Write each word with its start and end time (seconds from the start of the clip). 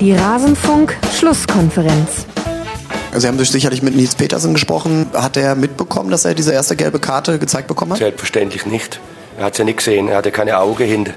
Die 0.00 0.14
Rasenfunk-Schlusskonferenz. 0.14 2.24
Sie 3.14 3.28
haben 3.28 3.38
sicherlich 3.44 3.82
mit 3.82 3.94
Nils 3.94 4.14
Petersen 4.14 4.54
gesprochen. 4.54 5.10
Hat 5.12 5.36
er 5.36 5.54
mitbekommen, 5.54 6.10
dass 6.10 6.24
er 6.24 6.34
diese 6.34 6.54
erste 6.54 6.74
gelbe 6.74 7.00
Karte 7.00 7.38
gezeigt 7.38 7.68
bekommen 7.68 7.92
hat? 7.92 7.98
Selbstverständlich 7.98 8.64
nicht. 8.64 8.98
Er 9.36 9.44
hat 9.44 9.56
sie 9.56 9.60
ja 9.60 9.66
nicht 9.66 9.76
gesehen. 9.76 10.08
Er 10.08 10.16
hatte 10.16 10.32
keine 10.32 10.58
Augen 10.58 10.86
hinter. 10.86 11.12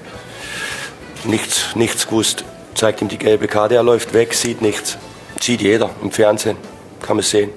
Nichts, 1.24 1.68
nichts 1.76 2.08
gewusst. 2.08 2.44
Zeigt 2.76 3.02
ihm 3.02 3.08
die 3.08 3.18
gelbe 3.18 3.48
Karte. 3.48 3.76
Er 3.76 3.84
läuft 3.84 4.14
weg, 4.14 4.34
sieht 4.34 4.62
nichts. 4.62 4.98
Sieht 5.40 5.62
jeder 5.62 5.92
im 6.02 6.12
Fernsehen. 6.12 6.58
Kann 7.02 7.16
man 7.16 7.24
sehen. 7.24 7.52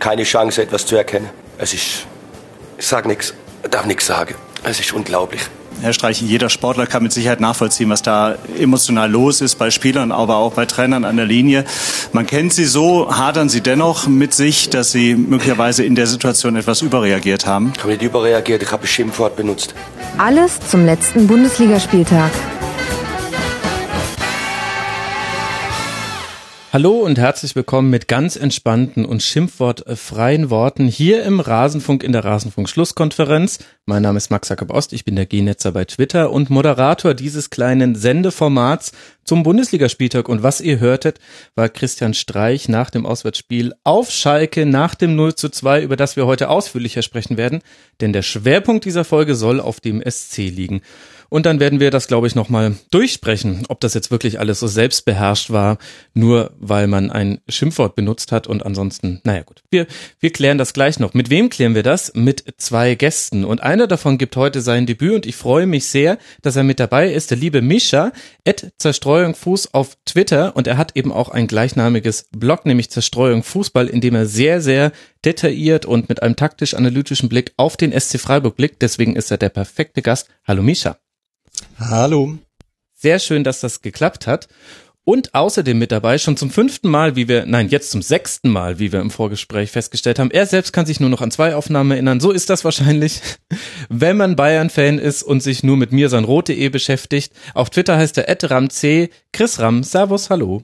Keine 0.00 0.22
Chance, 0.22 0.62
etwas 0.62 0.86
zu 0.86 0.96
erkennen. 0.96 1.28
Es 1.58 1.74
ist, 1.74 2.06
ich 2.78 2.86
sage 2.86 3.08
nichts, 3.08 3.34
darf 3.70 3.84
nichts 3.84 4.06
sagen. 4.06 4.36
Es 4.64 4.80
ist 4.80 4.94
unglaublich. 4.94 5.42
Herr 5.82 5.92
Streich, 5.92 6.22
jeder 6.22 6.48
Sportler 6.48 6.86
kann 6.86 7.02
mit 7.02 7.12
Sicherheit 7.12 7.40
nachvollziehen, 7.40 7.90
was 7.90 8.02
da 8.02 8.36
emotional 8.56 9.10
los 9.10 9.40
ist 9.40 9.56
bei 9.56 9.72
Spielern, 9.72 10.12
aber 10.12 10.36
auch 10.36 10.52
bei 10.52 10.64
Trainern 10.64 11.04
an 11.04 11.16
der 11.16 11.26
Linie. 11.26 11.64
Man 12.12 12.24
kennt 12.24 12.52
sie 12.52 12.66
so, 12.66 13.16
hadern 13.16 13.48
sie 13.48 13.62
dennoch 13.62 14.06
mit 14.06 14.32
sich, 14.32 14.70
dass 14.70 14.92
sie 14.92 15.16
möglicherweise 15.16 15.84
in 15.84 15.96
der 15.96 16.06
Situation 16.06 16.54
etwas 16.54 16.82
überreagiert 16.82 17.46
haben? 17.46 17.72
Ich 17.74 17.82
habe 17.82 17.94
nicht 17.94 18.02
überreagiert, 18.02 18.62
ich 18.62 18.70
habe 18.70 18.84
ein 18.84 18.86
Schimpfwort 18.86 19.34
benutzt. 19.34 19.74
Alles 20.18 20.60
zum 20.70 20.86
letzten 20.86 21.26
Bundesligaspieltag. 21.26 22.30
Hallo 26.72 27.00
und 27.00 27.18
herzlich 27.18 27.54
willkommen 27.54 27.90
mit 27.90 28.08
ganz 28.08 28.34
entspannten 28.34 29.04
und 29.04 29.22
schimpfwortfreien 29.22 30.48
Worten 30.48 30.88
hier 30.88 31.22
im 31.22 31.38
Rasenfunk 31.38 32.02
in 32.02 32.12
der 32.12 32.24
Rasenfunk 32.24 32.66
Schlusskonferenz. 32.66 33.58
Mein 33.84 34.00
Name 34.00 34.16
ist 34.16 34.30
Max 34.30 34.48
Jakob 34.48 34.70
Ost, 34.70 34.94
ich 34.94 35.04
bin 35.04 35.14
der 35.14 35.26
G-Netzer 35.26 35.72
bei 35.72 35.84
Twitter 35.84 36.30
und 36.30 36.48
Moderator 36.48 37.12
dieses 37.12 37.50
kleinen 37.50 37.94
Sendeformats 37.94 38.92
zum 39.22 39.42
Bundesligaspieltag. 39.42 40.30
Und 40.30 40.42
was 40.42 40.62
ihr 40.62 40.80
hörtet, 40.80 41.18
war 41.56 41.68
Christian 41.68 42.14
Streich 42.14 42.70
nach 42.70 42.88
dem 42.88 43.04
Auswärtsspiel 43.04 43.74
auf 43.84 44.10
Schalke 44.10 44.64
nach 44.64 44.94
dem 44.94 45.14
0 45.14 45.34
zu 45.34 45.50
2, 45.50 45.82
über 45.82 45.96
das 45.96 46.16
wir 46.16 46.24
heute 46.24 46.48
ausführlicher 46.48 47.02
sprechen 47.02 47.36
werden. 47.36 47.60
Denn 48.00 48.14
der 48.14 48.22
Schwerpunkt 48.22 48.86
dieser 48.86 49.04
Folge 49.04 49.34
soll 49.34 49.60
auf 49.60 49.80
dem 49.80 50.02
SC 50.08 50.38
liegen. 50.38 50.80
Und 51.32 51.46
dann 51.46 51.60
werden 51.60 51.80
wir 51.80 51.90
das, 51.90 52.08
glaube 52.08 52.26
ich, 52.26 52.34
nochmal 52.34 52.74
durchsprechen, 52.90 53.64
ob 53.70 53.80
das 53.80 53.94
jetzt 53.94 54.10
wirklich 54.10 54.38
alles 54.38 54.60
so 54.60 54.66
selbstbeherrscht 54.66 55.48
war, 55.48 55.78
nur 56.12 56.52
weil 56.58 56.86
man 56.86 57.10
ein 57.10 57.40
Schimpfwort 57.48 57.94
benutzt 57.94 58.32
hat 58.32 58.46
und 58.46 58.66
ansonsten, 58.66 59.22
naja 59.24 59.40
gut. 59.40 59.62
Wir, 59.70 59.86
wir 60.20 60.30
klären 60.30 60.58
das 60.58 60.74
gleich 60.74 60.98
noch. 60.98 61.14
Mit 61.14 61.30
wem 61.30 61.48
klären 61.48 61.74
wir 61.74 61.82
das? 61.82 62.12
Mit 62.14 62.44
zwei 62.58 62.96
Gästen. 62.96 63.46
Und 63.46 63.62
einer 63.62 63.86
davon 63.86 64.18
gibt 64.18 64.36
heute 64.36 64.60
sein 64.60 64.84
Debüt 64.84 65.14
und 65.14 65.24
ich 65.24 65.34
freue 65.34 65.66
mich 65.66 65.86
sehr, 65.86 66.18
dass 66.42 66.56
er 66.56 66.64
mit 66.64 66.78
dabei 66.78 67.10
ist, 67.10 67.30
der 67.30 67.38
liebe 67.38 67.62
Mischa, 67.62 68.12
at 68.46 68.70
Zerstreuung 68.76 69.34
Fuß 69.34 69.72
auf 69.72 69.96
Twitter 70.04 70.54
und 70.54 70.66
er 70.66 70.76
hat 70.76 70.96
eben 70.96 71.12
auch 71.12 71.30
ein 71.30 71.46
gleichnamiges 71.46 72.28
Blog, 72.36 72.66
nämlich 72.66 72.90
Zerstreuung 72.90 73.42
Fußball, 73.42 73.88
in 73.88 74.02
dem 74.02 74.14
er 74.14 74.26
sehr, 74.26 74.60
sehr 74.60 74.92
detailliert 75.24 75.86
und 75.86 76.10
mit 76.10 76.22
einem 76.22 76.36
taktisch-analytischen 76.36 77.30
Blick 77.30 77.54
auf 77.56 77.78
den 77.78 77.98
SC 77.98 78.20
Freiburg 78.20 78.54
blickt. 78.54 78.82
Deswegen 78.82 79.16
ist 79.16 79.30
er 79.30 79.38
der 79.38 79.48
perfekte 79.48 80.02
Gast. 80.02 80.28
Hallo 80.46 80.62
Mischa. 80.62 80.98
Hallo. 81.78 82.38
Sehr 82.94 83.18
schön, 83.18 83.44
dass 83.44 83.60
das 83.60 83.82
geklappt 83.82 84.26
hat. 84.26 84.48
Und 85.04 85.34
außerdem 85.34 85.76
mit 85.76 85.90
dabei, 85.90 86.16
schon 86.18 86.36
zum 86.36 86.50
fünften 86.50 86.88
Mal, 86.88 87.16
wie 87.16 87.26
wir, 87.26 87.44
nein, 87.44 87.68
jetzt 87.68 87.90
zum 87.90 88.02
sechsten 88.02 88.50
Mal, 88.50 88.78
wie 88.78 88.92
wir 88.92 89.00
im 89.00 89.10
Vorgespräch 89.10 89.72
festgestellt 89.72 90.20
haben. 90.20 90.30
Er 90.30 90.46
selbst 90.46 90.72
kann 90.72 90.86
sich 90.86 91.00
nur 91.00 91.10
noch 91.10 91.20
an 91.20 91.32
zwei 91.32 91.56
Aufnahmen 91.56 91.90
erinnern. 91.90 92.20
So 92.20 92.30
ist 92.30 92.50
das 92.50 92.64
wahrscheinlich, 92.64 93.20
wenn 93.88 94.16
man 94.16 94.36
Bayern-Fan 94.36 95.00
ist 95.00 95.24
und 95.24 95.42
sich 95.42 95.64
nur 95.64 95.76
mit 95.76 95.90
mir 95.90 96.08
sein 96.08 96.22
rote.de 96.22 96.68
beschäftigt. 96.68 97.32
Auf 97.54 97.70
Twitter 97.70 97.96
heißt 97.96 98.16
er 98.18 98.50
@ramc. 98.50 99.10
Chris 99.32 99.58
Ram, 99.58 99.82
Servus, 99.82 100.30
hallo. 100.30 100.62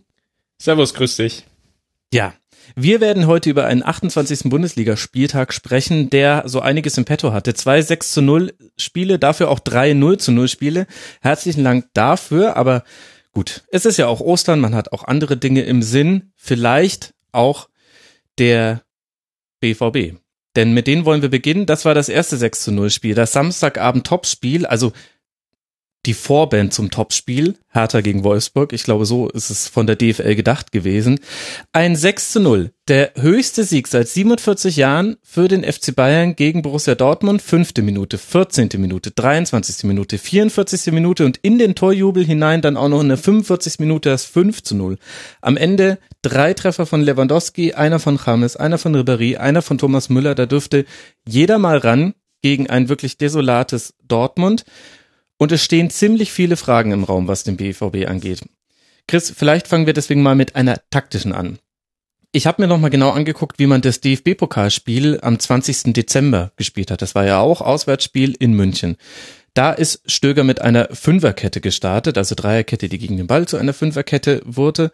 Servus, 0.62 0.94
grüß 0.94 1.16
dich. 1.16 1.44
Ja, 2.12 2.32
wir 2.76 3.00
werden 3.00 3.26
heute 3.26 3.50
über 3.50 3.66
einen 3.66 3.84
28. 3.84 4.50
Bundesligaspieltag 4.50 5.52
sprechen, 5.52 6.10
der 6.10 6.44
so 6.46 6.60
einiges 6.60 6.98
im 6.98 7.04
Petto 7.04 7.32
hatte. 7.32 7.54
Zwei 7.54 7.82
6 7.82 8.12
zu 8.12 8.22
0 8.22 8.54
Spiele, 8.76 9.18
dafür 9.18 9.50
auch 9.50 9.60
drei 9.60 9.92
0 9.92 10.18
zu 10.18 10.32
0 10.32 10.48
Spiele. 10.48 10.86
Herzlichen 11.20 11.64
Dank 11.64 11.86
dafür, 11.94 12.56
aber 12.56 12.84
gut, 13.32 13.64
es 13.70 13.86
ist 13.86 13.96
ja 13.96 14.06
auch 14.06 14.20
Ostern, 14.20 14.60
man 14.60 14.74
hat 14.74 14.92
auch 14.92 15.04
andere 15.04 15.36
Dinge 15.36 15.62
im 15.62 15.82
Sinn. 15.82 16.32
Vielleicht 16.36 17.14
auch 17.32 17.68
der 18.38 18.82
BVB. 19.60 20.18
Denn 20.56 20.72
mit 20.72 20.86
denen 20.86 21.04
wollen 21.04 21.22
wir 21.22 21.28
beginnen. 21.28 21.66
Das 21.66 21.84
war 21.84 21.94
das 21.94 22.08
erste 22.08 22.36
6 22.36 22.64
zu 22.64 22.72
0 22.72 22.90
Spiel. 22.90 23.14
Das 23.14 23.32
Samstagabend 23.32 24.06
Topspiel, 24.06 24.66
also 24.66 24.92
die 26.08 26.14
Vorband 26.14 26.72
zum 26.72 26.90
Topspiel, 26.90 27.56
Hertha 27.68 28.00
gegen 28.00 28.24
Wolfsburg. 28.24 28.72
Ich 28.72 28.82
glaube, 28.82 29.04
so 29.04 29.28
ist 29.28 29.50
es 29.50 29.68
von 29.68 29.86
der 29.86 29.94
DFL 29.94 30.36
gedacht 30.36 30.72
gewesen. 30.72 31.20
Ein 31.72 31.96
6 31.96 32.32
zu 32.32 32.40
0. 32.40 32.70
Der 32.88 33.12
höchste 33.14 33.62
Sieg 33.62 33.86
seit 33.88 34.08
47 34.08 34.76
Jahren 34.76 35.18
für 35.22 35.48
den 35.48 35.70
FC 35.70 35.94
Bayern 35.94 36.34
gegen 36.34 36.62
Borussia 36.62 36.94
Dortmund. 36.94 37.42
Fünfte 37.42 37.82
Minute, 37.82 38.16
14. 38.16 38.70
Minute, 38.78 39.10
23. 39.10 39.84
Minute, 39.84 40.16
44. 40.16 40.94
Minute 40.94 41.26
und 41.26 41.36
in 41.42 41.58
den 41.58 41.74
Torjubel 41.74 42.24
hinein 42.24 42.62
dann 42.62 42.78
auch 42.78 42.88
noch 42.88 43.02
in 43.02 43.08
der 43.08 43.18
45. 43.18 43.78
Minute 43.78 44.08
das 44.08 44.24
5 44.24 44.62
zu 44.62 44.76
0. 44.76 44.96
Am 45.42 45.58
Ende 45.58 45.98
drei 46.22 46.54
Treffer 46.54 46.86
von 46.86 47.02
Lewandowski, 47.02 47.74
einer 47.74 47.98
von 47.98 48.18
James, 48.24 48.56
einer 48.56 48.78
von 48.78 48.96
Ribéry, 48.96 49.36
einer 49.36 49.60
von 49.60 49.76
Thomas 49.76 50.08
Müller. 50.08 50.34
Da 50.34 50.46
dürfte 50.46 50.86
jeder 51.28 51.58
mal 51.58 51.76
ran 51.76 52.14
gegen 52.40 52.70
ein 52.70 52.88
wirklich 52.88 53.18
desolates 53.18 53.92
Dortmund. 54.02 54.64
Und 55.38 55.52
es 55.52 55.64
stehen 55.64 55.88
ziemlich 55.88 56.32
viele 56.32 56.56
Fragen 56.56 56.90
im 56.90 57.04
Raum, 57.04 57.28
was 57.28 57.44
den 57.44 57.56
BVB 57.56 58.06
angeht. 58.06 58.42
Chris, 59.06 59.32
vielleicht 59.34 59.68
fangen 59.68 59.86
wir 59.86 59.94
deswegen 59.94 60.22
mal 60.22 60.34
mit 60.34 60.54
einer 60.54 60.80
taktischen 60.90 61.32
an. 61.32 61.58
Ich 62.30 62.46
habe 62.46 62.60
mir 62.60 62.68
nochmal 62.68 62.90
genau 62.90 63.10
angeguckt, 63.10 63.58
wie 63.58 63.66
man 63.66 63.80
das 63.80 64.00
DFB-Pokalspiel 64.00 65.20
am 65.22 65.38
20. 65.38 65.94
Dezember 65.94 66.52
gespielt 66.56 66.90
hat. 66.90 67.00
Das 67.00 67.14
war 67.14 67.24
ja 67.24 67.40
auch 67.40 67.62
Auswärtsspiel 67.62 68.36
in 68.38 68.52
München. 68.52 68.96
Da 69.54 69.72
ist 69.72 70.02
Stöger 70.04 70.44
mit 70.44 70.60
einer 70.60 70.88
Fünferkette 70.92 71.62
gestartet, 71.62 72.18
also 72.18 72.34
Dreierkette, 72.34 72.90
die 72.90 72.98
gegen 72.98 73.16
den 73.16 73.26
Ball 73.26 73.48
zu 73.48 73.56
einer 73.56 73.72
Fünferkette 73.72 74.42
wurde. 74.44 74.92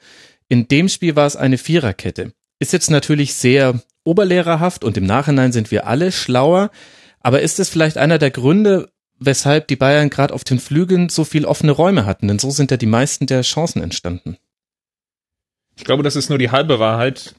In 0.48 0.68
dem 0.68 0.88
Spiel 0.88 1.16
war 1.16 1.26
es 1.26 1.34
eine 1.34 1.58
Viererkette. 1.58 2.32
Ist 2.60 2.72
jetzt 2.72 2.90
natürlich 2.90 3.34
sehr 3.34 3.80
oberlehrerhaft 4.04 4.84
und 4.84 4.96
im 4.96 5.04
Nachhinein 5.04 5.50
sind 5.50 5.72
wir 5.72 5.88
alle 5.88 6.12
schlauer. 6.12 6.70
Aber 7.18 7.42
ist 7.42 7.58
es 7.58 7.68
vielleicht 7.68 7.98
einer 7.98 8.18
der 8.18 8.30
Gründe, 8.30 8.90
weshalb 9.18 9.68
die 9.68 9.76
Bayern 9.76 10.10
gerade 10.10 10.34
auf 10.34 10.44
den 10.44 10.58
Flügeln 10.58 11.08
so 11.08 11.24
viel 11.24 11.44
offene 11.44 11.72
Räume 11.72 12.06
hatten, 12.06 12.28
denn 12.28 12.38
so 12.38 12.50
sind 12.50 12.70
ja 12.70 12.76
die 12.76 12.86
meisten 12.86 13.26
der 13.26 13.42
Chancen 13.42 13.82
entstanden. 13.82 14.36
Ich 15.76 15.84
glaube, 15.84 16.02
das 16.02 16.16
ist 16.16 16.28
nur 16.28 16.38
die 16.38 16.50
halbe 16.50 16.78
Wahrheit, 16.78 17.34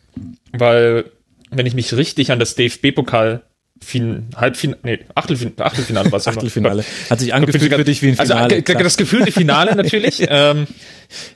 weil 0.52 1.12
wenn 1.52 1.66
ich 1.66 1.74
mich 1.74 1.94
richtig 1.96 2.32
an 2.32 2.40
das 2.40 2.56
DFB-Pokal 2.56 3.44
fin 3.84 4.28
Halbfinale, 4.36 4.80
nee, 4.84 5.00
Achtelfin 5.16 5.54
Achtelfinale 5.58 6.12
war 6.12 6.18
es. 6.18 6.28
Achtelfinale. 6.28 6.86
Hat 7.10 7.20
sich 7.20 7.34
angefühlt 7.34 7.74
für 7.74 7.84
dich 7.84 8.02
wie 8.02 8.10
ein 8.10 8.16
Finale. 8.16 8.64
Also, 8.68 8.84
das 8.84 8.98
gefühlte 8.98 9.32
Finale 9.32 9.76
natürlich. 9.76 10.26
ähm, 10.28 10.68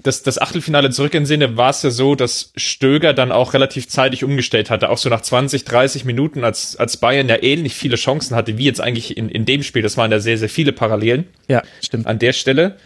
das, 0.04 0.24
das 0.24 0.40
Achtelfinale 0.40 0.90
zurück 0.90 1.14
in 1.14 1.26
Sinne 1.26 1.58
war 1.58 1.70
es 1.70 1.84
ja 1.84 1.90
so, 1.90 2.16
dass 2.16 2.52
Stöger 2.56 3.14
dann 3.14 3.32
auch 3.32 3.54
relativ 3.54 3.88
zeitig 3.88 4.24
umgestellt 4.24 4.70
hatte. 4.70 4.90
Auch 4.90 4.98
so 4.98 5.10
nach 5.10 5.22
20, 5.22 5.66
30 5.66 6.06
Minuten, 6.06 6.44
als, 6.44 6.76
als 6.78 6.98
Bayern 6.98 7.28
ja 7.28 7.42
ähnlich 7.42 7.76
viele 7.76 7.98
Chancen 7.98 8.36
hatte, 8.36 8.58
wie 8.58 8.66
jetzt 8.66 8.82
eigentlich 8.82 9.18
in, 9.18 9.30
in 9.30 9.46
dem 9.46 9.62
Spiel. 9.62 9.82
Das 9.82 9.98
waren 9.98 10.12
ja 10.12 10.20
sehr, 10.20 10.38
sehr 10.38 10.50
viele 10.50 10.72
Parallelen. 10.72 11.28
Ja, 11.48 11.62
stimmt. 11.82 12.08
An 12.08 12.20
der 12.20 12.34
Stelle. 12.34 12.78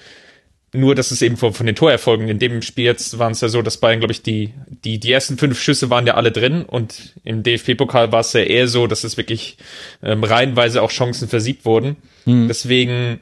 Nur, 0.75 0.95
dass 0.95 1.11
es 1.11 1.21
eben 1.21 1.37
von, 1.37 1.53
von 1.53 1.67
den 1.67 1.75
Torerfolgen 1.75 2.27
in 2.29 2.39
dem 2.39 2.63
Spiel 2.63 2.85
jetzt 2.85 3.19
waren 3.19 3.33
es 3.33 3.41
ja 3.41 3.47
so, 3.47 3.61
dass 3.61 3.77
Bayern, 3.77 3.99
glaube 3.99 4.11
ich, 4.11 4.23
die, 4.23 4.53
die, 4.83 4.99
die 4.99 5.11
ersten 5.11 5.37
fünf 5.37 5.61
Schüsse 5.61 5.91
waren 5.91 6.07
ja 6.07 6.15
alle 6.15 6.31
drin 6.31 6.63
und 6.65 7.13
im 7.23 7.43
DFB-Pokal 7.43 8.11
war 8.11 8.21
es 8.21 8.33
ja 8.33 8.41
eher 8.41 8.67
so, 8.67 8.87
dass 8.87 9.03
es 9.03 9.15
wirklich 9.15 9.57
ähm, 10.01 10.23
reihenweise 10.23 10.81
auch 10.81 10.89
Chancen 10.89 11.27
versiebt 11.27 11.63
wurden. 11.65 11.97
Mhm. 12.25 12.47
Deswegen, 12.47 13.19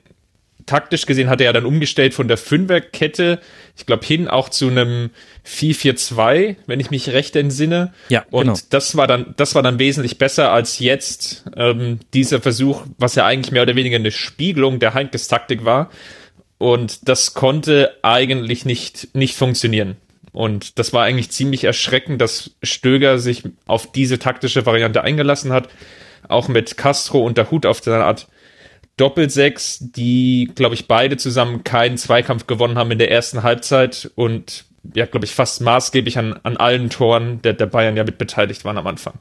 taktisch 0.65 1.06
gesehen, 1.06 1.30
hat 1.30 1.42
er 1.42 1.48
ja 1.48 1.53
dann 1.53 1.65
umgestellt 1.65 2.13
von 2.13 2.30
der 2.30 2.38
Fünferkette, 2.38 3.39
ich 3.75 3.86
glaube, 3.86 4.06
hin 4.06 4.30
auch 4.30 4.47
zu 4.47 4.69
einem 4.69 5.09
4-4-2, 5.45 6.56
wenn 6.68 6.80
ich 6.80 6.89
mich 6.89 7.09
recht 7.09 7.36
entsinne. 7.36 7.94
Ja, 8.07 8.24
und 8.31 8.45
genau. 8.45 8.59
das 8.69 8.95
war 8.95 9.07
dann, 9.07 9.33
das 9.36 9.56
war 9.56 9.63
dann 9.63 9.77
wesentlich 9.77 10.18
besser 10.18 10.54
als 10.54 10.80
jetzt 10.80 11.44
ähm, 11.57 12.00
dieser 12.13 12.39
Versuch, 12.39 12.83
was 12.97 13.15
ja 13.15 13.25
eigentlich 13.25 13.51
mehr 13.51 13.63
oder 13.63 13.75
weniger 13.75 13.97
eine 13.97 14.12
Spiegelung 14.12 14.80
der 14.80 14.94
Heinkes 14.94 15.27
Taktik 15.27 15.65
war 15.65 15.89
und 16.62 17.10
das 17.10 17.34
konnte 17.34 17.98
eigentlich 18.04 18.66
nicht, 18.66 19.16
nicht 19.16 19.36
funktionieren. 19.36 19.98
Und 20.31 20.78
das 20.78 20.94
war 20.94 21.04
eigentlich 21.04 21.31
ziemlich 21.31 21.63
erschreckend, 21.63 22.22
dass 22.22 22.52
Stöger 22.62 23.18
sich 23.18 23.44
auf 23.66 23.92
diese 23.92 24.19
taktische 24.19 24.63
Variante 24.68 25.02
eingelassen 25.02 25.52
hat. 25.52 25.69
Auch 26.28 26.48
mit 26.48 26.78
Castro 26.78 27.25
und 27.25 27.40
der 27.40 27.50
Hut 27.50 27.66
auf 27.66 27.81
der 27.81 28.06
Art 28.06 28.28
Doppelsechs, 28.96 29.80
die, 29.80 30.52
glaube 30.54 30.75
ich, 30.75 30.88
beide 30.88 31.18
zusammen 31.18 31.63
keinen 31.63 31.98
Zweikampf 31.98 32.46
gewonnen 32.46 32.78
haben 32.78 32.92
in 32.92 33.00
der 33.00 33.10
ersten 33.10 33.42
Halbzeit 33.42 34.12
und 34.14 34.66
ja, 34.94 35.07
glaube 35.07 35.25
ich, 35.25 35.34
fast 35.34 35.62
maßgeblich 35.62 36.19
an, 36.19 36.40
an 36.44 36.57
allen 36.57 36.92
Toren 36.92 37.42
der, 37.42 37.54
der 37.54 37.66
Bayern 37.66 37.98
ja 37.98 38.04
mit 38.04 38.19
beteiligt 38.19 38.66
waren 38.66 38.78
am 38.78 38.86
Anfang. 38.86 39.16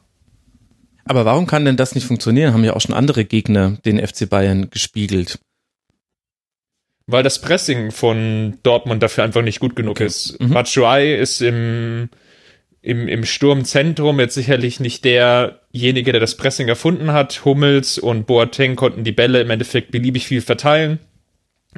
Aber 1.06 1.24
warum 1.24 1.46
kann 1.46 1.64
denn 1.64 1.78
das 1.78 1.94
nicht 1.94 2.06
funktionieren? 2.06 2.52
Haben 2.52 2.64
ja 2.64 2.76
auch 2.76 2.82
schon 2.82 2.94
andere 2.94 3.24
Gegner 3.24 3.78
den 3.86 4.06
FC 4.06 4.28
Bayern 4.28 4.68
gespiegelt 4.68 5.38
weil 7.12 7.22
das 7.22 7.40
Pressing 7.40 7.90
von 7.90 8.58
Dortmund 8.62 9.02
dafür 9.02 9.24
einfach 9.24 9.42
nicht 9.42 9.60
gut 9.60 9.76
genug 9.76 9.92
okay. 9.92 10.06
ist. 10.06 10.40
Mhm. 10.40 10.50
Batshuayi 10.50 11.14
ist 11.14 11.42
im, 11.42 12.08
im, 12.82 13.08
im 13.08 13.24
Sturmzentrum 13.24 14.20
jetzt 14.20 14.34
sicherlich 14.34 14.80
nicht 14.80 15.04
derjenige, 15.04 16.12
der 16.12 16.20
das 16.20 16.36
Pressing 16.36 16.68
erfunden 16.68 17.12
hat. 17.12 17.44
Hummels 17.44 17.98
und 17.98 18.26
Boateng 18.26 18.76
konnten 18.76 19.04
die 19.04 19.12
Bälle 19.12 19.40
im 19.40 19.50
Endeffekt 19.50 19.90
beliebig 19.90 20.26
viel 20.26 20.40
verteilen. 20.40 20.98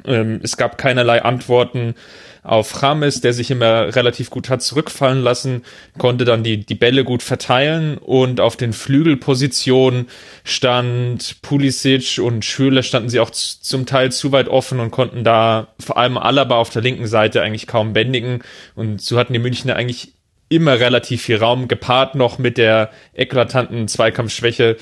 Ähm, 0.05 0.39
es 0.43 0.57
gab 0.57 0.77
keinerlei 0.77 1.21
Antworten 1.21 1.95
auf 2.43 2.83
Rames, 2.83 3.21
der 3.21 3.31
sich 3.31 3.51
immer 3.51 3.95
relativ 3.95 4.29
gut 4.29 4.49
hat 4.49 4.61
zurückfallen 4.61 5.23
lassen, 5.23 5.63
konnte 5.97 6.25
dann 6.25 6.43
die, 6.43 6.65
die 6.65 6.75
Bälle 6.75 7.05
gut 7.05 7.23
verteilen 7.23 7.97
und 7.97 8.41
auf 8.41 8.57
den 8.57 8.73
Flügelpositionen 8.73 10.07
stand 10.43 11.41
Pulisic 11.41 12.19
und 12.21 12.43
Schüler 12.43 12.83
standen 12.83 13.09
sie 13.09 13.21
auch 13.21 13.31
zum 13.31 13.85
Teil 13.85 14.11
zu 14.11 14.33
weit 14.33 14.49
offen 14.49 14.81
und 14.81 14.91
konnten 14.91 15.23
da 15.23 15.67
vor 15.79 15.97
allem 15.97 16.17
Alaba 16.17 16.57
auf 16.57 16.69
der 16.69 16.81
linken 16.81 17.07
Seite 17.07 17.41
eigentlich 17.41 17.67
kaum 17.67 17.93
bändigen. 17.93 18.43
Und 18.75 19.01
so 19.01 19.17
hatten 19.17 19.33
die 19.33 19.39
Münchner 19.39 19.77
eigentlich 19.77 20.13
immer 20.49 20.79
relativ 20.79 21.23
viel 21.23 21.37
Raum, 21.37 21.69
gepaart 21.69 22.15
noch 22.15 22.39
mit 22.39 22.57
der 22.57 22.91
eklatanten 23.13 23.87
Zweikampfschwäche, 23.87 24.77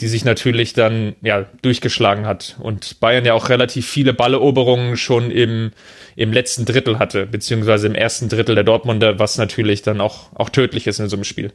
die 0.00 0.08
sich 0.08 0.24
natürlich 0.24 0.72
dann 0.72 1.14
ja 1.22 1.46
durchgeschlagen 1.62 2.26
hat 2.26 2.56
und 2.60 3.00
Bayern 3.00 3.24
ja 3.24 3.34
auch 3.34 3.48
relativ 3.48 3.88
viele 3.88 4.12
Balleroberungen 4.12 4.96
schon 4.96 5.30
im 5.30 5.70
im 6.16 6.32
letzten 6.32 6.64
Drittel 6.64 6.98
hatte, 6.98 7.26
beziehungsweise 7.26 7.86
im 7.86 7.94
ersten 7.94 8.28
Drittel 8.28 8.54
der 8.54 8.64
Dortmunder, 8.64 9.18
was 9.18 9.38
natürlich 9.38 9.82
dann 9.82 10.00
auch 10.00 10.32
auch 10.34 10.50
tödlich 10.50 10.86
ist 10.86 11.00
in 11.00 11.08
so 11.08 11.16
einem 11.16 11.24
Spiel. 11.24 11.52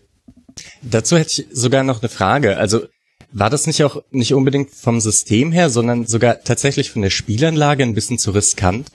Dazu 0.82 1.18
hätte 1.18 1.42
ich 1.42 1.48
sogar 1.52 1.84
noch 1.84 2.02
eine 2.02 2.10
Frage. 2.10 2.58
Also 2.58 2.88
war 3.32 3.50
das 3.50 3.68
nicht 3.68 3.84
auch 3.84 4.04
nicht 4.12 4.34
unbedingt 4.34 4.72
vom 4.72 5.00
System 5.00 5.52
her, 5.52 5.70
sondern 5.70 6.08
sogar 6.08 6.42
tatsächlich 6.44 6.92
von 6.92 7.02
der 7.02 7.10
Spielanlage 7.10 7.84
ein 7.84 7.94
bisschen 7.94 8.18
zu 8.18 8.32
riskant? 8.32 8.90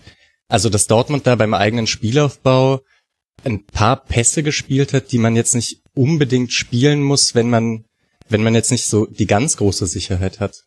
Also 0.49 0.69
dass 0.69 0.87
Dortmund 0.87 1.26
da 1.26 1.37
beim 1.37 1.55
eigenen 1.55 1.87
Spielaufbau 1.87 2.81
ein 3.44 3.64
paar 3.67 4.05
Pässe 4.05 4.43
gespielt 4.43 4.93
hat, 4.93 5.12
die 5.12 5.19
man 5.19 5.37
jetzt 5.37 5.55
nicht 5.55 5.82
unbedingt 5.94 6.52
spielen 6.52 7.02
muss, 7.02 7.35
wenn 7.35 7.50
man 7.50 7.85
wenn 8.29 8.43
man 8.43 8.55
jetzt 8.55 8.71
nicht 8.71 8.87
so 8.87 9.06
die 9.06 9.26
ganz 9.26 9.56
große 9.56 9.87
Sicherheit 9.87 10.41
hat? 10.41 10.65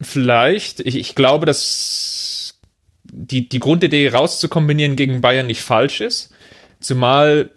Vielleicht. 0.00 0.80
Ich, 0.80 0.96
ich 0.96 1.14
glaube, 1.14 1.46
dass 1.46 2.60
die, 3.04 3.48
die 3.48 3.60
Grundidee 3.60 4.08
rauszukombinieren 4.08 4.96
gegen 4.96 5.20
Bayern 5.20 5.46
nicht 5.46 5.62
falsch 5.62 6.00
ist. 6.00 6.32
Zumal 6.80 7.50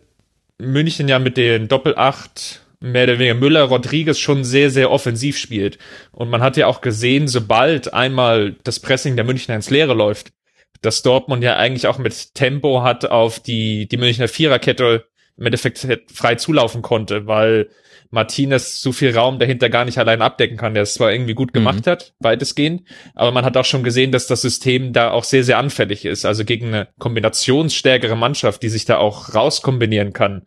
München 0.58 1.08
ja 1.08 1.20
mit 1.20 1.38
den 1.38 1.68
Doppel-8 1.68 2.60
mehr 2.80 3.06
oder 3.06 3.18
weniger 3.18 3.36
Müller 3.36 3.64
Rodriguez 3.64 4.20
schon 4.20 4.44
sehr, 4.44 4.70
sehr 4.70 4.92
offensiv 4.92 5.38
spielt. 5.38 5.78
Und 6.12 6.30
man 6.30 6.42
hat 6.42 6.58
ja 6.58 6.68
auch 6.68 6.82
gesehen, 6.82 7.28
sobald 7.30 7.94
einmal 7.94 8.58
das 8.64 8.80
Pressing 8.80 9.16
der 9.16 9.26
Münchner 9.26 9.56
ins 9.56 9.70
Leere 9.70 9.94
läuft, 9.94 10.34
dass 10.82 11.02
Dortmund 11.02 11.44
ja 11.44 11.56
eigentlich 11.56 11.88
auch 11.88 11.98
mit 11.98 12.36
Tempo 12.36 12.84
hat 12.84 13.06
auf 13.06 13.40
die, 13.40 13.88
die 13.88 13.98
Münchner 13.98 14.28
Viererkette 14.28 15.06
im 15.38 15.46
Endeffekt 15.46 15.88
frei 16.14 16.36
zulaufen 16.36 16.82
konnte, 16.82 17.28
weil 17.28 17.70
Martinez 18.14 18.80
so 18.80 18.92
viel 18.92 19.16
Raum 19.16 19.40
dahinter 19.40 19.70
gar 19.70 19.86
nicht 19.86 19.98
allein 19.98 20.22
abdecken 20.22 20.56
kann, 20.56 20.76
der 20.76 20.84
es 20.84 20.94
zwar 20.94 21.12
irgendwie 21.12 21.34
gut 21.34 21.52
gemacht 21.52 21.88
mhm. 21.88 21.90
hat, 21.90 22.14
weitestgehend, 22.20 22.84
aber 23.16 23.32
man 23.32 23.44
hat 23.44 23.58
auch 23.58 23.66
schon 23.66 23.84
gesehen, 23.84 24.12
dass 24.12 24.28
das 24.28 24.42
System 24.42 24.94
da 24.94 25.10
auch 25.10 25.24
sehr, 25.24 25.44
sehr 25.44 25.58
anfällig 25.58 26.06
ist. 26.06 26.24
Also 26.24 26.46
gegen 26.46 26.68
eine 26.68 26.90
kombinationsstärkere 27.00 28.16
Mannschaft, 28.16 28.62
die 28.62 28.70
sich 28.70 28.86
da 28.86 28.98
auch 28.98 29.34
rauskombinieren 29.34 30.14
kann. 30.14 30.44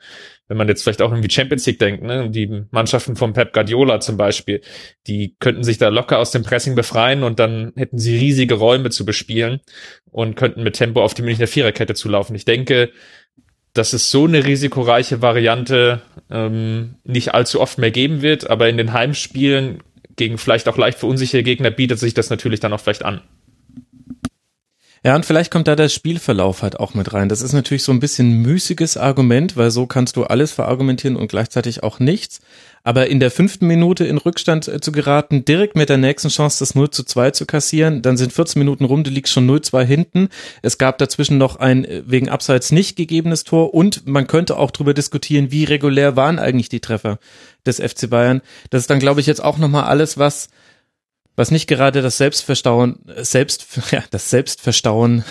Wenn 0.47 0.59
man 0.59 0.69
jetzt 0.69 0.85
vielleicht 0.85 1.03
auch 1.03 1.11
irgendwie 1.11 1.31
Champions 1.31 1.67
League 1.67 1.81
denkt, 1.81 2.05
ne, 2.05 2.31
die 2.31 2.63
Mannschaften 2.71 3.17
von 3.17 3.33
Pep 3.33 3.53
Guardiola 3.53 3.99
zum 3.99 4.17
Beispiel, 4.17 4.61
die 5.09 5.35
könnten 5.41 5.65
sich 5.65 5.79
da 5.79 5.89
locker 5.89 6.21
aus 6.21 6.31
dem 6.31 6.45
Pressing 6.45 6.77
befreien 6.77 7.25
und 7.25 7.41
dann 7.41 7.73
hätten 7.75 7.99
sie 7.99 8.17
riesige 8.17 8.55
Räume 8.55 8.91
zu 8.91 9.05
bespielen 9.05 9.61
und 10.13 10.37
könnten 10.37 10.63
mit 10.63 10.77
Tempo 10.77 11.03
auf 11.03 11.15
die 11.15 11.23
Münchner 11.23 11.49
Viererkette 11.49 11.95
zulaufen. 11.95 12.37
Ich 12.37 12.45
denke, 12.45 12.93
dass 13.77 13.93
es 13.93 14.11
so 14.11 14.25
eine 14.25 14.45
risikoreiche 14.45 15.23
Variante 15.23 16.03
ähm, 16.31 16.95
nicht 17.05 17.35
allzu 17.35 17.61
oft 17.61 17.79
mehr 17.79 17.91
geben 17.91 18.23
wird, 18.23 18.49
aber 18.49 18.69
in 18.69 18.77
den 18.77 18.93
Heimspielen 18.93 19.83
gegen 20.17 20.39
vielleicht 20.39 20.69
auch 20.69 20.79
leicht 20.79 20.99
verunsicherte 20.99 21.43
Gegner 21.43 21.71
bietet 21.71 21.99
sich 21.99 22.15
das 22.15 22.31
natürlich 22.31 22.61
dann 22.61 22.73
auch 22.73 22.81
vielleicht 22.81 23.05
an. 23.05 23.21
Ja, 25.05 25.15
und 25.15 25.25
vielleicht 25.25 25.53
kommt 25.53 25.69
da 25.69 25.77
der 25.77 25.89
Spielverlauf 25.89 26.63
halt 26.63 26.81
auch 26.81 26.95
mit 26.95 27.13
rein. 27.13 27.29
Das 27.29 27.43
ist 27.43 27.53
natürlich 27.53 27.85
so 27.85 27.93
ein 27.93 28.01
bisschen 28.01 28.43
müßiges 28.43 28.97
Argument, 28.97 29.57
weil 29.57 29.71
so 29.71 29.87
kannst 29.87 30.17
du 30.17 30.25
alles 30.25 30.53
verargumentieren 30.53 31.17
und 31.17 31.29
gleichzeitig 31.29 31.83
auch 31.83 32.01
nichts. 32.01 32.41
Aber 32.83 33.09
in 33.09 33.19
der 33.19 33.31
fünften 33.33 33.67
Minute 33.67 34.05
in 34.05 34.17
Rückstand 34.17 34.69
äh, 34.69 34.81
zu 34.81 34.93
geraten, 34.93 35.45
direkt 35.45 35.75
mit 35.75 35.89
der 35.89 35.97
nächsten 35.97 36.29
Chance 36.29 36.61
das 36.61 36.75
0 36.75 36.91
zu 36.91 37.03
2 37.03 37.33
zu 37.33 37.45
kassieren, 37.45 38.01
dann 38.01 38.17
sind 38.17 38.33
14 38.33 38.59
Minuten 38.59 38.85
rum, 38.85 39.03
du 39.03 39.11
liegst 39.11 39.33
schon 39.33 39.49
0-2 39.51 39.83
hinten. 39.83 40.29
Es 40.63 40.79
gab 40.79 40.99
dazwischen 40.99 41.37
noch 41.37 41.57
ein 41.57 41.85
äh, 41.85 42.03
wegen 42.07 42.29
Abseits 42.29 42.71
nicht 42.71 42.97
gegebenes 42.97 43.45
Tor 43.45 43.75
und 43.75 44.07
man 44.07 44.27
könnte 44.29 44.57
auch 44.57 44.71
darüber 44.71 44.95
diskutieren, 44.95 45.51
wie 45.51 45.65
regulär 45.65 46.17
waren 46.17 46.39
eigentlich 46.39 46.69
die 46.69 46.81
Treffer 46.81 47.19
des 47.67 47.81
FC 47.81 48.09
Bayern. 48.09 48.41
Das 48.71 48.83
ist 48.83 48.91
dann, 48.91 49.01
glaube 49.01 49.21
ich, 49.21 49.27
jetzt 49.27 49.43
auch 49.43 49.59
nochmal 49.59 49.85
alles, 49.85 50.17
was 50.17 50.49
was 51.37 51.51
nicht 51.51 51.69
gerade 51.69 52.03
das 52.03 52.19
Selbstverstauen, 52.19 52.99
selbst, 53.17 53.67
ja, 53.91 54.03
das 54.11 54.31
Selbstverstauen 54.31 55.25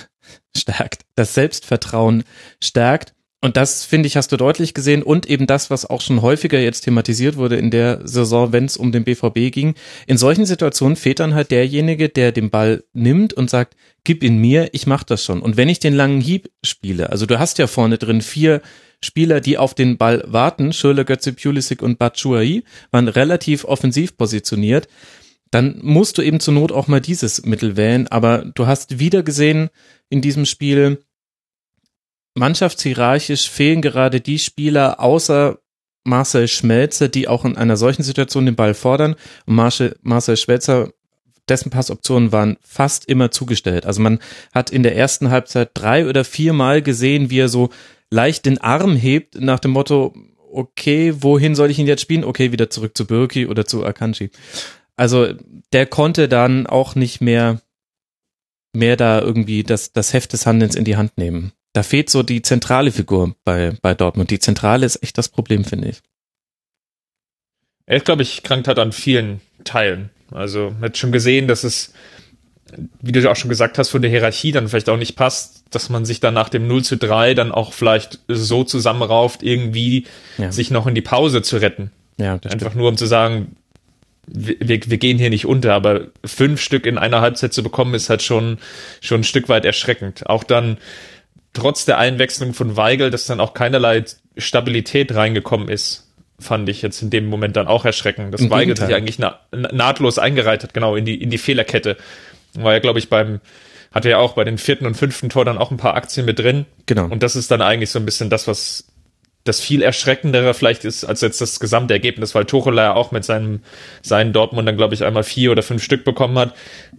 stärkt, 0.56 1.02
das 1.16 1.34
Selbstvertrauen 1.34 2.24
stärkt. 2.64 3.14
Und 3.42 3.58
das, 3.58 3.86
finde 3.86 4.08
ich, 4.08 4.18
hast 4.18 4.32
du 4.32 4.38
deutlich 4.38 4.74
gesehen 4.74 5.04
und 5.04 5.28
eben 5.28 5.46
das, 5.46 5.70
was 5.70 5.88
auch 5.88 6.02
schon 6.02 6.24
häufiger 6.24 6.60
jetzt 6.60 6.82
thematisiert 6.82 7.38
wurde 7.38 7.58
in 7.58 7.70
der 7.70 8.00
Saison, 8.08 8.54
wenn 8.54 8.66
es 8.66 8.76
um 8.76 8.92
den 8.92 9.04
BVB 9.04 9.52
ging. 9.54 9.76
In 10.08 10.18
solchen 10.18 10.48
Situationen 10.48 10.96
fehlt 10.96 11.20
dann 11.20 11.36
halt 11.36 11.52
derjenige, 11.52 12.10
der 12.10 12.32
den 12.32 12.50
Ball 12.50 12.84
nimmt 12.94 13.34
und 13.34 13.52
sagt, 13.52 13.76
gib 14.04 14.24
ihn 14.24 14.40
mir, 14.40 14.70
ich 14.72 14.88
mach 14.88 15.04
das 15.04 15.24
schon. 15.24 15.44
Und 15.44 15.58
wenn 15.58 15.70
ich 15.70 15.80
den 15.80 15.94
langen 15.94 16.22
Hieb 16.22 16.50
spiele, 16.64 17.12
also 17.12 17.28
du 17.28 17.38
hast 17.38 17.60
ja 17.60 17.68
vorne 17.68 18.00
drin 18.00 18.22
vier 18.22 18.62
Spieler, 19.04 19.42
die 19.42 19.60
auf 19.60 19.76
den 19.76 19.98
Ball 19.98 20.24
warten, 20.26 20.74
Schürle, 20.74 21.06
Götze, 21.06 21.34
Pulisic 21.34 21.84
und 21.84 22.00
Batshuayi, 22.00 22.64
waren 22.90 23.08
relativ 23.08 23.66
offensiv 23.66 24.18
positioniert 24.18 24.88
dann 25.56 25.80
musst 25.82 26.18
du 26.18 26.22
eben 26.22 26.42
zur 26.42 26.54
Not 26.54 26.74
auch 26.74 26.90
mal 26.90 27.00
dieses 27.00 27.46
Mittel 27.46 27.78
wählen. 27.78 28.10
Aber 28.10 28.40
du 28.40 28.68
hast 28.68 29.00
wieder 29.00 29.24
gesehen 29.24 29.70
in 30.10 30.20
diesem 30.20 30.46
Spiel, 30.46 31.02
mannschaftshierarchisch 32.34 33.50
fehlen 33.50 33.82
gerade 33.82 34.20
die 34.20 34.38
Spieler 34.38 35.00
außer 35.00 35.60
Marcel 36.04 36.50
Schmelzer, 36.50 37.08
die 37.08 37.30
auch 37.30 37.46
in 37.46 37.56
einer 37.56 37.78
solchen 37.78 38.04
Situation 38.04 38.46
den 38.46 38.58
Ball 38.58 38.74
fordern. 38.74 39.16
Und 39.46 39.56
Marcel, 39.56 39.96
Marcel 40.02 40.36
Schmelzer, 40.36 40.90
dessen 41.48 41.70
Passoptionen 41.70 42.34
waren 42.34 42.58
fast 42.62 43.06
immer 43.06 43.32
zugestellt. 43.32 43.86
Also 43.86 44.02
man 44.02 44.20
hat 44.54 44.72
in 44.72 44.84
der 44.84 44.98
ersten 44.98 45.30
Halbzeit 45.30 45.70
drei 45.74 46.10
oder 46.10 46.26
viermal 46.26 46.82
gesehen, 46.82 47.30
wie 47.30 47.40
er 47.40 47.48
so 47.48 47.70
leicht 48.10 48.46
den 48.46 48.58
Arm 48.58 48.98
hebt 48.98 49.40
nach 49.40 49.62
dem 49.62 49.72
Motto, 49.72 50.14
okay, 50.52 51.14
wohin 51.20 51.56
soll 51.56 51.72
ich 51.72 51.80
ihn 51.80 51.88
jetzt 51.88 52.02
spielen? 52.02 52.26
Okay, 52.26 52.52
wieder 52.52 52.70
zurück 52.70 52.98
zu 52.98 53.08
Birki 53.08 53.48
oder 53.48 53.64
zu 53.64 53.86
Akanji. 53.86 54.32
Also 54.98 55.34
der 55.74 55.86
konnte 55.86 56.28
dann 56.30 56.68
auch 56.68 56.96
nicht 56.96 57.22
mehr 57.22 57.62
mehr 58.76 58.98
da 58.98 59.22
irgendwie 59.22 59.64
das, 59.64 59.94
das 59.94 60.14
Heft 60.14 60.34
des 60.34 60.46
Handelns 60.46 60.76
in 60.76 60.84
die 60.84 60.98
Hand 60.98 61.18
nehmen. 61.18 61.54
Da 61.74 61.84
fehlt 61.84 62.10
so 62.10 62.24
die 62.24 62.42
zentrale 62.42 62.92
Figur 62.92 63.36
bei, 63.44 63.74
bei 63.82 63.94
Dortmund. 63.94 64.30
Die 64.32 64.40
Zentrale 64.40 64.86
ist 64.86 65.02
echt 65.02 65.18
das 65.18 65.30
Problem, 65.30 65.66
finde 65.66 65.90
ich. 65.90 66.02
Er 67.86 67.98
ist, 67.98 68.06
glaube 68.06 68.22
ich, 68.22 68.44
krankt 68.44 68.68
hat 68.68 68.80
an 68.80 68.92
vielen 68.92 69.42
Teilen. 69.64 70.10
Also 70.32 70.72
man 70.72 70.90
hat 70.90 70.98
schon 70.98 71.12
gesehen, 71.12 71.48
dass 71.48 71.64
es, 71.64 71.94
wie 73.02 73.12
du 73.12 73.30
auch 73.30 73.36
schon 73.36 73.50
gesagt 73.50 73.78
hast, 73.78 73.90
von 73.90 74.02
der 74.02 74.12
Hierarchie 74.12 74.52
dann 74.52 74.68
vielleicht 74.68 74.90
auch 74.90 74.98
nicht 74.98 75.16
passt, 75.16 75.66
dass 75.70 75.90
man 75.90 76.06
sich 76.06 76.20
dann 76.20 76.34
nach 76.34 76.50
dem 76.50 76.68
0 76.68 76.84
zu 76.84 76.98
3 76.98 77.34
dann 77.34 77.52
auch 77.52 77.74
vielleicht 77.74 78.20
so 78.28 78.64
zusammenrauft, 78.64 79.44
irgendwie 79.44 80.06
ja. 80.38 80.52
sich 80.52 80.72
noch 80.72 80.88
in 80.88 80.96
die 80.96 81.02
Pause 81.02 81.42
zu 81.42 81.58
retten. 81.58 81.92
Ja, 82.18 82.34
Einfach 82.34 82.52
stimmt. 82.52 82.76
nur 82.78 82.90
um 82.90 82.98
zu 82.98 83.06
sagen, 83.06 83.58
wir, 84.28 84.80
wir 84.86 84.98
gehen 84.98 85.18
hier 85.18 85.30
nicht 85.30 85.46
unter, 85.46 85.74
aber 85.74 86.08
fünf 86.24 86.62
Stück 86.62 86.86
in 86.86 86.98
einer 86.98 87.22
Halbzeit 87.22 87.54
zu 87.54 87.64
bekommen, 87.64 87.94
ist 87.94 88.10
halt 88.10 88.22
schon, 88.22 88.58
schon 89.02 89.22
ein 89.22 89.24
Stück 89.24 89.50
weit 89.50 89.66
erschreckend. 89.66 90.28
Auch 90.28 90.44
dann, 90.44 90.78
trotz 91.54 91.86
der 91.86 91.98
Einwechslung 91.98 92.54
von 92.54 92.78
Weigel, 92.78 93.12
dass 93.12 93.26
dann 93.26 93.40
auch 93.40 93.54
keinerlei 93.54 94.04
Stabilität 94.38 95.14
reingekommen 95.14 95.70
ist, 95.70 96.12
fand 96.40 96.68
ich 96.70 96.82
jetzt 96.82 97.02
in 97.02 97.10
dem 97.10 97.28
Moment 97.28 97.56
dann 97.56 97.68
auch 97.68 97.86
erschreckend. 97.86 98.34
Dass 98.34 98.42
Im 98.42 98.50
Weigel 98.50 98.76
sich 98.76 98.94
eigentlich 98.94 99.20
na, 99.20 99.40
nahtlos 99.52 100.20
eingereiht 100.20 100.64
hat, 100.64 100.74
genau, 100.74 100.96
in 100.96 101.06
die, 101.06 101.22
in 101.22 101.30
die 101.30 101.38
Fehlerkette. 101.38 101.98
War 102.56 102.74
ja, 102.74 102.80
glaube 102.80 103.00
ich, 103.00 103.10
beim, 103.10 103.40
hatte 103.94 104.10
ja 104.10 104.18
auch 104.18 104.34
bei 104.34 104.44
den 104.44 104.58
vierten 104.58 104.86
und 104.86 104.96
fünften 104.96 105.30
Tor 105.30 105.46
dann 105.46 105.58
auch 105.58 105.72
ein 105.72 105.78
paar 105.78 105.96
Aktien 105.96 106.26
mit 106.26 106.40
drin. 106.40 106.66
Genau. 106.86 107.06
Und 107.06 107.24
das 107.24 107.36
ist 107.36 107.52
dann 107.52 107.62
eigentlich 107.62 107.90
so 107.90 108.00
ein 108.00 108.06
bisschen 108.06 108.30
das, 108.30 108.48
was 108.48 108.85
das 109.46 109.62
viel 109.62 109.82
erschreckendere 109.84 110.54
vielleicht 110.54 110.84
ist 110.86 111.06
als 111.06 111.22
jetzt 111.22 111.40
das 111.40 111.60
gesamte 111.60 111.94
Ergebnis, 111.94 112.36
weil 112.36 112.46
Tuchel 112.46 112.76
ja 112.76 112.94
auch 112.94 113.12
mit 113.12 113.24
seinem, 113.24 113.62
seinen 114.02 114.34
Dortmund 114.34 114.68
dann, 114.68 114.76
glaube 114.76 114.96
ich, 114.96 115.06
einmal 115.06 115.24
vier 115.24 115.52
oder 115.52 115.64
fünf 115.64 115.84
Stück 115.84 116.04
bekommen 116.04 116.38
hat. 116.38 116.56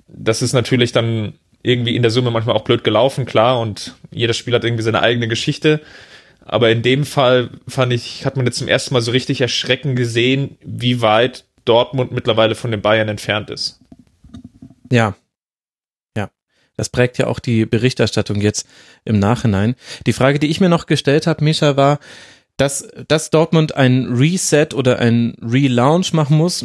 Das 0.07 0.43
ist 0.43 0.53
natürlich 0.53 0.93
dann 0.93 1.35
irgendwie 1.63 1.97
in 1.97 2.03
der 2.03 2.13
Summe 2.13 2.31
manchmal 2.31 2.55
auch 2.55 2.63
blöd 2.63 2.85
gelaufen, 2.85 3.27
klar, 3.27 3.61
und 3.61 3.97
jedes 4.13 4.37
Spiel 4.37 4.55
hat 4.55 4.63
irgendwie 4.65 4.85
seine 4.85 5.03
eigene 5.03 5.27
Geschichte. 5.27 5.81
Aber 6.45 6.71
in 6.71 6.83
dem 6.83 7.05
Fall 7.05 7.51
fand 7.67 7.93
ich, 7.93 8.25
hat 8.25 8.37
man 8.37 8.47
jetzt 8.47 8.59
zum 8.59 8.69
ersten 8.69 8.95
Mal 8.95 9.03
so 9.03 9.11
richtig 9.11 9.41
erschreckend 9.41 9.97
gesehen, 9.97 10.57
wie 10.65 11.03
weit 11.03 11.45
Dortmund 11.65 12.13
mittlerweile 12.13 12.55
von 12.55 12.71
den 12.71 12.81
Bayern 12.81 13.09
entfernt 13.09 13.51
ist. 13.51 13.81
Ja. 14.93 15.17
Ja. 16.17 16.31
Das 16.77 16.89
prägt 16.91 17.19
ja 17.19 17.27
auch 17.27 17.41
die 17.41 17.67
Berichterstattung 17.67 18.41
jetzt 18.41 18.69
im 19.05 19.19
Nachhinein. 19.19 19.75
Die 20.07 20.13
Frage, 20.13 20.39
die 20.39 20.47
ich 20.47 20.61
mir 20.61 20.69
noch 20.69 20.87
gestellt 20.87 21.27
habe, 21.27 21.43
Misha, 21.43 21.77
war, 21.77 21.99
dass, 22.57 22.89
dass 23.09 23.31
Dortmund 23.31 23.75
ein 23.77 24.07
Reset 24.07 24.69
oder 24.75 24.99
ein 24.99 25.37
Relaunch 25.43 26.13
machen 26.13 26.37
muss, 26.37 26.65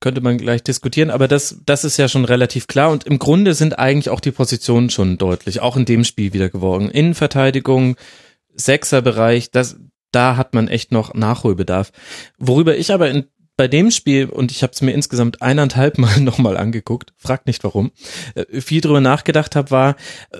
könnte 0.00 0.20
man 0.20 0.38
gleich 0.38 0.62
diskutieren, 0.62 1.10
aber 1.10 1.26
das, 1.26 1.60
das 1.66 1.84
ist 1.84 1.96
ja 1.96 2.08
schon 2.08 2.24
relativ 2.24 2.66
klar 2.66 2.90
und 2.90 3.04
im 3.04 3.18
Grunde 3.18 3.54
sind 3.54 3.78
eigentlich 3.78 4.10
auch 4.10 4.20
die 4.20 4.30
Positionen 4.30 4.90
schon 4.90 5.18
deutlich, 5.18 5.60
auch 5.60 5.76
in 5.76 5.84
dem 5.84 6.04
Spiel 6.04 6.32
wieder 6.32 6.48
geworden. 6.48 6.88
Innenverteidigung, 6.88 7.96
Sechserbereich, 8.54 9.50
das, 9.50 9.76
da 10.12 10.36
hat 10.36 10.54
man 10.54 10.68
echt 10.68 10.92
noch 10.92 11.14
Nachholbedarf. 11.14 11.90
Worüber 12.38 12.76
ich 12.76 12.92
aber 12.92 13.10
in 13.10 13.26
bei 13.58 13.68
dem 13.68 13.90
Spiel, 13.90 14.26
und 14.26 14.52
ich 14.52 14.62
habe 14.62 14.72
es 14.72 14.80
mir 14.82 14.92
insgesamt 14.92 15.42
eineinhalb 15.42 15.98
Mal 15.98 16.20
nochmal 16.22 16.56
angeguckt, 16.56 17.12
fragt 17.16 17.48
nicht 17.48 17.64
warum, 17.64 17.90
äh, 18.36 18.60
viel 18.60 18.80
drüber 18.80 19.00
nachgedacht 19.00 19.56
habe, 19.56 19.70
war, 19.72 19.96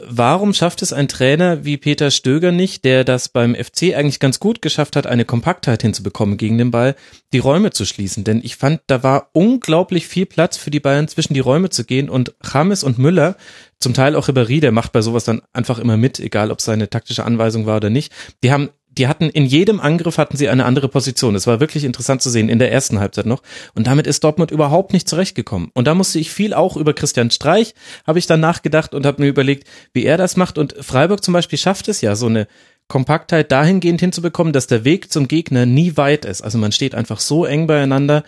warum 0.07 0.55
schafft 0.55 0.83
es 0.83 0.93
ein 0.93 1.09
Trainer 1.09 1.65
wie 1.65 1.77
Peter 1.77 2.13
Stöger 2.13 2.53
nicht, 2.53 2.85
der 2.85 3.03
das 3.03 3.29
beim 3.29 3.57
FC 3.57 3.95
eigentlich 3.95 4.21
ganz 4.21 4.39
gut 4.39 4.63
geschafft 4.63 4.95
hat, 4.95 5.09
eine 5.09 5.25
Kompaktheit 5.25 5.83
hinzubekommen 5.83 6.39
gegen 6.39 6.59
den 6.59 6.71
Ball, 6.71 6.95
die 7.33 7.41
Räume 7.41 7.73
zu 7.73 7.85
schließen. 7.85 8.23
Denn 8.23 8.41
ich 8.43 8.55
fand, 8.55 8.83
da 8.87 9.03
war 9.03 9.31
unglaublich 9.33 10.07
viel 10.07 10.25
Platz 10.25 10.57
für 10.57 10.71
die 10.71 10.81
Bayern 10.81 11.09
zwischen 11.09 11.35
die 11.35 11.41
Räume 11.41 11.71
zu 11.71 11.85
gehen 11.85 12.09
und 12.09 12.35
James 12.51 12.85
und 12.85 12.99
Müller, 12.99 13.37
zum 13.81 13.95
Teil 13.95 14.17
auch 14.17 14.29
Ribéry, 14.29 14.61
der 14.61 14.73
macht 14.73 14.93
bei 14.93 15.03
sowas 15.03 15.25
dann 15.25 15.43
einfach 15.53 15.79
immer 15.79 15.97
mit, 15.97 16.19
egal 16.19 16.51
ob 16.51 16.61
seine 16.61 16.91
taktische 16.91 17.25
Anweisung 17.25 17.67
war 17.67 17.77
oder 17.77 17.91
nicht. 17.91 18.13
Die 18.43 18.51
haben 18.51 18.71
die 18.99 19.09
hatten 19.09 19.31
in 19.31 19.47
jedem 19.47 19.81
Angriff 19.81 20.19
hatten 20.19 20.37
sie 20.37 20.49
eine 20.49 20.65
andere 20.65 20.89
Position. 20.89 21.35
Es 21.35 21.47
war 21.47 21.61
wirklich 21.61 21.85
interessant 21.85 22.21
zu 22.21 22.31
sehen 22.31 22.49
in 22.49 22.59
der 22.59 22.73
ersten 22.73 22.99
Halbzeit 22.99 23.27
noch. 23.27 23.43
Und 23.75 23.87
damit 23.87 24.07
ist 24.07 24.25
Dortmund 24.25 24.51
überhaupt 24.51 24.93
nicht 24.93 25.09
zurechtgekommen. 25.09 25.71
Und 25.75 25.87
da 25.87 25.95
musste 25.95 26.19
ich 26.19 26.31
viel 26.31 26.53
auch 26.53 26.77
über 26.77 26.93
Christian 26.93 27.31
Streich, 27.31 27.75
habe 28.07 28.19
ich 28.19 28.27
dann 28.27 28.41
nachgedacht 28.41 28.95
und 28.95 29.07
habe 29.07 29.23
mir 29.23 29.29
überlegt, 29.29 29.69
wie 29.93 30.05
er 30.05 30.17
das 30.17 30.37
macht. 30.37 30.59
Und 30.59 30.75
Freiburg 30.81 31.23
zum 31.23 31.33
Beispiel 31.33 31.59
schafft 31.59 31.89
es 31.89 32.01
ja, 32.01 32.17
so 32.17 32.27
eine 32.27 32.49
Kompaktheit 32.89 33.53
dahingehend 33.53 34.01
hinzubekommen, 34.01 34.53
dass 34.53 34.67
der 34.67 34.85
Weg 34.85 35.13
zum 35.13 35.29
Gegner 35.29 35.67
nie 35.67 35.97
weit 35.97 36.25
ist. 36.25 36.43
Also 36.43 36.59
man 36.59 36.73
steht 36.73 36.95
einfach 36.95 37.21
so 37.21 37.45
eng 37.45 37.67
beieinander, 37.67 38.25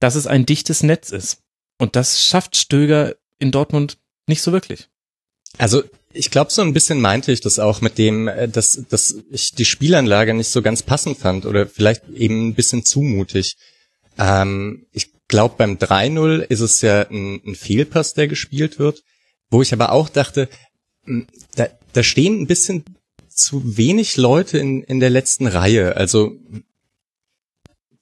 dass 0.00 0.14
es 0.14 0.26
ein 0.26 0.46
dichtes 0.46 0.82
Netz 0.82 1.10
ist. 1.10 1.42
Und 1.78 1.94
das 1.94 2.24
schafft 2.24 2.56
Stöger 2.56 3.14
in 3.38 3.52
Dortmund 3.52 3.98
nicht 4.26 4.42
so 4.42 4.52
wirklich. 4.52 4.88
Also 5.58 5.82
ich 6.16 6.30
glaube, 6.30 6.52
so 6.52 6.62
ein 6.62 6.72
bisschen 6.72 7.00
meinte 7.00 7.32
ich 7.32 7.40
das 7.40 7.58
auch 7.58 7.80
mit 7.80 7.98
dem, 7.98 8.28
äh, 8.28 8.48
dass, 8.48 8.82
dass 8.88 9.16
ich 9.30 9.52
die 9.52 9.64
Spielanlage 9.64 10.34
nicht 10.34 10.48
so 10.48 10.62
ganz 10.62 10.82
passend 10.82 11.18
fand 11.18 11.46
oder 11.46 11.66
vielleicht 11.66 12.08
eben 12.08 12.48
ein 12.48 12.54
bisschen 12.54 12.84
zumutig. 12.84 13.56
Ähm, 14.18 14.86
ich 14.92 15.10
glaube, 15.28 15.54
beim 15.58 15.76
3-0 15.76 16.40
ist 16.40 16.60
es 16.60 16.80
ja 16.80 17.02
ein, 17.08 17.40
ein, 17.46 17.54
Fehlpass, 17.54 18.14
der 18.14 18.28
gespielt 18.28 18.78
wird, 18.78 19.02
wo 19.50 19.62
ich 19.62 19.72
aber 19.72 19.92
auch 19.92 20.08
dachte, 20.08 20.48
hm, 21.04 21.26
da, 21.54 21.68
da 21.92 22.02
stehen 22.02 22.40
ein 22.40 22.46
bisschen 22.46 22.84
zu 23.28 23.76
wenig 23.76 24.16
Leute 24.16 24.58
in, 24.58 24.82
in 24.82 25.00
der 25.00 25.10
letzten 25.10 25.46
Reihe. 25.46 25.96
Also, 25.96 26.36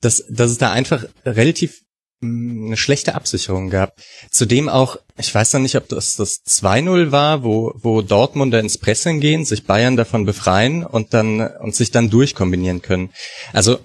dass, 0.00 0.24
dass 0.28 0.50
es 0.50 0.58
da 0.58 0.70
einfach 0.70 1.06
relativ 1.24 1.83
eine 2.24 2.76
schlechte 2.76 3.14
Absicherung 3.14 3.70
gab. 3.70 3.96
Zudem 4.30 4.68
auch, 4.68 4.96
ich 5.16 5.34
weiß 5.34 5.52
noch 5.54 5.60
nicht, 5.60 5.76
ob 5.76 5.88
das 5.88 6.16
das 6.16 6.44
2-0 6.46 7.12
war, 7.12 7.44
wo, 7.44 7.72
wo 7.76 8.02
Dortmunder 8.02 8.60
ins 8.60 8.78
Pressing 8.78 9.20
gehen, 9.20 9.44
sich 9.44 9.64
Bayern 9.64 9.96
davon 9.96 10.24
befreien 10.24 10.84
und 10.84 11.14
dann, 11.14 11.40
und 11.40 11.74
sich 11.74 11.90
dann 11.90 12.10
durchkombinieren 12.10 12.82
können. 12.82 13.10
Also, 13.52 13.78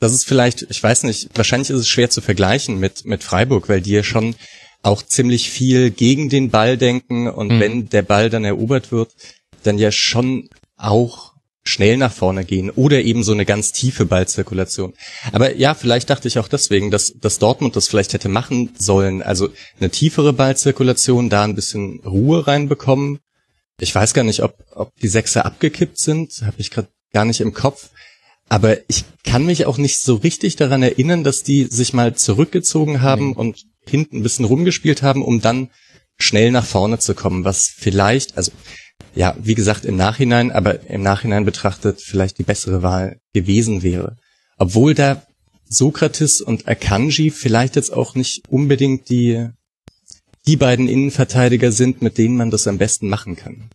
das 0.00 0.12
ist 0.12 0.24
vielleicht, 0.24 0.66
ich 0.70 0.82
weiß 0.82 1.04
nicht, 1.04 1.30
wahrscheinlich 1.34 1.70
ist 1.70 1.80
es 1.80 1.88
schwer 1.88 2.10
zu 2.10 2.20
vergleichen 2.20 2.78
mit, 2.78 3.04
mit 3.04 3.24
Freiburg, 3.24 3.68
weil 3.68 3.80
die 3.80 3.92
ja 3.92 4.04
schon 4.04 4.36
auch 4.82 5.02
ziemlich 5.02 5.50
viel 5.50 5.90
gegen 5.90 6.28
den 6.28 6.50
Ball 6.50 6.76
denken 6.76 7.28
und 7.28 7.48
mhm. 7.48 7.60
wenn 7.60 7.88
der 7.88 8.02
Ball 8.02 8.30
dann 8.30 8.44
erobert 8.44 8.92
wird, 8.92 9.10
dann 9.64 9.78
ja 9.78 9.90
schon 9.90 10.48
auch 10.76 11.32
schnell 11.68 11.96
nach 11.96 12.12
vorne 12.12 12.44
gehen 12.44 12.70
oder 12.70 13.02
eben 13.02 13.22
so 13.22 13.32
eine 13.32 13.44
ganz 13.44 13.72
tiefe 13.72 14.06
Ballzirkulation. 14.06 14.94
Aber 15.32 15.56
ja, 15.56 15.74
vielleicht 15.74 16.10
dachte 16.10 16.28
ich 16.28 16.38
auch 16.38 16.48
deswegen, 16.48 16.90
dass, 16.90 17.12
dass 17.20 17.38
Dortmund 17.38 17.76
das 17.76 17.88
vielleicht 17.88 18.14
hätte 18.14 18.28
machen 18.28 18.70
sollen. 18.78 19.22
Also 19.22 19.50
eine 19.78 19.90
tiefere 19.90 20.32
Ballzirkulation, 20.32 21.28
da 21.28 21.44
ein 21.44 21.54
bisschen 21.54 22.00
Ruhe 22.04 22.46
reinbekommen. 22.46 23.18
Ich 23.80 23.94
weiß 23.94 24.14
gar 24.14 24.24
nicht, 24.24 24.42
ob, 24.42 24.54
ob 24.74 24.94
die 24.96 25.08
Sechser 25.08 25.44
abgekippt 25.44 25.98
sind, 25.98 26.42
habe 26.42 26.56
ich 26.58 26.70
gerade 26.70 26.88
gar 27.12 27.24
nicht 27.24 27.40
im 27.40 27.54
Kopf. 27.54 27.90
Aber 28.48 28.78
ich 28.88 29.04
kann 29.24 29.44
mich 29.44 29.66
auch 29.66 29.76
nicht 29.76 30.00
so 30.00 30.16
richtig 30.16 30.56
daran 30.56 30.82
erinnern, 30.82 31.22
dass 31.22 31.42
die 31.42 31.64
sich 31.64 31.92
mal 31.92 32.14
zurückgezogen 32.14 33.02
haben 33.02 33.30
nee. 33.30 33.36
und 33.36 33.64
hinten 33.86 34.18
ein 34.18 34.22
bisschen 34.22 34.46
rumgespielt 34.46 35.02
haben, 35.02 35.22
um 35.22 35.40
dann 35.40 35.68
schnell 36.18 36.50
nach 36.50 36.64
vorne 36.64 36.98
zu 36.98 37.14
kommen, 37.14 37.44
was 37.44 37.68
vielleicht, 37.68 38.36
also 38.36 38.52
ja, 39.14 39.36
wie 39.40 39.54
gesagt, 39.54 39.84
im 39.84 39.96
Nachhinein, 39.96 40.52
aber 40.52 40.88
im 40.88 41.02
Nachhinein 41.02 41.44
betrachtet 41.44 42.00
vielleicht 42.00 42.38
die 42.38 42.44
bessere 42.44 42.82
Wahl 42.82 43.20
gewesen 43.32 43.82
wäre. 43.82 44.16
Obwohl 44.58 44.94
da 44.94 45.22
Sokrates 45.68 46.40
und 46.40 46.68
Akanji 46.68 47.30
vielleicht 47.30 47.76
jetzt 47.76 47.92
auch 47.92 48.14
nicht 48.14 48.42
unbedingt 48.48 49.08
die, 49.10 49.48
die 50.46 50.56
beiden 50.56 50.88
Innenverteidiger 50.88 51.72
sind, 51.72 52.00
mit 52.00 52.16
denen 52.18 52.36
man 52.36 52.50
das 52.50 52.66
am 52.66 52.78
besten 52.78 53.08
machen 53.08 53.36
kann. 53.36 53.70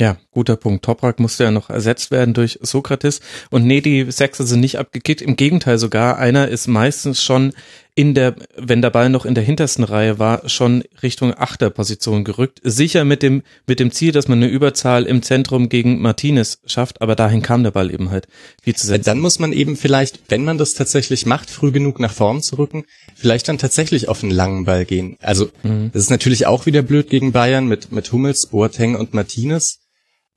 Ja, 0.00 0.16
guter 0.30 0.56
Punkt. 0.56 0.82
Toprak 0.82 1.20
musste 1.20 1.44
ja 1.44 1.50
noch 1.50 1.68
ersetzt 1.68 2.10
werden 2.10 2.32
durch 2.32 2.58
Sokrates. 2.62 3.20
Und 3.50 3.66
nee, 3.66 3.82
die 3.82 4.10
Sechser 4.10 4.46
sind 4.46 4.60
nicht 4.60 4.78
abgekickt. 4.78 5.20
Im 5.20 5.36
Gegenteil 5.36 5.76
sogar. 5.76 6.16
Einer 6.16 6.48
ist 6.48 6.68
meistens 6.68 7.22
schon 7.22 7.52
in 8.00 8.14
der, 8.14 8.34
wenn 8.56 8.80
der 8.80 8.88
Ball 8.88 9.10
noch 9.10 9.26
in 9.26 9.34
der 9.34 9.44
hintersten 9.44 9.84
Reihe 9.84 10.18
war, 10.18 10.48
schon 10.48 10.84
Richtung 11.02 11.34
Achterposition 11.36 12.24
gerückt. 12.24 12.58
Sicher 12.64 13.04
mit 13.04 13.22
dem, 13.22 13.42
mit 13.66 13.78
dem 13.78 13.92
Ziel, 13.92 14.10
dass 14.10 14.26
man 14.26 14.38
eine 14.38 14.50
Überzahl 14.50 15.04
im 15.04 15.20
Zentrum 15.20 15.68
gegen 15.68 16.00
Martinez 16.00 16.60
schafft. 16.64 17.02
Aber 17.02 17.14
dahin 17.14 17.42
kam 17.42 17.62
der 17.62 17.72
Ball 17.72 17.92
eben 17.92 18.10
halt 18.10 18.26
viel 18.62 18.74
zu 18.74 18.86
setzen. 18.86 19.04
Dann 19.04 19.20
muss 19.20 19.38
man 19.38 19.52
eben 19.52 19.76
vielleicht, 19.76 20.18
wenn 20.28 20.44
man 20.44 20.56
das 20.56 20.72
tatsächlich 20.72 21.26
macht, 21.26 21.50
früh 21.50 21.72
genug 21.72 22.00
nach 22.00 22.14
vorn 22.14 22.42
zu 22.42 22.56
rücken, 22.56 22.84
vielleicht 23.14 23.48
dann 23.48 23.58
tatsächlich 23.58 24.08
auf 24.08 24.22
einen 24.22 24.32
langen 24.32 24.64
Ball 24.64 24.86
gehen. 24.86 25.18
Also, 25.20 25.50
mhm. 25.62 25.90
das 25.92 26.04
ist 26.04 26.10
natürlich 26.10 26.46
auch 26.46 26.64
wieder 26.64 26.80
blöd 26.80 27.10
gegen 27.10 27.32
Bayern 27.32 27.66
mit, 27.66 27.92
mit 27.92 28.10
Hummels, 28.12 28.46
Boateng 28.46 28.96
und 28.96 29.12
Martinez. 29.12 29.80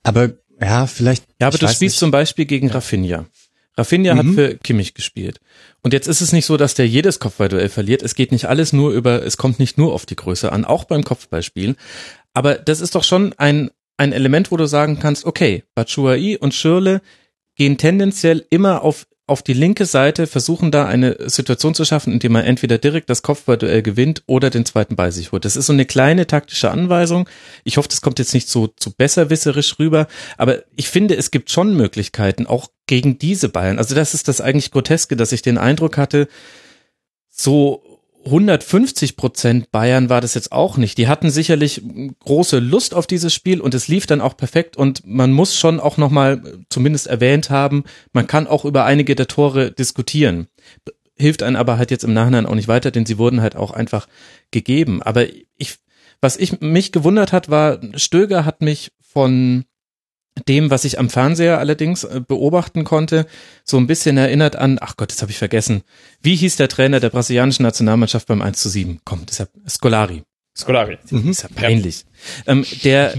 Aber 0.02 0.32
ja, 0.60 0.86
vielleicht. 0.86 1.24
Ja, 1.40 1.46
aber 1.46 1.56
du 1.56 1.66
spielst 1.66 1.80
nicht. 1.80 1.98
zum 1.98 2.10
Beispiel 2.10 2.44
gegen 2.44 2.68
Rafinha. 2.68 3.24
Rafinha 3.78 4.14
mhm. 4.14 4.18
hat 4.18 4.34
für 4.34 4.56
Kimmich 4.58 4.92
gespielt. 4.92 5.40
Und 5.84 5.92
jetzt 5.92 6.08
ist 6.08 6.22
es 6.22 6.32
nicht 6.32 6.46
so, 6.46 6.56
dass 6.56 6.74
der 6.74 6.88
jedes 6.88 7.20
Kopfballduell 7.20 7.68
verliert. 7.68 8.02
Es 8.02 8.14
geht 8.14 8.32
nicht 8.32 8.46
alles 8.46 8.72
nur 8.72 8.90
über, 8.90 9.22
es 9.22 9.36
kommt 9.36 9.58
nicht 9.58 9.76
nur 9.76 9.92
auf 9.92 10.06
die 10.06 10.16
Größe 10.16 10.50
an, 10.50 10.64
auch 10.64 10.84
beim 10.84 11.04
Kopfballspielen. 11.04 11.76
Aber 12.32 12.54
das 12.54 12.80
ist 12.80 12.94
doch 12.94 13.04
schon 13.04 13.34
ein, 13.34 13.70
ein 13.98 14.12
Element, 14.12 14.50
wo 14.50 14.56
du 14.56 14.64
sagen 14.64 14.98
kannst, 14.98 15.26
okay, 15.26 15.62
Batshuayi 15.74 16.38
und 16.38 16.54
Schürle 16.54 17.02
gehen 17.54 17.76
tendenziell 17.76 18.46
immer 18.48 18.80
auf 18.80 19.06
auf 19.26 19.42
die 19.42 19.54
linke 19.54 19.86
Seite 19.86 20.26
versuchen 20.26 20.70
da 20.70 20.86
eine 20.86 21.16
Situation 21.30 21.74
zu 21.74 21.86
schaffen, 21.86 22.12
indem 22.12 22.32
man 22.32 22.44
entweder 22.44 22.76
direkt 22.76 23.08
das 23.08 23.22
Kopfballduell 23.22 23.80
gewinnt 23.80 24.22
oder 24.26 24.50
den 24.50 24.66
zweiten 24.66 24.96
Ball 24.96 25.12
sich 25.12 25.32
holt. 25.32 25.46
Das 25.46 25.56
ist 25.56 25.66
so 25.66 25.72
eine 25.72 25.86
kleine 25.86 26.26
taktische 26.26 26.70
Anweisung. 26.70 27.26
Ich 27.64 27.78
hoffe, 27.78 27.88
das 27.88 28.02
kommt 28.02 28.18
jetzt 28.18 28.34
nicht 28.34 28.48
so 28.48 28.66
zu 28.66 28.90
besserwisserisch 28.90 29.78
rüber, 29.78 30.08
aber 30.36 30.62
ich 30.76 30.88
finde, 30.88 31.16
es 31.16 31.30
gibt 31.30 31.50
schon 31.50 31.74
Möglichkeiten, 31.74 32.46
auch 32.46 32.68
gegen 32.86 33.18
diese 33.18 33.48
Bayern. 33.48 33.78
Also 33.78 33.94
das 33.94 34.12
ist 34.12 34.28
das 34.28 34.42
eigentlich 34.42 34.70
Groteske, 34.70 35.16
dass 35.16 35.32
ich 35.32 35.40
den 35.40 35.56
Eindruck 35.56 35.96
hatte, 35.96 36.28
so 37.30 37.93
150 38.24 39.16
Prozent 39.16 39.70
Bayern 39.70 40.08
war 40.08 40.20
das 40.20 40.34
jetzt 40.34 40.52
auch 40.52 40.76
nicht. 40.76 40.98
Die 40.98 41.08
hatten 41.08 41.30
sicherlich 41.30 41.82
große 42.20 42.58
Lust 42.58 42.94
auf 42.94 43.06
dieses 43.06 43.34
Spiel 43.34 43.60
und 43.60 43.74
es 43.74 43.88
lief 43.88 44.06
dann 44.06 44.20
auch 44.20 44.36
perfekt 44.36 44.76
und 44.76 45.06
man 45.06 45.32
muss 45.32 45.56
schon 45.56 45.80
auch 45.80 45.96
nochmal 45.96 46.42
zumindest 46.68 47.06
erwähnt 47.06 47.50
haben, 47.50 47.84
man 48.12 48.26
kann 48.26 48.46
auch 48.46 48.64
über 48.64 48.84
einige 48.84 49.14
der 49.14 49.28
Tore 49.28 49.70
diskutieren. 49.70 50.48
Hilft 51.16 51.42
einem 51.42 51.56
aber 51.56 51.78
halt 51.78 51.90
jetzt 51.90 52.04
im 52.04 52.12
Nachhinein 52.12 52.46
auch 52.46 52.54
nicht 52.54 52.68
weiter, 52.68 52.90
denn 52.90 53.06
sie 53.06 53.18
wurden 53.18 53.40
halt 53.40 53.56
auch 53.56 53.70
einfach 53.70 54.08
gegeben. 54.50 55.02
Aber 55.02 55.26
ich, 55.56 55.76
was 56.20 56.36
ich 56.36 56.60
mich 56.60 56.92
gewundert 56.92 57.32
hat, 57.32 57.50
war, 57.50 57.80
Stöger 57.94 58.44
hat 58.44 58.62
mich 58.62 58.92
von 59.00 59.64
dem, 60.48 60.70
was 60.70 60.84
ich 60.84 60.98
am 60.98 61.10
Fernseher 61.10 61.58
allerdings 61.58 62.04
äh, 62.04 62.20
beobachten 62.26 62.84
konnte, 62.84 63.26
so 63.64 63.76
ein 63.76 63.86
bisschen 63.86 64.16
erinnert 64.16 64.56
an, 64.56 64.78
ach 64.80 64.96
Gott, 64.96 65.10
das 65.10 65.22
habe 65.22 65.30
ich 65.30 65.38
vergessen. 65.38 65.82
Wie 66.22 66.34
hieß 66.34 66.56
der 66.56 66.68
Trainer 66.68 67.00
der 67.00 67.10
brasilianischen 67.10 67.62
Nationalmannschaft 67.62 68.26
beim 68.26 68.42
1 68.42 68.60
zu 68.60 68.68
7? 68.68 69.00
Komm, 69.04 69.26
ja 69.38 69.46
Scolari. 69.68 70.22
Scolari. 70.56 70.98
Mhm. 71.10 71.30
Ist 71.30 71.42
ja 71.42 71.48
peinlich. 71.54 72.04
Ja. 72.46 72.52
Ähm, 72.52 72.64
der, 72.84 73.14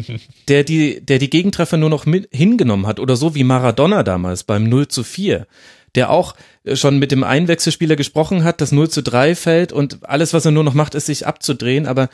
der 0.48 0.64
die, 0.64 1.06
der 1.06 1.20
die 1.20 1.30
Gegentreffer 1.30 1.78
nur 1.78 1.90
noch 1.90 2.06
mit 2.06 2.30
hingenommen 2.32 2.88
hat 2.88 3.00
oder 3.00 3.16
so 3.16 3.36
wie 3.36 3.44
Maradona 3.44 4.04
damals 4.04 4.44
beim 4.44 4.64
0 4.64 4.88
zu 4.88 5.04
4 5.04 5.48
der 5.96 6.10
auch 6.10 6.36
äh, 6.64 6.76
schon 6.76 7.00
mit 7.00 7.12
dem 7.12 7.24
Einwechselspieler 7.24 7.96
gesprochen 7.96 8.44
hat, 8.44 8.62
das 8.62 8.72
0 8.72 8.90
zu 8.90 9.02
3 9.02 9.36
fällt 9.36 9.72
und 9.72 10.00
alles, 10.08 10.34
was 10.34 10.46
er 10.46 10.52
nur 10.52 10.64
noch 10.64 10.74
macht, 10.74 10.96
ist 10.96 11.08
sich 11.08 11.26
abzudrehen, 11.26 11.88
aber 11.88 12.10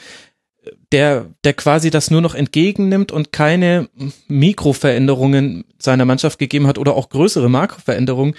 der, 0.91 1.27
der 1.43 1.53
quasi 1.53 1.89
das 1.89 2.11
nur 2.11 2.21
noch 2.21 2.35
entgegennimmt 2.35 3.11
und 3.11 3.31
keine 3.31 3.89
Mikroveränderungen 4.27 5.65
seiner 5.79 6.05
Mannschaft 6.05 6.39
gegeben 6.39 6.67
hat 6.67 6.77
oder 6.77 6.95
auch 6.95 7.09
größere 7.09 7.49
Makroveränderungen, 7.49 8.35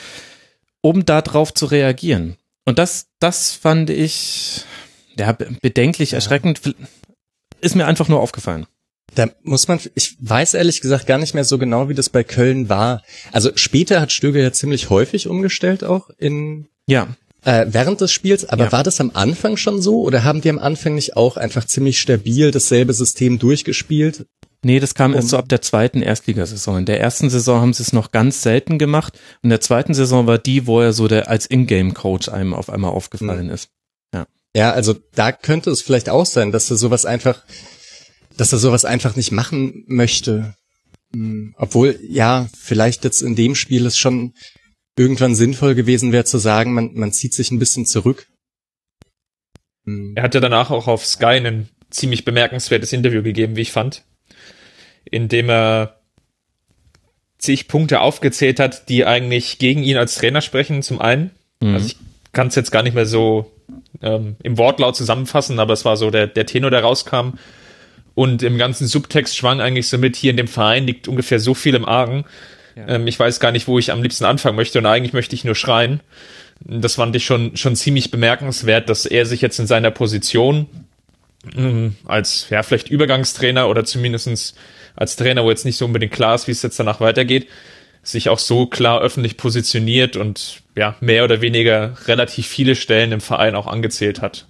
um 0.80 1.04
darauf 1.04 1.52
zu 1.52 1.66
reagieren. 1.66 2.36
Und 2.64 2.78
das, 2.78 3.08
das 3.18 3.52
fand 3.52 3.90
ich 3.90 4.64
ja 5.16 5.32
bedenklich, 5.32 6.12
erschreckend. 6.12 6.60
ist 7.60 7.74
mir 7.74 7.86
einfach 7.86 8.08
nur 8.08 8.20
aufgefallen. 8.20 8.66
Da 9.14 9.28
muss 9.42 9.68
man, 9.68 9.78
ich 9.94 10.16
weiß 10.20 10.54
ehrlich 10.54 10.80
gesagt 10.80 11.06
gar 11.06 11.18
nicht 11.18 11.34
mehr 11.34 11.44
so 11.44 11.58
genau, 11.58 11.88
wie 11.88 11.94
das 11.94 12.08
bei 12.08 12.24
Köln 12.24 12.68
war. 12.68 13.02
Also 13.30 13.50
später 13.56 14.00
hat 14.00 14.12
Stöger 14.12 14.40
ja 14.40 14.52
ziemlich 14.52 14.90
häufig 14.90 15.28
umgestellt 15.28 15.84
auch 15.84 16.08
in 16.18 16.68
Ja, 16.86 17.08
äh, 17.44 17.66
während 17.68 18.00
des 18.00 18.12
Spiels, 18.12 18.44
aber 18.48 18.64
Ja. 18.64 18.72
war 18.72 18.82
das 18.82 19.00
am 19.00 19.10
Anfang 19.14 19.56
schon 19.56 19.80
so 19.82 20.02
oder 20.02 20.24
haben 20.24 20.40
die 20.40 20.50
am 20.50 20.58
Anfang 20.58 20.94
nicht 20.94 21.16
auch 21.16 21.36
einfach 21.36 21.64
ziemlich 21.64 22.00
stabil 22.00 22.50
dasselbe 22.50 22.92
System 22.94 23.38
durchgespielt? 23.38 24.26
Nee, 24.64 24.78
das 24.78 24.94
kam 24.94 25.12
erst 25.12 25.24
Um- 25.24 25.30
so 25.30 25.36
ab 25.38 25.48
der 25.48 25.60
zweiten 25.60 26.02
Erstligasaison. 26.02 26.78
In 26.78 26.84
der 26.86 27.00
ersten 27.00 27.28
Saison 27.30 27.60
haben 27.60 27.72
sie 27.72 27.82
es 27.82 27.92
noch 27.92 28.12
ganz 28.12 28.42
selten 28.42 28.78
gemacht. 28.78 29.14
Und 29.42 29.44
in 29.44 29.50
der 29.50 29.60
zweiten 29.60 29.92
Saison 29.92 30.28
war 30.28 30.38
die, 30.38 30.68
wo 30.68 30.80
er 30.80 30.92
so 30.92 31.08
der 31.08 31.28
als 31.28 31.46
Ingame-Coach 31.50 32.28
einem 32.28 32.54
auf 32.54 32.70
einmal 32.70 32.92
aufgefallen 32.92 33.50
ist. 33.50 33.68
Ja, 34.54 34.70
also 34.72 34.94
da 35.14 35.32
könnte 35.32 35.70
es 35.70 35.80
vielleicht 35.80 36.10
auch 36.10 36.26
sein, 36.26 36.52
dass 36.52 36.70
er 36.70 36.76
sowas 36.76 37.06
einfach, 37.06 37.42
dass 38.36 38.52
er 38.52 38.58
sowas 38.58 38.84
einfach 38.84 39.16
nicht 39.16 39.32
machen 39.32 39.82
möchte. 39.86 40.54
Hm, 41.14 41.54
Obwohl, 41.56 41.98
ja, 42.06 42.48
vielleicht 42.56 43.02
jetzt 43.04 43.22
in 43.22 43.34
dem 43.34 43.54
Spiel 43.54 43.86
es 43.86 43.96
schon 43.96 44.34
irgendwann 44.96 45.34
sinnvoll 45.34 45.74
gewesen 45.74 46.12
wäre 46.12 46.24
zu 46.24 46.38
sagen, 46.38 46.74
man, 46.74 46.94
man 46.94 47.12
zieht 47.12 47.34
sich 47.34 47.50
ein 47.50 47.58
bisschen 47.58 47.86
zurück. 47.86 48.28
Hm. 49.84 50.12
Er 50.16 50.24
hat 50.24 50.34
ja 50.34 50.40
danach 50.40 50.70
auch 50.70 50.86
auf 50.86 51.04
Sky 51.06 51.36
ein 51.36 51.68
ziemlich 51.90 52.24
bemerkenswertes 52.24 52.92
Interview 52.92 53.22
gegeben, 53.22 53.56
wie 53.56 53.62
ich 53.62 53.72
fand, 53.72 54.04
in 55.04 55.28
dem 55.28 55.50
er 55.50 56.00
zig 57.38 57.68
Punkte 57.68 58.00
aufgezählt 58.00 58.60
hat, 58.60 58.88
die 58.88 59.04
eigentlich 59.04 59.58
gegen 59.58 59.82
ihn 59.82 59.96
als 59.96 60.14
Trainer 60.14 60.40
sprechen. 60.40 60.82
Zum 60.82 61.00
einen, 61.00 61.32
also 61.60 61.86
ich 61.86 61.96
kann 62.32 62.46
es 62.48 62.54
jetzt 62.54 62.70
gar 62.70 62.82
nicht 62.82 62.94
mehr 62.94 63.06
so 63.06 63.52
ähm, 64.00 64.36
im 64.42 64.58
Wortlaut 64.58 64.96
zusammenfassen, 64.96 65.58
aber 65.58 65.72
es 65.72 65.84
war 65.84 65.96
so 65.96 66.10
der, 66.10 66.26
der 66.26 66.46
Tenor, 66.46 66.70
der 66.70 66.82
rauskam. 66.82 67.38
Und 68.14 68.42
im 68.42 68.58
ganzen 68.58 68.86
Subtext 68.86 69.36
schwang 69.36 69.60
eigentlich 69.60 69.88
so 69.88 69.98
mit, 69.98 70.16
hier 70.16 70.30
in 70.30 70.36
dem 70.36 70.48
Verein 70.48 70.86
liegt 70.86 71.08
ungefähr 71.08 71.40
so 71.40 71.54
viel 71.54 71.74
im 71.74 71.84
Argen. 71.84 72.24
Ähm, 72.76 73.06
ich 73.06 73.18
weiß 73.18 73.40
gar 73.40 73.52
nicht, 73.52 73.68
wo 73.68 73.78
ich 73.78 73.90
am 73.90 74.02
liebsten 74.02 74.24
anfangen 74.24 74.56
möchte 74.56 74.78
und 74.78 74.86
eigentlich 74.86 75.12
möchte 75.12 75.34
ich 75.34 75.44
nur 75.44 75.54
schreien. 75.54 76.00
Das 76.64 76.94
fand 76.94 77.16
ich 77.16 77.24
schon, 77.24 77.56
schon 77.56 77.76
ziemlich 77.76 78.10
bemerkenswert, 78.10 78.88
dass 78.88 79.06
er 79.06 79.26
sich 79.26 79.40
jetzt 79.40 79.58
in 79.58 79.66
seiner 79.66 79.90
Position 79.90 80.66
ähm, 81.56 81.96
als, 82.04 82.48
ja, 82.50 82.62
vielleicht 82.62 82.88
Übergangstrainer 82.88 83.68
oder 83.68 83.84
zumindestens 83.84 84.54
als 84.94 85.16
Trainer, 85.16 85.44
wo 85.44 85.50
jetzt 85.50 85.64
nicht 85.64 85.76
so 85.76 85.86
unbedingt 85.86 86.12
klar 86.12 86.34
ist, 86.34 86.46
wie 86.46 86.52
es 86.52 86.62
jetzt 86.62 86.78
danach 86.78 87.00
weitergeht, 87.00 87.48
sich 88.02 88.28
auch 88.28 88.38
so 88.38 88.66
klar 88.66 89.00
öffentlich 89.00 89.36
positioniert 89.36 90.16
und 90.16 90.62
ja, 90.76 90.96
mehr 91.00 91.24
oder 91.24 91.40
weniger 91.40 91.96
relativ 92.06 92.46
viele 92.46 92.74
Stellen 92.74 93.12
im 93.12 93.20
Verein 93.20 93.54
auch 93.54 93.66
angezählt 93.66 94.20
hat. 94.20 94.46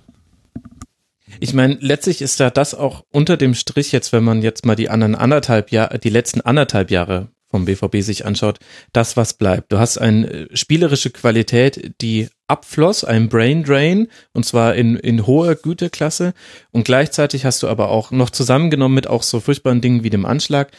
Ich 1.41 1.55
meine, 1.55 1.77
letztlich 1.81 2.23
ist 2.23 2.41
da 2.41 2.51
das 2.51 2.75
auch 2.75 3.05
unter 3.11 3.37
dem 3.37 3.55
Strich 3.55 3.93
jetzt, 3.93 4.13
wenn 4.13 4.25
man 4.25 4.43
jetzt 4.43 4.67
mal 4.67 4.77
die 4.77 4.91
anderen 4.91 5.15
anderthalb 5.15 5.71
Jahre, 5.73 5.99
die 5.99 6.11
letzten 6.11 6.41
anderthalb 6.41 6.91
Jahre 6.91 7.29
vom 7.53 7.67
BVB 7.67 8.01
sich 8.01 8.27
anschaut, 8.27 8.59
das, 8.93 9.17
was 9.17 9.35
bleibt. 9.35 9.71
Du 9.71 9.79
hast 9.79 9.99
eine 9.99 10.27
äh, 10.27 10.57
spielerische 10.57 11.11
Qualität, 11.11 11.95
die 12.01 12.29
abfloss, 12.49 13.05
ein 13.05 13.29
Brain 13.29 13.63
Drain, 13.63 14.09
und 14.33 14.45
zwar 14.45 14.75
in, 14.75 14.97
in 14.97 15.27
hoher 15.27 15.55
Güteklasse. 15.55 16.33
Und 16.73 16.85
gleichzeitig 16.85 17.45
hast 17.45 17.63
du 17.63 17.69
aber 17.69 17.91
auch 17.91 18.11
noch 18.11 18.31
zusammengenommen 18.31 18.95
mit 18.95 19.07
auch 19.07 19.23
so 19.23 19.39
furchtbaren 19.39 19.81
Dingen 19.83 20.03
wie 20.03 20.11
dem 20.11 20.25
Anschlag, 20.25 20.73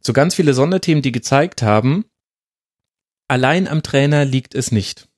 so 0.00 0.12
ganz 0.12 0.34
viele 0.34 0.54
Sonderthemen, 0.54 1.02
die 1.02 1.12
gezeigt 1.12 1.62
haben, 1.62 2.04
allein 3.28 3.68
am 3.68 3.82
Trainer 3.82 4.24
liegt 4.24 4.54
es 4.54 4.72
nicht. 4.72 5.08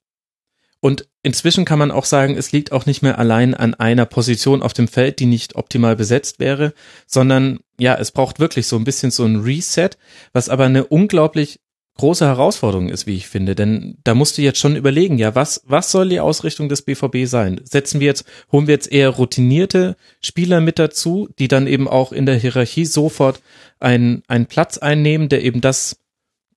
Und 0.81 1.09
inzwischen 1.25 1.65
kann 1.65 1.79
man 1.79 1.91
auch 1.91 2.05
sagen, 2.05 2.37
es 2.37 2.53
liegt 2.53 2.71
auch 2.71 2.87
nicht 2.87 3.03
mehr 3.03 3.19
allein 3.19 3.55
an 3.55 3.75
einer 3.75 4.07
Position 4.07 4.63
auf 4.63 4.75
dem 4.75 4.87
Feld, 4.87 5.19
die 5.19 5.27
nicht 5.27 5.57
optimal 5.57 5.97
besetzt 5.97 6.39
wäre, 6.39 6.75
sondern 7.07 7.59
ja, 7.81 7.97
es 7.97 8.13
braucht 8.13 8.39
wirklich 8.39 8.69
so 8.69 8.77
ein 8.77 8.85
bisschen 8.85 9.11
so 9.11 9.25
ein 9.25 9.41
Reset, 9.41 9.91
was 10.33 10.49
aber 10.49 10.67
eine 10.67 10.85
unglaublich 10.85 11.61
große 11.97 12.27
Herausforderung 12.27 12.89
ist, 12.89 13.07
wie 13.07 13.15
ich 13.15 13.29
finde, 13.29 13.55
denn 13.55 13.99
da 14.03 14.15
musst 14.15 14.37
du 14.37 14.43
jetzt 14.43 14.59
schon 14.59 14.75
überlegen, 14.75 15.17
ja, 15.17 15.35
was, 15.35 15.63
was 15.65 15.93
soll 15.93 16.09
die 16.09 16.21
Ausrichtung 16.21 16.69
des 16.69 16.83
BVB 16.83 17.27
sein? 17.27 17.61
Setzen 17.65 18.01
wir 18.01 18.09
jetzt, 18.09 18.25
holen 18.51 18.67
wir 18.67 18.75
jetzt 18.75 18.91
eher 18.91 19.11
routinierte 19.11 19.97
Spieler 20.21 20.61
mit 20.61 20.79
dazu, 20.79 21.29
die 21.39 21.49
dann 21.49 21.69
eben 21.69 21.87
auch 21.87 22.13
in 22.13 22.27
der 22.27 22.37
Hierarchie 22.37 22.85
sofort 22.85 23.41
einen, 23.79 24.23
einen 24.27 24.47
Platz 24.47 24.77
einnehmen, 24.79 25.29
der 25.29 25.45
eben 25.45 25.61
das, 25.61 25.97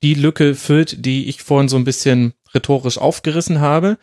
die 0.02 0.14
Lücke 0.14 0.56
füllt, 0.56 1.04
die 1.06 1.28
ich 1.28 1.42
vorhin 1.42 1.68
so 1.68 1.76
ein 1.76 1.84
bisschen 1.84 2.34
rhetorisch 2.52 2.98
aufgerissen 2.98 3.60
habe? 3.60 3.96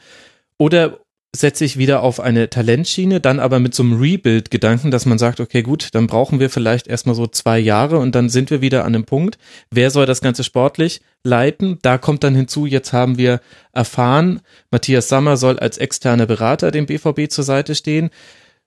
Oder 0.58 1.00
setze 1.36 1.66
ich 1.66 1.78
wieder 1.78 2.02
auf 2.02 2.20
eine 2.20 2.50
Talentschiene, 2.50 3.20
dann 3.20 3.40
aber 3.40 3.60
mit 3.60 3.76
so 3.76 3.84
einem 3.84 4.00
Rebuild-Gedanken, 4.00 4.92
dass 4.92 5.06
man 5.06 5.18
sagt, 5.18 5.40
okay, 5.40 5.62
gut, 5.62 5.90
dann 5.94 6.08
brauchen 6.08 6.40
wir 6.40 6.50
vielleicht 6.50 6.88
erstmal 6.88 7.16
so 7.16 7.28
zwei 7.28 7.60
Jahre 7.60 8.00
und 8.00 8.16
dann 8.16 8.30
sind 8.30 8.50
wir 8.50 8.62
wieder 8.62 8.86
an 8.86 8.96
einem 8.96 9.06
Punkt. 9.06 9.38
Wer 9.70 9.92
soll 9.92 10.06
das 10.06 10.22
Ganze 10.22 10.44
sportlich 10.44 11.02
leiten? 11.24 11.80
Da 11.82 11.98
kommt 11.98 12.24
dann 12.24 12.36
hinzu, 12.36 12.66
jetzt 12.66 12.94
haben 12.94 13.18
wir 13.18 13.42
erfahren, 13.74 14.42
Matthias 14.72 15.10
Sammer 15.10 15.38
soll 15.38 15.60
als 15.60 15.78
externer 15.78 16.26
Berater 16.26 16.72
dem 16.72 16.86
BVB 16.86 17.30
zur 17.30 17.44
Seite 17.44 17.76
stehen. 17.76 18.10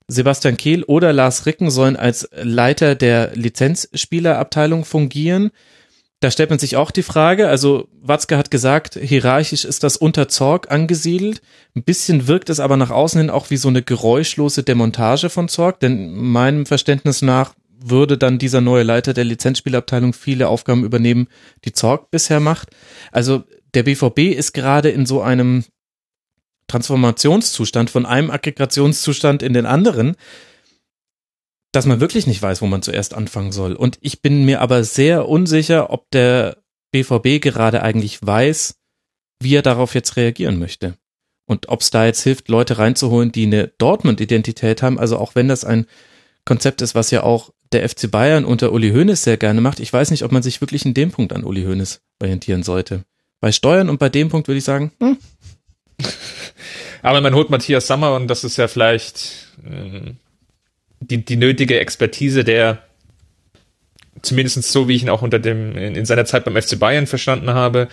Sebastian 0.06 0.56
Kehl 0.56 0.84
oder 0.84 1.12
Lars 1.12 1.44
Ricken 1.44 1.70
sollen 1.70 1.96
als 1.96 2.28
Leiter 2.32 2.94
der 2.94 3.32
Lizenzspielerabteilung 3.34 4.84
fungieren. 4.84 5.50
Da 6.20 6.32
stellt 6.32 6.50
man 6.50 6.58
sich 6.58 6.76
auch 6.76 6.90
die 6.90 7.04
Frage, 7.04 7.48
also 7.48 7.88
Watzke 8.02 8.36
hat 8.36 8.50
gesagt, 8.50 8.98
hierarchisch 9.00 9.64
ist 9.64 9.84
das 9.84 9.96
unter 9.96 10.26
Zorg 10.26 10.70
angesiedelt. 10.70 11.40
Ein 11.76 11.84
bisschen 11.84 12.26
wirkt 12.26 12.50
es 12.50 12.58
aber 12.58 12.76
nach 12.76 12.90
außen 12.90 13.20
hin 13.20 13.30
auch 13.30 13.50
wie 13.50 13.56
so 13.56 13.68
eine 13.68 13.82
geräuschlose 13.82 14.64
Demontage 14.64 15.30
von 15.30 15.48
Zorg, 15.48 15.78
denn 15.78 16.12
meinem 16.12 16.66
Verständnis 16.66 17.22
nach 17.22 17.54
würde 17.80 18.18
dann 18.18 18.38
dieser 18.38 18.60
neue 18.60 18.82
Leiter 18.82 19.14
der 19.14 19.24
Lizenzspielabteilung 19.24 20.12
viele 20.12 20.48
Aufgaben 20.48 20.84
übernehmen, 20.84 21.28
die 21.64 21.72
Zorg 21.72 22.10
bisher 22.10 22.40
macht. 22.40 22.70
Also 23.12 23.44
der 23.74 23.84
BVB 23.84 24.34
ist 24.36 24.52
gerade 24.52 24.90
in 24.90 25.06
so 25.06 25.22
einem 25.22 25.64
Transformationszustand 26.66 27.90
von 27.90 28.06
einem 28.06 28.30
Aggregationszustand 28.30 29.42
in 29.42 29.52
den 29.52 29.66
anderen, 29.66 30.16
dass 31.72 31.86
man 31.86 32.00
wirklich 32.00 32.26
nicht 32.26 32.40
weiß, 32.40 32.62
wo 32.62 32.66
man 32.66 32.82
zuerst 32.82 33.14
anfangen 33.14 33.52
soll. 33.52 33.74
Und 33.74 33.98
ich 34.00 34.22
bin 34.22 34.44
mir 34.44 34.60
aber 34.60 34.84
sehr 34.84 35.28
unsicher, 35.28 35.90
ob 35.90 36.10
der 36.10 36.58
BVB 36.92 37.42
gerade 37.42 37.82
eigentlich 37.82 38.24
weiß, 38.24 38.76
wie 39.40 39.54
er 39.54 39.62
darauf 39.62 39.94
jetzt 39.94 40.16
reagieren 40.16 40.58
möchte. 40.58 40.94
Und 41.46 41.68
ob 41.68 41.80
es 41.80 41.90
da 41.90 42.06
jetzt 42.06 42.22
hilft, 42.22 42.48
Leute 42.48 42.78
reinzuholen, 42.78 43.32
die 43.32 43.46
eine 43.46 43.68
Dortmund-Identität 43.78 44.82
haben. 44.82 44.98
Also 44.98 45.18
auch 45.18 45.34
wenn 45.34 45.48
das 45.48 45.64
ein 45.64 45.86
Konzept 46.44 46.82
ist, 46.82 46.94
was 46.94 47.10
ja 47.10 47.22
auch 47.22 47.52
der 47.72 47.86
FC 47.88 48.10
Bayern 48.10 48.44
unter 48.44 48.72
Uli 48.72 48.90
Hoeneß 48.90 49.22
sehr 49.22 49.36
gerne 49.36 49.60
macht. 49.60 49.80
Ich 49.80 49.92
weiß 49.92 50.10
nicht, 50.10 50.24
ob 50.24 50.32
man 50.32 50.42
sich 50.42 50.60
wirklich 50.60 50.84
in 50.84 50.94
dem 50.94 51.10
Punkt 51.10 51.32
an 51.32 51.44
Uli 51.44 51.64
Hoeneß 51.64 52.00
orientieren 52.20 52.62
sollte. 52.62 53.04
Bei 53.40 53.52
Steuern 53.52 53.88
und 53.88 53.98
bei 53.98 54.08
dem 54.08 54.30
Punkt 54.30 54.48
würde 54.48 54.58
ich 54.58 54.64
sagen, 54.64 54.92
hm, 55.00 55.18
Aber 57.02 57.20
man 57.20 57.34
holt 57.34 57.50
Matthias 57.50 57.86
Sammer 57.86 58.14
und 58.14 58.28
das 58.28 58.44
ist 58.44 58.56
ja 58.56 58.68
vielleicht 58.68 59.48
äh, 59.64 60.12
die, 61.00 61.24
die 61.24 61.36
nötige 61.36 61.78
Expertise, 61.78 62.44
der 62.44 62.82
zumindest 64.22 64.62
so, 64.64 64.88
wie 64.88 64.94
ich 64.94 65.02
ihn 65.02 65.10
auch 65.10 65.22
unter 65.22 65.38
dem, 65.38 65.76
in, 65.76 65.94
in 65.94 66.04
seiner 66.04 66.24
Zeit 66.24 66.44
beim 66.44 66.60
FC 66.60 66.78
Bayern 66.78 67.06
verstanden 67.06 67.50
habe 67.50 67.88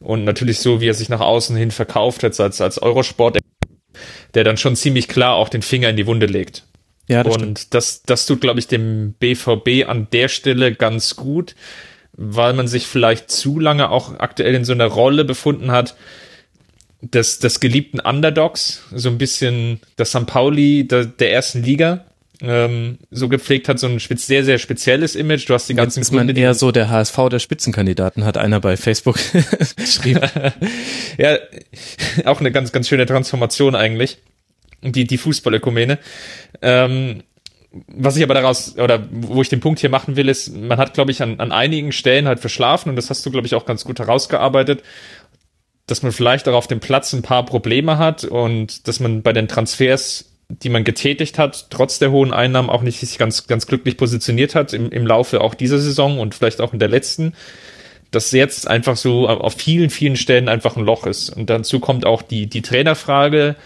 und 0.00 0.24
natürlich 0.24 0.58
so, 0.58 0.80
wie 0.80 0.88
er 0.88 0.94
sich 0.94 1.08
nach 1.08 1.20
außen 1.20 1.56
hin 1.56 1.70
verkauft 1.70 2.22
hat 2.22 2.38
als, 2.40 2.60
als 2.60 2.80
Eurosport, 2.80 3.38
der 4.34 4.44
dann 4.44 4.56
schon 4.56 4.76
ziemlich 4.76 5.08
klar 5.08 5.34
auch 5.34 5.48
den 5.48 5.62
Finger 5.62 5.88
in 5.90 5.96
die 5.96 6.06
Wunde 6.06 6.26
legt. 6.26 6.64
ja, 7.08 7.22
das 7.22 7.34
und 7.34 7.40
stimmt. 7.40 7.74
das, 7.74 8.02
das 8.02 8.26
tut, 8.26 8.40
glaube 8.40 8.60
ich, 8.60 8.68
dem 8.68 9.14
BVB 9.18 9.88
an 9.88 10.08
der 10.12 10.28
Stelle 10.28 10.74
ganz 10.74 11.16
gut, 11.16 11.54
weil 12.12 12.54
man 12.54 12.68
sich 12.68 12.86
vielleicht 12.86 13.30
zu 13.30 13.58
lange 13.58 13.90
auch 13.90 14.18
aktuell 14.18 14.54
in 14.54 14.64
so 14.64 14.72
einer 14.72 14.86
Rolle 14.86 15.24
befunden 15.24 15.70
hat, 15.70 15.96
des, 17.02 17.38
des 17.38 17.60
geliebten 17.60 18.00
Underdogs, 18.00 18.84
so 18.92 19.10
ein 19.10 19.18
bisschen 19.18 19.80
das 19.96 20.10
St. 20.10 20.26
Pauli 20.26 20.88
der, 20.88 21.04
der 21.04 21.32
ersten 21.32 21.62
Liga, 21.62 22.06
ähm, 22.42 22.98
so 23.10 23.28
gepflegt 23.28 23.68
hat, 23.68 23.78
so 23.78 23.86
ein 23.86 23.98
sehr, 23.98 24.44
sehr 24.44 24.58
spezielles 24.58 25.14
Image. 25.14 25.48
Du 25.48 25.54
hast 25.54 25.68
die 25.68 25.72
Jetzt 25.72 25.76
ganzen 25.76 26.00
ist 26.00 26.12
man 26.12 26.26
Gründe, 26.26 26.40
eher 26.40 26.54
so 26.54 26.72
der 26.72 26.90
HSV 26.90 27.16
der 27.30 27.38
Spitzenkandidaten, 27.38 28.24
hat 28.24 28.36
einer 28.36 28.60
bei 28.60 28.76
Facebook 28.76 29.18
geschrieben. 29.76 30.28
ja, 31.18 31.38
auch 32.24 32.40
eine 32.40 32.52
ganz, 32.52 32.72
ganz 32.72 32.88
schöne 32.88 33.06
Transformation 33.06 33.74
eigentlich. 33.74 34.18
Die, 34.82 35.06
die 35.06 35.18
Fußballökumene. 35.18 35.98
Ähm, 36.62 37.22
was 37.88 38.16
ich 38.16 38.22
aber 38.22 38.34
daraus, 38.34 38.78
oder 38.78 39.06
wo 39.10 39.42
ich 39.42 39.48
den 39.48 39.60
Punkt 39.60 39.80
hier 39.80 39.90
machen 39.90 40.16
will, 40.16 40.28
ist, 40.28 40.54
man 40.54 40.78
hat, 40.78 40.94
glaube 40.94 41.10
ich, 41.10 41.22
an, 41.22 41.40
an 41.40 41.52
einigen 41.52 41.92
Stellen 41.92 42.26
halt 42.26 42.40
verschlafen 42.40 42.90
und 42.90 42.96
das 42.96 43.10
hast 43.10 43.24
du, 43.26 43.30
glaube 43.30 43.46
ich, 43.46 43.54
auch 43.54 43.66
ganz 43.66 43.84
gut 43.84 43.98
herausgearbeitet, 43.98 44.82
dass 45.86 46.02
man 46.02 46.12
vielleicht 46.12 46.48
auch 46.48 46.54
auf 46.54 46.66
dem 46.66 46.80
Platz 46.80 47.12
ein 47.12 47.22
paar 47.22 47.44
Probleme 47.44 47.98
hat 47.98 48.24
und 48.24 48.88
dass 48.88 49.00
man 49.00 49.22
bei 49.22 49.32
den 49.32 49.48
Transfers, 49.48 50.35
die 50.48 50.68
man 50.68 50.84
getätigt 50.84 51.38
hat, 51.38 51.66
trotz 51.70 51.98
der 51.98 52.10
hohen 52.10 52.32
Einnahmen 52.32 52.70
auch 52.70 52.82
nicht 52.82 53.00
sich 53.00 53.18
ganz, 53.18 53.46
ganz 53.46 53.66
glücklich 53.66 53.96
positioniert 53.96 54.54
hat 54.54 54.72
im, 54.72 54.90
im 54.90 55.06
Laufe 55.06 55.40
auch 55.40 55.54
dieser 55.54 55.78
Saison 55.78 56.20
und 56.20 56.34
vielleicht 56.34 56.60
auch 56.60 56.72
in 56.72 56.78
der 56.78 56.88
letzten 56.88 57.34
dass 58.10 58.32
jetzt 58.32 58.68
einfach 58.68 58.96
so 58.96 59.28
auf 59.28 59.54
vielen, 59.54 59.90
vielen 59.90 60.16
Stellen 60.16 60.48
einfach 60.48 60.76
ein 60.76 60.84
Loch 60.84 61.06
ist. 61.06 61.30
Und 61.30 61.50
dazu 61.50 61.80
kommt 61.80 62.06
auch 62.06 62.22
die, 62.22 62.46
die 62.46 62.62
Trainerfrage, 62.62 63.56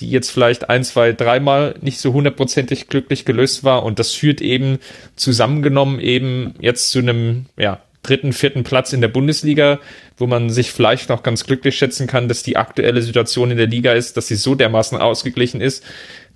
die 0.00 0.10
jetzt 0.10 0.30
vielleicht 0.30 0.68
ein, 0.68 0.84
zwei, 0.84 1.12
dreimal 1.12 1.74
nicht 1.80 1.98
so 1.98 2.12
hundertprozentig 2.12 2.88
glücklich 2.88 3.24
gelöst 3.24 3.64
war. 3.64 3.82
Und 3.82 3.98
das 3.98 4.12
führt 4.12 4.40
eben 4.40 4.78
zusammengenommen 5.16 6.00
eben 6.00 6.54
jetzt 6.60 6.90
zu 6.90 6.98
einem, 6.98 7.46
ja, 7.56 7.80
dritten, 8.02 8.32
vierten 8.32 8.62
Platz 8.62 8.92
in 8.92 9.00
der 9.00 9.08
Bundesliga, 9.08 9.80
wo 10.16 10.28
man 10.28 10.50
sich 10.50 10.70
vielleicht 10.70 11.08
noch 11.08 11.24
ganz 11.24 11.44
glücklich 11.44 11.76
schätzen 11.76 12.06
kann, 12.06 12.28
dass 12.28 12.44
die 12.44 12.56
aktuelle 12.56 13.02
Situation 13.02 13.50
in 13.50 13.56
der 13.56 13.66
Liga 13.66 13.92
ist, 13.94 14.16
dass 14.16 14.28
sie 14.28 14.36
so 14.36 14.54
dermaßen 14.54 14.98
ausgeglichen 14.98 15.60
ist, 15.60 15.82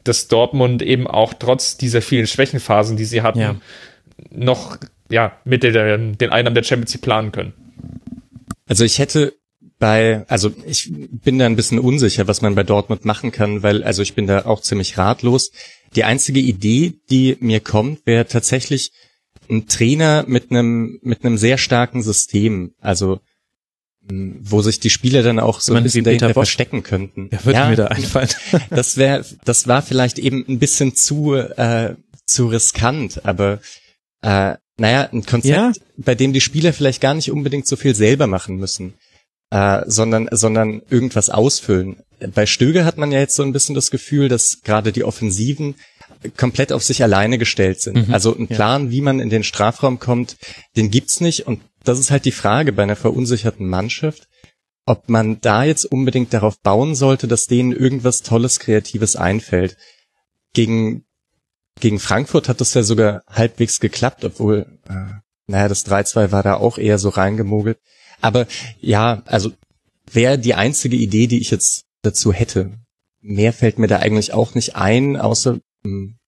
dass 0.04 0.28
Dortmund 0.28 0.82
eben 0.82 1.06
auch 1.06 1.34
trotz 1.34 1.76
dieser 1.76 2.02
vielen 2.02 2.26
Schwächenphasen, 2.26 2.96
die 2.96 3.04
sie 3.04 3.22
hatten, 3.22 3.40
ja. 3.40 3.56
noch 4.30 4.78
ja 5.10 5.36
mit 5.44 5.62
der, 5.62 5.98
den 5.98 6.30
Einnahmen 6.30 6.54
der 6.54 6.62
Champions 6.62 6.94
League 6.94 7.02
planen 7.02 7.32
können. 7.32 7.52
Also 8.66 8.84
ich 8.84 8.98
hätte 8.98 9.34
bei, 9.80 10.24
also 10.28 10.52
ich 10.66 10.92
bin 10.92 11.38
da 11.38 11.46
ein 11.46 11.56
bisschen 11.56 11.78
unsicher, 11.78 12.28
was 12.28 12.42
man 12.42 12.54
bei 12.54 12.62
Dortmund 12.62 13.04
machen 13.04 13.32
kann, 13.32 13.62
weil, 13.62 13.82
also 13.82 14.02
ich 14.02 14.14
bin 14.14 14.26
da 14.26 14.44
auch 14.44 14.60
ziemlich 14.60 14.98
ratlos. 14.98 15.50
Die 15.96 16.04
einzige 16.04 16.38
Idee, 16.38 16.94
die 17.10 17.36
mir 17.40 17.60
kommt, 17.60 18.06
wäre 18.06 18.26
tatsächlich 18.26 18.92
ein 19.48 19.66
Trainer 19.66 20.24
mit 20.28 20.50
einem, 20.50 21.00
mit 21.02 21.24
einem 21.24 21.36
sehr 21.36 21.58
starken 21.58 22.02
System. 22.02 22.74
Also, 22.80 23.20
wo 24.42 24.62
sich 24.62 24.80
die 24.80 24.90
Spieler 24.90 25.22
dann 25.22 25.38
auch 25.38 25.60
so 25.60 25.74
ein 25.74 25.82
bisschen 25.82 26.04
dahinter 26.04 26.32
verstecken 26.32 26.82
könnten. 26.82 27.30
Ja, 27.32 27.44
würde 27.44 27.58
ja, 27.58 27.68
mir 27.68 27.76
da 27.76 27.86
einfallen. 27.86 28.28
das 28.70 28.96
wäre, 28.96 29.24
das 29.44 29.66
war 29.66 29.82
vielleicht 29.82 30.18
eben 30.18 30.44
ein 30.48 30.58
bisschen 30.58 30.94
zu, 30.94 31.34
äh, 31.34 31.94
zu 32.26 32.48
riskant, 32.48 33.24
aber 33.24 33.60
äh, 34.22 34.54
naja, 34.76 35.08
ein 35.12 35.26
Konzept, 35.26 35.54
ja. 35.54 35.72
bei 35.96 36.14
dem 36.14 36.32
die 36.32 36.40
Spieler 36.40 36.72
vielleicht 36.72 37.00
gar 37.00 37.14
nicht 37.14 37.30
unbedingt 37.30 37.66
so 37.66 37.76
viel 37.76 37.94
selber 37.94 38.26
machen 38.26 38.56
müssen 38.56 38.94
äh, 39.50 39.82
sondern, 39.86 40.28
sondern 40.30 40.82
irgendwas 40.90 41.28
ausfüllen. 41.28 41.96
Bei 42.34 42.46
Stöger 42.46 42.84
hat 42.84 42.98
man 42.98 43.12
ja 43.12 43.18
jetzt 43.18 43.34
so 43.34 43.42
ein 43.42 43.52
bisschen 43.52 43.74
das 43.74 43.90
Gefühl, 43.90 44.28
dass 44.28 44.60
gerade 44.62 44.92
die 44.92 45.04
Offensiven 45.04 45.74
komplett 46.36 46.72
auf 46.72 46.82
sich 46.82 47.02
alleine 47.02 47.38
gestellt 47.38 47.80
sind. 47.80 48.08
Mhm, 48.08 48.14
also 48.14 48.36
ein 48.36 48.46
Plan, 48.46 48.86
ja. 48.86 48.90
wie 48.90 49.00
man 49.00 49.20
in 49.20 49.30
den 49.30 49.42
Strafraum 49.44 49.98
kommt, 49.98 50.36
den 50.76 50.90
gibt's 50.90 51.20
nicht. 51.20 51.46
Und 51.46 51.60
das 51.84 51.98
ist 51.98 52.10
halt 52.10 52.24
die 52.24 52.32
Frage 52.32 52.72
bei 52.72 52.82
einer 52.82 52.96
verunsicherten 52.96 53.68
Mannschaft, 53.68 54.28
ob 54.86 55.08
man 55.08 55.40
da 55.40 55.64
jetzt 55.64 55.84
unbedingt 55.84 56.32
darauf 56.32 56.60
bauen 56.60 56.94
sollte, 56.94 57.28
dass 57.28 57.46
denen 57.46 57.72
irgendwas 57.72 58.22
Tolles, 58.22 58.58
Kreatives 58.58 59.16
einfällt. 59.16 59.76
Gegen, 60.52 61.04
gegen 61.78 62.00
Frankfurt 62.00 62.48
hat 62.48 62.60
das 62.60 62.74
ja 62.74 62.82
sogar 62.82 63.22
halbwegs 63.28 63.80
geklappt, 63.80 64.24
obwohl, 64.24 64.78
äh, 64.88 65.20
naja, 65.46 65.68
das 65.68 65.86
3-2 65.86 66.32
war 66.32 66.42
da 66.42 66.54
auch 66.54 66.78
eher 66.78 66.98
so 66.98 67.08
reingemogelt. 67.08 67.78
Aber 68.20 68.46
ja, 68.80 69.22
also 69.26 69.52
wäre 70.10 70.38
die 70.38 70.54
einzige 70.54 70.96
Idee, 70.96 71.26
die 71.26 71.40
ich 71.40 71.50
jetzt 71.50 71.84
dazu 72.02 72.32
hätte. 72.32 72.78
Mehr 73.20 73.52
fällt 73.52 73.78
mir 73.78 73.86
da 73.86 73.98
eigentlich 73.98 74.32
auch 74.32 74.54
nicht 74.54 74.76
ein, 74.76 75.16
außer 75.16 75.60
hm, 75.82 76.18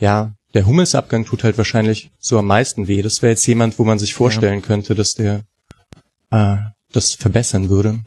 ja, 0.00 0.34
der 0.54 0.66
Hummelsabgang 0.66 1.24
tut 1.24 1.44
halt 1.44 1.58
wahrscheinlich 1.58 2.10
so 2.18 2.38
am 2.38 2.46
meisten 2.46 2.88
weh. 2.88 3.02
Das 3.02 3.22
wäre 3.22 3.32
jetzt 3.32 3.46
jemand, 3.46 3.78
wo 3.78 3.84
man 3.84 3.98
sich 3.98 4.14
vorstellen 4.14 4.60
ja. 4.60 4.66
könnte, 4.66 4.94
dass 4.94 5.14
der 5.14 5.42
äh, 6.30 6.56
das 6.92 7.14
verbessern 7.14 7.68
würde. 7.68 8.00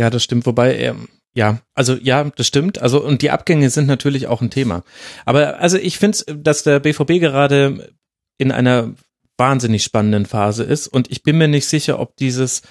Ja, 0.00 0.10
das 0.10 0.22
stimmt. 0.24 0.46
Wobei, 0.46 0.78
ähm, 0.78 1.08
ja, 1.34 1.60
also 1.74 1.94
ja, 1.94 2.24
das 2.24 2.46
stimmt. 2.46 2.80
Also 2.80 3.04
und 3.04 3.22
die 3.22 3.30
Abgänge 3.30 3.68
sind 3.70 3.86
natürlich 3.86 4.26
auch 4.26 4.40
ein 4.40 4.50
Thema. 4.50 4.84
Aber 5.24 5.58
also 5.58 5.76
ich 5.76 5.98
finde, 5.98 6.18
dass 6.34 6.62
der 6.62 6.80
BVB 6.80 7.20
gerade 7.20 7.92
in 8.38 8.52
einer 8.52 8.94
wahnsinnig 9.36 9.84
spannenden 9.84 10.26
Phase 10.26 10.64
ist. 10.64 10.88
Und 10.88 11.10
ich 11.10 11.22
bin 11.22 11.38
mir 11.38 11.48
nicht 11.48 11.66
sicher, 11.66 12.00
ob 12.00 12.16
dieses 12.16 12.62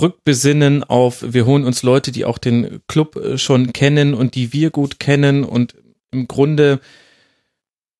Rückbesinnen 0.00 0.84
auf, 0.84 1.24
wir 1.26 1.46
holen 1.46 1.64
uns 1.64 1.82
Leute, 1.82 2.12
die 2.12 2.24
auch 2.24 2.38
den 2.38 2.80
Club 2.86 3.16
äh, 3.16 3.38
schon 3.38 3.72
kennen 3.72 4.14
und 4.14 4.34
die 4.34 4.52
wir 4.52 4.70
gut 4.70 4.98
kennen 4.98 5.44
und 5.44 5.74
im 6.10 6.26
Grunde 6.26 6.80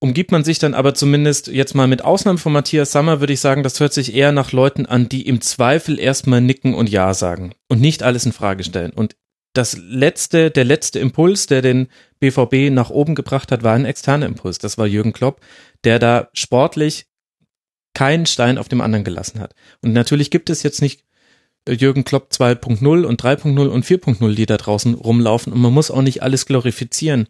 umgibt 0.01 0.33
man 0.33 0.45
sich 0.45 0.59
dann 0.59 0.75
aber 0.75 0.95
zumindest 0.95 1.49
jetzt 1.49 1.75
mal 1.75 1.87
mit 1.87 2.03
Ausnahme 2.03 2.39
von 2.39 2.53
Matthias 2.53 2.91
Sammer, 2.91 3.21
würde 3.21 3.35
ich 3.35 3.41
sagen, 3.41 3.63
das 3.63 3.79
hört 3.79 3.93
sich 3.93 4.15
eher 4.15 4.33
nach 4.33 4.51
Leuten 4.53 4.87
an, 4.87 5.09
die 5.09 5.27
im 5.27 5.41
Zweifel 5.41 5.99
erstmal 5.99 6.41
nicken 6.41 6.75
und 6.75 6.89
Ja 6.89 7.15
sagen 7.15 7.53
und 7.69 7.81
nicht 7.81 8.03
alles 8.03 8.27
in 8.27 8.33
Frage 8.33 8.65
stellen. 8.65 8.93
Und 8.93 9.15
das 9.53 9.77
letzte, 9.77 10.51
der 10.51 10.65
letzte 10.65 11.01
Impuls, 11.01 11.47
der 11.47 11.61
den 11.61 11.89
BVB 12.19 12.73
nach 12.73 12.91
oben 12.91 13.15
gebracht 13.15 13.53
hat, 13.53 13.63
war 13.63 13.75
ein 13.75 13.85
externer 13.85 14.27
Impuls. 14.27 14.59
Das 14.59 14.79
war 14.79 14.87
Jürgen 14.87 15.13
Klopp, 15.13 15.41
der 15.85 15.99
da 15.99 16.29
sportlich 16.33 17.07
keinen 17.93 18.27
Stein 18.27 18.59
auf 18.59 18.69
dem 18.69 18.81
anderen 18.81 19.05
gelassen 19.05 19.41
hat. 19.41 19.55
Und 19.83 19.93
natürlich 19.93 20.31
gibt 20.31 20.51
es 20.51 20.63
jetzt 20.63 20.81
nicht 20.81 21.05
Jürgen 21.69 22.05
Klopp 22.05 22.31
2.0 22.33 23.05
und 23.05 23.23
3.0 23.23 23.67
und 23.67 23.85
4.0, 23.85 24.35
die 24.35 24.47
da 24.47 24.57
draußen 24.57 24.95
rumlaufen 24.95 25.53
und 25.53 25.61
man 25.61 25.75
muss 25.75 25.91
auch 25.91 26.03
nicht 26.03 26.23
alles 26.23 26.47
glorifizieren. 26.47 27.29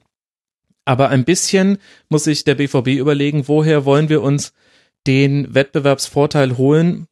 Aber 0.85 1.09
ein 1.11 1.25
bisschen 1.25 1.79
muss 2.09 2.25
sich 2.25 2.45
der 2.45 2.55
BVB 2.55 2.99
überlegen, 2.99 3.49
woher 3.49 3.85
wollen 3.85 4.09
wir 4.09 4.23
uns 4.23 4.53
den 5.07 5.55
Wettbewerbsvorteil 5.55 6.57
holen, 6.57 7.07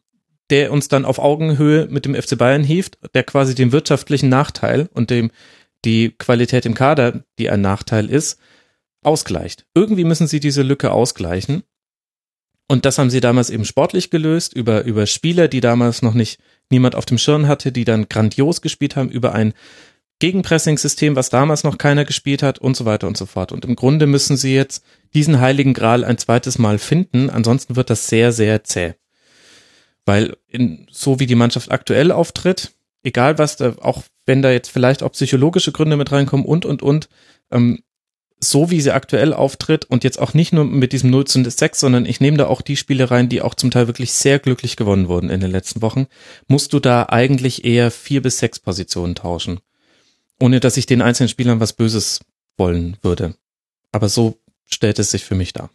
der 0.50 0.72
uns 0.72 0.88
dann 0.88 1.04
auf 1.04 1.18
Augenhöhe 1.18 1.87
mit 1.90 2.04
dem 2.04 2.14
FC 2.14 2.37
Bayern 2.38 2.64
hieft, 2.64 2.98
der 3.14 3.24
quasi 3.24 3.54
den 3.54 3.72
wirtschaftlichen 3.72 4.28
Nachteil 4.28 4.88
und 4.94 5.11
dem 5.11 5.31
die 5.85 6.14
Qualität 6.18 6.66
im 6.66 6.74
Kader, 6.74 7.24
die 7.38 7.50
ein 7.50 7.61
Nachteil 7.61 8.11
ist, 8.11 8.40
ausgleicht. 9.02 9.66
Irgendwie 9.74 10.04
müssen 10.04 10.26
sie 10.26 10.40
diese 10.40 10.62
Lücke 10.62 10.90
ausgleichen. 10.90 11.62
Und 12.70 12.85
das 12.85 12.98
haben 12.98 13.11
sie 13.11 13.20
damals 13.20 13.48
eben 13.48 13.64
sportlich 13.64 14.11
gelöst, 14.11 14.52
über, 14.52 14.85
über 14.85 15.07
Spieler, 15.07 15.48
die 15.48 15.61
damals 15.61 16.02
noch 16.02 16.14
nicht 16.14 16.38
niemand 16.70 16.94
auf 16.94 17.07
dem 17.07 17.16
Schirm 17.16 17.46
hatte, 17.46 17.72
die 17.72 17.85
dann 17.85 18.09
grandios 18.09 18.61
gespielt 18.61 18.96
haben, 18.96 19.09
über 19.09 19.35
ein 19.35 19.54
Gegenpressing-System, 20.18 21.16
was 21.16 21.31
damals 21.31 21.64
noch 21.64 21.78
keiner 21.78 22.04
gespielt 22.04 22.42
hat 22.42 22.59
und 22.59 22.76
so 22.76 22.85
weiter 22.85 23.07
und 23.07 23.16
so 23.16 23.26
fort. 23.26 23.52
Und 23.52 23.64
im 23.64 23.76
Grunde 23.76 24.07
müssen 24.07 24.37
sie 24.37 24.54
jetzt 24.54 24.85
diesen 25.14 25.40
heiligen 25.40 25.74
Gral 25.74 26.04
ein 26.04 26.18
zweites 26.18 26.59
Mal 26.59 26.78
finden, 26.78 27.31
ansonsten 27.31 27.76
wird 27.76 27.90
das 27.90 28.09
sehr, 28.09 28.33
sehr 28.33 28.64
zäh. 28.64 28.94
Weil 30.04 30.37
in, 30.48 30.87
so 30.90 31.20
wie 31.20 31.26
die 31.26 31.35
Mannschaft 31.35 31.70
aktuell 31.70 32.11
auftritt, 32.11 32.72
egal 33.02 33.38
was 33.38 33.57
da, 33.57 33.74
auch 33.81 34.02
wenn 34.26 34.42
da 34.42 34.50
jetzt 34.50 34.70
vielleicht 34.70 35.02
auch 35.02 35.12
psychologische 35.12 35.72
Gründe 35.72 35.96
mit 35.96 36.11
reinkommen 36.11 36.46
und, 36.46 36.64
und, 36.64 36.83
und, 36.83 37.09
ähm, 37.50 37.83
so 38.40 38.70
wie 38.70 38.81
sie 38.81 38.92
aktuell 38.92 39.33
auftritt 39.33 39.85
und 39.85 40.04
jetzt 40.04 40.20
auch 40.20 40.33
nicht 40.33 40.52
nur 40.52 40.64
mit 40.64 40.92
diesem 40.92 41.11
0 41.11 41.26
zu 41.26 41.50
6, 41.50 41.81
sondern 41.81 42.07
ich 42.07 42.20
nehme 42.20 42.37
da 42.37 42.46
auch 42.46 42.62
die 42.62 42.76
Spiele 42.76 43.11
rein, 43.11 43.28
die 43.28 43.42
auch 43.42 43.54
zum 43.54 43.70
Teil 43.70 43.88
wirklich 43.88 44.12
sehr 44.12 44.38
glücklich 44.38 44.76
gewonnen 44.76 45.09
wurden 45.09 45.31
in 45.31 45.40
den 45.40 45.50
letzten 45.50 45.83
Wochen, 45.83 46.07
musst 46.46 46.72
du 46.72 46.78
da 46.78 47.07
eigentlich 47.09 47.64
eher 47.64 47.90
vier 47.90 48.22
bis 48.22 48.38
sechs 48.38 48.61
Positionen 48.61 49.16
tauschen. 49.16 49.59
Ohne 50.40 50.61
dass 50.61 50.77
ich 50.77 50.87
den 50.87 51.03
einzelnen 51.03 51.29
Spielern 51.29 51.61
was 51.61 51.72
Böses 51.72 52.20
wollen 52.57 52.96
würde. 53.03 53.35
Aber 53.92 54.09
so 54.09 54.38
stellt 54.66 54.98
es 54.98 55.11
sich 55.11 55.24
für 55.24 55.35
mich 55.35 55.53
dar. 55.53 55.70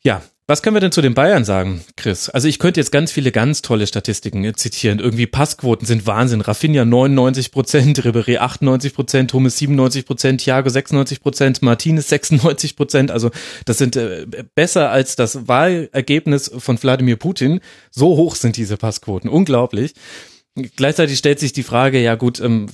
Ja, 0.00 0.22
was 0.48 0.62
können 0.62 0.76
wir 0.76 0.80
denn 0.80 0.92
zu 0.92 1.02
den 1.02 1.14
Bayern 1.14 1.44
sagen, 1.44 1.84
Chris? 1.96 2.28
Also 2.28 2.46
ich 2.46 2.60
könnte 2.60 2.78
jetzt 2.78 2.92
ganz 2.92 3.10
viele 3.10 3.32
ganz 3.32 3.62
tolle 3.62 3.84
Statistiken 3.88 4.54
zitieren. 4.54 5.00
Irgendwie 5.00 5.26
Passquoten 5.26 5.88
sind 5.88 6.06
Wahnsinn. 6.06 6.40
Rafinha 6.40 6.84
99 6.84 7.50
Prozent, 7.50 7.98
Ribéry 7.98 8.38
98 8.38 8.94
Prozent, 8.94 9.32
Hummels 9.32 9.58
97 9.58 10.06
Prozent, 10.06 10.40
Thiago 10.42 10.68
96 10.68 11.20
Prozent, 11.20 11.62
Martinez 11.62 12.08
96 12.08 12.76
Prozent. 12.76 13.10
Also 13.10 13.32
das 13.64 13.78
sind 13.78 13.96
äh, 13.96 14.24
besser 14.54 14.90
als 14.92 15.16
das 15.16 15.48
Wahlergebnis 15.48 16.52
von 16.56 16.80
Wladimir 16.80 17.16
Putin. 17.16 17.58
So 17.90 18.16
hoch 18.16 18.36
sind 18.36 18.56
diese 18.56 18.76
Passquoten. 18.76 19.28
Unglaublich. 19.28 19.94
Gleichzeitig 20.76 21.18
stellt 21.18 21.38
sich 21.38 21.52
die 21.52 21.62
Frage, 21.62 22.00
ja 22.00 22.14
gut, 22.14 22.40
ähm, 22.40 22.68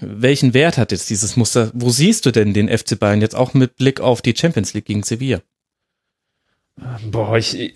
welchen 0.00 0.54
Wert 0.54 0.78
hat 0.78 0.92
jetzt 0.92 1.10
dieses 1.10 1.36
Muster? 1.36 1.70
Wo 1.74 1.90
siehst 1.90 2.26
du 2.26 2.30
denn 2.30 2.54
den 2.54 2.68
FC 2.68 2.96
Bayern 2.98 3.20
jetzt 3.20 3.34
auch 3.34 3.54
mit 3.54 3.76
Blick 3.76 4.00
auf 4.00 4.22
die 4.22 4.36
Champions 4.36 4.72
League 4.72 4.84
gegen 4.84 5.02
Sevilla? 5.02 5.42
Boah, 7.10 7.36
ich, 7.36 7.74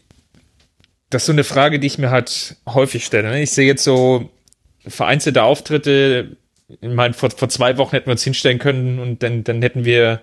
das 1.10 1.22
ist 1.22 1.26
so 1.26 1.32
eine 1.32 1.42
Frage, 1.42 1.80
die 1.80 1.88
ich 1.88 1.98
mir 1.98 2.10
halt 2.10 2.56
häufig 2.68 3.04
stelle. 3.04 3.30
Ne? 3.30 3.42
Ich 3.42 3.50
sehe 3.50 3.66
jetzt 3.66 3.82
so 3.82 4.30
vereinzelte 4.86 5.42
Auftritte. 5.42 6.36
Ich 6.68 6.88
meine, 6.88 7.14
vor, 7.14 7.30
vor 7.30 7.48
zwei 7.48 7.78
Wochen 7.78 7.92
hätten 7.92 8.06
wir 8.06 8.12
uns 8.12 8.22
hinstellen 8.22 8.60
können 8.60 9.00
und 9.00 9.24
dann, 9.24 9.42
dann 9.42 9.60
hätten 9.60 9.84
wir 9.84 10.22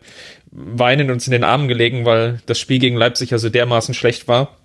weinend 0.52 1.12
uns 1.12 1.28
in 1.28 1.32
den 1.32 1.43
Armen 1.43 1.67
gelegen, 1.67 2.06
weil 2.06 2.39
das 2.45 2.58
Spiel 2.58 2.80
gegen 2.80 2.95
Leipzig 2.95 3.32
ja 3.32 3.38
so 3.38 3.50
dermaßen 3.50 3.93
schlecht 3.93 4.30
war. 4.30 4.56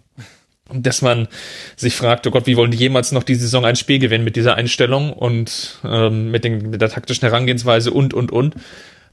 Und 0.70 0.87
dass 0.87 1.02
man 1.02 1.28
sich 1.76 1.94
fragt, 1.94 2.26
oh 2.26 2.30
Gott, 2.30 2.46
wie 2.46 2.56
wollen 2.56 2.70
die 2.70 2.78
jemals 2.78 3.12
noch 3.12 3.22
die 3.22 3.35
Saison 3.35 3.64
ein 3.64 3.76
Spiel 3.76 3.98
gewinnen 3.98 4.24
mit 4.24 4.37
dieser 4.37 4.54
Einstellung 4.54 5.12
und 5.12 5.78
ähm, 5.85 6.30
mit, 6.30 6.44
den, 6.44 6.70
mit 6.70 6.80
der 6.80 6.90
taktischen 6.90 7.28
Herangehensweise 7.28 7.90
und, 7.90 8.14
und, 8.14 8.33
und. 8.33 8.54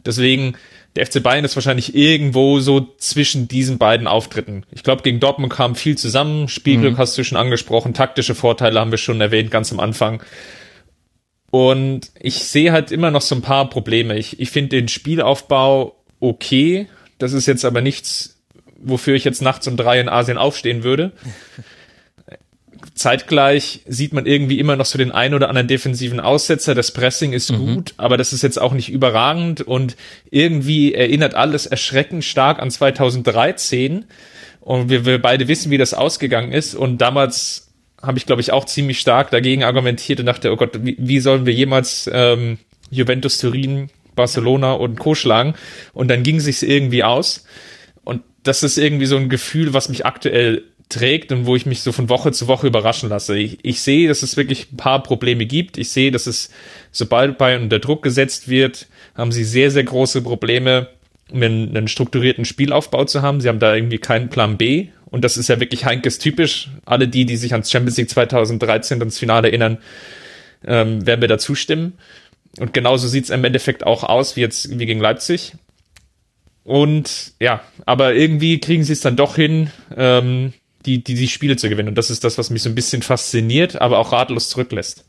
Deswegen, 0.06 0.56
der 0.96 1.06
FC 1.06 1.22
Bayern 1.22 1.46
ist 1.46 1.56
wahrscheinlich 1.56 1.96
irgendwo 1.96 2.60
so 2.60 2.93
zwischen 2.98 3.48
diesen 3.48 3.78
beiden 3.78 4.08
Auftritten. 4.08 4.63
Ich 4.72 4.84
glaube, 4.84 5.04
gegen 5.04 5.20
Dortmund 5.20 5.54
kam 5.54 5.76
viel 5.76 5.98
zusammen. 5.98 6.48
Spielglück 6.48 6.93
mhm. 6.93 6.98
hast 6.98 7.17
du 7.17 7.24
schon 7.24 7.38
angesprochen. 7.38 7.93
Taktische 7.93 8.36
Vorteile 8.36 8.80
haben 8.80 8.91
wir 8.91 8.98
schon 8.98 9.20
erwähnt, 9.22 9.52
ganz 9.52 9.72
am 9.72 9.80
Anfang. 9.80 10.24
Und 11.50 12.12
ich 12.20 12.43
sehe 12.43 12.72
halt 12.72 12.91
immer 12.91 13.12
noch 13.12 13.22
so 13.22 13.36
ein 13.36 13.41
paar 13.41 13.70
Probleme. 13.70 14.17
Ich, 14.17 14.39
ich 14.39 14.50
finde 14.50 14.70
den 14.70 14.88
Spielaufbau 14.88 15.96
okay. 16.20 16.88
Das 17.17 17.34
ist 17.34 17.46
jetzt 17.48 17.65
aber 17.65 17.82
nichts, 17.82 18.37
wofür 18.80 19.16
ich 19.16 19.24
jetzt 19.24 19.42
nachts 19.42 19.68
um 19.68 19.78
drei 19.78 20.00
in 20.00 20.10
Asien 20.10 20.38
aufstehen 20.38 20.84
würde. 20.84 21.12
zeitgleich 22.98 23.82
sieht 23.88 24.13
man 24.13 24.26
irgendwie 24.26 24.60
immer 24.60 24.76
noch 24.76 24.86
so 24.86 24.98
den 24.98 25.12
ein 25.12 25.34
oder 25.34 25.50
anderen 25.50 25.68
defensiven 25.68 26.20
Aussetzer. 26.20 26.76
Das 26.76 26.92
Pressing 26.92 27.34
ist 27.34 27.52
mhm. 27.52 27.76
gut, 27.76 27.94
aber 27.98 28.18
das 28.18 28.34
ist 28.34 28.42
jetzt 28.42 28.60
auch 28.60 28.74
nicht 28.74 28.90
überragend 28.90 29.62
und 29.62 29.96
irgendwie 30.30 30.94
erinnert 30.94 31.36
alles 31.36 31.66
erschreckend 31.66 32.24
stark 32.24 32.60
an 32.60 32.72
2013. 32.72 34.06
Und 34.62 34.90
wir, 34.90 35.06
wir 35.06 35.22
beide 35.22 35.48
wissen, 35.48 35.72
wie 35.72 35.78
das 35.78 35.94
ausgegangen 35.94 36.52
ist. 36.52 36.76
Und 36.76 36.98
damals 37.00 37.70
habe 38.02 38.18
ich, 38.18 38.26
glaube 38.26 38.42
ich, 38.42 38.52
auch 38.52 38.66
ziemlich 38.66 39.00
stark 39.00 39.32
dagegen 39.32 39.63
argumentiert 39.63 40.20
und 40.20 40.26
dachte, 40.26 40.52
oh 40.52 40.58
Gott, 40.58 40.80
wie, 40.84 40.98
wie 41.00 41.20
sollen 41.22 41.46
wir 41.46 41.54
jemals 41.54 42.10
ähm, 42.12 42.58
Juventus 42.90 43.38
Turin, 43.38 43.90
Barcelona 44.16 44.74
und 44.74 45.00
Co. 45.00 45.16
schlagen? 45.16 45.54
Und 45.94 46.10
dann 46.10 46.24
ging 46.24 46.38
es 46.38 46.44
sich 46.46 46.63
irgendwie 46.63 47.04
aus. 47.04 47.46
Das 48.48 48.64
ist 48.64 48.78
irgendwie 48.78 49.06
so 49.06 49.18
ein 49.18 49.30
Gefühl, 49.30 49.74
was 49.74 49.90
mich 49.90 50.06
aktuell 50.06 50.64
trägt 50.90 51.32
und 51.32 51.46
wo 51.46 51.56
ich 51.56 51.66
mich 51.66 51.82
so 51.82 51.92
von 51.92 52.08
Woche 52.08 52.32
zu 52.32 52.48
Woche 52.48 52.68
überraschen 52.68 53.10
lasse. 53.10 53.38
Ich, 53.38 53.60
ich 53.64 53.82
sehe, 53.82 54.08
dass 54.08 54.24
es 54.24 54.38
wirklich 54.38 54.72
ein 54.72 54.78
paar 54.78 55.04
Probleme 55.04 55.46
gibt. 55.46 55.78
Ich 55.78 55.90
sehe, 55.90 56.12
dass 56.12 56.28
es, 56.28 56.50
sobald 56.92 57.38
Bayern 57.38 57.64
unter 57.64 57.80
Druck 57.80 58.04
gesetzt 58.04 58.48
wird, 58.48 58.88
haben 59.16 59.32
sie 59.32 59.44
sehr, 59.44 59.70
sehr 59.70 59.84
große 59.84 60.22
Probleme, 60.22 60.88
einen, 61.32 61.76
einen 61.76 61.88
strukturierten 61.90 62.46
Spielaufbau 62.46 63.04
zu 63.04 63.22
haben. 63.22 63.42
Sie 63.42 63.50
haben 63.50 63.60
da 63.60 63.76
irgendwie 63.76 63.98
keinen 63.98 64.30
Plan 64.30 64.58
B. 64.58 64.88
Und 65.08 65.26
das 65.26 65.36
ist 65.36 65.50
ja 65.50 65.60
wirklich 65.60 65.84
Heinkes 65.84 66.20
typisch. 66.20 66.70
Alle 66.86 67.08
die, 67.10 67.26
die 67.26 67.38
sich 67.38 67.52
ans 67.52 67.70
Champions 67.70 67.98
League 67.98 68.10
2013 68.10 69.02
ins 69.02 69.18
Finale 69.18 69.50
erinnern, 69.50 69.80
ähm, 70.66 71.06
werden 71.06 71.20
mir 71.20 71.28
da 71.28 71.38
zustimmen. 71.38 71.94
Und 72.60 72.74
genauso 72.74 73.08
sieht 73.10 73.26
es 73.26 73.30
im 73.30 73.44
Endeffekt 73.44 73.86
auch 73.86 74.04
aus 74.04 74.38
wie 74.38 74.42
jetzt 74.42 74.80
wie 74.80 74.86
gegen 74.86 75.02
Leipzig. 75.02 75.54
Und 76.67 77.32
ja, 77.39 77.62
aber 77.86 78.13
irgendwie 78.13 78.60
kriegen 78.60 78.84
sie 78.84 78.91
es 78.91 78.99
dann 78.99 79.15
doch 79.15 79.38
hin, 79.38 79.71
ähm, 79.95 80.51
die, 80.86 81.01
die, 81.01 81.13
die 81.13 81.30
Spiele 81.30 81.56
zu 81.56 81.69
gewinnen. 81.69 81.88
Und 81.88 81.97
das 81.97 82.10
ist 82.10 82.25
das, 82.25 82.38
was 82.38 82.49
mich 82.49 82.62
so 82.62 82.67
ein 82.67 82.75
bisschen 82.75 83.01
fasziniert, 83.03 83.80
aber 83.80 83.99
auch 83.99 84.12
ratlos 84.12 84.49
zurücklässt. 84.49 85.06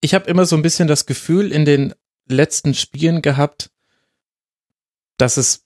Ich 0.00 0.14
habe 0.14 0.30
immer 0.30 0.46
so 0.46 0.54
ein 0.54 0.62
bisschen 0.62 0.86
das 0.86 1.04
Gefühl 1.04 1.50
in 1.50 1.64
den 1.64 1.94
letzten 2.28 2.74
Spielen 2.74 3.22
gehabt, 3.22 3.70
dass 5.16 5.36
es 5.36 5.64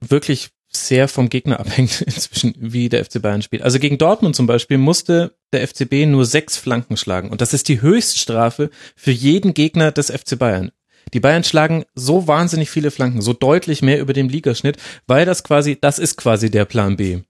wirklich 0.00 0.48
sehr 0.66 1.06
vom 1.06 1.28
Gegner 1.28 1.60
abhängt 1.60 2.00
inzwischen, 2.00 2.52
wie 2.58 2.88
der 2.88 3.04
FC 3.04 3.22
Bayern 3.22 3.42
spielt. 3.42 3.62
Also 3.62 3.78
gegen 3.78 3.96
Dortmund 3.96 4.34
zum 4.34 4.48
Beispiel 4.48 4.78
musste 4.78 5.36
der 5.52 5.68
FCB 5.68 6.06
nur 6.06 6.26
sechs 6.26 6.56
Flanken 6.56 6.96
schlagen. 6.96 7.30
Und 7.30 7.42
das 7.42 7.54
ist 7.54 7.68
die 7.68 7.80
Höchststrafe 7.80 8.70
für 8.96 9.12
jeden 9.12 9.54
Gegner 9.54 9.92
des 9.92 10.10
FC 10.10 10.36
Bayern. 10.36 10.72
Die 11.14 11.20
Bayern 11.20 11.44
schlagen 11.44 11.84
so 11.94 12.26
wahnsinnig 12.26 12.70
viele 12.70 12.90
Flanken, 12.90 13.22
so 13.22 13.32
deutlich 13.32 13.82
mehr 13.82 14.00
über 14.00 14.12
dem 14.12 14.28
Ligaschnitt, 14.28 14.76
weil 15.06 15.24
das 15.24 15.44
quasi, 15.44 15.78
das 15.80 15.98
ist 15.98 16.16
quasi 16.16 16.50
der 16.50 16.64
Plan 16.64 16.96
B. 16.96 17.20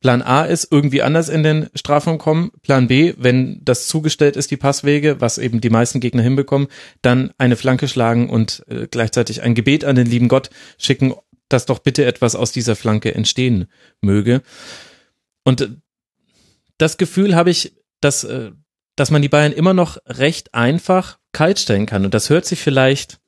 Plan 0.00 0.22
A 0.22 0.44
ist 0.44 0.68
irgendwie 0.70 1.02
anders 1.02 1.28
in 1.28 1.42
den 1.42 1.68
Strafraum 1.74 2.16
kommen. 2.16 2.52
Plan 2.62 2.88
B, 2.88 3.14
wenn 3.18 3.60
das 3.62 3.86
zugestellt 3.86 4.36
ist, 4.36 4.50
die 4.50 4.56
Passwege, 4.56 5.20
was 5.20 5.36
eben 5.36 5.60
die 5.60 5.68
meisten 5.68 6.00
Gegner 6.00 6.22
hinbekommen, 6.22 6.68
dann 7.02 7.32
eine 7.36 7.56
Flanke 7.56 7.86
schlagen 7.86 8.30
und 8.30 8.64
äh, 8.68 8.86
gleichzeitig 8.90 9.42
ein 9.42 9.54
Gebet 9.54 9.84
an 9.84 9.96
den 9.96 10.06
lieben 10.06 10.28
Gott 10.28 10.48
schicken, 10.78 11.12
dass 11.50 11.66
doch 11.66 11.80
bitte 11.80 12.06
etwas 12.06 12.34
aus 12.34 12.50
dieser 12.50 12.76
Flanke 12.76 13.14
entstehen 13.14 13.66
möge. 14.00 14.40
Und 15.44 15.60
äh, 15.60 15.68
das 16.78 16.96
Gefühl 16.96 17.34
habe 17.34 17.50
ich, 17.50 17.74
dass, 18.00 18.24
äh, 18.24 18.52
dass 19.00 19.10
man 19.10 19.22
die 19.22 19.30
Bayern 19.30 19.52
immer 19.52 19.72
noch 19.72 19.96
recht 20.06 20.52
einfach 20.52 21.18
kalt 21.32 21.58
stellen 21.58 21.86
kann. 21.86 22.04
Und 22.04 22.12
das 22.12 22.28
hört 22.28 22.44
sich 22.44 22.60
vielleicht, 22.60 23.18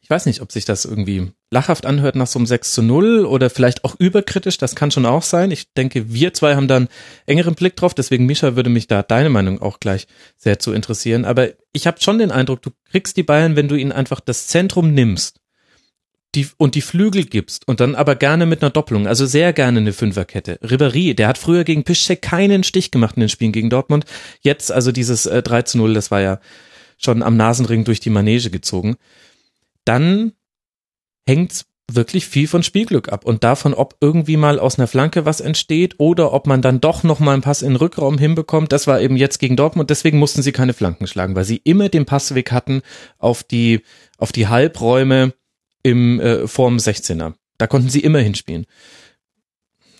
ich 0.00 0.08
weiß 0.08 0.24
nicht, 0.24 0.40
ob 0.40 0.50
sich 0.50 0.64
das 0.64 0.86
irgendwie 0.86 1.30
lachhaft 1.50 1.84
anhört 1.84 2.16
nach 2.16 2.26
so 2.26 2.38
einem 2.38 2.46
6 2.46 2.72
zu 2.72 2.80
0 2.80 3.26
oder 3.26 3.50
vielleicht 3.50 3.84
auch 3.84 3.96
überkritisch, 3.98 4.56
das 4.56 4.74
kann 4.74 4.90
schon 4.90 5.04
auch 5.04 5.22
sein. 5.22 5.50
Ich 5.50 5.74
denke, 5.74 6.10
wir 6.10 6.32
zwei 6.32 6.56
haben 6.56 6.68
da 6.68 6.76
einen 6.76 6.88
engeren 7.26 7.54
Blick 7.54 7.76
drauf, 7.76 7.92
deswegen 7.92 8.24
Mischa 8.24 8.56
würde 8.56 8.70
mich 8.70 8.86
da 8.86 9.02
deine 9.02 9.28
Meinung 9.28 9.60
auch 9.60 9.78
gleich 9.78 10.06
sehr 10.38 10.58
zu 10.58 10.72
interessieren. 10.72 11.26
Aber 11.26 11.50
ich 11.74 11.86
habe 11.86 12.00
schon 12.00 12.18
den 12.18 12.30
Eindruck, 12.30 12.62
du 12.62 12.70
kriegst 12.90 13.18
die 13.18 13.22
Bayern, 13.22 13.56
wenn 13.56 13.68
du 13.68 13.74
ihnen 13.74 13.92
einfach 13.92 14.20
das 14.20 14.46
Zentrum 14.46 14.94
nimmst 14.94 15.37
die, 16.34 16.46
und 16.58 16.74
die 16.74 16.82
Flügel 16.82 17.24
gibst 17.24 17.66
und 17.66 17.80
dann 17.80 17.94
aber 17.94 18.14
gerne 18.14 18.44
mit 18.44 18.62
einer 18.62 18.70
Doppelung, 18.70 19.06
also 19.06 19.24
sehr 19.24 19.52
gerne 19.52 19.80
eine 19.80 19.92
Fünferkette. 19.92 20.58
Ribéry, 20.62 21.14
der 21.14 21.28
hat 21.28 21.38
früher 21.38 21.64
gegen 21.64 21.84
Piszczek 21.84 22.20
keinen 22.20 22.64
Stich 22.64 22.90
gemacht 22.90 23.16
in 23.16 23.20
den 23.20 23.28
Spielen 23.28 23.52
gegen 23.52 23.70
Dortmund. 23.70 24.04
Jetzt 24.40 24.70
also 24.70 24.92
dieses 24.92 25.26
äh, 25.26 25.42
3 25.42 25.62
zu 25.62 25.78
0, 25.78 25.94
das 25.94 26.10
war 26.10 26.20
ja 26.20 26.40
schon 26.98 27.22
am 27.22 27.36
Nasenring 27.36 27.84
durch 27.84 28.00
die 28.00 28.10
Manege 28.10 28.50
gezogen. 28.50 28.96
Dann 29.84 30.32
hängt 31.26 31.64
wirklich 31.90 32.26
viel 32.26 32.46
von 32.46 32.62
Spielglück 32.62 33.10
ab 33.10 33.24
und 33.24 33.44
davon, 33.44 33.72
ob 33.72 33.96
irgendwie 34.00 34.36
mal 34.36 34.58
aus 34.58 34.78
einer 34.78 34.88
Flanke 34.88 35.24
was 35.24 35.40
entsteht 35.40 35.94
oder 35.98 36.34
ob 36.34 36.46
man 36.46 36.60
dann 36.60 36.82
doch 36.82 37.02
noch 37.02 37.18
mal 37.18 37.32
einen 37.32 37.42
Pass 37.42 37.62
in 37.62 37.70
den 37.70 37.76
Rückraum 37.76 38.18
hinbekommt. 38.18 38.72
Das 38.72 38.86
war 38.86 39.00
eben 39.00 39.16
jetzt 39.16 39.38
gegen 39.38 39.56
Dortmund. 39.56 39.88
Deswegen 39.88 40.18
mussten 40.18 40.42
sie 40.42 40.52
keine 40.52 40.74
Flanken 40.74 41.06
schlagen, 41.06 41.34
weil 41.34 41.44
sie 41.44 41.62
immer 41.64 41.88
den 41.88 42.04
Passweg 42.04 42.52
hatten 42.52 42.82
auf 43.18 43.42
die 43.42 43.80
auf 44.18 44.32
die 44.32 44.48
Halbräume 44.48 45.32
im 45.82 46.20
äh, 46.20 46.46
vorm 46.46 46.76
16er. 46.76 47.34
Da 47.58 47.66
konnten 47.66 47.88
sie 47.88 48.00
immer 48.00 48.20
hinspielen. 48.20 48.66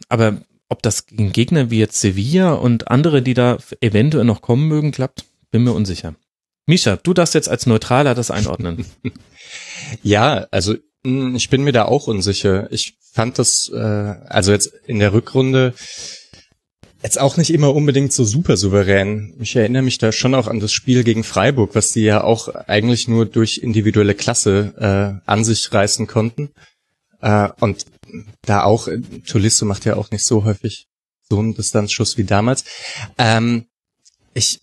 Aber 0.08 0.40
ob 0.68 0.82
das 0.82 1.06
gegen 1.06 1.32
Gegner 1.32 1.70
wie 1.70 1.78
jetzt 1.78 2.00
Sevilla 2.00 2.52
und 2.52 2.88
andere, 2.88 3.22
die 3.22 3.34
da 3.34 3.58
eventuell 3.80 4.24
noch 4.24 4.42
kommen 4.42 4.68
mögen, 4.68 4.92
klappt, 4.92 5.24
bin 5.50 5.64
mir 5.64 5.72
unsicher. 5.72 6.14
Misha, 6.66 6.96
du 6.96 7.14
darfst 7.14 7.34
jetzt 7.34 7.48
als 7.48 7.66
Neutraler 7.66 8.14
das 8.14 8.30
einordnen. 8.30 8.84
ja, 10.02 10.46
also 10.50 10.74
hm, 11.04 11.34
ich 11.36 11.48
bin 11.48 11.62
mir 11.62 11.72
da 11.72 11.86
auch 11.86 12.06
unsicher. 12.06 12.70
Ich 12.70 12.98
fand 13.00 13.38
das, 13.38 13.70
äh, 13.72 13.78
also 13.78 14.52
jetzt 14.52 14.72
in 14.86 14.98
der 14.98 15.12
Rückrunde 15.12 15.74
jetzt 17.02 17.18
auch 17.18 17.36
nicht 17.36 17.50
immer 17.50 17.74
unbedingt 17.74 18.12
so 18.12 18.24
super 18.24 18.56
souverän. 18.56 19.34
Ich 19.40 19.54
erinnere 19.56 19.82
mich 19.82 19.98
da 19.98 20.12
schon 20.12 20.34
auch 20.34 20.48
an 20.48 20.60
das 20.60 20.72
Spiel 20.72 21.04
gegen 21.04 21.24
Freiburg, 21.24 21.74
was 21.74 21.90
die 21.90 22.02
ja 22.02 22.24
auch 22.24 22.48
eigentlich 22.48 23.08
nur 23.08 23.26
durch 23.26 23.58
individuelle 23.58 24.14
Klasse 24.14 25.20
äh, 25.24 25.30
an 25.30 25.44
sich 25.44 25.72
reißen 25.72 26.06
konnten. 26.06 26.50
Äh, 27.20 27.48
und 27.60 27.86
da 28.42 28.64
auch, 28.64 28.88
Tolisso 29.26 29.64
macht 29.64 29.84
ja 29.84 29.96
auch 29.96 30.10
nicht 30.10 30.24
so 30.24 30.44
häufig 30.44 30.86
so 31.28 31.38
einen 31.38 31.54
Distanzschuss 31.54 32.16
wie 32.16 32.24
damals. 32.24 32.64
Ähm, 33.18 33.66
ich 34.34 34.60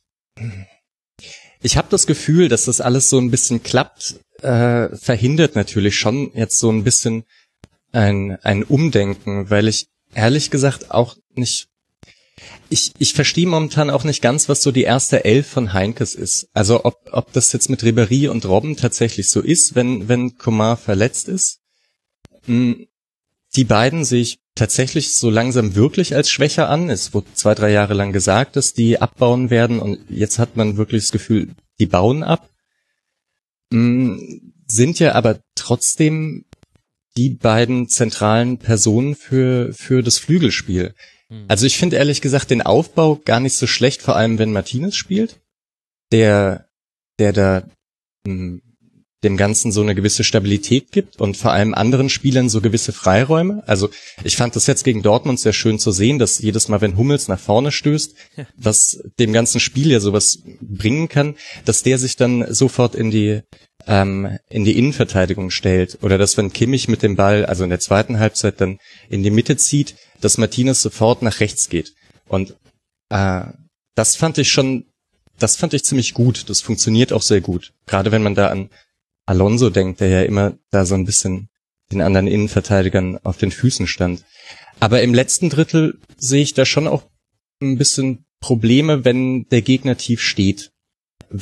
ich 1.62 1.78
habe 1.78 1.88
das 1.90 2.06
Gefühl, 2.06 2.48
dass 2.48 2.66
das 2.66 2.82
alles 2.82 3.10
so 3.10 3.18
ein 3.18 3.32
bisschen 3.32 3.64
klappt, 3.64 4.20
äh, 4.42 4.96
verhindert 4.96 5.56
natürlich 5.56 5.98
schon 5.98 6.32
jetzt 6.36 6.60
so 6.60 6.70
ein 6.70 6.84
bisschen 6.84 7.24
ein, 7.92 8.38
ein 8.44 8.64
Umdenken, 8.64 9.50
weil 9.50 9.68
ich 9.68 9.88
ehrlich 10.14 10.52
gesagt 10.52 10.92
auch 10.92 11.16
nicht 11.34 11.70
ich, 12.70 12.92
ich 12.98 13.14
verstehe 13.14 13.48
momentan 13.48 13.90
auch 13.90 14.04
nicht 14.04 14.22
ganz, 14.22 14.50
was 14.50 14.62
so 14.62 14.72
die 14.72 14.84
erste 14.84 15.24
Elf 15.24 15.48
von 15.48 15.74
Heinkes 15.74 16.16
ist. 16.16 16.50
Also 16.54 16.84
ob, 16.84 16.98
ob 17.12 17.32
das 17.34 17.54
jetzt 17.54 17.70
mit 17.70 17.84
Ribery 17.84 18.28
und 18.28 18.46
Robben 18.46 18.76
tatsächlich 18.76 19.30
so 19.30 19.42
ist, 19.42 19.76
wenn, 19.76 20.10
wenn 20.10 20.38
Komar 20.38 20.78
verletzt 20.78 21.30
ist. 21.30 21.60
Hm, 22.46 22.88
die 23.56 23.64
beiden 23.64 24.04
sehe 24.04 24.22
ich 24.22 24.40
tatsächlich 24.54 25.16
so 25.16 25.30
langsam 25.30 25.76
wirklich 25.76 26.16
als 26.16 26.30
schwächer 26.30 26.70
an. 26.70 26.90
Es 26.90 27.14
wurde 27.14 27.28
zwei, 27.34 27.56
drei 27.56 27.72
Jahre 27.72 27.94
lang 27.94 28.12
gesagt, 28.12 28.56
dass 28.56 28.74
die 28.74 29.00
abbauen 29.00 29.50
werden 29.50 29.80
und 29.80 30.00
jetzt 30.10 30.40
hat 30.40 30.58
man 30.58 30.78
wirklich 30.78 31.04
das 31.04 31.12
Gefühl, 31.12 31.50
die 31.80 31.86
bauen 31.86 32.24
ab. 32.24 32.50
Hm, 33.72 34.54
sind 34.68 35.00
ja 35.00 35.14
aber 35.14 35.40
trotzdem 35.56 36.46
die 37.18 37.30
beiden 37.30 37.88
zentralen 37.88 38.58
Personen 38.58 39.16
für, 39.16 39.74
für 39.74 40.04
das 40.04 40.18
Flügelspiel. 40.18 40.94
Hm. 41.30 41.46
Also 41.48 41.66
ich 41.66 41.78
finde 41.78 41.98
ehrlich 41.98 42.22
gesagt 42.22 42.52
den 42.52 42.62
Aufbau 42.62 43.20
gar 43.24 43.40
nicht 43.40 43.58
so 43.58 43.68
schlecht, 43.68 44.02
vor 44.02 44.16
allem 44.16 44.38
wenn 44.38 44.52
Martinez 44.52 44.96
spielt, 44.96 45.42
der, 46.12 46.68
der 47.20 47.34
da 47.34 47.64
mh, 48.28 48.34
hm, 48.34 48.62
dem 49.26 49.38
Ganzen 49.38 49.72
so 49.72 49.82
eine 49.82 49.96
gewisse 49.96 50.24
Stabilität 50.24 50.92
gibt 50.92 51.20
und 51.20 51.36
vor 51.36 51.52
allem 51.52 51.74
anderen 51.74 52.10
Spielern 52.10 52.48
so 52.48 52.62
gewisse 52.62 52.94
Freiräume. 52.94 53.64
Also 53.66 53.90
ich 54.24 54.38
fand 54.38 54.56
das 54.56 54.68
jetzt 54.68 54.84
gegen 54.84 55.02
Dortmund 55.02 55.40
sehr 55.40 55.52
schön 55.52 55.80
zu 55.80 55.92
sehen, 55.92 56.20
dass 56.20 56.40
jedes 56.40 56.68
Mal, 56.68 56.80
wenn 56.82 56.96
Hummels 56.96 57.28
nach 57.28 57.40
vorne 57.40 57.72
stößt, 57.72 58.14
was 58.56 59.04
dem 59.20 59.34
ganzen 59.34 59.60
Spiel 59.60 59.92
ja 59.92 60.00
sowas 60.00 60.44
bringen 60.62 61.10
kann, 61.10 61.36
dass 61.66 61.82
der 61.82 61.98
sich 61.98 62.18
dann 62.18 62.54
sofort 62.54 62.94
in 62.94 63.10
die 63.10 63.42
ähm, 63.88 64.38
in 64.50 64.66
die 64.66 64.78
Innenverteidigung 64.78 65.52
stellt 65.52 66.00
oder 66.02 66.18
dass 66.18 66.38
wenn 66.38 66.54
Kimmich 66.54 66.88
mit 66.88 67.04
dem 67.04 67.16
Ball, 67.16 67.46
also 67.46 67.64
in 67.64 67.70
der 67.70 67.80
zweiten 67.80 68.20
Halbzeit 68.20 68.60
dann 68.62 68.80
in 69.10 69.24
die 69.24 69.32
Mitte 69.32 69.58
zieht, 69.58 69.96
dass 70.22 70.38
Martinez 70.38 70.82
sofort 70.82 71.22
nach 71.22 71.40
rechts 71.40 71.70
geht. 71.70 71.94
Und 72.28 72.56
äh, 73.10 73.42
das 73.94 74.16
fand 74.16 74.38
ich 74.38 74.50
schon, 74.50 74.86
das 75.38 75.56
fand 75.56 75.74
ich 75.74 75.84
ziemlich 75.84 76.14
gut. 76.14 76.50
Das 76.50 76.62
funktioniert 76.62 77.14
auch 77.14 77.22
sehr 77.22 77.42
gut. 77.42 77.74
Gerade 77.86 78.12
wenn 78.12 78.24
man 78.24 78.36
da 78.36 78.48
an 78.48 78.70
Alonso 79.26 79.70
denkt, 79.70 80.00
der 80.00 80.10
ja 80.10 80.22
immer 80.24 80.58
da 80.72 80.86
so 80.86 80.96
ein 80.96 81.06
bisschen 81.06 81.50
den 81.92 82.02
anderen 82.02 82.28
Innenverteidigern 82.28 83.20
auf 83.24 83.38
den 83.38 83.52
Füßen 83.52 83.88
stand. 83.88 84.24
Aber 84.80 85.02
im 85.02 85.14
letzten 85.14 85.50
Drittel 85.50 86.00
sehe 86.18 86.42
ich 86.42 86.54
da 86.54 86.66
schon 86.66 86.88
auch 86.88 87.04
ein 87.62 87.78
bisschen 87.78 88.26
Probleme, 88.40 89.06
wenn 89.06 89.46
der 89.50 89.62
Gegner 89.62 89.98
tief 89.98 90.22
steht 90.22 90.72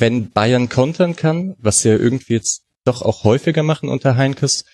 wenn 0.00 0.30
Bayern 0.30 0.68
kontern 0.68 1.16
kann, 1.16 1.54
was 1.58 1.80
sie 1.80 1.90
ja 1.90 1.96
irgendwie 1.96 2.34
jetzt 2.34 2.62
doch 2.84 3.02
auch 3.02 3.24
häufiger 3.24 3.62
machen 3.62 3.88
unter 3.88 4.16
Heinkes, 4.16 4.64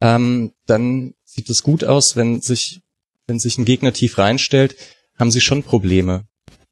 ähm, 0.00 0.52
dann 0.66 1.14
sieht 1.24 1.50
es 1.50 1.62
gut 1.62 1.84
aus, 1.84 2.16
wenn 2.16 2.40
sich, 2.40 2.80
wenn 3.26 3.38
sich 3.38 3.58
ein 3.58 3.64
Gegner 3.64 3.92
tief 3.92 4.18
reinstellt, 4.18 4.76
haben 5.18 5.30
sie 5.30 5.40
schon 5.40 5.62
Probleme. 5.62 6.24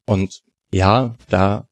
Und 0.06 0.42
ja, 0.72 1.16
da 1.28 1.68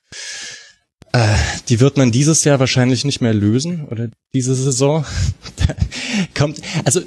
äh, 1.13 1.35
die 1.69 1.81
wird 1.81 1.97
man 1.97 2.13
dieses 2.13 2.45
Jahr 2.45 2.61
wahrscheinlich 2.61 3.05
nicht 3.05 3.21
mehr 3.21 3.33
lösen 3.33 3.87
oder 3.87 4.09
diese 4.35 4.55
Saison. 4.55 5.05
kommt, 6.35 6.61
also 6.85 7.01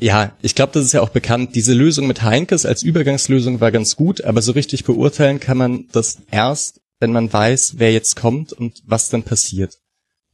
ja, 0.00 0.32
ich 0.40 0.54
glaube, 0.54 0.72
das 0.72 0.86
ist 0.86 0.92
ja 0.92 1.02
auch 1.02 1.10
bekannt. 1.10 1.54
Diese 1.54 1.74
Lösung 1.74 2.06
mit 2.06 2.22
Heinkes 2.22 2.64
als 2.64 2.82
Übergangslösung 2.82 3.60
war 3.60 3.70
ganz 3.70 3.96
gut, 3.96 4.24
aber 4.24 4.40
so 4.40 4.52
richtig 4.52 4.84
beurteilen 4.84 5.40
kann 5.40 5.58
man 5.58 5.84
das 5.92 6.18
erst, 6.30 6.80
wenn 7.00 7.12
man 7.12 7.32
weiß, 7.32 7.74
wer 7.78 7.92
jetzt 7.92 8.14
kommt 8.14 8.52
und 8.52 8.82
was 8.86 9.08
dann 9.08 9.22
passiert. 9.22 9.78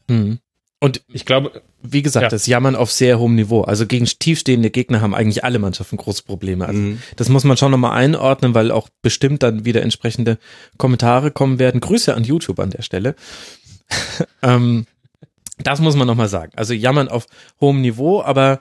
Hm. 0.09 0.40
Und 0.79 1.02
ich 1.09 1.24
glaube, 1.24 1.62
wie 1.83 2.02
gesagt, 2.02 2.24
ja. 2.24 2.29
das 2.29 2.46
Jammern 2.46 2.76
auf 2.76 2.92
sehr 2.92 3.18
hohem 3.18 3.35
Niveau. 3.35 3.62
Also 3.62 3.87
gegen 3.87 4.05
tiefstehende 4.05 4.70
Gegner 4.70 5.00
haben 5.00 5.14
eigentlich 5.14 5.42
alle 5.44 5.59
Mannschaften 5.59 5.96
große 5.96 6.24
Probleme. 6.24 6.66
Also 6.66 6.79
mhm. 6.79 7.02
das 7.16 7.29
muss 7.29 7.44
man 7.44 7.57
schon 7.57 7.70
nochmal 7.70 7.96
einordnen, 7.96 8.55
weil 8.55 8.70
auch 8.70 8.88
bestimmt 9.00 9.42
dann 9.42 9.64
wieder 9.64 9.83
entsprechende 9.83 10.38
Kommentare 10.76 11.31
kommen 11.31 11.59
werden. 11.59 11.81
Grüße 11.81 12.14
an 12.14 12.24
YouTube 12.24 12.61
an 12.61 12.70
der 12.70 12.83
Stelle. 12.83 13.14
ähm, 14.42 14.87
das 15.59 15.81
muss 15.81 15.96
man 15.96 16.07
nochmal 16.07 16.29
sagen. 16.29 16.52
Also 16.57 16.74
jammern 16.74 17.09
auf 17.09 17.26
hohem 17.61 17.81
Niveau, 17.81 18.20
aber 18.20 18.61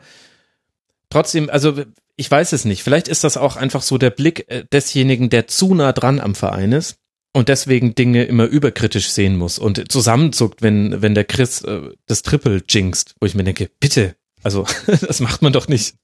trotzdem, 1.10 1.50
also 1.50 1.84
ich 2.16 2.32
weiß 2.32 2.54
es 2.54 2.64
nicht. 2.64 2.82
Vielleicht 2.82 3.10
ist 3.10 3.26
das 3.26 3.36
auch 3.36 3.58
einfach 3.58 3.82
so 3.82 3.98
der 3.98 4.12
Blick 4.12 4.46
äh, 4.48 4.64
desjenigen, 4.72 5.30
der 5.30 5.48
zu 5.48 5.74
nah 5.74 5.92
dran 5.92 6.22
am 6.22 6.36
Verein 6.36 6.72
ist 6.72 6.98
und 7.36 7.50
deswegen 7.50 7.96
Dinge 7.96 8.24
immer 8.24 8.46
überkritisch 8.46 9.10
sehen 9.10 9.36
muss 9.36 9.60
und 9.60 9.92
zusammenzuckt, 9.92 10.62
wenn, 10.62 11.02
wenn 11.02 11.16
der 11.16 11.26
Chris 11.26 11.62
äh, 11.64 11.82
das 12.08 12.22
Triple 12.22 12.64
jinxt, 12.66 13.16
wo 13.20 13.26
ich 13.26 13.36
mir 13.36 13.44
denke, 13.44 13.70
bitte, 13.82 14.16
also 14.42 14.66
das 14.88 15.20
macht 15.20 15.42
man 15.42 15.52
doch 15.52 15.68
nicht. 15.68 15.96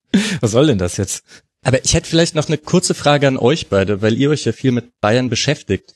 Was 0.42 0.52
soll 0.52 0.68
denn 0.68 0.78
das 0.78 0.98
jetzt? 0.98 1.24
Aber 1.64 1.86
ich 1.86 1.94
hätte 1.94 2.10
vielleicht 2.10 2.36
noch 2.36 2.50
eine 2.50 2.58
kurze 2.58 2.94
Frage 2.94 3.30
an 3.30 3.38
euch 3.38 3.70
beide, 3.70 4.02
weil 4.02 4.18
ihr 4.18 4.30
euch 4.30 4.44
ja 4.44 4.52
viel 4.52 4.74
mit 4.74 5.00
Bayern 5.00 5.30
beschäftigt. 5.30 5.94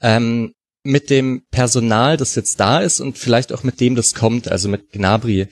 Ähm, 0.00 0.52
mit 0.82 1.10
dem 1.10 1.44
Personal, 1.52 2.16
das 2.16 2.34
jetzt 2.34 2.58
da 2.58 2.80
ist 2.80 2.98
und 2.98 3.16
vielleicht 3.16 3.52
auch 3.52 3.62
mit 3.62 3.78
dem, 3.78 3.94
das 3.94 4.14
kommt, 4.14 4.48
also 4.48 4.68
mit 4.68 4.90
Gnabry. 4.90 5.46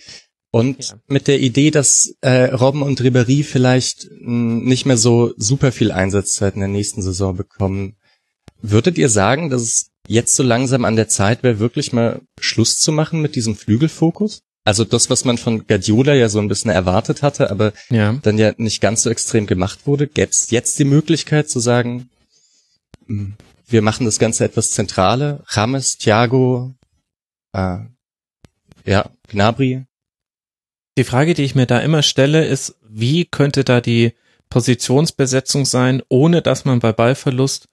Und 0.50 0.88
ja. 0.88 0.94
mit 1.06 1.28
der 1.28 1.38
Idee, 1.38 1.70
dass 1.70 2.16
äh, 2.20 2.46
Robben 2.46 2.82
und 2.82 3.00
Ribéry 3.00 3.44
vielleicht 3.44 4.08
mh, 4.10 4.24
hm, 4.24 4.64
nicht 4.64 4.86
mehr 4.86 4.96
so 4.96 5.32
super 5.36 5.70
viel 5.70 5.92
Einsatzzeit 5.92 6.54
in 6.54 6.60
der 6.60 6.68
nächsten 6.68 7.00
Saison 7.00 7.36
bekommen. 7.36 7.94
Würdet 8.62 8.98
ihr 8.98 9.08
sagen, 9.08 9.50
dass 9.50 9.62
es 9.62 9.90
jetzt 10.06 10.34
so 10.34 10.42
langsam 10.42 10.84
an 10.84 10.96
der 10.96 11.08
Zeit 11.08 11.42
wäre, 11.42 11.58
wirklich 11.58 11.92
mal 11.92 12.20
Schluss 12.40 12.78
zu 12.78 12.92
machen 12.92 13.20
mit 13.20 13.36
diesem 13.36 13.56
Flügelfokus? 13.56 14.42
Also 14.64 14.84
das, 14.84 15.08
was 15.08 15.24
man 15.24 15.38
von 15.38 15.66
Guardiola 15.66 16.14
ja 16.14 16.28
so 16.28 16.38
ein 16.38 16.48
bisschen 16.48 16.70
erwartet 16.70 17.22
hatte, 17.22 17.50
aber 17.50 17.72
ja. 17.88 18.18
dann 18.22 18.38
ja 18.38 18.52
nicht 18.58 18.80
ganz 18.80 19.02
so 19.02 19.10
extrem 19.10 19.46
gemacht 19.46 19.86
wurde. 19.86 20.06
Gäbe 20.06 20.30
es 20.30 20.50
jetzt 20.50 20.78
die 20.78 20.84
Möglichkeit 20.84 21.48
zu 21.48 21.60
sagen, 21.60 22.10
hm, 23.06 23.34
wir 23.66 23.82
machen 23.82 24.04
das 24.04 24.18
Ganze 24.18 24.44
etwas 24.44 24.70
zentrale? 24.70 25.42
James, 25.48 25.96
Thiago, 25.96 26.74
äh, 27.52 27.78
ja, 28.84 29.10
Gnabry? 29.28 29.84
Die 30.98 31.04
Frage, 31.04 31.34
die 31.34 31.44
ich 31.44 31.54
mir 31.54 31.66
da 31.66 31.78
immer 31.78 32.02
stelle, 32.02 32.44
ist, 32.44 32.76
wie 32.86 33.24
könnte 33.24 33.64
da 33.64 33.80
die 33.80 34.12
Positionsbesetzung 34.50 35.64
sein, 35.64 36.02
ohne 36.08 36.42
dass 36.42 36.64
man 36.64 36.80
bei 36.80 36.92
Ballverlust 36.92 37.68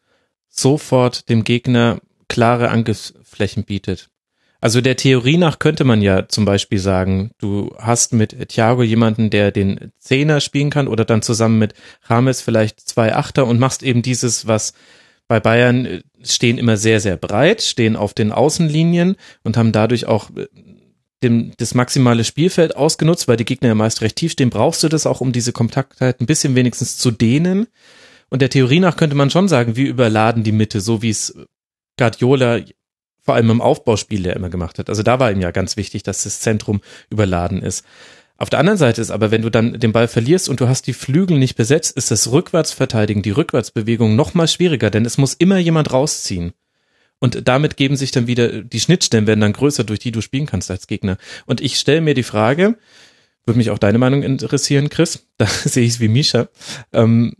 sofort 0.49 1.29
dem 1.29 1.43
Gegner 1.43 1.99
klare 2.27 2.69
Angriffsflächen 2.69 3.63
bietet. 3.63 4.09
Also 4.59 4.81
der 4.81 4.95
Theorie 4.95 5.37
nach 5.37 5.59
könnte 5.59 5.83
man 5.83 6.01
ja 6.01 6.27
zum 6.27 6.45
Beispiel 6.45 6.79
sagen, 6.79 7.31
du 7.37 7.75
hast 7.77 8.13
mit 8.13 8.49
Thiago 8.49 8.81
jemanden, 8.81 9.29
der 9.29 9.51
den 9.51 9.91
Zehner 9.99 10.39
spielen 10.39 10.71
kann 10.71 10.87
oder 10.87 11.05
dann 11.05 11.21
zusammen 11.21 11.59
mit 11.59 11.75
Rames 12.05 12.41
vielleicht 12.41 12.79
zwei 12.79 13.13
Achter 13.13 13.45
und 13.45 13.59
machst 13.59 13.83
eben 13.83 14.01
dieses, 14.01 14.47
was 14.47 14.73
bei 15.27 15.39
Bayern 15.39 15.85
äh, 15.85 16.01
stehen 16.23 16.57
immer 16.57 16.77
sehr, 16.77 16.99
sehr 16.99 17.17
breit, 17.17 17.61
stehen 17.61 17.95
auf 17.95 18.13
den 18.13 18.31
Außenlinien 18.31 19.15
und 19.43 19.57
haben 19.57 19.71
dadurch 19.71 20.05
auch 20.05 20.29
äh, 20.35 20.47
dem, 21.23 21.51
das 21.57 21.75
maximale 21.75 22.23
Spielfeld 22.23 22.75
ausgenutzt, 22.75 23.27
weil 23.27 23.37
die 23.37 23.45
Gegner 23.45 23.69
ja 23.69 23.75
meist 23.75 24.01
recht 24.01 24.15
tief 24.15 24.31
stehen, 24.31 24.49
brauchst 24.49 24.83
du 24.83 24.89
das 24.89 25.05
auch, 25.05 25.21
um 25.21 25.31
diese 25.31 25.51
Kompaktheit 25.51 26.21
ein 26.21 26.27
bisschen 26.27 26.55
wenigstens 26.55 26.97
zu 26.97 27.11
dehnen. 27.11 27.67
Und 28.29 28.41
der 28.41 28.49
Theorie 28.49 28.79
nach 28.79 28.97
könnte 28.97 29.15
man 29.15 29.29
schon 29.29 29.47
sagen, 29.47 29.75
wir 29.75 29.87
überladen 29.87 30.43
die 30.43 30.51
Mitte, 30.51 30.81
so 30.81 31.01
wie 31.01 31.09
es 31.09 31.37
Guardiola 31.97 32.59
vor 33.23 33.35
allem 33.35 33.49
im 33.49 33.61
Aufbauspiel 33.61 34.25
ja 34.25 34.33
immer 34.33 34.49
gemacht 34.49 34.79
hat. 34.79 34.89
Also 34.89 35.03
da 35.03 35.19
war 35.19 35.31
ihm 35.31 35.41
ja 35.41 35.51
ganz 35.51 35.75
wichtig, 35.75 36.03
dass 36.03 36.23
das 36.23 36.39
Zentrum 36.39 36.81
überladen 37.09 37.61
ist. 37.61 37.85
Auf 38.37 38.49
der 38.49 38.59
anderen 38.59 38.77
Seite 38.77 39.01
ist 39.01 39.11
aber, 39.11 39.31
wenn 39.31 39.41
du 39.41 39.49
dann 39.49 39.79
den 39.79 39.91
Ball 39.91 40.07
verlierst 40.07 40.47
und 40.47 40.59
du 40.59 40.67
hast 40.69 40.87
die 40.87 40.93
Flügel 40.93 41.37
nicht 41.37 41.55
besetzt, 41.55 41.97
ist 41.97 42.11
das 42.11 42.31
Rückwärtsverteidigen, 42.31 43.23
die 43.23 43.31
Rückwärtsbewegung 43.31 44.15
noch 44.15 44.33
mal 44.33 44.47
schwieriger, 44.47 44.89
denn 44.91 45.05
es 45.05 45.17
muss 45.17 45.33
immer 45.33 45.57
jemand 45.57 45.91
rausziehen. 45.91 46.53
Und 47.19 47.47
damit 47.47 47.77
geben 47.77 47.95
sich 47.95 48.11
dann 48.11 48.27
wieder, 48.27 48.61
die 48.61 48.79
Schnittstellen 48.79 49.25
werden 49.25 49.41
dann 49.41 49.53
größer, 49.53 49.83
durch 49.83 49.99
die 49.99 50.11
du 50.11 50.21
spielen 50.21 50.45
kannst 50.45 50.69
als 50.69 50.85
Gegner. 50.85 51.17
Und 51.47 51.61
ich 51.61 51.79
stelle 51.79 52.01
mir 52.01 52.13
die 52.13 52.23
Frage, 52.23 52.77
würde 53.45 53.57
mich 53.57 53.71
auch 53.71 53.79
deine 53.79 53.97
Meinung 53.97 54.21
interessieren, 54.21 54.89
Chris, 54.89 55.27
da 55.37 55.47
sehe 55.47 55.83
ich 55.83 55.93
es 55.93 55.99
wie 55.99 56.09
Misha, 56.09 56.47
ähm, 56.93 57.33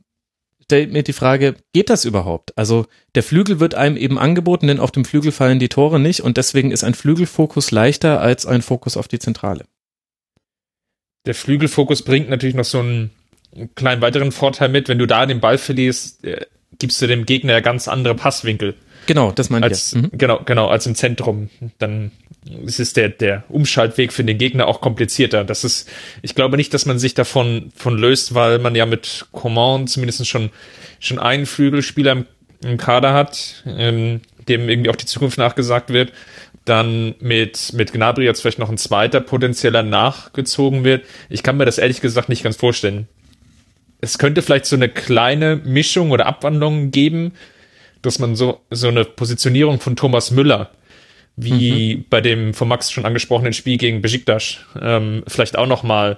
stellt 0.68 0.92
mir 0.92 1.02
die 1.02 1.14
Frage, 1.14 1.56
geht 1.72 1.90
das 1.90 2.04
überhaupt? 2.04 2.58
Also 2.58 2.88
der 3.16 3.24
Flügel 3.24 3.62
wird 3.62 3.74
einem 3.74 3.96
eben 3.96 4.20
angeboten, 4.20 4.68
denn 4.68 4.82
auf 4.82 4.92
dem 4.92 5.06
Flügel 5.06 5.32
fallen 5.32 5.60
die 5.60 5.70
Tore 5.70 5.98
nicht 5.98 6.22
und 6.22 6.36
deswegen 6.36 6.72
ist 6.72 6.84
ein 6.84 6.94
Flügelfokus 6.94 7.72
leichter 7.72 8.20
als 8.20 8.46
ein 8.46 8.62
Fokus 8.62 8.98
auf 8.98 9.08
die 9.08 9.20
Zentrale. 9.20 9.66
Der 11.26 11.36
Flügelfokus 11.36 12.02
bringt 12.02 12.30
natürlich 12.30 12.56
noch 12.56 12.66
so 12.66 12.80
einen 12.80 13.12
kleinen 13.76 14.02
weiteren 14.02 14.34
Vorteil 14.34 14.68
mit, 14.68 14.90
wenn 14.90 15.00
du 15.00 15.06
da 15.06 15.26
den 15.26 15.40
Ball 15.40 15.58
verlierst, 15.58 16.26
äh, 16.26 16.46
gibst 16.80 17.02
du 17.02 17.08
dem 17.08 17.26
Gegner 17.26 17.54
ja 17.54 17.60
ganz 17.62 17.88
andere 17.88 18.16
Passwinkel. 18.16 18.76
Genau, 19.06 19.32
das 19.32 19.50
meinte 19.50 19.70
ich. 19.72 19.96
Mhm. 19.96 20.10
Genau, 20.12 20.42
genau, 20.44 20.68
als 20.68 20.86
im 20.86 20.96
Zentrum. 20.96 21.50
Dann 21.78 22.12
ist 22.66 22.80
es 22.80 22.94
der, 22.94 23.10
der 23.10 23.44
Umschaltweg 23.50 24.14
für 24.14 24.24
den 24.24 24.38
Gegner 24.38 24.68
auch 24.68 24.82
komplizierter. 24.82 25.44
Das 25.44 25.64
ist, 25.64 25.90
ich 26.22 26.36
glaube 26.36 26.58
nicht, 26.58 26.74
dass 26.74 26.86
man 26.86 27.00
sich 27.00 27.14
davon 27.14 27.72
von 27.76 27.98
löst, 27.98 28.34
weil 28.34 28.60
man 28.60 28.76
ja 28.76 28.86
mit 28.86 29.26
Coman 29.32 29.88
zumindest 29.88 30.28
schon, 30.28 30.50
schon 31.00 31.20
einen 31.20 31.46
Flügelspieler 31.46 32.12
im, 32.12 32.26
im 32.64 32.78
Kader 32.78 33.14
hat, 33.14 33.64
ähm, 33.66 34.22
dem 34.48 34.70
irgendwie 34.70 34.90
auch 34.90 34.96
die 34.96 35.06
Zukunft 35.06 35.38
nachgesagt 35.38 35.90
wird. 35.90 36.12
Dann 36.66 37.16
mit, 37.20 37.74
mit 37.74 37.94
Gnabry 37.94 38.26
jetzt 38.26 38.42
vielleicht 38.42 38.60
noch 38.60 38.70
ein 38.70 38.78
zweiter 38.78 39.22
potenzieller 39.22 39.84
nachgezogen 39.84 40.84
wird. 40.84 41.06
Ich 41.30 41.44
kann 41.44 41.58
mir 41.58 41.66
das 41.66 41.78
ehrlich 41.78 42.02
gesagt 42.02 42.30
nicht 42.30 42.44
ganz 42.44 42.58
vorstellen. 42.58 43.08
Es 44.02 44.18
könnte 44.18 44.42
vielleicht 44.42 44.66
so 44.66 44.76
eine 44.76 44.90
kleine 44.90 45.56
Mischung 45.56 46.12
oder 46.12 46.26
Abwandlung 46.26 46.92
geben, 46.92 47.34
dass 48.02 48.20
man 48.20 48.36
so, 48.36 48.62
so 48.70 48.90
eine 48.90 49.06
Positionierung 49.06 49.80
von 49.80 49.96
Thomas 49.96 50.32
Müller, 50.32 50.70
wie 51.38 51.98
mhm. 51.98 52.06
bei 52.10 52.20
dem 52.20 52.54
von 52.54 52.68
Max 52.68 52.92
schon 52.92 53.06
angesprochenen 53.06 53.54
Spiel 53.54 53.78
gegen 53.78 54.02
Besiktas, 54.02 54.58
ähm, 54.82 55.24
vielleicht 55.28 55.58
auch 55.58 55.68
nochmal 55.68 56.18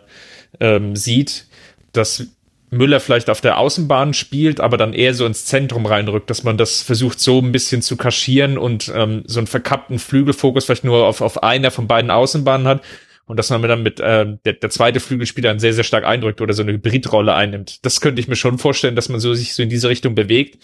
ähm, 0.60 0.96
sieht, 0.96 1.46
dass 1.92 2.28
Müller 2.72 3.00
vielleicht 3.00 3.30
auf 3.30 3.42
der 3.42 3.58
Außenbahn 3.58 4.14
spielt, 4.14 4.60
aber 4.62 4.78
dann 4.78 4.94
eher 4.94 5.14
so 5.14 5.26
ins 5.26 5.46
Zentrum 5.46 5.86
reinrückt, 5.86 6.30
dass 6.30 6.44
man 6.44 6.58
das 6.58 6.82
versucht 6.82 7.20
so 7.20 7.40
ein 7.40 7.52
bisschen 7.52 7.82
zu 7.82 7.98
kaschieren 7.98 8.58
und 8.58 8.92
ähm, 8.96 9.24
so 9.26 9.40
einen 9.40 9.48
verkappten 9.48 10.00
Flügelfokus 10.00 10.66
vielleicht 10.66 10.84
nur 10.84 11.06
auf, 11.06 11.22
auf 11.22 11.44
einer 11.44 11.72
von 11.72 11.88
beiden 11.88 12.12
Außenbahnen 12.12 12.68
hat 12.68 12.84
und 13.26 13.38
dass 13.38 13.50
man 13.50 13.62
dann 13.64 13.84
mit 13.84 14.00
äh, 14.00 14.38
der, 14.46 14.54
der 14.54 14.70
zweite 14.70 15.02
Flügelspieler 15.02 15.50
dann 15.50 15.60
sehr, 15.60 15.74
sehr 15.74 15.84
stark 15.84 16.06
eindrückt 16.06 16.42
oder 16.42 16.54
so 16.54 16.62
eine 16.62 16.74
Hybridrolle 16.74 17.34
einnimmt. 17.34 17.84
Das 17.86 18.00
könnte 18.00 18.22
ich 18.22 18.28
mir 18.28 18.38
schon 18.38 18.58
vorstellen, 18.58 18.96
dass 18.96 19.10
man 19.10 19.20
so 19.20 19.34
sich 19.34 19.54
so 19.54 19.64
in 19.64 19.70
diese 19.70 19.90
Richtung 19.90 20.16
bewegt. 20.16 20.64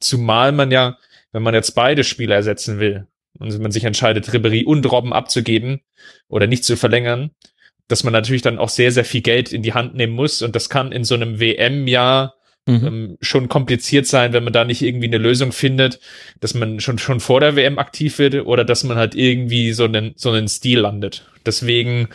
Zumal 0.00 0.52
man 0.52 0.70
ja, 0.70 0.98
wenn 1.32 1.42
man 1.42 1.54
jetzt 1.54 1.74
beide 1.74 2.04
Spieler 2.04 2.34
ersetzen 2.34 2.80
will 2.80 3.06
und 3.38 3.52
wenn 3.52 3.62
man 3.62 3.72
sich 3.72 3.84
entscheidet, 3.84 4.32
Ribery 4.32 4.64
und 4.64 4.90
Robben 4.90 5.12
abzugeben 5.12 5.80
oder 6.28 6.46
nicht 6.46 6.64
zu 6.64 6.76
verlängern, 6.76 7.30
dass 7.88 8.04
man 8.04 8.12
natürlich 8.12 8.42
dann 8.42 8.58
auch 8.58 8.68
sehr, 8.68 8.92
sehr 8.92 9.04
viel 9.04 9.20
Geld 9.20 9.52
in 9.52 9.62
die 9.62 9.74
Hand 9.74 9.94
nehmen 9.94 10.14
muss. 10.14 10.42
Und 10.42 10.56
das 10.56 10.68
kann 10.68 10.92
in 10.92 11.04
so 11.04 11.14
einem 11.14 11.38
WM-Jahr 11.38 12.34
mhm. 12.66 12.86
ähm, 12.86 13.18
schon 13.20 13.48
kompliziert 13.48 14.06
sein, 14.06 14.32
wenn 14.32 14.44
man 14.44 14.52
da 14.52 14.64
nicht 14.64 14.82
irgendwie 14.82 15.06
eine 15.06 15.18
Lösung 15.18 15.52
findet, 15.52 16.00
dass 16.40 16.54
man 16.54 16.80
schon, 16.80 16.98
schon 16.98 17.20
vor 17.20 17.40
der 17.40 17.56
WM 17.56 17.78
aktiv 17.78 18.18
wird 18.18 18.34
oder 18.46 18.64
dass 18.64 18.84
man 18.84 18.96
halt 18.96 19.14
irgendwie 19.14 19.72
so 19.72 19.84
einen, 19.84 20.14
so 20.16 20.30
einen 20.30 20.48
Stil 20.48 20.80
landet. 20.80 21.26
Deswegen 21.44 22.08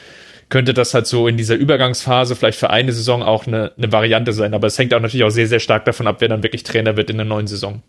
könnte 0.50 0.74
das 0.74 0.94
halt 0.94 1.08
so 1.08 1.30
in 1.30 1.38
dieser 1.38 1.56
Übergangsphase 1.56 2.36
vielleicht 2.36 2.60
für 2.60 2.70
eine 2.70 2.92
Saison 2.92 3.24
auch 3.24 3.48
eine, 3.48 3.72
eine 3.78 3.92
Variante 3.94 4.34
sein. 4.34 4.54
Aber 4.54 4.68
es 4.68 4.78
hängt 4.78 4.94
auch 4.94 5.00
natürlich 5.00 5.24
auch 5.24 5.30
sehr, 5.30 5.48
sehr 5.48 5.62
stark 5.62 5.86
davon 5.86 6.08
ab, 6.08 6.18
wer 6.20 6.28
dann 6.28 6.44
wirklich 6.44 6.64
Trainer 6.64 6.98
wird 6.98 7.10
in 7.10 7.18
der 7.18 7.26
neuen 7.26 7.48
Saison. 7.48 7.82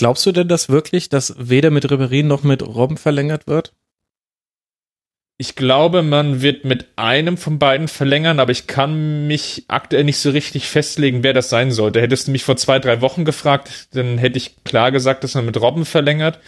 Glaubst 0.00 0.24
du 0.24 0.32
denn 0.32 0.48
das 0.48 0.70
wirklich, 0.70 1.10
dass 1.10 1.34
weder 1.36 1.70
mit 1.70 1.84
Ribéry 1.84 2.22
noch 2.24 2.42
mit 2.42 2.62
Robben 2.62 2.96
verlängert 2.96 3.46
wird? 3.46 3.74
Ich 5.36 5.56
glaube, 5.56 6.02
man 6.02 6.40
wird 6.40 6.64
mit 6.64 6.86
einem 6.96 7.36
von 7.36 7.58
beiden 7.58 7.86
verlängern, 7.86 8.40
aber 8.40 8.50
ich 8.50 8.66
kann 8.66 9.26
mich 9.26 9.66
aktuell 9.68 10.04
nicht 10.04 10.16
so 10.16 10.30
richtig 10.30 10.68
festlegen, 10.68 11.22
wer 11.22 11.34
das 11.34 11.50
sein 11.50 11.70
sollte. 11.70 12.00
Hättest 12.00 12.28
du 12.28 12.30
mich 12.30 12.44
vor 12.44 12.56
zwei, 12.56 12.78
drei 12.78 13.02
Wochen 13.02 13.26
gefragt, 13.26 13.88
dann 13.92 14.16
hätte 14.16 14.38
ich 14.38 14.64
klar 14.64 14.90
gesagt, 14.90 15.22
dass 15.22 15.34
man 15.34 15.44
mit 15.44 15.60
Robben 15.60 15.84
verlängert. 15.84 16.38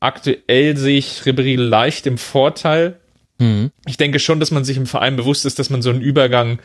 Aktuell 0.00 0.76
sehe 0.76 0.98
ich 0.98 1.20
Ribéry 1.20 1.56
leicht 1.56 2.04
im 2.04 2.18
Vorteil, 2.18 2.98
Mhm. 3.38 3.70
Ich 3.86 3.96
denke 3.96 4.18
schon, 4.18 4.40
dass 4.40 4.50
man 4.50 4.64
sich 4.64 4.76
im 4.76 4.86
Verein 4.86 5.16
bewusst 5.16 5.46
ist, 5.46 5.58
dass 5.58 5.70
man 5.70 5.80
so 5.80 5.90
einen 5.90 6.00
Übergang 6.00 6.58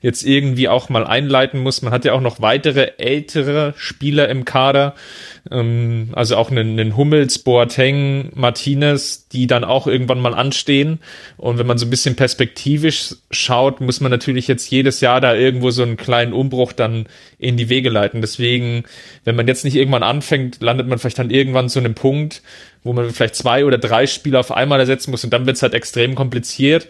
jetzt 0.00 0.24
irgendwie 0.24 0.68
auch 0.68 0.88
mal 0.88 1.06
einleiten 1.06 1.60
muss. 1.60 1.82
Man 1.82 1.92
hat 1.92 2.04
ja 2.04 2.12
auch 2.12 2.20
noch 2.20 2.40
weitere 2.40 2.92
ältere 2.96 3.74
Spieler 3.76 4.28
im 4.28 4.44
Kader, 4.44 4.94
ähm, 5.50 6.10
also 6.12 6.36
auch 6.36 6.50
einen, 6.50 6.78
einen 6.78 6.96
Hummels, 6.96 7.40
Boateng, 7.40 8.30
Martinez, 8.34 9.28
die 9.28 9.46
dann 9.46 9.64
auch 9.64 9.86
irgendwann 9.86 10.20
mal 10.20 10.34
anstehen. 10.34 11.00
Und 11.36 11.58
wenn 11.58 11.66
man 11.66 11.78
so 11.78 11.86
ein 11.86 11.90
bisschen 11.90 12.16
perspektivisch 12.16 13.16
schaut, 13.30 13.80
muss 13.80 14.00
man 14.00 14.10
natürlich 14.10 14.48
jetzt 14.48 14.70
jedes 14.70 15.00
Jahr 15.00 15.20
da 15.20 15.34
irgendwo 15.34 15.70
so 15.70 15.82
einen 15.82 15.96
kleinen 15.96 16.32
Umbruch 16.32 16.72
dann 16.72 17.06
in 17.38 17.56
die 17.56 17.68
Wege 17.68 17.90
leiten. 17.90 18.20
Deswegen, 18.22 18.84
wenn 19.24 19.36
man 19.36 19.48
jetzt 19.48 19.64
nicht 19.64 19.76
irgendwann 19.76 20.02
anfängt, 20.02 20.62
landet 20.62 20.86
man 20.86 20.98
vielleicht 20.98 21.18
dann 21.18 21.30
irgendwann 21.30 21.68
zu 21.68 21.78
einem 21.78 21.94
Punkt, 21.94 22.42
wo 22.82 22.92
man 22.92 23.10
vielleicht 23.10 23.34
zwei 23.34 23.64
oder 23.64 23.78
drei 23.78 24.06
Spieler 24.06 24.40
auf 24.40 24.52
einmal 24.52 24.80
ersetzen 24.80 25.10
muss 25.10 25.24
und 25.24 25.32
dann 25.32 25.46
wird 25.46 25.56
es 25.56 25.62
halt 25.62 25.74
extrem 25.74 26.14
kompliziert, 26.14 26.88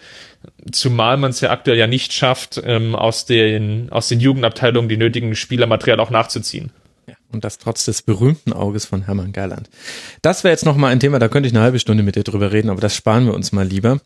zumal 0.70 1.16
man 1.16 1.30
es 1.30 1.40
ja 1.40 1.50
aktuell 1.50 1.76
ja 1.78 1.86
nicht 1.86 2.12
schafft, 2.12 2.60
ähm, 2.64 2.94
aus, 2.94 3.26
den, 3.26 3.90
aus 3.90 4.08
den 4.08 4.20
Jugendabteilungen 4.20 4.88
die 4.88 4.96
nötigen 4.96 5.34
Spielermaterial 5.34 6.00
auch 6.00 6.10
nachzuziehen. 6.10 6.70
Und 7.32 7.44
das 7.44 7.58
trotz 7.58 7.84
des 7.84 8.02
berühmten 8.02 8.52
Auges 8.52 8.86
von 8.86 9.02
Hermann 9.02 9.32
Gerland. 9.32 9.70
Das 10.20 10.42
wäre 10.42 10.52
jetzt 10.52 10.64
nochmal 10.64 10.92
ein 10.92 11.00
Thema, 11.00 11.18
da 11.18 11.28
könnte 11.28 11.48
ich 11.48 11.54
eine 11.54 11.62
halbe 11.62 11.78
Stunde 11.78 12.02
mit 12.02 12.16
dir 12.16 12.24
drüber 12.24 12.52
reden, 12.52 12.70
aber 12.70 12.80
das 12.80 12.96
sparen 12.96 13.26
wir 13.26 13.34
uns 13.34 13.52
mal 13.52 13.66
lieber. 13.66 14.00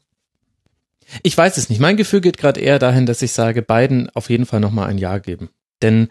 Ich 1.23 1.37
weiß 1.37 1.57
es 1.57 1.69
nicht. 1.69 1.81
Mein 1.81 1.97
Gefühl 1.97 2.21
geht 2.21 2.39
gerade 2.39 2.61
eher 2.61 2.79
dahin, 2.79 3.07
dass 3.07 3.23
ich 3.23 3.33
sage, 3.33 3.63
beiden 3.63 4.11
auf 4.11 4.31
jeden 4.31 4.47
Fall 4.47 4.61
nochmal 4.61 4.89
ein 4.89 4.99
Ja 4.99 5.19
geben. 5.19 5.51
Denn 5.83 6.09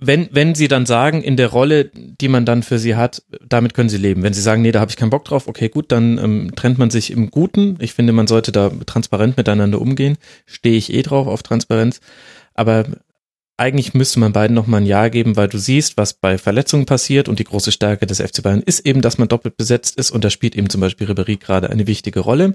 wenn, 0.00 0.28
wenn 0.32 0.54
sie 0.54 0.68
dann 0.68 0.86
sagen, 0.86 1.22
in 1.22 1.36
der 1.36 1.48
Rolle, 1.48 1.90
die 1.94 2.28
man 2.28 2.46
dann 2.46 2.62
für 2.62 2.78
sie 2.78 2.96
hat, 2.96 3.22
damit 3.46 3.74
können 3.74 3.88
sie 3.88 3.98
leben. 3.98 4.22
Wenn 4.22 4.32
sie 4.32 4.40
sagen, 4.40 4.62
nee, 4.62 4.72
da 4.72 4.80
habe 4.80 4.90
ich 4.90 4.96
keinen 4.96 5.10
Bock 5.10 5.24
drauf, 5.24 5.46
okay, 5.46 5.68
gut, 5.68 5.92
dann 5.92 6.18
ähm, 6.18 6.52
trennt 6.56 6.78
man 6.78 6.90
sich 6.90 7.10
im 7.10 7.30
Guten. 7.30 7.76
Ich 7.80 7.92
finde, 7.92 8.12
man 8.12 8.26
sollte 8.26 8.50
da 8.50 8.70
transparent 8.86 9.36
miteinander 9.36 9.80
umgehen. 9.80 10.16
Stehe 10.46 10.76
ich 10.76 10.92
eh 10.92 11.02
drauf 11.02 11.26
auf 11.26 11.42
Transparenz. 11.42 12.00
Aber 12.54 12.86
eigentlich 13.58 13.92
müsste 13.92 14.20
man 14.20 14.32
beiden 14.32 14.54
nochmal 14.54 14.80
ein 14.80 14.86
Ja 14.86 15.08
geben, 15.08 15.36
weil 15.36 15.48
du 15.48 15.58
siehst, 15.58 15.98
was 15.98 16.14
bei 16.14 16.38
Verletzungen 16.38 16.86
passiert 16.86 17.28
und 17.28 17.38
die 17.38 17.44
große 17.44 17.70
Stärke 17.70 18.06
des 18.06 18.20
FC 18.20 18.42
Bayern 18.42 18.62
ist 18.62 18.86
eben, 18.86 19.02
dass 19.02 19.18
man 19.18 19.28
doppelt 19.28 19.58
besetzt 19.58 19.98
ist 19.98 20.10
und 20.10 20.24
da 20.24 20.30
spielt 20.30 20.56
eben 20.56 20.70
zum 20.70 20.80
Beispiel 20.80 21.06
Ribéry 21.06 21.38
gerade 21.38 21.68
eine 21.68 21.86
wichtige 21.86 22.20
Rolle. 22.20 22.54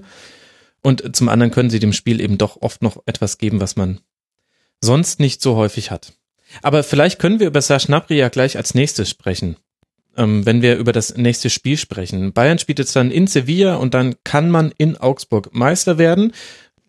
Und 0.82 1.14
zum 1.14 1.28
anderen 1.28 1.52
können 1.52 1.70
sie 1.70 1.78
dem 1.78 1.92
Spiel 1.92 2.20
eben 2.20 2.38
doch 2.38 2.60
oft 2.60 2.82
noch 2.82 3.02
etwas 3.06 3.38
geben, 3.38 3.60
was 3.60 3.76
man 3.76 4.00
sonst 4.80 5.20
nicht 5.20 5.40
so 5.40 5.54
häufig 5.54 5.92
hat. 5.92 6.12
Aber 6.62 6.82
vielleicht 6.82 7.18
können 7.18 7.40
wir 7.40 7.46
über 7.46 7.60
Gnabry 7.60 8.16
ja 8.16 8.28
gleich 8.28 8.56
als 8.56 8.74
nächstes 8.74 9.08
sprechen, 9.08 9.56
ähm, 10.16 10.46
wenn 10.46 10.62
wir 10.62 10.76
über 10.76 10.92
das 10.92 11.16
nächste 11.16 11.50
Spiel 11.50 11.76
sprechen. 11.76 12.32
Bayern 12.32 12.58
spielt 12.58 12.78
jetzt 12.78 12.96
dann 12.96 13.10
in 13.10 13.26
Sevilla 13.26 13.76
und 13.76 13.94
dann 13.94 14.14
kann 14.24 14.50
man 14.50 14.72
in 14.78 14.96
Augsburg 14.96 15.54
Meister 15.54 15.98
werden. 15.98 16.32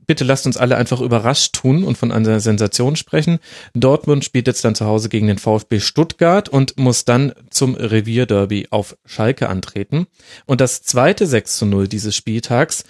Bitte 0.08 0.24
lasst 0.24 0.46
uns 0.46 0.56
alle 0.56 0.78
einfach 0.78 1.02
überrascht 1.02 1.54
tun 1.54 1.84
und 1.84 1.98
von 1.98 2.14
einer 2.14 2.40
Sensation 2.40 2.96
sprechen. 2.96 3.40
Dortmund 3.74 4.24
spielt 4.24 4.48
jetzt 4.48 4.64
dann 4.64 4.74
zu 4.74 4.86
Hause 4.86 5.10
gegen 5.10 5.28
den 5.28 5.38
VfB 5.38 5.82
Stuttgart 5.82 6.48
und 6.48 6.78
muss 6.78 7.04
dann 7.04 7.34
zum 7.50 7.76
Revierderby 7.76 8.68
auf 8.70 8.96
Schalke 9.06 9.50
antreten. 9.50 10.08
Und 10.46 10.62
das 10.62 10.82
zweite 10.82 11.28
6 11.28 11.58
zu 11.58 11.66
0 11.66 11.90
dieses 11.90 12.16
Spieltags 12.16 12.86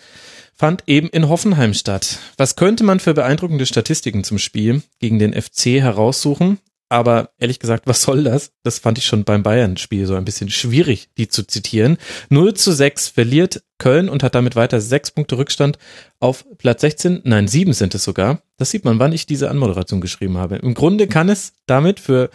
fand 0.54 0.84
eben 0.86 1.10
in 1.10 1.28
Hoffenheim 1.28 1.74
statt. 1.74 2.20
Was 2.38 2.56
könnte 2.56 2.84
man 2.84 3.00
für 3.00 3.16
beeindruckende 3.16 3.66
Statistiken 3.66 4.24
zum 4.24 4.38
Spiel 4.38 4.84
gegen 5.00 5.18
den 5.18 5.34
FC 5.34 5.82
heraussuchen? 5.82 6.60
Aber 6.90 7.32
ehrlich 7.38 7.60
gesagt, 7.60 7.86
was 7.86 8.02
soll 8.02 8.24
das? 8.24 8.52
Das 8.64 8.80
fand 8.80 8.98
ich 8.98 9.06
schon 9.06 9.26
beim 9.26 9.44
Bayern-Spiel 9.44 10.06
so 10.06 10.16
ein 10.16 10.24
bisschen 10.24 10.50
schwierig, 10.50 11.10
die 11.18 11.28
zu 11.28 11.46
zitieren. 11.46 11.98
0 12.30 12.54
zu 12.54 12.72
6 12.72 13.10
verliert 13.10 13.62
Köln 13.78 14.08
und 14.10 14.24
hat 14.24 14.36
damit 14.36 14.56
weiter 14.56 14.80
sechs 14.80 15.12
Punkte 15.12 15.38
Rückstand 15.38 15.78
auf 16.20 16.46
Platz 16.58 16.82
16. 16.82 17.22
Nein, 17.26 17.48
sieben 17.48 17.74
sind 17.74 17.94
es 17.94 18.04
sogar. 18.04 18.42
Das 18.58 18.72
sieht 18.72 18.86
man, 18.86 19.00
wann 19.00 19.14
ich 19.14 19.26
diese 19.26 19.50
Anmoderation 19.50 20.02
geschrieben 20.02 20.38
habe. 20.38 20.56
Im 20.58 20.74
Grunde 20.74 21.08
kann 21.08 21.30
es 21.30 21.54
damit 21.66 22.00
für 22.00 22.30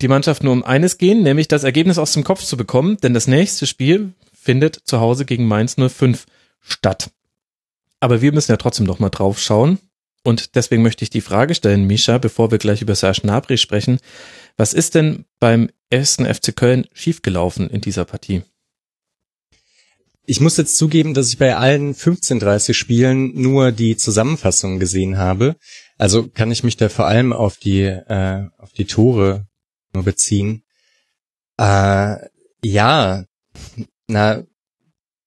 die 0.00 0.08
Mannschaft 0.08 0.42
nur 0.42 0.52
um 0.52 0.64
eines 0.64 0.96
gehen, 0.96 1.22
nämlich 1.22 1.48
das 1.48 1.64
Ergebnis 1.64 1.98
aus 1.98 2.12
dem 2.12 2.24
Kopf 2.24 2.42
zu 2.42 2.56
bekommen, 2.56 2.96
denn 3.02 3.12
das 3.12 3.26
nächste 3.26 3.66
Spiel 3.66 4.14
findet 4.32 4.76
zu 4.84 5.00
Hause 5.00 5.24
gegen 5.24 5.46
Mainz 5.46 5.76
05 5.76 6.24
statt. 6.60 7.10
Aber 7.98 8.22
wir 8.22 8.32
müssen 8.32 8.52
ja 8.52 8.56
trotzdem 8.56 8.86
noch 8.86 8.98
mal 8.98 9.10
drauf 9.10 9.38
schauen. 9.38 9.78
Und 10.22 10.54
deswegen 10.54 10.82
möchte 10.82 11.02
ich 11.02 11.10
die 11.10 11.22
Frage 11.22 11.54
stellen, 11.54 11.86
Misha, 11.86 12.18
bevor 12.18 12.50
wir 12.50 12.58
gleich 12.58 12.82
über 12.82 12.94
Serge 12.94 13.22
Gnabry 13.22 13.56
sprechen. 13.56 13.98
Was 14.56 14.74
ist 14.74 14.94
denn 14.94 15.24
beim 15.38 15.70
ersten 15.88 16.26
FC 16.26 16.54
Köln 16.54 16.86
schiefgelaufen 16.92 17.70
in 17.70 17.80
dieser 17.80 18.04
Partie? 18.04 18.42
Ich 20.26 20.40
muss 20.40 20.58
jetzt 20.58 20.76
zugeben, 20.76 21.14
dass 21.14 21.28
ich 21.28 21.38
bei 21.38 21.56
allen 21.56 21.94
15:30 21.94 22.74
Spielen 22.74 23.40
nur 23.40 23.72
die 23.72 23.96
Zusammenfassung 23.96 24.78
gesehen 24.78 25.18
habe. 25.18 25.56
Also 25.98 26.28
kann 26.28 26.52
ich 26.52 26.62
mich 26.62 26.76
da 26.76 26.88
vor 26.88 27.06
allem 27.06 27.32
auf 27.32 27.56
die 27.56 27.82
äh, 27.82 28.46
auf 28.58 28.72
die 28.72 28.84
Tore 28.84 29.48
nur 29.92 30.04
beziehen. 30.04 30.62
Äh, 31.56 32.16
ja, 32.62 33.24
na 34.06 34.44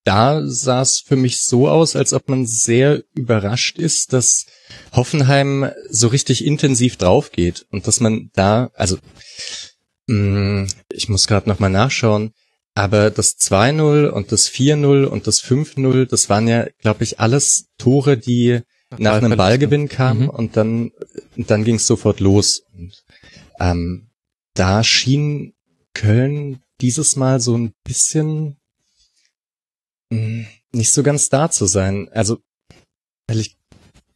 da 0.04 0.42
sah 0.46 0.82
es 0.82 1.00
für 1.00 1.16
mich 1.16 1.44
so 1.44 1.68
aus, 1.70 1.96
als 1.96 2.14
ob 2.14 2.30
man 2.30 2.46
sehr 2.46 3.04
überrascht 3.14 3.78
ist, 3.78 4.14
dass 4.14 4.46
Hoffenheim 4.92 5.72
so 5.90 6.08
richtig 6.08 6.46
intensiv 6.46 6.98
drauf 6.98 7.32
geht 7.32 7.66
und 7.72 7.88
dass 7.88 8.00
man 8.00 8.30
da, 8.34 8.72
also 8.76 8.98
mh, 10.08 10.64
mm, 10.64 10.68
ich 10.92 11.10
muss 11.10 11.28
gerade 11.28 11.48
noch 11.50 11.60
mal 11.60 11.70
nachschauen, 11.70 12.34
aber 12.76 13.12
das 13.12 13.38
2-0 13.38 14.08
und 14.08 14.32
das 14.32 14.50
4-0 14.50 15.06
und 15.06 15.28
das 15.28 15.44
5-0, 15.44 16.06
das 16.06 16.30
waren 16.30 16.48
ja, 16.48 16.68
glaube 16.80 17.04
ich, 17.04 17.20
alles 17.20 17.68
Tore, 17.78 18.18
die 18.18 18.62
nach, 18.92 19.00
nach 19.00 19.24
einem 19.24 19.38
Ballgewinn 19.38 19.90
kamen 19.90 20.24
mhm. 20.24 20.30
und 20.30 20.58
dann, 20.58 20.92
dann 21.38 21.64
ging 21.64 21.76
es 21.76 21.88
sofort 21.88 22.20
los. 22.20 22.64
Und, 22.74 23.04
ähm, 23.60 24.10
da 24.56 24.84
schien 24.84 25.54
Köln 25.94 26.62
dieses 26.82 27.16
Mal 27.16 27.40
so 27.40 27.58
ein 27.58 27.74
bisschen 27.84 28.58
nicht 30.72 30.92
so 30.92 31.04
ganz 31.04 31.30
da 31.30 31.50
zu 31.50 31.66
sein. 31.66 32.10
Also, 32.12 32.40
ehrlich 33.28 33.58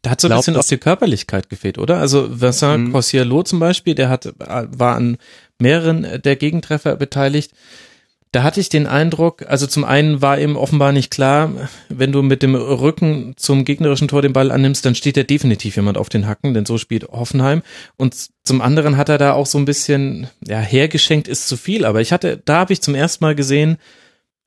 da 0.08 0.12
hat 0.12 0.22
so 0.22 0.30
ein 0.30 0.38
bisschen 0.38 0.56
auch 0.56 0.64
die 0.64 0.78
Körperlichkeit 0.78 1.50
gefehlt, 1.50 1.78
oder? 1.78 1.98
Also 1.98 2.40
Vincent 2.40 2.88
mhm. 2.88 2.92
Cossiello 2.94 3.44
zum 3.44 3.60
Beispiel, 3.60 3.94
der 3.96 4.10
hat, 4.10 4.34
war 4.38 4.96
an 4.96 5.18
mehreren 5.60 6.22
der 6.24 6.36
Gegentreffer 6.36 6.96
beteiligt. 6.96 7.52
Da 8.32 8.44
hatte 8.44 8.60
ich 8.60 8.70
den 8.70 8.88
Eindruck, 8.88 9.46
also 9.48 9.68
zum 9.68 9.84
einen 9.84 10.22
war 10.22 10.40
ihm 10.40 10.56
offenbar 10.56 10.92
nicht 10.92 11.12
klar, 11.12 11.70
wenn 11.90 12.12
du 12.12 12.22
mit 12.22 12.44
dem 12.44 12.56
Rücken 12.56 13.34
zum 13.38 13.66
gegnerischen 13.66 14.08
Tor 14.08 14.22
den 14.22 14.34
Ball 14.34 14.52
annimmst, 14.52 14.86
dann 14.86 14.96
steht 14.96 15.18
ja 15.18 15.24
definitiv 15.24 15.78
jemand 15.78 15.98
auf 15.98 16.10
den 16.10 16.28
Hacken, 16.28 16.54
denn 16.54 16.66
so 16.66 16.78
spielt 16.78 17.08
Hoffenheim. 17.08 17.62
Und 17.96 18.16
zum 18.44 18.62
anderen 18.62 18.98
hat 18.98 19.10
er 19.10 19.18
da 19.18 19.34
auch 19.34 19.46
so 19.46 19.58
ein 19.58 19.66
bisschen, 19.66 20.28
ja, 20.46 20.60
hergeschenkt 20.60 21.28
ist 21.28 21.48
zu 21.48 21.58
viel, 21.58 21.84
aber 21.84 22.02
ich 22.02 22.12
hatte, 22.12 22.42
da 22.46 22.60
habe 22.60 22.74
ich 22.74 22.82
zum 22.82 22.96
ersten 22.96 23.24
Mal 23.24 23.34
gesehen, 23.34 23.78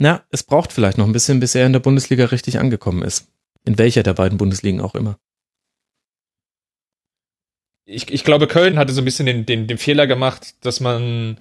na, 0.00 0.24
es 0.30 0.42
braucht 0.42 0.72
vielleicht 0.72 0.96
noch 0.96 1.04
ein 1.04 1.12
bisschen, 1.12 1.40
bis 1.40 1.54
er 1.54 1.66
in 1.66 1.74
der 1.74 1.80
Bundesliga 1.80 2.24
richtig 2.24 2.58
angekommen 2.58 3.02
ist. 3.02 3.28
In 3.66 3.76
welcher 3.76 4.02
der 4.02 4.14
beiden 4.14 4.38
Bundesligen 4.38 4.80
auch 4.80 4.94
immer. 4.94 5.18
Ich, 7.84 8.10
ich 8.10 8.24
glaube, 8.24 8.46
Köln 8.46 8.78
hatte 8.78 8.94
so 8.94 9.02
ein 9.02 9.04
bisschen 9.04 9.26
den, 9.26 9.44
den, 9.44 9.66
den 9.66 9.76
Fehler 9.76 10.06
gemacht, 10.06 10.54
dass 10.62 10.80
man 10.80 11.38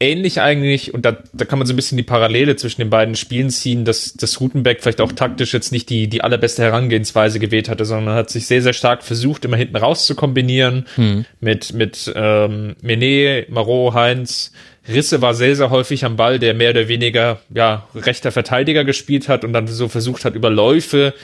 ähnlich 0.00 0.42
eigentlich, 0.42 0.92
und 0.92 1.06
da, 1.06 1.16
da 1.32 1.46
kann 1.46 1.58
man 1.58 1.66
so 1.66 1.72
ein 1.72 1.76
bisschen 1.76 1.96
die 1.96 2.02
Parallele 2.02 2.56
zwischen 2.56 2.82
den 2.82 2.90
beiden 2.90 3.14
Spielen 3.14 3.48
ziehen, 3.48 3.86
dass, 3.86 4.12
dass 4.12 4.38
Rutenbeck 4.40 4.82
vielleicht 4.82 5.00
auch 5.00 5.12
taktisch 5.12 5.54
jetzt 5.54 5.72
nicht 5.72 5.88
die, 5.88 6.08
die 6.08 6.22
allerbeste 6.22 6.62
Herangehensweise 6.62 7.38
gewählt 7.38 7.70
hatte, 7.70 7.86
sondern 7.86 8.16
hat 8.16 8.28
sich 8.28 8.46
sehr, 8.46 8.60
sehr 8.60 8.74
stark 8.74 9.02
versucht, 9.02 9.46
immer 9.46 9.56
hinten 9.56 9.76
raus 9.76 10.04
zu 10.04 10.14
kombinieren 10.14 10.86
hm. 10.96 11.24
mit, 11.40 11.72
mit 11.72 12.12
ähm, 12.14 12.76
Menet, 12.82 13.48
Marot, 13.48 13.94
Heinz, 13.94 14.52
Risse 14.88 15.20
war 15.22 15.34
sehr, 15.34 15.56
sehr 15.56 15.70
häufig 15.70 16.04
am 16.04 16.16
Ball, 16.16 16.38
der 16.38 16.54
mehr 16.54 16.70
oder 16.70 16.88
weniger 16.88 17.40
ja 17.52 17.86
rechter 17.94 18.32
Verteidiger 18.32 18.84
gespielt 18.84 19.28
hat 19.28 19.44
und 19.44 19.52
dann 19.52 19.66
so 19.66 19.88
versucht 19.88 20.24
hat, 20.24 20.34
über 20.34 20.50
Läufe 20.50 21.14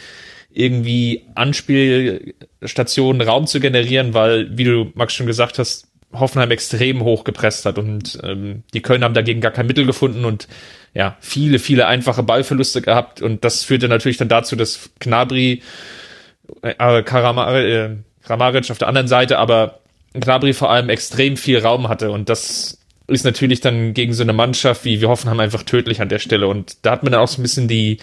irgendwie 0.52 1.24
Anspielstationen 1.34 3.20
Raum 3.20 3.46
zu 3.46 3.60
generieren, 3.60 4.14
weil, 4.14 4.56
wie 4.56 4.64
du 4.64 4.90
Max 4.94 5.14
schon 5.14 5.26
gesagt 5.26 5.58
hast, 5.58 5.88
Hoffenheim 6.12 6.50
extrem 6.50 7.02
hoch 7.02 7.24
gepresst 7.24 7.66
hat 7.66 7.78
und 7.78 8.18
ähm, 8.22 8.62
die 8.72 8.80
Köln 8.80 9.04
haben 9.04 9.14
dagegen 9.14 9.40
gar 9.40 9.50
kein 9.50 9.66
Mittel 9.66 9.84
gefunden 9.84 10.24
und 10.24 10.48
ja, 10.94 11.16
viele, 11.20 11.58
viele 11.58 11.86
einfache 11.86 12.22
Ballverluste 12.22 12.80
gehabt 12.80 13.20
und 13.20 13.44
das 13.44 13.64
führte 13.64 13.88
natürlich 13.88 14.16
dann 14.16 14.28
dazu, 14.28 14.56
dass 14.56 14.90
Knabri, 14.98 15.62
äh, 16.62 17.02
Karamar, 17.02 17.54
äh, 17.54 17.96
Kramaric 18.22 18.70
auf 18.70 18.78
der 18.78 18.88
anderen 18.88 19.08
Seite, 19.08 19.38
aber 19.38 19.80
Knabri 20.18 20.54
vor 20.54 20.70
allem 20.70 20.88
extrem 20.88 21.36
viel 21.36 21.58
Raum 21.58 21.88
hatte 21.88 22.10
und 22.10 22.28
das 22.30 22.78
ist 23.08 23.24
natürlich 23.24 23.60
dann 23.60 23.94
gegen 23.94 24.12
so 24.12 24.22
eine 24.22 24.32
Mannschaft 24.32 24.84
wie 24.84 25.00
wir 25.00 25.08
Hoffenheim 25.08 25.40
einfach 25.40 25.62
tödlich 25.62 26.00
an 26.00 26.08
der 26.08 26.18
Stelle. 26.18 26.48
Und 26.48 26.78
da 26.82 26.92
hat 26.92 27.02
mir 27.02 27.10
dann 27.10 27.20
auch 27.20 27.28
so 27.28 27.40
ein 27.40 27.42
bisschen 27.42 27.68
die, 27.68 27.98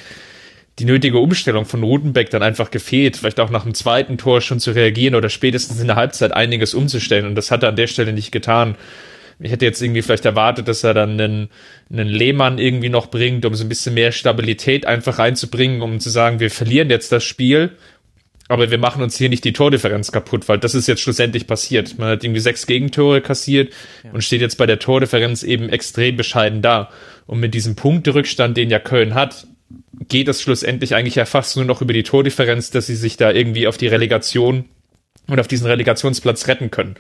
die 0.80 0.86
nötige 0.86 1.20
Umstellung 1.20 1.66
von 1.66 1.84
Rudenbeck 1.84 2.30
dann 2.30 2.41
einfach 2.41 2.72
gefehlt, 2.72 3.18
vielleicht 3.18 3.39
auch 3.39 3.49
nach 3.49 3.64
dem 3.64 3.74
zweiten 3.74 4.18
Tor 4.18 4.41
schon 4.41 4.60
zu 4.60 4.72
reagieren 4.72 5.16
oder 5.16 5.30
spätestens 5.30 5.80
in 5.80 5.88
der 5.88 5.97
Halbzeit 5.97 6.32
einiges 6.32 6.74
umzustellen. 6.74 7.26
Und 7.26 7.36
das 7.36 7.51
hat 7.51 7.64
er 7.64 7.70
an 7.70 7.76
der 7.76 7.88
Stelle 7.88 8.14
nicht 8.14 8.32
getan. 8.32 8.76
Ich 9.39 9.51
hätte 9.51 9.66
jetzt 9.66 9.82
irgendwie 9.82 10.01
vielleicht 10.01 10.26
erwartet, 10.26 10.68
dass 10.68 10.84
er 10.84 10.93
dann 10.93 11.20
einen, 11.20 11.49
einen 11.91 12.08
Lehmann 12.08 12.60
irgendwie 12.60 12.89
noch 12.89 13.08
bringt, 13.08 13.45
um 13.45 13.56
so 13.56 13.66
ein 13.66 13.70
bisschen 13.70 13.93
mehr 13.93 14.12
Stabilität 14.12 14.86
einfach 14.86 15.20
reinzubringen, 15.20 15.82
um 15.82 15.99
zu 15.99 16.10
sagen, 16.10 16.39
wir 16.39 16.49
verlieren 16.49 16.89
jetzt 16.89 17.12
das 17.12 17.24
Spiel, 17.24 17.72
aber 18.50 18.72
wir 18.72 18.78
machen 18.78 19.02
uns 19.02 19.18
hier 19.18 19.30
nicht 19.30 19.44
die 19.46 19.54
Tordifferenz 19.54 20.12
kaputt, 20.12 20.50
weil 20.50 20.58
das 20.58 20.76
ist 20.76 20.88
jetzt 20.88 21.02
schlussendlich 21.02 21.48
passiert. 21.48 21.98
Man 21.98 22.10
hat 22.10 22.24
irgendwie 22.24 22.41
sechs 22.41 22.68
Gegentore 22.68 23.22
kassiert 23.22 23.74
ja. 24.04 24.12
und 24.12 24.24
steht 24.24 24.41
jetzt 24.41 24.58
bei 24.58 24.66
der 24.66 24.80
Tordifferenz 24.80 25.44
eben 25.44 25.70
extrem 25.70 26.18
bescheiden 26.18 26.62
da. 26.62 26.89
Und 27.26 27.39
mit 27.39 27.54
diesem 27.54 27.76
Punkterückstand, 27.76 28.58
den 28.58 28.70
ja 28.70 28.80
Köln 28.80 29.14
hat, 29.14 29.48
geht 30.10 30.28
es 30.28 30.41
schlussendlich 30.41 30.96
eigentlich 30.96 31.16
ja 31.16 31.26
fast 31.26 31.56
nur 31.56 31.66
noch 31.66 31.82
über 31.82 31.94
die 31.94 32.04
Tordifferenz, 32.04 32.70
dass 32.70 32.88
sie 32.88 32.96
sich 32.96 33.16
da 33.16 33.32
irgendwie 33.32 33.68
auf 33.68 33.78
die 33.78 33.88
Relegation 33.88 34.66
und 35.28 35.39
auf 35.39 35.48
diesen 35.48 35.68
Relegationsplatz 35.68 36.48
retten 36.48 36.70
können. 36.70 36.96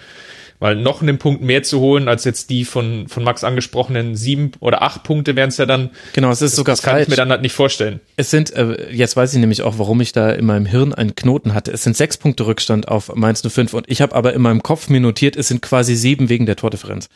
Weil 0.59 0.75
noch 0.75 1.01
einen 1.01 1.17
Punkt 1.17 1.41
mehr 1.41 1.63
zu 1.63 1.79
holen, 1.79 2.07
als 2.07 2.23
jetzt 2.23 2.49
die 2.49 2.63
von, 2.63 3.07
von 3.07 3.23
Max 3.23 3.43
angesprochenen 3.43 4.15
sieben 4.15 4.51
oder 4.59 4.81
acht 4.81 5.03
Punkte 5.03 5.35
wären 5.35 5.49
es 5.49 5.57
ja 5.57 5.65
dann. 5.65 5.89
Genau, 6.13 6.29
es 6.29 6.41
ist 6.41 6.51
das, 6.51 6.55
sogar 6.57 6.73
Das 6.73 6.81
kann 6.81 6.93
falsch. 6.93 7.03
ich 7.03 7.09
mir 7.09 7.15
dann 7.15 7.29
halt 7.29 7.41
nicht 7.41 7.53
vorstellen. 7.53 7.99
Es 8.15 8.31
sind, 8.31 8.53
äh, 8.53 8.91
jetzt 8.91 9.15
weiß 9.17 9.33
ich 9.33 9.39
nämlich 9.39 9.61
auch, 9.61 9.77
warum 9.77 9.99
ich 10.01 10.13
da 10.13 10.29
in 10.31 10.45
meinem 10.45 10.65
Hirn 10.65 10.93
einen 10.93 11.15
Knoten 11.15 11.53
hatte. 11.53 11.71
Es 11.71 11.83
sind 11.83 11.97
sechs 11.97 12.17
Punkte 12.17 12.45
Rückstand 12.45 12.87
auf 12.87 13.13
Mainz 13.13 13.41
05 13.47 13.73
und 13.73 13.89
ich 13.89 14.01
habe 14.01 14.15
aber 14.15 14.33
in 14.33 14.41
meinem 14.41 14.63
Kopf 14.63 14.89
mir 14.89 15.01
notiert, 15.01 15.35
es 15.35 15.47
sind 15.49 15.61
quasi 15.61 15.95
sieben 15.95 16.29
wegen 16.29 16.45
der 16.45 16.55
Tordifferenz. 16.55 17.09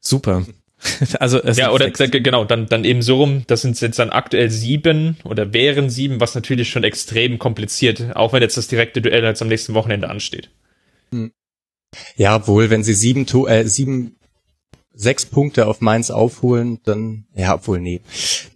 Super. 0.00 0.44
Also 1.20 1.40
es 1.42 1.56
ja, 1.56 1.70
oder 1.70 1.84
sechs. 1.94 2.10
genau, 2.10 2.44
dann, 2.44 2.66
dann 2.66 2.84
eben 2.84 3.02
so 3.02 3.16
rum, 3.16 3.44
das 3.46 3.62
sind 3.62 3.80
jetzt 3.80 3.98
dann 3.98 4.10
aktuell 4.10 4.50
sieben 4.50 5.16
oder 5.24 5.52
wären 5.52 5.90
sieben, 5.90 6.20
was 6.20 6.34
natürlich 6.34 6.70
schon 6.70 6.84
extrem 6.84 7.38
kompliziert, 7.38 8.16
auch 8.16 8.32
wenn 8.32 8.42
jetzt 8.42 8.56
das 8.56 8.66
direkte 8.68 9.00
Duell 9.00 9.22
jetzt 9.22 9.42
am 9.42 9.48
nächsten 9.48 9.74
Wochenende 9.74 10.10
ansteht. 10.10 10.50
Ja, 12.16 12.46
wohl, 12.46 12.70
wenn 12.70 12.82
sie 12.82 12.94
sieben, 12.94 13.26
äh, 13.46 13.66
sieben, 13.66 14.16
sechs 14.94 15.26
Punkte 15.26 15.66
auf 15.66 15.80
Mainz 15.80 16.10
aufholen, 16.10 16.80
dann, 16.84 17.24
ja, 17.34 17.54
obwohl, 17.54 17.80
nee, 17.80 18.00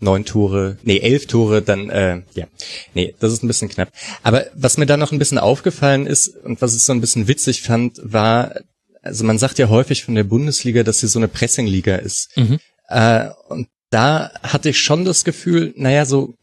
neun 0.00 0.24
Tore, 0.24 0.78
nee, 0.82 0.98
elf 0.98 1.26
Tore, 1.26 1.62
dann, 1.62 1.88
äh, 1.90 2.22
ja, 2.34 2.46
nee, 2.94 3.14
das 3.20 3.32
ist 3.32 3.42
ein 3.42 3.48
bisschen 3.48 3.68
knapp. 3.68 3.90
Aber 4.22 4.46
was 4.54 4.76
mir 4.76 4.86
da 4.86 4.96
noch 4.96 5.12
ein 5.12 5.18
bisschen 5.18 5.38
aufgefallen 5.38 6.06
ist 6.06 6.28
und 6.28 6.60
was 6.60 6.76
ich 6.76 6.82
so 6.82 6.92
ein 6.92 7.00
bisschen 7.00 7.28
witzig 7.28 7.62
fand, 7.62 7.98
war, 8.02 8.54
also 9.02 9.24
man 9.24 9.38
sagt 9.38 9.58
ja 9.58 9.68
häufig 9.68 10.04
von 10.04 10.14
der 10.14 10.24
Bundesliga, 10.24 10.82
dass 10.82 11.00
sie 11.00 11.08
so 11.08 11.18
eine 11.18 11.28
Pressingliga 11.28 11.96
ist. 11.96 12.30
Mhm. 12.36 12.58
Äh, 12.88 13.28
und 13.48 13.68
da 13.90 14.32
hatte 14.42 14.70
ich 14.70 14.78
schon 14.78 15.04
das 15.04 15.24
Gefühl, 15.24 15.72
naja, 15.76 16.04
so, 16.04 16.34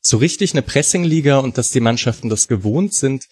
so 0.00 0.18
richtig 0.18 0.52
eine 0.52 0.62
Pressingliga 0.62 1.38
und 1.38 1.58
dass 1.58 1.70
die 1.70 1.80
Mannschaften 1.80 2.28
das 2.28 2.48
gewohnt 2.48 2.92
sind, 2.92 3.24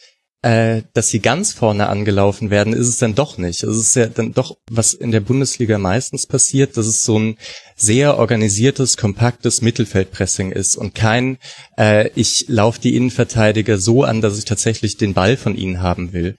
äh, 0.44 0.82
dass 0.92 1.08
sie 1.08 1.20
ganz 1.20 1.54
vorne 1.54 1.88
angelaufen 1.88 2.50
werden, 2.50 2.74
ist 2.74 2.88
es 2.88 2.98
dann 2.98 3.14
doch 3.14 3.38
nicht. 3.38 3.62
Es 3.62 3.78
ist 3.78 3.96
ja 3.96 4.08
dann 4.08 4.34
doch, 4.34 4.58
was 4.70 4.92
in 4.92 5.10
der 5.10 5.20
Bundesliga 5.20 5.78
meistens 5.78 6.26
passiert, 6.26 6.76
dass 6.76 6.84
es 6.86 7.02
so 7.02 7.18
ein 7.18 7.38
sehr 7.76 8.18
organisiertes, 8.18 8.98
kompaktes 8.98 9.62
Mittelfeldpressing 9.62 10.52
ist 10.52 10.76
und 10.76 10.94
kein, 10.94 11.38
äh, 11.78 12.10
ich 12.14 12.44
laufe 12.48 12.78
die 12.78 12.94
Innenverteidiger 12.94 13.78
so 13.78 14.02
an, 14.02 14.20
dass 14.20 14.36
ich 14.36 14.44
tatsächlich 14.44 14.98
den 14.98 15.14
Ball 15.14 15.38
von 15.38 15.56
ihnen 15.56 15.80
haben 15.80 16.12
will. 16.12 16.36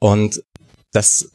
Und 0.00 0.42
das 0.90 1.30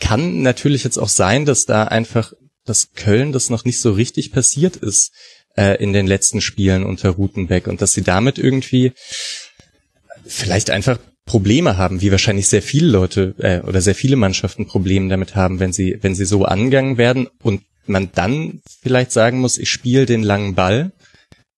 kann 0.00 0.42
natürlich 0.42 0.82
jetzt 0.82 0.98
auch 0.98 1.08
sein, 1.08 1.44
dass 1.44 1.64
da 1.64 1.84
einfach, 1.84 2.32
dass 2.64 2.90
Köln 2.96 3.30
das 3.30 3.50
noch 3.50 3.64
nicht 3.64 3.80
so 3.80 3.92
richtig 3.92 4.32
passiert 4.32 4.74
ist 4.74 5.12
äh, 5.56 5.80
in 5.80 5.92
den 5.92 6.08
letzten 6.08 6.40
Spielen 6.40 6.82
unter 6.82 7.10
Rutenbeck 7.10 7.68
und 7.68 7.80
dass 7.80 7.92
sie 7.92 8.02
damit 8.02 8.36
irgendwie 8.36 8.94
vielleicht 10.26 10.70
einfach 10.70 10.98
Probleme 11.24 11.76
haben, 11.76 12.00
wie 12.00 12.10
wahrscheinlich 12.10 12.48
sehr 12.48 12.62
viele 12.62 12.88
Leute 12.88 13.34
äh, 13.38 13.60
oder 13.60 13.80
sehr 13.80 13.94
viele 13.94 14.16
Mannschaften 14.16 14.66
Probleme 14.66 15.08
damit 15.08 15.36
haben, 15.36 15.60
wenn 15.60 15.72
sie 15.72 15.98
wenn 16.00 16.14
sie 16.14 16.24
so 16.24 16.44
angegangen 16.44 16.98
werden 16.98 17.28
und 17.42 17.62
man 17.86 18.10
dann 18.14 18.60
vielleicht 18.80 19.12
sagen 19.12 19.38
muss, 19.40 19.58
ich 19.58 19.70
spiele 19.70 20.06
den 20.06 20.22
langen 20.22 20.54
Ball, 20.54 20.92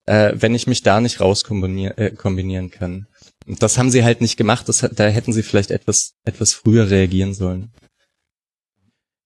äh, 0.07 0.33
wenn 0.35 0.55
ich 0.55 0.67
mich 0.67 0.83
da 0.83 1.01
nicht 1.01 1.21
rauskombinieren 1.21 1.97
äh, 1.97 2.11
kombinieren 2.11 2.71
kann. 2.71 3.07
Und 3.47 3.63
das 3.63 3.79
haben 3.79 3.91
sie 3.91 4.05
halt 4.05 4.21
nicht 4.21 4.37
gemacht. 4.37 4.69
Das, 4.69 4.79
da 4.81 5.07
hätten 5.07 5.33
sie 5.33 5.43
vielleicht 5.43 5.71
etwas 5.71 6.15
etwas 6.25 6.53
früher 6.53 6.91
reagieren 6.91 7.35
sollen. 7.35 7.73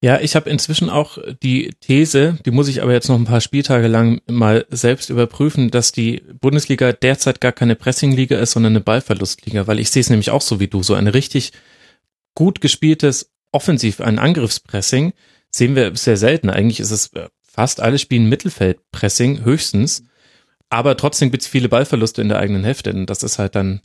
Ja, 0.01 0.21
ich 0.21 0.37
habe 0.37 0.49
inzwischen 0.49 0.89
auch 0.89 1.17
die 1.43 1.71
These, 1.81 2.37
die 2.45 2.51
muss 2.51 2.69
ich 2.69 2.81
aber 2.81 2.93
jetzt 2.93 3.09
noch 3.09 3.17
ein 3.17 3.25
paar 3.25 3.41
Spieltage 3.41 3.87
lang 3.87 4.21
mal 4.27 4.65
selbst 4.69 5.09
überprüfen, 5.09 5.71
dass 5.71 5.91
die 5.91 6.23
Bundesliga 6.39 6.93
derzeit 6.93 7.41
gar 7.41 7.51
keine 7.51 7.75
Pressingliga 7.75 8.39
ist, 8.39 8.51
sondern 8.51 8.73
eine 8.73 8.81
Ballverlustliga, 8.81 9.67
weil 9.67 9.79
ich 9.79 9.89
sehe 9.89 9.99
es 9.99 10.09
nämlich 10.09 10.31
auch 10.31 10.41
so 10.41 10.61
wie 10.61 10.67
du, 10.67 10.83
so 10.83 10.93
ein 10.93 11.07
richtig 11.07 11.51
gut 12.33 12.61
gespieltes 12.61 13.33
Offensiv, 13.51 13.99
ein 13.99 14.19
Angriffspressing 14.19 15.11
sehen 15.51 15.75
wir 15.75 15.95
sehr 15.95 16.17
selten. 16.17 16.49
Eigentlich 16.49 16.79
ist 16.79 16.91
es 16.91 17.11
äh, 17.13 17.27
fast 17.43 17.81
alle 17.81 17.97
spielen 17.97 18.29
Mittelfeldpressing 18.29 19.43
höchstens, 19.43 20.03
aber 20.69 20.95
trotzdem 20.95 21.31
gibt's 21.31 21.47
viele 21.47 21.67
Ballverluste 21.67 22.21
in 22.21 22.29
der 22.29 22.39
eigenen 22.39 22.63
Hälfte 22.63 22.93
und 22.93 23.07
das 23.07 23.23
ist 23.23 23.39
halt 23.39 23.55
dann 23.55 23.81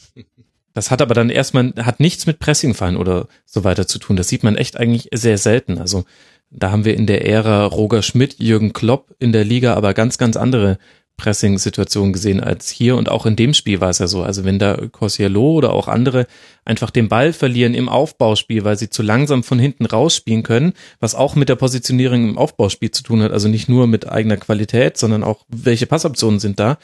das 0.75 0.91
hat 0.91 1.01
aber 1.01 1.15
dann 1.15 1.31
erstmal, 1.31 1.73
hat 1.79 2.01
nichts 2.01 2.27
mit 2.27 2.41
Pressingfallen 2.41 2.97
oder 2.97 3.29
so 3.47 3.65
weiter 3.65 3.87
zu 3.87 3.99
tun. 3.99 4.17
Das 4.17 4.29
sieht 4.29 4.43
man 4.43 4.57
echt 4.57 4.77
eigentlich 4.77 5.09
sehr 5.15 5.39
selten. 5.39 5.79
Also 5.79 6.05
da 6.51 6.71
haben 6.71 6.85
wir 6.85 6.97
in 6.97 7.07
der 7.07 7.27
Ära 7.27 7.65
Roger 7.65 8.03
Schmidt, 8.03 8.37
Jürgen 8.39 8.73
Klopp 8.73 9.15
in 9.19 9.33
der 9.33 9.45
Liga 9.45 9.75
aber 9.75 9.95
ganz, 9.95 10.19
ganz 10.19 10.37
andere 10.37 10.79
Pressing-Situationen 11.17 12.13
gesehen 12.13 12.41
als 12.41 12.71
hier 12.71 12.97
und 12.97 13.09
auch 13.09 13.25
in 13.25 13.37
dem 13.37 13.55
Spiel 13.55 13.81
war 13.81 13.91
es 13.91 13.99
ja 13.99 14.09
so. 14.09 14.25
Also 14.25 14.45
wenn 14.45 14.59
da 14.59 14.77
Corsiello 14.91 15.53
oder 15.53 15.73
auch 15.73 15.87
andere 15.87 16.27
einfach 16.65 16.91
den 16.91 17.09
Ball 17.09 17.33
verlieren 17.33 17.75
im 17.75 17.89
Aufbauspiel, 17.89 18.65
weil 18.65 18.77
sie 18.77 18.91
zu 18.91 19.03
langsam 19.03 19.45
von 19.45 19.61
hinten 19.61 19.87
rausspielen 19.87 20.43
können, 20.43 20.73
was 20.99 21.15
auch 21.15 21.37
mit 21.37 21.49
der 21.49 21.57
Positionierung 21.57 22.29
im 22.31 22.39
Aufbauspiel 22.39 22.91
zu 22.91 23.05
tun 23.05 23.23
hat, 23.23 23.31
also 23.31 23.49
nicht 23.49 23.69
nur 23.69 23.87
mit 23.87 24.09
eigener 24.09 24.37
Qualität, 24.37 24.97
sondern 24.97 25.23
auch 25.23 25.45
welche 25.49 25.87
Passoptionen 25.87 26.41
sind 26.41 26.59
da, 26.59 26.79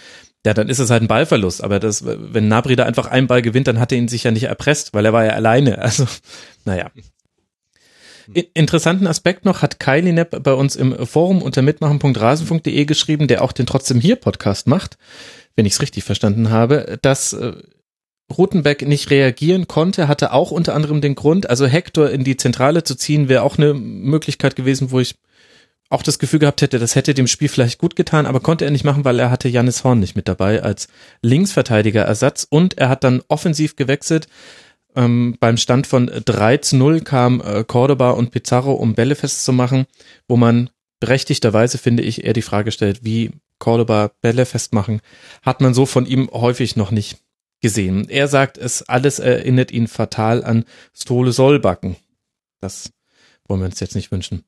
ja, 0.46 0.54
dann 0.54 0.68
ist 0.68 0.78
es 0.78 0.90
halt 0.90 1.02
ein 1.02 1.08
Ballverlust. 1.08 1.62
Aber 1.62 1.80
das, 1.80 2.04
wenn 2.04 2.48
Nabri 2.48 2.76
da 2.76 2.84
einfach 2.84 3.06
einen 3.06 3.26
Ball 3.26 3.42
gewinnt, 3.42 3.66
dann 3.66 3.78
hat 3.78 3.92
er 3.92 3.98
ihn 3.98 4.08
sich 4.08 4.24
ja 4.24 4.30
nicht 4.30 4.44
erpresst, 4.44 4.94
weil 4.94 5.04
er 5.04 5.12
war 5.12 5.24
ja 5.24 5.32
alleine. 5.32 5.78
Also, 5.90 6.06
naja. 6.64 6.90
Interessanten 8.54 9.08
Aspekt 9.08 9.44
noch 9.44 9.60
hat 9.60 9.80
Kylie 9.80 10.12
Nepp 10.12 10.42
bei 10.44 10.52
uns 10.52 10.76
im 10.76 11.04
Forum 11.04 11.42
unter 11.42 11.62
mitmachen.rasen.de 11.62 12.84
geschrieben, 12.84 13.26
der 13.26 13.42
auch 13.42 13.50
den 13.50 13.66
trotzdem 13.66 14.00
hier 14.00 14.14
Podcast 14.16 14.68
macht, 14.68 14.98
wenn 15.56 15.66
ich 15.66 15.72
es 15.72 15.82
richtig 15.82 16.04
verstanden 16.04 16.50
habe, 16.50 16.98
dass 17.02 17.32
äh, 17.32 17.54
Rutenbeck 18.36 18.86
nicht 18.86 19.10
reagieren 19.10 19.66
konnte, 19.66 20.06
hatte 20.06 20.32
auch 20.32 20.52
unter 20.52 20.74
anderem 20.74 21.00
den 21.00 21.16
Grund, 21.16 21.50
also 21.50 21.66
Hector 21.66 22.10
in 22.10 22.22
die 22.22 22.36
Zentrale 22.36 22.84
zu 22.84 22.94
ziehen, 22.94 23.28
wäre 23.28 23.42
auch 23.42 23.58
eine 23.58 23.74
Möglichkeit 23.74 24.54
gewesen, 24.54 24.92
wo 24.92 25.00
ich 25.00 25.16
auch 25.90 26.02
das 26.04 26.18
Gefühl 26.20 26.38
gehabt 26.38 26.62
hätte, 26.62 26.78
das 26.78 26.94
hätte 26.94 27.14
dem 27.14 27.26
Spiel 27.26 27.48
vielleicht 27.48 27.78
gut 27.78 27.96
getan, 27.96 28.24
aber 28.24 28.40
konnte 28.40 28.64
er 28.64 28.70
nicht 28.70 28.84
machen, 28.84 29.04
weil 29.04 29.18
er 29.18 29.30
hatte 29.30 29.48
Janis 29.48 29.84
Horn 29.84 29.98
nicht 29.98 30.16
mit 30.16 30.28
dabei 30.28 30.62
als 30.62 30.88
Linksverteidiger 31.20 32.02
Ersatz 32.02 32.46
und 32.48 32.78
er 32.78 32.88
hat 32.88 33.04
dann 33.04 33.22
offensiv 33.28 33.76
gewechselt. 33.76 34.28
Ähm, 34.94 35.36
beim 35.40 35.56
Stand 35.56 35.86
von 35.86 36.10
3 36.24 36.58
zu 36.58 36.76
0 36.76 37.00
kam 37.00 37.40
äh, 37.40 37.64
Cordoba 37.64 38.10
und 38.10 38.30
Pizarro, 38.30 38.72
um 38.72 38.94
Bälle 38.94 39.16
festzumachen, 39.16 39.86
wo 40.28 40.36
man 40.36 40.70
berechtigterweise, 41.00 41.78
finde 41.78 42.04
ich, 42.04 42.24
eher 42.24 42.32
die 42.32 42.42
Frage 42.42 42.70
stellt, 42.70 43.04
wie 43.04 43.32
Cordoba 43.58 44.12
Bälle 44.20 44.46
festmachen, 44.46 45.00
hat 45.42 45.60
man 45.60 45.74
so 45.74 45.86
von 45.86 46.06
ihm 46.06 46.30
häufig 46.32 46.76
noch 46.76 46.92
nicht 46.92 47.18
gesehen. 47.60 48.08
Er 48.08 48.28
sagt, 48.28 48.58
es 48.58 48.82
alles 48.82 49.18
erinnert 49.18 49.70
ihn 49.70 49.88
fatal 49.88 50.44
an 50.44 50.64
Stole 50.94 51.32
Sollbacken. 51.32 51.96
Das 52.60 52.90
wollen 53.46 53.60
wir 53.60 53.66
uns 53.66 53.80
jetzt 53.80 53.94
nicht 53.94 54.12
wünschen. 54.12 54.44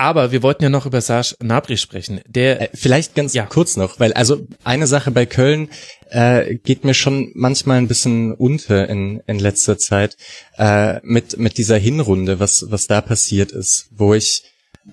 Aber 0.00 0.30
wir 0.30 0.44
wollten 0.44 0.62
ja 0.62 0.70
noch 0.70 0.86
über 0.86 1.00
Serge 1.00 1.34
Nabri 1.42 1.76
sprechen. 1.76 2.20
Der 2.24 2.60
äh, 2.60 2.68
vielleicht 2.72 3.16
ganz 3.16 3.34
ja. 3.34 3.46
kurz 3.46 3.76
noch, 3.76 3.98
weil 3.98 4.12
also 4.12 4.46
eine 4.62 4.86
Sache 4.86 5.10
bei 5.10 5.26
Köln 5.26 5.70
äh, 6.10 6.54
geht 6.54 6.84
mir 6.84 6.94
schon 6.94 7.32
manchmal 7.34 7.78
ein 7.78 7.88
bisschen 7.88 8.32
unter 8.32 8.88
in, 8.88 9.20
in 9.26 9.40
letzter 9.40 9.76
Zeit 9.76 10.16
äh, 10.56 11.00
mit 11.02 11.38
mit 11.38 11.58
dieser 11.58 11.78
Hinrunde, 11.78 12.38
was 12.38 12.66
was 12.68 12.86
da 12.86 13.00
passiert 13.00 13.50
ist, 13.50 13.88
wo 13.90 14.14
ich 14.14 14.44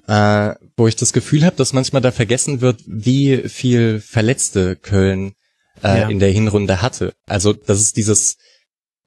äh, 0.07 0.55
wo 0.75 0.87
ich 0.87 0.95
das 0.95 1.13
Gefühl 1.13 1.45
habe, 1.45 1.55
dass 1.55 1.71
manchmal 1.71 2.01
da 2.01 2.11
vergessen 2.11 2.61
wird, 2.61 2.81
wie 2.87 3.47
viel 3.47 3.99
Verletzte 3.99 4.75
Köln 4.75 5.35
äh, 5.83 5.99
ja. 5.99 6.09
in 6.09 6.17
der 6.17 6.31
Hinrunde 6.31 6.81
hatte. 6.81 7.13
Also 7.27 7.53
das 7.53 7.79
ist 7.79 7.95
dieses 7.95 8.37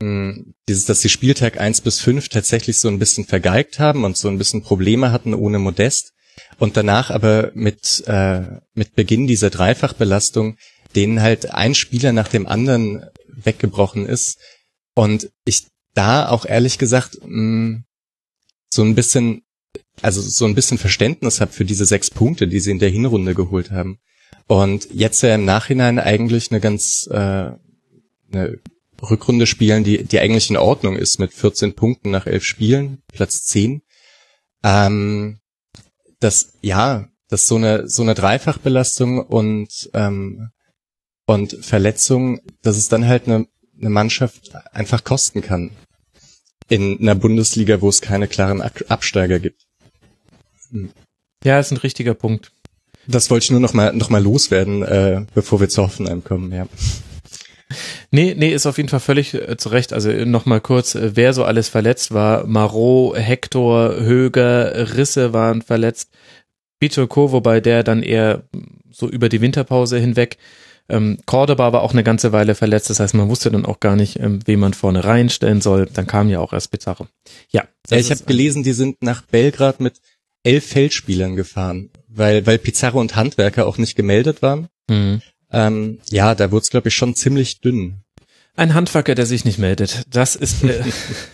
dieses, 0.00 0.84
dass 0.84 1.00
sie 1.00 1.08
Spieltag 1.08 1.60
eins 1.60 1.80
bis 1.80 2.00
fünf 2.00 2.28
tatsächlich 2.28 2.78
so 2.78 2.88
ein 2.88 2.98
bisschen 2.98 3.24
vergeigt 3.24 3.78
haben 3.80 4.04
und 4.04 4.16
so 4.16 4.28
ein 4.28 4.38
bisschen 4.38 4.62
Probleme 4.62 5.10
hatten 5.10 5.34
ohne 5.34 5.58
Modest 5.58 6.12
und 6.58 6.76
danach 6.76 7.10
aber 7.10 7.50
mit, 7.54 8.04
äh, 8.06 8.42
mit 8.74 8.94
Beginn 8.94 9.26
dieser 9.26 9.50
Dreifachbelastung 9.50 10.56
denen 10.94 11.20
halt 11.20 11.52
ein 11.52 11.74
Spieler 11.74 12.12
nach 12.12 12.28
dem 12.28 12.46
anderen 12.46 13.04
weggebrochen 13.26 14.06
ist 14.06 14.38
und 14.94 15.30
ich 15.44 15.66
da 15.94 16.28
auch 16.28 16.44
ehrlich 16.44 16.78
gesagt 16.78 17.18
mh, 17.22 17.26
hm, 17.26 17.84
so 18.70 18.82
ein 18.82 18.94
bisschen, 18.94 19.42
also 20.02 20.20
so 20.20 20.44
ein 20.44 20.54
bisschen 20.54 20.78
Verständnis 20.78 21.40
habe 21.40 21.52
für 21.52 21.64
diese 21.64 21.86
sechs 21.86 22.10
Punkte, 22.10 22.46
die 22.46 22.60
sie 22.60 22.70
in 22.70 22.78
der 22.78 22.90
Hinrunde 22.90 23.34
geholt 23.34 23.70
haben. 23.70 23.98
Und 24.46 24.88
jetzt 24.92 25.22
ja 25.22 25.34
im 25.34 25.44
Nachhinein 25.44 25.98
eigentlich 25.98 26.50
eine 26.50 26.60
ganz 26.60 27.08
äh, 27.10 27.50
eine 28.30 28.60
Rückrunde 29.02 29.46
spielen, 29.46 29.84
die, 29.84 30.04
die 30.04 30.18
eigentlich 30.18 30.50
in 30.50 30.56
Ordnung 30.56 30.96
ist 30.96 31.18
mit 31.18 31.32
14 31.32 31.74
Punkten 31.74 32.10
nach 32.10 32.26
elf 32.26 32.44
Spielen, 32.44 33.02
Platz 33.12 33.44
10. 33.44 33.82
Ähm, 34.64 35.38
das, 36.20 36.54
ja, 36.62 37.08
das 37.28 37.46
so 37.46 37.56
eine, 37.56 37.88
so 37.88 38.02
eine 38.02 38.14
Dreifachbelastung 38.14 39.20
und, 39.20 39.90
ähm, 39.94 40.50
und 41.26 41.64
Verletzung, 41.64 42.40
dass 42.62 42.76
es 42.76 42.88
dann 42.88 43.06
halt 43.06 43.26
eine, 43.26 43.46
eine 43.78 43.90
Mannschaft 43.90 44.54
einfach 44.72 45.04
kosten 45.04 45.42
kann. 45.42 45.70
In 46.68 46.98
einer 47.00 47.14
Bundesliga, 47.14 47.80
wo 47.80 47.88
es 47.88 48.00
keine 48.00 48.28
klaren 48.28 48.60
Absteiger 48.60 49.38
gibt. 49.38 49.62
Hm. 50.70 50.90
Ja, 51.44 51.60
ist 51.60 51.70
ein 51.70 51.78
richtiger 51.78 52.14
Punkt. 52.14 52.52
Das 53.06 53.30
wollte 53.30 53.44
ich 53.44 53.50
nur 53.50 53.60
noch 53.60 53.72
mal, 53.72 53.94
noch 53.94 54.10
mal 54.10 54.22
loswerden, 54.22 54.82
äh, 54.82 55.24
bevor 55.34 55.60
wir 55.60 55.68
zu 55.68 55.82
Hoffenheim 55.82 56.24
kommen, 56.24 56.52
ja. 56.52 56.66
Nee, 58.10 58.34
nee, 58.36 58.52
ist 58.52 58.66
auf 58.66 58.78
jeden 58.78 58.88
Fall 58.88 59.00
völlig 59.00 59.34
äh, 59.34 59.56
zu 59.56 59.68
Recht. 59.68 59.92
Also 59.92 60.10
äh, 60.10 60.24
nochmal 60.24 60.60
kurz, 60.60 60.94
äh, 60.94 61.16
wer 61.16 61.32
so 61.32 61.44
alles 61.44 61.68
verletzt 61.68 62.12
war. 62.12 62.46
Marot, 62.46 63.16
Hector, 63.18 63.96
Höger, 63.96 64.96
Risse 64.96 65.32
waren 65.32 65.62
verletzt. 65.62 66.10
Bichoko, 66.80 67.32
wobei 67.32 67.60
der 67.60 67.82
dann 67.82 68.02
eher 68.02 68.44
so 68.90 69.08
über 69.08 69.28
die 69.28 69.40
Winterpause 69.40 69.98
hinweg. 69.98 70.38
Ähm, 70.88 71.18
Cordoba 71.26 71.72
war 71.72 71.82
auch 71.82 71.92
eine 71.92 72.04
ganze 72.04 72.32
Weile 72.32 72.54
verletzt, 72.54 72.88
das 72.88 72.98
heißt, 72.98 73.14
man 73.14 73.28
wusste 73.28 73.50
dann 73.50 73.66
auch 73.66 73.78
gar 73.78 73.94
nicht, 73.94 74.18
ähm, 74.20 74.40
wen 74.46 74.58
man 74.58 74.72
vorne 74.72 75.04
reinstellen 75.04 75.60
soll. 75.60 75.86
Dann 75.92 76.06
kam 76.06 76.30
ja 76.30 76.40
auch 76.40 76.52
erst 76.52 76.70
Bizarre. 76.70 77.08
Ja. 77.50 77.64
ja 77.90 77.98
ich 77.98 78.10
habe 78.10 78.24
gelesen, 78.24 78.62
die 78.62 78.72
sind 78.72 79.02
nach 79.02 79.22
Belgrad 79.22 79.80
mit 79.80 80.00
elf 80.44 80.66
Feldspielern 80.66 81.36
gefahren, 81.36 81.90
weil, 82.08 82.46
weil 82.46 82.58
Pizarro 82.58 83.00
und 83.00 83.16
Handwerker 83.16 83.66
auch 83.66 83.76
nicht 83.76 83.96
gemeldet 83.96 84.40
waren. 84.40 84.68
Mhm. 84.88 85.20
Ähm, 85.52 85.98
ja, 86.10 86.34
da 86.34 86.50
wurde 86.50 86.62
es, 86.62 86.70
glaube 86.70 86.88
ich, 86.88 86.94
schon 86.94 87.14
ziemlich 87.14 87.60
dünn. 87.60 87.98
Ein 88.56 88.74
Handwerker, 88.74 89.14
der 89.14 89.26
sich 89.26 89.44
nicht 89.44 89.58
meldet, 89.58 90.02
das 90.10 90.34
ist 90.36 90.64
äh, 90.64 90.82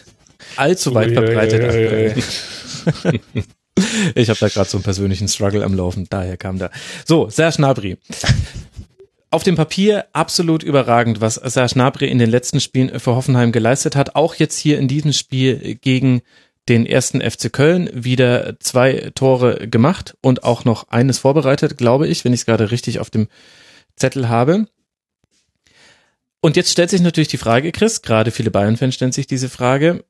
allzu 0.57 0.95
weit 0.95 1.13
verbreitet. 1.13 2.17
ich 4.15 4.29
habe 4.29 4.39
da 4.39 4.49
gerade 4.49 4.69
so 4.69 4.77
einen 4.77 4.85
persönlichen 4.85 5.29
Struggle 5.29 5.65
am 5.65 5.75
Laufen, 5.75 6.07
daher 6.11 6.37
kam 6.37 6.59
da. 6.59 6.71
So, 7.07 7.31
Serge 7.31 7.57
Gnabry. 7.57 7.97
Auf 9.31 9.43
dem 9.43 9.57
Papier 9.57 10.05
absolut 10.13 10.63
überragend, 10.63 11.21
was 11.21 11.35
Serge 11.37 11.75
Gnabry 11.75 12.09
in 12.09 12.19
den 12.19 12.31
letzten 12.31 12.61
Spielen 12.61 13.01
für 13.01 13.17
Hoffenheim 13.17 13.53
geleistet 13.53 13.97
hat. 13.97 14.15
Auch 14.15 14.35
jetzt 14.37 14.59
hier 14.59 14.79
in 14.79 14.87
diesem 14.87 15.13
Spiel 15.13 15.77
gegen 15.77 16.23
den 16.69 16.87
ersten 16.87 17.21
FC 17.21 17.53
Köln 17.53 17.91
wieder 17.93 18.59
zwei 18.61 19.11
Tore 19.15 19.69
gemacht 19.69 20.17
und 20.23 20.45
auch 20.45 20.65
noch 20.65 20.89
eines 20.89 21.19
vorbereitet, 21.19 21.77
glaube 21.77 22.07
ich, 22.07 22.25
wenn 22.25 22.33
ich 22.33 22.41
es 22.41 22.47
gerade 22.47 22.71
richtig 22.71 23.01
auf 23.01 23.11
dem 23.11 23.29
Zettel 23.97 24.29
habe. 24.29 24.67
Und 26.41 26.57
jetzt 26.57 26.71
stellt 26.71 26.91
sich 26.91 27.01
natürlich 27.01 27.29
die 27.29 27.39
Frage, 27.39 27.73
Chris, 27.73 28.03
gerade 28.03 28.31
viele 28.31 28.51
Bayern-Fans 28.51 28.95
stellen 28.95 29.13
sich 29.13 29.27
diese 29.27 29.49
Frage. 29.49 30.05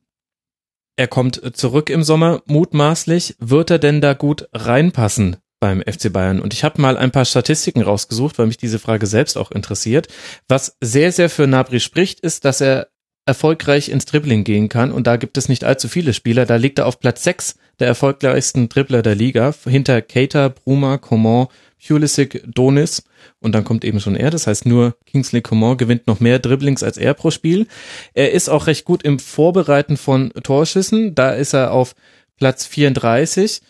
Er 0.96 1.08
kommt 1.08 1.56
zurück 1.56 1.90
im 1.90 2.02
Sommer, 2.02 2.42
mutmaßlich. 2.46 3.36
Wird 3.38 3.70
er 3.70 3.78
denn 3.78 4.00
da 4.00 4.14
gut 4.14 4.48
reinpassen 4.52 5.36
beim 5.60 5.80
FC 5.80 6.12
Bayern? 6.12 6.40
Und 6.40 6.52
ich 6.52 6.64
habe 6.64 6.80
mal 6.80 6.96
ein 6.96 7.12
paar 7.12 7.24
Statistiken 7.24 7.82
rausgesucht, 7.82 8.38
weil 8.38 8.46
mich 8.46 8.56
diese 8.56 8.78
Frage 8.78 9.06
selbst 9.06 9.36
auch 9.36 9.50
interessiert. 9.50 10.08
Was 10.48 10.76
sehr, 10.80 11.12
sehr 11.12 11.30
für 11.30 11.46
Nabri 11.46 11.80
spricht, 11.80 12.20
ist, 12.20 12.44
dass 12.44 12.60
er 12.60 12.88
erfolgreich 13.26 13.88
ins 13.88 14.04
Dribbling 14.04 14.44
gehen 14.44 14.68
kann. 14.68 14.92
Und 14.92 15.06
da 15.06 15.16
gibt 15.16 15.38
es 15.38 15.48
nicht 15.48 15.64
allzu 15.64 15.88
viele 15.88 16.12
Spieler. 16.12 16.46
Da 16.46 16.56
liegt 16.56 16.78
er 16.78 16.86
auf 16.86 17.00
Platz 17.00 17.24
6 17.24 17.56
der 17.80 17.88
erfolgreichsten 17.88 18.68
Dribbler 18.68 19.02
der 19.02 19.14
Liga, 19.14 19.52
hinter 19.64 20.00
Keita, 20.00 20.48
Bruma, 20.48 20.98
Coman, 20.98 21.48
Pulisic, 21.84 22.42
Donis 22.46 23.02
und 23.40 23.52
dann 23.52 23.64
kommt 23.64 23.84
eben 23.84 24.00
schon 24.00 24.16
er. 24.16 24.30
Das 24.30 24.46
heißt, 24.46 24.66
nur 24.66 24.96
Kingsley 25.06 25.42
Coman 25.42 25.76
gewinnt 25.76 26.06
noch 26.06 26.20
mehr 26.20 26.38
Dribblings 26.38 26.82
als 26.82 26.96
er 26.96 27.14
pro 27.14 27.30
Spiel. 27.30 27.66
Er 28.14 28.32
ist 28.32 28.48
auch 28.48 28.66
recht 28.66 28.84
gut 28.84 29.02
im 29.02 29.18
Vorbereiten 29.18 29.96
von 29.96 30.32
Torschüssen. 30.42 31.14
Da 31.14 31.32
ist 31.32 31.52
er 31.52 31.72
auf 31.72 31.94
Platz 32.36 32.66
34. 32.66 33.60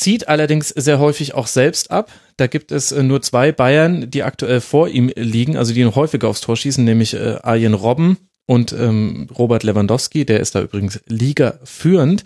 Zieht 0.00 0.28
allerdings 0.28 0.70
sehr 0.70 0.98
häufig 0.98 1.34
auch 1.34 1.46
selbst 1.46 1.90
ab. 1.90 2.10
Da 2.38 2.46
gibt 2.46 2.72
es 2.72 2.90
äh, 2.90 3.02
nur 3.02 3.20
zwei 3.20 3.52
Bayern, 3.52 4.10
die 4.10 4.22
aktuell 4.22 4.62
vor 4.62 4.88
ihm 4.88 5.12
liegen, 5.14 5.58
also 5.58 5.74
die 5.74 5.84
noch 5.84 5.94
häufiger 5.94 6.28
aufs 6.28 6.40
Tor 6.40 6.56
schießen, 6.56 6.82
nämlich 6.82 7.12
äh, 7.12 7.36
Arjen 7.42 7.74
Robben 7.74 8.16
und 8.46 8.72
ähm, 8.72 9.28
Robert 9.38 9.62
Lewandowski. 9.62 10.24
Der 10.24 10.40
ist 10.40 10.54
da 10.54 10.62
übrigens 10.62 11.00
Liga 11.06 11.58
führend. 11.64 12.24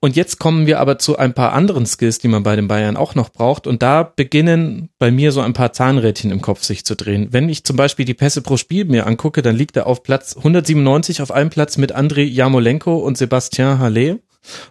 Und 0.00 0.16
jetzt 0.16 0.40
kommen 0.40 0.66
wir 0.66 0.80
aber 0.80 0.98
zu 0.98 1.16
ein 1.16 1.34
paar 1.34 1.52
anderen 1.52 1.86
Skills, 1.86 2.18
die 2.18 2.26
man 2.26 2.42
bei 2.42 2.56
den 2.56 2.66
Bayern 2.66 2.96
auch 2.96 3.14
noch 3.14 3.28
braucht. 3.28 3.68
Und 3.68 3.80
da 3.80 4.02
beginnen 4.02 4.88
bei 4.98 5.12
mir 5.12 5.30
so 5.30 5.40
ein 5.40 5.52
paar 5.52 5.72
Zahnrädchen 5.72 6.32
im 6.32 6.42
Kopf 6.42 6.64
sich 6.64 6.84
zu 6.84 6.96
drehen. 6.96 7.28
Wenn 7.30 7.48
ich 7.48 7.62
zum 7.62 7.76
Beispiel 7.76 8.06
die 8.06 8.14
Pässe 8.14 8.42
pro 8.42 8.56
Spiel 8.56 8.86
mir 8.86 9.06
angucke, 9.06 9.42
dann 9.42 9.54
liegt 9.54 9.76
er 9.76 9.86
auf 9.86 10.02
Platz 10.02 10.36
197 10.36 11.22
auf 11.22 11.30
einem 11.30 11.50
Platz 11.50 11.76
mit 11.76 11.92
Andrei 11.92 12.22
Jamolenko 12.22 12.96
und 12.96 13.16
Sebastian 13.16 13.78
Halle, 13.78 14.18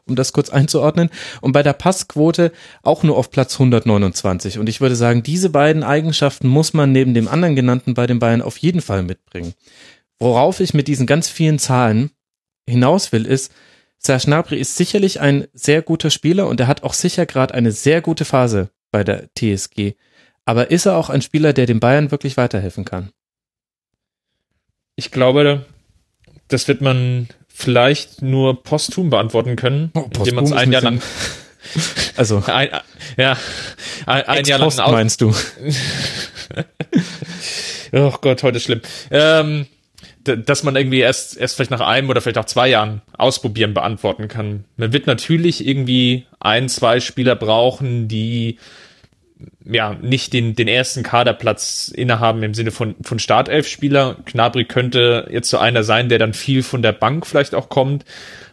um 0.05 0.15
das 0.15 0.33
kurz 0.33 0.49
einzuordnen. 0.49 1.09
Und 1.41 1.51
bei 1.51 1.63
der 1.63 1.73
Passquote 1.73 2.51
auch 2.83 3.03
nur 3.03 3.17
auf 3.17 3.31
Platz 3.31 3.53
129. 3.53 4.59
Und 4.59 4.69
ich 4.69 4.81
würde 4.81 4.95
sagen, 4.95 5.23
diese 5.23 5.49
beiden 5.49 5.83
Eigenschaften 5.83 6.47
muss 6.47 6.73
man 6.73 6.91
neben 6.91 7.13
dem 7.13 7.27
anderen 7.27 7.55
genannten 7.55 7.93
bei 7.93 8.07
den 8.07 8.19
Bayern 8.19 8.41
auf 8.41 8.57
jeden 8.57 8.81
Fall 8.81 9.03
mitbringen. 9.03 9.53
Worauf 10.19 10.59
ich 10.59 10.73
mit 10.73 10.87
diesen 10.87 11.05
ganz 11.05 11.29
vielen 11.29 11.59
Zahlen 11.59 12.11
hinaus 12.67 13.11
will, 13.11 13.25
ist, 13.25 13.51
Serge 13.99 14.25
Gnabry 14.25 14.59
ist 14.59 14.77
sicherlich 14.77 15.19
ein 15.19 15.47
sehr 15.53 15.81
guter 15.81 16.09
Spieler 16.09 16.47
und 16.47 16.59
er 16.59 16.67
hat 16.67 16.83
auch 16.83 16.93
sicher 16.93 17.25
gerade 17.25 17.53
eine 17.53 17.71
sehr 17.71 18.01
gute 18.01 18.25
Phase 18.25 18.69
bei 18.91 19.03
der 19.03 19.29
TSG. 19.35 19.93
Aber 20.45 20.71
ist 20.71 20.85
er 20.85 20.97
auch 20.97 21.09
ein 21.09 21.21
Spieler, 21.21 21.53
der 21.53 21.65
den 21.65 21.79
Bayern 21.79 22.11
wirklich 22.11 22.37
weiterhelfen 22.37 22.85
kann? 22.85 23.11
Ich 24.95 25.11
glaube, 25.11 25.65
das 26.47 26.67
wird 26.67 26.81
man 26.81 27.27
vielleicht 27.59 28.21
nur 28.21 28.61
posthum 28.61 29.09
beantworten 29.09 29.55
können, 29.55 29.89
oh, 29.95 30.07
indem 30.15 30.35
man 30.35 30.45
es 30.45 30.51
ein 30.51 30.71
Jahr 30.71 30.83
lang 30.83 31.01
also 32.15 32.43
ein, 32.45 32.69
ja 33.17 33.35
ein, 34.05 34.23
ein 34.25 34.45
Jahr 34.45 34.59
lang 34.59 34.91
meinst 34.91 35.21
du? 35.21 35.29
oh 37.93 38.13
Gott, 38.21 38.43
heute 38.43 38.57
ist 38.57 38.63
schlimm. 38.63 38.81
Ähm, 39.09 39.65
dass 40.23 40.61
man 40.61 40.75
irgendwie 40.75 40.99
erst, 40.99 41.35
erst 41.35 41.55
vielleicht 41.55 41.71
nach 41.71 41.81
einem 41.81 42.09
oder 42.09 42.21
vielleicht 42.21 42.37
auch 42.37 42.45
zwei 42.45 42.67
Jahren 42.67 43.01
ausprobieren 43.17 43.73
beantworten 43.73 44.27
kann. 44.27 44.65
Man 44.75 44.93
wird 44.93 45.07
natürlich 45.07 45.65
irgendwie 45.65 46.27
ein, 46.39 46.69
zwei 46.69 46.99
Spieler 46.99 47.35
brauchen, 47.35 48.07
die 48.07 48.59
ja 49.65 49.95
nicht 50.01 50.33
den, 50.33 50.55
den 50.55 50.67
ersten 50.67 51.03
Kaderplatz 51.03 51.91
innehaben 51.93 52.41
im 52.43 52.53
Sinne 52.53 52.71
von, 52.71 52.95
von 53.01 53.19
Startelf-Spieler. 53.19 54.17
Knabri 54.25 54.65
könnte 54.65 55.27
jetzt 55.31 55.49
so 55.49 55.57
einer 55.57 55.83
sein, 55.83 56.09
der 56.09 56.19
dann 56.19 56.33
viel 56.33 56.63
von 56.63 56.81
der 56.81 56.93
Bank 56.93 57.25
vielleicht 57.25 57.53
auch 57.53 57.69
kommt. 57.69 58.05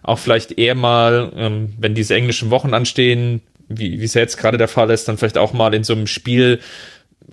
Auch 0.02 0.18
vielleicht 0.18 0.58
eher 0.58 0.74
mal, 0.74 1.32
ähm, 1.36 1.74
wenn 1.78 1.94
diese 1.94 2.14
englischen 2.14 2.50
Wochen 2.50 2.74
anstehen, 2.74 3.40
wie, 3.68 4.00
wie 4.00 4.04
es 4.04 4.14
ja 4.14 4.20
jetzt 4.20 4.36
gerade 4.36 4.58
der 4.58 4.68
Fall 4.68 4.90
ist, 4.90 5.08
dann 5.08 5.16
vielleicht 5.16 5.38
auch 5.38 5.52
mal 5.52 5.72
in 5.72 5.84
so 5.84 5.94
einem 5.94 6.06
Spiel 6.06 6.60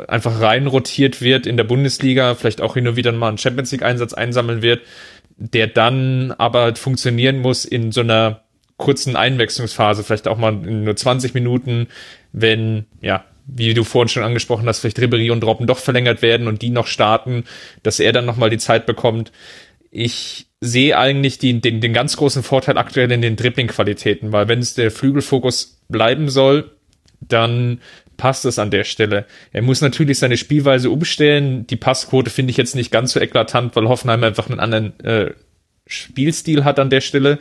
einfach 0.08 0.40
rein 0.40 0.68
rotiert 0.68 1.22
wird 1.22 1.46
in 1.46 1.58
der 1.58 1.64
Bundesliga, 1.64 2.36
vielleicht 2.36 2.62
auch 2.62 2.76
hin 2.76 2.88
und 2.88 2.96
wieder 2.96 3.12
mal 3.12 3.28
einen 3.28 3.38
Champions 3.38 3.72
League 3.72 3.84
Einsatz 3.84 4.14
einsammeln 4.14 4.62
wird, 4.62 4.82
der 5.38 5.68
dann 5.68 6.32
aber 6.38 6.76
funktionieren 6.76 7.40
muss 7.40 7.66
in 7.66 7.92
so 7.92 8.02
einer 8.02 8.42
kurzen 8.78 9.16
Einwechslungsphase, 9.16 10.04
vielleicht 10.04 10.28
auch 10.28 10.38
mal 10.38 10.54
in 10.54 10.84
nur 10.84 10.96
20 10.96 11.34
Minuten, 11.34 11.88
wenn, 12.32 12.86
ja, 13.02 13.26
wie 13.46 13.74
du 13.74 13.84
vorhin 13.84 14.10
schon 14.10 14.24
angesprochen 14.24 14.68
hast, 14.68 14.80
vielleicht 14.80 15.00
Ribery 15.00 15.32
und 15.32 15.44
Robben 15.44 15.68
doch 15.68 15.80
verlängert 15.80 16.22
werden 16.22 16.48
und 16.48 16.62
die 16.62 16.70
noch 16.70 16.88
starten, 16.88 17.44
dass 17.84 18.00
er 18.00 18.12
dann 18.12 18.26
nochmal 18.26 18.50
die 18.50 18.58
Zeit 18.58 18.86
bekommt. 18.86 19.32
Ich 19.90 20.48
sehe 20.62 20.98
eigentlich 20.98 21.40
die, 21.40 21.60
den, 21.60 21.82
den 21.82 21.94
ganz 21.94 22.16
großen 22.18 22.44
Vorteil 22.44 22.78
aktuell 22.78 23.12
in 23.12 23.22
den 23.22 23.36
Dribbling-Qualitäten, 23.36 24.32
weil 24.32 24.48
wenn 24.48 24.60
es 24.60 24.76
der 24.76 24.92
Flügelfokus 24.92 25.82
bleiben 25.90 26.30
soll, 26.30 26.72
dann 27.20 27.82
passt 28.18 28.46
es 28.46 28.60
an 28.60 28.70
der 28.70 28.84
Stelle. 28.84 29.26
Er 29.52 29.64
muss 29.64 29.82
natürlich 29.82 30.20
seine 30.20 30.38
Spielweise 30.38 30.92
umstellen. 30.92 31.66
Die 31.66 31.76
Passquote 31.76 32.30
finde 32.30 32.52
ich 32.52 32.58
jetzt 32.58 32.76
nicht 32.76 32.92
ganz 32.92 33.14
so 33.14 33.20
eklatant, 33.20 33.76
weil 33.76 33.90
Hoffenheim 33.90 34.24
einfach 34.24 34.48
einen 34.48 34.60
anderen 34.60 35.00
äh, 35.00 35.32
Spielstil 35.88 36.64
hat 36.64 36.80
an 36.80 36.90
der 36.90 37.02
Stelle. 37.02 37.40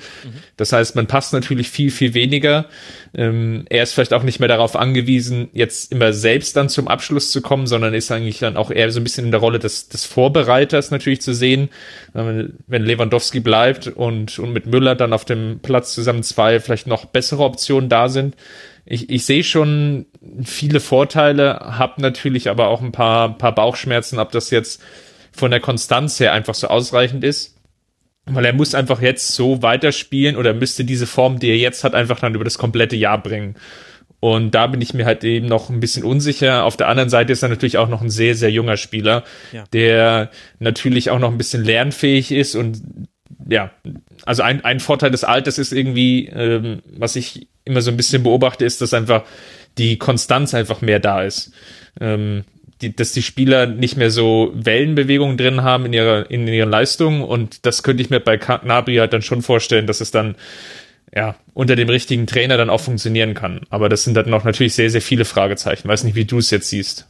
Das 0.57 0.73
heißt, 0.73 0.97
man 0.97 1.07
passt 1.07 1.33
natürlich 1.33 1.69
viel, 1.69 1.91
viel 1.91 2.15
weniger. 2.15 2.67
Ähm, 3.15 3.65
er 3.69 3.83
ist 3.83 3.93
vielleicht 3.93 4.13
auch 4.13 4.23
nicht 4.23 4.41
mehr 4.41 4.49
darauf 4.49 4.77
angewiesen, 4.77 5.51
jetzt 5.53 5.93
immer 5.93 6.13
selbst 6.13 6.57
dann 6.57 6.69
zum 6.69 6.89
Abschluss 6.89 7.31
zu 7.31 7.43
kommen, 7.43 7.67
sondern 7.67 7.95
ist 7.95 8.11
eigentlich 8.11 8.39
dann 8.39 8.57
auch 8.57 8.71
eher 8.71 8.91
so 8.91 8.99
ein 8.99 9.05
bisschen 9.05 9.27
in 9.27 9.31
der 9.31 9.41
Rolle 9.41 9.59
des, 9.59 9.89
des 9.89 10.05
Vorbereiters 10.05 10.91
natürlich 10.91 11.21
zu 11.21 11.35
sehen. 11.35 11.69
Wenn 12.13 12.83
Lewandowski 12.83 13.41
bleibt 13.41 13.87
und, 13.87 14.39
und 14.39 14.53
mit 14.53 14.67
Müller 14.67 14.97
dann 14.97 15.13
auf 15.13 15.25
dem 15.25 15.61
Platz 15.61 15.95
zusammen 15.95 16.23
zwei 16.23 16.61
vielleicht 16.61 16.87
noch 16.87 17.05
bessere 17.05 17.45
Optionen 17.45 17.89
da 17.89 18.09
sind, 18.09 18.37
ich, 18.87 19.11
ich 19.11 19.25
sehe 19.25 19.45
schon 19.45 20.07
viele 20.43 20.81
Vorteile, 20.81 21.61
habe 21.61 22.01
natürlich 22.03 22.49
aber 22.49 22.69
auch 22.69 22.81
ein 22.81 22.93
paar, 22.93 23.37
paar 23.39 23.55
Bauchschmerzen, 23.55 24.19
ob 24.19 24.33
das 24.33 24.51
jetzt 24.51 24.83
von 25.31 25.51
der 25.51 25.61
Konstanz 25.61 26.19
her 26.19 26.33
einfach 26.33 26.55
so 26.55 26.67
ausreichend 26.67 27.23
ist. 27.23 27.60
Weil 28.27 28.45
er 28.45 28.53
muss 28.53 28.75
einfach 28.75 29.01
jetzt 29.01 29.33
so 29.33 29.63
weiterspielen 29.63 30.37
oder 30.37 30.55
müsste 30.55 30.85
diese 30.85 31.07
Form, 31.07 31.39
die 31.39 31.49
er 31.49 31.57
jetzt 31.57 31.85
hat, 31.85 31.95
einfach 31.95 32.21
dann 32.21 32.35
über 32.35 32.45
das 32.45 32.59
komplette 32.59 32.97
Jahr 32.97 33.21
bringen. 33.23 33.57
Und 34.21 34.55
da 34.55 34.67
bin 34.67 34.83
ich 34.83 34.93
mir 34.93 35.07
halt 35.07 35.25
eben 35.25 35.47
noch 35.47 35.71
ein 35.71 35.81
bisschen 35.81 36.05
unsicher. 36.05 36.65
Auf 36.65 36.77
der 36.77 36.89
anderen 36.89 37.09
Seite 37.09 37.33
ist 37.33 37.43
er 37.43 37.49
natürlich 37.49 37.79
auch 37.79 37.89
noch 37.89 38.03
ein 38.03 38.11
sehr, 38.11 38.35
sehr 38.35 38.51
junger 38.51 38.77
Spieler, 38.77 39.25
ja. 39.51 39.65
der 39.73 40.31
natürlich 40.59 41.11
auch 41.11 41.19
noch 41.19 41.31
ein 41.31 41.39
bisschen 41.39 41.65
lernfähig 41.65 42.31
ist 42.31 42.55
und 42.55 42.83
ja, 43.49 43.71
also 44.27 44.43
ein, 44.43 44.65
ein 44.65 44.81
Vorteil 44.81 45.11
des 45.11 45.25
Alters 45.25 45.59
ist 45.59 45.73
irgendwie, 45.73 46.27
ähm, 46.27 46.83
was 46.85 47.17
ich 47.17 47.49
immer 47.65 47.81
so 47.81 47.91
ein 47.91 47.97
bisschen 47.97 48.23
beobachte, 48.23 48.65
ist, 48.65 48.81
dass 48.81 48.93
einfach 48.93 49.25
die 49.79 49.99
Konstanz 49.99 50.53
einfach 50.55 50.83
mehr 50.83 51.01
da 51.01 51.23
ist. 51.23 51.53
Ähm, 52.01 52.45
die, 52.83 52.95
dass 52.95 53.13
die 53.13 53.23
Spieler 53.23 53.67
nicht 53.67 53.97
mehr 53.97 54.11
so 54.11 54.53
Wellenbewegungen 54.55 55.37
drin 55.37 55.63
haben 55.63 55.87
in 55.87 55.93
ihrer, 55.93 56.31
in 56.31 56.47
ihren 56.47 56.71
Leistungen 56.71 57.23
und 57.23 57.67
das 57.67 57.83
könnte 57.83 58.03
ich 58.03 58.11
mir 58.11 58.21
bei 58.21 58.39
Nabri 58.65 58.97
halt 58.97 59.13
dann 59.13 59.23
schon 59.23 59.43
vorstellen, 59.43 59.87
dass 59.87 60.01
es 60.01 60.11
dann 60.11 60.37
ja, 61.15 61.37
unter 61.55 61.77
dem 61.77 61.89
richtigen 61.89 62.27
Trainer 62.27 62.57
dann 62.57 62.71
auch 62.71 62.81
funktionieren 62.81 63.35
kann. 63.35 63.63
Aber 63.69 63.89
das 63.89 64.05
sind 64.05 64.15
dann 64.15 64.31
noch 64.31 64.45
natürlich 64.45 64.75
sehr, 64.75 64.91
sehr 64.91 65.03
viele 65.03 65.25
Fragezeichen. 65.25 65.89
Weiß 65.89 66.05
nicht, 66.05 66.15
wie 66.15 66.25
du 66.25 66.39
es 66.39 66.51
jetzt 66.51 66.69
siehst. 66.69 67.10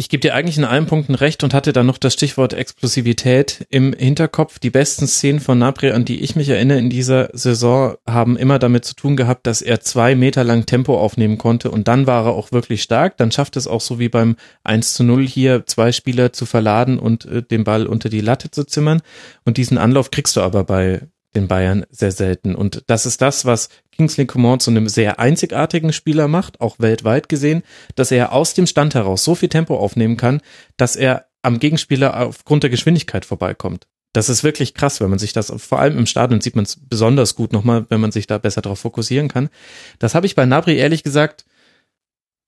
Ich 0.00 0.08
gebe 0.08 0.22
dir 0.22 0.34
eigentlich 0.34 0.56
in 0.56 0.64
allen 0.64 0.86
Punkten 0.86 1.14
recht 1.14 1.44
und 1.44 1.52
hatte 1.52 1.74
dann 1.74 1.84
noch 1.84 1.98
das 1.98 2.14
Stichwort 2.14 2.54
Explosivität 2.54 3.66
im 3.68 3.92
Hinterkopf. 3.92 4.58
Die 4.58 4.70
besten 4.70 5.06
Szenen 5.06 5.40
von 5.40 5.58
Napri, 5.58 5.90
an 5.90 6.06
die 6.06 6.22
ich 6.22 6.36
mich 6.36 6.48
erinnere 6.48 6.78
in 6.78 6.88
dieser 6.88 7.28
Saison, 7.34 7.96
haben 8.08 8.38
immer 8.38 8.58
damit 8.58 8.86
zu 8.86 8.94
tun 8.94 9.14
gehabt, 9.14 9.46
dass 9.46 9.60
er 9.60 9.82
zwei 9.82 10.14
Meter 10.14 10.42
lang 10.42 10.64
Tempo 10.64 10.98
aufnehmen 10.98 11.36
konnte 11.36 11.70
und 11.70 11.86
dann 11.86 12.06
war 12.06 12.24
er 12.24 12.32
auch 12.32 12.50
wirklich 12.50 12.82
stark. 12.82 13.18
Dann 13.18 13.30
schafft 13.30 13.58
es 13.58 13.66
auch 13.66 13.82
so 13.82 13.98
wie 13.98 14.08
beim 14.08 14.36
1 14.64 14.94
zu 14.94 15.04
0 15.04 15.28
hier 15.28 15.66
zwei 15.66 15.92
Spieler 15.92 16.32
zu 16.32 16.46
verladen 16.46 16.98
und 16.98 17.26
äh, 17.26 17.42
den 17.42 17.64
Ball 17.64 17.86
unter 17.86 18.08
die 18.08 18.22
Latte 18.22 18.50
zu 18.50 18.64
zimmern. 18.64 19.02
Und 19.44 19.58
diesen 19.58 19.76
Anlauf 19.76 20.10
kriegst 20.10 20.34
du 20.34 20.40
aber 20.40 20.64
bei 20.64 21.02
den 21.34 21.46
Bayern 21.46 21.84
sehr 21.90 22.10
selten. 22.10 22.54
Und 22.54 22.84
das 22.86 23.04
ist 23.04 23.20
das, 23.20 23.44
was 23.44 23.68
Kingsley 24.00 24.24
Coman 24.24 24.60
zu 24.60 24.70
einem 24.70 24.88
sehr 24.88 25.18
einzigartigen 25.18 25.92
Spieler 25.92 26.26
macht, 26.26 26.62
auch 26.62 26.76
weltweit 26.78 27.28
gesehen, 27.28 27.62
dass 27.96 28.10
er 28.10 28.32
aus 28.32 28.54
dem 28.54 28.66
Stand 28.66 28.94
heraus 28.94 29.24
so 29.24 29.34
viel 29.34 29.50
Tempo 29.50 29.76
aufnehmen 29.76 30.16
kann, 30.16 30.40
dass 30.78 30.96
er 30.96 31.26
am 31.42 31.58
Gegenspieler 31.58 32.18
aufgrund 32.18 32.62
der 32.62 32.70
Geschwindigkeit 32.70 33.26
vorbeikommt. 33.26 33.88
Das 34.14 34.30
ist 34.30 34.42
wirklich 34.42 34.72
krass, 34.72 35.02
wenn 35.02 35.10
man 35.10 35.18
sich 35.18 35.34
das, 35.34 35.52
vor 35.54 35.80
allem 35.80 35.98
im 35.98 36.06
Stadion 36.06 36.40
sieht 36.40 36.56
man 36.56 36.64
es 36.64 36.76
besonders 36.76 37.34
gut 37.34 37.52
nochmal, 37.52 37.84
wenn 37.90 38.00
man 38.00 38.10
sich 38.10 38.26
da 38.26 38.38
besser 38.38 38.62
darauf 38.62 38.78
fokussieren 38.78 39.28
kann. 39.28 39.50
Das 39.98 40.14
habe 40.14 40.24
ich 40.24 40.34
bei 40.34 40.46
Nabri 40.46 40.78
ehrlich 40.78 41.02
gesagt 41.02 41.44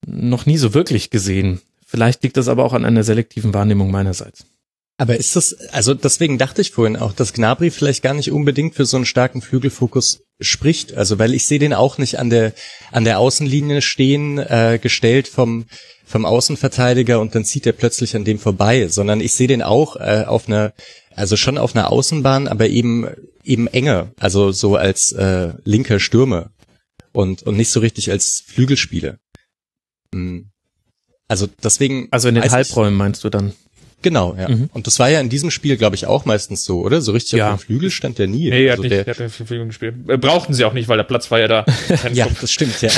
noch 0.06 0.46
nie 0.46 0.56
so 0.56 0.72
wirklich 0.72 1.10
gesehen. 1.10 1.60
Vielleicht 1.84 2.22
liegt 2.22 2.38
das 2.38 2.48
aber 2.48 2.64
auch 2.64 2.72
an 2.72 2.86
einer 2.86 3.04
selektiven 3.04 3.52
Wahrnehmung 3.52 3.90
meinerseits. 3.90 4.46
Aber 4.98 5.16
ist 5.16 5.36
das, 5.36 5.54
also 5.72 5.94
deswegen 5.94 6.38
dachte 6.38 6.60
ich 6.60 6.70
vorhin 6.70 6.96
auch, 6.96 7.12
dass 7.12 7.32
Gnabry 7.32 7.70
vielleicht 7.70 8.02
gar 8.02 8.14
nicht 8.14 8.30
unbedingt 8.30 8.74
für 8.74 8.84
so 8.84 8.96
einen 8.96 9.06
starken 9.06 9.42
Flügelfokus 9.42 10.20
spricht. 10.40 10.94
Also 10.94 11.18
weil 11.18 11.34
ich 11.34 11.46
sehe 11.46 11.58
den 11.58 11.72
auch 11.72 11.98
nicht 11.98 12.18
an 12.18 12.30
der 12.30 12.52
an 12.90 13.04
der 13.04 13.18
Außenlinie 13.18 13.82
stehen, 13.82 14.38
äh, 14.38 14.78
gestellt 14.80 15.28
vom 15.28 15.66
vom 16.04 16.26
Außenverteidiger 16.26 17.20
und 17.20 17.34
dann 17.34 17.44
zieht 17.44 17.66
er 17.66 17.72
plötzlich 17.72 18.14
an 18.14 18.24
dem 18.24 18.38
vorbei, 18.38 18.88
sondern 18.88 19.20
ich 19.20 19.32
sehe 19.32 19.48
den 19.48 19.62
auch 19.62 19.96
äh, 19.96 20.24
auf 20.26 20.46
einer, 20.46 20.74
also 21.16 21.36
schon 21.36 21.56
auf 21.56 21.74
einer 21.74 21.90
Außenbahn, 21.90 22.48
aber 22.48 22.68
eben 22.68 23.08
eben 23.44 23.66
enger, 23.66 24.12
also 24.20 24.52
so 24.52 24.76
als 24.76 25.12
äh, 25.12 25.54
linker 25.64 26.00
Stürmer 26.00 26.50
und 27.12 27.42
und 27.44 27.56
nicht 27.56 27.70
so 27.70 27.80
richtig 27.80 28.10
als 28.10 28.44
Flügelspieler. 28.46 29.18
Hm. 30.14 30.50
Also 31.28 31.48
deswegen. 31.62 32.08
Also 32.10 32.28
in 32.28 32.34
den 32.34 32.50
Halbräumen 32.50 32.94
meinst 32.94 33.24
du 33.24 33.30
dann? 33.30 33.54
Genau, 34.02 34.34
ja. 34.36 34.48
Mhm. 34.48 34.68
Und 34.72 34.86
das 34.86 34.98
war 34.98 35.08
ja 35.08 35.20
in 35.20 35.28
diesem 35.28 35.50
Spiel, 35.50 35.76
glaube 35.76 35.96
ich, 35.96 36.06
auch 36.06 36.24
meistens 36.24 36.64
so, 36.64 36.80
oder? 36.80 37.00
So 37.00 37.12
richtig 37.12 37.38
ja. 37.38 37.54
auf 37.54 37.60
dem 37.60 37.66
Flügel 37.66 37.90
stand 37.90 38.18
der 38.18 38.26
nie. 38.26 38.50
Nee, 38.50 38.66
er 38.66 38.72
also 38.72 38.82
hat, 38.82 38.90
nicht, 38.90 39.06
der, 39.06 39.14
hat 39.14 39.20
auf 39.22 39.36
dem 39.36 39.46
Flügel 39.46 39.66
gespielt. 39.66 39.94
Äh, 40.08 40.18
brauchten 40.18 40.54
sie 40.54 40.64
auch 40.64 40.72
nicht, 40.72 40.88
weil 40.88 40.96
der 40.96 41.04
Platz 41.04 41.30
war 41.30 41.38
ja 41.38 41.48
da. 41.48 41.64
ja, 42.12 42.26
das 42.40 42.52
stimmt, 42.52 42.82
ja. 42.82 42.90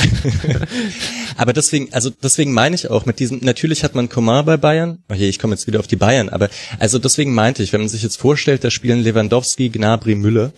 aber 1.37 1.53
deswegen, 1.53 1.93
also 1.93 2.09
deswegen 2.09 2.51
meine 2.53 2.75
ich 2.75 2.89
auch 2.89 3.05
mit 3.05 3.19
diesem, 3.19 3.39
natürlich 3.41 3.83
hat 3.83 3.95
man 3.95 4.09
Komar 4.09 4.43
bei 4.43 4.57
Bayern, 4.57 5.03
okay, 5.07 5.29
ich 5.29 5.39
komme 5.39 5.53
jetzt 5.53 5.67
wieder 5.67 5.79
auf 5.79 5.87
die 5.87 5.95
Bayern, 5.95 6.29
aber 6.29 6.49
also 6.79 6.97
deswegen 6.97 7.33
meinte 7.33 7.61
ich, 7.61 7.71
wenn 7.71 7.81
man 7.81 7.89
sich 7.89 8.03
jetzt 8.03 8.17
vorstellt, 8.17 8.63
da 8.63 8.71
spielen 8.71 9.03
Lewandowski, 9.03 9.69
Gnabry, 9.69 10.15
Müller, 10.15 10.51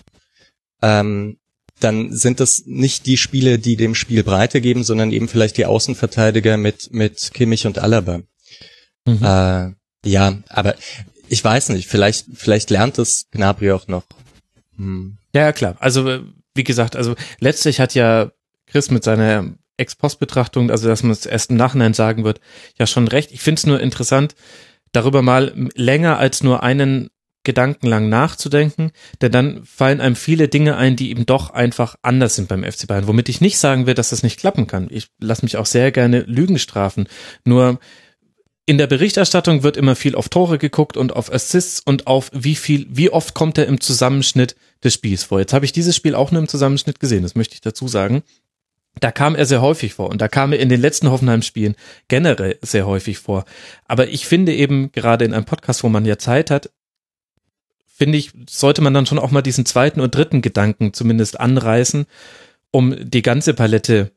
ähm, 0.82 1.38
dann 1.80 2.12
sind 2.16 2.40
das 2.40 2.64
nicht 2.66 3.06
die 3.06 3.18
Spiele, 3.18 3.60
die 3.60 3.76
dem 3.76 3.94
Spiel 3.96 4.24
Breite 4.24 4.62
geben, 4.62 4.84
sondern 4.84 5.12
eben 5.12 5.28
vielleicht 5.28 5.58
die 5.58 5.66
Außenverteidiger 5.66 6.58
mit, 6.58 6.92
mit 6.92 7.34
Kimmich 7.34 7.68
und 7.68 7.78
Alaba. 7.78 8.22
Mhm. 9.06 9.24
Äh, 9.24 9.72
ja, 10.08 10.38
aber 10.50 10.76
ich 11.30 11.44
weiß 11.44 11.70
nicht, 11.70 11.88
vielleicht, 11.88 12.26
vielleicht 12.34 12.70
lernt 12.70 12.98
es 12.98 13.28
Gnabry 13.32 13.72
auch 13.72 13.88
noch. 13.88 14.04
Hm. 14.78 15.18
Ja, 15.34 15.52
klar. 15.52 15.76
Also, 15.80 16.22
wie 16.56 16.64
gesagt, 16.64 16.96
also 16.96 17.16
letztlich 17.40 17.80
hat 17.80 17.94
ja 17.94 18.32
Chris 18.66 18.90
mit 18.90 19.04
seiner 19.04 19.54
Ex-Post-Betrachtung, 19.78 20.72
also 20.72 20.88
dass 20.88 21.04
man 21.04 21.12
es 21.12 21.26
erst 21.26 21.52
im 21.52 21.58
Nachhinein 21.58 21.94
sagen 21.94 22.24
wird, 22.24 22.40
ja 22.78 22.88
schon 22.88 23.08
recht. 23.08 23.32
Ich 23.32 23.42
finde 23.42 23.60
es 23.60 23.66
nur 23.66 23.80
interessant, 23.80 24.36
darüber 24.92 25.22
mal 25.22 25.54
länger 25.76 26.18
als 26.18 26.44
nur 26.44 26.64
einen 26.64 27.10
Gedanken 27.44 27.88
lang 27.88 28.10
nachzudenken, 28.10 28.92
denn 29.22 29.32
dann 29.32 29.64
fallen 29.64 30.02
einem 30.02 30.18
viele 30.18 30.50
Dinge 30.50 30.76
ein, 30.76 30.98
die 30.98 31.12
eben 31.12 31.26
doch 31.26 31.52
einfach 31.52 31.96
anders 32.02 32.36
sind 32.36 32.50
beim 32.50 32.64
FC 32.64 32.88
Bayern, 32.88 33.08
womit 33.08 33.30
ich 33.30 33.40
nicht 33.40 33.58
sagen 33.58 33.86
will, 33.86 33.94
dass 33.94 34.10
das 34.10 34.24
nicht 34.24 34.40
klappen 34.40 34.68
kann. 34.68 34.88
Ich 34.90 35.10
lasse 35.20 35.46
mich 35.46 35.56
auch 35.56 35.66
sehr 35.66 35.92
gerne 35.94 36.22
Lügen 36.22 36.60
strafen. 36.60 37.08
Nur 37.46 37.80
in 38.68 38.78
der 38.78 38.88
Berichterstattung 38.88 39.64
wird 39.64 39.78
immer 39.78 39.96
viel 39.96 40.14
auf 40.14 40.28
Tore 40.28 40.58
geguckt 40.58 40.98
und 40.98 41.16
auf 41.16 41.32
Assists 41.32 41.80
und 41.80 42.06
auf 42.06 42.30
wie 42.34 42.56
viel, 42.56 42.86
wie 42.90 43.10
oft 43.10 43.34
kommt 43.34 43.58
er 43.58 43.66
im 43.66 43.80
Zusammenschnitt 43.80 44.58
des 44.84 44.94
Spiels 44.94 45.24
vor. 45.24 45.40
Jetzt 45.40 45.54
habe 45.54 45.64
ich 45.64 45.72
dieses 45.72 45.96
Spiel 45.96 46.14
auch 46.14 46.32
nur 46.32 46.42
im 46.42 46.50
Zusammenschnitt 46.50 47.00
gesehen, 47.00 47.24
das 47.24 47.34
möchte 47.34 47.56
ich 47.56 47.62
dazu 47.62 47.88
sagen. 47.88 48.24
Da 49.00 49.12
kam 49.12 49.36
er 49.36 49.46
sehr 49.46 49.62
häufig 49.62 49.94
vor 49.94 50.10
und 50.10 50.22
da 50.22 50.28
kam 50.28 50.52
er 50.52 50.60
in 50.60 50.68
den 50.68 50.82
letzten 50.82 51.10
Hoffenheim-Spielen 51.10 51.76
generell 52.10 52.58
sehr 52.62 52.86
häufig 52.86 53.20
vor. 53.20 53.46
Aber 53.86 54.10
ich 54.10 54.28
finde 54.28 54.54
eben, 54.54 54.92
gerade 54.92 55.24
in 55.24 55.34
einem 55.34 55.46
Podcast, 55.46 55.84
wo 55.84 55.90
man 55.90 56.04
ja 56.04 56.18
Zeit 56.18 56.52
hat, 56.52 56.70
finde 57.86 58.18
ich, 58.18 58.32
sollte 58.50 58.82
man 58.82 58.94
dann 58.94 59.06
schon 59.06 59.20
auch 59.20 59.32
mal 59.32 59.42
diesen 59.42 59.66
zweiten 59.66 60.02
und 60.02 60.14
dritten 60.14 60.42
Gedanken 60.42 60.94
zumindest 60.94 61.40
anreißen, 61.40 62.06
um 62.72 62.96
die 63.00 63.22
ganze 63.22 63.54
Palette 63.54 64.12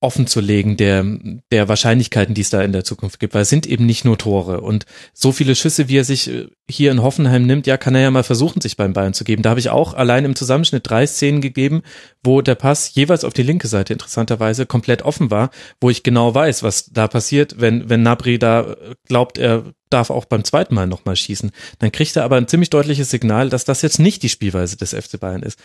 offen 0.00 0.28
zu 0.28 0.40
legen 0.40 0.76
der, 0.76 1.04
der 1.50 1.68
Wahrscheinlichkeiten, 1.68 2.34
die 2.34 2.42
es 2.42 2.50
da 2.50 2.62
in 2.62 2.72
der 2.72 2.84
Zukunft 2.84 3.18
gibt, 3.18 3.34
weil 3.34 3.42
es 3.42 3.48
sind 3.48 3.66
eben 3.66 3.84
nicht 3.84 4.04
nur 4.04 4.16
Tore 4.16 4.60
und 4.60 4.86
so 5.12 5.32
viele 5.32 5.56
Schüsse, 5.56 5.88
wie 5.88 5.98
er 5.98 6.04
sich 6.04 6.30
äh, 6.30 6.46
hier 6.70 6.92
in 6.92 7.02
Hoffenheim 7.02 7.46
nimmt, 7.46 7.66
ja, 7.66 7.76
kann 7.76 7.96
er 7.96 8.02
ja 8.02 8.10
mal 8.10 8.22
versuchen, 8.22 8.60
sich 8.60 8.76
beim 8.76 8.92
Bayern 8.92 9.14
zu 9.14 9.24
geben. 9.24 9.42
Da 9.42 9.50
habe 9.50 9.60
ich 9.60 9.70
auch 9.70 9.94
allein 9.94 10.24
im 10.24 10.36
Zusammenschnitt 10.36 10.88
drei 10.88 11.06
Szenen 11.06 11.40
gegeben, 11.40 11.82
wo 12.22 12.42
der 12.42 12.54
Pass 12.54 12.94
jeweils 12.94 13.24
auf 13.24 13.32
die 13.32 13.42
linke 13.42 13.66
Seite 13.66 13.92
interessanterweise 13.92 14.66
komplett 14.66 15.02
offen 15.02 15.30
war, 15.32 15.50
wo 15.80 15.90
ich 15.90 16.04
genau 16.04 16.32
weiß, 16.32 16.62
was 16.62 16.86
da 16.92 17.08
passiert, 17.08 17.60
wenn, 17.60 17.88
wenn 17.88 18.02
Nabri 18.02 18.38
da 18.38 18.76
glaubt, 19.08 19.38
er 19.38 19.64
darf 19.90 20.10
auch 20.10 20.26
beim 20.26 20.44
zweiten 20.44 20.74
Mal 20.74 20.86
nochmal 20.86 21.16
schießen. 21.16 21.50
Dann 21.78 21.90
kriegt 21.90 22.14
er 22.16 22.24
aber 22.24 22.36
ein 22.36 22.46
ziemlich 22.46 22.70
deutliches 22.70 23.10
Signal, 23.10 23.48
dass 23.48 23.64
das 23.64 23.82
jetzt 23.82 23.98
nicht 23.98 24.22
die 24.22 24.28
Spielweise 24.28 24.76
des 24.76 24.94
FC 24.94 25.18
Bayern 25.18 25.42
ist. 25.42 25.58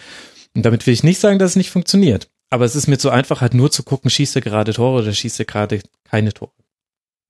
Und 0.56 0.66
damit 0.66 0.88
will 0.88 0.94
ich 0.94 1.04
nicht 1.04 1.20
sagen, 1.20 1.40
dass 1.40 1.52
es 1.52 1.56
nicht 1.56 1.72
funktioniert. 1.72 2.30
Aber 2.54 2.66
es 2.66 2.76
ist 2.76 2.86
mir 2.86 3.00
zu 3.00 3.10
einfach, 3.10 3.42
halt 3.42 3.56
nur 3.56 3.72
zu 3.72 3.82
gucken, 3.82 4.12
schießt 4.12 4.36
er 4.36 4.44
gerade 4.44 4.74
Tore 4.74 5.02
oder 5.02 5.12
schießt 5.12 5.40
er 5.40 5.46
gerade 5.46 5.82
keine 6.04 6.34
Tore. 6.34 6.52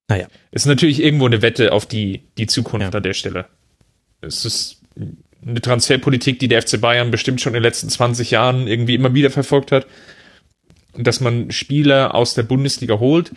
Naja. 0.10 0.28
Ist 0.52 0.66
natürlich 0.66 1.02
irgendwo 1.02 1.26
eine 1.26 1.42
Wette 1.42 1.72
auf 1.72 1.86
die, 1.86 2.24
die 2.38 2.46
Zukunft 2.46 2.92
ja. 2.92 2.98
an 2.98 3.04
der 3.04 3.14
Stelle. 3.14 3.46
Es 4.20 4.44
ist 4.44 4.82
eine 5.42 5.62
Transferpolitik, 5.62 6.40
die 6.40 6.50
der 6.50 6.62
FC 6.62 6.82
Bayern 6.82 7.10
bestimmt 7.10 7.40
schon 7.40 7.52
in 7.52 7.62
den 7.62 7.64
letzten 7.64 7.88
20 7.88 8.32
Jahren 8.32 8.68
irgendwie 8.68 8.96
immer 8.96 9.14
wieder 9.14 9.30
verfolgt 9.30 9.72
hat. 9.72 9.88
Dass 10.98 11.22
man 11.22 11.52
Spieler 11.52 12.16
aus 12.16 12.34
der 12.34 12.44
Bundesliga 12.44 13.00
holt, 13.00 13.32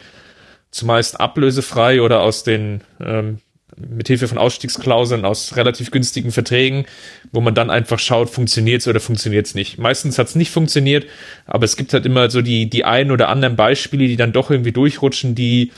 zumeist 0.73 1.21
ablösefrei 1.21 2.03
oder 2.03 2.21
aus 2.21 2.43
den 2.43 2.81
ähm, 2.99 3.39
mit 3.77 4.07
Hilfe 4.07 4.29
von 4.29 4.39
Ausstiegsklauseln 4.39 5.25
aus 5.25 5.57
relativ 5.57 5.91
günstigen 5.91 6.31
Verträgen, 6.31 6.87
wo 7.33 7.41
man 7.41 7.55
dann 7.55 7.71
einfach 7.71 7.99
schaut, 7.99 8.31
funktioniert's 8.31 8.87
oder 8.87 9.01
funktioniert's 9.01 9.55
nicht. 9.55 9.79
Meistens 9.79 10.19
hat's 10.19 10.35
nicht 10.35 10.51
funktioniert, 10.51 11.07
aber 11.47 11.65
es 11.65 11.77
gibt 11.77 11.93
halt 11.93 12.07
immer 12.07 12.31
so 12.31 12.43
die, 12.43 12.71
die 12.71 12.85
ein 12.85 13.11
oder 13.11 13.29
anderen 13.29 13.57
Beispiele, 13.57 14.07
die 14.07 14.17
dann 14.17 14.33
doch 14.33 14.51
irgendwie 14.51 14.73
durchrutschen, 14.73 15.35
die 15.35 15.73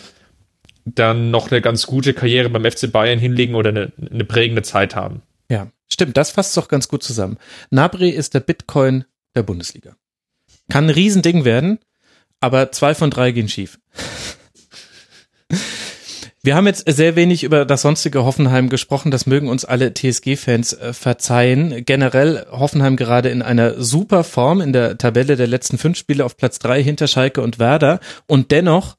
dann 0.84 1.30
noch 1.30 1.50
eine 1.50 1.60
ganz 1.60 1.86
gute 1.86 2.14
Karriere 2.14 2.50
beim 2.50 2.70
FC 2.70 2.90
Bayern 2.90 3.18
hinlegen 3.18 3.54
oder 3.54 3.70
eine, 3.70 3.92
eine 4.10 4.24
prägende 4.24 4.62
Zeit 4.62 4.94
haben. 4.94 5.22
Ja, 5.50 5.70
stimmt, 5.90 6.16
das 6.16 6.30
fasst 6.30 6.56
doch 6.56 6.68
ganz 6.68 6.88
gut 6.88 7.02
zusammen. 7.02 7.38
Nabri 7.70 8.10
ist 8.10 8.34
der 8.34 8.40
Bitcoin 8.40 9.04
der 9.34 9.42
Bundesliga. 9.42 9.96
Kann 10.70 10.84
ein 10.86 10.90
Riesending 10.90 11.44
werden, 11.44 11.78
aber 12.40 12.70
zwei 12.72 12.94
von 12.94 13.10
drei 13.10 13.32
gehen 13.32 13.48
schief. 13.48 13.78
Wir 16.42 16.54
haben 16.54 16.66
jetzt 16.68 16.88
sehr 16.88 17.16
wenig 17.16 17.42
über 17.42 17.64
das 17.64 17.82
sonstige 17.82 18.24
Hoffenheim 18.24 18.68
gesprochen. 18.68 19.10
Das 19.10 19.26
mögen 19.26 19.48
uns 19.48 19.64
alle 19.64 19.92
TSG-Fans 19.92 20.72
äh, 20.72 20.92
verzeihen. 20.92 21.84
Generell 21.84 22.46
Hoffenheim 22.52 22.96
gerade 22.96 23.28
in 23.30 23.42
einer 23.42 23.82
super 23.82 24.22
Form 24.22 24.60
in 24.60 24.72
der 24.72 24.98
Tabelle 24.98 25.34
der 25.34 25.48
letzten 25.48 25.78
fünf 25.78 25.98
Spiele 25.98 26.24
auf 26.24 26.36
Platz 26.36 26.60
drei 26.60 26.82
hinter 26.82 27.08
Schalke 27.08 27.40
und 27.42 27.58
Werder. 27.58 27.98
Und 28.26 28.52
dennoch 28.52 28.96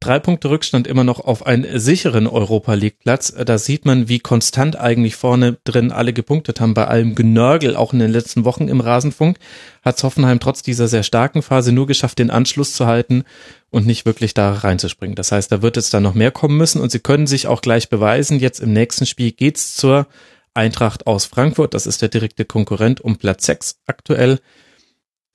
drei 0.00 0.18
Punkte 0.18 0.48
Rückstand 0.48 0.86
immer 0.86 1.04
noch 1.04 1.20
auf 1.20 1.46
einen 1.46 1.78
sicheren 1.78 2.26
Europa 2.26 2.74
League 2.74 2.98
Platz. 2.98 3.32
Da 3.32 3.58
sieht 3.58 3.84
man, 3.84 4.08
wie 4.08 4.18
konstant 4.18 4.76
eigentlich 4.76 5.14
vorne 5.14 5.58
drin 5.64 5.92
alle 5.92 6.12
gepunktet 6.12 6.60
haben. 6.60 6.74
Bei 6.74 6.86
allem 6.86 7.14
Genörgel, 7.14 7.76
auch 7.76 7.92
in 7.92 7.98
den 7.98 8.10
letzten 8.10 8.44
Wochen 8.44 8.68
im 8.68 8.80
Rasenfunk, 8.80 9.38
hat 9.82 10.02
Hoffenheim 10.02 10.40
trotz 10.40 10.62
dieser 10.62 10.88
sehr 10.88 11.02
starken 11.02 11.42
Phase 11.42 11.72
nur 11.72 11.86
geschafft, 11.86 12.18
den 12.18 12.30
Anschluss 12.30 12.72
zu 12.72 12.86
halten 12.86 13.24
und 13.68 13.86
nicht 13.86 14.06
wirklich 14.06 14.32
da 14.32 14.52
reinzuspringen. 14.52 15.14
Das 15.14 15.32
heißt, 15.32 15.52
da 15.52 15.62
wird 15.62 15.76
jetzt 15.76 15.92
dann 15.92 16.02
noch 16.02 16.14
mehr 16.14 16.30
kommen 16.30 16.56
müssen 16.56 16.80
und 16.80 16.90
sie 16.90 17.00
können 17.00 17.26
sich 17.26 17.46
auch 17.46 17.60
gleich 17.60 17.90
beweisen. 17.90 18.38
Jetzt 18.38 18.60
im 18.60 18.72
nächsten 18.72 19.06
Spiel 19.06 19.32
geht's 19.32 19.76
zur 19.76 20.06
Eintracht 20.54 21.06
aus 21.06 21.26
Frankfurt. 21.26 21.74
Das 21.74 21.86
ist 21.86 22.02
der 22.02 22.08
direkte 22.08 22.44
Konkurrent 22.44 23.00
um 23.00 23.16
Platz 23.16 23.46
6 23.46 23.80
aktuell. 23.86 24.40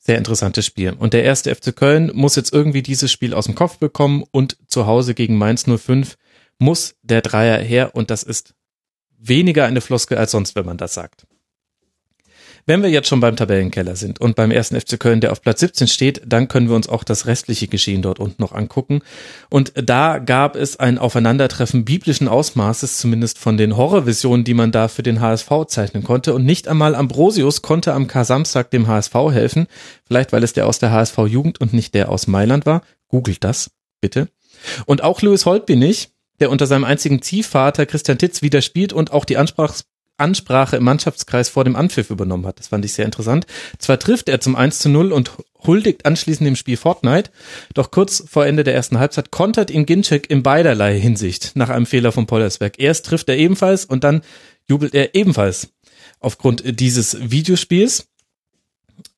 Sehr 0.06 0.20
interessantes 0.20 0.68
Spiel. 0.68 0.94
Und 0.94 1.14
der 1.14 1.24
erste 1.24 1.54
FC 1.56 1.76
Köln 1.76 2.12
muss 2.14 2.36
jetzt 2.36 2.54
irgendwie 2.54 2.84
dieses 2.84 3.12
Spiel 3.12 3.34
aus 3.34 3.46
dem 3.46 3.56
Kopf 3.56 3.80
bekommen 3.80 4.24
und 4.30 4.56
zu 4.68 4.86
Hause 4.86 5.16
gegen 5.16 5.36
Mainz 5.36 5.66
05 5.66 6.16
muss 6.60 6.96
der 7.02 7.24
Dreier 7.24 7.58
her 7.58 7.96
und 7.96 8.12
das 8.12 8.22
ist 8.22 8.54
weniger 9.18 9.66
eine 9.66 9.82
Floskel 9.82 10.20
als 10.20 10.30
sonst, 10.30 10.56
wenn 10.56 10.66
man 10.66 10.78
das 10.78 10.94
sagt. 10.94 11.26
Wenn 12.68 12.82
wir 12.82 12.90
jetzt 12.90 13.08
schon 13.08 13.20
beim 13.20 13.36
Tabellenkeller 13.36 13.96
sind 13.96 14.20
und 14.20 14.36
beim 14.36 14.50
ersten 14.50 14.80
FC 14.80 15.00
Köln, 15.00 15.22
der 15.22 15.32
auf 15.32 15.44
Platz 15.44 15.60
17 15.60 15.88
steht, 15.88 16.22
dann 16.26 16.48
können 16.48 16.68
wir 16.68 16.76
uns 16.76 16.90
auch 16.90 17.04
das 17.04 17.28
restliche 17.28 17.68
Geschehen 17.68 18.02
dort 18.02 18.20
unten 18.20 18.42
noch 18.42 18.54
angucken. 18.54 19.02
Und 19.52 19.74
da 19.76 20.18
gab 20.18 20.56
es 20.56 20.78
ein 20.78 20.98
Aufeinandertreffen 20.98 21.86
biblischen 21.86 22.28
Ausmaßes, 22.28 22.98
zumindest 22.98 23.38
von 23.38 23.58
den 23.58 23.78
Horrorvisionen, 23.78 24.46
die 24.46 24.56
man 24.56 24.72
da 24.72 24.88
für 24.88 25.04
den 25.04 25.22
HSV 25.22 25.52
zeichnen 25.68 26.04
konnte. 26.04 26.34
Und 26.34 26.44
nicht 26.44 26.68
einmal 26.68 26.96
Ambrosius 26.96 27.62
konnte 27.62 27.94
am 27.94 28.08
Kar-Samstag 28.08 28.72
dem 28.72 28.88
HSV 28.88 29.14
helfen. 29.32 29.68
Vielleicht, 30.08 30.34
weil 30.34 30.44
es 30.44 30.54
der 30.54 30.66
aus 30.66 30.80
der 30.80 30.92
HSV-Jugend 30.92 31.62
und 31.62 31.72
nicht 31.72 31.94
der 31.94 32.10
aus 32.10 32.26
Mailand 32.26 32.66
war. 32.66 32.82
Googelt 33.10 33.44
das, 33.44 33.70
bitte. 34.02 34.28
Und 34.88 35.04
auch 35.04 35.22
Louis 35.22 35.46
Holtby 35.46 35.76
nicht, 35.76 36.14
der 36.40 36.50
unter 36.50 36.66
seinem 36.66 36.84
einzigen 36.84 37.22
Ziehvater 37.22 37.86
Christian 37.86 38.18
Titz 38.18 38.42
wieder 38.42 38.64
spielt 38.64 38.92
und 38.92 39.12
auch 39.12 39.26
die 39.26 39.38
Ansprach 39.38 39.76
Ansprache 40.18 40.78
im 40.78 40.84
Mannschaftskreis 40.84 41.50
vor 41.50 41.64
dem 41.64 41.76
Anpfiff 41.76 42.10
übernommen 42.10 42.46
hat. 42.46 42.60
Das 42.60 42.70
fand 42.70 42.86
ich 42.86 42.94
sehr 42.94 43.06
interessant. 43.06 43.46
Zwar 43.80 44.00
trifft 44.00 44.30
er 44.30 44.40
zum 44.40 44.56
1 44.56 44.80
zu 44.80 44.90
0 44.90 45.12
und 45.12 45.32
huldigt 45.66 46.06
anschließend 46.06 46.48
im 46.48 46.56
Spiel 46.56 46.78
Fortnite, 46.78 47.32
doch 47.74 47.92
kurz 47.92 48.24
vor 48.28 48.46
Ende 48.46 48.64
der 48.64 48.76
ersten 48.76 49.00
Halbzeit 49.00 49.32
kontert 49.32 49.72
ihn 49.72 49.86
Ginczek 49.86 50.30
in 50.30 50.44
beiderlei 50.44 51.00
Hinsicht 51.00 51.52
nach 51.56 51.70
einem 51.70 51.86
Fehler 51.86 52.12
von 52.12 52.28
Pollersberg. 52.28 52.80
Erst 52.80 53.08
trifft 53.08 53.30
er 53.30 53.38
ebenfalls 53.38 53.86
und 53.86 54.04
dann 54.04 54.22
jubelt 54.68 54.94
er 54.94 55.16
ebenfalls 55.16 55.70
aufgrund 56.20 56.80
dieses 56.80 57.18
Videospiels. 57.32 58.08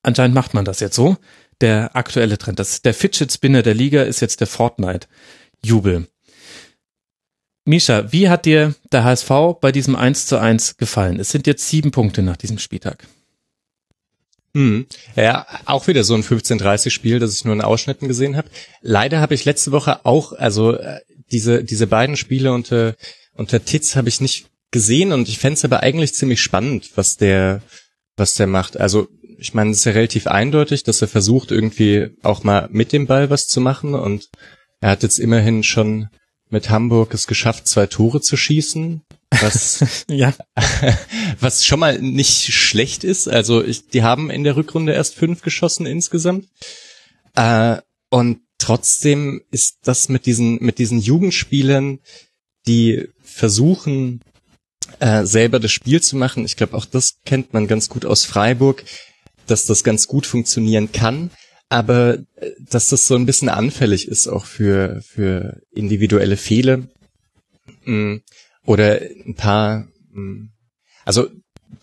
Anscheinend 0.02 0.34
macht 0.34 0.54
man 0.54 0.64
das 0.64 0.80
jetzt 0.80 0.96
so. 0.96 1.16
Der 1.60 1.96
aktuelle 1.96 2.38
Trend, 2.38 2.58
das, 2.58 2.82
der 2.82 2.94
Fidget 2.94 3.32
Spinner 3.32 3.62
der 3.62 3.74
Liga 3.74 4.02
ist 4.02 4.20
jetzt 4.20 4.40
der 4.40 4.46
Fortnite-Jubel. 4.46 6.06
Misha, 7.68 8.10
wie 8.12 8.30
hat 8.30 8.46
dir 8.46 8.74
der 8.92 9.04
HSV 9.04 9.30
bei 9.60 9.72
diesem 9.72 9.94
1 9.94 10.24
zu 10.24 10.40
1 10.40 10.78
gefallen? 10.78 11.20
Es 11.20 11.28
sind 11.28 11.46
jetzt 11.46 11.68
sieben 11.68 11.90
Punkte 11.90 12.22
nach 12.22 12.38
diesem 12.38 12.58
Spieltag. 12.58 13.06
Hm. 14.54 14.86
Ja, 15.14 15.46
auch 15.66 15.86
wieder 15.86 16.02
so 16.02 16.14
ein 16.14 16.22
15:30-Spiel, 16.22 17.18
das 17.18 17.34
ich 17.34 17.44
nur 17.44 17.52
in 17.52 17.60
Ausschnitten 17.60 18.08
gesehen 18.08 18.38
habe. 18.38 18.48
Leider 18.80 19.20
habe 19.20 19.34
ich 19.34 19.44
letzte 19.44 19.70
Woche 19.70 20.06
auch, 20.06 20.32
also 20.32 20.76
äh, 20.76 21.00
diese 21.30 21.62
diese 21.62 21.86
beiden 21.86 22.16
Spiele 22.16 22.52
unter 22.54 22.94
unter 23.34 23.62
Titz 23.62 23.96
habe 23.96 24.08
ich 24.08 24.22
nicht 24.22 24.46
gesehen 24.70 25.12
und 25.12 25.28
ich 25.28 25.38
fände 25.38 25.58
es 25.58 25.64
aber 25.66 25.82
eigentlich 25.82 26.14
ziemlich 26.14 26.40
spannend, 26.40 26.92
was 26.94 27.18
der 27.18 27.60
was 28.16 28.32
der 28.32 28.46
macht. 28.46 28.80
Also 28.80 29.08
ich 29.38 29.52
meine, 29.52 29.72
es 29.72 29.80
ist 29.80 29.84
ja 29.84 29.92
relativ 29.92 30.26
eindeutig, 30.26 30.84
dass 30.84 31.02
er 31.02 31.08
versucht 31.08 31.50
irgendwie 31.50 32.16
auch 32.22 32.44
mal 32.44 32.66
mit 32.72 32.94
dem 32.94 33.06
Ball 33.06 33.28
was 33.28 33.46
zu 33.46 33.60
machen 33.60 33.92
und 33.92 34.30
er 34.80 34.88
hat 34.88 35.02
jetzt 35.02 35.18
immerhin 35.18 35.62
schon 35.62 36.08
mit 36.50 36.70
Hamburg 36.70 37.14
es 37.14 37.26
geschafft, 37.26 37.68
zwei 37.68 37.86
Tore 37.86 38.20
zu 38.20 38.36
schießen, 38.36 39.02
was, 39.30 40.04
ja. 40.08 40.34
was 41.40 41.64
schon 41.64 41.80
mal 41.80 42.00
nicht 42.00 42.52
schlecht 42.52 43.04
ist. 43.04 43.28
Also 43.28 43.62
ich, 43.62 43.88
die 43.88 44.02
haben 44.02 44.30
in 44.30 44.44
der 44.44 44.56
Rückrunde 44.56 44.92
erst 44.92 45.14
fünf 45.14 45.42
geschossen 45.42 45.86
insgesamt. 45.86 46.48
Äh, 47.34 47.78
und 48.10 48.40
trotzdem 48.58 49.42
ist 49.50 49.78
das 49.84 50.08
mit 50.08 50.26
diesen, 50.26 50.56
mit 50.62 50.78
diesen 50.78 50.98
Jugendspielern, 50.98 52.00
die 52.66 53.08
versuchen, 53.22 54.22
äh, 55.00 55.24
selber 55.24 55.60
das 55.60 55.72
Spiel 55.72 56.02
zu 56.02 56.16
machen. 56.16 56.44
Ich 56.44 56.56
glaube, 56.56 56.76
auch 56.76 56.86
das 56.86 57.18
kennt 57.24 57.52
man 57.52 57.66
ganz 57.66 57.88
gut 57.88 58.06
aus 58.06 58.24
Freiburg, 58.24 58.84
dass 59.46 59.66
das 59.66 59.84
ganz 59.84 60.08
gut 60.08 60.26
funktionieren 60.26 60.92
kann 60.92 61.30
aber 61.68 62.18
äh, 62.36 62.50
dass 62.58 62.88
das 62.88 63.06
so 63.06 63.14
ein 63.14 63.26
bisschen 63.26 63.48
anfällig 63.48 64.08
ist 64.08 64.26
auch 64.26 64.46
für, 64.46 65.02
für 65.02 65.60
individuelle 65.70 66.36
Fehler 66.36 66.82
mm, 67.84 68.16
oder 68.64 69.00
ein 69.00 69.34
paar, 69.34 69.88
mm, 70.12 70.50
also 71.04 71.28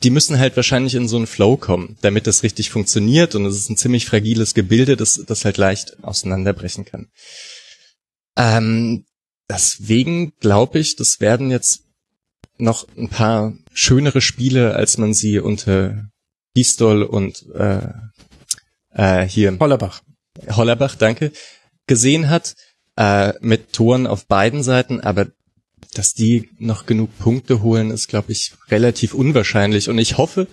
die 0.04 0.10
müssen 0.10 0.40
halt 0.40 0.56
wahrscheinlich 0.56 0.96
in 0.96 1.08
so 1.08 1.18
einen 1.18 1.28
Flow 1.28 1.58
kommen, 1.58 1.98
damit 2.02 2.28
das 2.28 2.44
richtig 2.44 2.70
funktioniert 2.70 3.36
und 3.36 3.46
es 3.46 3.56
ist 3.56 3.70
ein 3.70 3.78
ziemlich 3.78 4.06
fragiles 4.06 4.54
Gebilde, 4.54 4.98
das, 4.98 5.24
das 5.26 5.46
halt 5.46 5.58
leicht 5.58 6.04
auseinanderbrechen 6.04 6.86
kann. 6.86 7.10
Ähm, 8.36 9.06
deswegen 9.50 10.34
glaube 10.40 10.80
ich, 10.80 10.96
das 10.96 11.20
werden 11.20 11.52
jetzt 11.52 11.84
noch 12.58 12.88
ein 12.98 13.10
paar 13.10 13.54
schönere 13.74 14.22
Spiele, 14.22 14.76
als 14.76 14.98
man 14.98 15.14
sie 15.14 15.40
unter 15.40 16.10
Pistol 16.54 17.04
und 17.04 17.46
äh, 17.54 17.90
äh, 18.96 19.24
hier 19.24 19.58
Hollerbach. 19.60 20.02
Hollerbach, 20.50 20.96
danke, 20.96 21.32
gesehen 21.88 22.30
hat, 22.30 22.56
äh, 22.98 23.34
mit 23.42 23.74
Toren 23.74 24.08
auf 24.08 24.28
beiden 24.28 24.64
Seiten, 24.64 25.02
aber 25.02 25.28
dass 25.94 26.14
die 26.14 26.50
noch 26.60 26.86
genug 26.86 27.18
Punkte 27.20 27.62
holen, 27.62 27.90
ist, 27.90 28.08
glaube 28.08 28.32
ich, 28.32 28.54
relativ 28.70 29.14
unwahrscheinlich. 29.14 29.90
Und 29.90 29.98
ich 29.98 30.18
hoffe, 30.18 30.48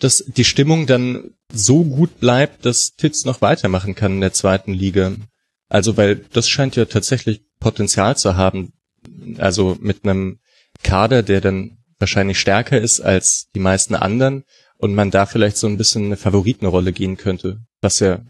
dass 0.00 0.24
die 0.26 0.44
Stimmung 0.44 0.86
dann 0.86 1.30
so 1.52 1.84
gut 1.84 2.20
bleibt, 2.20 2.66
dass 2.66 2.94
Titz 2.96 3.24
noch 3.24 3.40
weitermachen 3.40 3.94
kann 3.94 4.12
in 4.14 4.20
der 4.20 4.32
zweiten 4.32 4.72
Liga. 4.72 5.12
Also, 5.68 5.96
weil 5.96 6.16
das 6.32 6.48
scheint 6.48 6.76
ja 6.76 6.84
tatsächlich 6.84 7.42
Potenzial 7.58 8.16
zu 8.16 8.36
haben. 8.36 8.72
Also 9.38 9.76
mit 9.80 10.04
einem 10.04 10.40
Kader, 10.82 11.22
der 11.22 11.40
dann 11.40 11.78
wahrscheinlich 11.98 12.38
stärker 12.38 12.80
ist 12.80 13.00
als 13.00 13.48
die 13.54 13.60
meisten 13.60 13.94
anderen 13.94 14.44
und 14.76 14.94
man 14.94 15.10
da 15.10 15.26
vielleicht 15.26 15.56
so 15.56 15.66
ein 15.68 15.78
bisschen 15.78 16.06
eine 16.06 16.16
Favoritenrolle 16.16 16.92
gehen 16.92 17.16
könnte. 17.16 17.60
Was 17.82 18.00
ja 18.00 18.20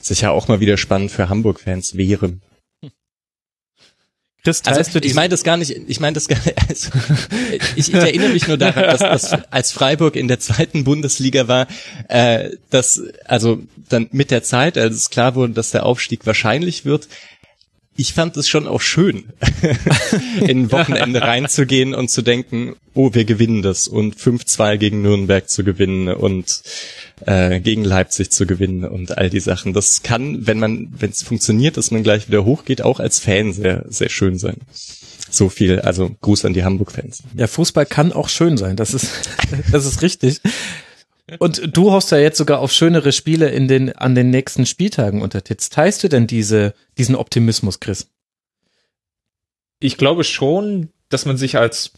sicher 0.00 0.32
auch 0.32 0.48
mal 0.48 0.60
wieder 0.60 0.76
spannend 0.76 1.10
für 1.10 1.28
Hamburg-Fans 1.28 1.96
wäre. 1.96 2.38
Chris, 4.44 4.60
also, 4.66 4.98
ich 4.98 5.14
meine 5.14 5.30
das 5.30 5.42
gar 5.42 5.56
nicht, 5.56 5.70
ich 5.70 6.00
meine 6.00 6.12
das 6.12 6.28
gar 6.28 6.38
nicht, 6.44 6.54
also, 6.68 6.90
ich, 7.50 7.88
ich 7.88 7.94
erinnere 7.94 8.28
mich 8.28 8.46
nur 8.46 8.58
daran, 8.58 8.82
dass, 8.82 9.00
dass 9.00 9.32
als 9.50 9.72
Freiburg 9.72 10.16
in 10.16 10.28
der 10.28 10.38
zweiten 10.38 10.84
Bundesliga 10.84 11.48
war, 11.48 11.66
äh, 12.08 12.50
dass, 12.68 13.00
also 13.24 13.62
dann 13.88 14.08
mit 14.12 14.30
der 14.30 14.42
Zeit, 14.42 14.76
als 14.76 14.96
es 14.96 15.08
klar 15.08 15.34
wurde, 15.34 15.54
dass 15.54 15.70
der 15.70 15.86
Aufstieg 15.86 16.26
wahrscheinlich 16.26 16.84
wird, 16.84 17.08
ich 17.96 18.12
fand 18.12 18.36
es 18.36 18.48
schon 18.48 18.66
auch 18.66 18.80
schön, 18.80 19.24
in 20.40 20.72
Wochenende 20.72 21.22
reinzugehen 21.22 21.94
und 21.94 22.10
zu 22.10 22.22
denken, 22.22 22.74
oh, 22.94 23.14
wir 23.14 23.24
gewinnen 23.24 23.62
das 23.62 23.86
und 23.86 24.16
5-2 24.16 24.76
gegen 24.78 25.02
Nürnberg 25.02 25.48
zu 25.48 25.62
gewinnen 25.62 26.08
und 26.08 26.62
äh, 27.26 27.60
gegen 27.60 27.84
Leipzig 27.84 28.30
zu 28.30 28.46
gewinnen 28.46 28.84
und 28.84 29.16
all 29.16 29.30
die 29.30 29.40
Sachen. 29.40 29.72
Das 29.72 30.02
kann, 30.02 30.46
wenn 30.46 30.58
man, 30.58 30.92
wenn 30.98 31.10
es 31.10 31.22
funktioniert, 31.22 31.76
dass 31.76 31.90
man 31.90 32.02
gleich 32.02 32.28
wieder 32.28 32.44
hochgeht, 32.44 32.82
auch 32.82 32.98
als 32.98 33.20
Fan 33.20 33.52
sehr, 33.52 33.84
sehr 33.88 34.08
schön 34.08 34.38
sein. 34.38 34.56
So 35.30 35.48
viel, 35.48 35.80
also 35.80 36.14
Gruß 36.20 36.44
an 36.44 36.54
die 36.54 36.64
Hamburg-Fans. 36.64 37.22
Ja, 37.36 37.46
Fußball 37.46 37.86
kann 37.86 38.12
auch 38.12 38.28
schön 38.28 38.56
sein, 38.56 38.76
das 38.76 38.94
ist, 38.94 39.10
das 39.72 39.86
ist 39.86 40.02
richtig. 40.02 40.40
Und 41.38 41.76
du 41.76 41.90
hoffst 41.90 42.10
ja 42.10 42.18
jetzt 42.18 42.36
sogar 42.36 42.58
auf 42.60 42.72
schönere 42.72 43.12
Spiele 43.12 43.48
in 43.48 43.66
den, 43.66 43.96
an 43.96 44.14
den 44.14 44.30
nächsten 44.30 44.66
Spieltagen 44.66 45.22
untertitzt. 45.22 45.72
Teilst 45.72 46.04
du 46.04 46.08
denn 46.08 46.26
diese, 46.26 46.74
diesen 46.98 47.16
Optimismus, 47.16 47.80
Chris? 47.80 48.10
Ich 49.80 49.96
glaube 49.96 50.24
schon, 50.24 50.90
dass 51.08 51.24
man 51.24 51.36
sich 51.36 51.56
als 51.56 51.92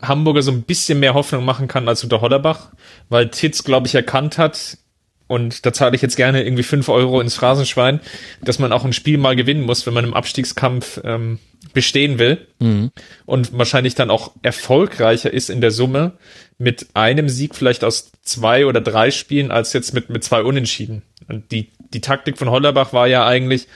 Hamburger 0.00 0.42
so 0.42 0.50
ein 0.50 0.62
bisschen 0.62 0.98
mehr 0.98 1.14
Hoffnung 1.14 1.44
machen 1.44 1.68
kann 1.68 1.88
als 1.88 2.02
unter 2.02 2.22
Hodderbach, 2.22 2.72
weil 3.10 3.30
Titz, 3.30 3.64
glaube 3.64 3.86
ich, 3.86 3.94
erkannt 3.94 4.38
hat, 4.38 4.78
und 5.26 5.64
da 5.64 5.72
zahle 5.72 5.94
ich 5.94 6.02
jetzt 6.02 6.16
gerne 6.16 6.42
irgendwie 6.42 6.64
fünf 6.64 6.88
Euro 6.88 7.20
ins 7.20 7.36
Phrasenschwein, 7.36 8.00
dass 8.42 8.58
man 8.58 8.72
auch 8.72 8.84
ein 8.84 8.92
Spiel 8.92 9.16
mal 9.16 9.36
gewinnen 9.36 9.62
muss, 9.62 9.86
wenn 9.86 9.94
man 9.94 10.04
im 10.04 10.12
Abstiegskampf 10.12 11.00
ähm, 11.04 11.38
bestehen 11.72 12.18
will 12.18 12.46
mhm. 12.58 12.90
und 13.26 13.56
wahrscheinlich 13.56 13.94
dann 13.94 14.10
auch 14.10 14.32
erfolgreicher 14.42 15.32
ist 15.32 15.50
in 15.50 15.60
der 15.60 15.70
Summe 15.70 16.12
mit 16.58 16.88
einem 16.94 17.28
Sieg 17.28 17.54
vielleicht 17.54 17.84
aus 17.84 18.12
zwei 18.22 18.66
oder 18.66 18.80
drei 18.80 19.10
Spielen 19.10 19.50
als 19.50 19.72
jetzt 19.72 19.94
mit, 19.94 20.10
mit 20.10 20.24
zwei 20.24 20.42
Unentschieden. 20.42 21.02
Und 21.28 21.52
die, 21.52 21.70
die 21.94 22.00
Taktik 22.00 22.38
von 22.38 22.50
Hollerbach 22.50 22.92
war 22.92 23.06
ja 23.06 23.26
eigentlich, 23.26 23.66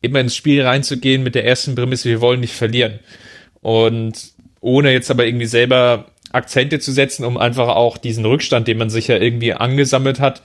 immer 0.00 0.20
ins 0.20 0.36
Spiel 0.36 0.62
reinzugehen 0.62 1.22
mit 1.22 1.34
der 1.34 1.44
ersten 1.44 1.74
Prämisse, 1.74 2.08
wir 2.08 2.20
wollen 2.20 2.40
nicht 2.40 2.54
verlieren. 2.54 3.00
Und 3.60 4.32
ohne 4.60 4.92
jetzt 4.92 5.10
aber 5.10 5.26
irgendwie 5.26 5.46
selber 5.46 6.06
Akzente 6.32 6.78
zu 6.78 6.92
setzen, 6.92 7.24
um 7.24 7.36
einfach 7.36 7.68
auch 7.68 7.98
diesen 7.98 8.24
Rückstand, 8.24 8.68
den 8.68 8.78
man 8.78 8.90
sich 8.90 9.08
ja 9.08 9.16
irgendwie 9.16 9.52
angesammelt 9.54 10.20
hat, 10.20 10.42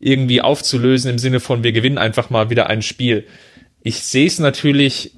irgendwie 0.00 0.40
aufzulösen 0.40 1.10
im 1.10 1.18
Sinne 1.18 1.40
von, 1.40 1.62
wir 1.64 1.72
gewinnen 1.72 1.98
einfach 1.98 2.30
mal 2.30 2.50
wieder 2.50 2.68
ein 2.68 2.82
Spiel. 2.82 3.26
Ich 3.82 4.00
sehe 4.00 4.26
es 4.26 4.38
natürlich 4.38 5.12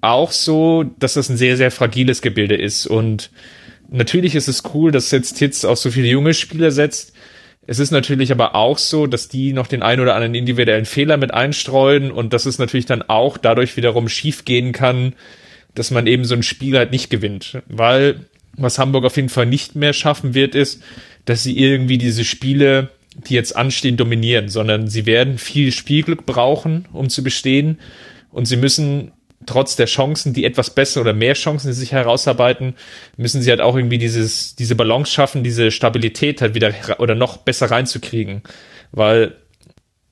auch 0.00 0.32
so, 0.32 0.84
dass 0.98 1.14
das 1.14 1.28
ein 1.28 1.36
sehr, 1.36 1.56
sehr 1.56 1.70
fragiles 1.70 2.22
Gebilde 2.22 2.56
ist. 2.56 2.86
Und 2.86 3.30
natürlich 3.88 4.34
ist 4.34 4.48
es 4.48 4.62
cool, 4.74 4.92
dass 4.92 5.10
jetzt 5.10 5.34
Titz 5.34 5.64
auch 5.64 5.76
so 5.76 5.90
viele 5.90 6.08
junge 6.08 6.34
Spieler 6.34 6.70
setzt. 6.70 7.12
Es 7.66 7.78
ist 7.78 7.90
natürlich 7.90 8.30
aber 8.30 8.54
auch 8.54 8.76
so, 8.76 9.06
dass 9.06 9.28
die 9.28 9.54
noch 9.54 9.66
den 9.66 9.82
einen 9.82 10.02
oder 10.02 10.14
anderen 10.14 10.34
individuellen 10.34 10.84
Fehler 10.84 11.16
mit 11.16 11.32
einstreuen 11.32 12.10
und 12.10 12.34
dass 12.34 12.44
es 12.44 12.58
natürlich 12.58 12.86
dann 12.86 13.02
auch 13.02 13.38
dadurch 13.38 13.76
wiederum 13.76 14.08
schief 14.08 14.44
gehen 14.44 14.72
kann, 14.72 15.14
dass 15.74 15.90
man 15.90 16.06
eben 16.06 16.24
so 16.24 16.34
ein 16.34 16.42
Spiel 16.42 16.76
halt 16.76 16.90
nicht 16.90 17.08
gewinnt. 17.08 17.62
Weil 17.66 18.26
was 18.56 18.78
Hamburg 18.78 19.04
auf 19.04 19.16
jeden 19.16 19.30
Fall 19.30 19.46
nicht 19.46 19.74
mehr 19.74 19.94
schaffen 19.94 20.34
wird, 20.34 20.54
ist, 20.54 20.82
dass 21.24 21.42
sie 21.42 21.58
irgendwie 21.58 21.96
diese 21.96 22.24
Spiele, 22.24 22.90
die 23.28 23.34
jetzt 23.34 23.56
anstehen, 23.56 23.96
dominieren, 23.96 24.50
sondern 24.50 24.88
sie 24.88 25.06
werden 25.06 25.38
viel 25.38 25.72
Spielglück 25.72 26.26
brauchen, 26.26 26.86
um 26.92 27.08
zu 27.08 27.24
bestehen. 27.24 27.78
Und 28.30 28.46
sie 28.46 28.56
müssen 28.56 29.12
trotz 29.46 29.76
der 29.76 29.86
Chancen, 29.86 30.32
die 30.32 30.44
etwas 30.44 30.70
besser 30.70 31.00
oder 31.00 31.12
mehr 31.12 31.34
Chancen 31.34 31.72
sich 31.72 31.92
herausarbeiten, 31.92 32.74
müssen 33.16 33.42
sie 33.42 33.50
halt 33.50 33.60
auch 33.60 33.76
irgendwie 33.76 33.98
dieses, 33.98 34.56
diese 34.56 34.74
Balance 34.74 35.12
schaffen, 35.12 35.44
diese 35.44 35.70
Stabilität 35.70 36.40
halt 36.40 36.54
wieder 36.54 36.72
oder 36.98 37.14
noch 37.14 37.38
besser 37.38 37.70
reinzukriegen. 37.70 38.42
Weil, 38.92 39.34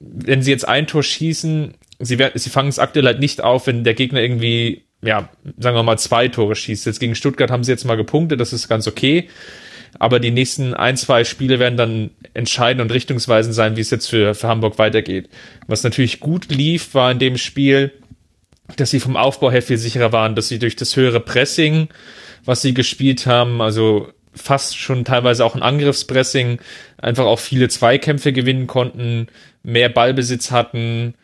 wenn 0.01 0.43
sie 0.43 0.51
jetzt 0.51 0.67
ein 0.67 0.87
Tor 0.87 1.03
schießen, 1.03 1.75
sie, 1.99 2.19
sie 2.35 2.51
fangen 2.51 2.69
es 2.69 2.79
aktuell 2.79 3.07
halt 3.07 3.21
nicht 3.21 3.43
auf, 3.43 3.67
wenn 3.67 3.85
der 3.85 3.95
Gegner 3.95 4.21
irgendwie, 4.21 4.85
ja, 5.03 5.29
sagen 5.59 5.77
wir 5.77 5.83
mal, 5.83 5.99
zwei 5.99 6.29
Tore 6.29 6.55
schießt. 6.55 6.87
Jetzt 6.87 7.01
gegen 7.01 7.15
Stuttgart 7.15 7.51
haben 7.51 7.65
sie 7.65 7.73
jetzt 7.73 7.85
mal 7.85 7.97
gepunktet, 7.97 8.41
das 8.41 8.53
ist 8.53 8.69
ganz 8.69 8.87
okay. 8.87 9.29
Aber 9.99 10.21
die 10.21 10.31
nächsten 10.31 10.75
ein, 10.75 10.97
zwei 10.97 11.25
Spiele 11.25 11.59
werden 11.59 11.77
dann 11.77 12.11
entscheidend 12.35 12.81
und 12.81 12.93
richtungsweisend 12.93 13.55
sein, 13.55 13.77
wie 13.77 13.83
es 13.83 13.91
jetzt 13.91 14.09
für, 14.09 14.35
für 14.35 14.49
Hamburg 14.49 14.79
weitergeht. 14.79 15.29
Was 15.67 15.85
natürlich 15.85 16.19
gut 16.19 16.51
lief, 16.51 16.95
war 16.95 17.11
in 17.13 17.19
dem 17.19 17.37
Spiel, 17.37 17.93
dass 18.77 18.91
sie 18.91 19.01
vom 19.01 19.17
Aufbau 19.17 19.51
her 19.51 19.63
viel 19.63 19.79
sicherer 19.79 20.13
waren, 20.13 20.35
dass 20.35 20.49
sie 20.49 20.59
durch 20.59 20.77
das 20.77 20.97
höhere 20.97 21.21
Pressing, 21.21 21.89
was 22.45 22.63
sie 22.63 22.75
gespielt 22.75 23.27
haben, 23.27 23.61
also 23.61 24.09
fast 24.35 24.79
schon 24.79 25.05
teilweise 25.05 25.45
auch 25.45 25.55
ein 25.55 25.63
Angriffspressing, 25.63 26.59
einfach 26.99 27.27
auch 27.27 27.39
viele 27.39 27.69
Zweikämpfe 27.69 28.33
gewinnen 28.33 28.67
konnten, 28.67 29.27
mehr 29.63 29.89
Ballbesitz 29.89 30.51
hatten 30.51 31.15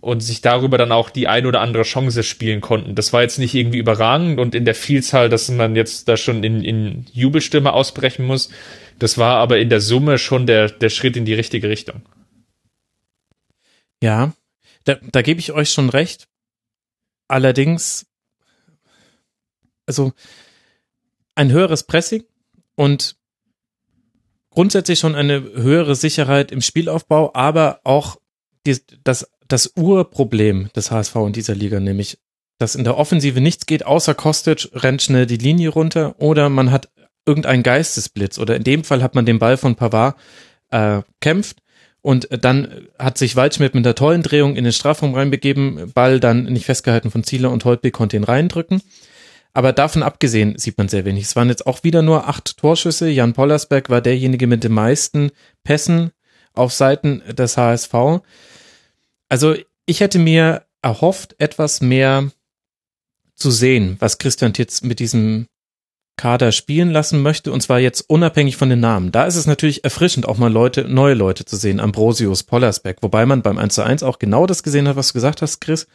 und 0.00 0.20
sich 0.20 0.40
darüber 0.40 0.78
dann 0.78 0.92
auch 0.92 1.10
die 1.10 1.28
ein 1.28 1.46
oder 1.46 1.60
andere 1.60 1.82
Chance 1.82 2.22
spielen 2.22 2.60
konnten. 2.60 2.94
Das 2.94 3.12
war 3.12 3.22
jetzt 3.22 3.38
nicht 3.38 3.54
irgendwie 3.54 3.78
überragend 3.78 4.38
und 4.38 4.54
in 4.54 4.64
der 4.64 4.74
Vielzahl, 4.74 5.28
dass 5.28 5.48
man 5.50 5.76
jetzt 5.76 6.08
da 6.08 6.16
schon 6.16 6.42
in, 6.44 6.62
in 6.62 7.06
Jubelstimme 7.12 7.72
ausbrechen 7.72 8.26
muss. 8.26 8.50
Das 8.98 9.18
war 9.18 9.36
aber 9.36 9.58
in 9.58 9.68
der 9.68 9.80
Summe 9.80 10.18
schon 10.18 10.46
der, 10.46 10.68
der 10.68 10.90
Schritt 10.90 11.16
in 11.16 11.24
die 11.24 11.34
richtige 11.34 11.68
Richtung. 11.68 12.02
Ja, 14.02 14.32
da, 14.84 14.96
da 15.12 15.22
gebe 15.22 15.40
ich 15.40 15.52
euch 15.52 15.70
schon 15.70 15.90
recht. 15.90 16.26
Allerdings, 17.30 18.06
also 19.86 20.12
ein 21.36 21.52
höheres 21.52 21.84
Pressing 21.84 22.24
und 22.74 23.16
grundsätzlich 24.50 24.98
schon 24.98 25.14
eine 25.14 25.40
höhere 25.40 25.94
Sicherheit 25.94 26.50
im 26.50 26.60
Spielaufbau, 26.60 27.32
aber 27.34 27.80
auch 27.84 28.16
die, 28.66 28.78
das, 29.04 29.30
das 29.46 29.72
Urproblem 29.76 30.70
des 30.74 30.90
HSV 30.90 31.14
in 31.16 31.32
dieser 31.32 31.54
Liga, 31.54 31.78
nämlich, 31.78 32.18
dass 32.58 32.74
in 32.74 32.82
der 32.82 32.98
Offensive 32.98 33.40
nichts 33.40 33.66
geht, 33.66 33.86
außer 33.86 34.14
Kostic 34.14 34.68
rennt 34.72 35.02
schnell 35.02 35.26
die 35.26 35.36
Linie 35.36 35.68
runter 35.68 36.20
oder 36.20 36.48
man 36.48 36.72
hat 36.72 36.90
irgendeinen 37.26 37.62
Geistesblitz 37.62 38.38
oder 38.38 38.56
in 38.56 38.64
dem 38.64 38.82
Fall 38.82 39.04
hat 39.04 39.14
man 39.14 39.24
den 39.24 39.38
Ball 39.38 39.56
von 39.56 39.76
Pavard 39.76 40.18
äh, 40.70 41.02
kämpft 41.20 41.62
und 42.02 42.28
dann 42.30 42.88
hat 42.98 43.18
sich 43.18 43.36
Waldschmidt 43.36 43.74
mit 43.74 43.86
einer 43.86 43.94
tollen 43.94 44.22
Drehung 44.22 44.56
in 44.56 44.64
den 44.64 44.72
Strafraum 44.72 45.14
reinbegeben, 45.14 45.92
Ball 45.92 46.20
dann 46.20 46.44
nicht 46.44 46.64
festgehalten 46.64 47.10
von 47.10 47.24
Zieler 47.24 47.50
und 47.50 47.64
Holtby 47.64 47.90
konnte 47.90 48.16
ihn 48.16 48.24
reindrücken. 48.24 48.82
Aber 49.52 49.72
davon 49.72 50.02
abgesehen 50.02 50.56
sieht 50.58 50.78
man 50.78 50.88
sehr 50.88 51.04
wenig. 51.04 51.24
Es 51.24 51.36
waren 51.36 51.48
jetzt 51.48 51.66
auch 51.66 51.82
wieder 51.82 52.02
nur 52.02 52.28
acht 52.28 52.56
Torschüsse. 52.56 53.08
Jan 53.08 53.32
Pollersberg 53.32 53.90
war 53.90 54.00
derjenige 54.00 54.46
mit 54.46 54.62
den 54.62 54.72
meisten 54.72 55.32
Pässen 55.64 56.12
auf 56.54 56.72
Seiten 56.72 57.22
des 57.34 57.56
HSV. 57.56 57.94
Also 59.28 59.56
ich 59.86 60.00
hätte 60.00 60.18
mir 60.18 60.64
erhofft, 60.82 61.34
etwas 61.38 61.80
mehr 61.80 62.30
zu 63.34 63.50
sehen, 63.50 63.96
was 63.98 64.18
Christian 64.18 64.52
Titz 64.52 64.82
mit 64.82 65.00
diesem 65.00 65.46
Kader 66.20 66.52
spielen 66.52 66.90
lassen 66.90 67.22
möchte, 67.22 67.50
und 67.50 67.62
zwar 67.62 67.78
jetzt 67.78 68.02
unabhängig 68.02 68.58
von 68.58 68.68
den 68.68 68.80
Namen. 68.80 69.10
Da 69.10 69.24
ist 69.24 69.36
es 69.36 69.46
natürlich 69.46 69.84
erfrischend, 69.84 70.28
auch 70.28 70.36
mal 70.36 70.52
Leute, 70.52 70.84
neue 70.84 71.14
Leute 71.14 71.46
zu 71.46 71.56
sehen, 71.56 71.80
Ambrosius, 71.80 72.42
Pollersbeck, 72.42 72.98
wobei 73.00 73.24
man 73.24 73.40
beim 73.40 73.56
1 73.56 73.74
zu 73.74 73.82
1 73.82 74.02
auch 74.02 74.18
genau 74.18 74.46
das 74.46 74.62
gesehen 74.62 74.86
hat, 74.86 74.96
was 74.96 75.08
du 75.08 75.12
gesagt 75.14 75.40
hast, 75.40 75.62
Chris. 75.62 75.86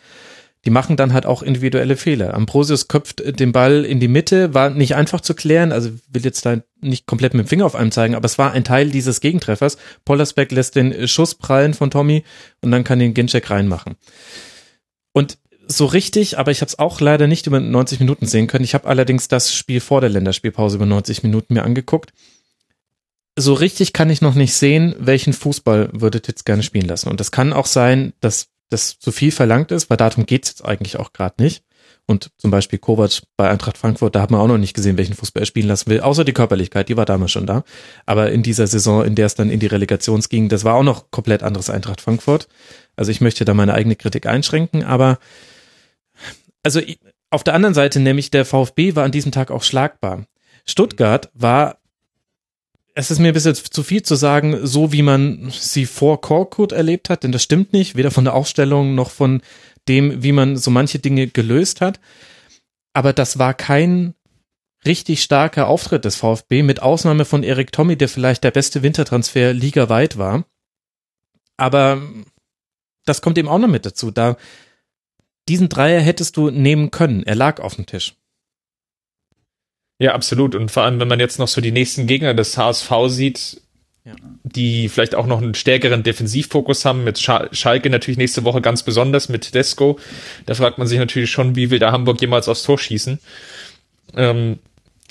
Die 0.66 0.72
machen 0.72 0.98
dann 0.98 1.14
halt 1.14 1.28
auch 1.28 1.44
individuelle 1.44 1.96
Fehler. 1.96 2.34
Ambrosius 2.34 2.88
köpft 2.88 3.40
den 3.40 3.52
Ball 3.52 3.86
in 3.86 4.00
die 4.00 4.08
Mitte, 4.08 4.56
war 4.56 4.72
nicht 4.72 4.96
einfach 4.96 5.22
zu 5.22 5.36
klären, 5.36 5.72
also 5.72 5.92
will 6.10 6.26
jetzt 6.26 6.44
da 6.44 6.58
nicht 6.82 7.06
komplett 7.06 7.36
mit 7.36 7.46
dem 7.46 7.48
Finger 7.48 7.68
auf 7.68 7.76
einem 7.76 7.92
zeigen, 7.92 8.16
aber 8.16 8.26
es 8.26 8.40
war 8.40 8.52
ein 8.52 8.64
Teil 8.64 8.90
dieses 8.90 9.22
Gegentreffers. 9.22 9.78
Pollersbeck 10.06 10.52
lässt 10.52 10.76
den 10.76 11.08
Schuss 11.08 11.36
prallen 11.36 11.76
von 11.76 11.92
Tommy 11.92 12.24
und 12.62 12.72
dann 12.72 12.84
kann 12.84 12.98
den 12.98 13.14
Ginczek 13.14 13.52
reinmachen. 13.52 13.96
Und 15.14 15.38
so 15.68 15.86
richtig, 15.86 16.38
aber 16.38 16.52
ich 16.52 16.62
habe 16.62 16.70
es 16.70 16.80
auch 16.80 17.00
leider 17.02 17.28
nicht 17.28 17.48
über 17.48 17.60
90 17.60 18.00
Minuten 18.00 18.26
sehen 18.26 18.48
können. 18.48 18.64
Ich 18.64 18.74
habe 18.74 18.88
allerdings 18.88 19.28
das 19.28 19.54
Spiel 19.54 19.80
vor 19.80 20.02
der 20.02 20.10
Länderspielpause 20.10 20.78
über 20.78 20.86
90 20.86 21.24
Minuten 21.24 21.54
mir 21.54 21.64
angeguckt. 21.64 22.14
So 23.38 23.54
richtig 23.54 23.94
kann 23.94 24.10
ich 24.10 24.22
noch 24.22 24.36
nicht 24.36 24.54
sehen, 24.54 24.96
welchen 24.98 25.34
Fußball 25.34 25.90
würde 25.94 26.22
Titz 26.22 26.46
gerne 26.46 26.64
spielen 26.64 26.88
lassen. 26.88 27.10
Und 27.10 27.20
das 27.20 27.32
kann 27.32 27.54
auch 27.54 27.66
sein, 27.66 28.14
dass 28.22 28.48
das 28.70 28.98
zu 29.00 29.12
viel 29.12 29.32
verlangt 29.32 29.72
ist, 29.72 29.90
weil 29.90 29.98
darum 29.98 30.26
geht's 30.26 30.50
jetzt 30.50 30.66
eigentlich 30.66 30.98
auch 30.98 31.14
gerade 31.14 31.42
nicht. 31.42 31.64
Und 32.08 32.30
zum 32.38 32.52
Beispiel 32.52 32.78
Kovac 32.78 33.24
bei 33.36 33.50
Eintracht 33.50 33.78
Frankfurt, 33.78 34.16
da 34.16 34.22
hat 34.22 34.30
man 34.30 34.40
auch 34.40 34.48
noch 34.48 34.60
nicht 34.60 34.76
gesehen, 34.76 34.98
welchen 34.98 35.16
Fußball 35.16 35.42
er 35.42 35.48
spielen 35.48 35.68
lassen 35.68 35.90
will, 35.90 36.02
außer 36.02 36.24
die 36.24 36.34
Körperlichkeit, 36.34 36.88
die 36.88 36.98
war 36.98 37.06
damals 37.06 37.32
schon 37.32 37.48
da. 37.48 37.64
Aber 38.06 38.32
in 38.32 38.44
dieser 38.44 38.68
Saison, 38.68 39.04
in 39.04 39.16
der 39.16 39.26
es 39.26 39.36
dann 39.36 39.50
in 39.50 39.60
die 39.60 39.66
Relegations 39.66 40.30
ging, 40.30 40.48
das 40.48 40.64
war 40.64 40.76
auch 40.76 40.84
noch 40.84 41.10
komplett 41.10 41.42
anderes 41.42 41.72
Eintracht 41.72 42.02
Frankfurt. 42.02 42.48
Also 42.96 43.12
ich 43.12 43.22
möchte 43.22 43.44
da 43.44 43.56
meine 43.56 43.74
eigene 43.74 43.96
Kritik 43.96 44.28
einschränken, 44.28 44.84
aber 44.84 45.18
also 46.66 46.82
auf 47.30 47.44
der 47.44 47.54
anderen 47.54 47.76
Seite 47.76 48.00
nämlich 48.00 48.32
der 48.32 48.44
VfB 48.44 48.96
war 48.96 49.04
an 49.04 49.12
diesem 49.12 49.32
Tag 49.32 49.52
auch 49.52 49.62
schlagbar. 49.62 50.26
Stuttgart 50.66 51.30
war, 51.36 51.78
es 52.96 53.12
ist 53.12 53.20
mir 53.20 53.28
ein 53.28 53.34
bisschen 53.36 53.54
zu 53.54 53.84
viel 53.84 54.02
zu 54.02 54.16
sagen, 54.16 54.66
so 54.66 54.92
wie 54.92 55.04
man 55.04 55.52
sie 55.52 55.86
vor 55.86 56.22
Korkut 56.22 56.72
erlebt 56.72 57.12
hat, 57.12 57.24
denn 57.24 57.32
das 57.32 57.44
stimmt 57.44 57.72
nicht, 57.72 57.96
weder 57.96 58.10
von 58.10 58.24
der 58.24 58.34
Aufstellung 58.34 58.96
noch 58.96 59.12
von 59.12 59.42
dem, 59.88 60.24
wie 60.24 60.32
man 60.32 60.58
so 60.58 60.72
manche 60.72 60.98
Dinge 60.98 61.28
gelöst 61.28 61.82
hat. 61.82 62.00
Aber 62.94 63.14
das 63.14 63.38
war 63.38 63.54
kein 63.54 64.16
richtig 64.86 65.22
starker 65.22 65.68
Auftritt 65.68 66.04
des 66.04 66.16
VfB, 66.16 66.64
mit 66.64 66.82
Ausnahme 66.82 67.26
von 67.26 67.44
Erik 67.44 67.72
Tommy, 67.72 67.96
der 67.96 68.10
vielleicht 68.10 68.44
der 68.44 68.52
beste 68.52 68.82
Wintertransfer 68.82 69.54
ligaweit 69.54 70.18
war. 70.18 70.46
Aber 71.58 72.02
das 73.06 73.22
kommt 73.22 73.38
eben 73.38 73.50
auch 73.50 73.60
noch 73.60 73.68
mit 73.68 73.86
dazu. 73.86 74.10
Da 74.10 74.36
diesen 75.48 75.70
Dreier 75.70 76.02
hättest 76.02 76.38
du 76.38 76.50
nehmen 76.50 76.92
können. 76.92 77.24
Er 77.24 77.36
lag 77.36 77.60
auf 77.60 77.76
dem 77.76 77.86
Tisch. 77.86 78.16
Ja, 80.00 80.14
absolut. 80.14 80.56
Und 80.56 80.72
vor 80.72 80.84
allem, 80.84 81.00
wenn 81.00 81.08
man 81.08 81.20
jetzt 81.20 81.40
noch 81.40 81.48
so 81.48 81.62
die 81.62 81.72
nächsten 81.72 82.08
Gegner 82.08 82.34
des 82.34 82.58
HSV 82.58 82.92
sieht, 83.08 83.62
ja. 84.04 84.14
die 84.44 84.90
vielleicht 84.90 85.16
auch 85.16 85.26
noch 85.26 85.42
einen 85.42 85.56
stärkeren 85.56 86.04
Defensivfokus 86.04 86.86
haben, 86.86 87.04
mit 87.04 87.18
Schalke 87.20 87.90
natürlich 87.90 88.18
nächste 88.18 88.44
Woche 88.44 88.62
ganz 88.62 88.84
besonders 88.84 89.30
mit 89.30 89.56
Desco. 89.56 90.00
Da 90.46 90.54
fragt 90.54 90.78
man 90.78 90.88
sich 90.88 91.00
natürlich 91.00 91.32
schon, 91.32 91.56
wie 91.56 91.70
will 91.70 91.80
der 91.80 91.92
Hamburg 91.92 92.20
jemals 92.20 92.50
aufs 92.50 92.64
Tor 92.64 92.78
schießen. 92.78 93.20
Ähm, 94.16 94.60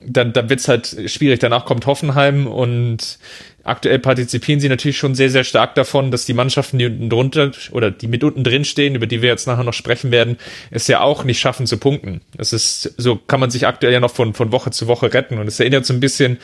dann, 0.04 0.32
dann 0.32 0.50
wird's 0.50 0.68
halt 0.68 0.96
schwierig. 1.06 1.40
Danach 1.40 1.64
kommt 1.64 1.86
Hoffenheim 1.86 2.46
und 2.46 3.18
aktuell 3.64 3.98
partizipieren 3.98 4.60
sie 4.60 4.68
natürlich 4.68 4.98
schon 4.98 5.14
sehr, 5.14 5.30
sehr 5.30 5.44
stark 5.44 5.74
davon, 5.74 6.10
dass 6.10 6.26
die 6.26 6.34
Mannschaften, 6.34 6.78
die 6.78 6.86
unten 6.86 7.10
drunter 7.10 7.50
oder 7.72 7.90
die 7.90 8.06
mit 8.06 8.22
unten 8.22 8.44
drin 8.44 8.64
stehen, 8.64 8.94
über 8.94 9.06
die 9.06 9.22
wir 9.22 9.30
jetzt 9.30 9.46
nachher 9.46 9.64
noch 9.64 9.72
sprechen 9.72 10.10
werden, 10.10 10.36
es 10.70 10.86
ja 10.86 11.00
auch 11.00 11.24
nicht 11.24 11.40
schaffen 11.40 11.66
zu 11.66 11.78
punkten. 11.78 12.20
Das 12.36 12.52
ist, 12.52 12.94
so 12.96 13.16
kann 13.16 13.40
man 13.40 13.50
sich 13.50 13.66
aktuell 13.66 13.92
ja 13.92 14.00
noch 14.00 14.12
von, 14.12 14.34
von 14.34 14.52
Woche 14.52 14.70
zu 14.70 14.86
Woche 14.86 15.12
retten. 15.12 15.38
Und 15.38 15.48
es 15.48 15.58
erinnert 15.58 15.86
so 15.86 15.94
ein 15.94 16.00
bisschen, 16.00 16.38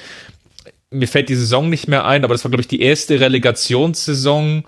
mir 0.90 1.08
fällt 1.08 1.28
die 1.28 1.36
Saison 1.36 1.70
nicht 1.70 1.88
mehr 1.88 2.04
ein, 2.04 2.24
aber 2.24 2.34
das 2.34 2.44
war, 2.44 2.50
glaube 2.50 2.62
ich, 2.62 2.68
die 2.68 2.82
erste 2.82 3.20
Relegationssaison, 3.20 4.64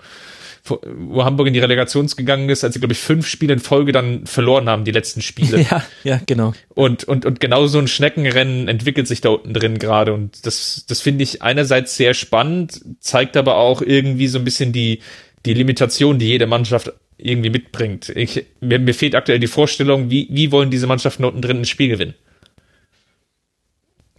wo 0.65 1.25
Hamburg 1.25 1.47
in 1.47 1.53
die 1.53 1.59
Relegation 1.59 2.07
gegangen 2.07 2.47
ist, 2.49 2.63
als 2.63 2.73
sie, 2.73 2.79
glaube 2.79 2.93
ich, 2.93 2.99
fünf 2.99 3.27
Spiele 3.27 3.53
in 3.53 3.59
Folge 3.59 3.91
dann 3.91 4.25
verloren 4.25 4.69
haben, 4.69 4.85
die 4.85 4.91
letzten 4.91 5.21
Spiele. 5.21 5.65
Ja, 5.73 5.83
ja, 6.03 6.21
genau. 6.25 6.53
Und, 6.69 7.03
und, 7.03 7.25
und 7.25 7.39
genau 7.39 7.67
so 7.67 7.79
ein 7.79 7.87
Schneckenrennen 7.87 8.67
entwickelt 8.67 9.07
sich 9.07 9.21
da 9.21 9.29
unten 9.29 9.53
drin 9.53 9.77
gerade. 9.77 10.13
Und 10.13 10.45
das, 10.45 10.85
das 10.87 11.01
finde 11.01 11.23
ich 11.23 11.41
einerseits 11.41 11.97
sehr 11.97 12.13
spannend, 12.13 12.81
zeigt 12.99 13.35
aber 13.37 13.57
auch 13.57 13.81
irgendwie 13.81 14.27
so 14.27 14.39
ein 14.39 14.45
bisschen 14.45 14.71
die, 14.71 14.99
die 15.45 15.53
Limitation, 15.53 16.19
die 16.19 16.27
jede 16.27 16.47
Mannschaft 16.47 16.93
irgendwie 17.17 17.49
mitbringt. 17.49 18.09
Ich, 18.09 18.45
mir, 18.61 18.79
mir 18.79 18.93
fehlt 18.93 19.15
aktuell 19.15 19.39
die 19.39 19.47
Vorstellung, 19.47 20.09
wie, 20.09 20.27
wie 20.31 20.51
wollen 20.51 20.71
diese 20.71 20.87
Mannschaften 20.87 21.25
unten 21.25 21.41
drin 21.41 21.61
ein 21.61 21.65
Spiel 21.65 21.89
gewinnen? 21.89 22.13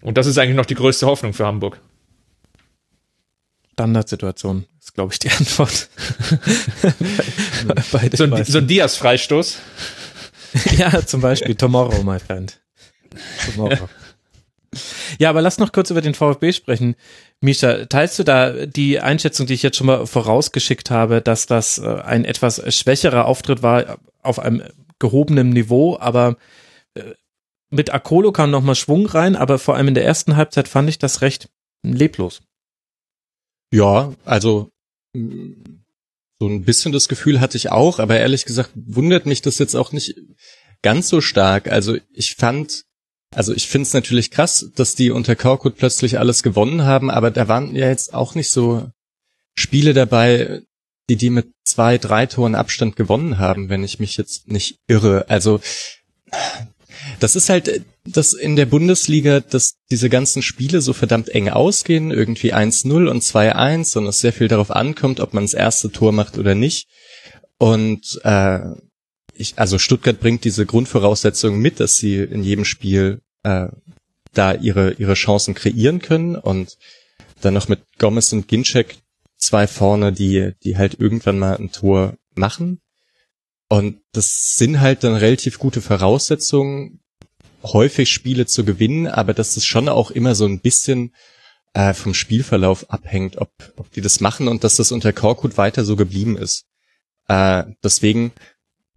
Und 0.03 0.18
das 0.18 0.26
ist 0.26 0.36
eigentlich 0.36 0.57
noch 0.57 0.66
die 0.66 0.74
größte 0.74 1.07
Hoffnung 1.07 1.32
für 1.32 1.47
Hamburg. 1.47 1.80
Standardsituation 3.72 4.66
ist, 4.95 4.97
glaube 4.97 5.12
ich, 5.12 5.18
die 5.18 5.30
Antwort. 5.30 5.88
bei, 7.66 8.09
bei 8.09 8.16
so, 8.16 8.24
ein, 8.24 8.45
so 8.45 8.59
ein 8.59 8.66
Diaz-Freistoß. 8.66 9.59
ja, 10.78 11.05
zum 11.05 11.20
Beispiel 11.20 11.55
Tomorrow, 11.55 12.03
my 12.03 12.18
friend. 12.18 12.61
Tomorrow. 13.45 13.88
Ja, 15.18 15.30
aber 15.30 15.42
lass 15.42 15.59
noch 15.59 15.72
kurz 15.72 15.90
über 15.90 16.01
den 16.01 16.14
VfB 16.14 16.53
sprechen. 16.53 16.97
Misha, 17.40 17.86
teilst 17.86 18.18
du 18.18 18.24
da 18.24 18.66
die 18.66 18.99
Einschätzung, 19.01 19.47
die 19.47 19.55
ich 19.55 19.62
jetzt 19.62 19.76
schon 19.76 19.86
mal 19.86 20.07
vorausgeschickt 20.07 20.90
habe, 20.90 21.20
dass 21.20 21.47
das 21.47 21.78
äh, 21.78 22.01
ein 22.05 22.24
etwas 22.24 22.62
schwächerer 22.74 23.26
Auftritt 23.26 23.62
war 23.62 23.99
auf 24.22 24.38
einem 24.38 24.62
gehobenen 24.99 25.51
Niveau, 25.51 25.97
aber 25.99 26.36
äh, 26.95 27.12
mit 27.70 27.92
Akolo 27.92 28.32
kam 28.32 28.51
nochmal 28.51 28.74
Schwung 28.74 29.07
rein, 29.07 29.36
aber 29.36 29.59
vor 29.59 29.76
allem 29.76 29.88
in 29.88 29.95
der 29.95 30.05
ersten 30.05 30.36
Halbzeit 30.36 30.68
fand 30.68 30.88
ich 30.88 30.99
das 30.99 31.20
recht 31.20 31.49
leblos. 31.82 32.42
Ja, 33.72 34.12
also 34.24 34.70
so 35.15 36.49
ein 36.49 36.65
bisschen 36.65 36.93
das 36.93 37.09
Gefühl 37.09 37.41
hatte 37.41 37.57
ich 37.57 37.71
auch, 37.71 37.99
aber 37.99 38.19
ehrlich 38.19 38.45
gesagt 38.45 38.71
wundert 38.75 39.27
mich 39.27 39.43
das 39.43 39.59
jetzt 39.59 39.75
auch 39.75 39.93
nicht 39.93 40.17
ganz 40.83 41.09
so 41.09 41.21
stark. 41.21 41.69
Also 41.69 41.97
ich 42.12 42.35
fand, 42.35 42.85
also 43.35 43.55
ich 43.55 43.69
finde 43.69 43.87
es 43.87 43.95
natürlich 43.95 44.31
krass, 44.31 44.71
dass 44.75 44.95
die 44.95 45.11
unter 45.11 45.37
Korkut 45.37 45.77
plötzlich 45.77 46.19
alles 46.19 46.43
gewonnen 46.43 46.85
haben, 46.85 47.11
aber 47.11 47.31
da 47.31 47.49
waren 47.49 47.75
ja 47.75 47.89
jetzt 47.89 48.12
auch 48.12 48.35
nicht 48.35 48.51
so 48.51 48.91
Spiele 49.57 49.95
dabei, 49.95 50.62
die 51.09 51.17
die 51.17 51.31
mit 51.31 51.53
zwei, 51.65 51.99
drei 51.99 52.27
Toren 52.27 52.55
Abstand 52.55 52.97
gewonnen 52.97 53.39
haben, 53.39 53.69
wenn 53.69 53.85
ich 53.85 54.01
mich 54.01 54.17
jetzt 54.17 54.49
nicht 54.49 54.79
irre. 54.89 55.27
Also 55.29 55.61
das 57.21 57.37
ist 57.37 57.49
halt 57.49 57.85
das 58.05 58.33
in 58.33 58.57
der 58.57 58.67
Bundesliga, 58.67 59.41
dass 59.41 59.77
diese 59.91 60.11
ganzen 60.11 60.43
Spiele 60.43 60.81
so 60.81 60.93
verdammt 60.93 61.29
eng 61.29 61.49
ausgehen, 61.49 62.11
irgendwie 62.11 62.55
1-0 62.55 63.09
und 63.09 63.23
2-1 63.23 63.99
und 63.99 64.07
es 64.07 64.21
sehr 64.21 64.33
viel 64.33 64.49
darauf 64.49 64.71
ankommt, 64.71 65.21
ob 65.21 65.35
man 65.35 65.45
das 65.45 65.55
erste 65.55 65.91
Tor 65.91 66.13
macht 66.13 66.39
oder 66.39 66.55
nicht. 66.55 66.89
Und 67.59 68.21
äh, 68.25 68.61
ich, 69.35 69.55
also 69.57 69.79
Stuttgart 69.79 70.21
bringt 70.21 70.45
diese 70.45 70.67
Grundvoraussetzungen 70.67 71.61
mit, 71.61 71.81
dass 71.81 71.97
sie 71.97 72.17
in 72.17 72.43
jedem 72.43 72.65
Spiel 72.65 73.21
äh, 73.43 73.69
da 74.33 74.53
ihre 74.53 74.93
ihre 74.93 75.15
Chancen 75.15 75.55
kreieren 75.55 76.01
können 76.01 76.37
und 76.37 76.77
dann 77.41 77.55
noch 77.55 77.69
mit 77.69 77.81
Gomez 77.99 78.33
und 78.33 78.49
Ginczek 78.49 78.97
zwei 79.37 79.67
vorne, 79.67 80.13
die 80.13 80.53
die 80.63 80.77
halt 80.77 80.99
irgendwann 80.99 81.39
mal 81.39 81.57
ein 81.57 81.71
Tor 81.71 82.15
machen. 82.35 82.81
Und 83.69 84.01
das 84.12 84.55
sind 84.57 84.81
halt 84.81 85.05
dann 85.05 85.15
relativ 85.15 85.59
gute 85.59 85.81
Voraussetzungen, 85.81 87.01
häufig 87.62 88.11
Spiele 88.11 88.47
zu 88.47 88.65
gewinnen, 88.65 89.07
aber 89.07 89.33
dass 89.33 89.57
es 89.57 89.65
schon 89.65 89.89
auch 89.89 90.11
immer 90.11 90.35
so 90.35 90.45
ein 90.45 90.61
bisschen 90.61 91.15
äh, 91.73 91.95
vom 91.95 92.15
Spielverlauf 92.15 92.91
abhängt, 92.91 93.39
ob, 93.39 93.51
ob 93.77 93.91
die 93.91 94.01
das 94.01 94.21
machen 94.21 94.49
und 94.49 94.65
dass 94.65 94.77
das 94.77 94.93
unter 94.93 95.12
Korkut 95.12 95.57
weiter 95.57 95.85
so 95.85 95.97
geblieben 95.97 96.37
ist. 96.37 96.67
Äh, 97.27 97.65
deswegen, 97.83 98.33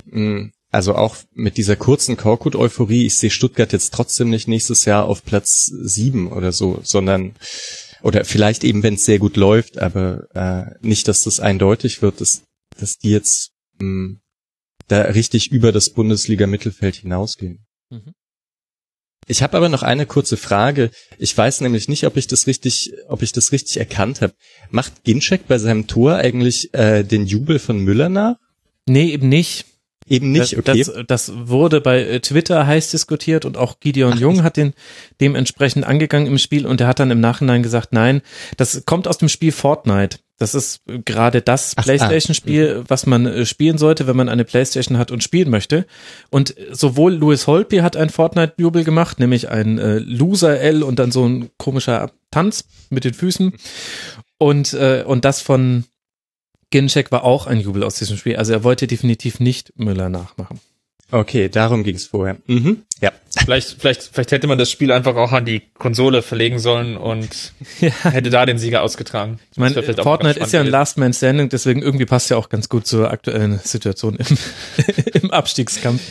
mh, 0.06 0.52
also 0.70 0.96
auch 0.96 1.16
mit 1.34 1.58
dieser 1.58 1.78
kurzen 1.78 2.18
Korkut-Euphorie, 2.18 3.06
ich 3.06 3.16
sehe 3.16 3.32
Stuttgart 3.32 3.72
jetzt 3.72 3.94
trotzdem 3.94 4.30
nicht 4.30 4.48
nächstes 4.50 4.86
Jahr 4.86 5.06
auf 5.06 5.24
Platz 5.24 5.66
sieben 5.66 6.32
oder 6.32 6.52
so, 6.52 6.82
sondern 6.84 7.36
oder 8.04 8.26
vielleicht 8.26 8.64
eben, 8.64 8.84
wenn 8.84 8.96
es 8.96 9.06
sehr 9.06 9.18
gut 9.18 9.38
läuft, 9.38 9.80
aber 9.80 10.28
äh, 10.36 10.76
nicht, 10.86 11.08
dass 11.08 11.24
das 11.24 11.40
eindeutig 11.40 12.02
wird, 12.02 12.22
dass, 12.22 12.44
dass 12.78 12.98
die 12.98 13.12
jetzt 13.12 13.52
mh, 13.80 14.18
da 14.88 15.02
richtig 15.02 15.52
über 15.52 15.72
das 15.72 15.92
Bundesliga-Mittelfeld 15.92 16.96
hinausgehen. 16.96 17.66
Mhm. 17.90 18.14
Ich 19.30 19.44
habe 19.44 19.58
aber 19.58 19.68
noch 19.68 19.84
eine 19.84 20.06
kurze 20.06 20.38
Frage. 20.38 20.90
Ich 21.18 21.38
weiß 21.38 21.60
nämlich 21.62 21.90
nicht, 21.90 22.06
ob 22.06 22.16
ich 22.16 22.28
das 22.28 22.48
richtig, 22.48 22.94
ob 23.10 23.22
ich 23.22 23.34
das 23.34 23.52
richtig 23.52 23.78
erkannt 23.78 24.22
habe. 24.22 24.34
Macht 24.70 25.04
Ginczek 25.04 25.48
bei 25.48 25.58
seinem 25.58 25.88
Tor 25.88 26.16
eigentlich 26.16 26.74
äh, 26.74 27.04
den 27.04 27.26
Jubel 27.26 27.60
von 27.60 27.80
Müller 27.80 28.08
nach? 28.08 28.38
Nee, 28.88 29.12
eben 29.12 29.28
nicht. 29.28 29.66
Eben 30.10 30.32
nicht, 30.32 30.58
okay. 30.58 30.86
Das, 30.86 31.06
das 31.06 31.32
wurde 31.36 31.82
bei 31.82 32.02
äh, 32.02 32.20
Twitter 32.22 32.66
heiß 32.66 32.92
diskutiert 32.92 33.44
und 33.44 33.58
auch 33.58 33.82
Gideon 33.82 34.14
Ach, 34.14 34.20
Jung 34.20 34.44
hat 34.44 34.56
den 34.56 34.74
dementsprechend 35.20 35.86
angegangen 35.86 36.28
im 36.28 36.38
Spiel 36.38 36.66
und 36.66 36.80
er 36.80 36.88
hat 36.88 37.00
dann 37.00 37.12
im 37.12 37.20
Nachhinein 37.20 37.62
gesagt, 37.62 37.92
nein, 37.92 38.22
das 38.56 38.86
kommt 38.86 39.10
aus 39.10 39.18
dem 39.18 39.28
Spiel 39.28 39.52
Fortnite. 39.52 40.20
Das 40.38 40.54
ist 40.54 40.82
gerade 41.06 41.42
das 41.42 41.76
ah. 41.76 41.82
PlayStation-Spiel, 41.82 42.84
was 42.88 43.06
man 43.06 43.26
äh, 43.26 43.46
spielen 43.46 43.78
sollte, 43.78 44.08
wenn 44.08 44.16
man 44.16 44.30
eine 44.30 44.46
PlayStation 44.46 44.98
hat 44.98 45.12
und 45.12 45.24
spielen 45.24 45.50
möchte. 45.50 45.86
Und 46.30 46.56
sowohl 46.72 47.14
Louis 47.14 47.48
Holtby 47.48 47.78
hat 47.78 47.98
ein 47.98 48.10
Fortnite-Jubel 48.10 48.84
gemacht, 48.84 49.20
nämlich 49.20 49.50
ein 49.50 49.80
äh, 49.80 49.98
Loser-L 49.98 50.84
und 50.84 51.00
dann 51.00 51.12
so 51.12 51.28
ein 51.28 51.50
komischer 51.58 52.12
Tanz 52.32 52.66
mit 52.90 53.04
den 53.04 53.14
Füßen. 53.14 53.54
Und, 54.38 54.74
äh, 54.74 55.04
und 55.06 55.26
das 55.26 55.42
von 55.42 55.86
Ginczek 56.70 57.12
war 57.12 57.24
auch 57.24 57.48
ein 57.48 57.60
Jubel 57.60 57.84
aus 57.84 57.96
diesem 57.96 58.18
Spiel. 58.18 58.36
Also 58.36 58.54
er 58.54 58.64
wollte 58.64 58.88
definitiv 58.88 59.40
nicht 59.40 59.74
Müller 59.78 60.10
nachmachen. 60.10 60.60
Okay, 61.10 61.48
darum 61.48 61.84
ging 61.84 61.96
es 61.96 62.06
vorher. 62.06 62.38
Mhm. 62.48 62.84
Ja. 63.02 63.12
Vielleicht, 63.40 63.80
vielleicht, 63.80 64.04
vielleicht 64.12 64.32
hätte 64.32 64.48
man 64.48 64.58
das 64.58 64.70
Spiel 64.70 64.92
einfach 64.92 65.16
auch 65.16 65.32
an 65.32 65.46
die 65.46 65.62
Konsole 65.78 66.22
verlegen 66.22 66.60
sollen 66.60 66.98
und 66.98 67.54
ja. 67.80 67.92
hätte 68.04 68.30
da 68.30 68.46
den 68.46 68.58
Sieger 68.58 68.82
ausgetragen. 68.82 69.40
Ich 69.52 69.58
meine, 69.58 69.82
Fortnite 69.82 70.40
ist 70.40 70.52
ja 70.52 70.60
ein 70.60 70.68
Last 70.68 70.98
Man 70.98 71.14
Standing, 71.14 71.48
deswegen 71.50 71.82
irgendwie 71.82 72.06
passt 72.06 72.30
ja 72.30 72.38
auch 72.38 72.50
ganz 72.50 72.68
gut 72.68 72.88
zur 72.88 73.10
aktuellen 73.12 73.60
Situation 73.60 74.18
im, 74.18 74.38
im 75.22 75.32
Abstiegskampf. 75.32 76.02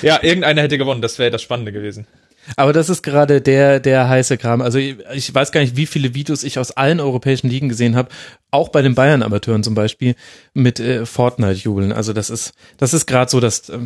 Ja, 0.00 0.22
irgendeiner 0.22 0.62
hätte 0.62 0.78
gewonnen, 0.78 1.02
das 1.02 1.18
wäre 1.18 1.30
das 1.30 1.42
Spannende 1.42 1.72
gewesen. 1.72 2.06
Aber 2.54 2.72
das 2.72 2.88
ist 2.88 3.02
gerade 3.02 3.40
der, 3.40 3.80
der 3.80 4.08
heiße 4.08 4.38
Kram. 4.38 4.62
Also 4.62 4.78
ich, 4.78 4.96
ich 5.12 5.34
weiß 5.34 5.50
gar 5.50 5.60
nicht, 5.60 5.76
wie 5.76 5.86
viele 5.86 6.14
Videos 6.14 6.44
ich 6.44 6.58
aus 6.58 6.70
allen 6.70 7.00
europäischen 7.00 7.48
Ligen 7.48 7.68
gesehen 7.68 7.96
habe, 7.96 8.10
auch 8.52 8.68
bei 8.68 8.82
den 8.82 8.94
Bayern-Amateuren 8.94 9.64
zum 9.64 9.74
Beispiel, 9.74 10.14
mit 10.54 10.78
äh, 10.78 11.06
Fortnite-Jubeln. 11.06 11.92
Also 11.92 12.12
das 12.12 12.30
ist, 12.30 12.52
das 12.78 12.94
ist 12.94 13.06
gerade 13.06 13.30
so, 13.30 13.40
dass 13.40 13.68
äh, 13.68 13.78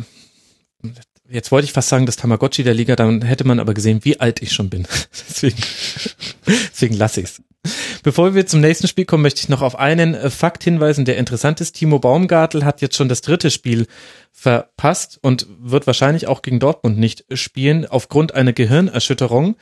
jetzt 1.29 1.51
wollte 1.51 1.65
ich 1.65 1.73
fast 1.73 1.89
sagen, 1.89 2.05
das 2.05 2.17
Tamagotchi 2.17 2.63
der 2.63 2.73
Liga, 2.73 2.95
dann 2.95 3.21
hätte 3.21 3.45
man 3.45 3.59
aber 3.59 3.73
gesehen, 3.73 4.03
wie 4.03 4.19
alt 4.19 4.41
ich 4.41 4.51
schon 4.51 4.69
bin. 4.69 4.87
deswegen, 5.11 5.61
deswegen 6.47 6.95
lasse 6.95 7.21
ich's. 7.21 7.41
Bevor 8.03 8.33
wir 8.33 8.47
zum 8.47 8.59
nächsten 8.59 8.87
Spiel 8.87 9.05
kommen, 9.05 9.21
möchte 9.21 9.41
ich 9.41 9.49
noch 9.49 9.61
auf 9.61 9.77
einen 9.77 10.15
äh, 10.15 10.29
Fakt 10.31 10.63
hinweisen, 10.63 11.05
der 11.05 11.17
interessant 11.17 11.61
ist. 11.61 11.73
Timo 11.73 11.99
Baumgartel 11.99 12.65
hat 12.65 12.81
jetzt 12.81 12.95
schon 12.95 13.09
das 13.09 13.21
dritte 13.21 13.51
Spiel 13.51 13.85
verpasst 14.31 15.19
und 15.21 15.45
wird 15.59 15.85
wahrscheinlich 15.85 16.27
auch 16.27 16.41
gegen 16.41 16.59
Dortmund 16.59 16.97
nicht 16.97 17.25
spielen 17.33 17.85
aufgrund 17.85 18.33
einer 18.33 18.53
Gehirnerschütterung. 18.53 19.57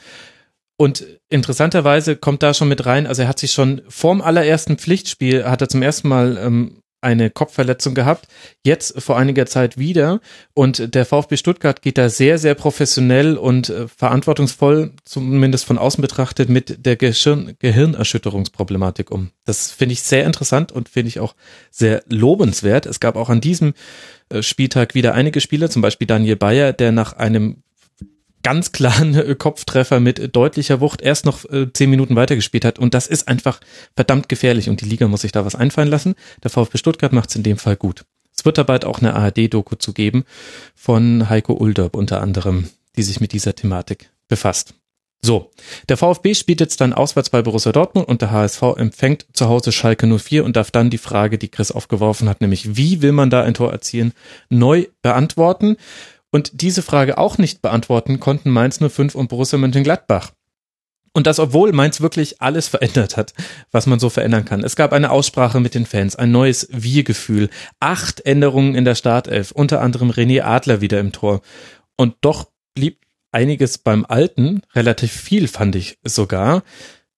Und 0.78 1.06
interessanterweise 1.28 2.16
kommt 2.16 2.42
da 2.42 2.54
schon 2.54 2.70
mit 2.70 2.86
rein, 2.86 3.06
also 3.06 3.24
er 3.24 3.28
hat 3.28 3.40
sich 3.40 3.52
schon 3.52 3.82
vorm 3.90 4.22
allerersten 4.22 4.78
Pflichtspiel, 4.78 5.44
hat 5.44 5.60
er 5.60 5.68
zum 5.68 5.82
ersten 5.82 6.08
Mal 6.08 6.38
ähm, 6.38 6.79
eine 7.02 7.30
Kopfverletzung 7.30 7.96
gehabt, 7.96 8.28
jetzt 8.64 9.02
vor 9.02 9.18
einiger 9.18 9.46
Zeit 9.46 9.78
wieder. 9.78 10.20
Und 10.54 10.94
der 10.94 11.06
VfB 11.06 11.38
Stuttgart 11.38 11.82
geht 11.82 11.98
da 11.98 12.10
sehr, 12.10 12.38
sehr 12.38 12.56
professionell 12.56 13.38
und 13.38 13.70
äh, 13.70 13.88
verantwortungsvoll, 13.88 14.94
zumindest 15.06 15.66
von 15.66 15.78
außen 15.78 16.02
betrachtet, 16.02 16.50
mit 16.50 16.86
der 16.86 16.96
Gehirn 16.96 17.56
Gehirnerschütterungsproblematik 17.60 19.12
um. 19.12 19.32
Das 19.46 19.72
finde 19.72 19.94
ich 19.94 20.02
sehr 20.02 20.26
interessant 20.26 20.72
und 20.72 20.90
finde 20.90 21.10
ich 21.10 21.20
auch 21.20 21.36
sehr 21.72 22.04
lobenswert. 22.08 22.86
Es 22.86 23.00
gab 23.00 23.16
auch 23.16 23.30
an 23.30 23.42
diesem 23.42 23.74
äh, 24.30 24.42
Spieltag 24.42 24.96
wieder 24.96 25.14
einige 25.14 25.42
Spieler, 25.42 25.70
zum 25.70 25.82
Beispiel 25.82 26.08
Daniel 26.08 26.36
Bayer, 26.36 26.74
der 26.74 26.92
nach 26.92 27.14
einem 27.14 27.64
ganz 28.50 28.72
klaren 28.72 29.38
Kopftreffer 29.38 30.00
mit 30.00 30.36
deutlicher 30.36 30.82
Wucht 30.82 31.04
erst 31.04 31.24
noch 31.24 31.46
äh, 31.52 31.72
zehn 31.72 31.88
Minuten 31.92 32.16
weitergespielt 32.16 32.66
hat. 32.66 32.80
Und 32.80 32.96
das 32.96 33.06
ist 33.06 33.28
einfach 33.28 33.60
verdammt 33.96 34.28
gefährlich. 34.28 34.70
Und 34.70 34.82
die 34.82 34.86
Liga 34.86 35.08
muss 35.08 35.22
sich 35.22 35.32
da 35.32 35.46
was 35.46 35.54
einfallen 35.54 35.88
lassen. 35.88 36.16
Der 36.42 36.50
VfB 36.50 36.80
Stuttgart 36.80 37.14
macht 37.14 37.30
es 37.30 37.36
in 37.36 37.44
dem 37.44 37.58
Fall 37.58 37.76
gut. 37.76 38.06
Es 38.36 38.46
wird 38.46 38.58
dabei 38.58 38.82
auch 38.88 39.02
eine 39.02 39.14
ARD-Doku 39.14 39.76
zu 39.76 39.94
geben 39.94 40.24
von 40.74 41.30
Heiko 41.30 41.54
Ulderb 41.54 41.96
unter 41.96 42.22
anderem, 42.22 42.70
die 42.98 43.04
sich 43.04 43.20
mit 43.20 43.34
dieser 43.34 43.54
Thematik 43.54 44.10
befasst. 44.28 44.74
So, 45.22 45.52
der 45.88 45.98
VfB 45.98 46.34
spielt 46.34 46.60
jetzt 46.60 46.82
dann 46.82 46.94
auswärts 46.94 47.30
bei 47.30 47.44
Borussia 47.44 47.72
Dortmund 47.72 48.08
und 48.08 48.24
der 48.24 48.32
HSV 48.32 48.64
empfängt 48.78 49.28
zu 49.34 49.48
Hause 49.48 49.72
Schalke 49.72 50.08
04 50.08 50.44
und 50.44 50.56
darf 50.56 50.72
dann 50.72 50.90
die 50.90 50.98
Frage, 50.98 51.38
die 51.38 51.50
Chris 51.50 51.72
aufgeworfen 51.72 52.28
hat, 52.30 52.42
nämlich 52.42 52.78
wie 52.78 53.04
will 53.04 53.12
man 53.12 53.30
da 53.30 53.44
ein 53.44 53.54
Tor 53.54 53.72
erzielen, 53.72 54.14
neu 54.50 54.88
beantworten. 55.04 55.78
Und 56.32 56.62
diese 56.62 56.82
Frage 56.82 57.18
auch 57.18 57.38
nicht 57.38 57.62
beantworten 57.62 58.20
konnten 58.20 58.50
Mainz 58.50 58.80
05 58.80 59.16
und 59.16 59.30
Borussia 59.30 59.58
Mönchengladbach. 59.58 60.32
Und 61.12 61.26
das, 61.26 61.40
obwohl 61.40 61.72
Mainz 61.72 62.02
wirklich 62.02 62.42
alles 62.42 62.68
verändert 62.68 63.18
hat, 63.18 63.34
was 63.72 63.88
man 63.88 64.00
so 64.00 64.10
verändern 64.10 64.46
kann. 64.46 64.64
Es 64.64 64.76
gab 64.76 64.94
eine 64.94 65.10
Aussprache 65.10 65.60
mit 65.60 65.74
den 65.74 65.88
Fans, 65.88 66.16
ein 66.16 66.32
neues 66.32 66.68
Wir-Gefühl, 66.72 67.50
acht 67.80 68.26
Änderungen 68.26 68.76
in 68.76 68.86
der 68.86 68.96
Startelf, 68.96 69.52
unter 69.52 69.82
anderem 69.82 70.12
René 70.12 70.44
Adler 70.44 70.82
wieder 70.82 71.00
im 71.00 71.12
Tor. 71.12 71.42
Und 71.96 72.16
doch 72.22 72.52
blieb 72.76 73.00
einiges 73.32 73.80
beim 73.80 74.06
Alten, 74.06 74.62
relativ 74.76 75.12
viel 75.12 75.48
fand 75.48 75.76
ich 75.76 75.98
sogar. 76.04 76.64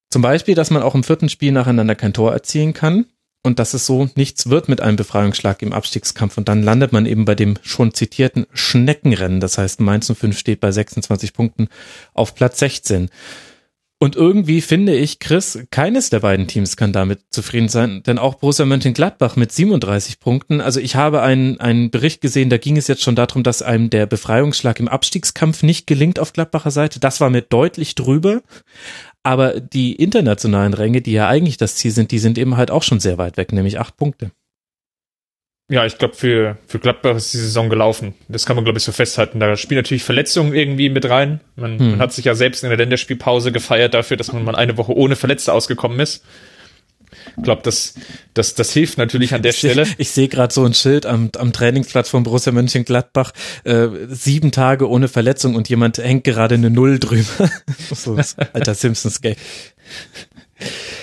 Zum 0.10 0.22
Beispiel, 0.22 0.56
dass 0.56 0.72
man 0.72 0.84
auch 0.84 0.96
im 0.96 1.04
vierten 1.04 1.30
Spiel 1.30 1.52
nacheinander 1.52 1.96
kein 1.96 2.14
Tor 2.14 2.32
erzielen 2.32 2.74
kann 2.74 3.08
und 3.44 3.60
dass 3.60 3.74
es 3.74 3.86
so 3.86 4.10
nichts 4.16 4.50
wird 4.50 4.70
mit 4.70 4.82
einem 4.82 4.98
Befreiungsschlag 4.98 5.62
im 5.62 5.74
Abstiegskampf. 5.74 6.38
Und 6.38 6.48
dann 6.48 6.64
landet 6.64 6.92
man 6.92 7.06
eben 7.06 7.26
bei 7.26 7.36
dem 7.36 7.58
schon 7.64 7.94
zitierten 7.94 8.46
Schneckenrennen. 8.54 9.40
Das 9.40 9.58
heißt, 9.58 9.80
Mainz 9.80 10.12
05 10.14 10.38
steht 10.38 10.60
bei 10.60 10.72
26 10.72 11.34
Punkten 11.34 11.68
auf 12.14 12.36
Platz 12.36 12.60
16. 12.60 13.10
Und 14.04 14.16
irgendwie 14.16 14.62
finde 14.62 14.96
ich, 14.96 15.20
Chris, 15.20 15.60
keines 15.70 16.10
der 16.10 16.22
beiden 16.22 16.48
Teams 16.48 16.76
kann 16.76 16.92
damit 16.92 17.20
zufrieden 17.30 17.70
sein, 17.70 18.02
denn 18.02 18.18
auch 18.18 18.34
Borussia 18.34 18.66
Mönchengladbach 18.66 19.36
mit 19.36 19.52
37 19.52 20.20
Punkten. 20.20 20.60
Also 20.60 20.80
ich 20.80 20.96
habe 20.96 21.22
einen, 21.22 21.60
einen 21.60 21.92
Bericht 21.92 22.20
gesehen, 22.20 22.50
da 22.50 22.58
ging 22.58 22.78
es 22.78 22.88
jetzt 22.88 23.04
schon 23.04 23.16
darum, 23.16 23.44
dass 23.44 23.62
einem 23.62 23.92
der 23.92 24.08
Befreiungsschlag 24.08 24.80
im 24.80 24.88
Abstiegskampf 24.88 25.62
nicht 25.62 25.86
gelingt 25.86 26.18
auf 26.18 26.34
Gladbacher 26.34 26.72
Seite. 26.72 27.00
Das 27.00 27.22
war 27.22 27.30
mir 27.30 27.44
deutlich 27.44 27.94
drüber. 27.94 28.42
Aber 29.24 29.60
die 29.60 29.96
internationalen 29.96 30.74
Ränge, 30.74 31.02
die 31.02 31.12
ja 31.12 31.28
eigentlich 31.28 31.58
das 31.58 31.76
Ziel 31.76 31.92
sind, 31.92 32.12
die 32.12 32.20
sind 32.20 32.38
eben 32.38 32.58
halt 32.58 32.72
auch 32.72 32.84
schon 32.84 33.00
sehr 33.00 33.18
weit 33.18 33.38
weg, 33.38 33.52
nämlich 33.52 33.80
acht 33.80 33.98
Punkte. 33.98 34.32
ja, 35.70 35.86
ich 35.86 35.98
glaube, 35.98 36.16
für, 36.16 36.58
für 36.68 36.80
Gladbach 36.80 37.16
ist 37.16 37.34
die 37.34 37.38
Saison 37.38 37.70
gelaufen. 37.70 38.14
Das 38.28 38.46
kann 38.46 38.58
man, 38.58 38.66
glaube 38.66 38.78
ich, 38.78 38.84
so 38.84 38.92
festhalten. 38.92 39.40
Da 39.40 39.56
spielen 39.56 39.78
natürlich 39.78 40.04
Verletzungen 40.04 40.54
irgendwie 40.54 40.90
mit 40.90 41.10
rein. 41.10 41.40
Man, 41.56 41.80
hm. 41.80 41.92
man 41.92 42.00
hat 42.02 42.12
sich 42.12 42.26
ja 42.26 42.36
selbst 42.36 42.64
in 42.64 42.70
der 42.70 42.78
Länderspielpause 42.78 43.54
gefeiert 43.54 43.94
dafür, 43.94 44.18
dass 44.18 44.34
man 44.34 44.44
mal 44.44 44.56
eine 44.56 44.78
Woche 44.78 44.94
ohne 44.94 45.16
Verletzte 45.16 45.54
ausgekommen 45.54 46.00
ist. 46.02 46.26
Ich 47.38 47.44
glaube, 47.44 47.62
das, 47.64 47.94
das, 48.34 48.56
das 48.56 48.72
hilft 48.72 48.98
natürlich 48.98 49.34
an 49.34 49.42
der 49.42 49.52
ich 49.52 49.58
Stelle. 49.58 49.86
Seh, 49.86 49.94
ich 49.98 50.12
sehe 50.12 50.28
gerade 50.28 50.54
so 50.54 50.64
ein 50.64 50.74
Schild 50.74 51.06
am, 51.06 51.30
am 51.38 51.54
Trainingsplatz 51.54 52.10
von 52.10 52.24
Borussia 52.24 52.52
Mönchengladbach, 52.52 53.32
äh, 53.64 53.88
sieben 54.10 54.52
Tage 54.52 54.90
ohne 54.90 55.08
Verletzung 55.08 55.56
und 55.56 55.70
jemand 55.70 55.98
hängt 55.98 56.24
gerade 56.24 56.56
eine 56.56 56.70
Null 56.70 57.00
drüber. 57.00 57.50
so, 57.92 58.18
alter 58.54 58.76
Simpsons-Gag. 58.76 59.38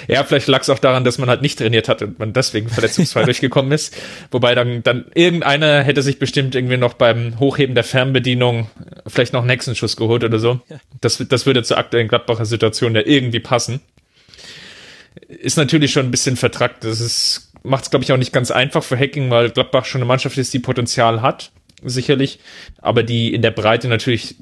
Ja, 0.07 0.25
vielleicht 0.25 0.47
lag 0.47 0.63
es 0.63 0.71
auch 0.71 0.79
daran, 0.79 1.05
dass 1.05 1.19
man 1.19 1.29
halt 1.29 1.43
nicht 1.43 1.59
trainiert 1.59 1.89
hat 1.89 2.03
und 2.03 2.19
man 2.19 2.33
deswegen 2.33 2.69
verletzungsfrei 2.69 3.25
durchgekommen 3.25 3.73
ist. 3.73 3.95
Wobei 4.31 4.55
dann, 4.55 4.83
dann 4.83 5.07
irgendeiner 5.15 5.83
hätte 5.83 6.03
sich 6.03 6.19
bestimmt 6.19 6.55
irgendwie 6.55 6.77
noch 6.77 6.95
beim 6.95 7.39
Hochheben 7.39 7.75
der 7.75 7.85
Fernbedienung 7.85 8.71
vielleicht 9.07 9.33
noch 9.33 9.41
einen 9.41 9.51
Hexenschuss 9.51 9.97
geholt 9.97 10.25
oder 10.25 10.39
so. 10.39 10.61
Das, 11.01 11.23
das 11.29 11.47
würde 11.47 11.63
zur 11.63 11.79
aktuellen 11.79 12.09
Gladbacher 12.09 12.47
Situation 12.47 12.95
ja 12.95 13.03
irgendwie 13.05 13.41
passen. 13.41 13.81
Ist 15.29 15.57
natürlich 15.57 15.93
schon 15.93 16.07
ein 16.07 16.11
bisschen 16.11 16.37
vertrackt. 16.37 16.85
Das 16.85 17.01
ist, 17.01 17.53
macht 17.63 17.85
es, 17.85 17.91
glaube 17.91 18.05
ich, 18.05 18.13
auch 18.13 18.17
nicht 18.17 18.33
ganz 18.33 18.51
einfach 18.51 18.83
für 18.83 18.99
Hacking, 18.99 19.31
weil 19.31 19.51
Gladbach 19.51 19.85
schon 19.85 20.01
eine 20.01 20.09
Mannschaft 20.09 20.39
ist, 20.39 20.55
die 20.55 20.59
Potenzial 20.59 21.23
hat, 21.23 21.51
sicherlich, 21.83 22.39
aber 22.79 23.03
die 23.03 23.35
in 23.35 23.43
der 23.43 23.51
Breite 23.51 23.89
natürlich 23.89 24.37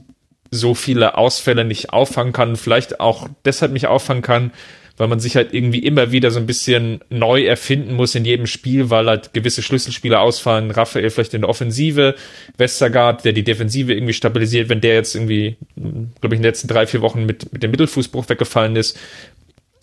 so 0.50 0.74
viele 0.74 1.18
Ausfälle 1.18 1.64
nicht 1.64 1.90
auffangen 1.90 2.32
kann, 2.32 2.56
vielleicht 2.56 3.00
auch 3.00 3.28
deshalb 3.44 3.72
nicht 3.72 3.86
auffangen 3.86 4.22
kann, 4.22 4.52
weil 4.96 5.08
man 5.08 5.20
sich 5.20 5.36
halt 5.36 5.52
irgendwie 5.52 5.80
immer 5.80 6.10
wieder 6.12 6.30
so 6.30 6.38
ein 6.38 6.46
bisschen 6.46 7.00
neu 7.10 7.44
erfinden 7.44 7.94
muss 7.94 8.14
in 8.14 8.24
jedem 8.24 8.46
Spiel, 8.46 8.88
weil 8.88 9.06
halt 9.06 9.34
gewisse 9.34 9.62
Schlüsselspieler 9.62 10.20
ausfallen. 10.20 10.70
Raphael 10.70 11.10
vielleicht 11.10 11.34
in 11.34 11.42
der 11.42 11.50
Offensive, 11.50 12.14
Westergaard, 12.56 13.24
der 13.24 13.32
die 13.32 13.44
Defensive 13.44 13.92
irgendwie 13.92 14.14
stabilisiert, 14.14 14.68
wenn 14.68 14.80
der 14.80 14.94
jetzt 14.94 15.14
irgendwie, 15.14 15.56
glaube 15.74 16.34
ich, 16.34 16.38
in 16.38 16.42
den 16.42 16.44
letzten 16.44 16.68
drei, 16.68 16.86
vier 16.86 17.02
Wochen 17.02 17.26
mit, 17.26 17.52
mit 17.52 17.62
dem 17.62 17.70
Mittelfußbruch 17.72 18.28
weggefallen 18.28 18.76
ist. 18.76 18.98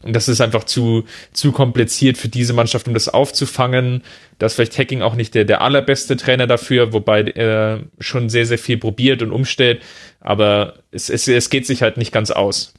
Und 0.03 0.13
das 0.13 0.27
ist 0.27 0.41
einfach 0.41 0.65
zu, 0.65 1.05
zu 1.31 1.51
kompliziert 1.51 2.17
für 2.17 2.29
diese 2.29 2.53
Mannschaft, 2.53 2.87
um 2.87 2.93
das 2.93 3.09
aufzufangen. 3.09 4.03
Da 4.37 4.45
ist 4.47 4.55
vielleicht 4.55 4.77
Hacking 4.77 5.01
auch 5.01 5.15
nicht 5.15 5.33
der, 5.33 5.45
der 5.45 5.61
allerbeste 5.61 6.17
Trainer 6.17 6.45
dafür, 6.45 6.93
wobei 6.93 7.23
er 7.23 7.81
schon 7.99 8.29
sehr, 8.29 8.45
sehr 8.45 8.57
viel 8.57 8.77
probiert 8.77 9.21
und 9.21 9.31
umstellt. 9.31 9.81
Aber 10.19 10.75
es, 10.91 11.09
es, 11.09 11.27
es 11.27 11.49
geht 11.49 11.65
sich 11.65 11.81
halt 11.81 11.97
nicht 11.97 12.11
ganz 12.11 12.31
aus 12.31 12.73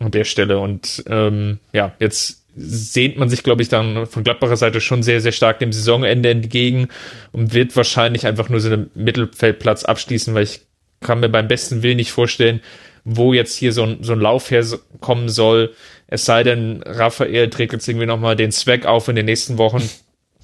an 0.00 0.10
der 0.10 0.24
Stelle. 0.24 0.58
Und 0.58 1.04
ähm, 1.08 1.58
ja, 1.72 1.94
jetzt 2.00 2.44
sehnt 2.56 3.16
man 3.16 3.28
sich, 3.28 3.42
glaube 3.42 3.62
ich, 3.62 3.68
dann 3.68 4.06
von 4.06 4.24
Gladbacher 4.24 4.56
Seite 4.56 4.80
schon 4.80 5.02
sehr, 5.02 5.20
sehr 5.20 5.32
stark 5.32 5.58
dem 5.58 5.72
Saisonende 5.72 6.30
entgegen 6.30 6.88
und 7.32 7.52
wird 7.52 7.76
wahrscheinlich 7.76 8.26
einfach 8.26 8.48
nur 8.48 8.60
so 8.60 8.72
einen 8.72 8.90
Mittelfeldplatz 8.94 9.84
abschließen, 9.84 10.34
weil 10.34 10.44
ich 10.44 10.60
kann 11.00 11.20
mir 11.20 11.28
beim 11.28 11.48
besten 11.48 11.82
Willen 11.82 11.96
nicht 11.96 12.12
vorstellen, 12.12 12.60
wo 13.04 13.32
jetzt 13.32 13.56
hier 13.56 13.72
so 13.72 13.82
ein, 13.82 13.98
so 14.02 14.12
ein 14.12 14.20
Lauf 14.20 14.50
herkommen 14.50 15.28
soll. 15.28 15.74
Es 16.06 16.24
sei 16.24 16.42
denn, 16.42 16.82
Raphael 16.84 17.50
trägt 17.50 17.72
jetzt 17.72 17.88
irgendwie 17.88 18.06
nochmal 18.06 18.36
den 18.36 18.52
Zweck 18.52 18.86
auf 18.86 19.08
in 19.08 19.16
den 19.16 19.26
nächsten 19.26 19.58
Wochen 19.58 19.88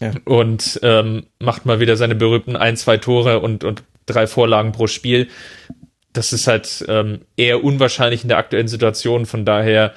ja. 0.01 0.13
und 0.25 0.81
ähm, 0.83 1.27
macht 1.39 1.67
mal 1.67 1.81
wieder 1.81 1.97
seine 1.97 2.15
berühmten 2.15 2.57
ein, 2.57 2.77
zwei 2.77 2.97
Tore 2.97 3.41
und, 3.41 3.65
und 3.65 3.83
drei 4.07 4.27
Vorlagen 4.27 4.73
pro 4.73 4.87
Spiel 4.87 5.29
das 6.13 6.33
ist 6.33 6.47
halt 6.47 6.85
ähm, 6.89 7.21
eher 7.37 7.63
unwahrscheinlich 7.63 8.23
in 8.23 8.29
der 8.29 8.39
aktuellen 8.39 8.69
Situation. 8.69 9.27
Von 9.27 9.45
daher 9.45 9.95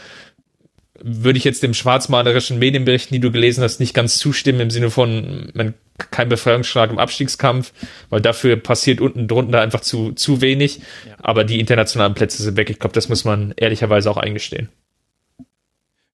würde 1.02 1.38
ich 1.38 1.44
jetzt 1.44 1.64
dem 1.64 1.73
schwarzmalerischen 1.73 2.60
Medienberichten, 2.60 3.14
die 3.14 3.19
du 3.19 3.31
gelesen 3.31 3.64
hast, 3.64 3.80
nicht 3.80 3.94
ganz 3.94 4.19
zustimmen 4.19 4.60
im 4.61 4.69
Sinne 4.69 4.90
von 4.90 5.52
man, 5.53 5.73
kein 6.11 6.30
Befreiungsschlag 6.30 6.91
im 6.91 6.99
Abstiegskampf, 6.99 7.73
weil 8.10 8.22
dafür 8.22 8.56
passiert 8.56 9.02
unten 9.02 9.27
drunter 9.27 9.61
einfach 9.61 9.81
zu, 9.81 10.14
zu 10.14 10.41
wenig. 10.41 10.80
Ja. 11.07 11.15
Aber 11.19 11.44
die 11.44 11.60
internationalen 11.60 12.14
Plätze 12.14 12.41
sind 12.41 12.57
weg. 12.57 12.69
Ich 12.69 12.80
glaube, 12.80 12.94
das 12.94 13.10
muss 13.10 13.26
man 13.26 13.53
ehrlicherweise 13.57 14.10
auch 14.10 14.18
eingestehen. 14.18 14.69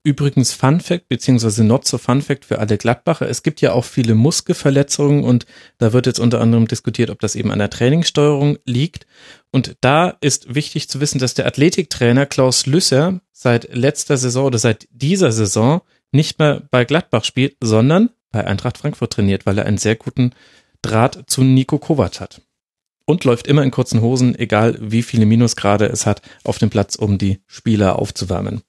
Übrigens 0.01 0.53
Fun 0.53 0.80
Fact, 0.80 1.09
beziehungsweise 1.09 1.65
not 1.65 1.85
so 1.85 1.97
Fun 1.97 2.21
Fact 2.21 2.45
für 2.45 2.59
alle 2.59 2.77
Gladbacher. 2.77 3.27
Es 3.27 3.43
gibt 3.43 3.59
ja 3.59 3.73
auch 3.73 3.84
viele 3.84 4.15
Muskelverletzungen 4.15 5.26
und 5.26 5.45
da 5.77 5.91
wird 5.91 6.05
jetzt 6.05 6.19
unter 6.19 6.39
anderem 6.39 6.69
diskutiert, 6.69 7.09
ob 7.09 7.19
das 7.19 7.35
eben 7.35 7.51
an 7.51 7.59
der 7.59 7.69
Trainingssteuerung 7.69 8.57
liegt. 8.63 9.07
Und 9.51 9.76
da 9.81 10.17
ist 10.21 10.55
wichtig 10.55 10.88
zu 10.88 11.01
wissen, 11.01 11.19
dass 11.19 11.34
der 11.34 11.47
Athletiktrainer 11.47 12.26
Klaus 12.26 12.65
Lüsser 12.65 13.19
seit 13.34 13.76
letzter 13.76 14.15
Saison 14.15 14.45
oder 14.45 14.57
seit 14.57 14.88
dieser 14.91 15.34
Saison 15.34 15.81
nicht 16.13 16.39
mehr 16.39 16.63
bei 16.71 16.85
Gladbach 16.85 17.26
spielt, 17.26 17.57
sondern 17.61 18.09
bei 18.31 18.45
Eintracht 18.47 18.77
Frankfurt 18.77 19.11
trainiert, 19.11 19.45
weil 19.45 19.57
er 19.57 19.65
einen 19.65 19.77
sehr 19.77 19.95
guten 19.95 20.31
Draht 20.81 21.26
zu 21.27 21.43
Nico 21.43 21.77
Kovac 21.77 22.21
hat. 22.21 22.41
Und 23.05 23.26
läuft 23.26 23.47
immer 23.47 23.63
in 23.63 23.71
kurzen 23.71 24.01
Hosen, 24.01 24.38
egal 24.38 24.77
wie 24.80 25.03
viele 25.03 25.26
Minusgrade 25.26 25.88
es 25.88 26.05
hat, 26.05 26.21
auf 26.45 26.57
dem 26.57 26.69
Platz, 26.69 26.95
um 26.95 27.17
die 27.17 27.39
Spieler 27.47 27.97
aufzuwärmen. 27.99 28.61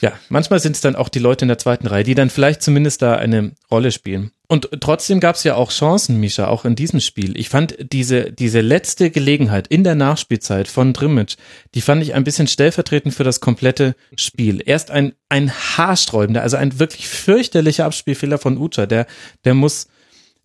Ja, 0.00 0.12
manchmal 0.30 0.60
sind 0.60 0.76
es 0.76 0.80
dann 0.80 0.96
auch 0.96 1.08
die 1.08 1.18
Leute 1.18 1.44
in 1.44 1.48
der 1.48 1.58
zweiten 1.58 1.86
Reihe, 1.86 2.04
die 2.04 2.14
dann 2.14 2.30
vielleicht 2.30 2.62
zumindest 2.62 3.02
da 3.02 3.16
eine 3.16 3.52
Rolle 3.70 3.92
spielen. 3.92 4.30
Und 4.48 4.68
trotzdem 4.80 5.20
gab 5.20 5.36
es 5.36 5.44
ja 5.44 5.54
auch 5.54 5.70
Chancen, 5.70 6.18
Misha, 6.18 6.48
auch 6.48 6.64
in 6.64 6.74
diesem 6.74 7.00
Spiel. 7.00 7.38
Ich 7.38 7.50
fand 7.50 7.76
diese, 7.92 8.32
diese 8.32 8.62
letzte 8.62 9.10
Gelegenheit 9.10 9.68
in 9.68 9.84
der 9.84 9.94
Nachspielzeit 9.94 10.66
von 10.66 10.92
Drimmitsch, 10.92 11.36
die 11.74 11.82
fand 11.82 12.02
ich 12.02 12.14
ein 12.14 12.24
bisschen 12.24 12.48
stellvertretend 12.48 13.14
für 13.14 13.22
das 13.24 13.40
komplette 13.40 13.94
Spiel. 14.16 14.62
Erst 14.64 14.90
ein, 14.90 15.12
ein 15.28 15.52
haarsträubender, 15.52 16.42
also 16.42 16.56
ein 16.56 16.78
wirklich 16.80 17.06
fürchterlicher 17.06 17.84
Abspielfehler 17.84 18.38
von 18.38 18.58
Ucha, 18.58 18.86
der, 18.86 19.06
der 19.44 19.54
muss 19.54 19.86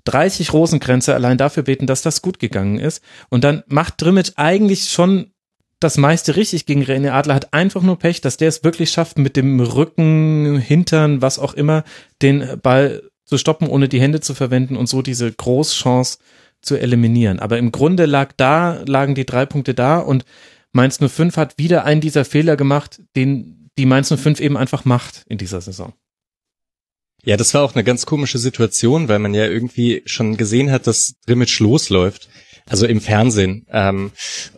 30 0.04 0.54
Rosenkränze 0.54 1.16
allein 1.16 1.38
dafür 1.38 1.64
beten, 1.64 1.88
dass 1.88 2.04
das 2.04 2.22
gut 2.22 2.40
gegangen 2.40 2.78
ist. 2.78 3.02
Und 3.30 3.44
dann 3.44 3.64
macht 3.68 4.02
Drimmitsch 4.02 4.34
eigentlich 4.36 4.90
schon 4.90 5.32
das 5.80 5.98
meiste 5.98 6.36
richtig 6.36 6.66
gegen 6.66 6.84
René 6.84 7.12
Adler, 7.12 7.36
hat 7.36 7.54
einfach 7.54 7.82
nur 7.82 8.00
Pech, 8.00 8.22
dass 8.22 8.38
der 8.38 8.48
es 8.48 8.64
wirklich 8.64 8.92
schafft, 8.92 9.18
mit 9.18 9.36
dem 9.36 9.60
Rücken, 9.60 10.58
Hintern, 10.58 11.22
was 11.22 11.40
auch 11.40 11.54
immer, 11.54 11.84
den 12.22 12.60
Ball 12.62 13.04
zu 13.26 13.38
stoppen, 13.38 13.68
ohne 13.68 13.90
die 13.90 14.00
Hände 14.00 14.22
zu 14.22 14.34
verwenden 14.34 14.78
und 14.78 14.88
so 14.88 15.02
diese 15.02 15.32
Großchance 15.32 16.20
zu 16.62 16.76
eliminieren. 16.76 17.40
Aber 17.40 17.58
im 17.58 17.72
Grunde 17.72 18.06
lag 18.06 18.32
da, 18.38 18.84
lagen 18.86 19.16
die 19.16 19.26
drei 19.26 19.46
Punkte 19.46 19.74
da 19.74 20.00
und 20.00 20.26
Mainz 20.72 21.00
05 21.00 21.38
hat 21.38 21.58
wieder 21.58 21.86
einen 21.86 22.02
dieser 22.02 22.26
Fehler 22.26 22.58
gemacht, 22.58 23.02
den 23.16 23.70
die 23.78 23.86
Mainz 23.86 24.14
05 24.14 24.40
eben 24.40 24.58
einfach 24.58 24.86
macht 24.86 25.24
in 25.28 25.38
dieser 25.38 25.62
Saison. 25.62 25.94
Ja, 27.24 27.38
das 27.38 27.54
war 27.54 27.64
auch 27.64 27.74
eine 27.74 27.84
ganz 27.84 28.06
komische 28.06 28.38
Situation, 28.38 29.08
weil 29.08 29.20
man 29.20 29.34
ja 29.34 29.46
irgendwie 29.46 30.04
schon 30.06 30.38
gesehen 30.38 30.72
hat, 30.72 30.86
dass 30.86 31.16
Drimmitsch 31.26 31.60
losläuft. 31.60 32.30
Also 32.68 32.88
im 32.88 33.00
Fernsehen. 33.00 33.66
Ähm, 33.70 34.12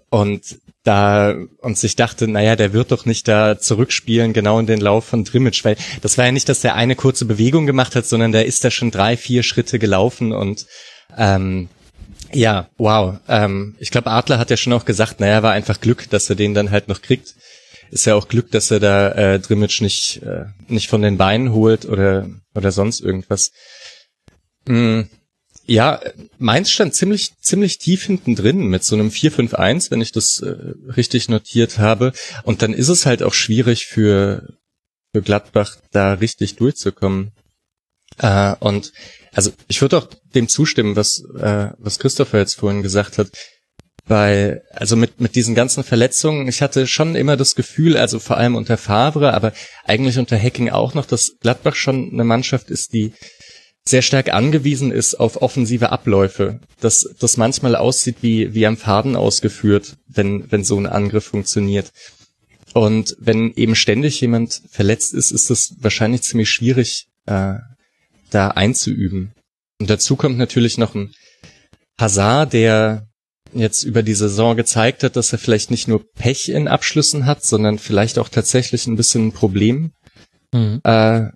und 0.09 0.59
da 0.87 1.35
und 1.59 1.77
sich 1.77 1.95
dachte, 1.95 2.27
naja, 2.27 2.55
der 2.55 2.73
wird 2.73 2.91
doch 2.91 3.05
nicht 3.05 3.27
da 3.27 3.59
zurückspielen, 3.59 4.33
genau 4.33 4.59
in 4.59 4.67
den 4.67 4.79
Lauf 4.79 5.05
von 5.05 5.23
Drimmitsch, 5.23 5.65
weil 5.65 5.75
das 6.01 6.17
war 6.17 6.25
ja 6.25 6.31
nicht, 6.31 6.49
dass 6.49 6.61
der 6.61 6.75
eine 6.75 6.95
kurze 6.95 7.25
Bewegung 7.25 7.65
gemacht 7.65 7.95
hat, 7.95 8.05
sondern 8.05 8.31
der 8.31 8.45
ist 8.45 8.63
da 8.63 8.71
schon 8.71 8.91
drei, 8.91 9.17
vier 9.17 9.43
Schritte 9.43 9.79
gelaufen 9.79 10.31
und 10.31 10.65
ähm, 11.17 11.69
ja, 12.33 12.69
wow. 12.77 13.19
Ähm, 13.27 13.75
ich 13.79 13.91
glaube, 13.91 14.11
Adler 14.11 14.39
hat 14.39 14.49
ja 14.49 14.57
schon 14.57 14.73
auch 14.73 14.85
gesagt, 14.85 15.19
naja, 15.19 15.43
war 15.43 15.53
einfach 15.53 15.79
Glück, 15.79 16.09
dass 16.09 16.29
er 16.29 16.35
den 16.35 16.53
dann 16.53 16.71
halt 16.71 16.87
noch 16.87 17.01
kriegt. 17.01 17.35
Ist 17.89 18.05
ja 18.05 18.15
auch 18.15 18.27
Glück, 18.27 18.51
dass 18.51 18.69
er 18.69 18.79
da 18.79 19.11
äh, 19.11 19.39
Drimmitsch 19.39 19.81
nicht, 19.81 20.21
äh, 20.23 20.45
nicht 20.67 20.89
von 20.89 21.01
den 21.01 21.17
Beinen 21.17 21.53
holt 21.53 21.85
oder, 21.85 22.27
oder 22.53 22.71
sonst 22.71 22.99
irgendwas. 22.99 23.51
Mm, 24.65 25.03
ja, 25.67 25.99
Mainz 26.39 26.71
stand 26.71 26.95
ziemlich, 26.95 27.33
ziemlich 27.41 27.77
tief 27.77 28.05
hinten 28.05 28.35
drin 28.35 28.67
mit 28.67 28.85
so 28.85 28.95
einem 28.95 29.09
4-5-1, 29.09 29.91
wenn 29.91 30.01
ich 30.01 30.13
das 30.13 30.39
äh, 30.39 30.55
richtig 30.95 31.27
notiert 31.27 31.77
habe. 31.77 32.13
Und 32.43 32.61
dann 32.61 32.73
ist 32.73 32.87
es 32.87 33.05
halt 33.05 33.21
auch 33.21 33.33
schwierig 33.33 33.85
für, 33.85 34.53
für 35.13 35.21
Gladbach 35.21 35.75
da 35.91 36.13
richtig 36.13 36.55
durchzukommen. 36.55 37.31
Äh, 38.17 38.55
und 38.59 38.93
also 39.33 39.51
ich 39.67 39.81
würde 39.81 39.97
auch 39.97 40.07
dem 40.33 40.47
zustimmen, 40.47 40.95
was, 40.95 41.21
äh, 41.37 41.71
was 41.77 41.99
Christopher 41.99 42.39
jetzt 42.39 42.55
vorhin 42.55 42.81
gesagt 42.81 43.17
hat. 43.17 43.29
Weil, 44.05 44.63
also 44.71 44.95
mit, 44.95 45.19
mit 45.19 45.35
diesen 45.35 45.53
ganzen 45.53 45.83
Verletzungen, 45.83 46.47
ich 46.47 46.61
hatte 46.61 46.87
schon 46.87 47.15
immer 47.15 47.35
das 47.35 47.55
Gefühl, 47.55 47.97
also 47.97 48.19
vor 48.19 48.37
allem 48.37 48.55
unter 48.55 48.77
Favre, 48.77 49.33
aber 49.33 49.51
eigentlich 49.83 50.17
unter 50.17 50.41
Hacking 50.41 50.69
auch 50.69 50.93
noch, 50.93 51.05
dass 51.05 51.33
Gladbach 51.41 51.75
schon 51.75 52.13
eine 52.13 52.23
Mannschaft 52.23 52.69
ist, 52.69 52.93
die 52.93 53.11
sehr 53.87 54.01
stark 54.01 54.33
angewiesen 54.33 54.91
ist 54.91 55.15
auf 55.15 55.41
offensive 55.41 55.91
Abläufe, 55.91 56.59
dass 56.79 57.09
das 57.19 57.37
manchmal 57.37 57.75
aussieht 57.75 58.17
wie, 58.21 58.53
wie 58.53 58.65
am 58.65 58.77
Faden 58.77 59.15
ausgeführt, 59.15 59.97
wenn, 60.07 60.51
wenn 60.51 60.63
so 60.63 60.77
ein 60.77 60.87
Angriff 60.87 61.25
funktioniert. 61.25 61.91
Und 62.73 63.15
wenn 63.19 63.53
eben 63.55 63.75
ständig 63.75 64.19
jemand 64.21 64.61
verletzt 64.69 65.13
ist, 65.13 65.31
ist 65.31 65.49
es 65.49 65.75
wahrscheinlich 65.79 66.23
ziemlich 66.23 66.49
schwierig, 66.49 67.07
äh, 67.25 67.55
da 68.29 68.49
einzuüben. 68.49 69.33
Und 69.79 69.89
dazu 69.89 70.15
kommt 70.15 70.37
natürlich 70.37 70.77
noch 70.77 70.95
ein 70.95 71.13
Hazard, 71.99 72.53
der 72.53 73.07
jetzt 73.53 73.83
über 73.83 74.03
die 74.03 74.13
Saison 74.13 74.57
gezeigt 74.57 75.03
hat, 75.03 75.15
dass 75.15 75.31
er 75.31 75.39
vielleicht 75.39 75.71
nicht 75.71 75.87
nur 75.87 76.03
Pech 76.13 76.49
in 76.49 76.67
Abschlüssen 76.67 77.25
hat, 77.25 77.43
sondern 77.43 77.79
vielleicht 77.79 78.19
auch 78.19 78.29
tatsächlich 78.29 78.87
ein 78.87 78.97
bisschen 78.97 79.27
ein 79.27 79.31
Problem. 79.31 79.93
Mhm. 80.53 80.81
Äh, 80.83 81.27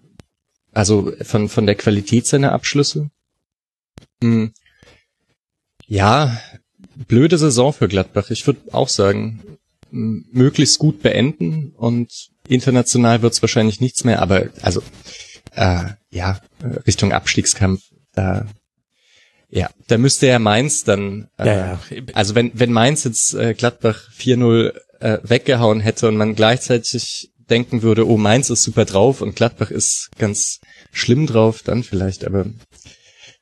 also 0.72 1.12
von, 1.22 1.50
von 1.50 1.66
der 1.66 1.76
Qualität 1.76 2.28
seiner 2.28 2.52
Abschlüsse. 2.52 3.10
Hm. 4.22 4.54
Ja, 5.88 6.40
blöde 7.08 7.38
Saison 7.38 7.74
für 7.74 7.88
Gladbach. 7.88 8.30
Ich 8.30 8.48
würde 8.48 8.62
auch 8.72 8.90
sagen, 8.90 9.42
möglichst 9.92 10.80
gut 10.80 11.02
beenden 11.02 11.74
und 11.76 12.30
international 12.48 13.22
wird's 13.22 13.42
wahrscheinlich 13.42 13.82
nichts 13.82 14.04
mehr, 14.04 14.22
aber 14.22 14.50
also 14.62 14.82
äh, 15.54 15.84
ja, 16.10 16.40
Richtung 16.88 17.12
Abstiegskampf, 17.12 17.82
da 18.14 18.48
ja, 19.54 19.70
da 19.88 19.98
müsste 19.98 20.28
ja 20.28 20.40
Mainz 20.40 20.86
dann, 20.86 21.28
äh, 21.38 21.46
ja, 21.46 21.56
ja. 21.90 22.02
also 22.14 22.36
wenn, 22.36 22.52
wenn 22.54 22.72
Mainz 22.72 23.04
jetzt 23.04 23.34
äh, 23.34 23.54
Gladbach 23.54 24.10
4-0 24.18 24.74
äh, 25.02 25.18
weggehauen 25.24 25.82
hätte 25.82 26.08
und 26.08 26.16
man 26.16 26.36
gleichzeitig 26.36 27.31
denken 27.52 27.82
würde, 27.82 28.08
oh, 28.08 28.18
Mainz 28.18 28.50
ist 28.50 28.64
super 28.64 28.86
drauf 28.86 29.22
und 29.22 29.36
Gladbach 29.36 29.70
ist 29.70 30.10
ganz 30.18 30.60
schlimm 30.92 31.28
drauf, 31.28 31.62
dann 31.64 31.84
vielleicht, 31.84 32.26
aber 32.26 32.46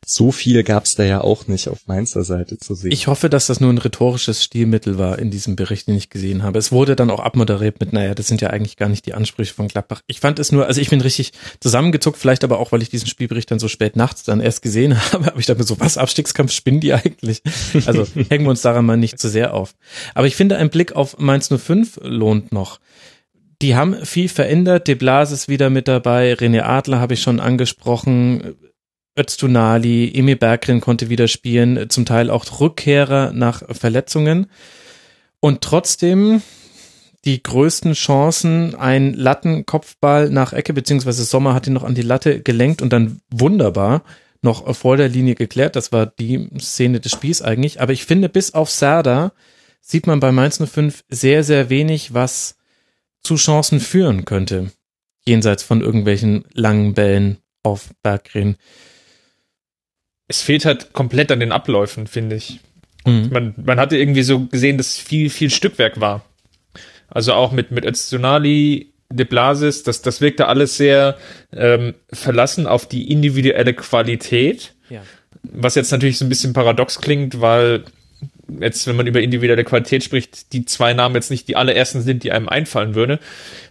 so 0.05 0.31
viel 0.31 0.63
gab's 0.63 0.95
da 0.95 1.03
ja 1.03 1.21
auch 1.21 1.47
nicht 1.47 1.67
auf 1.67 1.85
Mainzer 1.85 2.23
Seite 2.23 2.57
zu 2.57 2.73
sehen. 2.73 2.91
Ich 2.91 3.05
hoffe, 3.05 3.29
dass 3.29 3.45
das 3.45 3.59
nur 3.59 3.71
ein 3.71 3.77
rhetorisches 3.77 4.43
Stilmittel 4.43 4.97
war 4.97 5.19
in 5.19 5.29
diesem 5.29 5.55
Bericht, 5.55 5.87
den 5.87 5.95
ich 5.95 6.09
gesehen 6.09 6.41
habe. 6.41 6.57
Es 6.57 6.71
wurde 6.71 6.95
dann 6.95 7.11
auch 7.11 7.19
abmoderiert 7.19 7.79
mit, 7.79 7.93
naja, 7.93 8.15
das 8.15 8.27
sind 8.27 8.41
ja 8.41 8.49
eigentlich 8.49 8.75
gar 8.75 8.89
nicht 8.89 9.05
die 9.05 9.13
Ansprüche 9.13 9.53
von 9.53 9.67
Gladbach. 9.67 10.01
Ich 10.07 10.19
fand 10.19 10.39
es 10.39 10.51
nur, 10.51 10.65
also 10.65 10.81
ich 10.81 10.89
bin 10.89 11.01
richtig 11.01 11.33
zusammengezuckt, 11.59 12.17
vielleicht 12.17 12.43
aber 12.43 12.59
auch, 12.59 12.71
weil 12.71 12.81
ich 12.81 12.89
diesen 12.89 13.07
Spielbericht 13.07 13.51
dann 13.51 13.59
so 13.59 13.67
spät 13.67 13.95
nachts 13.95 14.23
dann 14.23 14.41
erst 14.41 14.63
gesehen 14.63 14.99
habe, 15.11 15.27
aber 15.27 15.39
ich 15.39 15.45
dachte 15.45 15.59
mir 15.59 15.67
so, 15.67 15.79
was, 15.79 15.97
Abstiegskampf 15.97 16.51
spinnen 16.53 16.79
die 16.79 16.93
eigentlich? 16.93 17.43
Also 17.85 18.07
hängen 18.29 18.45
wir 18.45 18.49
uns 18.49 18.61
daran 18.61 18.85
mal 18.85 18.97
nicht 18.97 19.19
zu 19.19 19.29
sehr 19.29 19.53
auf. 19.53 19.75
Aber 20.15 20.25
ich 20.25 20.35
finde, 20.35 20.57
ein 20.57 20.71
Blick 20.71 20.93
auf 20.93 21.19
Mainz 21.19 21.49
05 21.55 21.99
lohnt 22.01 22.51
noch. 22.51 22.79
Die 23.61 23.75
haben 23.75 24.05
viel 24.05 24.29
verändert. 24.29 24.87
De 24.87 24.95
Blas 24.95 25.31
ist 25.31 25.49
wieder 25.49 25.69
mit 25.69 25.87
dabei. 25.87 26.33
René 26.33 26.61
Adler 26.61 26.99
habe 26.99 27.15
ich 27.15 27.21
schon 27.21 27.39
angesprochen. 27.39 28.55
Öztunali, 29.17 30.11
Emil 30.13 30.37
Berggren 30.37 30.79
konnte 30.79 31.09
wieder 31.09 31.27
spielen, 31.27 31.89
zum 31.89 32.05
Teil 32.05 32.29
auch 32.29 32.61
Rückkehrer 32.61 33.33
nach 33.33 33.63
Verletzungen. 33.75 34.47
Und 35.41 35.61
trotzdem 35.61 36.41
die 37.25 37.43
größten 37.43 37.93
Chancen, 37.93 38.75
ein 38.75 39.13
Lattenkopfball 39.13 40.29
nach 40.29 40.53
Ecke, 40.53 40.73
beziehungsweise 40.73 41.25
Sommer 41.25 41.53
hat 41.53 41.67
ihn 41.67 41.73
noch 41.73 41.83
an 41.83 41.95
die 41.95 42.01
Latte 42.01 42.41
gelenkt 42.41 42.81
und 42.81 42.93
dann 42.93 43.19
wunderbar 43.29 44.03
noch 44.41 44.73
vor 44.73 44.95
der 44.95 45.09
Linie 45.09 45.35
geklärt. 45.35 45.75
Das 45.75 45.91
war 45.91 46.05
die 46.05 46.47
Szene 46.59 47.01
des 47.01 47.11
Spiels 47.11 47.41
eigentlich. 47.41 47.81
Aber 47.81 47.91
ich 47.91 48.05
finde, 48.05 48.29
bis 48.29 48.53
auf 48.53 48.69
Serda 48.69 49.33
sieht 49.81 50.07
man 50.07 50.21
bei 50.21 50.31
Mainz 50.31 50.61
05 50.63 51.03
sehr, 51.09 51.43
sehr 51.43 51.69
wenig, 51.69 52.13
was 52.13 52.55
zu 53.23 53.35
Chancen 53.35 53.79
führen 53.79 54.25
könnte. 54.25 54.71
Jenseits 55.25 55.63
von 55.63 55.81
irgendwelchen 55.81 56.45
langen 56.53 56.93
Bällen 56.93 57.37
auf 57.63 57.89
Berggren 58.01 58.57
es 60.29 60.41
fehlt 60.41 60.63
halt 60.63 60.93
komplett 60.93 61.31
an 61.31 61.41
den 61.41 61.51
Abläufen, 61.51 62.07
finde 62.07 62.37
ich. 62.37 62.59
Mhm. 63.05 63.29
Man, 63.31 63.53
man 63.57 63.79
hatte 63.79 63.97
irgendwie 63.97 64.23
so 64.23 64.45
gesehen, 64.45 64.77
dass 64.77 64.97
viel, 64.97 65.29
viel 65.29 65.49
Stückwerk 65.49 65.99
war. 65.99 66.23
Also 67.09 67.33
auch 67.33 67.51
mit, 67.51 67.71
mit 67.71 67.83
Öztunali, 67.83 68.93
De 69.11 69.25
Blasis, 69.25 69.81
das, 69.81 70.03
das 70.03 70.21
wirkte 70.21 70.45
alles 70.45 70.77
sehr 70.77 71.17
ähm, 71.51 71.95
verlassen 72.13 72.67
auf 72.67 72.87
die 72.87 73.11
individuelle 73.11 73.73
Qualität. 73.73 74.75
Ja. 74.91 75.01
Was 75.41 75.73
jetzt 75.73 75.91
natürlich 75.91 76.19
so 76.19 76.25
ein 76.25 76.29
bisschen 76.29 76.53
paradox 76.53 77.01
klingt, 77.01 77.41
weil 77.41 77.85
jetzt, 78.59 78.87
wenn 78.87 78.95
man 78.95 79.07
über 79.07 79.21
individuelle 79.21 79.63
Qualität 79.63 80.03
spricht, 80.03 80.53
die 80.53 80.65
zwei 80.65 80.93
Namen 80.93 81.15
jetzt 81.15 81.31
nicht 81.31 81.47
die 81.47 81.55
allerersten 81.55 82.01
sind, 82.01 82.23
die 82.23 82.31
einem 82.31 82.49
einfallen 82.49 82.95
würde. 82.95 83.19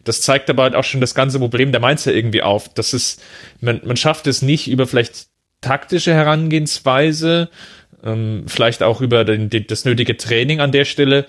Das 0.05 0.21
zeigt 0.21 0.49
aber 0.51 0.65
halt 0.65 0.75
auch 0.75 0.85
schon 0.85 1.01
das 1.01 1.15
ganze 1.15 1.39
Problem 1.39 1.73
der 1.73 1.81
Mainzer 1.81 2.15
irgendwie 2.15 2.43
auf. 2.43 2.69
Das 2.73 2.95
ist, 2.95 3.23
man, 3.61 3.81
man 3.85 3.97
schafft 3.97 4.27
es 4.27 4.43
nicht 4.43 4.69
über 4.69 4.87
vielleicht 4.87 5.29
taktische 5.61 6.15
Herangehensweise, 6.15 7.51
ähm, 8.05 8.45
vielleicht 8.47 8.83
auch 8.83 9.01
über 9.01 9.25
den, 9.25 9.51
den, 9.51 9.67
das 9.67 9.85
nötige 9.85 10.17
Training 10.17 10.61
an 10.61 10.73
der 10.73 10.85
Stelle, 10.85 11.27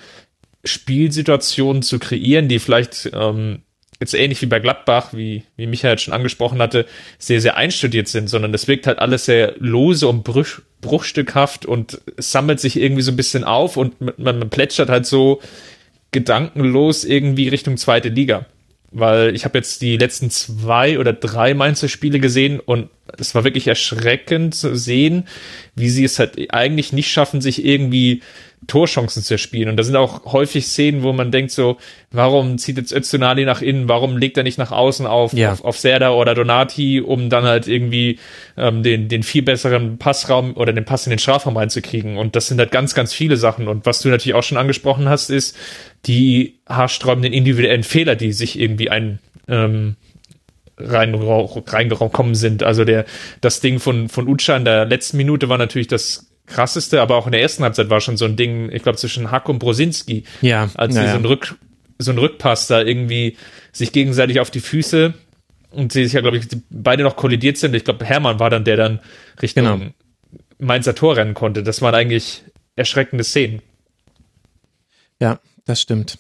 Spielsituationen 0.63 1.81
zu 1.81 1.99
kreieren, 1.99 2.47
die 2.47 2.59
vielleicht 2.59 3.09
ähm, 3.13 3.63
jetzt 3.99 4.13
ähnlich 4.13 4.41
wie 4.41 4.47
bei 4.47 4.59
Gladbach, 4.59 5.09
wie, 5.13 5.43
wie 5.57 5.67
Michael 5.67 5.97
schon 5.97 6.13
angesprochen 6.13 6.59
hatte, 6.59 6.85
sehr, 7.17 7.41
sehr 7.41 7.57
einstudiert 7.57 8.07
sind, 8.07 8.29
sondern 8.29 8.51
das 8.51 8.67
wirkt 8.67 8.87
halt 8.87 8.99
alles 8.99 9.25
sehr 9.25 9.55
lose 9.59 10.07
und 10.07 10.23
bruch, 10.23 10.61
bruchstückhaft 10.81 11.65
und 11.65 11.99
sammelt 12.17 12.59
sich 12.59 12.79
irgendwie 12.79 13.01
so 13.01 13.11
ein 13.11 13.17
bisschen 13.17 13.43
auf 13.43 13.75
und 13.77 13.99
man, 13.99 14.39
man 14.39 14.49
plätschert 14.49 14.89
halt 14.89 15.05
so 15.05 15.41
gedankenlos 16.11 17.03
irgendwie 17.03 17.49
Richtung 17.49 17.77
zweite 17.77 18.09
Liga. 18.09 18.45
Weil 18.91 19.35
ich 19.35 19.45
habe 19.45 19.59
jetzt 19.59 19.83
die 19.83 19.97
letzten 19.97 20.31
zwei 20.31 20.97
oder 20.97 21.13
drei 21.13 21.53
Mainzer 21.53 21.87
Spiele 21.87 22.19
gesehen 22.19 22.59
und 22.59 22.89
es 23.19 23.35
war 23.35 23.43
wirklich 23.43 23.67
erschreckend 23.67 24.55
zu 24.55 24.75
sehen, 24.75 25.27
wie 25.75 25.89
sie 25.89 26.03
es 26.03 26.17
halt 26.17 26.51
eigentlich 26.51 26.91
nicht 26.91 27.11
schaffen, 27.11 27.39
sich 27.39 27.63
irgendwie 27.63 28.23
Torchancen 28.67 29.23
zu 29.23 29.35
erspielen. 29.35 29.69
Und 29.69 29.77
da 29.77 29.83
sind 29.83 29.95
auch 29.95 30.31
häufig 30.31 30.65
Szenen, 30.67 31.01
wo 31.03 31.13
man 31.13 31.31
denkt 31.31 31.51
so, 31.51 31.77
warum 32.11 32.57
zieht 32.57 32.77
jetzt 32.77 32.91
Öztunali 32.91 33.45
nach 33.45 33.61
innen, 33.61 33.87
warum 33.87 34.17
legt 34.17 34.37
er 34.37 34.43
nicht 34.43 34.57
nach 34.57 34.71
außen 34.71 35.07
auf, 35.07 35.33
ja. 35.33 35.51
auf, 35.51 35.63
auf 35.63 35.77
Serda 35.77 36.11
oder 36.11 36.35
Donati, 36.35 37.01
um 37.01 37.29
dann 37.29 37.45
halt 37.45 37.67
irgendwie 37.67 38.19
ähm, 38.57 38.83
den, 38.83 39.07
den 39.07 39.23
viel 39.23 39.41
besseren 39.41 39.97
Passraum 39.97 40.55
oder 40.55 40.73
den 40.73 40.85
Pass 40.85 41.05
in 41.05 41.11
den 41.11 41.19
Strafraum 41.19 41.57
reinzukriegen. 41.57 42.17
Und 42.17 42.35
das 42.35 42.47
sind 42.47 42.59
halt 42.59 42.71
ganz, 42.71 42.93
ganz 42.93 43.13
viele 43.13 43.37
Sachen. 43.37 43.67
Und 43.67 43.85
was 43.85 44.01
du 44.01 44.09
natürlich 44.09 44.35
auch 44.35 44.43
schon 44.43 44.57
angesprochen 44.57 45.09
hast, 45.09 45.29
ist 45.29 45.57
die 46.05 46.59
haarsträubenden 46.67 47.33
individuellen 47.33 47.83
Fehler, 47.83 48.15
die 48.15 48.33
sich 48.33 48.59
irgendwie 48.59 48.89
ein 48.89 49.19
ähm, 49.47 49.95
rein, 50.77 51.15
reingekommen 51.15 52.35
sind. 52.35 52.63
Also 52.63 52.85
der, 52.85 53.05
das 53.41 53.59
Ding 53.59 53.79
von, 53.79 54.09
von 54.09 54.27
Ucha 54.27 54.55
in 54.55 54.65
der 54.65 54.85
letzten 54.85 55.17
Minute 55.17 55.49
war 55.49 55.57
natürlich 55.57 55.87
das 55.87 56.28
krasseste, 56.49 57.01
aber 57.01 57.15
auch 57.15 57.25
in 57.25 57.31
der 57.31 57.41
ersten 57.41 57.63
Halbzeit 57.63 57.89
war 57.89 58.01
schon 58.01 58.17
so 58.17 58.25
ein 58.25 58.35
Ding, 58.35 58.71
ich 58.71 58.83
glaube, 58.83 58.97
zwischen 58.97 59.31
Hack 59.31 59.47
und 59.47 59.59
Brosinski. 59.59 60.23
Ja. 60.41 60.69
Als 60.75 60.93
sie 60.93 61.01
ja, 61.01 61.11
so 61.11 61.17
ein 61.17 61.25
Rück, 61.25 61.55
so 61.97 62.11
ein 62.11 62.17
Rückpass 62.17 62.67
da 62.67 62.81
irgendwie 62.81 63.37
sich 63.71 63.91
gegenseitig 63.91 64.39
auf 64.39 64.51
die 64.51 64.59
Füße 64.59 65.13
und 65.71 65.91
sie 65.91 66.03
sich 66.03 66.13
ja, 66.13 66.21
glaube 66.21 66.37
ich, 66.37 66.47
beide 66.69 67.03
noch 67.03 67.15
kollidiert 67.15 67.57
sind. 67.57 67.75
Ich 67.75 67.83
glaube, 67.83 68.05
Hermann 68.05 68.39
war 68.39 68.49
dann, 68.49 68.63
der 68.63 68.77
dann 68.77 68.99
Richtung 69.41 69.63
genau. 69.65 69.91
Mainzer 70.57 70.95
Tor 70.95 71.15
rennen 71.15 71.33
konnte. 71.33 71.63
Das 71.63 71.81
waren 71.81 71.95
eigentlich 71.95 72.43
erschreckende 72.75 73.23
Szenen. 73.23 73.61
Ja, 75.21 75.39
das 75.65 75.81
stimmt. 75.81 76.17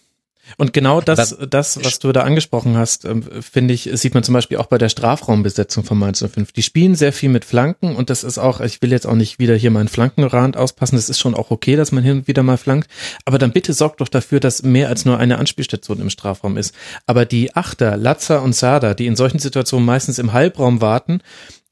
Und 0.57 0.73
genau 0.73 1.01
das, 1.01 1.37
das, 1.49 1.83
was 1.83 1.99
du 1.99 2.11
da 2.11 2.21
angesprochen 2.21 2.77
hast, 2.77 3.05
ähm, 3.05 3.23
finde 3.23 3.73
ich, 3.73 3.89
sieht 3.93 4.13
man 4.13 4.23
zum 4.23 4.33
Beispiel 4.33 4.57
auch 4.57 4.67
bei 4.67 4.77
der 4.77 4.89
Strafraumbesetzung 4.89 5.83
von 5.83 5.97
Mainz 5.97 6.23
05. 6.23 6.51
Die 6.51 6.63
spielen 6.63 6.95
sehr 6.95 7.13
viel 7.13 7.29
mit 7.29 7.45
Flanken 7.45 7.95
und 7.95 8.09
das 8.09 8.23
ist 8.23 8.37
auch, 8.37 8.61
ich 8.61 8.81
will 8.81 8.91
jetzt 8.91 9.07
auch 9.07 9.15
nicht 9.15 9.39
wieder 9.39 9.55
hier 9.55 9.71
meinen 9.71 9.87
Flankenrand 9.87 10.57
auspassen, 10.57 10.95
das 10.95 11.09
ist 11.09 11.19
schon 11.19 11.35
auch 11.35 11.51
okay, 11.51 11.75
dass 11.75 11.91
man 11.91 12.03
hin 12.03 12.19
und 12.19 12.27
wieder 12.27 12.43
mal 12.43 12.57
flankt, 12.57 12.89
aber 13.25 13.37
dann 13.37 13.51
bitte 13.51 13.73
sorgt 13.73 14.01
doch 14.01 14.09
dafür, 14.09 14.39
dass 14.39 14.63
mehr 14.63 14.89
als 14.89 15.05
nur 15.05 15.17
eine 15.17 15.37
Anspielstation 15.37 15.99
im 16.01 16.09
Strafraum 16.09 16.57
ist. 16.57 16.73
Aber 17.05 17.25
die 17.25 17.55
Achter, 17.55 17.97
Latzer 17.97 18.41
und 18.41 18.55
Sada, 18.55 18.93
die 18.93 19.07
in 19.07 19.15
solchen 19.15 19.39
Situationen 19.39 19.85
meistens 19.85 20.19
im 20.19 20.33
Halbraum 20.33 20.81
warten, 20.81 21.21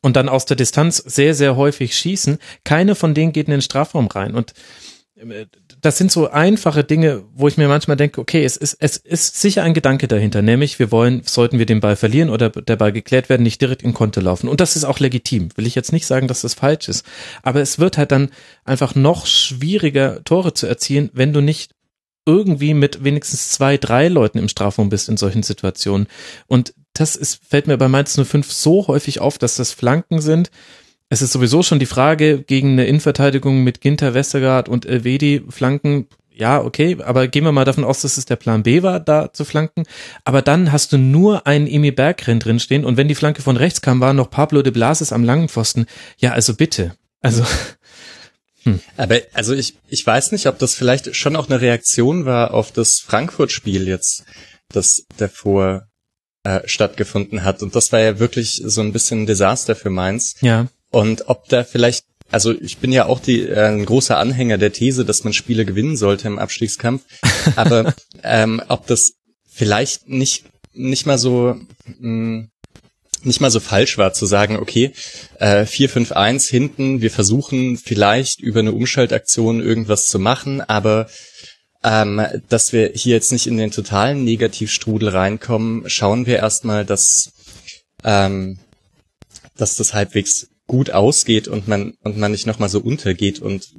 und 0.01 0.15
dann 0.15 0.29
aus 0.29 0.45
der 0.45 0.55
Distanz 0.55 0.97
sehr, 0.97 1.33
sehr 1.33 1.55
häufig 1.55 1.95
schießen, 1.95 2.37
keine 2.63 2.95
von 2.95 3.13
denen 3.13 3.33
geht 3.33 3.47
in 3.47 3.51
den 3.51 3.61
Strafraum 3.61 4.07
rein. 4.07 4.35
Und 4.35 4.53
das 5.81 5.97
sind 5.97 6.11
so 6.11 6.29
einfache 6.29 6.83
Dinge, 6.83 7.23
wo 7.33 7.47
ich 7.47 7.57
mir 7.57 7.67
manchmal 7.67 7.97
denke, 7.97 8.19
okay, 8.19 8.43
es 8.43 8.57
ist, 8.57 8.77
es 8.79 8.97
ist 8.97 9.39
sicher 9.39 9.63
ein 9.63 9.73
Gedanke 9.73 10.07
dahinter, 10.07 10.41
nämlich 10.41 10.79
wir 10.79 10.91
wollen, 10.91 11.21
sollten 11.25 11.59
wir 11.59 11.65
den 11.65 11.79
Ball 11.79 11.95
verlieren 11.95 12.29
oder 12.29 12.49
der 12.49 12.75
Ball 12.75 12.91
geklärt 12.91 13.29
werden, 13.29 13.43
nicht 13.43 13.61
direkt 13.61 13.83
in 13.83 13.93
Konto 13.93 14.19
laufen. 14.19 14.47
Und 14.47 14.59
das 14.59 14.75
ist 14.75 14.85
auch 14.85 14.99
legitim. 14.99 15.49
Will 15.55 15.67
ich 15.67 15.75
jetzt 15.75 15.93
nicht 15.93 16.07
sagen, 16.07 16.27
dass 16.27 16.41
das 16.41 16.55
falsch 16.55 16.89
ist. 16.89 17.05
Aber 17.43 17.61
es 17.61 17.79
wird 17.79 17.97
halt 17.97 18.11
dann 18.11 18.29
einfach 18.65 18.95
noch 18.95 19.25
schwieriger, 19.27 20.23
Tore 20.23 20.53
zu 20.53 20.67
erzielen, 20.67 21.09
wenn 21.13 21.33
du 21.33 21.41
nicht 21.41 21.71
irgendwie 22.25 22.73
mit 22.73 23.03
wenigstens 23.03 23.51
zwei, 23.51 23.77
drei 23.77 24.09
Leuten 24.09 24.37
im 24.37 24.49
Strafraum 24.49 24.89
bist 24.89 25.07
in 25.09 25.17
solchen 25.17 25.43
Situationen. 25.43 26.07
Und 26.47 26.73
das 26.93 27.15
ist, 27.15 27.39
fällt 27.47 27.67
mir 27.67 27.77
bei 27.77 27.87
Mainz 27.87 28.19
05 28.19 28.51
so 28.51 28.87
häufig 28.87 29.21
auf, 29.21 29.37
dass 29.37 29.55
das 29.55 29.71
Flanken 29.71 30.19
sind, 30.19 30.49
es 31.09 31.21
ist 31.21 31.31
sowieso 31.31 31.63
schon 31.63 31.79
die 31.79 31.85
Frage 31.85 32.41
gegen 32.41 32.73
eine 32.73 32.85
Innenverteidigung 32.85 33.63
mit 33.63 33.81
Ginter, 33.81 34.13
Westergaard 34.13 34.67
und 34.67 34.85
Elvedi 34.85 35.43
flanken. 35.49 36.07
Ja, 36.33 36.61
okay, 36.61 36.97
aber 37.03 37.27
gehen 37.27 37.45
wir 37.45 37.51
mal 37.51 37.65
davon 37.65 37.83
aus, 37.83 38.01
dass 38.01 38.17
es 38.17 38.25
der 38.25 38.35
Plan 38.35 38.61
B 38.61 38.83
war, 38.83 38.99
da 38.99 39.33
zu 39.33 39.43
flanken. 39.43 39.85
Aber 40.23 40.41
dann 40.41 40.71
hast 40.71 40.91
du 40.93 40.97
nur 40.97 41.47
einen 41.47 41.65
Emi 41.65 41.91
Bergren 41.91 42.39
drinstehen 42.39 42.85
und 42.85 42.97
wenn 42.97 43.07
die 43.07 43.15
Flanke 43.15 43.41
von 43.41 43.57
rechts 43.57 43.81
kam, 43.81 44.01
war 44.01 44.13
noch 44.13 44.29
Pablo 44.29 44.61
de 44.61 44.71
Blasis 44.71 45.11
am 45.11 45.23
langen 45.23 45.49
Pfosten. 45.49 45.87
Ja, 46.17 46.33
also 46.33 46.53
bitte. 46.53 46.95
Also. 47.21 47.43
Hm. 48.63 48.81
Aber 48.97 49.19
also 49.33 49.53
ich, 49.53 49.77
ich 49.87 50.05
weiß 50.05 50.33
nicht, 50.33 50.47
ob 50.47 50.59
das 50.59 50.73
vielleicht 50.73 51.15
schon 51.15 51.37
auch 51.37 51.47
eine 51.47 51.61
Reaktion 51.61 52.25
war 52.25 52.53
auf 52.53 52.71
das 52.73 52.99
Frankfurt-Spiel 52.99 53.87
jetzt, 53.87 54.25
das 54.67 55.05
davor 55.15 55.87
äh, 56.43 56.67
stattgefunden 56.67 57.43
hat. 57.43 57.61
Und 57.61 57.75
das 57.75 57.91
war 57.91 57.99
ja 57.99 58.19
wirklich 58.19 58.61
so 58.65 58.81
ein 58.81 58.91
bisschen 58.91 59.21
ein 59.21 59.25
Desaster 59.25 59.75
für 59.75 59.89
Mainz. 59.89 60.35
Ja. 60.41 60.67
Und 60.91 61.27
ob 61.27 61.47
da 61.49 61.63
vielleicht, 61.63 62.05
also 62.31 62.53
ich 62.53 62.77
bin 62.77 62.91
ja 62.91 63.05
auch 63.05 63.19
die, 63.19 63.41
äh, 63.41 63.67
ein 63.67 63.85
großer 63.85 64.17
Anhänger 64.17 64.57
der 64.57 64.73
These, 64.73 65.05
dass 65.05 65.23
man 65.23 65.33
Spiele 65.33 65.65
gewinnen 65.65 65.97
sollte 65.97 66.27
im 66.27 66.39
Abstiegskampf, 66.39 67.03
aber 67.55 67.93
ähm, 68.23 68.61
ob 68.67 68.87
das 68.87 69.13
vielleicht 69.49 70.07
nicht 70.07 70.45
nicht 70.73 71.07
mal 71.07 71.17
so 71.17 71.55
mh, 71.85 71.99
hm, 71.99 72.49
nicht 73.23 73.41
mal 73.41 73.51
so 73.51 73.59
falsch 73.59 73.97
war 73.97 74.13
zu 74.13 74.25
sagen, 74.25 74.57
okay, 74.57 74.93
äh, 75.39 75.63
4-5-1 75.63 76.49
hinten, 76.49 77.01
wir 77.01 77.11
versuchen 77.11 77.77
vielleicht 77.77 78.39
über 78.39 78.59
eine 78.59 78.71
Umschaltaktion 78.71 79.59
irgendwas 79.59 80.05
zu 80.05 80.19
machen, 80.19 80.61
aber 80.61 81.07
ähm, 81.83 82.21
dass 82.49 82.73
wir 82.73 82.91
hier 82.93 83.15
jetzt 83.15 83.31
nicht 83.31 83.47
in 83.47 83.57
den 83.57 83.71
totalen 83.71 84.23
Negativstrudel 84.23 85.09
reinkommen, 85.09 85.89
schauen 85.89 86.25
wir 86.25 86.37
erstmal, 86.37 86.85
dass, 86.85 87.31
ähm, 88.03 88.59
dass 89.57 89.75
das 89.75 89.93
halbwegs 89.93 90.47
gut 90.67 90.91
ausgeht 90.91 91.47
und 91.47 91.67
man 91.67 91.93
und 92.03 92.17
man 92.17 92.31
nicht 92.31 92.47
nochmal 92.47 92.69
so 92.69 92.79
untergeht 92.79 93.39
und 93.39 93.69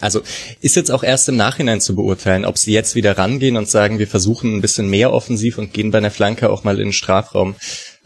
also 0.00 0.22
ist 0.60 0.76
jetzt 0.76 0.90
auch 0.90 1.02
erst 1.02 1.28
im 1.28 1.36
Nachhinein 1.36 1.80
zu 1.80 1.94
beurteilen, 1.94 2.44
ob 2.44 2.58
sie 2.58 2.72
jetzt 2.72 2.94
wieder 2.94 3.16
rangehen 3.16 3.56
und 3.56 3.68
sagen, 3.68 3.98
wir 3.98 4.08
versuchen 4.08 4.56
ein 4.56 4.60
bisschen 4.60 4.90
mehr 4.90 5.12
offensiv 5.12 5.58
und 5.58 5.72
gehen 5.72 5.90
bei 5.90 5.98
einer 5.98 6.10
Flanke 6.10 6.50
auch 6.50 6.64
mal 6.64 6.78
in 6.80 6.88
den 6.88 6.92
Strafraum. 6.92 7.54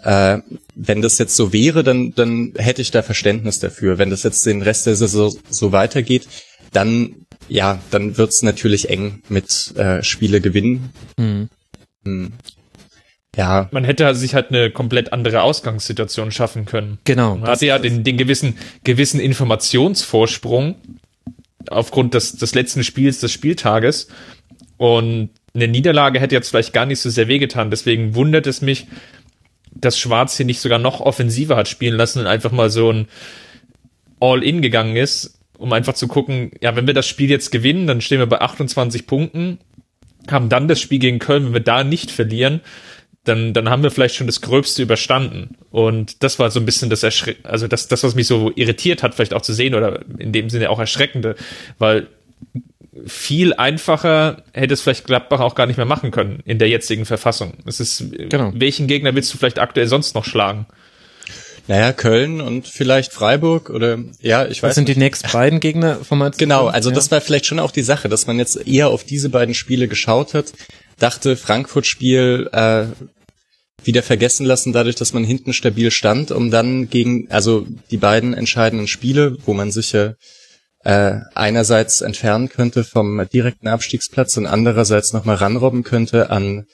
Äh, 0.02 0.38
wenn 0.74 1.02
das 1.02 1.18
jetzt 1.18 1.34
so 1.34 1.52
wäre, 1.52 1.82
dann, 1.82 2.12
dann 2.14 2.52
hätte 2.56 2.82
ich 2.82 2.90
da 2.90 3.02
Verständnis 3.02 3.58
dafür. 3.58 3.98
Wenn 3.98 4.10
das 4.10 4.22
jetzt 4.22 4.44
den 4.44 4.62
Rest 4.62 4.86
der 4.86 4.96
Saison 4.96 5.34
so 5.48 5.72
weitergeht, 5.72 6.28
dann 6.72 7.26
ja, 7.48 7.80
dann 7.90 8.16
wird's 8.18 8.42
natürlich 8.42 8.90
eng 8.90 9.22
mit 9.28 9.74
äh, 9.76 10.02
Spiele 10.02 10.40
gewinnen. 10.40 10.90
Mhm. 11.16 11.48
Hm. 12.04 12.32
Ja. 13.38 13.68
Man 13.70 13.84
hätte 13.84 14.12
sich 14.16 14.34
halt 14.34 14.50
eine 14.50 14.70
komplett 14.70 15.12
andere 15.12 15.42
Ausgangssituation 15.42 16.32
schaffen 16.32 16.64
können. 16.64 16.98
Genau. 17.04 17.36
Man 17.36 17.48
hatte 17.48 17.66
ja 17.66 17.78
den, 17.78 18.02
den 18.02 18.16
gewissen, 18.16 18.58
gewissen 18.82 19.20
Informationsvorsprung 19.20 20.74
aufgrund 21.70 22.14
des, 22.14 22.32
des 22.36 22.56
letzten 22.56 22.82
Spiels 22.82 23.20
des 23.20 23.30
Spieltages. 23.30 24.08
Und 24.76 25.30
eine 25.54 25.68
Niederlage 25.68 26.18
hätte 26.18 26.34
jetzt 26.34 26.50
vielleicht 26.50 26.72
gar 26.72 26.84
nicht 26.84 26.98
so 26.98 27.10
sehr 27.10 27.28
wehgetan. 27.28 27.70
Deswegen 27.70 28.16
wundert 28.16 28.48
es 28.48 28.60
mich, 28.60 28.88
dass 29.70 30.00
Schwarz 30.00 30.36
hier 30.36 30.46
nicht 30.46 30.60
sogar 30.60 30.80
noch 30.80 31.00
offensiver 31.00 31.56
hat 31.56 31.68
spielen 31.68 31.96
lassen 31.96 32.18
und 32.18 32.26
einfach 32.26 32.50
mal 32.50 32.70
so 32.70 32.90
ein 32.90 33.06
All-In 34.18 34.62
gegangen 34.62 34.96
ist, 34.96 35.38
um 35.56 35.72
einfach 35.72 35.94
zu 35.94 36.08
gucken, 36.08 36.50
ja, 36.60 36.74
wenn 36.74 36.88
wir 36.88 36.94
das 36.94 37.06
Spiel 37.06 37.30
jetzt 37.30 37.52
gewinnen, 37.52 37.86
dann 37.86 38.00
stehen 38.00 38.18
wir 38.18 38.26
bei 38.26 38.40
28 38.40 39.06
Punkten, 39.06 39.58
haben 40.28 40.48
dann 40.48 40.66
das 40.66 40.80
Spiel 40.80 40.98
gegen 40.98 41.20
Köln, 41.20 41.46
wenn 41.46 41.52
wir 41.52 41.60
da 41.60 41.84
nicht 41.84 42.10
verlieren, 42.10 42.62
dann, 43.28 43.52
dann 43.52 43.68
haben 43.68 43.82
wir 43.82 43.90
vielleicht 43.90 44.14
schon 44.14 44.26
das 44.26 44.40
Gröbste 44.40 44.82
überstanden. 44.82 45.56
Und 45.70 46.22
das 46.22 46.38
war 46.38 46.50
so 46.50 46.60
ein 46.60 46.66
bisschen 46.66 46.90
das 46.90 47.02
Erschre 47.02 47.36
also 47.44 47.68
das, 47.68 47.88
das, 47.88 48.02
was 48.02 48.14
mich 48.14 48.26
so 48.26 48.52
irritiert 48.54 49.02
hat, 49.02 49.14
vielleicht 49.14 49.34
auch 49.34 49.42
zu 49.42 49.52
sehen 49.52 49.74
oder 49.74 50.00
in 50.18 50.32
dem 50.32 50.50
Sinne 50.50 50.70
auch 50.70 50.78
erschreckende, 50.78 51.36
weil 51.78 52.08
viel 53.06 53.54
einfacher 53.54 54.42
hätte 54.52 54.74
es 54.74 54.80
vielleicht 54.80 55.06
Gladbach 55.06 55.40
auch 55.40 55.54
gar 55.54 55.66
nicht 55.66 55.76
mehr 55.76 55.86
machen 55.86 56.10
können 56.10 56.40
in 56.44 56.58
der 56.58 56.68
jetzigen 56.68 57.04
Verfassung. 57.04 57.54
Es 57.64 57.80
ist, 57.80 58.04
genau. 58.10 58.52
welchen 58.54 58.86
Gegner 58.86 59.14
willst 59.14 59.32
du 59.32 59.38
vielleicht 59.38 59.58
aktuell 59.58 59.86
sonst 59.86 60.14
noch 60.14 60.24
schlagen? 60.24 60.66
Naja, 61.68 61.92
Köln 61.92 62.40
und 62.40 62.66
vielleicht 62.66 63.12
Freiburg 63.12 63.68
oder 63.68 63.98
ja, 64.22 64.46
ich 64.46 64.62
weiß. 64.62 64.70
Was 64.70 64.74
sind 64.74 64.88
die 64.88 64.96
nächsten 64.96 65.30
beiden 65.30 65.60
Gegner 65.60 65.96
von 65.96 66.18
Mainz? 66.18 66.38
Genau, 66.38 66.66
also 66.66 66.88
ja. 66.88 66.94
das 66.94 67.10
war 67.10 67.20
vielleicht 67.20 67.44
schon 67.44 67.58
auch 67.58 67.70
die 67.70 67.82
Sache, 67.82 68.08
dass 68.08 68.26
man 68.26 68.38
jetzt 68.38 68.66
eher 68.66 68.88
auf 68.88 69.04
diese 69.04 69.28
beiden 69.28 69.54
Spiele 69.54 69.86
geschaut 69.86 70.32
hat, 70.32 70.46
dachte 70.98 71.36
Frankfurt-Spiel 71.36 72.48
äh, 72.52 72.86
wieder 73.84 74.02
vergessen 74.02 74.44
lassen, 74.44 74.72
dadurch, 74.72 74.96
dass 74.96 75.12
man 75.12 75.24
hinten 75.24 75.52
stabil 75.52 75.90
stand, 75.90 76.30
um 76.30 76.50
dann 76.50 76.88
gegen, 76.88 77.30
also 77.30 77.66
die 77.90 77.96
beiden 77.96 78.34
entscheidenden 78.34 78.88
Spiele, 78.88 79.36
wo 79.46 79.54
man 79.54 79.70
sich 79.70 79.92
ja 79.92 80.14
äh, 80.84 81.20
einerseits 81.34 82.00
entfernen 82.00 82.48
könnte 82.48 82.84
vom 82.84 83.26
direkten 83.32 83.68
Abstiegsplatz 83.68 84.36
und 84.36 84.46
andererseits 84.46 85.12
nochmal 85.12 85.36
ranrobben 85.36 85.84
könnte 85.84 86.30
an 86.30 86.66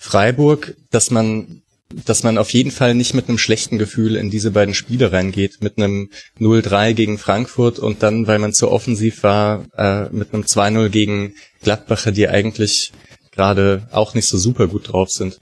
Freiburg, 0.00 0.76
dass 0.90 1.10
man 1.10 1.62
dass 2.04 2.22
man 2.22 2.36
auf 2.36 2.50
jeden 2.50 2.70
Fall 2.70 2.94
nicht 2.94 3.14
mit 3.14 3.28
einem 3.28 3.38
schlechten 3.38 3.78
Gefühl 3.78 4.16
in 4.16 4.30
diese 4.30 4.50
beiden 4.50 4.74
Spiele 4.74 5.10
reingeht, 5.10 5.62
mit 5.62 5.78
einem 5.78 6.10
0-3 6.38 6.92
gegen 6.92 7.18
Frankfurt 7.18 7.78
und 7.78 8.02
dann, 8.02 8.26
weil 8.26 8.38
man 8.38 8.52
zu 8.52 8.70
offensiv 8.70 9.22
war, 9.22 9.64
äh, 9.76 10.14
mit 10.14 10.34
einem 10.34 10.42
2-0 10.42 10.90
gegen 10.90 11.34
Gladbacher, 11.62 12.12
die 12.12 12.28
eigentlich 12.28 12.92
gerade 13.32 13.88
auch 13.90 14.14
nicht 14.14 14.28
so 14.28 14.36
super 14.36 14.66
gut 14.66 14.92
drauf 14.92 15.10
sind. 15.10 15.38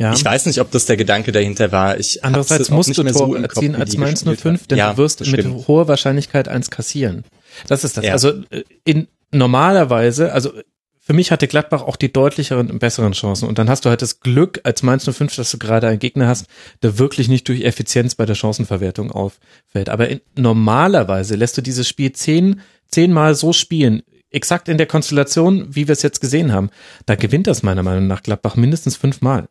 Ja. 0.00 0.14
Ich 0.14 0.24
weiß 0.24 0.46
nicht, 0.46 0.60
ob 0.62 0.70
das 0.70 0.86
der 0.86 0.96
Gedanke 0.96 1.30
dahinter 1.30 1.72
war. 1.72 2.00
Ich 2.00 2.24
Andererseits 2.24 2.70
musst 2.70 2.96
du 2.96 3.02
Tore 3.02 3.12
so 3.12 3.34
erzielen 3.34 3.74
als 3.74 3.98
Mainz 3.98 4.24
05, 4.24 4.66
denn 4.66 4.78
ja, 4.78 4.92
du 4.92 4.96
wirst 4.96 5.26
mit 5.26 5.44
hoher 5.68 5.88
Wahrscheinlichkeit 5.88 6.48
eins 6.48 6.70
kassieren. 6.70 7.24
Das 7.68 7.84
ist 7.84 7.98
das. 7.98 8.06
Ja. 8.06 8.12
Also 8.12 8.30
äh, 8.48 8.64
in 8.84 9.08
normalerweise, 9.30 10.32
also 10.32 10.52
für 11.00 11.12
mich 11.12 11.30
hatte 11.30 11.48
Gladbach 11.48 11.82
auch 11.82 11.96
die 11.96 12.10
deutlicheren 12.10 12.70
und 12.70 12.78
besseren 12.78 13.12
Chancen. 13.12 13.46
Und 13.46 13.58
dann 13.58 13.68
hast 13.68 13.84
du 13.84 13.90
halt 13.90 14.00
das 14.00 14.20
Glück 14.20 14.60
als 14.64 14.82
Mainz 14.82 15.04
05, 15.04 15.36
dass 15.36 15.50
du 15.50 15.58
gerade 15.58 15.86
einen 15.86 15.98
Gegner 15.98 16.28
hast, 16.28 16.46
der 16.82 16.98
wirklich 16.98 17.28
nicht 17.28 17.46
durch 17.48 17.60
Effizienz 17.62 18.14
bei 18.14 18.24
der 18.24 18.34
Chancenverwertung 18.34 19.12
auffällt. 19.12 19.90
Aber 19.90 20.08
in, 20.08 20.22
normalerweise 20.34 21.36
lässt 21.36 21.58
du 21.58 21.62
dieses 21.62 21.86
Spiel 21.86 22.12
zehn, 22.12 22.62
zehnmal 22.88 23.34
so 23.34 23.52
spielen, 23.52 24.02
exakt 24.30 24.70
in 24.70 24.78
der 24.78 24.86
Konstellation, 24.86 25.66
wie 25.68 25.88
wir 25.88 25.92
es 25.92 26.02
jetzt 26.02 26.22
gesehen 26.22 26.52
haben. 26.52 26.70
Da 27.04 27.16
gewinnt 27.16 27.48
das 27.48 27.62
meiner 27.62 27.82
Meinung 27.82 28.06
nach 28.06 28.22
Gladbach 28.22 28.56
mindestens 28.56 28.96
fünfmal. 28.96 29.48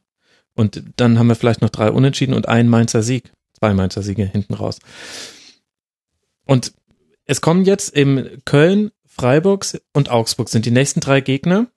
Und 0.60 0.84
dann 0.98 1.18
haben 1.18 1.28
wir 1.28 1.36
vielleicht 1.36 1.62
noch 1.62 1.70
drei 1.70 1.90
Unentschieden 1.90 2.34
und 2.34 2.50
einen 2.50 2.68
Mainzer 2.68 3.02
Sieg. 3.02 3.32
Zwei 3.58 3.74
Mainzer 3.74 4.04
Siege 4.04 4.26
hinten 4.26 4.56
raus. 4.56 4.80
Und 6.46 6.74
es 7.24 7.40
kommen 7.40 7.64
jetzt 7.64 7.96
im 7.96 8.28
Köln, 8.44 8.92
Freiburg 9.06 9.66
und 9.94 10.12
Augsburg 10.12 10.50
sind 10.50 10.66
die 10.66 10.72
nächsten 10.72 11.00
drei 11.00 11.22
Gegner. 11.22 11.68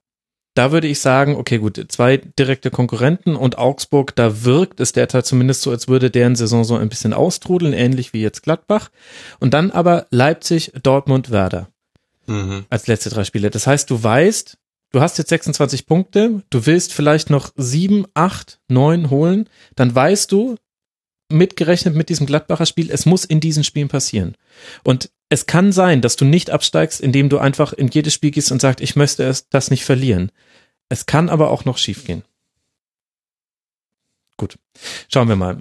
Da 0.54 0.72
würde 0.72 0.88
ich 0.88 0.98
sagen, 0.98 1.36
okay, 1.36 1.58
gut, 1.58 1.80
zwei 1.92 2.16
direkte 2.16 2.72
Konkurrenten 2.72 3.36
und 3.36 3.56
Augsburg, 3.56 4.16
da 4.16 4.42
wirkt 4.42 4.80
es 4.80 4.90
derzeit 4.90 5.26
zumindest 5.26 5.62
so, 5.62 5.70
als 5.70 5.86
würde 5.86 6.10
deren 6.10 6.34
Saison 6.34 6.64
so 6.64 6.74
ein 6.74 6.88
bisschen 6.88 7.12
austrudeln, 7.12 7.74
ähnlich 7.74 8.12
wie 8.12 8.20
jetzt 8.20 8.42
Gladbach. 8.42 8.90
Und 9.38 9.54
dann 9.54 9.70
aber 9.70 10.08
Leipzig, 10.10 10.72
Dortmund, 10.82 11.30
Werder. 11.30 11.68
Mhm. 12.26 12.66
Als 12.68 12.88
letzte 12.88 13.10
drei 13.10 13.22
Spiele. 13.22 13.50
Das 13.50 13.68
heißt, 13.68 13.88
du 13.90 14.02
weißt, 14.02 14.58
du 14.92 15.00
hast 15.00 15.18
jetzt 15.18 15.30
26 15.30 15.86
Punkte, 15.86 16.42
du 16.50 16.66
willst 16.66 16.92
vielleicht 16.92 17.30
noch 17.30 17.52
sieben, 17.56 18.06
acht, 18.14 18.60
neun 18.68 19.10
holen, 19.10 19.48
dann 19.74 19.94
weißt 19.94 20.30
du, 20.30 20.56
mitgerechnet 21.30 21.94
mit 21.94 22.10
diesem 22.10 22.26
Gladbacher 22.26 22.66
Spiel, 22.66 22.90
es 22.90 23.06
muss 23.06 23.24
in 23.24 23.40
diesen 23.40 23.64
Spielen 23.64 23.88
passieren. 23.88 24.36
Und 24.84 25.10
es 25.30 25.46
kann 25.46 25.72
sein, 25.72 26.02
dass 26.02 26.16
du 26.16 26.26
nicht 26.26 26.50
absteigst, 26.50 27.00
indem 27.00 27.30
du 27.30 27.38
einfach 27.38 27.72
in 27.72 27.88
jedes 27.88 28.12
Spiel 28.12 28.30
gehst 28.30 28.52
und 28.52 28.60
sagst, 28.60 28.82
ich 28.82 28.96
möchte 28.96 29.24
es, 29.24 29.48
das 29.48 29.70
nicht 29.70 29.84
verlieren. 29.84 30.30
Es 30.90 31.06
kann 31.06 31.30
aber 31.30 31.50
auch 31.50 31.64
noch 31.64 31.78
schiefgehen. 31.78 32.22
Gut, 34.36 34.58
schauen 35.08 35.28
wir 35.28 35.36
mal. 35.36 35.58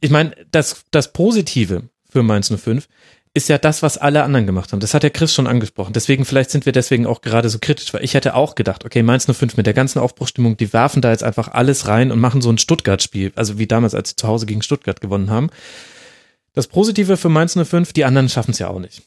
Ich 0.00 0.10
meine, 0.10 0.34
das, 0.50 0.84
das 0.90 1.12
Positive 1.12 1.90
für 2.08 2.22
Mainz 2.22 2.50
05 2.50 2.88
ist 3.32 3.48
ja 3.48 3.58
das, 3.58 3.82
was 3.82 3.96
alle 3.96 4.24
anderen 4.24 4.46
gemacht 4.46 4.72
haben. 4.72 4.80
Das 4.80 4.92
hat 4.92 5.04
der 5.04 5.10
Chris 5.10 5.32
schon 5.32 5.46
angesprochen. 5.46 5.92
Deswegen, 5.92 6.24
vielleicht 6.24 6.50
sind 6.50 6.66
wir 6.66 6.72
deswegen 6.72 7.06
auch 7.06 7.20
gerade 7.20 7.48
so 7.48 7.58
kritisch, 7.60 7.94
weil 7.94 8.02
ich 8.02 8.14
hätte 8.14 8.34
auch 8.34 8.56
gedacht, 8.56 8.84
okay, 8.84 9.02
Mainz 9.02 9.26
05 9.26 9.56
mit 9.56 9.66
der 9.66 9.74
ganzen 9.74 10.00
Aufbruchstimmung, 10.00 10.56
die 10.56 10.72
werfen 10.72 11.00
da 11.00 11.10
jetzt 11.10 11.22
einfach 11.22 11.48
alles 11.48 11.86
rein 11.86 12.10
und 12.10 12.18
machen 12.18 12.42
so 12.42 12.50
ein 12.50 12.58
Stuttgart-Spiel. 12.58 13.32
Also 13.36 13.58
wie 13.58 13.68
damals, 13.68 13.94
als 13.94 14.10
sie 14.10 14.16
zu 14.16 14.26
Hause 14.26 14.46
gegen 14.46 14.62
Stuttgart 14.62 15.00
gewonnen 15.00 15.30
haben. 15.30 15.50
Das 16.54 16.66
Positive 16.66 17.16
für 17.16 17.28
Mainz 17.28 17.56
05, 17.56 17.92
die 17.92 18.04
anderen 18.04 18.28
schaffen 18.28 18.50
es 18.50 18.58
ja 18.58 18.68
auch 18.68 18.80
nicht. 18.80 19.02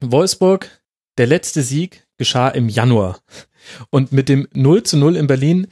Wolfsburg, 0.00 0.68
der 1.16 1.26
letzte 1.26 1.62
Sieg 1.62 2.06
geschah 2.18 2.48
im 2.48 2.68
Januar. 2.68 3.20
Und 3.88 4.12
mit 4.12 4.28
dem 4.28 4.48
0 4.52 4.82
zu 4.82 4.98
0 4.98 5.16
in 5.16 5.26
Berlin 5.26 5.66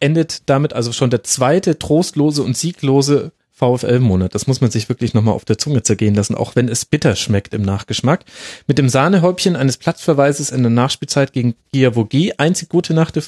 endet 0.00 0.48
damit 0.48 0.72
also 0.72 0.92
schon 0.92 1.10
der 1.10 1.22
zweite 1.22 1.78
trostlose 1.78 2.42
und 2.42 2.56
sieglose 2.56 3.32
VfL-Monat. 3.64 4.34
Das 4.34 4.46
muss 4.46 4.60
man 4.60 4.70
sich 4.70 4.88
wirklich 4.88 5.14
nochmal 5.14 5.34
auf 5.34 5.44
der 5.44 5.58
Zunge 5.58 5.82
zergehen 5.82 6.14
lassen, 6.14 6.34
auch 6.34 6.54
wenn 6.56 6.68
es 6.68 6.84
bitter 6.84 7.16
schmeckt 7.16 7.54
im 7.54 7.62
Nachgeschmack. 7.62 8.24
Mit 8.66 8.78
dem 8.78 8.88
Sahnehäubchen 8.88 9.56
eines 9.56 9.78
Platzverweises 9.78 10.50
in 10.50 10.62
der 10.62 10.70
Nachspielzeit 10.70 11.32
gegen 11.32 11.54
Giavogi. 11.72 12.34
Einzig 12.36 12.68
gute, 12.68 12.94
Nacht, 12.94 13.18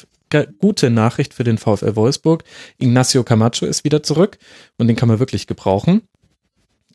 gute 0.60 0.90
Nachricht 0.90 1.34
für 1.34 1.44
den 1.44 1.58
VfL 1.58 1.96
Wolfsburg. 1.96 2.44
Ignacio 2.78 3.24
Camacho 3.24 3.66
ist 3.66 3.84
wieder 3.84 4.02
zurück 4.02 4.38
und 4.78 4.88
den 4.88 4.96
kann 4.96 5.08
man 5.08 5.18
wirklich 5.18 5.46
gebrauchen. 5.46 6.02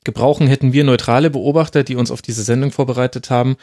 Gebrauchen 0.04 0.48
hätten 0.48 0.74
wir 0.74 0.84
neutrale 0.84 1.30
Beobachter, 1.30 1.84
die 1.84 1.96
uns 1.96 2.12
auf 2.12 2.22
diese 2.22 2.44
Sendung 2.44 2.72
vorbereitet 2.72 3.30
haben. 3.30 3.56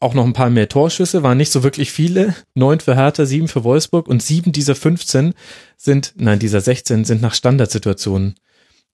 Auch 0.00 0.14
noch 0.14 0.24
ein 0.24 0.32
paar 0.32 0.50
mehr 0.50 0.68
Torschüsse, 0.68 1.22
waren 1.22 1.36
nicht 1.36 1.52
so 1.52 1.62
wirklich 1.62 1.92
viele. 1.92 2.34
Neun 2.54 2.80
für 2.80 2.96
Hertha, 2.96 3.26
sieben 3.26 3.48
für 3.48 3.64
Wolfsburg 3.64 4.08
und 4.08 4.22
sieben 4.22 4.50
dieser 4.50 4.74
15 4.74 5.34
sind, 5.76 6.14
nein, 6.16 6.38
dieser 6.38 6.60
16 6.60 7.04
sind 7.04 7.20
nach 7.20 7.34
Standardsituationen 7.34 8.34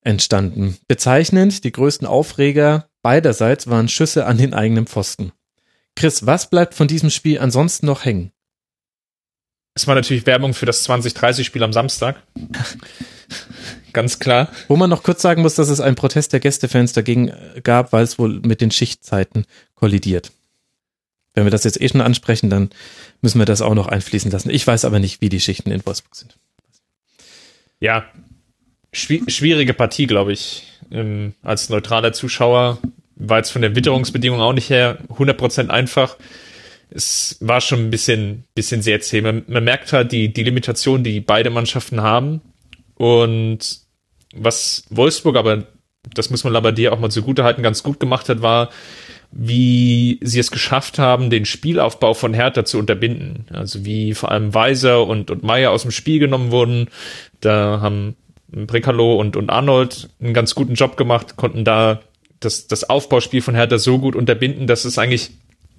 entstanden. 0.07 0.79
Bezeichnend, 0.89 1.65
die 1.65 1.73
größten 1.73 2.07
Aufreger 2.07 2.89
beiderseits 3.03 3.67
waren 3.67 3.89
Schüsse 3.89 4.27
an 4.27 4.39
den 4.39 4.55
eigenen 4.55 4.87
Pfosten. 4.87 5.33
Chris, 5.95 6.27
was 6.27 6.49
bleibt 6.49 6.75
von 6.75 6.89
diesem 6.89 7.11
Spiel 7.11 7.39
ansonsten 7.39 7.87
noch 7.87 8.05
hängen? 8.05 8.33
Es 9.75 9.87
war 9.87 9.95
natürlich 9.95 10.27
Werbung 10.27 10.55
für 10.55 10.67
das 10.67 10.89
2030-Spiel 10.89 11.63
am 11.63 11.73
Samstag. 11.73 12.23
Ganz 13.93 14.19
klar. 14.19 14.51
Wo 14.69 14.77
man 14.77 14.91
noch 14.91 15.03
kurz 15.03 15.23
sagen 15.23 15.43
muss, 15.43 15.55
dass 15.55 15.69
es 15.69 15.81
einen 15.81 15.97
Protest 15.97 16.33
der 16.33 16.41
Gästefans 16.41 16.93
dagegen 16.93 17.33
gab, 17.63 17.93
weil 17.93 18.05
es 18.05 18.19
wohl 18.19 18.41
mit 18.41 18.61
den 18.61 18.71
Schichtzeiten 18.71 19.45
kollidiert. 19.75 20.33
Wenn 21.35 21.45
wir 21.45 21.51
das 21.51 21.65
jetzt 21.65 21.81
eh 21.81 21.89
schon 21.89 22.01
ansprechen, 22.01 22.49
dann 22.49 22.71
müssen 23.21 23.39
wir 23.39 23.45
das 23.45 23.61
auch 23.61 23.75
noch 23.75 23.89
einfließen 23.89 24.31
lassen. 24.31 24.51
Ich 24.51 24.67
weiß 24.67 24.85
aber 24.85 24.99
nicht, 24.99 25.21
wie 25.21 25.29
die 25.29 25.41
Schichten 25.41 25.71
in 25.71 25.85
Wolfsburg 25.85 26.15
sind. 26.15 26.39
Ja, 27.81 28.07
schwierige 28.97 29.75
Partie, 29.75 30.07
glaube 30.07 30.33
ich, 30.33 30.65
ähm, 30.91 31.35
als 31.43 31.69
neutraler 31.69 32.13
Zuschauer. 32.13 32.79
War 33.17 33.39
jetzt 33.39 33.51
von 33.51 33.63
der 33.63 33.75
Witterungsbedingung 33.75 34.41
auch 34.41 34.53
nicht 34.53 34.71
her 34.71 34.99
100% 35.09 35.69
einfach. 35.69 36.17
Es 36.91 37.37
war 37.41 37.61
schon 37.61 37.81
ein 37.81 37.91
bisschen, 37.91 38.45
bisschen 38.55 38.83
sehr 38.83 39.01
zäh. 39.01 39.21
Man, 39.21 39.45
man 39.49 39.65
merkt 39.65 39.93
halt 39.93 40.13
die, 40.13 40.33
die 40.33 40.43
Limitation, 40.43 41.03
die 41.03 41.21
beide 41.21 41.51
Mannschaften 41.51 42.03
haben. 42.03 42.41
Und 42.95 43.81
was 44.35 44.85
Wolfsburg 44.91 45.37
aber, 45.37 45.65
das 46.15 46.31
muss 46.31 46.45
man 46.45 46.53
Labadier 46.53 46.93
auch 46.93 47.01
mal 47.01 47.11
zugute 47.11 47.45
halten, 47.45 47.63
ganz 47.63 47.83
gut 47.83 47.99
gemacht 48.01 48.29
hat, 48.29 48.43
war, 48.43 48.71
wie 49.33 50.19
sie 50.23 50.39
es 50.39 50.51
geschafft 50.51 50.99
haben, 50.99 51.31
den 51.31 51.45
Spielaufbau 51.45 52.15
von 52.15 52.33
Hertha 52.33 52.65
zu 52.65 52.79
unterbinden. 52.79 53.47
Also 53.51 53.85
wie 53.85 54.15
vor 54.15 54.31
allem 54.31 54.55
Weiser 54.55 55.07
und, 55.07 55.31
und 55.31 55.43
Meier 55.43 55.71
aus 55.71 55.83
dem 55.83 55.91
Spiel 55.91 56.19
genommen 56.19 56.51
wurden. 56.51 56.89
Da 57.41 57.81
haben 57.81 58.17
Brekalo 58.49 59.17
und, 59.17 59.37
und 59.37 59.51
Arnold 59.51 60.09
einen 60.21 60.35
ganz 60.35 60.55
guten 60.55 60.75
Job 60.75 60.97
gemacht, 60.97 61.37
konnten 61.37 61.65
da 61.65 62.01
das, 62.41 62.67
das 62.67 62.89
Aufbauspiel 62.89 63.43
von 63.43 63.55
Hertha 63.55 63.79
so 63.79 63.99
gut 63.99 64.15
unterbinden, 64.15 64.67
dass 64.67 64.85
es 64.85 64.99
eigentlich 64.99 65.31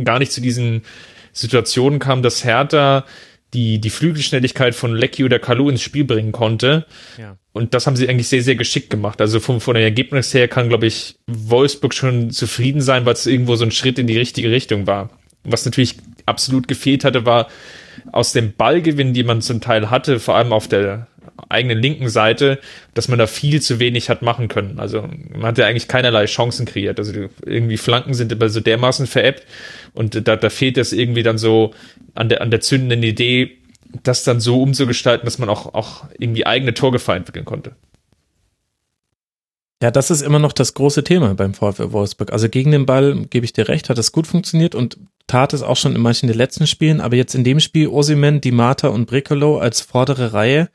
gar 0.04 0.20
nicht 0.20 0.32
zu 0.32 0.42
diesen 0.42 0.84
Situationen 1.32 2.00
kam, 2.00 2.22
dass 2.22 2.44
Hertha 2.44 3.06
die, 3.54 3.80
die 3.80 3.90
Flügelschnelligkeit 3.90 4.76
von 4.76 4.96
Lecky 4.96 5.24
oder 5.24 5.40
Kalu 5.40 5.70
ins 5.70 5.82
Spiel 5.82 6.04
bringen 6.04 6.32
konnte. 6.32 6.86
Ja. 7.18 7.38
Und 7.54 7.74
das 7.74 7.88
haben 7.88 7.96
sie 7.96 8.08
eigentlich 8.10 8.28
sehr, 8.28 8.44
sehr 8.44 8.56
geschickt 8.56 8.90
gemacht. 8.90 9.22
Also 9.22 9.40
vom, 9.40 9.62
von 9.62 9.76
der 9.76 9.84
Ergebnis 9.84 10.34
her 10.34 10.48
kann, 10.48 10.70
glaube 10.70 10.86
ich, 10.86 11.16
Wolfsburg 11.28 11.94
schon 11.94 12.32
zufrieden 12.32 12.82
sein, 12.82 13.06
weil 13.06 13.14
es 13.14 13.26
irgendwo 13.26 13.56
so 13.56 13.66
ein 13.66 13.72
Schritt 13.72 14.00
in 14.00 14.08
die 14.08 14.18
richtige 14.18 14.52
Richtung 14.52 14.86
war. 14.86 15.10
Was 15.44 15.66
natürlich 15.66 15.96
absolut 16.26 16.68
gefehlt 16.68 17.06
hatte, 17.06 17.26
war 17.26 17.48
aus 18.12 18.34
dem 18.34 18.54
Ballgewinn, 18.54 19.14
die 19.14 19.24
man 19.24 19.42
zum 19.42 19.62
Teil 19.62 19.90
hatte, 19.90 20.20
vor 20.20 20.36
allem 20.36 20.52
auf 20.52 20.68
der 20.68 21.08
eigenen 21.50 21.80
linken 21.80 22.10
Seite, 22.10 22.60
dass 22.94 23.08
man 23.08 23.20
da 23.20 23.28
viel 23.28 23.62
zu 23.62 23.80
wenig 23.80 24.10
hat 24.10 24.22
machen 24.22 24.48
können. 24.48 24.80
Also 24.80 25.08
man 25.30 25.44
hatte 25.44 25.66
eigentlich 25.66 25.88
keinerlei 25.88 26.26
Chancen 26.26 26.66
kreiert. 26.66 27.00
Also 27.00 27.14
irgendwie 27.46 27.78
Flanken 27.78 28.14
sind 28.14 28.32
immer 28.32 28.50
so 28.50 28.60
dermaßen 28.60 29.08
veräppt 29.08 29.44
und 29.94 30.28
da, 30.28 30.36
da 30.36 30.50
fehlt 30.50 30.78
es 30.78 30.94
irgendwie 30.94 31.24
dann 31.24 31.38
so 31.38 31.74
an 32.16 32.30
der, 32.30 32.42
an 32.42 32.52
der 32.52 32.62
zündenden 32.62 33.04
Idee, 33.04 33.58
das 34.04 34.24
dann 34.24 34.40
so 34.40 34.62
umzugestalten, 34.62 35.26
dass 35.26 35.40
man 35.40 35.50
auch, 35.50 35.74
auch 35.74 36.06
irgendwie 36.18 36.46
eigene 36.46 36.74
Torgefahr 36.74 37.16
entwickeln 37.16 37.46
konnte. 37.46 37.76
Ja, 39.82 39.92
das 39.92 40.10
ist 40.10 40.24
immer 40.24 40.40
noch 40.40 40.54
das 40.54 40.74
große 40.74 41.04
Thema 41.04 41.36
beim 41.36 41.54
VfL 41.54 41.92
Wolfsburg. 41.92 42.34
Also 42.34 42.50
gegen 42.50 42.72
den 42.72 42.88
Ball, 42.88 43.26
gebe 43.30 43.46
ich 43.46 43.54
dir 43.54 43.68
recht, 43.68 43.90
hat 43.90 44.00
es 44.00 44.12
gut 44.12 44.26
funktioniert 44.26 44.74
und 44.74 44.98
tat 45.28 45.54
es 45.54 45.62
auch 45.62 45.78
schon 45.78 45.96
in 45.96 46.02
manchen 46.02 46.28
der 46.28 46.36
letzten 46.36 46.66
Spielen, 46.66 47.00
aber 47.00 47.16
jetzt 47.16 47.36
in 47.36 47.44
dem 47.44 47.60
Spiel 47.60 47.88
Osimen, 47.90 48.42
Di 48.42 48.52
Mata 48.52 48.88
und 48.88 49.06
Brecolo 49.06 49.60
als 49.60 49.82
vordere 49.82 50.34
Reihe, 50.34 50.70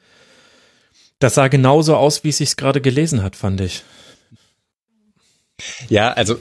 das 1.23 1.35
sah 1.35 1.49
genauso 1.49 1.97
aus, 1.97 2.25
wie 2.25 2.31
es 2.31 2.39
sich 2.39 2.57
gerade 2.57 2.81
gelesen 2.81 3.23
hat, 3.23 3.37
fand 3.37 3.61
ich. 3.61 3.83
Ja, 5.89 6.13
also 6.13 6.39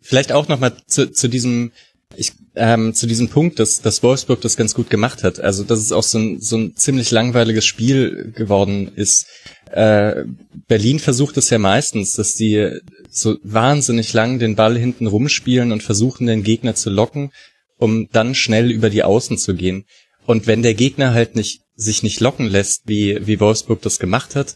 vielleicht 0.00 0.32
auch 0.32 0.48
noch 0.48 0.60
mal 0.60 0.72
zu, 0.86 1.10
zu 1.10 1.28
diesem 1.28 1.72
ich, 2.16 2.32
ähm, 2.54 2.94
zu 2.94 3.06
diesem 3.06 3.28
Punkt, 3.28 3.58
dass, 3.58 3.80
dass 3.80 4.02
Wolfsburg 4.02 4.40
das 4.40 4.56
ganz 4.56 4.74
gut 4.74 4.90
gemacht 4.90 5.24
hat. 5.24 5.40
Also 5.40 5.64
dass 5.64 5.80
es 5.80 5.92
auch 5.92 6.02
so 6.02 6.18
ein, 6.18 6.40
so 6.40 6.56
ein 6.56 6.76
ziemlich 6.76 7.10
langweiliges 7.10 7.64
Spiel 7.64 8.32
geworden 8.34 8.92
ist. 8.94 9.26
Äh, 9.70 10.24
Berlin 10.68 10.98
versucht 10.98 11.36
es 11.36 11.50
ja 11.50 11.58
meistens, 11.58 12.14
dass 12.14 12.34
die 12.34 12.78
so 13.10 13.36
wahnsinnig 13.42 14.12
lang 14.12 14.38
den 14.38 14.56
Ball 14.56 14.78
hinten 14.78 15.06
rumspielen 15.06 15.72
und 15.72 15.82
versuchen, 15.82 16.26
den 16.26 16.42
Gegner 16.42 16.74
zu 16.74 16.90
locken, 16.90 17.32
um 17.78 18.08
dann 18.12 18.34
schnell 18.34 18.70
über 18.70 18.90
die 18.90 19.02
Außen 19.02 19.38
zu 19.38 19.54
gehen. 19.54 19.84
Und 20.26 20.46
wenn 20.46 20.62
der 20.62 20.74
Gegner 20.74 21.12
halt 21.12 21.36
nicht 21.36 21.63
sich 21.76 22.02
nicht 22.02 22.20
locken 22.20 22.46
lässt, 22.46 22.82
wie 22.86 23.26
wie 23.26 23.40
Wolfsburg 23.40 23.82
das 23.82 23.98
gemacht 23.98 24.36
hat, 24.36 24.54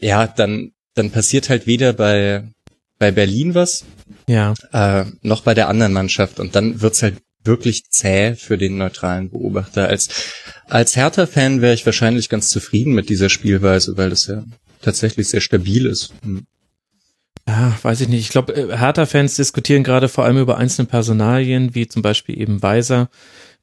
ja, 0.00 0.26
dann 0.26 0.72
dann 0.94 1.10
passiert 1.10 1.48
halt 1.48 1.66
weder 1.66 1.92
bei 1.92 2.44
bei 2.98 3.10
Berlin 3.10 3.54
was, 3.54 3.84
ja, 4.26 4.54
äh, 4.72 5.04
noch 5.22 5.42
bei 5.42 5.54
der 5.54 5.68
anderen 5.68 5.92
Mannschaft 5.92 6.40
und 6.40 6.54
dann 6.54 6.80
wird's 6.80 7.02
halt 7.02 7.16
wirklich 7.44 7.90
zäh 7.90 8.34
für 8.36 8.58
den 8.58 8.76
neutralen 8.78 9.30
Beobachter. 9.30 9.88
Als 9.88 10.08
als 10.68 10.96
Hertha-Fan 10.96 11.60
wäre 11.60 11.74
ich 11.74 11.86
wahrscheinlich 11.86 12.28
ganz 12.28 12.48
zufrieden 12.48 12.94
mit 12.94 13.08
dieser 13.08 13.28
Spielweise, 13.28 13.96
weil 13.96 14.10
das 14.10 14.26
ja 14.26 14.44
tatsächlich 14.80 15.28
sehr 15.28 15.40
stabil 15.40 15.86
ist. 15.86 16.12
Hm. 16.22 16.46
Ja, 17.48 17.76
weiß 17.82 18.02
ich 18.02 18.08
nicht. 18.08 18.20
Ich 18.20 18.28
glaube, 18.28 18.54
äh, 18.54 18.76
Hertha-Fans 18.76 19.34
diskutieren 19.34 19.82
gerade 19.82 20.08
vor 20.08 20.24
allem 20.24 20.38
über 20.38 20.58
einzelne 20.58 20.86
Personalien, 20.86 21.74
wie 21.74 21.88
zum 21.88 22.02
Beispiel 22.02 22.40
eben 22.40 22.62
Weiser, 22.62 23.10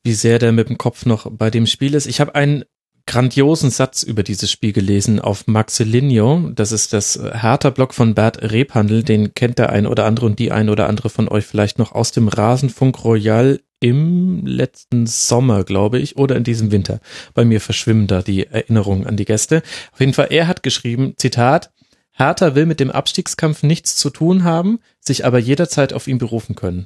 wie 0.04 0.14
sehr 0.14 0.40
der 0.40 0.52
mit 0.52 0.70
dem 0.70 0.78
Kopf 0.78 1.06
noch 1.06 1.32
bei 1.32 1.50
dem 1.50 1.66
Spiel 1.66 1.94
ist. 1.94 2.06
Ich 2.06 2.20
habe 2.20 2.36
einen 2.36 2.66
grandiosen 3.10 3.72
Satz 3.72 4.04
über 4.04 4.22
dieses 4.22 4.52
Spiel 4.52 4.72
gelesen 4.72 5.20
auf 5.20 5.48
Maxilinio. 5.48 6.52
Das 6.54 6.72
ist 6.72 6.94
das 6.94 7.20
Hertha-Blog 7.20 7.96
von 7.96 8.14
Bert 8.14 8.52
Rebhandel. 8.52 9.02
Den 9.02 9.34
kennt 9.34 9.58
der 9.58 9.72
ein 9.72 9.88
oder 9.88 10.06
andere 10.06 10.28
und 10.28 10.38
die 10.38 10.52
ein 10.52 10.70
oder 10.70 10.88
andere 10.88 11.10
von 11.10 11.28
euch 11.28 11.44
vielleicht 11.48 11.80
noch 11.80 11.92
aus 11.94 12.12
dem 12.12 12.28
Rasenfunk 12.28 13.04
Royal 13.04 13.62
im 13.80 14.46
letzten 14.46 15.08
Sommer, 15.08 15.64
glaube 15.64 15.98
ich, 15.98 16.18
oder 16.18 16.36
in 16.36 16.44
diesem 16.44 16.72
Winter. 16.72 17.00
Bei 17.34 17.46
mir 17.46 17.62
verschwimmen 17.62 18.06
da 18.06 18.22
die 18.22 18.46
Erinnerungen 18.46 19.08
an 19.08 19.18
die 19.18 19.26
Gäste. 19.26 19.64
Auf 19.92 20.00
jeden 20.00 20.14
Fall, 20.14 20.28
er 20.30 20.48
hat 20.48 20.62
geschrieben, 20.62 21.16
Zitat, 21.18 21.72
Hertha 22.12 22.54
will 22.54 22.68
mit 22.68 22.80
dem 22.80 22.92
Abstiegskampf 22.92 23.64
nichts 23.64 23.96
zu 23.96 24.12
tun 24.12 24.44
haben, 24.44 24.82
sich 25.00 25.26
aber 25.26 25.40
jederzeit 25.40 25.94
auf 25.94 26.08
ihn 26.08 26.20
berufen 26.20 26.54
können. 26.54 26.86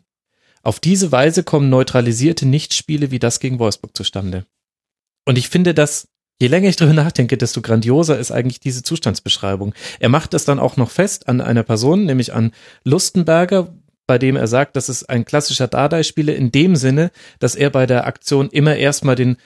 Auf 0.62 0.80
diese 0.80 1.12
Weise 1.12 1.44
kommen 1.44 1.70
neutralisierte 1.70 2.46
Nichtspiele 2.46 3.12
wie 3.12 3.20
das 3.20 3.42
gegen 3.42 3.60
Wolfsburg 3.60 3.98
zustande. 3.98 4.46
Und 5.26 5.38
ich 5.38 5.50
finde 5.50 5.74
das, 5.74 6.08
je 6.40 6.48
länger 6.48 6.70
ich 6.70 6.76
darüber 6.76 6.96
nachdenke, 6.96 7.38
desto 7.38 7.62
grandioser 7.62 8.18
ist 8.18 8.32
eigentlich 8.32 8.60
diese 8.60 8.84
Zustandsbeschreibung. 8.84 9.74
Er 10.00 10.10
macht 10.10 10.34
das 10.34 10.46
dann 10.46 10.60
auch 10.60 10.78
noch 10.78 10.90
fest 10.90 11.28
an 11.28 11.42
einer 11.42 11.64
Person, 11.64 12.06
nämlich 12.06 12.34
an 12.34 12.52
Lustenberger, 12.84 13.74
bei 14.08 14.18
dem 14.18 14.36
er 14.36 14.48
sagt, 14.48 14.76
das 14.76 14.90
ist 14.90 15.10
ein 15.10 15.26
klassischer 15.26 15.68
Dardai-Spieler 15.68 16.36
in 16.36 16.52
dem 16.52 16.76
Sinne, 16.76 17.12
dass 17.40 17.56
er 17.56 17.70
bei 17.70 17.86
der 17.86 18.06
Aktion 18.06 18.50
immer 18.50 18.76
erstmal 18.76 19.16
den, 19.16 19.38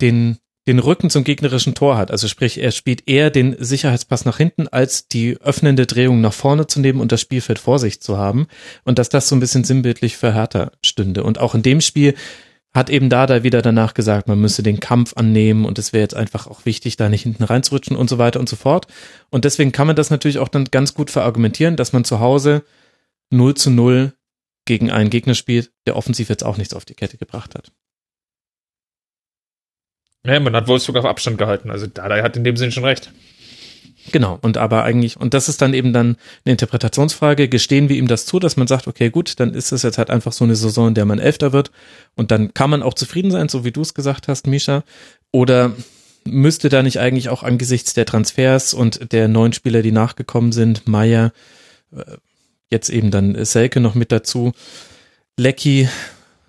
den 0.00 0.38
den 0.66 0.78
Rücken 0.78 1.10
zum 1.10 1.24
gegnerischen 1.24 1.74
Tor 1.74 1.98
hat. 1.98 2.10
Also 2.10 2.26
sprich, 2.26 2.58
er 2.58 2.70
spielt 2.70 3.06
eher 3.08 3.30
den 3.30 3.54
Sicherheitspass 3.58 4.24
nach 4.24 4.38
hinten, 4.38 4.66
als 4.68 5.08
die 5.08 5.36
öffnende 5.40 5.86
Drehung 5.86 6.20
nach 6.20 6.32
vorne 6.32 6.66
zu 6.66 6.80
nehmen 6.80 7.00
und 7.00 7.12
das 7.12 7.20
Spielfeld 7.20 7.58
vor 7.58 7.78
sich 7.78 8.00
zu 8.00 8.16
haben. 8.16 8.46
Und 8.84 8.98
dass 8.98 9.10
das 9.10 9.28
so 9.28 9.36
ein 9.36 9.40
bisschen 9.40 9.64
sinnbildlich 9.64 10.16
für 10.16 10.32
Hertha 10.32 10.72
stünde. 10.82 11.22
Und 11.22 11.38
auch 11.38 11.54
in 11.54 11.62
dem 11.62 11.80
Spiel 11.82 12.14
hat 12.74 12.90
eben 12.90 13.08
da 13.08 13.26
da 13.26 13.44
wieder 13.44 13.62
danach 13.62 13.94
gesagt, 13.94 14.26
man 14.26 14.40
müsse 14.40 14.64
den 14.64 14.80
Kampf 14.80 15.12
annehmen 15.16 15.64
und 15.64 15.78
es 15.78 15.92
wäre 15.92 16.02
jetzt 16.02 16.16
einfach 16.16 16.48
auch 16.48 16.66
wichtig, 16.66 16.96
da 16.96 17.08
nicht 17.08 17.22
hinten 17.22 17.44
reinzurutschen 17.44 17.96
und 17.96 18.10
so 18.10 18.18
weiter 18.18 18.40
und 18.40 18.48
so 18.48 18.56
fort. 18.56 18.88
Und 19.30 19.44
deswegen 19.44 19.70
kann 19.70 19.86
man 19.86 19.96
das 19.96 20.10
natürlich 20.10 20.38
auch 20.38 20.48
dann 20.48 20.64
ganz 20.66 20.92
gut 20.92 21.10
verargumentieren, 21.10 21.76
dass 21.76 21.92
man 21.92 22.04
zu 22.04 22.18
Hause 22.18 22.64
0 23.30 23.54
zu 23.54 23.70
0 23.70 24.12
gegen 24.64 24.90
einen 24.90 25.10
Gegner 25.10 25.34
spielt, 25.34 25.70
der 25.86 25.96
offensiv 25.96 26.28
jetzt 26.28 26.44
auch 26.44 26.56
nichts 26.56 26.74
auf 26.74 26.84
die 26.84 26.94
Kette 26.94 27.16
gebracht 27.16 27.54
hat. 27.54 27.70
Ja, 30.24 30.40
man 30.40 30.56
hat 30.56 30.68
Wolfsburg 30.68 30.96
auf 30.96 31.04
Abstand 31.04 31.38
gehalten. 31.38 31.70
Also 31.70 31.86
Dada 31.86 32.22
hat 32.22 32.36
in 32.36 32.44
dem 32.44 32.56
Sinn 32.56 32.72
schon 32.72 32.84
recht. 32.84 33.12
Genau, 34.12 34.38
und 34.42 34.58
aber 34.58 34.84
eigentlich, 34.84 35.18
und 35.18 35.34
das 35.34 35.48
ist 35.48 35.62
dann 35.62 35.72
eben 35.72 35.92
dann 35.92 36.16
eine 36.44 36.52
Interpretationsfrage, 36.52 37.48
gestehen 37.48 37.88
wir 37.88 37.96
ihm 37.96 38.06
das 38.06 38.26
zu, 38.26 38.38
dass 38.38 38.56
man 38.56 38.66
sagt, 38.66 38.86
okay, 38.86 39.10
gut, 39.10 39.40
dann 39.40 39.54
ist 39.54 39.72
es 39.72 39.82
jetzt 39.82 39.98
halt 39.98 40.10
einfach 40.10 40.32
so 40.32 40.44
eine 40.44 40.56
Saison, 40.56 40.88
in 40.88 40.94
der 40.94 41.06
man 41.06 41.18
Elfter 41.18 41.52
wird 41.52 41.70
und 42.14 42.30
dann 42.30 42.52
kann 42.52 42.70
man 42.70 42.82
auch 42.82 42.94
zufrieden 42.94 43.30
sein, 43.30 43.48
so 43.48 43.64
wie 43.64 43.72
du 43.72 43.80
es 43.80 43.94
gesagt 43.94 44.28
hast, 44.28 44.46
Misha, 44.46 44.84
oder 45.30 45.72
müsste 46.24 46.68
da 46.68 46.82
nicht 46.82 47.00
eigentlich 47.00 47.28
auch 47.28 47.42
angesichts 47.42 47.94
der 47.94 48.06
Transfers 48.06 48.74
und 48.74 49.12
der 49.12 49.28
neuen 49.28 49.52
Spieler, 49.52 49.82
die 49.82 49.92
nachgekommen 49.92 50.52
sind, 50.52 50.86
Meier, 50.86 51.32
äh, 51.94 52.04
jetzt 52.70 52.90
eben 52.90 53.10
dann 53.10 53.42
Selke 53.44 53.80
noch 53.80 53.94
mit 53.94 54.12
dazu, 54.12 54.52
Lecky, 55.36 55.88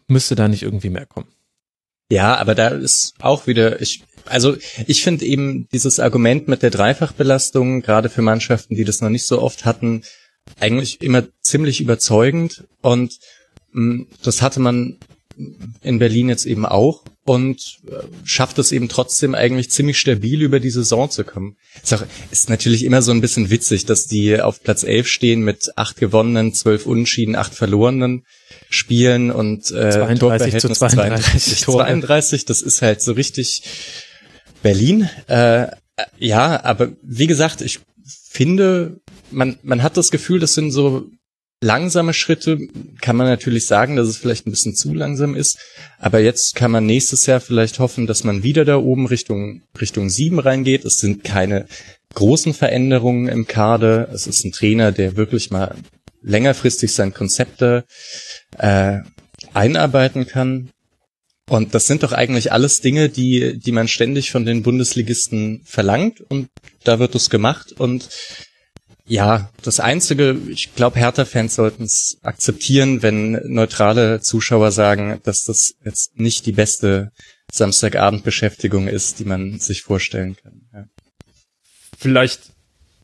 müsste 0.07 0.35
da 0.35 0.47
nicht 0.47 0.63
irgendwie 0.63 0.89
mehr 0.89 1.05
kommen? 1.05 1.27
Ja, 2.11 2.35
aber 2.37 2.55
da 2.55 2.69
ist 2.69 3.15
auch 3.19 3.47
wieder, 3.47 3.81
ich, 3.81 4.03
also 4.25 4.57
ich 4.87 5.03
finde 5.03 5.25
eben 5.25 5.67
dieses 5.71 5.99
Argument 5.99 6.47
mit 6.47 6.63
der 6.63 6.69
Dreifachbelastung, 6.69 7.81
gerade 7.81 8.09
für 8.09 8.21
Mannschaften, 8.21 8.75
die 8.75 8.83
das 8.83 9.01
noch 9.01 9.09
nicht 9.09 9.27
so 9.27 9.41
oft 9.41 9.65
hatten, 9.65 10.03
eigentlich 10.59 11.01
immer 11.01 11.23
ziemlich 11.41 11.81
überzeugend. 11.81 12.65
Und 12.81 13.19
mh, 13.71 13.93
mm, 13.95 14.07
das 14.23 14.41
hatte 14.41 14.59
man 14.59 14.97
in 15.81 15.99
Berlin 15.99 16.29
jetzt 16.29 16.45
eben 16.45 16.65
auch 16.65 17.03
und 17.25 17.79
äh, 17.87 18.03
schafft 18.23 18.57
es 18.59 18.71
eben 18.71 18.87
trotzdem 18.87 19.35
eigentlich 19.35 19.69
ziemlich 19.69 19.97
stabil 19.97 20.41
über 20.41 20.59
die 20.59 20.69
Saison 20.69 21.09
zu 21.09 21.23
kommen. 21.23 21.57
Ist, 21.83 21.93
auch, 21.93 22.03
ist 22.31 22.49
natürlich 22.49 22.85
immer 22.85 23.01
so 23.01 23.11
ein 23.11 23.19
bisschen 23.19 23.49
witzig, 23.49 23.85
dass 23.85 24.05
die 24.05 24.39
auf 24.39 24.63
Platz 24.63 24.83
11 24.83 25.07
stehen 25.07 25.41
mit 25.41 25.73
acht 25.75 25.97
gewonnenen, 25.97 26.53
zwölf 26.53 26.85
Unentschieden, 26.85 27.35
acht 27.35 27.53
verlorenen 27.53 28.25
Spielen 28.69 29.31
und 29.31 29.71
äh, 29.71 29.91
32 29.91 30.57
zu 30.59 30.69
32, 30.69 31.59
32, 31.59 31.59
32, 31.61 32.45
das 32.45 32.61
ist 32.61 32.81
halt 32.81 33.01
so 33.01 33.13
richtig 33.13 33.63
Berlin. 34.65 35.07
Äh, 35.27 35.67
ja, 36.17 36.63
aber 36.63 36.89
wie 37.03 37.27
gesagt, 37.27 37.61
ich 37.61 37.81
finde, 38.03 38.99
man, 39.29 39.59
man 39.61 39.83
hat 39.83 39.95
das 39.95 40.09
Gefühl, 40.09 40.39
das 40.39 40.55
sind 40.55 40.71
so 40.71 41.05
langsame 41.61 42.15
Schritte. 42.15 42.57
Kann 42.99 43.15
man 43.15 43.27
natürlich 43.27 43.67
sagen, 43.67 43.95
dass 43.95 44.07
es 44.07 44.17
vielleicht 44.17 44.47
ein 44.47 44.49
bisschen 44.49 44.75
zu 44.75 44.91
langsam 44.95 45.35
ist. 45.35 45.59
Aber 45.99 46.19
jetzt 46.19 46.55
kann 46.55 46.71
man 46.71 46.87
nächstes 46.87 47.27
Jahr 47.27 47.41
vielleicht 47.41 47.77
hoffen, 47.77 48.07
dass 48.07 48.23
man 48.23 48.41
wieder 48.41 48.65
da 48.65 48.77
oben 48.77 49.05
Richtung, 49.05 49.61
Richtung 49.79 50.09
sieben 50.09 50.39
reingeht. 50.39 50.83
Es 50.83 50.97
sind 50.97 51.23
keine 51.23 51.67
großen 52.15 52.55
Veränderungen 52.55 53.27
im 53.27 53.45
Kader. 53.45 54.09
Es 54.11 54.25
ist 54.25 54.45
ein 54.45 54.51
Trainer, 54.51 54.91
der 54.91 55.15
wirklich 55.15 55.51
mal 55.51 55.75
längerfristig 56.23 56.91
seine 56.91 57.11
Konzepte 57.11 57.85
äh, 58.57 58.97
einarbeiten 59.53 60.25
kann. 60.25 60.71
Und 61.47 61.75
das 61.75 61.85
sind 61.85 62.01
doch 62.01 62.11
eigentlich 62.11 62.51
alles 62.51 62.81
Dinge, 62.81 63.09
die, 63.09 63.59
die 63.59 63.71
man 63.71 63.87
ständig 63.87 64.31
von 64.31 64.45
den 64.45 64.63
Bundesligisten 64.63 65.61
verlangt 65.63 66.21
und 66.21 66.49
da 66.83 66.97
wird 66.99 67.13
es 67.13 67.29
gemacht 67.29 67.71
und 67.73 68.09
ja, 69.07 69.51
das 69.61 69.79
Einzige, 69.79 70.35
ich 70.49 70.73
glaube, 70.73 70.97
Hertha-Fans 70.97 71.53
sollten 71.53 71.83
es 71.83 72.17
akzeptieren, 72.23 73.03
wenn 73.03 73.39
neutrale 73.45 74.19
Zuschauer 74.21 74.71
sagen, 74.71 75.19
dass 75.23 75.45
das 75.45 75.75
jetzt 75.83 76.17
nicht 76.17 76.47
die 76.47 76.51
beste 76.51 77.11
Samstagabendbeschäftigung 77.51 78.87
ist, 78.87 79.19
die 79.19 79.25
man 79.25 79.59
sich 79.59 79.83
vorstellen 79.83 80.35
kann. 80.35 80.61
Ja. 80.73 80.85
Vielleicht 81.97 82.51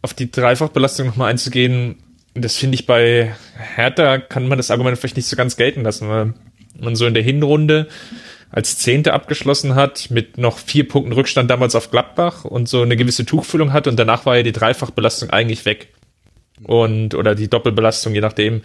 auf 0.01 0.15
die 0.15 0.31
Dreifachbelastung 0.31 1.05
nochmal 1.05 1.29
einzugehen, 1.29 1.97
das 2.33 2.57
finde 2.57 2.75
ich 2.75 2.87
bei 2.87 3.35
Hertha 3.55 4.17
kann 4.17 4.47
man 4.47 4.57
das 4.57 4.71
Argument 4.71 4.97
vielleicht 4.97 5.17
nicht 5.17 5.27
so 5.27 5.35
ganz 5.35 5.55
gelten 5.55 5.83
lassen, 5.83 6.09
weil 6.09 6.33
man 6.79 6.95
so 6.95 7.05
in 7.05 7.13
der 7.13 7.23
Hinrunde 7.23 7.89
als 8.51 8.77
Zehnte 8.77 9.13
abgeschlossen 9.13 9.75
hat, 9.75 10.11
mit 10.11 10.37
noch 10.37 10.57
vier 10.57 10.87
Punkten 10.87 11.13
Rückstand 11.13 11.49
damals 11.49 11.75
auf 11.75 11.89
Gladbach 11.89 12.43
und 12.45 12.67
so 12.67 12.81
eine 12.81 12.97
gewisse 12.97 13.25
Tuchfüllung 13.25 13.71
hat 13.71 13.87
und 13.87 13.97
danach 13.97 14.25
war 14.25 14.37
ja 14.37 14.43
die 14.43 14.51
Dreifachbelastung 14.51 15.29
eigentlich 15.29 15.65
weg. 15.65 15.89
Und, 16.63 17.15
oder 17.15 17.33
die 17.33 17.49
Doppelbelastung, 17.49 18.13
je 18.13 18.21
nachdem, 18.21 18.61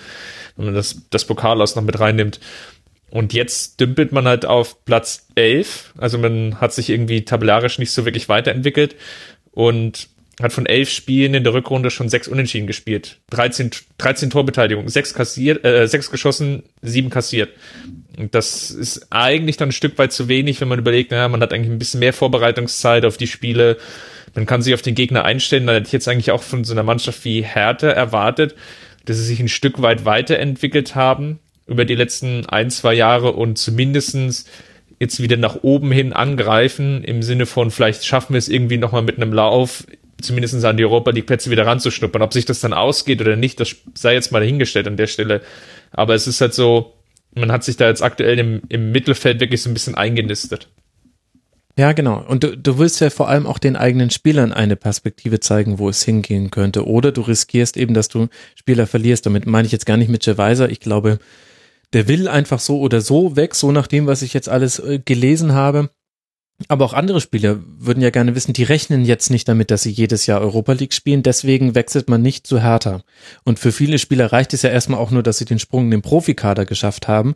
wenn 0.56 0.66
man 0.66 0.74
das, 0.74 1.02
das 1.10 1.24
Pokal 1.24 1.62
aus 1.62 1.76
noch 1.76 1.82
mit 1.82 1.98
reinnimmt. 1.98 2.40
Und 3.10 3.32
jetzt 3.32 3.80
dümpelt 3.80 4.12
man 4.12 4.26
halt 4.26 4.44
auf 4.44 4.84
Platz 4.84 5.28
11. 5.34 5.94
Also 5.96 6.18
man 6.18 6.60
hat 6.60 6.74
sich 6.74 6.90
irgendwie 6.90 7.24
tabellarisch 7.24 7.78
nicht 7.78 7.92
so 7.92 8.04
wirklich 8.04 8.28
weiterentwickelt 8.28 8.96
und 9.52 10.08
hat 10.42 10.52
von 10.52 10.66
elf 10.66 10.90
Spielen 10.90 11.34
in 11.34 11.44
der 11.44 11.54
Rückrunde 11.54 11.90
schon 11.90 12.08
sechs 12.08 12.28
Unentschieden 12.28 12.66
gespielt. 12.66 13.18
13, 13.30 13.70
13 13.98 14.30
Torbeteiligung, 14.30 14.88
sechs 14.88 15.14
kassiert, 15.14 15.64
äh, 15.64 15.88
sechs 15.88 16.10
geschossen, 16.10 16.62
sieben 16.82 17.08
kassiert. 17.08 17.50
Und 18.18 18.34
das 18.34 18.70
ist 18.70 19.06
eigentlich 19.10 19.56
dann 19.56 19.70
ein 19.70 19.72
Stück 19.72 19.96
weit 19.98 20.12
zu 20.12 20.28
wenig, 20.28 20.60
wenn 20.60 20.68
man 20.68 20.78
überlegt, 20.78 21.10
naja, 21.10 21.28
man 21.28 21.40
hat 21.40 21.52
eigentlich 21.52 21.70
ein 21.70 21.78
bisschen 21.78 22.00
mehr 22.00 22.12
Vorbereitungszeit 22.12 23.04
auf 23.06 23.16
die 23.16 23.26
Spiele. 23.26 23.78
Man 24.34 24.44
kann 24.44 24.60
sich 24.60 24.74
auf 24.74 24.82
den 24.82 24.94
Gegner 24.94 25.24
einstellen. 25.24 25.66
Da 25.66 25.72
hätte 25.72 25.86
ich 25.86 25.92
jetzt 25.92 26.08
eigentlich 26.08 26.30
auch 26.30 26.42
von 26.42 26.64
so 26.64 26.74
einer 26.74 26.82
Mannschaft 26.82 27.24
wie 27.24 27.42
Hertha 27.42 27.88
erwartet, 27.88 28.54
dass 29.06 29.16
sie 29.16 29.24
sich 29.24 29.40
ein 29.40 29.48
Stück 29.48 29.80
weit 29.80 30.04
weiterentwickelt 30.04 30.94
haben 30.94 31.38
über 31.66 31.86
die 31.86 31.94
letzten 31.94 32.46
ein, 32.46 32.70
zwei 32.70 32.92
Jahre 32.94 33.32
und 33.32 33.56
zumindestens 33.56 34.44
jetzt 34.98 35.20
wieder 35.20 35.36
nach 35.36 35.62
oben 35.62 35.92
hin 35.92 36.12
angreifen, 36.12 37.04
im 37.04 37.22
Sinne 37.22 37.46
von 37.46 37.70
vielleicht 37.70 38.04
schaffen 38.04 38.34
wir 38.34 38.38
es 38.38 38.48
irgendwie 38.48 38.78
nochmal 38.78 39.02
mit 39.02 39.16
einem 39.16 39.32
Lauf, 39.32 39.84
zumindest 40.20 40.64
an 40.64 40.76
die 40.76 40.84
Europa 40.84 41.10
League 41.10 41.26
Plätze 41.26 41.50
wieder 41.50 41.66
ranzuschnuppern. 41.66 42.22
Ob 42.22 42.32
sich 42.32 42.44
das 42.44 42.60
dann 42.60 42.72
ausgeht 42.72 43.20
oder 43.20 43.36
nicht, 43.36 43.60
das 43.60 43.76
sei 43.94 44.14
jetzt 44.14 44.32
mal 44.32 44.40
dahingestellt 44.40 44.86
an 44.86 44.96
der 44.96 45.06
Stelle. 45.06 45.42
Aber 45.92 46.14
es 46.14 46.26
ist 46.26 46.40
halt 46.40 46.54
so, 46.54 46.94
man 47.34 47.52
hat 47.52 47.64
sich 47.64 47.76
da 47.76 47.88
jetzt 47.88 48.02
aktuell 48.02 48.38
im, 48.38 48.62
im 48.68 48.92
Mittelfeld 48.92 49.40
wirklich 49.40 49.62
so 49.62 49.70
ein 49.70 49.74
bisschen 49.74 49.94
eingenistet. 49.94 50.68
Ja, 51.78 51.92
genau. 51.92 52.24
Und 52.26 52.42
du, 52.42 52.56
du 52.56 52.78
willst 52.78 53.00
ja 53.00 53.10
vor 53.10 53.28
allem 53.28 53.46
auch 53.46 53.58
den 53.58 53.76
eigenen 53.76 54.08
Spielern 54.08 54.52
eine 54.52 54.76
Perspektive 54.76 55.40
zeigen, 55.40 55.78
wo 55.78 55.90
es 55.90 56.02
hingehen 56.02 56.50
könnte. 56.50 56.86
Oder 56.86 57.12
du 57.12 57.20
riskierst 57.20 57.76
eben, 57.76 57.92
dass 57.92 58.08
du 58.08 58.28
Spieler 58.54 58.86
verlierst. 58.86 59.26
Damit 59.26 59.46
meine 59.46 59.66
ich 59.66 59.72
jetzt 59.72 59.84
gar 59.84 59.98
nicht 59.98 60.08
mit 60.08 60.26
Weiser. 60.38 60.70
Ich 60.70 60.80
glaube, 60.80 61.18
der 61.92 62.08
will 62.08 62.28
einfach 62.28 62.60
so 62.60 62.80
oder 62.80 63.02
so 63.02 63.36
weg, 63.36 63.54
so 63.54 63.72
nach 63.72 63.86
dem, 63.86 64.06
was 64.06 64.22
ich 64.22 64.32
jetzt 64.32 64.48
alles 64.48 64.78
äh, 64.78 64.98
gelesen 65.04 65.52
habe. 65.52 65.90
Aber 66.68 66.86
auch 66.86 66.94
andere 66.94 67.20
Spieler 67.20 67.58
würden 67.78 68.02
ja 68.02 68.10
gerne 68.10 68.34
wissen, 68.34 68.54
die 68.54 68.62
rechnen 68.62 69.04
jetzt 69.04 69.30
nicht 69.30 69.46
damit, 69.46 69.70
dass 69.70 69.82
sie 69.82 69.90
jedes 69.90 70.26
Jahr 70.26 70.40
Europa 70.40 70.72
League 70.72 70.94
spielen, 70.94 71.22
deswegen 71.22 71.74
wechselt 71.74 72.08
man 72.08 72.22
nicht 72.22 72.46
zu 72.46 72.62
Hertha. 72.62 73.02
Und 73.44 73.58
für 73.58 73.72
viele 73.72 73.98
Spieler 73.98 74.32
reicht 74.32 74.54
es 74.54 74.62
ja 74.62 74.70
erstmal 74.70 74.98
auch 74.98 75.10
nur, 75.10 75.22
dass 75.22 75.38
sie 75.38 75.44
den 75.44 75.58
Sprung 75.58 75.84
in 75.86 75.90
den 75.90 76.02
Profikader 76.02 76.64
geschafft 76.64 77.08
haben. 77.08 77.34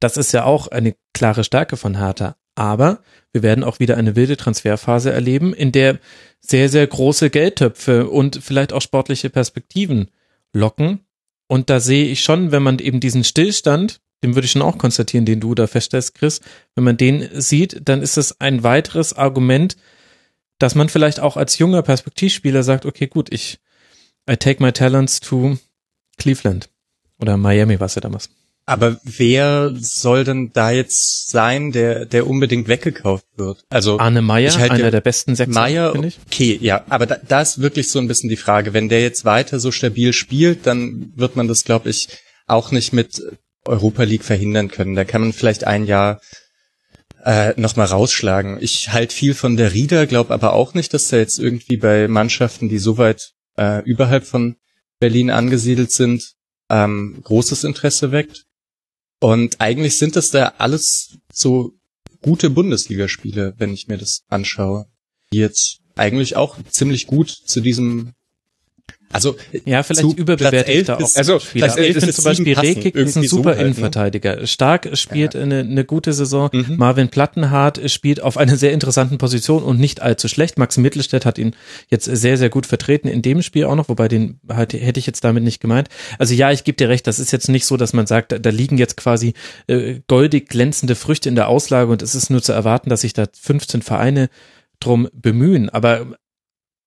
Das 0.00 0.16
ist 0.16 0.32
ja 0.32 0.44
auch 0.44 0.68
eine 0.68 0.94
klare 1.12 1.44
Stärke 1.44 1.76
von 1.76 1.98
Hertha. 1.98 2.36
Aber 2.54 3.00
wir 3.32 3.42
werden 3.42 3.64
auch 3.64 3.80
wieder 3.80 3.96
eine 3.96 4.16
wilde 4.16 4.36
Transferphase 4.36 5.12
erleben, 5.12 5.52
in 5.52 5.72
der 5.72 5.98
sehr, 6.40 6.68
sehr 6.68 6.86
große 6.86 7.30
Geldtöpfe 7.30 8.08
und 8.08 8.38
vielleicht 8.42 8.72
auch 8.72 8.82
sportliche 8.82 9.28
Perspektiven 9.28 10.10
locken. 10.52 11.00
Und 11.48 11.68
da 11.68 11.80
sehe 11.80 12.06
ich 12.06 12.22
schon, 12.22 12.52
wenn 12.52 12.62
man 12.62 12.78
eben 12.78 13.00
diesen 13.00 13.24
Stillstand, 13.24 14.00
den 14.22 14.34
würde 14.34 14.46
ich 14.46 14.52
schon 14.52 14.62
auch 14.62 14.78
konstatieren, 14.78 15.26
den 15.26 15.40
du 15.40 15.54
da 15.54 15.66
feststellst, 15.66 16.14
Chris, 16.14 16.40
wenn 16.74 16.84
man 16.84 16.96
den 16.96 17.28
sieht, 17.32 17.88
dann 17.88 18.02
ist 18.02 18.16
es 18.16 18.40
ein 18.40 18.62
weiteres 18.62 19.12
Argument, 19.12 19.76
dass 20.58 20.74
man 20.74 20.88
vielleicht 20.88 21.20
auch 21.20 21.36
als 21.36 21.58
junger 21.58 21.82
Perspektivspieler 21.82 22.62
sagt, 22.62 22.86
okay, 22.86 23.06
gut, 23.06 23.32
ich 23.32 23.58
I 24.30 24.36
take 24.36 24.62
my 24.62 24.72
talents 24.72 25.20
to 25.20 25.58
Cleveland 26.16 26.70
oder 27.20 27.36
Miami 27.36 27.78
war 27.80 27.86
es 27.86 27.94
ja 27.94 28.00
damals. 28.00 28.30
Aber 28.66 28.98
wer 29.04 29.72
soll 29.78 30.24
denn 30.24 30.50
da 30.54 30.70
jetzt 30.70 31.30
sein, 31.30 31.70
der, 31.70 32.06
der 32.06 32.26
unbedingt 32.26 32.66
weggekauft 32.66 33.26
wird? 33.36 33.62
Also 33.68 33.98
Arne 33.98 34.22
Meyer, 34.22 34.56
halt 34.58 34.70
einer 34.70 34.90
der 34.90 35.02
besten 35.02 35.36
Sechser, 35.36 35.52
Meyer, 35.52 35.94
okay, 35.94 36.58
ja, 36.62 36.82
aber 36.88 37.04
da, 37.04 37.16
da 37.28 37.42
ist 37.42 37.60
wirklich 37.60 37.90
so 37.90 37.98
ein 37.98 38.08
bisschen 38.08 38.30
die 38.30 38.38
Frage, 38.38 38.72
wenn 38.72 38.88
der 38.88 39.02
jetzt 39.02 39.26
weiter 39.26 39.60
so 39.60 39.70
stabil 39.70 40.14
spielt, 40.14 40.66
dann 40.66 41.12
wird 41.14 41.36
man 41.36 41.46
das, 41.46 41.64
glaube 41.64 41.90
ich, 41.90 42.08
auch 42.46 42.70
nicht 42.70 42.94
mit 42.94 43.22
Europa 43.66 44.02
League 44.02 44.24
verhindern 44.24 44.68
können. 44.68 44.94
Da 44.94 45.04
kann 45.04 45.22
man 45.22 45.32
vielleicht 45.32 45.64
ein 45.66 45.86
Jahr 45.86 46.20
äh, 47.24 47.58
nochmal 47.58 47.86
rausschlagen. 47.86 48.58
Ich 48.60 48.92
halte 48.92 49.14
viel 49.14 49.34
von 49.34 49.56
der 49.56 49.72
Rieder, 49.72 50.06
glaube 50.06 50.34
aber 50.34 50.52
auch 50.52 50.74
nicht, 50.74 50.92
dass 50.92 51.08
da 51.08 51.16
jetzt 51.16 51.38
irgendwie 51.38 51.76
bei 51.76 52.06
Mannschaften, 52.08 52.68
die 52.68 52.78
so 52.78 52.98
weit 52.98 53.32
äh, 53.56 53.82
überhalb 53.84 54.26
von 54.26 54.56
Berlin 55.00 55.30
angesiedelt 55.30 55.90
sind, 55.90 56.34
ähm, 56.70 57.20
großes 57.22 57.64
Interesse 57.64 58.12
weckt. 58.12 58.44
Und 59.20 59.60
eigentlich 59.60 59.98
sind 59.98 60.16
das 60.16 60.30
da 60.30 60.54
alles 60.58 61.18
so 61.32 61.72
gute 62.20 62.50
Bundesligaspiele, 62.50 63.54
wenn 63.58 63.72
ich 63.72 63.88
mir 63.88 63.98
das 63.98 64.24
anschaue, 64.28 64.86
die 65.32 65.38
jetzt 65.38 65.78
eigentlich 65.96 66.36
auch 66.36 66.58
ziemlich 66.70 67.06
gut 67.06 67.30
zu 67.30 67.60
diesem 67.60 68.12
also 69.14 69.36
ja, 69.64 69.82
vielleicht 69.82 70.18
überbewertet 70.18 70.88
da 70.88 70.96
auch. 70.96 71.10
Also 71.14 71.34
11 71.54 71.76
ich 71.78 71.96
finde 71.98 72.12
zum 72.12 72.24
Beispiel 72.24 72.58
Rekik 72.58 72.96
ist 72.96 73.16
ein 73.16 73.22
super 73.22 73.42
so 73.42 73.48
halt, 73.50 73.58
ne? 73.58 73.64
Innenverteidiger. 73.64 74.46
Stark 74.46 74.90
spielt 74.94 75.34
ja. 75.34 75.40
eine, 75.40 75.60
eine 75.60 75.84
gute 75.84 76.12
Saison. 76.12 76.50
Mhm. 76.52 76.76
Marvin 76.76 77.08
Plattenhardt 77.08 77.88
spielt 77.90 78.20
auf 78.20 78.36
einer 78.36 78.56
sehr 78.56 78.72
interessanten 78.72 79.18
Position 79.18 79.62
und 79.62 79.78
nicht 79.78 80.02
allzu 80.02 80.26
schlecht. 80.26 80.58
Max 80.58 80.76
Mittelstädt 80.78 81.24
hat 81.24 81.38
ihn 81.38 81.54
jetzt 81.88 82.06
sehr, 82.06 82.36
sehr 82.36 82.50
gut 82.50 82.66
vertreten 82.66 83.06
in 83.06 83.22
dem 83.22 83.42
Spiel 83.42 83.66
auch 83.66 83.76
noch, 83.76 83.88
wobei 83.88 84.08
den 84.08 84.40
halt, 84.48 84.72
hätte 84.72 84.98
ich 84.98 85.06
jetzt 85.06 85.22
damit 85.22 85.44
nicht 85.44 85.60
gemeint. 85.60 85.88
Also 86.18 86.34
ja, 86.34 86.50
ich 86.50 86.64
gebe 86.64 86.76
dir 86.76 86.88
recht, 86.88 87.06
das 87.06 87.20
ist 87.20 87.30
jetzt 87.30 87.48
nicht 87.48 87.66
so, 87.66 87.76
dass 87.76 87.92
man 87.92 88.08
sagt, 88.08 88.32
da, 88.32 88.38
da 88.40 88.50
liegen 88.50 88.78
jetzt 88.78 88.96
quasi 88.96 89.34
äh, 89.68 90.00
goldig 90.08 90.48
glänzende 90.48 90.96
Früchte 90.96 91.28
in 91.28 91.36
der 91.36 91.48
Auslage 91.48 91.92
und 91.92 92.02
es 92.02 92.16
ist 92.16 92.30
nur 92.30 92.42
zu 92.42 92.52
erwarten, 92.52 92.90
dass 92.90 93.02
sich 93.02 93.12
da 93.12 93.26
15 93.32 93.82
Vereine 93.82 94.28
drum 94.80 95.08
bemühen. 95.12 95.70
Aber 95.70 96.16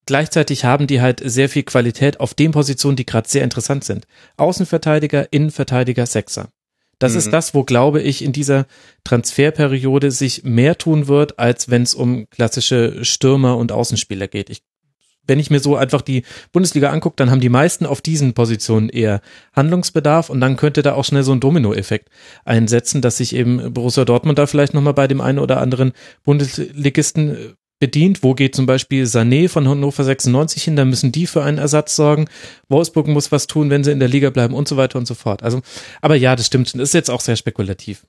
Gleichzeitig 0.07 0.63
haben 0.63 0.87
die 0.87 1.01
halt 1.01 1.21
sehr 1.23 1.49
viel 1.49 1.63
Qualität 1.63 2.21
auf 2.21 2.33
den 2.33 2.51
Positionen, 2.51 2.95
die 2.95 3.05
gerade 3.05 3.27
sehr 3.27 3.43
interessant 3.43 3.83
sind. 3.83 4.07
Außenverteidiger, 4.37 5.31
Innenverteidiger, 5.31 6.05
Sechser. 6.05 6.47
Das 6.97 7.11
mhm. 7.11 7.17
ist 7.19 7.33
das, 7.33 7.53
wo, 7.53 7.63
glaube 7.65 8.01
ich, 8.01 8.23
in 8.23 8.31
dieser 8.31 8.67
Transferperiode 9.03 10.11
sich 10.11 10.45
mehr 10.45 10.77
tun 10.77 11.09
wird, 11.09 11.37
als 11.39 11.69
wenn 11.69 11.83
es 11.83 11.93
um 11.93 12.29
klassische 12.29 13.03
Stürmer 13.03 13.57
und 13.57 13.73
Außenspieler 13.73 14.29
geht. 14.29 14.49
Ich, 14.49 14.63
wenn 15.27 15.39
ich 15.39 15.49
mir 15.49 15.59
so 15.59 15.75
einfach 15.75 16.01
die 16.01 16.23
Bundesliga 16.53 16.89
angucke, 16.89 17.17
dann 17.17 17.29
haben 17.29 17.41
die 17.41 17.49
meisten 17.49 17.85
auf 17.85 17.99
diesen 17.99 18.33
Positionen 18.33 18.87
eher 18.87 19.19
Handlungsbedarf 19.51 20.29
und 20.29 20.39
dann 20.39 20.55
könnte 20.55 20.83
da 20.83 20.93
auch 20.93 21.03
schnell 21.03 21.23
so 21.23 21.33
ein 21.33 21.41
Dominoeffekt 21.41 22.07
einsetzen, 22.45 23.01
dass 23.01 23.17
sich 23.17 23.35
eben 23.35 23.73
Borussia 23.73 24.05
Dortmund 24.05 24.39
da 24.39 24.47
vielleicht 24.47 24.73
nochmal 24.73 24.93
bei 24.93 25.09
dem 25.09 25.19
einen 25.19 25.39
oder 25.39 25.59
anderen 25.59 25.91
Bundesligisten 26.23 27.57
bedient. 27.79 28.23
Wo 28.23 28.33
geht 28.33 28.55
zum 28.55 28.65
Beispiel 28.65 29.03
Sané 29.03 29.49
von 29.49 29.67
Hannover 29.67 30.03
96 30.03 30.63
hin? 30.63 30.75
Da 30.75 30.85
müssen 30.85 31.11
die 31.11 31.27
für 31.27 31.43
einen 31.43 31.57
Ersatz 31.57 31.95
sorgen. 31.95 32.27
Wolfsburg 32.69 33.07
muss 33.07 33.31
was 33.31 33.47
tun, 33.47 33.69
wenn 33.69 33.83
sie 33.83 33.91
in 33.91 33.99
der 33.99 34.09
Liga 34.09 34.29
bleiben 34.29 34.53
und 34.53 34.67
so 34.67 34.77
weiter 34.77 34.97
und 34.97 35.07
so 35.07 35.13
fort. 35.13 35.43
Also, 35.43 35.61
aber 36.01 36.15
ja, 36.15 36.35
das 36.35 36.47
stimmt. 36.47 36.73
Das 36.73 36.81
ist 36.81 36.93
jetzt 36.93 37.09
auch 37.09 37.21
sehr 37.21 37.35
spekulativ. 37.35 38.05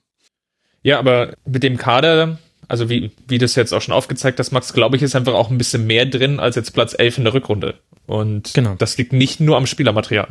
Ja, 0.81 0.99
aber 0.99 1.33
mit 1.45 1.63
dem 1.63 1.77
Kader, 1.77 2.39
also 2.67 2.89
wie, 2.89 3.11
wie 3.27 3.37
das 3.37 3.55
jetzt 3.55 3.73
auch 3.73 3.81
schon 3.81 3.93
aufgezeigt 3.93 4.39
hast, 4.39 4.51
Max, 4.51 4.73
glaube 4.73 4.95
ich, 4.95 5.03
ist 5.03 5.15
einfach 5.15 5.33
auch 5.33 5.49
ein 5.49 5.57
bisschen 5.57 5.85
mehr 5.85 6.05
drin 6.05 6.39
als 6.39 6.55
jetzt 6.55 6.71
Platz 6.73 6.95
11 6.97 7.19
in 7.19 7.23
der 7.25 7.33
Rückrunde. 7.33 7.75
Und 8.05 8.53
genau. 8.53 8.75
das 8.77 8.97
liegt 8.97 9.13
nicht 9.13 9.39
nur 9.39 9.57
am 9.57 9.67
Spielermaterial, 9.67 10.29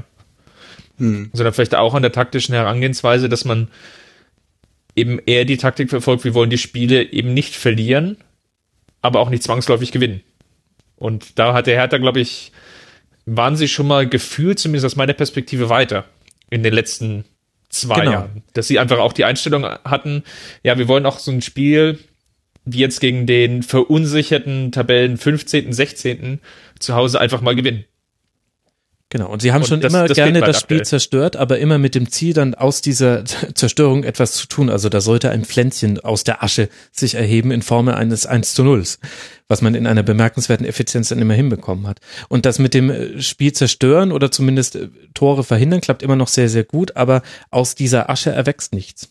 hm. 0.97 1.31
sondern 1.33 1.53
vielleicht 1.53 1.75
auch 1.75 1.95
an 1.95 2.03
der 2.03 2.13
taktischen 2.13 2.55
Herangehensweise, 2.55 3.29
dass 3.29 3.45
man 3.45 3.69
eben 4.97 5.21
eher 5.27 5.45
die 5.45 5.59
Taktik 5.59 5.91
verfolgt, 5.91 6.25
wir 6.25 6.35
wollen 6.35 6.51
die 6.51 6.59
Spiele 6.59 7.13
eben 7.13 7.35
nicht 7.35 7.55
verlieren, 7.55 8.17
aber 9.03 9.21
auch 9.21 9.31
nicht 9.31 9.43
zwangsläufig 9.43 9.93
gewinnen. 9.93 10.23
Und 10.97 11.39
da 11.39 11.55
hat 11.55 11.67
der 11.67 11.77
Hertha, 11.77 11.99
glaube 11.99 12.21
ich, 12.21 12.53
waren 13.27 13.57
sie 13.57 13.69
schon 13.69 13.87
mal 13.87 14.09
gefühlt, 14.09 14.59
zumindest 14.59 14.87
aus 14.87 14.97
meiner 14.97 15.13
Perspektive, 15.13 15.69
weiter 15.69 16.05
in 16.51 16.63
den 16.63 16.73
letzten 16.73 17.25
zwei 17.69 18.01
genau. 18.01 18.13
Jahren. 18.13 18.43
Dass 18.55 18.69
sie 18.69 18.79
einfach 18.79 18.99
auch 18.99 19.13
die 19.13 19.25
Einstellung 19.25 19.65
hatten, 19.65 20.25
ja, 20.63 20.79
wir 20.79 20.89
wollen 20.89 21.07
auch 21.07 21.19
so 21.19 21.31
ein 21.31 21.43
Spiel 21.43 21.99
wie 22.65 22.79
jetzt 22.79 23.01
gegen 23.01 23.27
den 23.27 23.63
verunsicherten 23.63 24.73
Tabellen 24.73 25.17
15., 25.17 25.73
16. 25.73 26.41
zu 26.79 26.95
Hause 26.95 27.21
einfach 27.21 27.41
mal 27.41 27.55
gewinnen. 27.55 27.85
Genau, 29.11 29.31
und 29.31 29.41
sie 29.41 29.53
haben 29.53 29.63
Und 29.63 29.69
schon 29.69 29.81
das- 29.81 29.91
immer 29.91 30.07
das 30.07 30.17
gerne 30.17 30.41
das 30.41 30.61
Spiel 30.61 30.79
aktuell. 30.81 30.85
zerstört, 30.85 31.37
aber 31.37 31.59
immer 31.59 31.79
mit 31.79 31.95
dem 31.95 32.11
Ziel, 32.11 32.35
dann 32.35 32.55
aus 32.55 32.83
dieser 32.83 33.25
Zerstörung 33.55 34.05
etwas 34.05 34.33
zu 34.35 34.47
tun. 34.49 34.69
Also 34.69 34.91
da 34.91 35.01
sollte 35.01 35.31
ein 35.31 35.47
Pflänzchen 35.47 35.99
aus 36.01 36.25
der 36.25 36.43
Asche 36.43 36.69
sich 36.93 37.15
erheben 37.15 37.51
in 37.51 37.63
Form 37.63 37.89
eines 37.89 38.27
1 38.27 38.53
zu 38.53 38.65
0, 38.65 38.85
was 39.49 39.63
man 39.63 39.75
in 39.75 39.87
einer 39.87 40.03
bemerkenswerten 40.03 40.67
Effizienz 40.67 41.09
dann 41.09 41.21
immer 41.21 41.33
hinbekommen 41.33 41.87
hat. 41.87 42.01
Und 42.29 42.45
das 42.45 42.59
mit 42.59 42.75
dem 42.75 42.91
äh, 42.91 43.23
Spiel 43.23 43.53
zerstören 43.55 44.13
oder 44.13 44.31
zumindest 44.31 44.77
äh, 44.77 44.89
Tore 45.15 45.43
verhindern 45.43 45.81
klappt 45.81 46.03
immer 46.03 46.17
noch 46.17 46.29
sehr, 46.29 46.51
sehr 46.51 46.65
gut, 46.65 46.95
aber 46.97 47.23
aus 47.51 47.75
dieser 47.75 48.11
Asche 48.11 48.31
erwächst 48.31 48.75
nichts. 48.75 49.09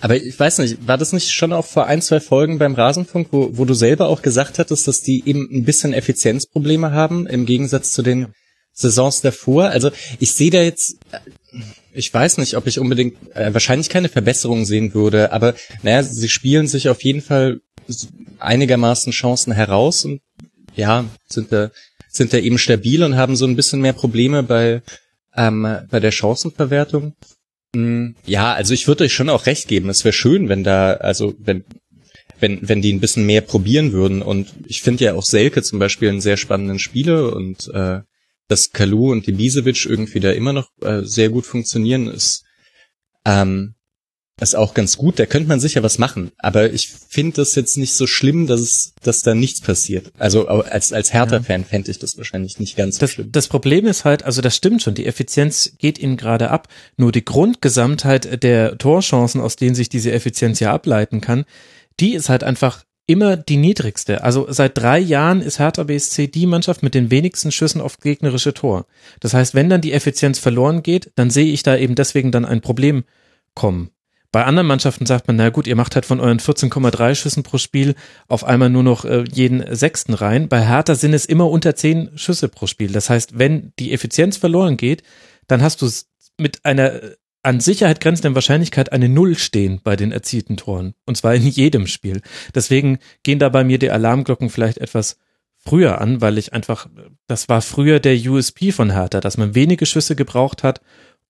Aber 0.00 0.16
ich 0.16 0.40
weiß 0.40 0.56
nicht, 0.60 0.88
war 0.88 0.96
das 0.96 1.12
nicht 1.12 1.32
schon 1.32 1.52
auch 1.52 1.66
vor 1.66 1.84
ein, 1.84 2.00
zwei 2.00 2.18
Folgen 2.20 2.58
beim 2.58 2.74
Rasenfunk, 2.74 3.28
wo, 3.30 3.50
wo 3.58 3.66
du 3.66 3.74
selber 3.74 4.08
auch 4.08 4.22
gesagt 4.22 4.58
hattest, 4.58 4.88
dass 4.88 5.02
die 5.02 5.22
eben 5.26 5.46
ein 5.52 5.64
bisschen 5.64 5.92
Effizienzprobleme 5.92 6.92
haben 6.92 7.26
im 7.26 7.44
Gegensatz 7.44 7.90
zu 7.92 8.00
den 8.00 8.28
Saisons 8.76 9.22
davor? 9.22 9.70
Also 9.70 9.90
ich 10.20 10.32
sehe 10.34 10.50
da 10.50 10.62
jetzt, 10.62 10.98
äh, 11.10 11.18
ich 11.92 12.12
weiß 12.12 12.38
nicht, 12.38 12.56
ob 12.56 12.66
ich 12.66 12.78
unbedingt 12.78 13.16
äh, 13.34 13.52
wahrscheinlich 13.52 13.88
keine 13.88 14.10
Verbesserung 14.10 14.64
sehen 14.64 14.94
würde, 14.94 15.32
aber 15.32 15.54
naja, 15.82 16.02
sie 16.02 16.28
spielen 16.28 16.68
sich 16.68 16.88
auf 16.88 17.02
jeden 17.02 17.22
Fall 17.22 17.60
einigermaßen 18.38 19.12
Chancen 19.12 19.52
heraus 19.52 20.04
und 20.04 20.20
ja, 20.74 21.06
sind 21.26 21.52
da, 21.52 21.70
sind 22.08 22.32
da 22.32 22.38
eben 22.38 22.58
stabil 22.58 23.02
und 23.02 23.16
haben 23.16 23.34
so 23.34 23.46
ein 23.46 23.56
bisschen 23.56 23.80
mehr 23.80 23.94
Probleme 23.94 24.42
bei, 24.42 24.82
ähm, 25.34 25.62
bei 25.90 26.00
der 26.00 26.10
Chancenverwertung. 26.12 27.14
Mm, 27.74 28.08
Ja, 28.26 28.52
also 28.52 28.74
ich 28.74 28.86
würde 28.86 29.04
euch 29.04 29.14
schon 29.14 29.30
auch 29.30 29.46
recht 29.46 29.68
geben. 29.68 29.88
Es 29.88 30.04
wäre 30.04 30.12
schön, 30.12 30.50
wenn 30.50 30.64
da, 30.64 30.94
also 30.94 31.34
wenn, 31.38 31.64
wenn, 32.40 32.58
wenn 32.68 32.82
die 32.82 32.92
ein 32.92 33.00
bisschen 33.00 33.24
mehr 33.24 33.40
probieren 33.40 33.92
würden. 33.92 34.20
Und 34.20 34.48
ich 34.66 34.82
finde 34.82 35.04
ja 35.04 35.14
auch 35.14 35.24
Selke 35.24 35.62
zum 35.62 35.78
Beispiel 35.78 36.10
einen 36.10 36.20
sehr 36.20 36.36
spannenden 36.36 36.78
Spieler 36.78 37.34
und 37.34 37.70
äh, 37.72 38.00
dass 38.48 38.70
Kalu 38.70 39.12
und 39.12 39.26
Ibisevic 39.28 39.86
irgendwie 39.86 40.20
da 40.20 40.30
immer 40.32 40.52
noch 40.52 40.70
äh, 40.82 41.02
sehr 41.02 41.28
gut 41.30 41.46
funktionieren, 41.46 42.08
ist, 42.08 42.44
ähm, 43.24 43.74
ist 44.40 44.54
auch 44.54 44.74
ganz 44.74 44.98
gut. 44.98 45.18
Da 45.18 45.24
könnte 45.24 45.48
man 45.48 45.60
sicher 45.60 45.82
was 45.82 45.98
machen. 45.98 46.30
Aber 46.38 46.70
ich 46.70 46.88
finde 46.90 47.36
das 47.36 47.54
jetzt 47.54 47.78
nicht 47.78 47.94
so 47.94 48.06
schlimm, 48.06 48.46
dass 48.46 48.60
es, 48.60 48.92
dass 49.02 49.22
da 49.22 49.34
nichts 49.34 49.62
passiert. 49.62 50.12
Also 50.18 50.46
als, 50.46 50.92
als 50.92 51.12
Hertha-Fan 51.14 51.64
fände 51.64 51.90
ich 51.90 51.98
das 51.98 52.18
wahrscheinlich 52.18 52.58
nicht 52.60 52.76
ganz 52.76 52.96
so 52.96 53.00
Das, 53.00 53.12
schlimm. 53.12 53.32
das 53.32 53.48
Problem 53.48 53.86
ist 53.86 54.04
halt, 54.04 54.24
also 54.24 54.42
das 54.42 54.54
stimmt 54.54 54.82
schon, 54.82 54.94
die 54.94 55.06
Effizienz 55.06 55.72
geht 55.78 55.98
ihnen 55.98 56.18
gerade 56.18 56.50
ab. 56.50 56.68
Nur 56.98 57.12
die 57.12 57.24
Grundgesamtheit 57.24 58.42
der 58.42 58.76
Torchancen, 58.76 59.40
aus 59.40 59.56
denen 59.56 59.74
sich 59.74 59.88
diese 59.88 60.12
Effizienz 60.12 60.60
ja 60.60 60.72
ableiten 60.74 61.22
kann, 61.22 61.46
die 61.98 62.14
ist 62.14 62.28
halt 62.28 62.44
einfach 62.44 62.84
immer 63.06 63.36
die 63.36 63.56
niedrigste. 63.56 64.24
Also 64.24 64.46
seit 64.50 64.76
drei 64.76 64.98
Jahren 64.98 65.40
ist 65.40 65.58
Hertha 65.58 65.84
BSC 65.84 66.26
die 66.26 66.46
Mannschaft 66.46 66.82
mit 66.82 66.94
den 66.94 67.10
wenigsten 67.10 67.52
Schüssen 67.52 67.80
auf 67.80 68.00
gegnerische 68.00 68.52
Tor. 68.52 68.86
Das 69.20 69.32
heißt, 69.32 69.54
wenn 69.54 69.68
dann 69.68 69.80
die 69.80 69.92
Effizienz 69.92 70.38
verloren 70.38 70.82
geht, 70.82 71.12
dann 71.14 71.30
sehe 71.30 71.52
ich 71.52 71.62
da 71.62 71.76
eben 71.76 71.94
deswegen 71.94 72.32
dann 72.32 72.44
ein 72.44 72.60
Problem 72.60 73.04
kommen. 73.54 73.90
Bei 74.32 74.44
anderen 74.44 74.66
Mannschaften 74.66 75.06
sagt 75.06 75.28
man, 75.28 75.36
na 75.36 75.50
gut, 75.50 75.66
ihr 75.66 75.76
macht 75.76 75.94
halt 75.94 76.04
von 76.04 76.20
euren 76.20 76.40
14,3 76.40 77.14
Schüssen 77.14 77.42
pro 77.42 77.58
Spiel 77.58 77.94
auf 78.28 78.44
einmal 78.44 78.68
nur 78.68 78.82
noch 78.82 79.04
äh, 79.04 79.24
jeden 79.32 79.74
sechsten 79.74 80.12
rein. 80.12 80.48
Bei 80.48 80.66
Hertha 80.66 80.94
sind 80.94 81.14
es 81.14 81.26
immer 81.26 81.48
unter 81.48 81.74
zehn 81.74 82.10
Schüsse 82.16 82.48
pro 82.48 82.66
Spiel. 82.66 82.92
Das 82.92 83.08
heißt, 83.08 83.38
wenn 83.38 83.72
die 83.78 83.92
Effizienz 83.92 84.36
verloren 84.36 84.76
geht, 84.76 85.04
dann 85.46 85.62
hast 85.62 85.80
du 85.80 85.86
es 85.86 86.10
mit 86.38 86.64
einer 86.64 87.00
an 87.46 87.60
Sicherheit 87.60 88.00
grenzenden 88.00 88.34
Wahrscheinlichkeit 88.34 88.90
eine 88.90 89.08
Null 89.08 89.38
stehen 89.38 89.80
bei 89.84 89.94
den 89.94 90.10
erzielten 90.10 90.56
Toren. 90.56 90.94
Und 91.04 91.16
zwar 91.16 91.32
in 91.36 91.46
jedem 91.46 91.86
Spiel. 91.86 92.20
Deswegen 92.52 92.98
gehen 93.22 93.38
da 93.38 93.48
bei 93.48 93.62
mir 93.62 93.78
die 93.78 93.92
Alarmglocken 93.92 94.50
vielleicht 94.50 94.78
etwas 94.78 95.18
früher 95.56 96.00
an, 96.00 96.20
weil 96.20 96.38
ich 96.38 96.52
einfach, 96.52 96.88
das 97.28 97.48
war 97.48 97.62
früher 97.62 98.00
der 98.00 98.16
USP 98.16 98.72
von 98.72 98.90
Hertha, 98.90 99.20
dass 99.20 99.36
man 99.36 99.54
wenige 99.54 99.86
Schüsse 99.86 100.16
gebraucht 100.16 100.64
hat, 100.64 100.80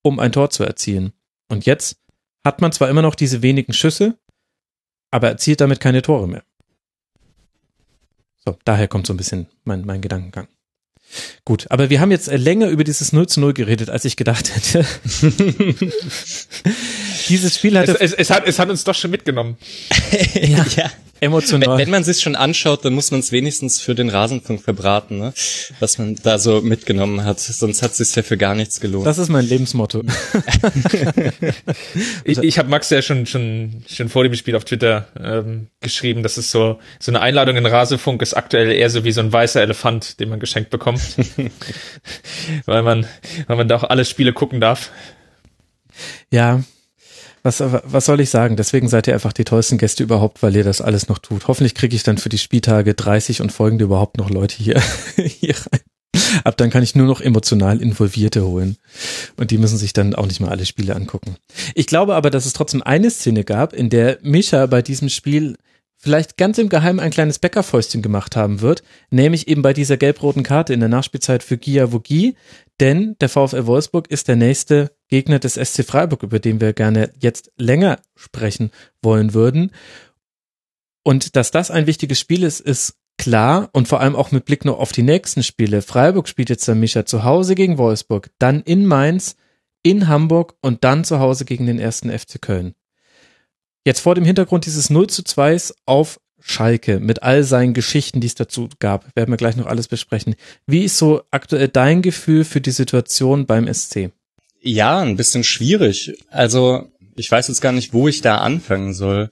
um 0.01 0.18
ein 0.18 0.32
Tor 0.32 0.48
zu 0.48 0.64
erzielen. 0.64 1.12
Und 1.51 1.66
jetzt 1.66 2.01
hat 2.44 2.62
man 2.62 2.72
zwar 2.72 2.88
immer 2.88 3.02
noch 3.02 3.14
diese 3.14 3.43
wenigen 3.43 3.74
Schüsse, 3.74 4.18
aber 5.10 5.28
erzielt 5.28 5.60
damit 5.60 5.80
keine 5.80 6.01
Tore 6.01 6.28
mehr. 6.28 6.44
So, 8.36 8.56
daher 8.64 8.88
kommt 8.88 9.06
so 9.06 9.12
ein 9.12 9.18
bisschen 9.18 9.48
mein, 9.64 9.84
mein 9.84 10.01
Gedankengang. 10.01 10.48
Gut, 11.44 11.66
aber 11.70 11.90
wir 11.90 12.01
haben 12.01 12.10
jetzt 12.10 12.28
äh, 12.28 12.36
länger 12.36 12.68
über 12.68 12.84
dieses 12.84 13.12
0 13.12 13.26
zu 13.26 13.40
0 13.40 13.55
geredet, 13.55 13.90
als 13.90 14.05
ich 14.05 14.16
gedacht 14.16 14.55
hätte. 14.55 14.84
dieses 17.28 17.56
Spiel 17.56 17.76
Es, 17.76 17.88
hatte 17.88 18.01
es, 18.01 18.12
es, 18.12 18.30
hat, 18.30 18.47
es 18.47 18.59
hat 18.59 18.68
uns 18.70 18.84
doch 18.84 18.94
schon 18.94 19.10
mitgenommen. 19.10 19.56
ja, 20.34 20.64
ja. 20.76 20.90
Emotional. 21.20 21.78
Wenn, 21.78 21.86
wenn 21.86 21.90
man 21.90 22.05
sich 22.05 22.20
schon 22.20 22.36
anschaut, 22.36 22.84
dann 22.84 22.93
muss 22.94 23.10
man 23.10 23.20
es 23.20 23.32
wenigstens 23.32 23.80
für 23.80 23.94
den 23.94 24.09
Rasenfunk 24.09 24.62
verbraten, 24.62 25.18
ne? 25.18 25.32
was 25.80 25.98
man 25.98 26.16
da 26.22 26.38
so 26.38 26.60
mitgenommen 26.60 27.24
hat. 27.24 27.40
Sonst 27.40 27.82
hat 27.82 27.93
es 27.93 27.98
sich 27.98 28.14
ja 28.14 28.22
für 28.22 28.36
gar 28.36 28.55
nichts 28.55 28.80
gelohnt. 28.80 29.06
das 29.06 29.18
ist 29.18 29.28
mein 29.28 29.47
Lebensmotto. 29.47 30.02
Ich, 32.24 32.38
ich 32.38 32.59
habe 32.59 32.68
Max 32.68 32.90
ja 32.90 33.02
schon, 33.02 33.26
schon, 33.26 33.84
schon 33.88 34.09
vor 34.09 34.24
dem 34.24 34.34
Spiel 34.34 34.56
auf 34.56 34.64
Twitter 34.64 35.06
ähm, 35.18 35.68
geschrieben, 35.80 36.22
dass 36.22 36.36
es 36.36 36.51
so, 36.51 36.78
so 36.98 37.10
eine 37.10 37.20
Einladung 37.20 37.56
in 37.56 37.66
Rasefunk 37.66 38.22
ist 38.22 38.34
aktuell 38.34 38.70
eher 38.72 38.90
so 38.90 39.05
wie 39.05 39.12
so 39.12 39.20
ein 39.20 39.32
weißer 39.32 39.62
Elefant, 39.62 40.20
den 40.20 40.28
man 40.28 40.40
geschenkt 40.40 40.70
bekommt. 40.70 41.01
weil 42.66 42.82
man, 42.82 43.06
weil 43.47 43.56
man 43.56 43.68
da 43.68 43.76
auch 43.76 43.84
alle 43.84 44.05
Spiele 44.05 44.32
gucken 44.32 44.60
darf. 44.60 44.90
Ja, 46.30 46.62
was, 47.47 47.60
was 47.60 48.05
soll 48.05 48.20
ich 48.20 48.28
sagen? 48.28 48.56
Deswegen 48.56 48.89
seid 48.89 49.06
ihr 49.06 49.14
einfach 49.14 49.32
die 49.32 49.44
tollsten 49.44 49.78
Gäste 49.78 50.02
überhaupt, 50.02 50.43
weil 50.43 50.56
ihr 50.56 50.64
das 50.64 50.81
alles 50.81 51.09
noch 51.09 51.18
tut. 51.18 51.47
Hoffentlich 51.48 51.74
kriege 51.74 51.94
ich 51.94 52.02
dann 52.02 52.18
für 52.18 52.28
die 52.28 52.39
Spieltage 52.39 52.94
30 52.94 53.40
und 53.40 53.52
folgende 53.52 53.85
überhaupt 53.85 54.18
noch 54.18 54.28
Leute 54.28 54.56
hier, 54.56 54.82
hier 55.16 55.55
rein. 55.55 55.81
Ab 56.44 56.56
dann 56.56 56.70
kann 56.70 56.82
ich 56.82 56.94
nur 56.94 57.06
noch 57.06 57.20
emotional 57.20 57.81
Involvierte 57.81 58.44
holen. 58.44 58.77
Und 59.36 59.51
die 59.51 59.59
müssen 59.59 59.78
sich 59.78 59.93
dann 59.93 60.14
auch 60.14 60.27
nicht 60.27 60.40
mal 60.40 60.48
alle 60.48 60.66
Spiele 60.66 60.97
angucken. 60.97 61.36
Ich 61.74 61.86
glaube 61.86 62.14
aber, 62.16 62.31
dass 62.31 62.47
es 62.47 62.52
trotzdem 62.52 62.82
eine 62.82 63.10
Szene 63.10 63.44
gab, 63.44 63.73
in 63.73 63.90
der 63.90 64.18
Mischa 64.23 64.66
bei 64.66 64.82
diesem 64.82 65.09
Spiel 65.09 65.56
vielleicht 65.98 66.36
ganz 66.36 66.59
im 66.59 66.68
Geheimen 66.68 67.01
ein 67.01 67.10
kleines 67.10 67.39
Bäckerfäustchen 67.39 68.02
gemacht 68.02 68.36
haben 68.36 68.60
wird, 68.60 68.82
nämlich 69.10 69.48
eben 69.48 69.62
bei 69.62 69.73
dieser 69.73 69.97
gelb-roten 69.97 70.43
Karte 70.43 70.74
in 70.74 70.81
der 70.81 70.89
Nachspielzeit 70.89 71.43
für 71.43 71.56
Gia 71.56 71.93
Vogie, 71.93 72.35
denn 72.81 73.16
der 73.20 73.28
VfL 73.28 73.66
Wolfsburg 73.66 74.11
ist 74.11 74.28
der 74.28 74.36
nächste 74.36 74.97
Gegner 75.09 75.39
des 75.39 75.55
SC 75.55 75.85
Freiburg, 75.85 76.23
über 76.23 76.39
den 76.39 76.61
wir 76.61 76.73
gerne 76.73 77.12
jetzt 77.19 77.51
länger 77.57 78.01
sprechen 78.15 78.70
wollen 79.03 79.35
würden. 79.35 79.70
Und 81.03 81.36
dass 81.36 81.51
das 81.51 81.70
ein 81.70 81.86
wichtiges 81.86 82.19
Spiel 82.19 82.43
ist, 82.43 82.61
ist 82.61 82.97
klar 83.19 83.70
und 83.73 83.89
vor 83.89 84.01
allem 84.01 84.16
auch 84.16 84.32
mit 84.32 84.44
Blick 84.44 84.65
noch 84.65 84.78
auf 84.78 84.93
die 84.93 85.03
nächsten 85.03 85.43
Spiele. 85.43 85.82
Freiburg 85.82 86.28
spielt 86.28 86.51
jetzt 86.51 86.69
dann 86.69 86.81
Mischa 86.81 87.07
zu 87.07 87.24
Hause 87.24 87.55
gegen 87.55 87.78
Wolfsburg, 87.78 88.31
dann 88.39 88.62
in 88.62 88.86
Mainz, 88.86 89.36
in 89.82 90.09
Hamburg 90.09 90.55
und 90.61 90.85
dann 90.85 91.05
zu 91.05 91.20
Hause 91.20 91.44
gegen 91.44 91.66
den 91.66 91.78
ersten 91.78 92.11
FC 92.11 92.43
Köln. 92.43 92.74
Jetzt 93.85 94.01
vor 94.01 94.16
dem 94.16 94.24
Hintergrund 94.24 94.66
dieses 94.66 94.90
0 94.90 95.07
zu 95.07 95.23
2 95.23 95.57
auf 95.86 96.20
Schalke 96.48 97.01
mit 97.01 97.24
all 97.24 97.43
seinen 97.43 97.74
Geschichten, 97.74 98.20
die 98.20 98.28
es 98.28 98.36
dazu 98.36 98.68
gab, 98.78 99.05
werden 99.16 99.32
wir 99.32 99.36
gleich 99.36 99.56
noch 99.56 99.66
alles 99.66 99.89
besprechen. 99.89 100.36
Wie 100.66 100.85
ist 100.85 100.97
so 100.97 101.23
aktuell 101.32 101.66
dein 101.66 102.02
Gefühl 102.02 102.44
für 102.44 102.60
die 102.60 102.70
Situation 102.70 103.47
beim 103.47 103.73
SC? 103.73 104.10
Ja, 104.60 105.01
ein 105.01 105.16
bisschen 105.16 105.43
schwierig. 105.43 106.14
Also, 106.31 106.89
ich 107.16 107.31
weiß 107.31 107.48
jetzt 107.48 107.60
gar 107.60 107.73
nicht, 107.73 107.93
wo 107.93 108.06
ich 108.06 108.20
da 108.20 108.39
anfangen 108.39 108.94
soll. 108.94 109.31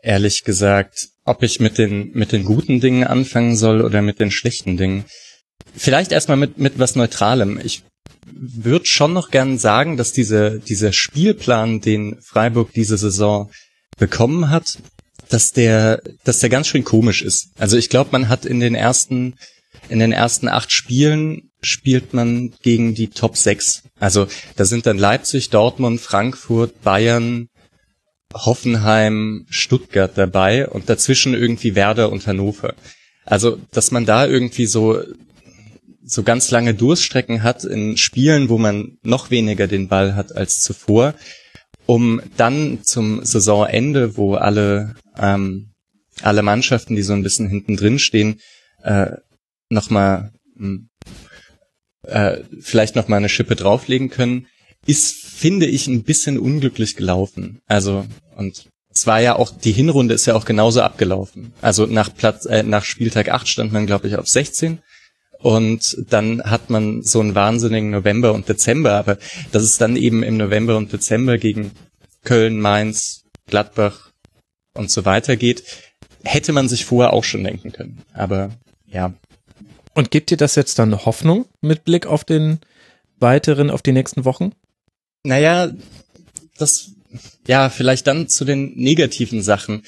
Ehrlich 0.00 0.44
gesagt, 0.44 1.08
ob 1.24 1.42
ich 1.42 1.58
mit 1.58 1.76
den, 1.76 2.12
mit 2.12 2.30
den 2.30 2.44
guten 2.44 2.80
Dingen 2.80 3.04
anfangen 3.04 3.56
soll 3.56 3.80
oder 3.80 4.00
mit 4.00 4.20
den 4.20 4.30
schlechten 4.30 4.76
Dingen. 4.76 5.04
Vielleicht 5.74 6.12
erstmal 6.12 6.36
mit, 6.36 6.56
mit 6.58 6.78
was 6.78 6.94
Neutralem. 6.94 7.60
Ich 7.62 7.82
würde 8.32 8.86
schon 8.86 9.12
noch 9.12 9.30
gern 9.30 9.58
sagen, 9.58 9.96
dass 9.96 10.12
diese, 10.12 10.60
dieser 10.60 10.92
Spielplan, 10.92 11.80
den 11.80 12.20
Freiburg 12.22 12.72
diese 12.72 12.96
Saison 12.96 13.50
bekommen 13.98 14.50
hat, 14.50 14.78
dass 15.28 15.52
der, 15.52 16.02
dass 16.24 16.38
der 16.38 16.48
ganz 16.48 16.66
schön 16.68 16.84
komisch 16.84 17.22
ist. 17.22 17.50
Also 17.58 17.76
ich 17.76 17.88
glaube, 17.88 18.10
man 18.12 18.28
hat 18.28 18.44
in 18.44 18.60
den 18.60 18.74
ersten, 18.74 19.34
in 19.88 19.98
den 19.98 20.12
ersten 20.12 20.48
acht 20.48 20.72
Spielen 20.72 21.50
spielt 21.60 22.14
man 22.14 22.52
gegen 22.62 22.94
die 22.94 23.08
Top 23.08 23.36
6. 23.36 23.82
Also 23.98 24.26
da 24.56 24.64
sind 24.64 24.86
dann 24.86 24.98
Leipzig, 24.98 25.50
Dortmund, 25.50 26.00
Frankfurt, 26.00 26.82
Bayern, 26.82 27.48
Hoffenheim, 28.32 29.46
Stuttgart 29.48 30.12
dabei 30.16 30.68
und 30.68 30.88
dazwischen 30.88 31.34
irgendwie 31.34 31.74
Werder 31.74 32.12
und 32.12 32.26
Hannover. 32.26 32.74
Also, 33.24 33.58
dass 33.72 33.90
man 33.90 34.06
da 34.06 34.26
irgendwie 34.26 34.66
so 34.66 35.02
so 36.08 36.22
ganz 36.22 36.50
lange 36.50 36.74
Durststrecken 36.74 37.42
hat 37.42 37.64
in 37.64 37.96
Spielen, 37.96 38.48
wo 38.48 38.56
man 38.58 38.96
noch 39.02 39.30
weniger 39.30 39.66
den 39.66 39.88
Ball 39.88 40.16
hat 40.16 40.34
als 40.34 40.62
zuvor, 40.62 41.14
um 41.86 42.22
dann 42.36 42.80
zum 42.82 43.24
Saisonende, 43.24 44.16
wo 44.16 44.34
alle 44.34 44.94
ähm, 45.18 45.70
alle 46.22 46.42
Mannschaften, 46.42 46.96
die 46.96 47.02
so 47.02 47.12
ein 47.12 47.22
bisschen 47.22 47.48
hinten 47.48 47.76
drin 47.76 47.98
stehen, 47.98 48.40
äh, 48.82 49.12
nochmal 49.68 50.32
äh, 52.02 52.38
vielleicht 52.60 52.96
noch 52.96 53.08
mal 53.08 53.16
eine 53.16 53.28
Schippe 53.28 53.56
drauflegen 53.56 54.10
können, 54.10 54.46
ist, 54.86 55.24
finde 55.24 55.66
ich, 55.66 55.86
ein 55.86 56.02
bisschen 56.02 56.38
unglücklich 56.38 56.96
gelaufen. 56.96 57.60
Also, 57.66 58.06
und 58.36 58.66
es 58.92 59.06
war 59.06 59.20
ja 59.20 59.36
auch, 59.36 59.50
die 59.50 59.72
Hinrunde 59.72 60.14
ist 60.14 60.26
ja 60.26 60.34
auch 60.34 60.44
genauso 60.44 60.80
abgelaufen. 60.80 61.52
Also 61.60 61.86
nach 61.86 62.14
Platz, 62.14 62.46
äh, 62.46 62.62
nach 62.62 62.84
Spieltag 62.84 63.28
8 63.28 63.46
stand 63.48 63.72
man, 63.72 63.86
glaube 63.86 64.08
ich, 64.08 64.16
auf 64.16 64.26
16. 64.26 64.80
Und 65.40 66.04
dann 66.10 66.42
hat 66.42 66.68
man 66.68 67.02
so 67.02 67.20
einen 67.20 67.36
wahnsinnigen 67.36 67.90
November 67.90 68.32
und 68.32 68.48
Dezember, 68.48 68.94
aber 68.94 69.18
dass 69.52 69.62
es 69.62 69.78
dann 69.78 69.94
eben 69.94 70.24
im 70.24 70.36
November 70.36 70.76
und 70.76 70.92
Dezember 70.92 71.38
gegen 71.38 71.70
Köln, 72.24 72.58
Mainz, 72.58 73.24
Gladbach 73.46 74.07
und 74.74 74.90
so 74.90 75.04
weiter 75.04 75.36
geht, 75.36 75.62
hätte 76.24 76.52
man 76.52 76.68
sich 76.68 76.84
vorher 76.84 77.12
auch 77.12 77.24
schon 77.24 77.44
denken 77.44 77.72
können. 77.72 78.02
Aber 78.12 78.50
ja. 78.86 79.14
Und 79.94 80.10
gibt 80.10 80.30
dir 80.30 80.36
das 80.36 80.54
jetzt 80.54 80.78
dann 80.78 81.04
Hoffnung 81.04 81.46
mit 81.60 81.84
Blick 81.84 82.06
auf 82.06 82.24
den 82.24 82.60
weiteren, 83.18 83.70
auf 83.70 83.82
die 83.82 83.92
nächsten 83.92 84.24
Wochen? 84.24 84.52
Naja, 85.24 85.70
das, 86.56 86.92
ja, 87.46 87.68
vielleicht 87.68 88.06
dann 88.06 88.28
zu 88.28 88.44
den 88.44 88.74
negativen 88.76 89.42
Sachen. 89.42 89.82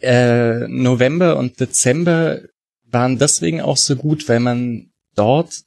Äh, 0.00 0.66
November 0.68 1.36
und 1.36 1.60
Dezember 1.60 2.40
waren 2.84 3.18
deswegen 3.18 3.60
auch 3.60 3.76
so 3.76 3.96
gut, 3.96 4.28
weil 4.28 4.40
man 4.40 4.90
dort 5.14 5.62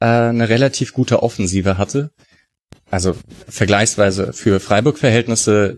äh, 0.00 0.06
eine 0.06 0.48
relativ 0.48 0.92
gute 0.92 1.22
Offensive 1.22 1.78
hatte. 1.78 2.10
Also 2.90 3.16
vergleichsweise 3.48 4.32
für 4.32 4.60
Freiburg-Verhältnisse 4.60 5.76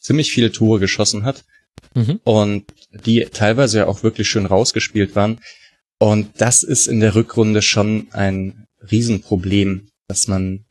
ziemlich 0.00 0.32
viele 0.32 0.50
Tore 0.50 0.80
geschossen 0.80 1.24
hat 1.24 1.44
mhm. 1.94 2.20
und 2.24 2.64
die 3.06 3.26
teilweise 3.32 3.78
ja 3.78 3.86
auch 3.86 4.02
wirklich 4.02 4.28
schön 4.28 4.46
rausgespielt 4.46 5.14
waren. 5.14 5.40
Und 5.98 6.40
das 6.40 6.64
ist 6.64 6.88
in 6.88 7.00
der 7.00 7.14
Rückrunde 7.14 7.62
schon 7.62 8.08
ein 8.10 8.66
Riesenproblem, 8.90 9.88
dass 10.08 10.26
man 10.26 10.64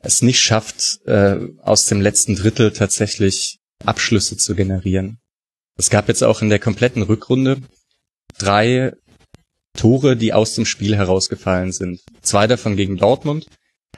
es 0.00 0.22
nicht 0.22 0.40
schafft, 0.40 1.00
äh, 1.06 1.38
aus 1.62 1.86
dem 1.86 2.00
letzten 2.00 2.34
Drittel 2.34 2.72
tatsächlich 2.72 3.58
Abschlüsse 3.84 4.36
zu 4.36 4.54
generieren. 4.54 5.18
Es 5.76 5.90
gab 5.90 6.08
jetzt 6.08 6.24
auch 6.24 6.42
in 6.42 6.48
der 6.48 6.58
kompletten 6.58 7.02
Rückrunde 7.02 7.58
drei 8.38 8.92
Tore, 9.76 10.16
die 10.16 10.32
aus 10.32 10.54
dem 10.54 10.64
Spiel 10.64 10.96
herausgefallen 10.96 11.72
sind. 11.72 12.00
Zwei 12.22 12.46
davon 12.46 12.76
gegen 12.76 12.96
Dortmund. 12.96 13.46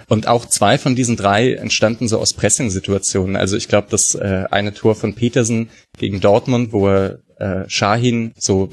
Und 0.06 0.26
auch 0.26 0.46
zwei 0.46 0.78
von 0.78 0.94
diesen 0.94 1.16
drei 1.16 1.54
entstanden 1.54 2.08
so 2.08 2.18
aus 2.18 2.32
Pressing-Situationen. 2.32 3.36
Also 3.36 3.56
ich 3.56 3.68
glaube, 3.68 3.88
das 3.90 4.14
äh, 4.14 4.44
eine 4.50 4.72
Tor 4.72 4.94
von 4.94 5.14
Petersen 5.14 5.68
gegen 5.98 6.20
Dortmund, 6.20 6.72
wo 6.72 6.88
er 6.88 7.18
äh, 7.38 7.68
Shahin 7.68 8.32
so 8.38 8.70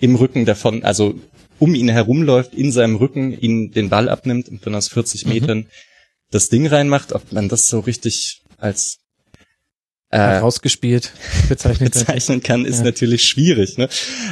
im 0.00 0.14
Rücken 0.14 0.44
davon, 0.44 0.84
also 0.84 1.14
um 1.58 1.74
ihn 1.74 1.88
herumläuft, 1.88 2.54
in 2.54 2.72
seinem 2.72 2.96
Rücken, 2.96 3.32
ihn 3.32 3.70
den 3.70 3.88
Ball 3.88 4.08
abnimmt 4.08 4.48
und 4.48 4.66
dann 4.66 4.74
aus 4.74 4.88
40 4.88 5.26
mhm. 5.26 5.32
Metern 5.32 5.66
das 6.30 6.48
Ding 6.48 6.66
reinmacht, 6.66 7.12
ob 7.12 7.32
man 7.32 7.48
das 7.48 7.68
so 7.68 7.80
richtig 7.80 8.42
als 8.58 8.98
äh, 10.12 10.36
rausgespielt 10.36 11.12
bezeichnen, 11.48 11.88
bezeichnen 11.90 12.42
kann, 12.42 12.64
ist 12.66 12.78
ja. 12.78 12.84
natürlich 12.84 13.24
schwierig. 13.24 13.78
Ne? 13.78 13.88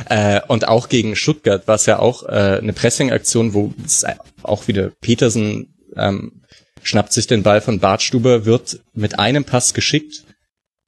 Äh, 0.09 0.41
und 0.47 0.69
auch 0.69 0.89
gegen 0.89 1.17
Stuttgart 1.17 1.67
war 1.67 1.77
es 1.77 1.87
ja 1.87 1.99
auch 1.99 2.23
äh, 2.25 2.59
eine 2.61 2.73
Pressing-Aktion, 2.73 3.55
wo 3.55 3.73
es 3.85 4.05
auch 4.43 4.69
wieder 4.69 4.91
Petersen 5.01 5.75
ähm, 5.97 6.43
schnappt 6.83 7.13
sich 7.13 7.27
den 7.27 7.43
Ball 7.43 7.61
von 7.61 7.81
Bartstuber, 7.81 8.45
wird 8.45 8.81
mit 8.93 9.19
einem 9.19 9.45
Pass 9.45 9.75
geschickt 9.75 10.25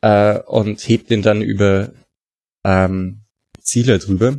äh, 0.01 0.39
und 0.39 0.81
hebt 0.89 1.11
den 1.11 1.23
dann 1.23 1.43
über 1.43 1.93
ähm, 2.65 3.23
Ziele 3.61 3.99
drüber. 3.99 4.39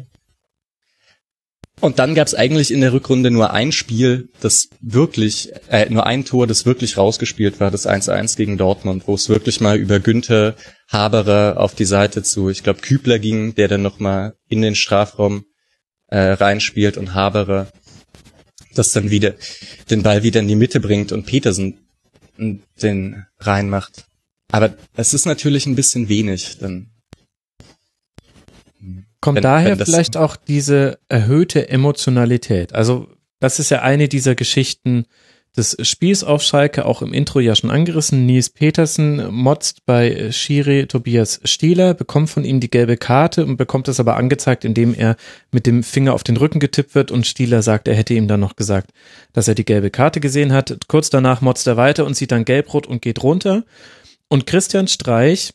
Und 1.80 2.00
dann 2.00 2.16
gab 2.16 2.28
es 2.28 2.36
eigentlich 2.36 2.72
in 2.72 2.80
der 2.80 2.94
Rückrunde 2.94 3.30
nur 3.30 3.52
ein 3.52 3.74
Spiel, 3.74 4.30
das 4.40 4.70
wirklich, 4.80 5.52
äh, 5.70 5.90
nur 5.90 6.06
ein 6.06 6.24
Tor, 6.24 6.48
das 6.48 6.66
wirklich 6.66 6.98
rausgespielt 6.98 7.60
war, 7.60 7.72
das 7.72 7.86
1-1 7.86 8.38
gegen 8.38 8.58
Dortmund, 8.58 9.04
wo 9.06 9.16
es 9.16 9.28
wirklich 9.28 9.60
mal 9.60 9.78
über 9.78 10.00
Günther 10.00 10.56
Haberer 10.88 11.60
auf 11.60 11.76
die 11.76 11.84
Seite 11.84 12.24
zu, 12.24 12.50
ich 12.50 12.64
glaube, 12.64 12.80
Kübler 12.80 13.20
ging, 13.20 13.56
der 13.56 13.68
dann 13.68 13.82
nochmal 13.82 14.36
in 14.48 14.62
den 14.62 14.76
Strafraum 14.76 15.44
äh, 16.08 16.20
reinspielt 16.20 16.96
und 16.96 17.14
Haberer 17.14 17.68
das 18.74 18.92
dann 18.92 19.10
wieder 19.10 19.34
den 19.90 20.04
Ball 20.04 20.24
wieder 20.24 20.40
in 20.40 20.48
die 20.48 20.56
Mitte 20.56 20.80
bringt 20.80 21.12
und 21.12 21.26
Petersen 21.26 21.80
den 22.38 23.26
reinmacht. 23.40 24.06
Aber 24.52 24.76
es 24.96 25.14
ist 25.14 25.26
natürlich 25.26 25.66
ein 25.66 25.76
bisschen 25.76 26.10
wenig, 26.10 26.58
dann 26.60 26.90
Kommt 29.20 29.38
wenn, 29.38 29.44
daher 29.44 29.80
wenn 29.80 29.86
vielleicht 29.86 30.18
auch 30.18 30.36
diese 30.36 31.00
erhöhte 31.08 31.70
Emotionalität. 31.70 32.74
Also 32.74 33.08
das 33.40 33.60
ist 33.60 33.72
ja 33.72 33.82
eine 33.82 34.10
dieser 34.10 34.36
Geschichten 34.36 35.06
des 35.56 35.78
Spiels 35.82 36.24
auf 36.24 36.42
Schalke, 36.42 36.86
auch 36.86 37.02
im 37.02 37.14
Intro 37.14 37.40
ja 37.40 37.56
schon 37.56 37.70
angerissen. 37.70 38.26
Nils 38.26 38.50
Petersen 38.50 39.32
motzt 39.32 39.86
bei 39.86 40.32
Schiri 40.32 40.88
Tobias 40.88 41.42
Stieler, 41.44 41.94
bekommt 41.94 42.30
von 42.30 42.44
ihm 42.44 42.60
die 42.60 42.72
gelbe 42.72 42.98
Karte 42.98 43.46
und 43.46 43.58
bekommt 43.58 43.88
es 43.88 44.00
aber 44.00 44.16
angezeigt, 44.16 44.66
indem 44.66 44.96
er 44.96 45.16
mit 45.52 45.68
dem 45.68 45.84
Finger 45.84 46.14
auf 46.14 46.24
den 46.24 46.38
Rücken 46.38 46.60
getippt 46.60 46.96
wird 46.96 47.12
und 47.12 47.28
Stieler 47.28 47.62
sagt, 47.62 47.88
er 47.88 47.96
hätte 47.96 48.16
ihm 48.16 48.28
dann 48.28 48.40
noch 48.40 48.56
gesagt, 48.56 48.92
dass 49.32 49.48
er 49.48 49.56
die 49.56 49.66
gelbe 49.66 49.92
Karte 49.92 50.20
gesehen 50.20 50.54
hat. 50.54 50.76
Kurz 50.88 51.12
danach 51.12 51.42
motzt 51.42 51.68
er 51.68 51.78
weiter 51.78 52.06
und 52.06 52.16
sieht 52.16 52.32
dann 52.32 52.46
gelbrot 52.46 52.88
und 52.88 53.02
geht 53.02 53.22
runter. 53.22 53.64
Und 54.30 54.48
Christian 54.48 54.88
Streich 54.88 55.54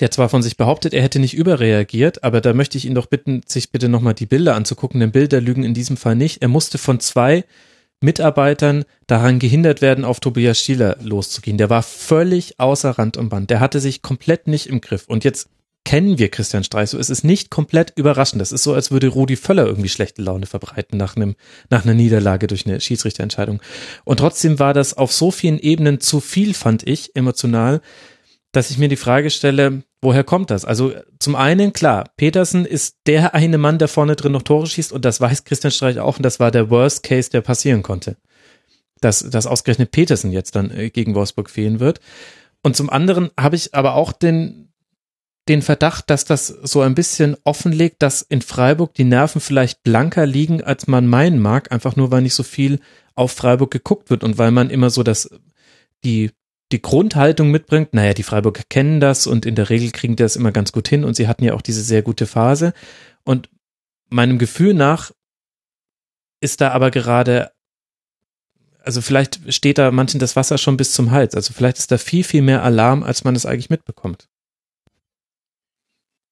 der 0.00 0.10
zwar 0.10 0.28
von 0.28 0.42
sich 0.42 0.56
behauptet, 0.56 0.92
er 0.92 1.02
hätte 1.02 1.20
nicht 1.20 1.34
überreagiert, 1.34 2.24
aber 2.24 2.40
da 2.40 2.52
möchte 2.52 2.76
ich 2.78 2.84
ihn 2.84 2.94
doch 2.94 3.06
bitten, 3.06 3.42
sich 3.46 3.70
bitte 3.70 3.88
nochmal 3.88 4.14
die 4.14 4.26
Bilder 4.26 4.54
anzugucken, 4.56 5.00
denn 5.00 5.12
Bilder 5.12 5.40
lügen 5.40 5.62
in 5.62 5.74
diesem 5.74 5.96
Fall 5.96 6.16
nicht. 6.16 6.42
Er 6.42 6.48
musste 6.48 6.78
von 6.78 7.00
zwei 7.00 7.44
Mitarbeitern 8.00 8.84
daran 9.06 9.38
gehindert 9.38 9.80
werden, 9.80 10.04
auf 10.04 10.20
Tobias 10.20 10.60
Stieler 10.60 10.96
loszugehen. 11.02 11.58
Der 11.58 11.70
war 11.70 11.82
völlig 11.82 12.60
außer 12.60 12.90
Rand 12.90 13.16
und 13.16 13.28
Band. 13.28 13.50
Der 13.50 13.60
hatte 13.60 13.80
sich 13.80 14.02
komplett 14.02 14.46
nicht 14.46 14.66
im 14.66 14.80
Griff. 14.80 15.04
Und 15.08 15.24
jetzt 15.24 15.48
kennen 15.84 16.18
wir 16.18 16.30
Christian 16.30 16.64
Streich 16.64 16.90
so. 16.90 16.98
Es 16.98 17.10
ist 17.10 17.24
nicht 17.24 17.50
komplett 17.50 17.92
überraschend. 17.96 18.40
Das 18.40 18.52
ist 18.52 18.62
so, 18.62 18.72
als 18.74 18.90
würde 18.90 19.08
Rudi 19.08 19.36
Völler 19.36 19.66
irgendwie 19.66 19.88
schlechte 19.90 20.22
Laune 20.22 20.46
verbreiten 20.46 20.96
nach 20.96 21.16
einem, 21.16 21.36
nach 21.70 21.84
einer 21.84 21.94
Niederlage 21.94 22.46
durch 22.46 22.66
eine 22.66 22.80
Schiedsrichterentscheidung. 22.80 23.60
Und 24.04 24.18
trotzdem 24.18 24.58
war 24.58 24.72
das 24.72 24.94
auf 24.94 25.12
so 25.12 25.30
vielen 25.30 25.58
Ebenen 25.58 26.00
zu 26.00 26.20
viel, 26.20 26.54
fand 26.54 26.86
ich, 26.86 27.14
emotional, 27.14 27.80
dass 28.54 28.70
ich 28.70 28.78
mir 28.78 28.88
die 28.88 28.96
Frage 28.96 29.30
stelle, 29.30 29.82
woher 30.00 30.22
kommt 30.22 30.50
das? 30.50 30.64
Also 30.64 30.92
zum 31.18 31.34
einen, 31.34 31.72
klar, 31.72 32.08
Petersen 32.16 32.64
ist 32.64 32.98
der 33.06 33.34
eine 33.34 33.58
Mann, 33.58 33.78
der 33.78 33.88
vorne 33.88 34.14
drin 34.14 34.32
noch 34.32 34.42
Tore 34.42 34.66
schießt 34.66 34.92
und 34.92 35.04
das 35.04 35.20
weiß 35.20 35.44
Christian 35.44 35.72
Streich 35.72 35.98
auch 35.98 36.16
und 36.18 36.22
das 36.22 36.38
war 36.38 36.50
der 36.50 36.70
Worst 36.70 37.02
Case, 37.02 37.30
der 37.30 37.40
passieren 37.40 37.82
konnte. 37.82 38.16
Dass, 39.00 39.28
dass 39.28 39.46
ausgerechnet 39.46 39.90
Petersen 39.90 40.30
jetzt 40.30 40.54
dann 40.54 40.70
äh, 40.70 40.90
gegen 40.90 41.14
Wolfsburg 41.14 41.50
fehlen 41.50 41.80
wird. 41.80 42.00
Und 42.62 42.76
zum 42.76 42.90
anderen 42.90 43.30
habe 43.38 43.56
ich 43.56 43.74
aber 43.74 43.94
auch 43.94 44.12
den, 44.12 44.72
den 45.48 45.60
Verdacht, 45.60 46.08
dass 46.08 46.24
das 46.24 46.46
so 46.46 46.80
ein 46.80 46.94
bisschen 46.94 47.36
offenlegt, 47.42 47.96
dass 48.02 48.22
in 48.22 48.40
Freiburg 48.40 48.94
die 48.94 49.04
Nerven 49.04 49.40
vielleicht 49.40 49.82
blanker 49.82 50.26
liegen, 50.26 50.62
als 50.62 50.86
man 50.86 51.06
meinen 51.06 51.40
mag, 51.40 51.72
einfach 51.72 51.96
nur 51.96 52.12
weil 52.12 52.22
nicht 52.22 52.34
so 52.34 52.44
viel 52.44 52.78
auf 53.16 53.32
Freiburg 53.32 53.72
geguckt 53.72 54.10
wird 54.10 54.22
und 54.22 54.38
weil 54.38 54.52
man 54.52 54.70
immer 54.70 54.90
so 54.90 55.02
das, 55.02 55.28
die 56.04 56.30
die 56.72 56.82
Grundhaltung 56.82 57.50
mitbringt, 57.50 57.94
naja, 57.94 58.14
die 58.14 58.22
Freiburger 58.22 58.62
kennen 58.68 59.00
das 59.00 59.26
und 59.26 59.46
in 59.46 59.54
der 59.54 59.70
Regel 59.70 59.90
kriegen 59.90 60.16
die 60.16 60.22
das 60.22 60.36
immer 60.36 60.52
ganz 60.52 60.72
gut 60.72 60.88
hin 60.88 61.04
und 61.04 61.14
sie 61.14 61.28
hatten 61.28 61.44
ja 61.44 61.54
auch 61.54 61.62
diese 61.62 61.82
sehr 61.82 62.02
gute 62.02 62.26
Phase. 62.26 62.72
Und 63.24 63.48
meinem 64.08 64.38
Gefühl 64.38 64.74
nach 64.74 65.12
ist 66.40 66.60
da 66.60 66.70
aber 66.70 66.90
gerade, 66.90 67.52
also 68.82 69.00
vielleicht 69.00 69.52
steht 69.52 69.78
da 69.78 69.90
manchen 69.90 70.20
das 70.20 70.36
Wasser 70.36 70.58
schon 70.58 70.76
bis 70.76 70.92
zum 70.92 71.10
Hals. 71.10 71.34
Also 71.34 71.52
vielleicht 71.52 71.78
ist 71.78 71.90
da 71.90 71.98
viel, 71.98 72.24
viel 72.24 72.42
mehr 72.42 72.62
Alarm, 72.62 73.02
als 73.02 73.24
man 73.24 73.36
es 73.36 73.46
eigentlich 73.46 73.70
mitbekommt. 73.70 74.28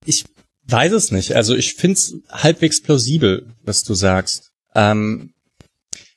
Ich 0.04 0.24
weiß 0.64 0.92
es 0.92 1.10
nicht. 1.10 1.34
Also 1.34 1.54
ich 1.54 1.74
finde 1.74 1.94
es 1.94 2.14
halbwegs 2.30 2.82
plausibel, 2.82 3.54
was 3.62 3.84
du 3.84 3.94
sagst. 3.94 4.52
Ähm, 4.74 5.32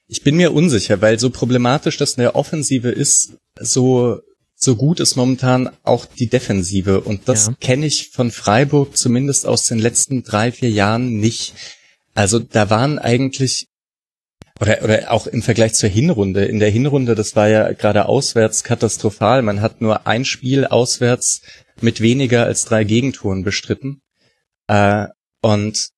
ich 0.07 0.23
bin 0.23 0.36
mir 0.36 0.53
unsicher, 0.53 1.02
weil 1.02 1.19
so 1.19 1.30
problematisch 1.30 1.98
das 1.98 2.14
in 2.14 2.22
der 2.22 2.36
Offensive 2.36 2.90
ist, 2.90 3.34
so 3.60 4.22
so 4.57 4.76
gut 4.76 4.99
ist 4.99 5.15
momentan 5.15 5.69
auch 5.84 6.06
die 6.06 6.27
Defensive. 6.27 7.02
Und 7.02 7.27
das 7.27 7.48
ja. 7.48 7.53
kenne 7.60 7.86
ich 7.86 8.10
von 8.11 8.32
Freiburg 8.32 8.98
zumindest 8.98 9.45
aus 9.45 9.64
den 9.64 9.80
letzten 9.80 10.23
drei, 10.23 10.52
vier 10.52 10.72
Jahren 10.72 11.18
nicht. 11.19 11.53
Also 12.14 12.40
da 12.40 12.69
waren 12.69 12.98
eigentlich, 12.98 13.68
oder, 14.61 14.82
oder 14.82 15.11
auch 15.11 15.27
im 15.27 15.41
Vergleich 15.41 15.73
zur 15.73 15.90
Hinrunde. 15.90 16.45
In 16.45 16.60
der 16.60 16.69
Hinrunde, 16.69 17.15
das 17.15 17.36
war 17.36 17.49
ja 17.49 17.73
gerade 17.73 18.07
auswärts 18.07 18.64
katastrophal. 18.64 19.41
Man 19.41 19.61
hat 19.61 19.82
nur 19.82 20.07
ein 20.07 20.23
Spiel 20.23 20.65
auswärts 20.65 21.41
mit 21.82 21.99
weniger 21.99 22.45
als 22.45 22.64
drei 22.64 22.86
Gegentoren 22.86 23.44
bestritten. 23.44 24.02
Äh, 24.68 25.07
und 25.41 25.90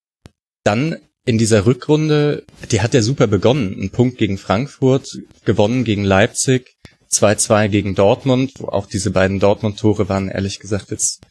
dann 0.63 0.97
in 1.27 1.37
dieser 1.37 1.65
Rückrunde, 1.65 2.45
die 2.71 2.81
hat 2.81 2.93
ja 2.93 3.01
super 3.01 3.27
begonnen. 3.27 3.75
Ein 3.79 3.89
Punkt 3.89 4.17
gegen 4.17 4.37
Frankfurt, 4.37 5.19
gewonnen 5.45 5.83
gegen 5.83 6.03
Leipzig, 6.03 6.77
2-2 7.11 7.67
gegen 7.67 7.95
Dortmund, 7.95 8.53
wo 8.59 8.69
auch 8.69 8.87
diese 8.87 9.11
beiden 9.11 9.39
Dortmund-Tore 9.39 10.09
waren 10.09 10.29
ehrlich 10.29 10.59
gesagt 10.59 10.89
jetzt 10.89 11.21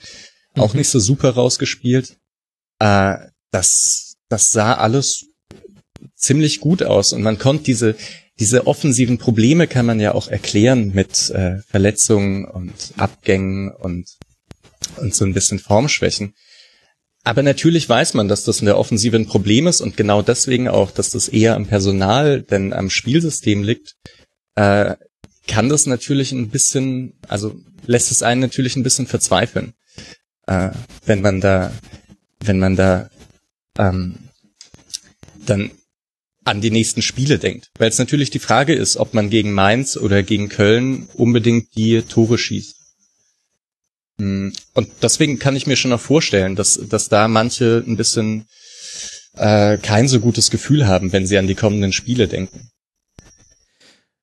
mhm. 0.54 0.62
auch 0.62 0.74
nicht 0.74 0.88
so 0.88 1.00
super 1.00 1.30
rausgespielt. 1.30 2.16
Äh, 2.78 3.16
das, 3.50 4.16
das 4.28 4.50
sah 4.50 4.74
alles 4.74 5.24
ziemlich 6.14 6.60
gut 6.60 6.82
aus 6.82 7.12
und 7.12 7.22
man 7.22 7.38
konnte 7.38 7.64
diese, 7.64 7.96
diese 8.38 8.66
offensiven 8.66 9.16
Probleme 9.16 9.66
kann 9.66 9.86
man 9.86 9.98
ja 9.98 10.12
auch 10.14 10.28
erklären 10.28 10.92
mit 10.94 11.30
äh, 11.30 11.62
Verletzungen 11.68 12.44
und 12.44 12.92
Abgängen 12.98 13.72
und 13.72 14.06
und 14.96 15.14
so 15.14 15.24
ein 15.24 15.34
bisschen 15.34 15.58
Formschwächen. 15.58 16.34
Aber 17.26 17.42
natürlich 17.42 17.88
weiß 17.88 18.14
man, 18.14 18.28
dass 18.28 18.44
das 18.44 18.60
in 18.60 18.66
der 18.66 18.78
Offensive 18.78 19.16
ein 19.16 19.26
Problem 19.26 19.66
ist 19.66 19.80
und 19.80 19.96
genau 19.96 20.22
deswegen 20.22 20.68
auch, 20.68 20.92
dass 20.92 21.10
das 21.10 21.26
eher 21.26 21.56
am 21.56 21.66
Personal 21.66 22.42
denn 22.42 22.72
am 22.72 22.88
Spielsystem 22.88 23.64
liegt, 23.64 23.96
äh, 24.54 24.94
kann 25.48 25.68
das 25.68 25.86
natürlich 25.86 26.30
ein 26.30 26.50
bisschen, 26.50 27.14
also 27.26 27.56
lässt 27.84 28.12
es 28.12 28.22
einen 28.22 28.42
natürlich 28.42 28.76
ein 28.76 28.84
bisschen 28.84 29.08
verzweifeln, 29.08 29.74
äh, 30.46 30.70
wenn 31.04 31.20
man 31.20 31.40
da, 31.40 31.72
wenn 32.44 32.60
man 32.60 32.76
da 32.76 33.10
ähm, 33.76 34.18
dann 35.46 35.72
an 36.44 36.60
die 36.60 36.70
nächsten 36.70 37.02
Spiele 37.02 37.40
denkt. 37.40 37.72
Weil 37.76 37.88
es 37.88 37.98
natürlich 37.98 38.30
die 38.30 38.38
Frage 38.38 38.72
ist, 38.72 38.98
ob 38.98 39.14
man 39.14 39.30
gegen 39.30 39.52
Mainz 39.52 39.96
oder 39.96 40.22
gegen 40.22 40.48
Köln 40.48 41.08
unbedingt 41.14 41.74
die 41.74 42.02
Tore 42.02 42.38
schießt. 42.38 42.75
Hm, 44.18 44.52
und 44.74 44.88
deswegen 45.02 45.38
kann 45.38 45.56
ich 45.56 45.66
mir 45.66 45.76
schon 45.76 45.90
noch 45.90 46.00
vorstellen, 46.00 46.56
dass, 46.56 46.80
dass 46.88 47.08
da 47.08 47.28
manche 47.28 47.84
ein 47.86 47.96
bisschen 47.96 48.46
äh, 49.34 49.78
kein 49.78 50.08
so 50.08 50.20
gutes 50.20 50.50
Gefühl 50.50 50.86
haben, 50.86 51.12
wenn 51.12 51.26
sie 51.26 51.38
an 51.38 51.46
die 51.46 51.54
kommenden 51.54 51.92
Spiele 51.92 52.28
denken. 52.28 52.70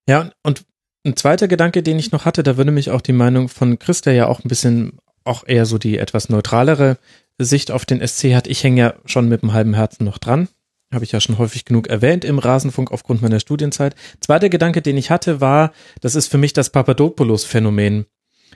Ja, 0.07 0.31
und 0.43 0.65
ein 1.05 1.15
zweiter 1.15 1.47
Gedanke, 1.47 1.83
den 1.83 1.99
ich 1.99 2.11
noch 2.11 2.25
hatte, 2.25 2.43
da 2.43 2.57
würde 2.57 2.71
mich 2.71 2.89
auch 2.89 3.01
die 3.01 3.13
Meinung 3.13 3.49
von 3.49 3.77
Chris, 3.77 4.01
der 4.01 4.13
ja 4.13 4.27
auch 4.27 4.43
ein 4.43 4.47
bisschen, 4.47 4.99
auch 5.23 5.43
eher 5.45 5.65
so 5.65 5.77
die 5.77 5.97
etwas 5.97 6.29
neutralere 6.29 6.97
Sicht 7.37 7.71
auf 7.71 7.85
den 7.85 8.05
SC 8.05 8.33
hat. 8.33 8.47
Ich 8.47 8.63
hänge 8.63 8.81
ja 8.81 8.93
schon 9.05 9.29
mit 9.29 9.41
dem 9.41 9.53
halben 9.53 9.73
Herzen 9.73 10.05
noch 10.05 10.17
dran. 10.17 10.47
Habe 10.93 11.05
ich 11.05 11.11
ja 11.11 11.19
schon 11.19 11.37
häufig 11.37 11.65
genug 11.65 11.87
erwähnt 11.87 12.23
im 12.23 12.39
Rasenfunk 12.39 12.91
aufgrund 12.91 13.21
meiner 13.21 13.39
Studienzeit. 13.39 13.95
Zweiter 14.21 14.49
Gedanke, 14.49 14.81
den 14.81 14.97
ich 14.97 15.09
hatte, 15.09 15.41
war, 15.41 15.73
das 16.01 16.15
ist 16.15 16.27
für 16.27 16.37
mich 16.37 16.53
das 16.53 16.69
Papadopoulos-Phänomen 16.69 18.05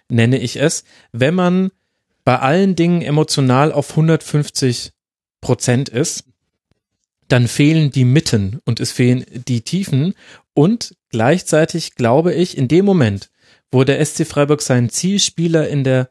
nenne 0.09 0.39
ich 0.39 0.57
es, 0.57 0.83
wenn 1.11 1.35
man 1.35 1.71
bei 2.23 2.39
allen 2.39 2.75
Dingen 2.75 3.01
emotional 3.01 3.71
auf 3.71 3.91
150 3.91 4.91
Prozent 5.41 5.89
ist, 5.89 6.25
dann 7.27 7.47
fehlen 7.47 7.91
die 7.91 8.05
Mitten 8.05 8.59
und 8.65 8.79
es 8.79 8.91
fehlen 8.91 9.25
die 9.47 9.61
Tiefen 9.61 10.13
und 10.53 10.95
gleichzeitig 11.09 11.95
glaube 11.95 12.33
ich, 12.33 12.57
in 12.57 12.67
dem 12.67 12.85
Moment, 12.85 13.29
wo 13.71 13.83
der 13.83 14.03
SC 14.03 14.25
Freiburg 14.25 14.61
seinen 14.61 14.89
Zielspieler 14.89 15.67
in 15.67 15.83
der 15.83 16.09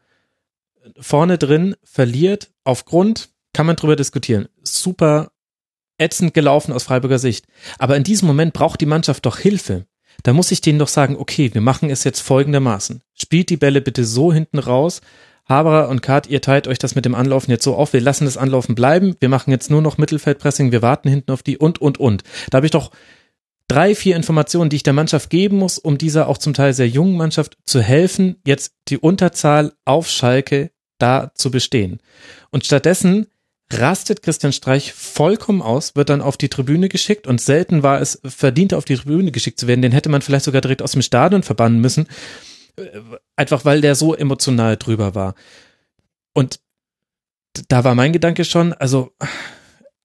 vorne 0.99 1.39
drin 1.39 1.75
verliert, 1.83 2.51
aufgrund, 2.65 3.31
kann 3.53 3.67
man 3.67 3.77
drüber 3.77 3.97
diskutieren, 3.97 4.49
super 4.63 5.33
ätzend 5.99 6.35
gelaufen 6.35 6.73
aus 6.73 6.85
Freiburger 6.85 7.19
Sicht. 7.19 7.47
Aber 7.79 7.97
in 7.97 8.05
diesem 8.05 8.29
Moment 8.29 8.53
braucht 8.53 8.81
die 8.81 8.87
Mannschaft 8.87 9.25
doch 9.27 9.39
Hilfe 9.39 9.87
da 10.23 10.33
muss 10.33 10.51
ich 10.51 10.61
denen 10.61 10.79
doch 10.79 10.89
sagen, 10.89 11.17
okay, 11.17 11.53
wir 11.53 11.61
machen 11.61 11.91
es 11.91 12.05
jetzt 12.05 12.21
folgendermaßen. 12.21 13.03
Spielt 13.15 13.51
die 13.51 13.57
Bälle 13.57 13.81
bitte 13.81 14.05
so 14.05 14.33
hinten 14.33 14.59
raus. 14.59 15.01
Haberer 15.49 15.89
und 15.89 16.03
Kart, 16.03 16.27
ihr 16.27 16.41
teilt 16.41 16.67
euch 16.67 16.79
das 16.79 16.97
mit 16.97 17.05
dem 17.05 17.15
Anlaufen 17.15 17.53
jetzt 17.53 17.65
so 17.65 17.77
auf. 17.77 17.93
Wir 17.93 18.01
lassen 18.01 18.25
das 18.25 18.37
Anlaufen 18.37 18.75
bleiben. 18.75 19.15
Wir 19.21 19.29
machen 19.29 19.53
jetzt 19.53 19.71
nur 19.71 19.81
noch 19.81 19.97
Mittelfeldpressing. 19.97 20.73
Wir 20.73 20.83
warten 20.83 21.09
hinten 21.09 21.31
auf 21.31 21.43
die 21.43 21.57
und, 21.57 21.81
und, 21.81 21.99
und. 21.99 22.25
Da 22.51 22.57
habe 22.57 22.67
ich 22.67 22.73
doch 22.73 22.91
drei, 23.69 23.95
vier 23.95 24.17
Informationen, 24.17 24.71
die 24.71 24.77
ich 24.77 24.83
der 24.83 24.93
Mannschaft 24.93 25.31
geben 25.31 25.59
muss, 25.59 25.79
um 25.79 25.99
dieser 25.99 26.29
auch 26.29 26.39
zum 26.39 26.55
Teil 26.55 26.73
sehr 26.73 26.89
jungen 26.89 27.17
Mannschaft 27.17 27.59
zu 27.65 27.81
helfen, 27.81 28.37
jetzt 28.45 28.73
die 28.89 28.99
Unterzahl 28.99 29.73
auf 29.85 30.09
Schalke 30.09 30.71
da 30.99 31.31
zu 31.35 31.51
bestehen. 31.51 32.01
Und 32.51 32.65
stattdessen 32.65 33.27
rastet 33.73 34.23
Christian 34.23 34.53
Streich 34.53 34.93
vollkommen 34.93 35.63
aus, 35.63 35.97
wird 35.97 36.09
dann 36.09 36.23
auf 36.23 36.37
die 36.37 36.49
Tribüne 36.49 36.89
geschickt 36.89 37.27
und 37.27 37.41
selten 37.41 37.83
war 37.83 38.01
es 38.01 38.21
verdient, 38.25 38.75
auf 38.75 38.85
die 38.85 38.97
Tribüne 38.97 39.33
geschickt 39.33 39.59
zu 39.59 39.67
werden. 39.67 39.83
Den 39.83 39.93
hätte 39.93 40.09
man 40.09 40.23
vielleicht 40.23 40.45
sogar 40.45 40.61
direkt 40.61 40.83
aus 40.83 40.93
dem 40.93 41.03
Stadion 41.03 41.43
verbannen 41.43 41.81
müssen, 41.81 42.07
einfach 43.35 43.65
weil 43.65 43.81
der 43.81 43.95
so 43.95 44.15
emotional 44.15 44.77
drüber 44.77 45.15
war. 45.15 45.35
Und 46.33 46.61
da 47.69 47.85
war 47.85 47.95
mein 47.95 48.13
Gedanke 48.13 48.45
schon, 48.45 48.73
also 48.73 49.13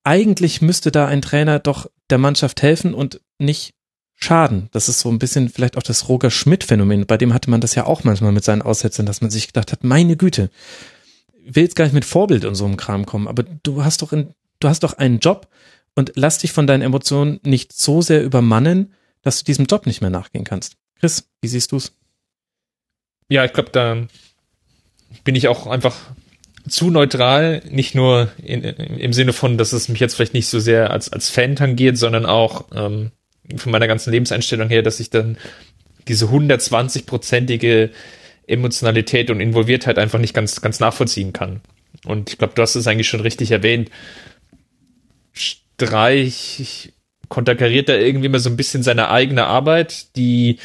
eigentlich 0.04 0.62
müsste 0.62 0.92
da 0.92 1.06
ein 1.08 1.22
Trainer 1.22 1.60
doch 1.60 1.90
der 2.10 2.18
Mannschaft 2.18 2.62
helfen 2.62 2.94
und 2.94 3.22
nicht 3.38 3.76
schaden. 4.16 4.70
Das 4.72 4.90
ist 4.90 5.00
so 5.00 5.10
ein 5.10 5.20
bisschen 5.20 5.50
vielleicht 5.50 5.78
auch 5.78 5.84
das 5.84 6.08
Roger 6.08 6.32
Schmidt-Phänomen. 6.32 7.06
Bei 7.06 7.18
dem 7.18 7.34
hatte 7.34 7.50
man 7.50 7.62
das 7.62 7.76
ja 7.76 7.86
auch 7.86 8.04
manchmal 8.04 8.32
mit 8.32 8.44
seinen 8.44 8.62
Aussetzern, 8.62 9.06
dass 9.06 9.22
man 9.22 9.32
sich 9.32 9.48
gedacht 9.48 9.72
hat, 9.72 9.84
meine 9.84 10.16
Güte, 10.16 10.50
will 11.46 11.64
jetzt 11.64 11.76
gar 11.76 11.86
nicht 11.86 11.94
mit 11.94 12.06
Vorbild 12.06 12.46
und 12.46 12.56
so 12.56 12.66
einem 12.66 12.78
Kram 12.78 13.06
kommen, 13.06 13.28
aber 13.28 13.44
du 13.44 13.84
hast 13.84 14.02
doch 14.02 14.14
in, 14.14 14.34
du 14.60 14.68
hast 14.68 14.84
doch 14.84 14.94
einen 14.94 15.20
Job 15.20 15.48
und 15.96 16.14
lass 16.16 16.40
dich 16.40 16.52
von 16.52 16.68
deinen 16.68 16.82
Emotionen 16.82 17.40
nicht 17.44 17.74
so 17.74 18.02
sehr 18.02 18.24
übermannen, 18.24 18.94
dass 19.22 19.40
du 19.40 19.46
diesem 19.46 19.66
Job 19.66 19.86
nicht 19.86 20.02
mehr 20.02 20.10
nachgehen 20.10 20.46
kannst. 20.46 20.78
Chris, 21.00 21.30
wie 21.42 21.48
siehst 21.48 21.72
du's? 21.72 21.94
Ja, 23.30 23.46
ich 23.46 23.54
glaube, 23.54 23.70
da 23.72 24.08
bin 25.24 25.36
ich 25.36 25.48
auch 25.48 25.68
einfach 25.68 25.96
zu 26.68 26.92
neutral, 26.92 27.62
nicht 27.70 27.96
nur 27.96 28.30
in, 28.44 28.64
im 28.64 29.14
Sinne 29.14 29.34
von, 29.34 29.58
dass 29.58 29.74
es 29.74 29.90
mich 29.90 30.00
jetzt 30.00 30.16
vielleicht 30.16 30.34
nicht 30.34 30.48
so 30.48 30.60
sehr 30.60 30.92
als, 30.92 31.12
als 31.12 31.30
Fan 31.30 31.56
tangiert, 31.56 31.98
sondern 31.98 32.26
auch 32.26 32.66
ähm, 32.74 33.12
von 33.56 33.72
meiner 33.72 33.88
ganzen 33.88 34.12
Lebenseinstellung 34.12 34.70
her, 34.70 34.84
dass 34.84 35.00
ich 35.00 35.10
dann 35.10 35.38
diese 36.08 36.26
120-prozentige 36.26 37.90
Emotionalität 38.52 39.30
und 39.30 39.40
Involviertheit 39.40 39.98
einfach 39.98 40.20
nicht 40.20 40.34
ganz, 40.34 40.62
ganz 40.62 40.80
nachvollziehen 40.80 41.34
kann. 41.34 41.62
Und 42.06 42.30
ich 42.32 42.38
glaube, 42.38 42.54
du 42.56 42.62
hast 42.62 42.76
es 42.76 42.88
eigentlich 42.88 43.10
schon 43.10 43.22
richtig 43.22 43.52
erwähnt. 43.52 43.90
Streich 45.34 46.94
konterkariert 47.30 47.90
da 47.90 47.96
irgendwie 47.96 48.28
immer 48.28 48.40
so 48.40 48.50
ein 48.50 48.58
bisschen 48.58 48.84
seine 48.84 49.10
eigene 49.10 49.46
Arbeit, 49.46 50.16
die, 50.16 50.60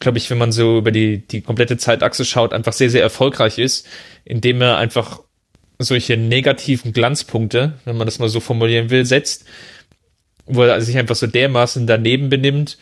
glaube 0.00 0.18
ich, 0.18 0.28
wenn 0.28 0.38
man 0.38 0.52
so 0.52 0.78
über 0.78 0.90
die, 0.90 1.26
die 1.26 1.40
komplette 1.40 1.76
Zeitachse 1.76 2.24
schaut, 2.24 2.52
einfach 2.52 2.72
sehr, 2.72 2.90
sehr 2.90 3.02
erfolgreich 3.02 3.58
ist, 3.58 3.86
indem 4.24 4.60
er 4.60 4.76
einfach 4.76 5.20
solche 5.78 6.16
negativen 6.16 6.92
Glanzpunkte, 6.92 7.78
wenn 7.84 7.96
man 7.96 8.06
das 8.06 8.18
mal 8.18 8.28
so 8.28 8.40
formulieren 8.40 8.90
will, 8.90 9.06
setzt, 9.06 9.44
wo 10.46 10.62
er 10.64 10.80
sich 10.80 10.98
einfach 10.98 11.16
so 11.16 11.26
dermaßen 11.26 11.86
daneben 11.86 12.28
benimmt, 12.28 12.76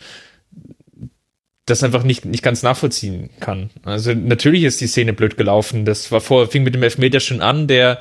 das 1.70 1.82
einfach 1.82 2.02
nicht, 2.02 2.24
nicht 2.24 2.42
ganz 2.42 2.62
nachvollziehen 2.62 3.30
kann. 3.40 3.70
Also 3.84 4.14
natürlich 4.14 4.64
ist 4.64 4.80
die 4.80 4.86
Szene 4.86 5.12
blöd 5.12 5.36
gelaufen. 5.36 5.84
Das 5.84 6.10
war 6.12 6.20
vor, 6.20 6.48
fing 6.48 6.62
mit 6.62 6.74
dem 6.74 6.82
Elfmeter 6.82 7.20
schon 7.20 7.40
an, 7.40 7.66
der, 7.66 7.98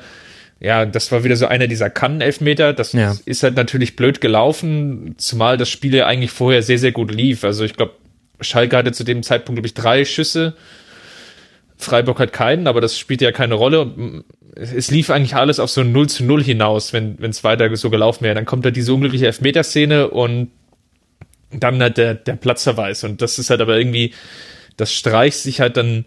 ja, 0.60 0.86
das 0.86 1.12
war 1.12 1.24
wieder 1.24 1.36
so 1.36 1.46
einer 1.46 1.66
dieser 1.66 1.90
Kann-Elfmeter. 1.90 2.72
Das 2.72 2.92
ja. 2.92 3.16
ist 3.24 3.42
halt 3.42 3.56
natürlich 3.56 3.96
blöd 3.96 4.20
gelaufen, 4.20 5.14
zumal 5.18 5.56
das 5.56 5.68
Spiel 5.68 5.94
ja 5.94 6.06
eigentlich 6.06 6.30
vorher 6.30 6.62
sehr, 6.62 6.78
sehr 6.78 6.92
gut 6.92 7.12
lief. 7.12 7.44
Also 7.44 7.64
ich 7.64 7.74
glaube, 7.74 7.92
Schalke 8.40 8.76
hatte 8.76 8.92
zu 8.92 9.04
dem 9.04 9.22
Zeitpunkt, 9.22 9.56
glaube 9.56 9.66
ich, 9.66 9.74
drei 9.74 10.04
Schüsse. 10.04 10.54
Freiburg 11.76 12.18
hat 12.18 12.32
keinen, 12.32 12.66
aber 12.66 12.80
das 12.80 12.98
spielt 12.98 13.20
ja 13.20 13.30
keine 13.32 13.54
Rolle. 13.54 14.24
Es 14.54 14.90
lief 14.90 15.10
eigentlich 15.10 15.36
alles 15.36 15.60
auf 15.60 15.70
so 15.70 15.82
ein 15.82 15.92
0 15.92 16.08
zu 16.08 16.24
0 16.24 16.42
hinaus, 16.42 16.92
wenn 16.92 17.16
es 17.22 17.44
weiter 17.44 17.74
so 17.76 17.90
gelaufen 17.90 18.24
wäre. 18.24 18.34
Dann 18.34 18.46
kommt 18.46 18.64
da 18.64 18.70
diese 18.70 18.92
unglückliche 18.92 19.26
Elfmeterszene 19.26 20.08
und 20.08 20.50
dann 21.50 21.80
halt 21.80 21.96
der, 21.96 22.14
der 22.14 22.36
Platzverweis. 22.36 23.04
Und 23.04 23.22
das 23.22 23.38
ist 23.38 23.50
halt 23.50 23.60
aber 23.60 23.76
irgendwie, 23.76 24.12
das 24.76 24.92
Streich 24.92 25.36
sich 25.36 25.60
halt 25.60 25.76
dann 25.76 26.04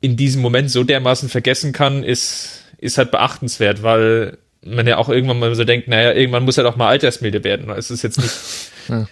in 0.00 0.16
diesem 0.16 0.42
Moment 0.42 0.70
so 0.70 0.84
dermaßen 0.84 1.28
vergessen 1.28 1.72
kann, 1.72 2.02
ist, 2.02 2.64
ist 2.78 2.98
halt 2.98 3.10
beachtenswert, 3.10 3.82
weil 3.82 4.38
man 4.64 4.86
ja 4.86 4.96
auch 4.98 5.08
irgendwann 5.08 5.38
mal 5.38 5.54
so 5.54 5.64
denkt, 5.64 5.88
naja, 5.88 6.12
irgendwann 6.12 6.44
muss 6.44 6.58
er 6.58 6.64
doch 6.64 6.76
mal 6.76 6.88
altersmilde 6.88 7.44
werden. 7.44 7.70
Es 7.70 7.90
ist 7.90 8.02
jetzt 8.02 8.18
nicht, 8.18 8.34
ja. 8.88 9.06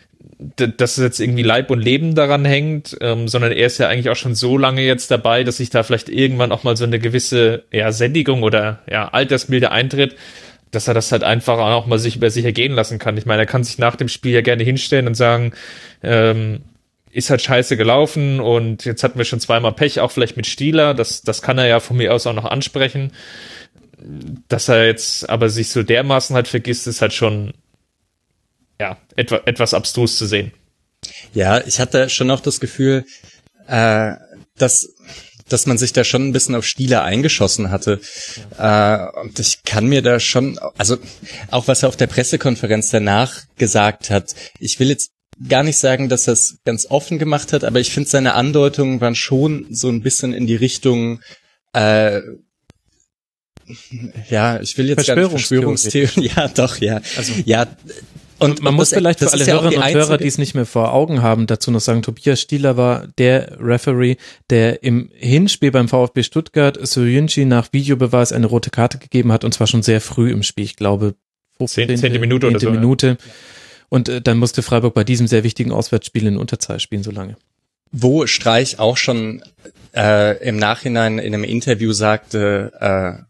dass 0.77 0.99
es 0.99 1.05
jetzt 1.05 1.21
irgendwie 1.21 1.43
Leib 1.43 1.71
und 1.71 1.81
Leben 1.81 2.15
daran 2.15 2.45
hängt, 2.45 2.97
ähm, 3.01 3.29
sondern 3.29 3.53
er 3.53 3.67
ist 3.67 3.79
ja 3.79 3.89
eigentlich 3.89 4.11
auch 4.11 4.17
schon 4.17 4.35
so 4.35 4.59
lange 4.59 4.83
jetzt 4.83 5.11
dabei, 5.11 5.45
dass 5.45 5.57
sich 5.57 5.71
da 5.71 5.83
vielleicht 5.83 6.09
irgendwann 6.09 6.53
auch 6.53 6.63
mal 6.63 6.77
so 6.77 6.85
eine 6.85 6.99
gewisse 6.99 7.65
ja, 7.73 7.91
Sendigung 7.93 8.43
oder 8.43 8.81
ja, 8.91 9.09
Altersmilde 9.09 9.71
eintritt, 9.71 10.17
dass 10.71 10.89
er 10.89 10.95
das 10.95 11.13
halt 11.13 11.25
einfach 11.25 11.59
auch 11.59 11.87
mal 11.87 11.99
sich 11.99 12.17
über 12.17 12.31
sich 12.31 12.45
ergehen 12.45 12.73
lassen 12.73 12.99
kann. 12.99 13.17
Ich 13.17 13.27
meine, 13.27 13.43
er 13.43 13.47
kann 13.47 13.65
sich 13.65 13.79
nach 13.79 13.97
dem 13.97 14.09
Spiel 14.09 14.33
ja 14.33 14.41
gerne 14.41 14.63
hinstellen 14.63 15.07
und 15.07 15.15
sagen, 15.15 15.53
ähm, 16.03 16.63
ist 17.11 17.31
halt 17.31 17.43
scheiße 17.43 17.77
gelaufen 17.77 18.41
und 18.41 18.85
jetzt 18.85 19.03
hatten 19.03 19.19
wir 19.19 19.25
schon 19.25 19.41
zweimal 19.41 19.73
Pech, 19.73 20.01
auch 20.01 20.13
vielleicht 20.13 20.37
mit 20.37 20.47
Stieler. 20.47 20.95
Das, 20.95 21.23
das 21.23 21.43
kann 21.43 21.59
er 21.59 21.67
ja 21.67 21.81
von 21.81 21.97
mir 21.97 22.15
aus 22.15 22.27
auch 22.27 22.35
noch 22.35 22.45
ansprechen. 22.45 23.13
Dass 24.49 24.69
er 24.69 24.87
jetzt 24.87 25.29
aber 25.29 25.49
sich 25.49 25.71
so 25.71 25.83
dermaßen 25.83 26.35
halt 26.37 26.49
vergisst, 26.49 26.87
ist 26.87 27.03
halt 27.03 27.13
schon, 27.13 27.53
ja, 28.81 28.97
etwa, 29.17 29.41
etwas 29.45 29.75
abstrus 29.75 30.17
zu 30.17 30.27
sehen. 30.27 30.53
Ja, 31.35 31.61
ich 31.67 31.81
hatte 31.81 32.09
schon 32.09 32.31
auch 32.31 32.41
das 32.41 32.61
Gefühl, 32.61 33.05
äh, 33.67 34.13
dass 34.57 34.95
dass 35.53 35.67
man 35.67 35.79
sich 35.79 35.93
da 35.93 36.05
schon 36.05 36.29
ein 36.29 36.33
bisschen 36.33 36.55
auf 36.55 36.65
Stile 36.65 37.03
eingeschossen 37.03 37.71
hatte. 37.71 38.01
Ja. 38.59 39.09
Äh, 39.09 39.21
und 39.21 39.39
ich 39.39 39.63
kann 39.65 39.87
mir 39.87 40.03
da 40.03 40.21
schon, 40.21 40.59
also 40.79 40.97
auch 41.51 41.69
was 41.69 41.83
er 41.83 41.89
auf 41.89 41.97
der 41.97 42.07
Pressekonferenz 42.07 42.91
danach 42.91 43.43
gesagt 43.57 44.11
hat, 44.11 44.35
ich 44.59 44.79
will 44.81 44.89
jetzt 44.89 45.11
gar 45.49 45.63
nicht 45.63 45.79
sagen, 45.79 46.09
dass 46.09 46.27
er 46.27 46.35
es 46.35 46.59
ganz 46.65 46.87
offen 46.87 47.19
gemacht 47.19 47.53
hat, 47.53 47.65
aber 47.65 47.81
ich 47.81 47.91
finde, 47.91 48.09
seine 48.09 48.35
Andeutungen 48.35 49.01
waren 49.01 49.15
schon 49.15 49.67
so 49.71 49.89
ein 49.89 50.03
bisschen 50.03 50.33
in 50.33 50.47
die 50.47 50.57
Richtung, 50.57 51.21
äh, 51.73 52.21
ja, 54.29 54.61
ich 54.61 54.77
will 54.77 54.89
jetzt 54.89 55.07
gar 55.07 55.17
nicht 55.17 55.31
Verschwörungstheorien, 55.31 56.23
ja, 56.37 56.49
doch, 56.49 56.79
ja. 56.79 57.01
Also. 57.17 57.33
Ja, 57.45 57.67
Und 58.41 58.63
man 58.63 58.75
muss 58.75 58.91
das, 58.91 58.99
vielleicht 58.99 59.19
für 59.19 59.33
alle 59.33 59.47
Hörerinnen 59.47 59.83
und 59.83 59.95
Hörer, 59.95 60.19
die 60.19 60.27
es 60.27 60.39
nicht 60.39 60.55
mehr 60.55 60.67
vor 60.67 60.93
Augen 60.93 61.23
haben, 61.23 61.47
dazu 61.47 61.71
noch 61.71 61.81
sagen, 61.81 62.03
Tobias 62.03 62.41
Stieler 62.41 62.77
war 62.77 63.07
der 63.19 63.59
Referee, 63.61 64.17
der 64.49 64.83
im 64.83 65.11
Hinspiel 65.15 65.71
beim 65.71 65.89
VfB 65.89 66.23
Stuttgart 66.23 66.79
Soyunchi 66.81 67.45
nach 67.45 67.73
Videobeweis 67.73 68.33
eine 68.33 68.47
rote 68.47 68.71
Karte 68.71 68.99
gegeben 68.99 69.31
hat 69.33 69.45
und 69.45 69.53
zwar 69.53 69.67
schon 69.67 69.83
sehr 69.83 70.01
früh 70.01 70.31
im 70.31 70.43
Spiel, 70.43 70.65
ich 70.65 70.77
glaube 70.77 71.15
15. 71.59 71.99
Zehnte 71.99 72.19
Minute 72.19 72.47
oder 72.47 72.59
so. 72.59 72.71
Minute. 72.71 73.19
Und 73.91 74.09
äh, 74.09 74.23
dann 74.23 74.39
musste 74.39 74.63
Freiburg 74.63 74.95
bei 74.95 75.05
diesem 75.05 75.27
sehr 75.27 75.45
wichtigen 75.45 75.73
Auswärtsspiel 75.73 76.27
in 76.27 76.39
Unterzahl 76.39 76.81
spielen, 76.81 77.03
so 77.03 77.11
lange. 77.11 77.37
Wo 77.93 78.27
Streich 78.27 78.79
auch 78.79 78.97
schon 78.97 79.43
äh, 79.95 80.43
im 80.47 80.57
Nachhinein 80.57 81.19
in 81.19 81.35
einem 81.35 81.45
Interview 81.45 81.93
sagte, 81.93 82.73
äh, 82.81 83.30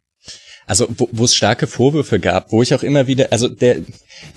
also 0.71 0.87
wo, 0.97 1.25
es 1.25 1.35
starke 1.35 1.67
Vorwürfe 1.67 2.21
gab, 2.21 2.53
wo 2.53 2.63
ich 2.63 2.75
auch 2.75 2.85
immer 2.85 3.09
wieder, 3.09 3.33
also 3.33 3.49
der, 3.49 3.79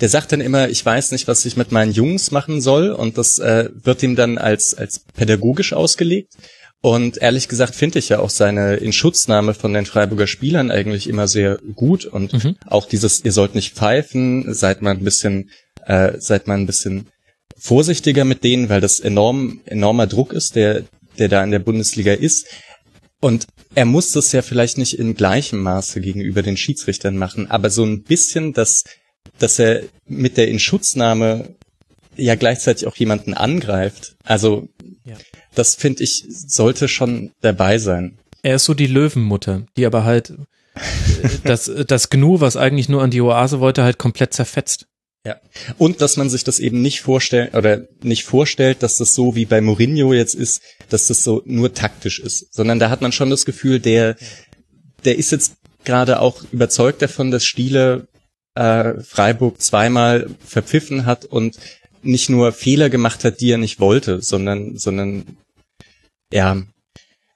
der 0.00 0.08
sagt 0.08 0.32
dann 0.32 0.40
immer, 0.40 0.68
ich 0.68 0.84
weiß 0.84 1.12
nicht, 1.12 1.28
was 1.28 1.44
ich 1.44 1.56
mit 1.56 1.70
meinen 1.70 1.92
Jungs 1.92 2.32
machen 2.32 2.60
soll 2.60 2.90
und 2.90 3.18
das 3.18 3.38
äh, 3.38 3.68
wird 3.72 4.02
ihm 4.02 4.16
dann 4.16 4.36
als, 4.36 4.74
als 4.74 4.98
pädagogisch 5.14 5.72
ausgelegt. 5.74 6.32
Und 6.80 7.18
ehrlich 7.18 7.46
gesagt 7.46 7.76
finde 7.76 8.00
ich 8.00 8.08
ja 8.08 8.18
auch 8.18 8.30
seine 8.30 8.74
Inschutznahme 8.74 9.54
von 9.54 9.72
den 9.72 9.86
Freiburger 9.86 10.26
Spielern 10.26 10.72
eigentlich 10.72 11.08
immer 11.08 11.28
sehr 11.28 11.60
gut 11.76 12.04
und 12.04 12.32
mhm. 12.32 12.56
auch 12.66 12.86
dieses, 12.86 13.24
ihr 13.24 13.30
sollt 13.30 13.54
nicht 13.54 13.76
pfeifen, 13.76 14.52
seid 14.52 14.82
mal 14.82 14.90
ein 14.90 15.04
bisschen, 15.04 15.50
äh, 15.86 16.14
seid 16.18 16.48
mal 16.48 16.58
ein 16.58 16.66
bisschen 16.66 17.06
vorsichtiger 17.56 18.24
mit 18.24 18.42
denen, 18.42 18.68
weil 18.68 18.80
das 18.80 18.98
enorm, 18.98 19.60
enormer 19.66 20.08
Druck 20.08 20.32
ist, 20.32 20.56
der, 20.56 20.82
der 21.16 21.28
da 21.28 21.44
in 21.44 21.52
der 21.52 21.60
Bundesliga 21.60 22.12
ist. 22.12 22.48
Und 23.20 23.46
er 23.74 23.84
muss 23.84 24.12
das 24.12 24.32
ja 24.32 24.42
vielleicht 24.42 24.78
nicht 24.78 24.98
in 24.98 25.14
gleichem 25.14 25.60
Maße 25.60 26.00
gegenüber 26.00 26.42
den 26.42 26.56
Schiedsrichtern 26.56 27.16
machen, 27.16 27.50
aber 27.50 27.70
so 27.70 27.84
ein 27.84 28.02
bisschen, 28.02 28.52
dass, 28.52 28.84
dass 29.38 29.58
er 29.58 29.82
mit 30.06 30.36
der 30.36 30.48
Inschutznahme 30.48 31.54
ja 32.16 32.34
gleichzeitig 32.34 32.86
auch 32.86 32.96
jemanden 32.96 33.34
angreift. 33.34 34.16
Also 34.24 34.68
ja. 35.04 35.16
das 35.54 35.74
finde 35.74 36.04
ich 36.04 36.24
sollte 36.28 36.88
schon 36.88 37.32
dabei 37.40 37.78
sein. 37.78 38.18
Er 38.42 38.56
ist 38.56 38.64
so 38.64 38.74
die 38.74 38.86
Löwenmutter, 38.86 39.64
die 39.76 39.86
aber 39.86 40.04
halt 40.04 40.30
äh, 40.30 41.28
das, 41.44 41.70
das 41.86 42.10
Gnu, 42.10 42.40
was 42.40 42.56
eigentlich 42.56 42.88
nur 42.88 43.02
an 43.02 43.10
die 43.10 43.20
Oase 43.20 43.60
wollte, 43.60 43.82
halt 43.82 43.98
komplett 43.98 44.34
zerfetzt. 44.34 44.86
Ja. 45.26 45.40
Und 45.78 46.02
dass 46.02 46.18
man 46.18 46.28
sich 46.28 46.44
das 46.44 46.58
eben 46.60 46.82
nicht 46.82 47.00
vorstellt 47.00 47.54
oder 47.54 47.86
nicht 48.02 48.24
vorstellt, 48.24 48.82
dass 48.82 48.98
das 48.98 49.14
so 49.14 49.34
wie 49.34 49.46
bei 49.46 49.62
Mourinho 49.62 50.12
jetzt 50.12 50.34
ist, 50.34 50.60
dass 50.90 51.06
das 51.06 51.24
so 51.24 51.42
nur 51.46 51.72
taktisch 51.72 52.18
ist, 52.18 52.52
sondern 52.52 52.78
da 52.78 52.90
hat 52.90 53.00
man 53.00 53.12
schon 53.12 53.30
das 53.30 53.46
Gefühl, 53.46 53.80
der, 53.80 54.16
der 55.04 55.16
ist 55.16 55.32
jetzt 55.32 55.54
gerade 55.84 56.20
auch 56.20 56.44
überzeugt 56.52 57.00
davon, 57.00 57.30
dass 57.30 57.44
Stiele 57.44 58.06
äh, 58.54 59.00
Freiburg 59.00 59.62
zweimal 59.62 60.28
verpfiffen 60.44 61.06
hat 61.06 61.24
und 61.24 61.58
nicht 62.02 62.28
nur 62.28 62.52
Fehler 62.52 62.90
gemacht 62.90 63.24
hat, 63.24 63.40
die 63.40 63.50
er 63.50 63.58
nicht 63.58 63.80
wollte, 63.80 64.20
sondern, 64.20 64.76
sondern 64.76 65.38
ja, 66.30 66.62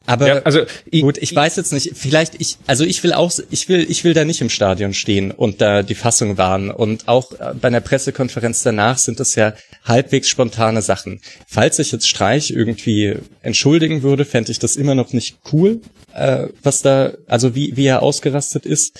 aber 0.09 0.27
ja, 0.27 0.39
also 0.45 0.61
gut, 0.91 1.19
ich, 1.19 1.25
ich 1.25 1.37
weiß 1.37 1.57
jetzt 1.57 1.71
nicht, 1.71 1.93
vielleicht 1.95 2.37
ich 2.39 2.57
also 2.67 2.83
ich 2.83 3.05
will 3.05 3.13
auch 3.13 3.31
ich 3.51 3.69
will 3.69 3.85
ich 3.91 4.05
will 4.05 4.15
da 4.15 4.25
nicht 4.25 4.41
im 4.41 4.49
Stadion 4.49 4.95
stehen 4.95 5.31
und 5.31 5.61
da 5.61 5.83
die 5.83 5.95
Fassung 5.95 6.39
wahren 6.39 6.71
und 6.71 7.09
auch 7.09 7.33
äh, 7.33 7.53
bei 7.61 7.69
einer 7.69 7.83
Pressekonferenz 7.83 8.63
danach 8.63 8.97
sind 8.97 9.21
das 9.21 9.35
ja 9.35 9.53
halbwegs 9.85 10.31
spontane 10.31 10.81
Sachen. 10.81 11.21
Falls 11.47 11.79
ich 11.79 11.93
jetzt 11.93 12.09
Streich 12.09 12.51
irgendwie 12.51 13.17
entschuldigen 13.43 14.03
würde, 14.03 14.25
fände 14.25 14.51
ich 14.51 14.59
das 14.59 14.77
immer 14.77 14.95
noch 14.95 15.13
nicht 15.13 15.41
cool, 15.53 15.83
äh, 16.15 16.49
was 16.63 16.81
da 16.81 17.13
also 17.27 17.55
wie 17.55 17.77
wie 17.77 17.85
er 17.85 18.03
ausgerastet 18.03 18.65
ist, 18.65 18.99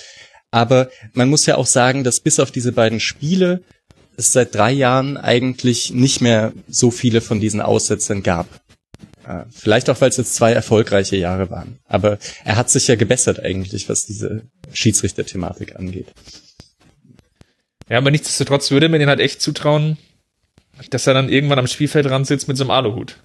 aber 0.51 0.91
man 1.13 1.27
muss 1.27 1.47
ja 1.47 1.57
auch 1.57 1.65
sagen, 1.65 2.03
dass 2.03 2.19
bis 2.19 2.39
auf 2.39 2.51
diese 2.51 2.71
beiden 2.71 2.99
Spiele 2.99 3.63
es 4.15 4.31
seit 4.31 4.53
drei 4.53 4.73
Jahren 4.73 5.17
eigentlich 5.17 5.91
nicht 5.91 6.21
mehr 6.21 6.53
so 6.67 6.91
viele 6.91 7.21
von 7.21 7.39
diesen 7.39 7.61
Aussetzern 7.61 8.21
gab. 8.21 8.47
Vielleicht 9.51 9.89
auch, 9.89 10.01
weil 10.01 10.09
es 10.09 10.17
jetzt 10.17 10.35
zwei 10.35 10.53
erfolgreiche 10.53 11.15
Jahre 11.15 11.51
waren. 11.51 11.77
Aber 11.87 12.17
er 12.45 12.55
hat 12.55 12.69
sich 12.69 12.87
ja 12.87 12.95
gebessert 12.95 13.39
eigentlich, 13.39 13.87
was 13.87 14.01
diese 14.01 14.43
Schiedsrichter-Thematik 14.73 15.75
angeht. 15.75 16.07
Ja, 17.89 17.97
aber 17.97 18.11
nichtsdestotrotz 18.11 18.71
würde 18.71 18.89
man 18.89 18.99
den 18.99 19.09
halt 19.09 19.19
echt 19.19 19.41
zutrauen, 19.41 19.97
dass 20.89 21.05
er 21.05 21.13
dann 21.13 21.29
irgendwann 21.29 21.59
am 21.59 21.67
Spielfeldrand 21.67 22.25
sitzt 22.25 22.47
mit 22.47 22.57
so 22.57 22.63
einem 22.63 22.71
Aluhut. 22.71 23.17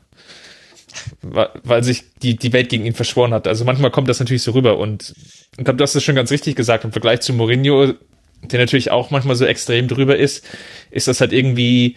Weil, 1.23 1.83
sich 1.83 2.05
die, 2.23 2.37
die 2.37 2.53
Welt 2.53 2.69
gegen 2.69 2.87
ihn 2.87 2.95
verschworen 2.95 3.35
hat. 3.35 3.49
Also 3.49 3.65
manchmal 3.65 3.91
kommt 3.91 4.09
das 4.09 4.21
natürlich 4.21 4.43
so 4.43 4.53
rüber 4.53 4.79
und 4.79 5.15
ich 5.57 5.65
glaube, 5.65 5.77
du 5.77 5.83
hast 5.83 5.95
das 5.95 6.05
schon 6.05 6.15
ganz 6.15 6.31
richtig 6.31 6.55
gesagt. 6.55 6.85
Im 6.85 6.93
Vergleich 6.93 7.21
zu 7.21 7.33
Mourinho, 7.33 7.95
der 8.43 8.61
natürlich 8.61 8.91
auch 8.91 9.11
manchmal 9.11 9.37
so 9.37 9.45
extrem 9.45 9.89
drüber 9.89 10.17
ist, 10.17 10.45
ist 10.91 11.09
das 11.09 11.21
halt 11.21 11.33
irgendwie 11.33 11.97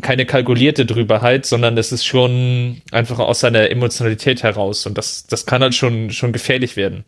keine 0.00 0.26
kalkulierte 0.26 0.86
Drüberheit, 0.86 1.46
sondern 1.46 1.76
es 1.78 1.92
ist 1.92 2.04
schon 2.04 2.82
einfach 2.90 3.18
aus 3.18 3.40
seiner 3.40 3.70
Emotionalität 3.70 4.42
heraus 4.42 4.86
und 4.86 4.96
das, 4.96 5.26
das 5.26 5.46
kann 5.46 5.62
halt 5.62 5.74
schon, 5.74 6.10
schon 6.10 6.32
gefährlich 6.32 6.76
werden. 6.76 7.04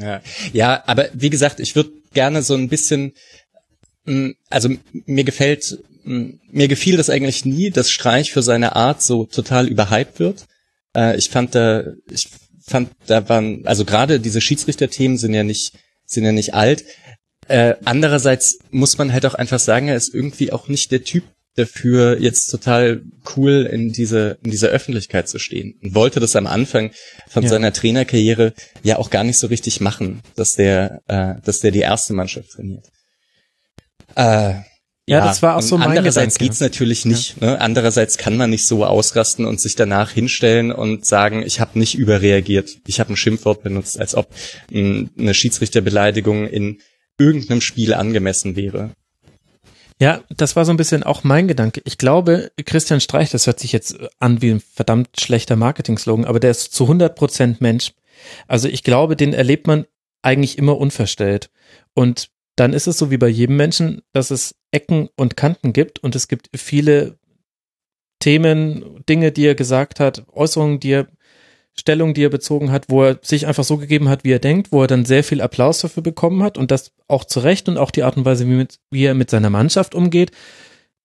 Ja, 0.00 0.20
ja 0.52 0.82
aber 0.86 1.08
wie 1.12 1.30
gesagt, 1.30 1.60
ich 1.60 1.76
würde 1.76 1.90
gerne 2.12 2.42
so 2.42 2.54
ein 2.54 2.68
bisschen, 2.68 3.12
mm, 4.04 4.30
also 4.48 4.70
mir 5.06 5.24
gefällt, 5.24 5.78
mm, 6.04 6.30
mir 6.50 6.68
gefiel 6.68 6.96
das 6.96 7.10
eigentlich 7.10 7.44
nie, 7.44 7.70
dass 7.70 7.90
Streich 7.90 8.32
für 8.32 8.42
seine 8.42 8.76
Art 8.76 9.02
so 9.02 9.24
total 9.24 9.68
überhyped 9.68 10.18
wird. 10.18 10.46
Äh, 10.96 11.16
ich 11.16 11.30
fand 11.30 11.54
da, 11.54 11.84
ich 12.10 12.28
fand, 12.60 12.90
da 13.06 13.28
waren, 13.28 13.66
also 13.66 13.84
gerade 13.84 14.20
diese 14.20 14.40
Schiedsrichterthemen 14.40 15.18
sind 15.18 15.34
ja 15.34 15.44
nicht, 15.44 15.74
sind 16.06 16.24
ja 16.24 16.32
nicht 16.32 16.54
alt. 16.54 16.84
Äh, 17.48 17.74
andererseits 17.84 18.58
muss 18.70 18.96
man 18.98 19.12
halt 19.12 19.26
auch 19.26 19.34
einfach 19.34 19.58
sagen, 19.58 19.88
er 19.88 19.96
ist 19.96 20.14
irgendwie 20.14 20.52
auch 20.52 20.68
nicht 20.68 20.92
der 20.92 21.02
Typ 21.02 21.24
dafür, 21.56 22.20
jetzt 22.20 22.46
total 22.46 23.02
cool 23.36 23.68
in 23.70 23.92
diese, 23.92 24.38
in 24.42 24.50
dieser 24.50 24.68
Öffentlichkeit 24.68 25.28
zu 25.28 25.38
stehen. 25.38 25.78
Und 25.82 25.94
wollte 25.94 26.20
das 26.20 26.36
am 26.36 26.46
Anfang 26.46 26.92
von 27.28 27.42
ja. 27.42 27.48
seiner 27.48 27.72
Trainerkarriere 27.72 28.54
ja 28.82 28.98
auch 28.98 29.10
gar 29.10 29.24
nicht 29.24 29.38
so 29.38 29.48
richtig 29.48 29.80
machen, 29.80 30.22
dass 30.36 30.54
der, 30.54 31.02
äh, 31.08 31.34
dass 31.44 31.60
der 31.60 31.70
die 31.70 31.80
erste 31.80 32.12
Mannschaft 32.12 32.50
trainiert. 32.50 32.86
Äh, 34.16 34.54
ja, 35.10 35.18
ja, 35.18 35.26
das 35.26 35.42
war 35.42 35.56
auch 35.56 35.62
so 35.62 35.76
mein 35.76 35.88
Andererseits 35.88 36.34
Gedanke. 36.34 36.50
geht's 36.50 36.60
natürlich 36.60 37.04
nicht. 37.04 37.40
Ja. 37.40 37.48
Ne? 37.48 37.60
Andererseits 37.60 38.16
kann 38.16 38.36
man 38.36 38.50
nicht 38.50 38.66
so 38.66 38.84
ausrasten 38.84 39.44
und 39.44 39.60
sich 39.60 39.74
danach 39.74 40.12
hinstellen 40.12 40.70
und 40.70 41.04
sagen, 41.04 41.42
ich 41.44 41.58
habe 41.58 41.78
nicht 41.80 41.96
überreagiert. 41.96 42.70
Ich 42.86 43.00
habe 43.00 43.12
ein 43.12 43.16
Schimpfwort 43.16 43.64
benutzt, 43.64 43.98
als 43.98 44.14
ob 44.14 44.28
eine 44.72 45.34
Schiedsrichterbeleidigung 45.34 46.46
in 46.46 46.78
irgendeinem 47.18 47.60
Spiel 47.60 47.92
angemessen 47.92 48.54
wäre. 48.54 48.92
Ja, 50.00 50.24
das 50.30 50.56
war 50.56 50.64
so 50.64 50.72
ein 50.72 50.78
bisschen 50.78 51.02
auch 51.02 51.24
mein 51.24 51.46
Gedanke. 51.46 51.82
Ich 51.84 51.98
glaube, 51.98 52.50
Christian 52.64 53.02
Streich, 53.02 53.30
das 53.30 53.46
hört 53.46 53.60
sich 53.60 53.72
jetzt 53.72 53.98
an 54.18 54.40
wie 54.40 54.50
ein 54.50 54.60
verdammt 54.60 55.20
schlechter 55.20 55.56
Marketing-Slogan, 55.56 56.24
aber 56.24 56.40
der 56.40 56.52
ist 56.52 56.72
zu 56.72 56.84
100 56.84 57.14
Prozent 57.14 57.60
Mensch. 57.60 57.92
Also 58.48 58.66
ich 58.66 58.82
glaube, 58.82 59.14
den 59.14 59.34
erlebt 59.34 59.66
man 59.66 59.84
eigentlich 60.22 60.56
immer 60.56 60.78
unverstellt. 60.78 61.50
Und 61.92 62.30
dann 62.56 62.72
ist 62.72 62.86
es 62.86 62.96
so 62.96 63.10
wie 63.10 63.18
bei 63.18 63.28
jedem 63.28 63.56
Menschen, 63.56 64.00
dass 64.12 64.30
es 64.30 64.54
Ecken 64.70 65.10
und 65.16 65.36
Kanten 65.36 65.74
gibt 65.74 65.98
und 65.98 66.16
es 66.16 66.28
gibt 66.28 66.48
viele 66.54 67.18
Themen, 68.20 69.04
Dinge, 69.06 69.32
die 69.32 69.46
er 69.46 69.54
gesagt 69.54 70.00
hat, 70.00 70.24
Äußerungen, 70.32 70.80
die 70.80 70.92
er 70.92 71.08
Stellung, 71.80 72.14
die 72.14 72.24
er 72.24 72.28
bezogen 72.28 72.70
hat, 72.70 72.84
wo 72.88 73.02
er 73.02 73.18
sich 73.22 73.46
einfach 73.46 73.64
so 73.64 73.78
gegeben 73.78 74.08
hat, 74.08 74.22
wie 74.22 74.32
er 74.32 74.38
denkt, 74.38 74.70
wo 74.70 74.82
er 74.82 74.86
dann 74.86 75.04
sehr 75.04 75.24
viel 75.24 75.40
Applaus 75.40 75.80
dafür 75.80 76.02
bekommen 76.02 76.42
hat 76.42 76.58
und 76.58 76.70
das 76.70 76.92
auch 77.08 77.24
zu 77.24 77.40
Recht 77.40 77.68
und 77.68 77.78
auch 77.78 77.90
die 77.90 78.02
Art 78.02 78.16
und 78.16 78.24
Weise, 78.24 78.46
wie, 78.46 78.54
mit, 78.54 78.78
wie 78.90 79.04
er 79.04 79.14
mit 79.14 79.30
seiner 79.30 79.50
Mannschaft 79.50 79.94
umgeht, 79.94 80.30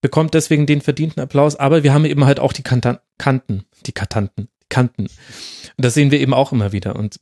bekommt 0.01 0.33
deswegen 0.33 0.65
den 0.65 0.81
verdienten 0.81 1.21
Applaus. 1.21 1.55
Aber 1.55 1.83
wir 1.83 1.93
haben 1.93 2.05
eben 2.05 2.25
halt 2.25 2.39
auch 2.39 2.53
die 2.53 2.63
Kantan 2.63 2.99
Kanten, 3.17 3.63
die 3.85 3.93
Katanten, 3.93 4.49
Kanten. 4.69 5.03
Und 5.03 5.85
das 5.85 5.93
sehen 5.93 6.11
wir 6.11 6.19
eben 6.19 6.33
auch 6.33 6.51
immer 6.51 6.71
wieder. 6.73 6.95
Und 6.95 7.19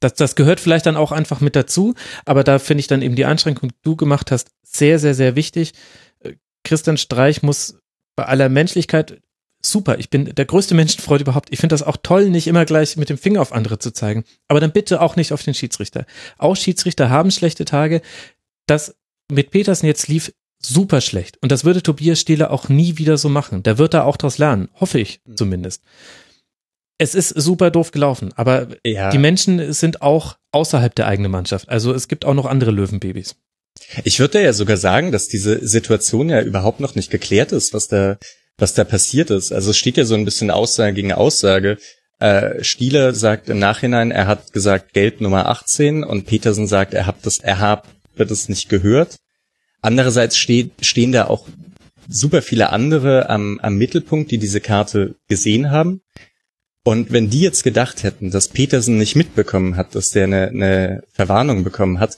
das, 0.00 0.14
das 0.14 0.34
gehört 0.36 0.60
vielleicht 0.60 0.86
dann 0.86 0.96
auch 0.96 1.12
einfach 1.12 1.40
mit 1.40 1.56
dazu. 1.56 1.94
Aber 2.24 2.44
da 2.44 2.58
finde 2.58 2.80
ich 2.80 2.86
dann 2.86 3.02
eben 3.02 3.16
die 3.16 3.24
Einschränkung, 3.24 3.70
die 3.70 3.82
du 3.82 3.96
gemacht 3.96 4.30
hast, 4.30 4.50
sehr, 4.62 4.98
sehr, 4.98 5.14
sehr 5.14 5.36
wichtig. 5.36 5.72
Christian 6.64 6.96
Streich 6.96 7.42
muss 7.42 7.78
bei 8.16 8.24
aller 8.24 8.48
Menschlichkeit 8.48 9.20
super, 9.64 9.98
ich 9.98 10.10
bin 10.10 10.26
der 10.34 10.44
größte 10.44 10.74
Menschenfreund 10.74 11.20
überhaupt. 11.20 11.48
Ich 11.52 11.60
finde 11.60 11.74
das 11.74 11.82
auch 11.82 11.96
toll, 12.02 12.30
nicht 12.30 12.46
immer 12.46 12.64
gleich 12.64 12.96
mit 12.96 13.08
dem 13.08 13.18
Finger 13.18 13.40
auf 13.40 13.52
andere 13.52 13.78
zu 13.78 13.92
zeigen. 13.92 14.24
Aber 14.48 14.60
dann 14.60 14.72
bitte 14.72 15.00
auch 15.00 15.16
nicht 15.16 15.32
auf 15.32 15.42
den 15.42 15.54
Schiedsrichter. 15.54 16.06
Auch 16.38 16.56
Schiedsrichter 16.56 17.10
haben 17.10 17.30
schlechte 17.30 17.64
Tage. 17.64 18.02
Das 18.66 18.96
mit 19.30 19.50
Petersen 19.50 19.86
jetzt 19.86 20.08
lief 20.08 20.32
super 20.60 21.00
schlecht. 21.00 21.38
Und 21.42 21.52
das 21.52 21.64
würde 21.64 21.82
Tobias 21.82 22.20
Stieler 22.20 22.50
auch 22.50 22.68
nie 22.68 22.98
wieder 22.98 23.18
so 23.18 23.28
machen. 23.28 23.62
Der 23.62 23.78
wird 23.78 23.94
da 23.94 24.04
auch 24.04 24.16
daraus 24.16 24.38
lernen. 24.38 24.68
Hoffe 24.74 25.00
ich 25.00 25.20
hm. 25.26 25.36
zumindest. 25.36 25.82
Es 26.98 27.14
ist 27.14 27.30
super 27.30 27.72
doof 27.72 27.90
gelaufen, 27.90 28.32
aber 28.36 28.68
ja. 28.84 29.10
die 29.10 29.18
Menschen 29.18 29.72
sind 29.72 30.02
auch 30.02 30.36
außerhalb 30.52 30.94
der 30.94 31.08
eigenen 31.08 31.32
Mannschaft. 31.32 31.68
Also 31.68 31.92
es 31.92 32.06
gibt 32.06 32.24
auch 32.24 32.34
noch 32.34 32.46
andere 32.46 32.70
Löwenbabys. 32.70 33.34
Ich 34.04 34.20
würde 34.20 34.40
ja 34.40 34.52
sogar 34.52 34.76
sagen, 34.76 35.10
dass 35.10 35.26
diese 35.26 35.66
Situation 35.66 36.28
ja 36.28 36.40
überhaupt 36.42 36.78
noch 36.78 36.94
nicht 36.94 37.10
geklärt 37.10 37.50
ist, 37.50 37.74
was 37.74 37.88
da 37.88 38.18
was 38.62 38.74
da 38.74 38.84
passiert 38.84 39.30
ist. 39.30 39.52
Also 39.52 39.72
es 39.72 39.76
steht 39.76 39.96
ja 39.96 40.04
so 40.04 40.14
ein 40.14 40.24
bisschen 40.24 40.50
Aussage 40.50 40.94
gegen 40.94 41.12
Aussage. 41.12 41.78
Äh, 42.20 42.62
Stieler 42.62 43.12
sagt 43.12 43.48
im 43.48 43.58
Nachhinein, 43.58 44.12
er 44.12 44.28
hat 44.28 44.52
gesagt 44.52 44.92
Geld 44.92 45.20
Nummer 45.20 45.48
18 45.48 46.04
und 46.04 46.26
Petersen 46.26 46.68
sagt, 46.68 46.94
er 46.94 47.06
hat 47.06 47.26
das, 47.26 47.38
er 47.38 47.58
habe 47.58 47.82
das 48.16 48.48
nicht 48.48 48.68
gehört. 48.68 49.16
andererseits 49.80 50.36
steht, 50.36 50.70
stehen 50.80 51.10
da 51.10 51.26
auch 51.26 51.48
super 52.08 52.40
viele 52.40 52.70
andere 52.70 53.28
am, 53.28 53.58
am 53.60 53.76
Mittelpunkt, 53.76 54.30
die 54.30 54.38
diese 54.38 54.60
Karte 54.60 55.16
gesehen 55.28 55.72
haben. 55.72 56.02
Und 56.84 57.10
wenn 57.10 57.30
die 57.30 57.40
jetzt 57.40 57.64
gedacht 57.64 58.04
hätten, 58.04 58.30
dass 58.30 58.46
Petersen 58.46 58.96
nicht 58.96 59.16
mitbekommen 59.16 59.76
hat, 59.76 59.96
dass 59.96 60.10
der 60.10 60.24
eine, 60.24 60.48
eine 60.48 61.02
Verwarnung 61.12 61.64
bekommen 61.64 61.98
hat, 61.98 62.16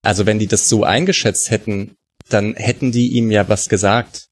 also 0.00 0.24
wenn 0.24 0.38
die 0.38 0.46
das 0.46 0.70
so 0.70 0.84
eingeschätzt 0.84 1.50
hätten, 1.50 1.96
dann 2.30 2.54
hätten 2.54 2.90
die 2.90 3.08
ihm 3.08 3.30
ja 3.30 3.50
was 3.50 3.68
gesagt. 3.68 4.27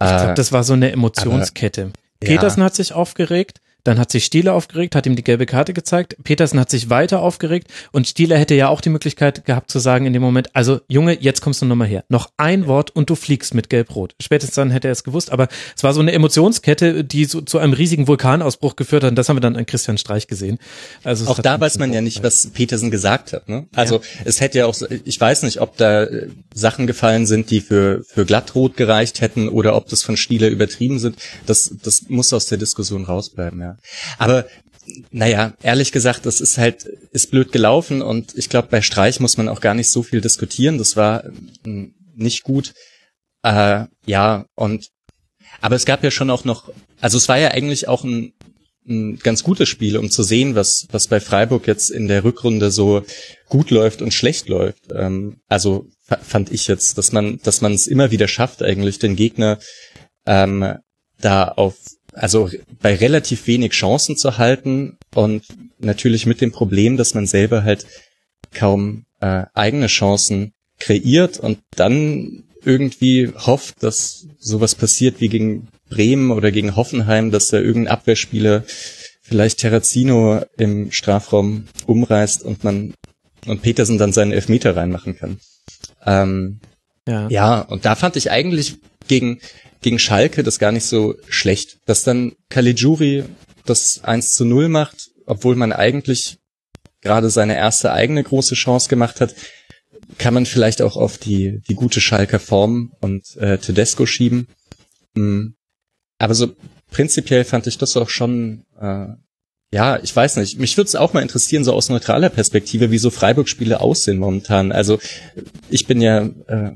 Ich 0.00 0.08
glaube, 0.08 0.34
das 0.34 0.52
war 0.52 0.62
so 0.64 0.74
eine 0.74 0.92
Emotionskette. 0.92 1.82
Aber, 1.82 1.92
Petersen 2.20 2.60
ja. 2.60 2.66
hat 2.66 2.74
sich 2.74 2.92
aufgeregt, 2.92 3.60
dann 3.84 3.98
hat 3.98 4.10
sich 4.10 4.24
Stieler 4.24 4.54
aufgeregt, 4.54 4.94
hat 4.94 5.06
ihm 5.06 5.16
die 5.16 5.24
gelbe 5.24 5.46
Karte 5.46 5.72
gezeigt. 5.72 6.16
Petersen 6.22 6.60
hat 6.60 6.70
sich 6.70 6.90
weiter 6.90 7.20
aufgeregt 7.20 7.68
und 7.92 8.06
Stieler 8.06 8.36
hätte 8.36 8.54
ja 8.54 8.68
auch 8.68 8.80
die 8.80 8.90
Möglichkeit 8.90 9.44
gehabt 9.44 9.70
zu 9.70 9.78
sagen 9.78 10.06
in 10.06 10.12
dem 10.12 10.22
Moment, 10.22 10.54
also 10.54 10.80
Junge, 10.88 11.18
jetzt 11.20 11.40
kommst 11.40 11.62
du 11.62 11.66
nochmal 11.66 11.88
her. 11.88 12.04
Noch 12.08 12.30
ein 12.36 12.66
Wort 12.66 12.90
und 12.90 13.08
du 13.08 13.14
fliegst 13.14 13.54
mit 13.54 13.70
Gelb-Rot. 13.70 14.14
Spätestens 14.20 14.56
dann 14.56 14.70
hätte 14.70 14.88
er 14.88 14.92
es 14.92 15.04
gewusst, 15.04 15.30
aber 15.32 15.48
es 15.76 15.82
war 15.84 15.94
so 15.94 16.00
eine 16.00 16.12
Emotionskette, 16.12 17.04
die 17.04 17.24
so, 17.24 17.40
zu 17.40 17.58
einem 17.58 17.72
riesigen 17.72 18.08
Vulkanausbruch 18.08 18.76
geführt 18.76 19.04
hat 19.04 19.10
und 19.10 19.16
das 19.16 19.28
haben 19.28 19.36
wir 19.36 19.40
dann 19.40 19.56
an 19.56 19.66
Christian 19.66 19.98
Streich 19.98 20.26
gesehen. 20.26 20.58
Also 21.04 21.26
auch 21.26 21.38
da 21.38 21.60
weiß 21.60 21.78
man 21.78 21.92
ja 21.92 22.00
nicht, 22.00 22.22
was 22.22 22.48
Petersen 22.48 22.90
gesagt 22.90 23.32
hat. 23.32 23.48
Ne? 23.48 23.66
Also 23.74 23.96
ja. 23.96 24.02
es 24.24 24.40
hätte 24.40 24.58
ja 24.58 24.66
auch, 24.66 24.74
ich 25.04 25.20
weiß 25.20 25.44
nicht, 25.44 25.60
ob 25.60 25.76
da 25.76 26.04
äh, 26.04 26.28
Sachen 26.54 26.86
gefallen 26.86 27.26
sind, 27.26 27.50
die 27.50 27.60
für, 27.60 28.02
für 28.04 28.24
Glattrot 28.24 28.76
gereicht 28.76 29.20
hätten 29.20 29.48
oder 29.48 29.76
ob 29.76 29.88
das 29.88 30.02
von 30.02 30.16
Stieler 30.16 30.48
übertrieben 30.48 30.98
sind. 30.98 31.16
Das, 31.46 31.74
das 31.82 32.08
muss 32.08 32.32
aus 32.32 32.46
der 32.46 32.58
Diskussion 32.58 33.04
rausbleiben, 33.04 33.60
ja. 33.60 33.67
Aber 34.18 34.46
naja, 35.10 35.52
ehrlich 35.62 35.92
gesagt, 35.92 36.26
das 36.26 36.40
ist 36.40 36.58
halt, 36.58 36.84
ist 37.12 37.30
blöd 37.30 37.52
gelaufen 37.52 38.00
und 38.02 38.36
ich 38.36 38.48
glaube, 38.48 38.68
bei 38.70 38.80
Streich 38.80 39.20
muss 39.20 39.36
man 39.36 39.48
auch 39.48 39.60
gar 39.60 39.74
nicht 39.74 39.90
so 39.90 40.02
viel 40.02 40.20
diskutieren. 40.20 40.78
Das 40.78 40.96
war 40.96 41.24
hm, 41.64 41.94
nicht 42.14 42.42
gut. 42.42 42.74
Äh, 43.42 43.84
ja, 44.06 44.46
und 44.54 44.88
aber 45.60 45.76
es 45.76 45.86
gab 45.86 46.04
ja 46.04 46.10
schon 46.10 46.30
auch 46.30 46.44
noch, 46.44 46.70
also 47.00 47.18
es 47.18 47.28
war 47.28 47.38
ja 47.38 47.48
eigentlich 47.48 47.88
auch 47.88 48.04
ein, 48.04 48.32
ein 48.88 49.18
ganz 49.18 49.42
gutes 49.42 49.68
Spiel, 49.68 49.96
um 49.96 50.10
zu 50.10 50.22
sehen, 50.22 50.54
was, 50.54 50.86
was 50.90 51.08
bei 51.08 51.20
Freiburg 51.20 51.66
jetzt 51.66 51.90
in 51.90 52.08
der 52.08 52.24
Rückrunde 52.24 52.70
so 52.70 53.02
gut 53.48 53.70
läuft 53.70 54.02
und 54.02 54.14
schlecht 54.14 54.48
läuft. 54.48 54.84
Ähm, 54.94 55.40
also 55.48 55.86
fand 56.22 56.50
ich 56.50 56.68
jetzt, 56.68 56.96
dass 56.96 57.12
man, 57.12 57.38
dass 57.42 57.60
man 57.60 57.74
es 57.74 57.86
immer 57.86 58.10
wieder 58.10 58.28
schafft, 58.28 58.62
eigentlich 58.62 58.98
den 58.98 59.16
Gegner 59.16 59.58
ähm, 60.26 60.74
da 61.20 61.48
auf 61.48 61.76
also 62.18 62.50
bei 62.80 62.94
relativ 62.94 63.46
wenig 63.46 63.72
Chancen 63.72 64.16
zu 64.16 64.38
halten 64.38 64.98
und 65.14 65.44
natürlich 65.78 66.26
mit 66.26 66.40
dem 66.40 66.52
Problem, 66.52 66.96
dass 66.96 67.14
man 67.14 67.26
selber 67.26 67.64
halt 67.64 67.86
kaum 68.52 69.04
äh, 69.20 69.44
eigene 69.54 69.86
Chancen 69.86 70.52
kreiert 70.78 71.38
und 71.38 71.58
dann 71.76 72.44
irgendwie 72.64 73.32
hofft, 73.34 73.82
dass 73.82 74.26
sowas 74.38 74.74
passiert 74.74 75.20
wie 75.20 75.28
gegen 75.28 75.68
Bremen 75.88 76.30
oder 76.30 76.50
gegen 76.50 76.76
Hoffenheim, 76.76 77.30
dass 77.30 77.48
da 77.48 77.58
irgendein 77.58 77.92
Abwehrspieler 77.92 78.64
vielleicht 79.22 79.60
Terrazino 79.60 80.42
im 80.56 80.90
Strafraum 80.90 81.64
umreißt 81.86 82.42
und 82.42 82.64
man 82.64 82.94
und 83.46 83.62
Petersen 83.62 83.98
dann 83.98 84.12
seinen 84.12 84.32
Elfmeter 84.32 84.76
reinmachen 84.76 85.16
kann. 85.16 85.38
Ähm, 86.04 86.60
ja. 87.06 87.28
ja, 87.28 87.60
und 87.60 87.84
da 87.84 87.94
fand 87.94 88.16
ich 88.16 88.30
eigentlich 88.30 88.76
gegen 89.06 89.40
gegen 89.80 89.98
Schalke 89.98 90.42
das 90.42 90.58
gar 90.58 90.72
nicht 90.72 90.84
so 90.84 91.14
schlecht, 91.28 91.78
dass 91.86 92.02
dann 92.02 92.32
Caligiuri 92.48 93.24
das 93.64 94.00
1 94.02 94.32
zu 94.32 94.44
0 94.44 94.68
macht, 94.68 95.10
obwohl 95.26 95.56
man 95.56 95.72
eigentlich 95.72 96.38
gerade 97.00 97.30
seine 97.30 97.56
erste 97.56 97.92
eigene 97.92 98.22
große 98.22 98.54
Chance 98.54 98.88
gemacht 98.88 99.20
hat, 99.20 99.34
kann 100.16 100.34
man 100.34 100.46
vielleicht 100.46 100.82
auch 100.82 100.96
auf 100.96 101.18
die, 101.18 101.60
die 101.68 101.74
gute 101.74 102.00
Schalker 102.00 102.40
Form 102.40 102.92
und 103.00 103.36
äh, 103.36 103.58
Tedesco 103.58 104.06
schieben. 104.06 104.48
Mhm. 105.14 105.54
Aber 106.18 106.34
so 106.34 106.54
prinzipiell 106.90 107.44
fand 107.44 107.66
ich 107.66 107.78
das 107.78 107.96
auch 107.96 108.08
schon, 108.08 108.64
äh, 108.80 109.06
ja, 109.70 110.00
ich 110.02 110.14
weiß 110.14 110.36
nicht. 110.36 110.58
Mich 110.58 110.76
würde 110.76 110.88
es 110.88 110.96
auch 110.96 111.12
mal 111.12 111.20
interessieren, 111.20 111.62
so 111.62 111.74
aus 111.74 111.90
neutraler 111.90 112.30
Perspektive, 112.30 112.90
wie 112.90 112.98
so 112.98 113.10
Freiburg-Spiele 113.10 113.80
aussehen 113.80 114.18
momentan. 114.18 114.72
Also 114.72 114.98
ich 115.68 115.86
bin 115.86 116.00
ja 116.00 116.22
äh, 116.46 116.72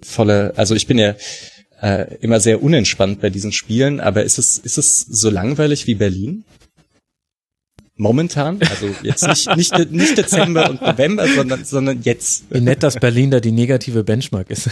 volle, 0.00 0.54
also 0.56 0.74
ich 0.74 0.86
bin 0.86 0.98
ja 0.98 1.16
äh, 1.80 2.16
immer 2.20 2.40
sehr 2.40 2.62
unentspannt 2.62 3.20
bei 3.20 3.30
diesen 3.30 3.52
Spielen, 3.52 4.00
aber 4.00 4.24
ist 4.24 4.38
es, 4.38 4.58
ist 4.58 4.78
es 4.78 5.00
so 5.00 5.30
langweilig 5.30 5.86
wie 5.86 5.94
Berlin? 5.94 6.44
Momentan, 7.96 8.60
also 8.62 8.94
jetzt 9.02 9.26
nicht, 9.26 9.56
nicht, 9.56 9.90
nicht 9.90 10.16
Dezember 10.18 10.70
und 10.70 10.80
November, 10.80 11.26
sondern, 11.26 11.64
sondern 11.64 12.02
jetzt. 12.02 12.44
Wie 12.50 12.60
nett, 12.60 12.84
dass 12.84 12.94
Berlin 12.94 13.32
da 13.32 13.40
die 13.40 13.50
negative 13.50 14.04
Benchmark 14.04 14.50
ist. 14.50 14.70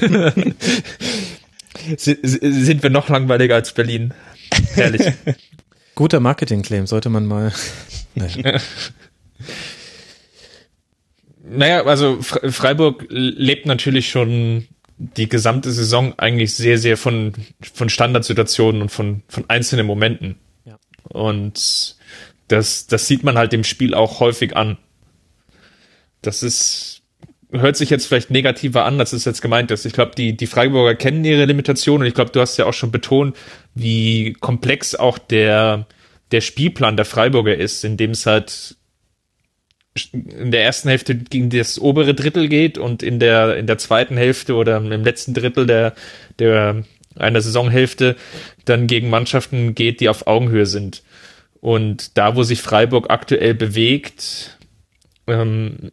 Sind 1.96 2.82
wir 2.82 2.90
noch 2.90 3.08
langweiliger 3.08 3.56
als 3.56 3.72
Berlin? 3.72 4.14
Herrlich. 4.74 5.02
Guter 5.96 6.20
Marketing-Claim, 6.20 6.86
sollte 6.86 7.10
man 7.10 7.26
mal. 7.26 7.52
naja, 11.42 11.84
also 11.84 12.18
Freiburg 12.22 13.06
lebt 13.08 13.66
natürlich 13.66 14.10
schon 14.10 14.68
die 15.02 15.30
gesamte 15.30 15.72
Saison 15.72 16.14
eigentlich 16.18 16.54
sehr, 16.54 16.76
sehr 16.76 16.98
von, 16.98 17.32
von 17.72 17.88
Standardsituationen 17.88 18.82
und 18.82 18.90
von, 18.90 19.22
von 19.28 19.46
einzelnen 19.48 19.86
Momenten. 19.86 20.36
Ja. 20.66 20.78
Und 21.08 21.96
das, 22.48 22.86
das 22.86 23.06
sieht 23.06 23.24
man 23.24 23.38
halt 23.38 23.52
dem 23.52 23.64
Spiel 23.64 23.94
auch 23.94 24.20
häufig 24.20 24.54
an. 24.56 24.76
Das 26.20 26.42
ist, 26.42 27.00
hört 27.50 27.76
sich 27.76 27.88
jetzt 27.88 28.06
vielleicht 28.06 28.30
negativer 28.30 28.84
an, 28.84 29.00
als 29.00 29.14
es 29.14 29.24
jetzt 29.24 29.40
gemeint 29.40 29.70
ist. 29.70 29.86
Ich 29.86 29.94
glaube, 29.94 30.12
die, 30.14 30.36
die 30.36 30.46
Freiburger 30.46 30.94
kennen 30.94 31.24
ihre 31.24 31.46
Limitationen 31.46 32.02
und 32.02 32.08
ich 32.08 32.14
glaube, 32.14 32.32
du 32.32 32.40
hast 32.40 32.58
ja 32.58 32.66
auch 32.66 32.74
schon 32.74 32.92
betont, 32.92 33.34
wie 33.74 34.34
komplex 34.34 34.94
auch 34.94 35.16
der, 35.16 35.86
der 36.30 36.42
Spielplan 36.42 36.98
der 36.98 37.06
Freiburger 37.06 37.56
ist, 37.56 37.84
in 37.84 37.96
dem 37.96 38.10
es 38.10 38.26
halt 38.26 38.76
in 40.12 40.50
der 40.52 40.62
ersten 40.62 40.88
Hälfte 40.88 41.16
gegen 41.16 41.50
das 41.50 41.78
obere 41.78 42.14
Drittel 42.14 42.48
geht 42.48 42.78
und 42.78 43.02
in 43.02 43.18
der 43.18 43.56
in 43.56 43.66
der 43.66 43.78
zweiten 43.78 44.16
Hälfte 44.16 44.54
oder 44.54 44.76
im 44.76 45.04
letzten 45.04 45.34
Drittel 45.34 45.66
der 45.66 45.94
der 46.38 46.84
einer 47.16 47.40
Saisonhälfte 47.40 48.16
dann 48.64 48.86
gegen 48.86 49.10
Mannschaften 49.10 49.74
geht, 49.74 50.00
die 50.00 50.08
auf 50.08 50.26
Augenhöhe 50.26 50.66
sind. 50.66 51.02
Und 51.60 52.16
da, 52.16 52.36
wo 52.36 52.42
sich 52.42 52.62
Freiburg 52.62 53.10
aktuell 53.10 53.54
bewegt, 53.54 54.56
ähm, 55.26 55.90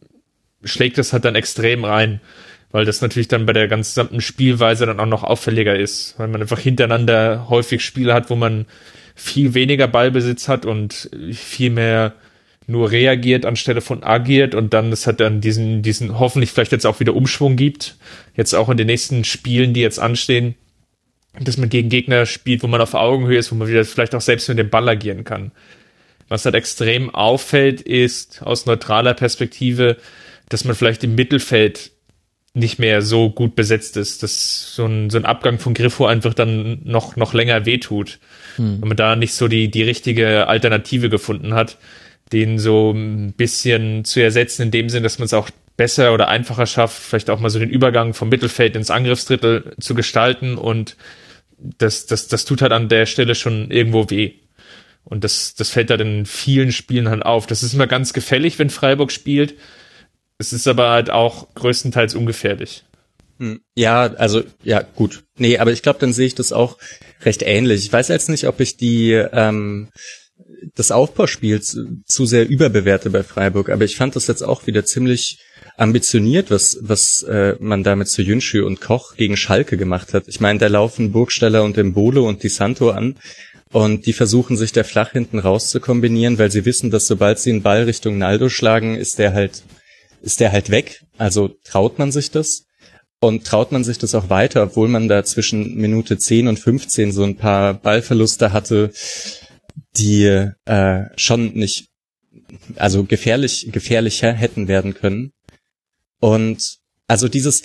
schlägt 0.64 0.96
das 0.96 1.12
halt 1.12 1.24
dann 1.24 1.34
extrem 1.34 1.84
rein, 1.84 2.20
weil 2.70 2.84
das 2.84 3.02
natürlich 3.02 3.28
dann 3.28 3.46
bei 3.46 3.52
der 3.52 3.68
gesamten 3.68 4.20
Spielweise 4.20 4.86
dann 4.86 5.00
auch 5.00 5.06
noch 5.06 5.24
auffälliger 5.24 5.76
ist, 5.76 6.14
weil 6.18 6.28
man 6.28 6.40
einfach 6.40 6.60
hintereinander 6.60 7.48
häufig 7.48 7.84
Spiele 7.84 8.14
hat, 8.14 8.30
wo 8.30 8.36
man 8.36 8.66
viel 9.14 9.54
weniger 9.54 9.88
Ballbesitz 9.88 10.48
hat 10.48 10.64
und 10.64 11.10
viel 11.32 11.70
mehr 11.70 12.14
nur 12.68 12.90
reagiert 12.90 13.46
anstelle 13.46 13.80
von 13.80 14.04
agiert 14.04 14.54
und 14.54 14.74
dann 14.74 14.92
es 14.92 15.06
hat 15.06 15.20
dann 15.20 15.40
diesen, 15.40 15.82
diesen 15.82 16.18
hoffentlich 16.18 16.52
vielleicht 16.52 16.72
jetzt 16.72 16.86
auch 16.86 17.00
wieder 17.00 17.16
Umschwung 17.16 17.56
gibt. 17.56 17.96
Jetzt 18.36 18.54
auch 18.54 18.68
in 18.68 18.76
den 18.76 18.86
nächsten 18.86 19.24
Spielen, 19.24 19.72
die 19.72 19.80
jetzt 19.80 19.98
anstehen, 19.98 20.54
dass 21.40 21.56
man 21.56 21.70
gegen 21.70 21.88
Gegner 21.88 22.26
spielt, 22.26 22.62
wo 22.62 22.66
man 22.66 22.82
auf 22.82 22.92
Augenhöhe 22.92 23.38
ist, 23.38 23.50
wo 23.50 23.56
man 23.56 23.68
wieder 23.68 23.84
vielleicht 23.86 24.14
auch 24.14 24.20
selbst 24.20 24.48
mit 24.50 24.58
dem 24.58 24.68
Ball 24.68 24.86
agieren 24.86 25.24
kann. 25.24 25.50
Was 26.28 26.44
halt 26.44 26.54
extrem 26.54 27.08
auffällt, 27.14 27.80
ist 27.80 28.42
aus 28.42 28.66
neutraler 28.66 29.14
Perspektive, 29.14 29.96
dass 30.50 30.64
man 30.64 30.76
vielleicht 30.76 31.02
im 31.04 31.14
Mittelfeld 31.14 31.92
nicht 32.52 32.78
mehr 32.78 33.00
so 33.00 33.30
gut 33.30 33.56
besetzt 33.56 33.96
ist, 33.96 34.22
dass 34.22 34.74
so 34.74 34.84
ein, 34.84 35.08
so 35.08 35.16
ein 35.16 35.24
Abgang 35.24 35.58
von 35.58 35.72
Griffo 35.72 36.04
einfach 36.04 36.34
dann 36.34 36.80
noch, 36.84 37.16
noch 37.16 37.32
länger 37.32 37.64
wehtut. 37.64 38.18
Hm. 38.56 38.82
Wenn 38.82 38.88
man 38.88 38.96
da 38.96 39.16
nicht 39.16 39.32
so 39.32 39.48
die, 39.48 39.70
die 39.70 39.82
richtige 39.82 40.48
Alternative 40.48 41.08
gefunden 41.08 41.54
hat 41.54 41.78
den 42.32 42.58
so 42.58 42.92
ein 42.92 43.32
bisschen 43.32 44.04
zu 44.04 44.20
ersetzen, 44.20 44.62
in 44.62 44.70
dem 44.70 44.88
Sinn, 44.88 45.02
dass 45.02 45.18
man 45.18 45.26
es 45.26 45.34
auch 45.34 45.50
besser 45.76 46.12
oder 46.12 46.28
einfacher 46.28 46.66
schafft, 46.66 47.00
vielleicht 47.00 47.30
auch 47.30 47.40
mal 47.40 47.50
so 47.50 47.58
den 47.58 47.70
Übergang 47.70 48.12
vom 48.12 48.28
Mittelfeld 48.28 48.76
ins 48.76 48.90
Angriffsdrittel 48.90 49.74
zu 49.80 49.94
gestalten 49.94 50.58
und 50.58 50.96
das, 51.58 52.06
das, 52.06 52.28
das 52.28 52.44
tut 52.44 52.62
halt 52.62 52.72
an 52.72 52.88
der 52.88 53.06
Stelle 53.06 53.34
schon 53.34 53.70
irgendwo 53.70 54.10
weh. 54.10 54.34
Und 55.04 55.24
das, 55.24 55.54
das 55.54 55.70
fällt 55.70 55.90
halt 55.90 56.02
in 56.02 56.26
vielen 56.26 56.70
Spielen 56.70 57.08
halt 57.08 57.24
auf. 57.24 57.46
Das 57.46 57.62
ist 57.62 57.72
immer 57.72 57.86
ganz 57.86 58.12
gefällig, 58.12 58.58
wenn 58.58 58.70
Freiburg 58.70 59.10
spielt. 59.10 59.54
Es 60.36 60.52
ist 60.52 60.68
aber 60.68 60.90
halt 60.90 61.10
auch 61.10 61.54
größtenteils 61.54 62.14
ungefährlich. 62.14 62.84
Hm. 63.38 63.60
Ja, 63.74 64.02
also 64.02 64.42
ja, 64.62 64.82
gut. 64.82 65.24
Nee, 65.36 65.58
aber 65.58 65.72
ich 65.72 65.82
glaube, 65.82 65.98
dann 65.98 66.12
sehe 66.12 66.26
ich 66.26 66.34
das 66.34 66.52
auch 66.52 66.76
recht 67.22 67.42
ähnlich. 67.42 67.84
Ich 67.84 67.92
weiß 67.92 68.08
jetzt 68.08 68.28
nicht, 68.28 68.46
ob 68.46 68.60
ich 68.60 68.76
die 68.76 69.12
ähm, 69.12 69.88
das 70.74 70.90
Aufbauspiel 70.90 71.60
zu, 71.60 72.02
zu 72.06 72.26
sehr 72.26 72.48
überbewerte 72.48 73.10
bei 73.10 73.22
Freiburg, 73.22 73.68
aber 73.68 73.84
ich 73.84 73.96
fand 73.96 74.16
das 74.16 74.26
jetzt 74.26 74.42
auch 74.42 74.66
wieder 74.66 74.84
ziemlich 74.84 75.38
ambitioniert, 75.76 76.50
was, 76.50 76.78
was 76.80 77.22
äh, 77.22 77.56
man 77.60 77.84
damit 77.84 78.08
zu 78.08 78.22
Jünschü 78.22 78.62
und 78.64 78.80
Koch 78.80 79.14
gegen 79.16 79.36
Schalke 79.36 79.76
gemacht 79.76 80.14
hat. 80.14 80.24
Ich 80.26 80.40
meine, 80.40 80.58
da 80.58 80.66
laufen 80.66 81.12
Burgsteller 81.12 81.62
und 81.62 81.78
Embolo 81.78 82.28
und 82.28 82.42
Di 82.42 82.48
Santo 82.48 82.90
an 82.90 83.16
und 83.72 84.06
die 84.06 84.12
versuchen 84.12 84.56
sich 84.56 84.72
da 84.72 84.82
flach 84.82 85.12
hinten 85.12 85.38
raus 85.38 85.70
zu 85.70 85.80
kombinieren, 85.80 86.38
weil 86.38 86.50
sie 86.50 86.64
wissen, 86.64 86.90
dass 86.90 87.06
sobald 87.06 87.38
sie 87.38 87.50
einen 87.50 87.62
Ball 87.62 87.84
Richtung 87.84 88.18
Naldo 88.18 88.48
schlagen, 88.48 88.96
ist 88.96 89.18
der 89.18 89.34
halt, 89.34 89.62
ist 90.22 90.40
der 90.40 90.52
halt 90.52 90.70
weg. 90.70 91.02
Also 91.18 91.50
traut 91.64 91.98
man 91.98 92.12
sich 92.12 92.30
das. 92.30 92.64
Und 93.20 93.44
traut 93.44 93.72
man 93.72 93.82
sich 93.82 93.98
das 93.98 94.14
auch 94.14 94.30
weiter, 94.30 94.62
obwohl 94.62 94.86
man 94.86 95.08
da 95.08 95.24
zwischen 95.24 95.74
Minute 95.74 96.18
10 96.18 96.46
und 96.46 96.56
15 96.56 97.10
so 97.10 97.24
ein 97.24 97.36
paar 97.36 97.74
Ballverluste 97.74 98.52
hatte, 98.52 98.92
die 99.98 100.50
äh, 100.64 101.04
schon 101.16 101.54
nicht, 101.54 101.88
also 102.76 103.04
gefährlich, 103.04 103.68
gefährlicher 103.72 104.32
hätten 104.32 104.68
werden 104.68 104.94
können. 104.94 105.32
Und 106.20 106.78
also 107.06 107.28
dieses, 107.28 107.62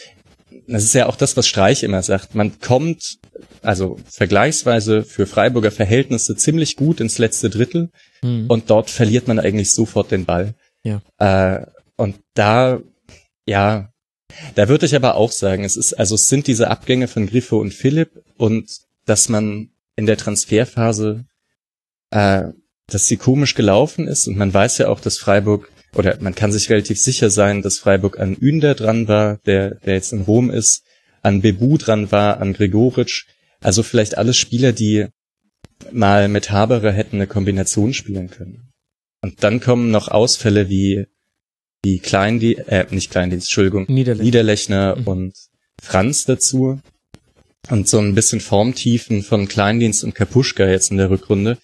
das 0.67 0.83
ist 0.83 0.93
ja 0.93 1.07
auch 1.07 1.15
das, 1.15 1.35
was 1.37 1.47
Streich 1.47 1.83
immer 1.83 2.01
sagt. 2.01 2.35
Man 2.35 2.59
kommt, 2.59 3.17
also 3.61 3.99
vergleichsweise 4.05 5.03
für 5.03 5.25
Freiburger 5.25 5.71
Verhältnisse 5.71 6.35
ziemlich 6.35 6.75
gut 6.75 6.99
ins 6.99 7.17
letzte 7.17 7.49
Drittel 7.49 7.91
mhm. 8.21 8.45
und 8.47 8.69
dort 8.69 8.89
verliert 8.89 9.27
man 9.27 9.39
eigentlich 9.39 9.73
sofort 9.73 10.11
den 10.11 10.25
Ball. 10.25 10.55
Ja. 10.83 11.01
Äh, 11.17 11.65
und 11.95 12.15
da, 12.33 12.79
ja, 13.45 13.89
da 14.55 14.67
würde 14.67 14.85
ich 14.85 14.95
aber 14.95 15.15
auch 15.15 15.31
sagen, 15.31 15.63
es 15.63 15.75
ist, 15.75 15.93
also 15.93 16.15
es 16.15 16.29
sind 16.29 16.47
diese 16.47 16.69
Abgänge 16.69 17.07
von 17.07 17.27
Griffo 17.27 17.59
und 17.59 17.73
Philipp 17.73 18.23
und 18.37 18.69
dass 19.05 19.29
man 19.29 19.69
in 19.95 20.05
der 20.05 20.17
Transferphase, 20.17 21.25
äh, 22.13 22.53
dass 22.87 23.07
sie 23.07 23.17
komisch 23.17 23.55
gelaufen 23.55 24.07
ist 24.07 24.27
und 24.27 24.37
man 24.37 24.53
weiß 24.53 24.77
ja 24.77 24.89
auch, 24.89 24.99
dass 24.99 25.17
Freiburg 25.17 25.69
oder 25.95 26.17
man 26.21 26.35
kann 26.35 26.51
sich 26.51 26.69
relativ 26.69 26.99
sicher 26.99 27.29
sein, 27.29 27.61
dass 27.61 27.79
Freiburg 27.79 28.19
an 28.19 28.35
Ünder 28.35 28.75
dran 28.75 29.07
war, 29.07 29.37
der, 29.45 29.75
der 29.75 29.93
jetzt 29.95 30.11
in 30.11 30.21
Rom 30.21 30.49
ist, 30.49 30.83
an 31.21 31.41
Bebu 31.41 31.77
dran 31.77 32.11
war, 32.11 32.39
an 32.39 32.53
Gregoritsch. 32.53 33.25
Also 33.61 33.83
vielleicht 33.83 34.17
alles 34.17 34.37
Spieler, 34.37 34.73
die 34.73 35.07
mal 35.91 36.27
mit 36.27 36.51
Haberer 36.51 36.91
hätten 36.91 37.17
eine 37.17 37.27
Kombination 37.27 37.93
spielen 37.93 38.29
können. 38.29 38.73
Und 39.21 39.43
dann 39.43 39.59
kommen 39.59 39.91
noch 39.91 40.07
Ausfälle 40.07 40.67
wie, 40.69 41.05
wie 41.83 41.99
Kleindienst, 41.99 42.67
äh, 42.67 42.85
nicht 42.89 43.11
Kleindienst, 43.11 43.47
Entschuldigung, 43.47 43.85
Niederlechner, 43.87 44.23
Niederlechner 44.23 44.95
mhm. 44.97 45.07
und 45.07 45.33
Franz 45.81 46.25
dazu. 46.25 46.81
Und 47.69 47.87
so 47.87 47.99
ein 47.99 48.13
bisschen 48.13 48.41
Formtiefen 48.41 49.23
von 49.23 49.47
Kleindienst 49.47 50.03
und 50.03 50.15
Kapuschka 50.15 50.67
jetzt 50.67 50.91
in 50.91 50.97
der 50.97 51.09
Rückrunde. 51.09 51.57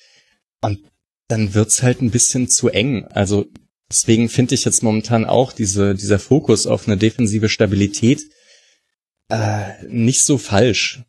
Und 0.62 0.80
dann 1.28 1.54
wird's 1.54 1.84
halt 1.84 2.02
ein 2.02 2.12
bisschen 2.12 2.50
zu 2.50 2.70
eng. 2.70 3.06
Also 3.06 3.46
Deswegen 3.92 4.30
finde 4.30 4.54
ich 4.54 4.66
jetzt 4.66 4.84
momentan 4.84 5.26
auch 5.26 5.52
diese, 5.52 5.96
dieser 5.96 6.20
Fokus 6.20 6.68
auf 6.68 6.88
eine 6.88 6.98
defensive 6.98 7.50
Stabilität 7.50 8.22
äh, 9.30 9.84
nicht 9.88 10.24
so 10.24 10.38
falsch. 10.38 11.04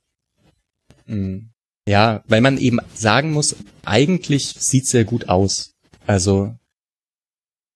Hm. 1.06 1.50
Ja, 1.86 2.22
weil 2.26 2.40
man 2.40 2.56
eben 2.58 2.78
sagen 2.94 3.32
muss, 3.32 3.56
eigentlich 3.84 4.54
sieht 4.58 4.86
sehr 4.86 5.04
gut 5.04 5.28
aus. 5.28 5.74
Also 6.06 6.54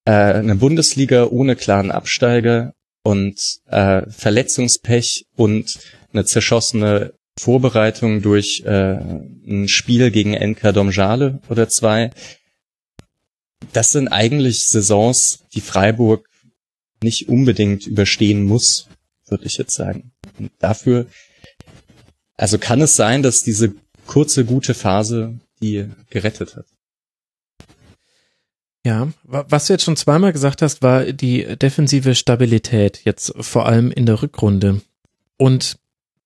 äh, 0.06 0.12
eine 0.12 0.56
Bundesliga 0.56 1.26
ohne 1.26 1.56
klaren 1.56 1.90
Absteiger 1.90 2.72
und 3.02 3.38
äh, 3.66 4.08
Verletzungspech 4.08 5.26
und 5.36 5.78
eine 6.12 6.24
zerschossene 6.24 7.14
Vorbereitung 7.38 8.22
durch 8.22 8.62
äh, 8.64 8.96
ein 8.96 9.68
Spiel 9.68 10.10
gegen 10.10 10.32
NK 10.32 10.72
Domjale 10.72 11.40
oder 11.48 11.68
zwei 11.68 12.10
das 13.72 13.92
sind 13.92 14.08
eigentlich 14.08 14.68
Saisons, 14.68 15.44
die 15.54 15.60
Freiburg 15.60 16.28
nicht 17.02 17.28
unbedingt 17.28 17.86
überstehen 17.86 18.44
muss, 18.44 18.88
würde 19.26 19.46
ich 19.46 19.56
jetzt 19.56 19.74
sagen. 19.74 20.12
Und 20.38 20.50
dafür, 20.58 21.06
also 22.36 22.58
kann 22.58 22.80
es 22.80 22.96
sein, 22.96 23.22
dass 23.22 23.42
diese 23.42 23.74
kurze 24.06 24.44
gute 24.44 24.74
Phase 24.74 25.38
die 25.60 25.88
gerettet 26.10 26.56
hat. 26.56 26.66
Ja, 28.84 29.08
was 29.22 29.66
du 29.66 29.72
jetzt 29.72 29.84
schon 29.84 29.96
zweimal 29.96 30.32
gesagt 30.32 30.60
hast, 30.60 30.82
war 30.82 31.04
die 31.04 31.56
defensive 31.56 32.14
Stabilität, 32.14 33.00
jetzt 33.04 33.32
vor 33.40 33.64
allem 33.64 33.90
in 33.90 34.04
der 34.04 34.20
Rückrunde. 34.20 34.82
Und 35.38 35.78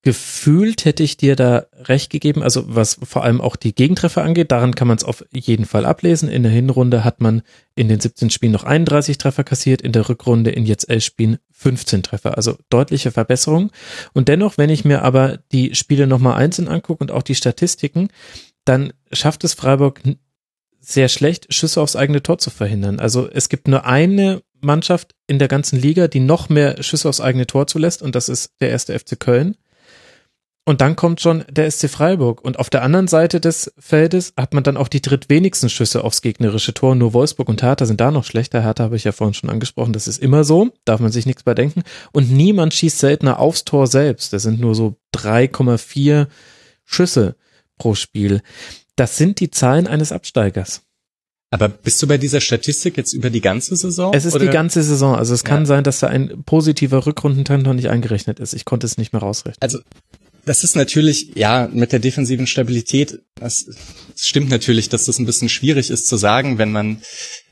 gefühlt 0.02 0.84
hätte 0.84 1.02
ich 1.02 1.16
dir 1.16 1.34
da 1.34 1.66
recht 1.74 2.10
gegeben, 2.10 2.42
also 2.42 2.64
was 2.66 2.98
vor 3.02 3.24
allem 3.24 3.40
auch 3.40 3.56
die 3.56 3.74
Gegentreffer 3.74 4.22
angeht, 4.22 4.52
daran 4.52 4.74
kann 4.74 4.88
man 4.88 4.96
es 4.96 5.04
auf 5.04 5.24
jeden 5.32 5.64
Fall 5.64 5.84
ablesen. 5.84 6.28
In 6.28 6.44
der 6.44 6.52
Hinrunde 6.52 7.02
hat 7.04 7.20
man 7.20 7.42
in 7.74 7.88
den 7.88 7.98
17 7.98 8.30
Spielen 8.30 8.52
noch 8.52 8.64
31 8.64 9.18
Treffer 9.18 9.42
kassiert, 9.42 9.82
in 9.82 9.92
der 9.92 10.08
Rückrunde 10.08 10.50
in 10.50 10.66
jetzt 10.66 10.88
11 10.88 11.04
Spielen 11.04 11.38
15 11.50 12.04
Treffer, 12.04 12.36
also 12.36 12.56
deutliche 12.70 13.10
Verbesserung. 13.10 13.72
Und 14.12 14.28
dennoch, 14.28 14.56
wenn 14.56 14.70
ich 14.70 14.84
mir 14.84 15.02
aber 15.02 15.38
die 15.50 15.74
Spiele 15.74 16.06
nochmal 16.06 16.36
einzeln 16.36 16.68
angucke 16.68 17.02
und 17.02 17.10
auch 17.10 17.22
die 17.22 17.34
Statistiken, 17.34 18.08
dann 18.64 18.92
schafft 19.12 19.42
es 19.42 19.54
Freiburg 19.54 20.00
sehr 20.80 21.08
schlecht, 21.08 21.52
Schüsse 21.52 21.80
aufs 21.80 21.96
eigene 21.96 22.22
Tor 22.22 22.38
zu 22.38 22.50
verhindern. 22.50 23.00
Also 23.00 23.28
es 23.28 23.48
gibt 23.48 23.66
nur 23.66 23.84
eine 23.84 24.42
Mannschaft 24.60 25.14
in 25.26 25.38
der 25.38 25.48
ganzen 25.48 25.80
Liga, 25.80 26.08
die 26.08 26.20
noch 26.20 26.48
mehr 26.48 26.82
Schüsse 26.82 27.08
aufs 27.08 27.20
eigene 27.20 27.46
Tor 27.46 27.66
zulässt 27.66 28.00
und 28.02 28.14
das 28.14 28.28
ist 28.28 28.52
der 28.60 28.70
erste 28.70 28.98
FC 28.98 29.18
Köln. 29.18 29.56
Und 30.68 30.82
dann 30.82 30.96
kommt 30.96 31.22
schon 31.22 31.46
der 31.48 31.70
SC 31.70 31.88
Freiburg. 31.88 32.44
Und 32.44 32.58
auf 32.58 32.68
der 32.68 32.82
anderen 32.82 33.08
Seite 33.08 33.40
des 33.40 33.72
Feldes 33.78 34.34
hat 34.36 34.52
man 34.52 34.62
dann 34.62 34.76
auch 34.76 34.88
die 34.88 35.00
drittwenigsten 35.00 35.70
Schüsse 35.70 36.04
aufs 36.04 36.20
gegnerische 36.20 36.74
Tor. 36.74 36.94
Nur 36.94 37.14
Wolfsburg 37.14 37.48
und 37.48 37.62
Hertha 37.62 37.86
sind 37.86 38.02
da 38.02 38.10
noch 38.10 38.24
schlechter. 38.24 38.62
Hertha 38.62 38.84
habe 38.84 38.96
ich 38.96 39.04
ja 39.04 39.12
vorhin 39.12 39.32
schon 39.32 39.48
angesprochen. 39.48 39.94
Das 39.94 40.06
ist 40.06 40.22
immer 40.22 40.44
so. 40.44 40.68
Darf 40.84 41.00
man 41.00 41.10
sich 41.10 41.24
nichts 41.24 41.42
bei 41.42 41.54
denken. 41.54 41.84
Und 42.12 42.30
niemand 42.30 42.74
schießt 42.74 42.98
seltener 42.98 43.38
aufs 43.38 43.64
Tor 43.64 43.86
selbst. 43.86 44.34
Das 44.34 44.42
sind 44.42 44.60
nur 44.60 44.74
so 44.74 44.96
3,4 45.14 46.26
Schüsse 46.84 47.36
pro 47.78 47.94
Spiel. 47.94 48.42
Das 48.94 49.16
sind 49.16 49.40
die 49.40 49.50
Zahlen 49.50 49.86
eines 49.86 50.12
Absteigers. 50.12 50.82
Aber 51.50 51.70
bist 51.70 52.02
du 52.02 52.06
bei 52.06 52.18
dieser 52.18 52.42
Statistik 52.42 52.98
jetzt 52.98 53.14
über 53.14 53.30
die 53.30 53.40
ganze 53.40 53.74
Saison? 53.74 54.12
Es 54.12 54.26
ist 54.26 54.34
oder? 54.34 54.44
die 54.44 54.50
ganze 54.50 54.82
Saison. 54.82 55.16
Also 55.16 55.32
es 55.32 55.44
kann 55.44 55.60
ja. 55.60 55.66
sein, 55.66 55.84
dass 55.84 56.00
da 56.00 56.08
ein 56.08 56.42
positiver 56.44 57.06
Rückrundentrend 57.06 57.64
noch 57.64 57.72
nicht 57.72 57.88
eingerechnet 57.88 58.38
ist. 58.38 58.52
Ich 58.52 58.66
konnte 58.66 58.86
es 58.86 58.98
nicht 58.98 59.14
mehr 59.14 59.22
rausrechnen. 59.22 59.62
Also 59.62 59.78
das 60.48 60.64
ist 60.64 60.76
natürlich, 60.76 61.32
ja, 61.36 61.68
mit 61.72 61.92
der 61.92 61.98
defensiven 61.98 62.46
Stabilität, 62.46 63.20
das, 63.34 63.66
das 63.66 64.26
stimmt 64.26 64.48
natürlich, 64.48 64.88
dass 64.88 65.04
das 65.04 65.18
ein 65.18 65.26
bisschen 65.26 65.48
schwierig 65.48 65.90
ist 65.90 66.06
zu 66.06 66.16
sagen, 66.16 66.58
wenn 66.58 66.72
man 66.72 67.02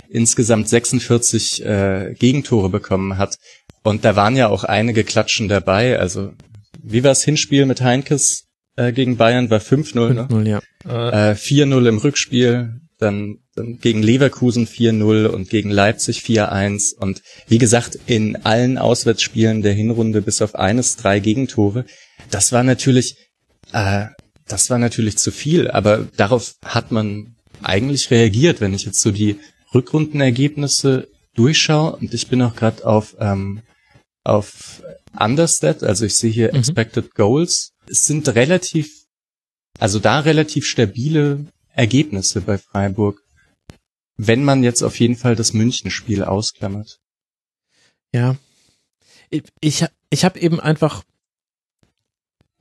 insgesamt 0.09 0.69
46 0.69 1.65
äh, 1.65 2.15
Gegentore 2.19 2.71
bekommen 2.71 3.19
hat. 3.19 3.37
Und 3.83 4.05
da 4.05 4.17
waren 4.17 4.37
ja 4.37 4.49
auch 4.49 4.65
einige 4.65 5.05
Klatschen 5.05 5.49
dabei. 5.49 5.99
Also 5.99 6.33
wie 6.83 7.03
war 7.03 7.11
das 7.11 7.25
Hinspiel 7.25 7.67
mit 7.67 7.83
Heinkes 7.83 8.45
äh, 8.77 8.93
gegen 8.93 9.17
Bayern? 9.17 9.51
War 9.51 9.61
5-0, 9.61 10.29
5-0 10.29 10.43
ne? 10.43 10.61
ja. 10.85 11.31
Äh, 11.31 11.35
4-0 11.35 11.89
im 11.89 11.99
Rückspiel, 11.99 12.81
dann, 12.99 13.39
dann 13.55 13.79
gegen 13.79 14.03
Leverkusen 14.03 14.67
4-0 14.67 15.27
und 15.27 15.51
gegen 15.51 15.71
Leipzig 15.71 16.21
4-1. 16.21 16.95
Und 16.97 17.23
wie 17.47 17.59
gesagt, 17.59 17.99
in 18.07 18.37
allen 18.37 18.79
Auswärtsspielen 18.79 19.63
der 19.63 19.75
Hinrunde 19.75 20.23
bis 20.23 20.41
auf 20.41 20.55
eines 20.55 20.97
drei 20.97 21.21
Gegentore. 21.21 21.85
Das 22.31 22.53
war 22.53 22.63
natürlich, 22.63 23.17
äh, 23.73 24.07
das 24.47 24.71
war 24.71 24.79
natürlich 24.79 25.19
zu 25.19 25.31
viel, 25.31 25.71
aber 25.71 26.09
darauf 26.17 26.57
hat 26.65 26.93
man 26.93 27.37
eigentlich 27.63 28.11
reagiert, 28.11 28.61
wenn 28.61 28.75
ich 28.75 28.85
jetzt 28.85 29.01
so 29.01 29.11
die 29.11 29.39
Rückrundenergebnisse 29.75 31.09
durchschaue 31.35 31.97
und 31.97 32.15
ich 32.15 32.29
bin 32.29 32.43
auch 32.43 32.55
gerade 32.55 32.87
auf 32.87 33.17
ähm, 33.19 33.63
auf 34.25 34.83
Understat, 35.19 35.83
also 35.83 36.05
ich 36.05 36.19
sehe 36.19 36.33
hier 36.33 36.49
mhm. 36.53 36.59
Expected 36.59 37.15
Goals. 37.15 37.73
Es 37.89 38.07
sind 38.07 38.29
relativ, 38.35 39.07
also 39.79 39.99
da 40.01 40.21
relativ 40.21 40.67
stabile 40.67 41.47
Ergebnisse 41.73 42.41
bei 42.41 42.59
Freiburg, 42.59 43.23
wenn 44.17 44.43
man 44.43 44.65
jetzt 44.65 44.83
auf 44.83 44.99
jeden 44.99 45.17
Fall 45.17 45.37
das 45.37 45.53
Münchenspiel 45.53 46.25
ausklammert. 46.25 46.99
Ja, 48.13 48.37
ich 49.31 49.45
ich, 49.61 49.85
ich 50.11 50.25
habe 50.25 50.41
eben 50.41 50.59
einfach 50.59 51.05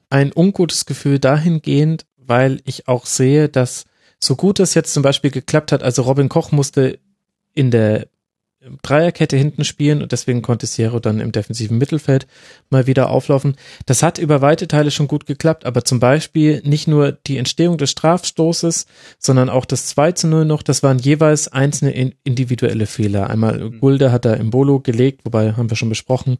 ein 0.09 0.31
ungutes 0.35 0.85
Gefühl 0.85 1.19
dahingehend, 1.19 2.05
weil 2.17 2.61
ich 2.65 2.87
auch 2.87 3.05
sehe, 3.05 3.49
dass 3.49 3.85
so 4.19 4.35
gut 4.35 4.59
es 4.59 4.73
jetzt 4.73 4.93
zum 4.93 5.03
Beispiel 5.03 5.31
geklappt 5.31 5.71
hat, 5.71 5.83
also 5.83 6.03
Robin 6.03 6.29
Koch 6.29 6.51
musste 6.51 6.99
in 7.53 7.71
der 7.71 8.07
Dreierkette 8.81 9.37
hinten 9.37 9.63
spielen 9.63 10.01
und 10.01 10.11
deswegen 10.11 10.41
konnte 10.41 10.65
Sierra 10.65 10.99
dann 10.99 11.19
im 11.19 11.31
defensiven 11.31 11.77
Mittelfeld 11.77 12.25
mal 12.69 12.87
wieder 12.87 13.09
auflaufen. 13.09 13.55
Das 13.85 14.01
hat 14.01 14.17
über 14.17 14.41
weite 14.41 14.67
Teile 14.67 14.91
schon 14.91 15.07
gut 15.07 15.25
geklappt, 15.25 15.65
aber 15.65 15.83
zum 15.83 15.99
Beispiel 15.99 16.61
nicht 16.65 16.87
nur 16.87 17.11
die 17.11 17.37
Entstehung 17.37 17.77
des 17.77 17.91
Strafstoßes, 17.91 18.87
sondern 19.19 19.49
auch 19.49 19.65
das 19.65 19.87
2 19.87 20.13
zu 20.13 20.27
0 20.27 20.45
noch, 20.45 20.63
das 20.63 20.83
waren 20.83 20.99
jeweils 20.99 21.47
einzelne 21.47 22.13
individuelle 22.23 22.87
Fehler. 22.87 23.29
Einmal 23.29 23.69
Gulde 23.71 24.11
hat 24.11 24.25
er 24.25 24.37
im 24.37 24.49
Bolo 24.49 24.79
gelegt, 24.79 25.21
wobei 25.25 25.53
haben 25.53 25.69
wir 25.69 25.77
schon 25.77 25.89
besprochen, 25.89 26.37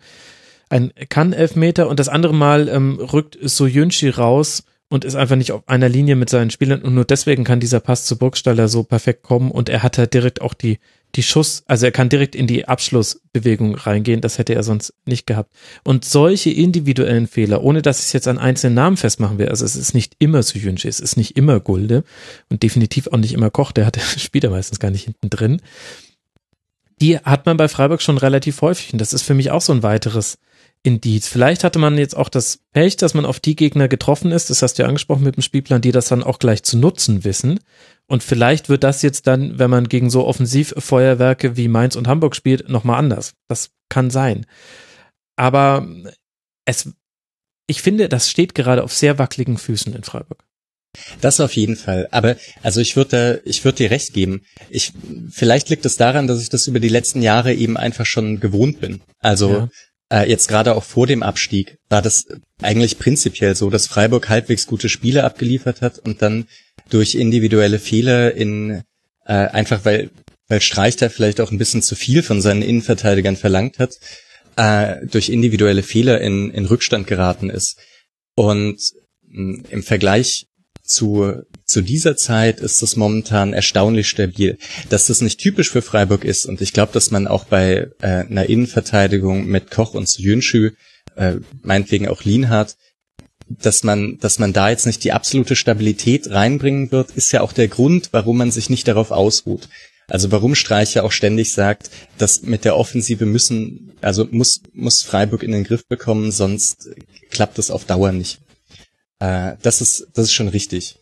ein 0.76 0.92
Kann-Elfmeter 1.10 1.88
und 1.88 2.00
das 2.00 2.10
andere 2.10 2.34
Mal 2.34 2.68
ähm, 2.68 3.00
rückt 3.00 3.38
Soyunchi 3.42 4.10
raus 4.10 4.64
und 4.90 5.06
ist 5.06 5.16
einfach 5.16 5.36
nicht 5.36 5.52
auf 5.52 5.68
einer 5.68 5.90
Linie 5.90 6.16
mit 6.16 6.30
seinen 6.30 6.52
Spielern 6.52 6.82
und 6.82 6.94
nur 6.94 7.06
deswegen 7.06 7.44
kann 7.44 7.60
dieser 7.60 7.80
Pass 7.80 8.06
zu 8.06 8.18
Burgstaller 8.18 8.68
so 8.68 8.84
perfekt 8.84 9.24
kommen 9.24 9.52
und 9.52 9.70
er 9.70 9.84
hat 9.84 9.98
halt 9.98 10.14
direkt 10.14 10.42
auch 10.42 10.54
die 10.54 10.80
die 11.16 11.24
Schuss, 11.24 11.64
also 11.66 11.86
er 11.86 11.92
kann 11.92 12.10
direkt 12.10 12.36
in 12.36 12.46
die 12.46 12.68
Abschlussbewegung 12.68 13.76
reingehen, 13.76 14.20
das 14.20 14.38
hätte 14.38 14.54
er 14.54 14.64
sonst 14.64 14.94
nicht 15.06 15.26
gehabt. 15.26 15.54
Und 15.84 16.04
solche 16.04 16.50
individuellen 16.50 17.28
Fehler, 17.28 17.64
ohne 17.64 17.82
dass 17.82 18.00
ich 18.00 18.08
es 18.08 18.14
jetzt 18.14 18.28
an 18.28 18.38
einzelnen 18.38 18.76
Namen 18.76 18.98
festmachen 18.98 19.38
will, 19.38 19.48
also 19.48 19.64
es 19.64 19.78
ist 19.78 19.94
nicht 19.94 20.16
immer 20.20 20.44
Suyunchi, 20.44 20.88
es 20.88 21.00
ist 21.00 21.16
nicht 21.16 21.38
immer 21.38 21.60
Gulde 21.60 22.04
und 22.50 22.64
definitiv 22.64 23.08
auch 23.08 23.18
nicht 23.18 23.34
immer 23.34 23.50
Koch, 23.50 23.72
der 23.72 23.86
hat, 23.86 23.98
spielt 24.18 24.44
er 24.44 24.50
meistens 24.50 24.80
gar 24.80 24.92
nicht 24.92 25.06
hinten 25.06 25.30
drin. 25.30 25.62
Die 27.02 27.18
hat 27.18 27.46
man 27.46 27.58
bei 27.58 27.68
Freiburg 27.68 28.02
schon 28.02 28.18
relativ 28.18 28.62
häufig 28.62 28.94
und 28.94 29.00
das 29.00 29.14
ist 29.14 29.24
für 29.24 29.34
mich 29.34 29.52
auch 29.52 29.62
so 29.62 29.74
ein 29.74 29.84
weiteres 29.84 30.38
Indiz. 30.86 31.28
Vielleicht 31.28 31.64
hatte 31.64 31.80
man 31.80 31.98
jetzt 31.98 32.16
auch 32.16 32.30
das 32.30 32.60
Pech, 32.72 32.96
dass 32.96 33.16
man 33.16 33.26
auf 33.26 33.40
die 33.40 33.56
Gegner 33.56 33.88
getroffen 33.88 34.32
ist, 34.32 34.52
das 34.52 34.62
hast 34.62 34.76
du 34.76 34.84
ja 34.84 34.88
angesprochen 34.88 35.24
mit 35.24 35.36
dem 35.36 35.42
Spielplan, 35.42 35.82
die 35.82 35.92
das 35.92 36.08
dann 36.08 36.24
auch 36.24 36.38
gleich 36.38 36.62
zu 36.62 36.78
nutzen 36.78 37.24
wissen. 37.24 37.60
Und 38.08 38.22
vielleicht 38.22 38.70
wird 38.70 38.84
das 38.84 39.02
jetzt 39.02 39.26
dann, 39.26 39.58
wenn 39.58 39.72
man 39.72 39.90
gegen 39.90 40.12
so 40.12 40.28
Offensivfeuerwerke 40.28 41.58
wie 41.58 41.68
Mainz 41.68 41.96
und 41.96 42.08
Hamburg 42.08 42.36
spielt, 42.36 42.70
nochmal 42.70 43.00
anders. 43.00 43.34
Das 43.48 43.72
kann 43.90 44.12
sein. 44.12 44.46
Aber 45.36 45.88
es, 46.66 46.94
ich 47.66 47.82
finde, 47.82 48.08
das 48.08 48.30
steht 48.30 48.54
gerade 48.54 48.84
auf 48.84 48.94
sehr 48.94 49.18
wackeligen 49.18 49.58
Füßen 49.58 49.94
in 49.96 50.04
Freiburg. 50.04 50.46
Das 51.20 51.40
auf 51.40 51.54
jeden 51.56 51.76
Fall. 51.76 52.08
Aber 52.12 52.38
also 52.62 52.80
ich 52.80 52.96
würde, 52.96 53.42
ich 53.44 53.66
würde 53.66 53.78
dir 53.78 53.92
recht 53.92 54.14
geben. 54.14 54.46
Ich 54.70 54.94
vielleicht 55.30 55.70
liegt 55.70 55.86
es 55.86 55.98
daran, 55.98 56.28
dass 56.28 56.42
ich 56.42 56.50
das 56.50 56.68
über 56.68 56.80
die 56.80 56.90
letzten 56.90 57.22
Jahre 57.22 57.54
eben 57.54 57.76
einfach 57.76 58.06
schon 58.06 58.40
gewohnt 58.40 58.80
bin. 58.80 59.02
Also 59.20 59.52
ja 59.52 59.70
äh, 60.12 60.30
jetzt 60.30 60.48
gerade 60.48 60.76
auch 60.76 60.84
vor 60.84 61.08
dem 61.08 61.24
Abstieg 61.24 61.78
war 61.90 62.02
das 62.02 62.26
eigentlich 62.62 63.00
prinzipiell 63.00 63.56
so, 63.56 63.70
dass 63.70 63.88
Freiburg 63.88 64.30
halbwegs 64.30 64.68
gute 64.68 64.90
Spiele 64.90 65.24
abgeliefert 65.24 65.82
hat 65.82 66.00
und 66.00 66.22
dann 66.22 66.48
durch 66.90 67.16
individuelle 67.16 67.80
Fehler 67.80 68.34
in 68.34 68.84
äh, 69.26 69.34
einfach 69.34 69.86
weil 69.86 70.12
weil 70.48 70.62
Streich 70.62 70.96
da 70.96 71.10
vielleicht 71.10 71.42
auch 71.42 71.52
ein 71.52 71.58
bisschen 71.58 71.82
zu 71.82 71.96
viel 71.96 72.22
von 72.22 72.42
seinen 72.42 72.62
Innenverteidigern 72.62 73.36
verlangt 73.36 73.80
hat, 73.80 73.94
äh, 74.58 75.06
durch 75.08 75.30
individuelle 75.30 75.84
Fehler 75.84 76.22
in, 76.22 76.52
in 76.52 76.66
Rückstand 76.66 77.08
geraten 77.08 77.50
ist. 77.50 77.80
Und 78.36 78.80
im 79.32 79.84
Vergleich 79.84 80.48
zu, 80.86 81.44
zu 81.66 81.82
dieser 81.82 82.16
Zeit 82.16 82.60
ist 82.60 82.82
es 82.82 82.96
momentan 82.96 83.54
erstaunlich 83.54 84.08
stabil. 84.08 84.58
Dass 84.90 85.08
das 85.08 85.22
nicht 85.22 85.40
typisch 85.40 85.72
für 85.72 85.82
Freiburg 85.82 86.24
ist 86.24 86.46
und 86.46 86.62
ich 86.62 86.74
glaube, 86.74 86.94
dass 86.94 87.12
man 87.12 87.28
auch 87.28 87.46
bei 87.46 87.90
äh, 88.02 88.08
einer 88.08 88.48
Innenverteidigung 88.48 89.46
mit 89.48 89.72
Koch 89.72 89.94
und 89.94 90.18
Jünschü, 90.18 90.72
äh, 91.16 91.36
meinetwegen 91.64 92.08
auch 92.08 92.24
Lienhardt, 92.24 92.76
dass 93.48 93.84
man, 93.84 94.18
dass 94.20 94.40
man 94.40 94.54
da 94.54 94.70
jetzt 94.70 94.86
nicht 94.86 95.04
die 95.04 95.12
absolute 95.12 95.56
Stabilität 95.56 96.30
reinbringen 96.30 96.92
wird, 96.92 97.12
ist 97.12 97.32
ja 97.32 97.42
auch 97.42 97.54
der 97.54 97.68
Grund, 97.68 98.10
warum 98.12 98.38
man 98.38 98.52
sich 98.52 98.70
nicht 98.70 98.88
darauf 98.88 99.12
ausruht. 99.12 99.70
Also 100.08 100.32
warum 100.32 100.56
Streicher 100.56 101.04
auch 101.04 101.12
ständig 101.12 101.52
sagt, 101.52 101.90
dass 102.18 102.44
mit 102.44 102.64
der 102.64 102.78
Offensive 102.78 103.26
müssen, 103.26 103.94
also 104.02 104.28
muss, 104.30 104.62
muss 104.74 105.02
Freiburg 105.02 105.42
in 105.42 105.52
den 105.52 105.64
Griff 105.64 105.88
bekommen, 105.88 106.32
sonst 106.32 106.90
klappt 107.32 107.58
es 107.58 107.72
auf 107.72 107.86
Dauer 107.86 108.12
nicht. 108.12 108.40
Äh, 109.20 109.54
das 109.62 109.82
ist, 109.82 110.08
das 110.14 110.26
ist 110.26 110.34
schon 110.34 110.48
richtig. 110.48 111.00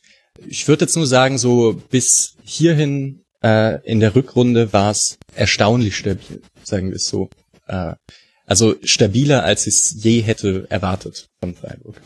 Ich 0.48 0.68
würde 0.68 0.85
jetzt 0.85 0.95
nur 0.95 1.07
sagen, 1.07 1.38
so 1.38 1.81
bis 1.90 2.35
hierhin 2.44 3.23
äh, 3.44 3.81
in 3.84 3.99
der 3.99 4.15
Rückrunde 4.15 4.73
war 4.73 4.91
es 4.91 5.18
erstaunlich 5.35 5.98
stabil, 5.98 6.41
sagen 6.64 6.90
wir 6.90 6.95
es 6.95 7.07
so. 7.07 7.30
Äh, 7.68 7.94
also 8.45 8.76
stabiler, 8.84 9.44
als 9.44 9.68
ich 9.68 9.76
es 9.76 10.03
je 10.03 10.22
hätte 10.22 10.68
erwartet 10.69 11.30
von 11.41 11.56
Freiburg. 11.56 12.02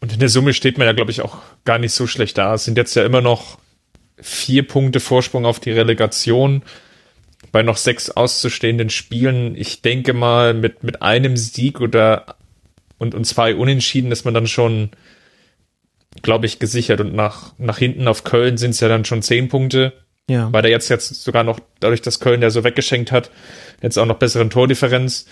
Und 0.00 0.12
in 0.12 0.20
der 0.20 0.28
Summe 0.28 0.52
steht 0.52 0.78
man 0.78 0.86
ja, 0.86 0.92
glaube 0.92 1.10
ich, 1.10 1.22
auch 1.22 1.38
gar 1.64 1.78
nicht 1.78 1.92
so 1.92 2.06
schlecht 2.06 2.38
da. 2.38 2.54
Es 2.54 2.64
sind 2.64 2.78
jetzt 2.78 2.94
ja 2.94 3.04
immer 3.04 3.20
noch 3.20 3.58
vier 4.20 4.66
Punkte 4.66 5.00
Vorsprung 5.00 5.44
auf 5.44 5.60
die 5.60 5.72
Relegation 5.72 6.62
bei 7.52 7.62
noch 7.62 7.76
sechs 7.76 8.10
auszustehenden 8.10 8.90
Spielen. 8.90 9.56
Ich 9.56 9.82
denke 9.82 10.12
mal, 10.12 10.54
mit, 10.54 10.84
mit 10.84 11.02
einem 11.02 11.36
Sieg 11.36 11.80
oder 11.80 12.36
und, 12.98 13.14
und 13.14 13.24
zwei 13.24 13.54
Unentschieden 13.54 14.12
ist 14.12 14.24
man 14.24 14.34
dann 14.34 14.46
schon, 14.46 14.90
glaube 16.22 16.46
ich, 16.46 16.58
gesichert. 16.58 17.00
Und 17.00 17.14
nach, 17.14 17.54
nach 17.58 17.78
hinten 17.78 18.08
auf 18.08 18.24
Köln 18.24 18.56
sind 18.56 18.70
es 18.70 18.80
ja 18.80 18.88
dann 18.88 19.04
schon 19.04 19.22
zehn 19.22 19.48
Punkte. 19.48 19.92
Ja. 20.28 20.52
Weil 20.52 20.62
der 20.62 20.70
jetzt, 20.70 20.88
jetzt 20.90 21.22
sogar 21.22 21.44
noch, 21.44 21.58
dadurch, 21.80 22.02
dass 22.02 22.20
Köln 22.20 22.40
der 22.40 22.50
so 22.50 22.64
weggeschenkt 22.64 23.12
hat, 23.12 23.30
jetzt 23.82 23.98
auch 23.98 24.06
noch 24.06 24.18
besseren 24.18 24.50
Tordifferenz. 24.50 25.26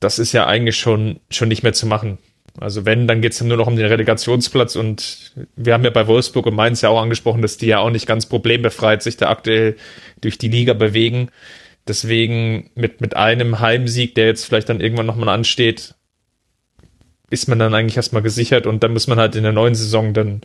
Das 0.00 0.18
ist 0.18 0.32
ja 0.32 0.46
eigentlich 0.46 0.76
schon, 0.76 1.18
schon 1.28 1.48
nicht 1.48 1.64
mehr 1.64 1.72
zu 1.72 1.86
machen. 1.86 2.18
Also 2.60 2.84
wenn, 2.84 3.06
dann 3.06 3.20
geht's 3.20 3.38
dann 3.38 3.48
nur 3.48 3.56
noch 3.56 3.66
um 3.66 3.76
den 3.76 3.86
Relegationsplatz 3.86 4.76
und 4.76 5.32
wir 5.56 5.74
haben 5.74 5.84
ja 5.84 5.90
bei 5.90 6.06
Wolfsburg 6.06 6.46
und 6.46 6.54
Mainz 6.54 6.80
ja 6.82 6.88
auch 6.88 7.00
angesprochen, 7.00 7.42
dass 7.42 7.56
die 7.56 7.66
ja 7.66 7.78
auch 7.78 7.90
nicht 7.90 8.06
ganz 8.06 8.26
problembefreit 8.26 9.02
sich 9.02 9.16
da 9.16 9.28
aktuell 9.28 9.76
durch 10.20 10.38
die 10.38 10.48
Liga 10.48 10.72
bewegen. 10.72 11.30
Deswegen 11.86 12.70
mit, 12.74 13.00
mit 13.00 13.16
einem 13.16 13.60
Heimsieg, 13.60 14.14
der 14.14 14.26
jetzt 14.26 14.44
vielleicht 14.44 14.68
dann 14.68 14.80
irgendwann 14.80 15.06
nochmal 15.06 15.30
ansteht, 15.30 15.94
ist 17.30 17.48
man 17.48 17.58
dann 17.58 17.74
eigentlich 17.74 17.96
erstmal 17.96 18.22
gesichert 18.22 18.66
und 18.66 18.82
dann 18.82 18.92
muss 18.92 19.06
man 19.06 19.18
halt 19.18 19.36
in 19.36 19.42
der 19.42 19.52
neuen 19.52 19.74
Saison 19.74 20.14
dann 20.14 20.40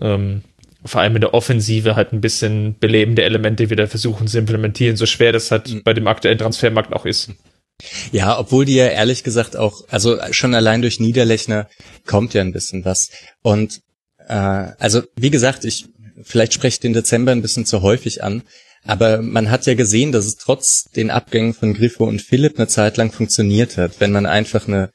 ähm, 0.00 0.42
vor 0.84 1.00
allem 1.00 1.16
in 1.16 1.20
der 1.20 1.34
Offensive 1.34 1.96
halt 1.96 2.12
ein 2.12 2.20
bisschen 2.20 2.78
belebende 2.78 3.22
Elemente 3.22 3.70
wieder 3.70 3.88
versuchen 3.88 4.28
zu 4.28 4.38
implementieren, 4.38 4.96
so 4.96 5.06
schwer 5.06 5.32
das 5.32 5.50
halt 5.50 5.68
mhm. 5.68 5.82
bei 5.82 5.94
dem 5.94 6.06
aktuellen 6.06 6.38
Transfermarkt 6.38 6.92
auch 6.92 7.06
ist. 7.06 7.30
Ja, 8.10 8.38
obwohl 8.38 8.64
die 8.64 8.74
ja 8.74 8.86
ehrlich 8.86 9.22
gesagt 9.22 9.56
auch, 9.56 9.84
also 9.88 10.18
schon 10.32 10.54
allein 10.54 10.82
durch 10.82 10.98
Niederlechner 10.98 11.68
kommt 12.06 12.34
ja 12.34 12.40
ein 12.40 12.52
bisschen 12.52 12.84
was. 12.84 13.10
Und 13.42 13.82
äh, 14.26 14.34
also 14.34 15.02
wie 15.16 15.30
gesagt, 15.30 15.64
ich 15.64 15.86
vielleicht 16.22 16.54
spreche 16.54 16.74
ich 16.74 16.80
den 16.80 16.92
Dezember 16.92 17.32
ein 17.32 17.42
bisschen 17.42 17.66
zu 17.66 17.82
häufig 17.82 18.24
an, 18.24 18.42
aber 18.84 19.22
man 19.22 19.50
hat 19.50 19.66
ja 19.66 19.74
gesehen, 19.74 20.12
dass 20.12 20.26
es 20.26 20.36
trotz 20.36 20.84
den 20.96 21.10
Abgängen 21.10 21.54
von 21.54 21.74
Griffo 21.74 22.04
und 22.04 22.22
Philipp 22.22 22.58
eine 22.58 22.68
Zeit 22.68 22.96
lang 22.96 23.12
funktioniert 23.12 23.76
hat, 23.76 24.00
wenn 24.00 24.12
man 24.12 24.26
einfach 24.26 24.66
eine 24.66 24.90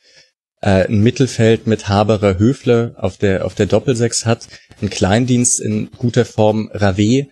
äh, 0.64 0.88
ein 0.88 1.02
Mittelfeld 1.02 1.68
mit 1.68 1.90
Haberer 1.90 2.40
Höfle 2.40 2.96
auf 2.98 3.18
der 3.18 3.46
auf 3.46 3.54
der 3.54 3.66
Doppelsechs 3.66 4.26
hat, 4.26 4.48
ein 4.82 4.90
Kleindienst 4.90 5.60
in 5.60 5.92
guter 5.92 6.24
Form 6.24 6.72
Rave. 6.74 7.28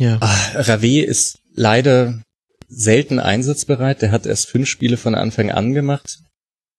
Ja. 0.00 0.18
Ah, 0.20 0.50
Rave 0.54 1.02
ist 1.02 1.38
leider 1.54 2.20
selten 2.68 3.20
einsatzbereit. 3.20 4.02
Der 4.02 4.10
hat 4.10 4.26
erst 4.26 4.48
fünf 4.48 4.68
Spiele 4.68 4.96
von 4.96 5.14
Anfang 5.14 5.52
an 5.52 5.72
gemacht. 5.72 6.18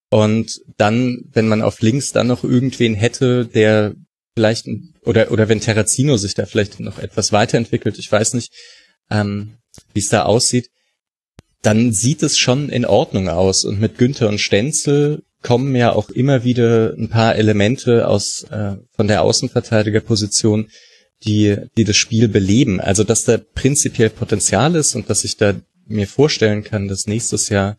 Und 0.10 0.60
dann, 0.77 1.23
wenn 1.31 1.47
man 1.47 1.61
auf 1.61 1.81
links 1.81 2.11
dann 2.11 2.27
noch 2.27 2.43
irgendwen 2.43 2.95
hätte, 2.95 3.45
der 3.45 3.93
vielleicht 4.35 4.68
oder 5.06 5.31
oder 5.31 5.47
wenn 5.47 5.61
Terrazino 5.61 6.18
sich 6.18 6.34
da 6.34 6.45
vielleicht 6.45 6.81
noch 6.81 6.99
etwas 6.99 7.31
weiterentwickelt, 7.31 7.97
ich 7.99 8.11
weiß 8.11 8.34
nicht, 8.34 8.51
ähm, 9.10 9.56
wie 9.93 9.99
es 9.99 10.10
da 10.10 10.23
aussieht, 10.23 10.69
dann 11.61 11.93
sieht 11.93 12.22
es 12.22 12.38
schon 12.38 12.68
in 12.69 12.85
Ordnung 12.85 13.30
aus. 13.30 13.64
Und 13.64 13.80
mit 13.80 13.97
Günther 13.97 14.27
und 14.27 14.39
Stenzel 14.39 15.23
kommen 15.41 15.75
ja 15.75 15.93
auch 15.93 16.09
immer 16.09 16.43
wieder 16.43 16.93
ein 16.97 17.09
paar 17.09 17.35
Elemente 17.35 18.07
aus 18.07 18.43
äh, 18.51 18.75
von 18.95 19.07
der 19.07 19.21
Außenverteidigerposition, 19.21 20.69
die 21.23 21.57
die 21.77 21.83
das 21.83 21.97
Spiel 21.97 22.27
beleben. 22.27 22.79
Also 22.81 23.03
dass 23.03 23.23
da 23.23 23.37
prinzipiell 23.37 24.09
Potenzial 24.09 24.75
ist 24.75 24.95
und 24.95 25.09
dass 25.09 25.23
ich 25.23 25.37
da 25.37 25.53
mir 25.87 26.07
vorstellen 26.07 26.63
kann, 26.63 26.87
dass 26.87 27.07
nächstes 27.07 27.49
Jahr 27.49 27.77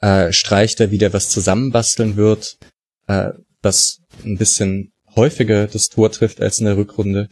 äh, 0.00 0.32
Streich 0.32 0.76
da 0.76 0.90
wieder 0.90 1.12
was 1.12 1.30
zusammenbasteln 1.30 2.16
wird, 2.16 2.58
äh, 3.06 3.30
was 3.62 4.00
ein 4.24 4.38
bisschen 4.38 4.92
häufiger 5.16 5.66
das 5.66 5.88
Tor 5.88 6.12
trifft 6.12 6.40
als 6.40 6.58
in 6.58 6.66
der 6.66 6.76
Rückrunde. 6.76 7.28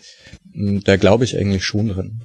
Hm, 0.52 0.82
da 0.84 0.97
glaube 0.97 1.24
ich 1.24 1.36
eigentlich 1.36 1.64
schon 1.64 1.88
drin. 1.88 2.24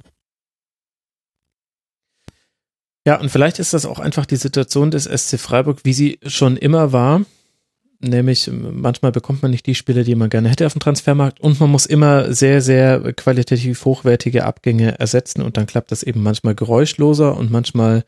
Ja, 3.06 3.20
und 3.20 3.30
vielleicht 3.30 3.58
ist 3.58 3.74
das 3.74 3.84
auch 3.84 3.98
einfach 3.98 4.26
die 4.26 4.36
Situation 4.36 4.90
des 4.90 5.04
SC 5.04 5.38
Freiburg, 5.38 5.80
wie 5.84 5.92
sie 5.92 6.18
schon 6.24 6.56
immer 6.56 6.92
war. 6.92 7.22
Nämlich, 8.04 8.50
manchmal 8.52 9.12
bekommt 9.12 9.42
man 9.42 9.52
nicht 9.52 9.66
die 9.66 9.76
Spiele, 9.76 10.02
die 10.02 10.16
man 10.16 10.28
gerne 10.28 10.48
hätte 10.48 10.66
auf 10.66 10.72
dem 10.72 10.80
Transfermarkt 10.80 11.38
und 11.38 11.60
man 11.60 11.70
muss 11.70 11.86
immer 11.86 12.32
sehr, 12.32 12.60
sehr 12.60 13.12
qualitativ 13.12 13.84
hochwertige 13.84 14.44
Abgänge 14.44 14.98
ersetzen 14.98 15.40
und 15.40 15.56
dann 15.56 15.66
klappt 15.66 15.92
das 15.92 16.02
eben 16.02 16.20
manchmal 16.20 16.56
geräuschloser 16.56 17.36
und 17.36 17.52
manchmal 17.52 18.04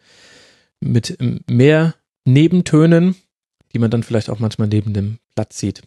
mit 0.80 1.16
mehr 1.48 1.94
Nebentönen, 2.24 3.14
die 3.72 3.78
man 3.78 3.90
dann 3.90 4.02
vielleicht 4.02 4.30
auch 4.30 4.40
manchmal 4.40 4.66
neben 4.66 4.94
dem 4.94 5.18
Platz 5.36 5.58
sieht. 5.58 5.82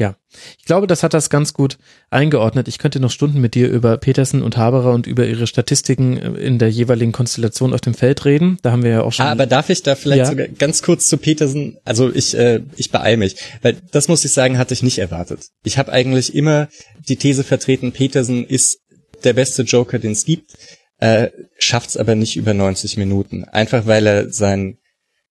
Ja, 0.00 0.16
ich 0.56 0.64
glaube, 0.64 0.86
das 0.86 1.02
hat 1.02 1.12
das 1.12 1.28
ganz 1.28 1.54
gut 1.54 1.76
eingeordnet. 2.08 2.68
Ich 2.68 2.78
könnte 2.78 3.00
noch 3.00 3.10
Stunden 3.10 3.40
mit 3.40 3.56
dir 3.56 3.68
über 3.68 3.96
Petersen 3.96 4.42
und 4.42 4.56
Haberer 4.56 4.92
und 4.92 5.08
über 5.08 5.26
ihre 5.26 5.48
Statistiken 5.48 6.16
äh, 6.16 6.28
in 6.40 6.60
der 6.60 6.70
jeweiligen 6.70 7.10
Konstellation 7.10 7.74
auf 7.74 7.80
dem 7.80 7.94
Feld 7.94 8.24
reden. 8.24 8.58
Da 8.62 8.70
haben 8.70 8.84
wir 8.84 8.90
ja 8.92 9.02
auch 9.02 9.12
schon. 9.12 9.26
Ah, 9.26 9.32
aber 9.32 9.46
darf 9.46 9.70
ich 9.70 9.82
da 9.82 9.96
vielleicht 9.96 10.20
ja. 10.20 10.26
sogar 10.26 10.46
ganz 10.46 10.82
kurz 10.82 11.08
zu 11.08 11.16
Petersen? 11.16 11.78
Also 11.84 12.14
ich, 12.14 12.36
äh, 12.36 12.60
ich 12.76 12.92
beeil 12.92 13.16
mich, 13.16 13.36
weil 13.62 13.76
das 13.90 14.06
muss 14.06 14.24
ich 14.24 14.32
sagen, 14.32 14.56
hatte 14.56 14.72
ich 14.72 14.84
nicht 14.84 14.98
erwartet. 14.98 15.48
Ich 15.64 15.78
habe 15.78 15.92
eigentlich 15.92 16.32
immer 16.32 16.68
die 17.08 17.16
These 17.16 17.42
vertreten, 17.42 17.90
Petersen 17.90 18.46
ist 18.46 18.78
der 19.24 19.32
beste 19.32 19.62
Joker, 19.62 19.98
den 19.98 20.12
es 20.12 20.24
gibt, 20.24 20.52
äh, 20.98 21.30
schafft's 21.58 21.96
aber 21.96 22.14
nicht 22.14 22.36
über 22.36 22.54
90 22.54 22.98
Minuten. 22.98 23.42
Einfach 23.44 23.86
weil 23.86 24.06
er 24.06 24.30
sein 24.30 24.78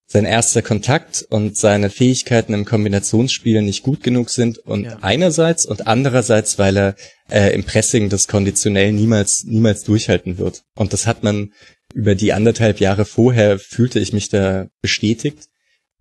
sein 0.09 0.23
erster 0.23 0.61
Kontakt 0.61 1.25
und 1.29 1.57
seine 1.57 1.89
Fähigkeiten 1.89 2.53
im 2.53 2.63
Kombinationsspiel 2.63 3.61
nicht 3.61 3.83
gut 3.83 4.03
genug 4.03 4.29
sind 4.29 4.57
und 4.57 4.85
ja. 4.85 4.97
einerseits 5.01 5.65
und 5.65 5.85
andererseits, 5.85 6.57
weil 6.57 6.77
er 6.77 6.95
äh, 7.29 7.53
im 7.53 7.65
Pressing 7.65 8.07
das 8.07 8.29
konditionell 8.29 8.93
niemals 8.93 9.43
niemals 9.43 9.83
durchhalten 9.83 10.37
wird. 10.37 10.63
Und 10.75 10.93
das 10.93 11.07
hat 11.07 11.23
man 11.23 11.51
über 11.93 12.15
die 12.15 12.31
anderthalb 12.31 12.79
Jahre 12.79 13.03
vorher 13.03 13.59
fühlte 13.59 13.99
ich 13.99 14.13
mich 14.13 14.29
da 14.29 14.67
bestätigt. 14.81 15.49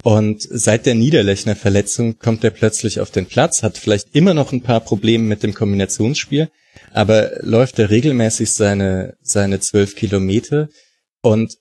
Und 0.04 0.46
seit 0.48 0.86
der 0.86 0.94
Niederlechner 0.94 1.56
Verletzung 1.56 2.18
kommt 2.18 2.44
er 2.44 2.50
plötzlich 2.50 3.00
auf 3.00 3.10
den 3.10 3.26
Platz, 3.26 3.64
hat 3.64 3.76
vielleicht 3.76 4.14
immer 4.14 4.34
noch 4.34 4.52
ein 4.52 4.62
paar 4.62 4.80
Probleme 4.80 5.24
mit 5.24 5.42
dem 5.42 5.52
Kombinationsspiel, 5.52 6.48
aber 6.92 7.32
läuft 7.40 7.78
er 7.80 7.90
regelmäßig 7.90 8.52
seine, 8.52 9.16
seine 9.20 9.58
zwölf 9.58 9.96
Kilometer 9.96 10.68
und 11.22 11.56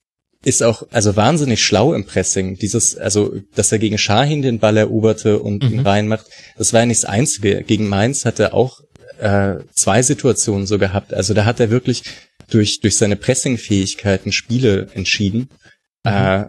ist 0.45 0.63
auch 0.63 0.83
also 0.91 1.15
wahnsinnig 1.15 1.63
schlau 1.63 1.93
im 1.93 2.05
Pressing. 2.05 2.57
Dieses, 2.57 2.95
also 2.97 3.35
dass 3.55 3.71
er 3.71 3.79
gegen 3.79 3.97
Schahin 3.97 4.41
den 4.41 4.59
Ball 4.59 4.77
eroberte 4.77 5.39
und 5.39 5.63
mhm. 5.63 5.73
ihn 5.73 5.79
reinmacht, 5.79 6.27
das 6.57 6.71
war 6.71 6.81
ja 6.81 6.85
nicht 6.85 7.03
das 7.03 7.09
Einzige. 7.09 7.63
Gegen 7.63 7.89
Mainz 7.89 8.25
hat 8.25 8.39
er 8.39 8.53
auch 8.53 8.81
äh, 9.19 9.55
zwei 9.73 10.03
Situationen 10.03 10.67
so 10.67 10.77
gehabt. 10.77 11.13
Also 11.13 11.33
da 11.33 11.45
hat 11.45 11.59
er 11.59 11.71
wirklich 11.71 12.03
durch 12.49 12.79
durch 12.79 12.97
seine 12.97 13.15
Pressingfähigkeiten 13.15 14.31
Spiele 14.31 14.87
entschieden. 14.93 15.49
Mhm. 16.03 16.11
Äh, 16.11 16.45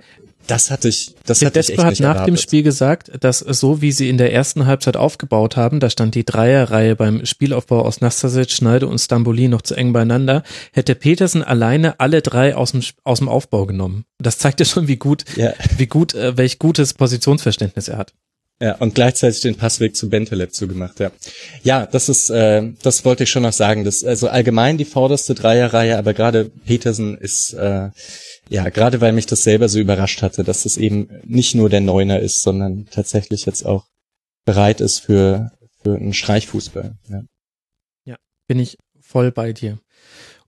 das 0.47 0.71
hatte 0.71 0.89
ich, 0.89 1.15
das 1.25 1.43
hatte 1.45 1.61
ich 1.61 1.71
echt 1.71 1.79
hat 1.79 2.01
nach 2.01 2.09
erwartet. 2.15 2.27
dem 2.29 2.37
Spiel 2.37 2.63
gesagt, 2.63 3.11
dass 3.21 3.41
so 3.41 3.83
wie 3.83 3.93
sie 3.93 4.09
in 4.09 4.19
der 4.19 4.33
ersten 4.33 4.67
Halbzeit 4.67 4.97
aufgebaut 4.97 5.57
haben, 5.57 5.81
da 5.81 5.91
stand 5.91 6.15
die 6.15 6.25
Dreierreihe 6.25 6.97
beim 6.97 7.25
Spielaufbau 7.27 7.83
aus 7.83 8.01
Nastasic, 8.01 8.51
Schneide 8.51 8.87
und 8.87 8.99
Stamboli 8.99 9.49
noch 9.49 9.63
zu 9.63 9.75
eng 9.75 9.93
beieinander, 9.93 10.43
hätte 10.73 10.95
Petersen 10.95 11.43
alleine 11.43 12.01
alle 12.01 12.23
drei 12.23 12.55
aus 12.57 12.73
dem, 12.73 12.83
aus 13.05 13.19
dem 13.19 13.29
Aufbau 13.29 13.67
genommen. 13.67 14.05
Das 14.19 14.39
zeigt 14.39 14.61
ja 14.61 14.67
schon, 14.67 14.89
wie 14.89 14.97
gut, 14.97 15.25
Ja. 15.37 15.53
wie 15.77 15.87
gut, 15.87 16.15
äh, 16.15 16.37
welch 16.37 16.59
gutes 16.59 16.95
Positionsverständnis 16.95 17.89
er 17.89 17.99
hat. 17.99 18.13
Ja, 18.61 18.77
und 18.77 18.95
gleichzeitig 18.95 19.43
den 19.43 19.57
Passweg 19.57 19.95
zu 19.95 20.09
Bentelet 20.09 20.55
zugemacht, 20.55 20.99
ja. 20.99 21.11
Ja, 21.63 21.85
das 21.85 22.09
ist, 22.09 22.31
äh, 22.31 22.73
das 22.83 23.05
wollte 23.05 23.25
ich 23.25 23.31
schon 23.31 23.43
noch 23.43 23.53
sagen. 23.53 23.85
Das, 23.85 24.03
also 24.03 24.29
allgemein 24.29 24.79
die 24.79 24.87
vorderste 24.87 25.35
Dreierreihe, 25.35 25.99
aber 25.99 26.15
gerade 26.15 26.47
Petersen 26.65 27.19
ist, 27.19 27.53
äh, 27.53 27.91
ja, 28.49 28.69
gerade 28.71 29.03
weil 29.03 29.13
mich 29.13 29.27
das 29.27 29.43
selber 29.43 29.69
so 29.69 29.79
überrascht 29.79 30.23
hatte, 30.23 30.43
dass 30.43 30.65
es 30.65 30.79
eben 30.79 31.11
nicht 31.25 31.55
nur 31.55 31.69
der 31.69 31.83
Neuner 31.83 32.21
ist, 32.21 32.41
sondern 32.41 32.87
tatsächlich 32.91 33.45
jetzt 33.45 33.67
auch 33.67 33.85
bereit 34.47 34.81
ist 34.81 35.01
für, 35.01 35.51
für 35.83 35.97
einen 35.97 36.15
Streichfußball. 36.15 36.95
Ja. 37.11 37.23
Bin 38.47 38.61
ich 38.61 38.79
voll 39.01 39.33
bei 39.33 39.53
dir. 39.53 39.79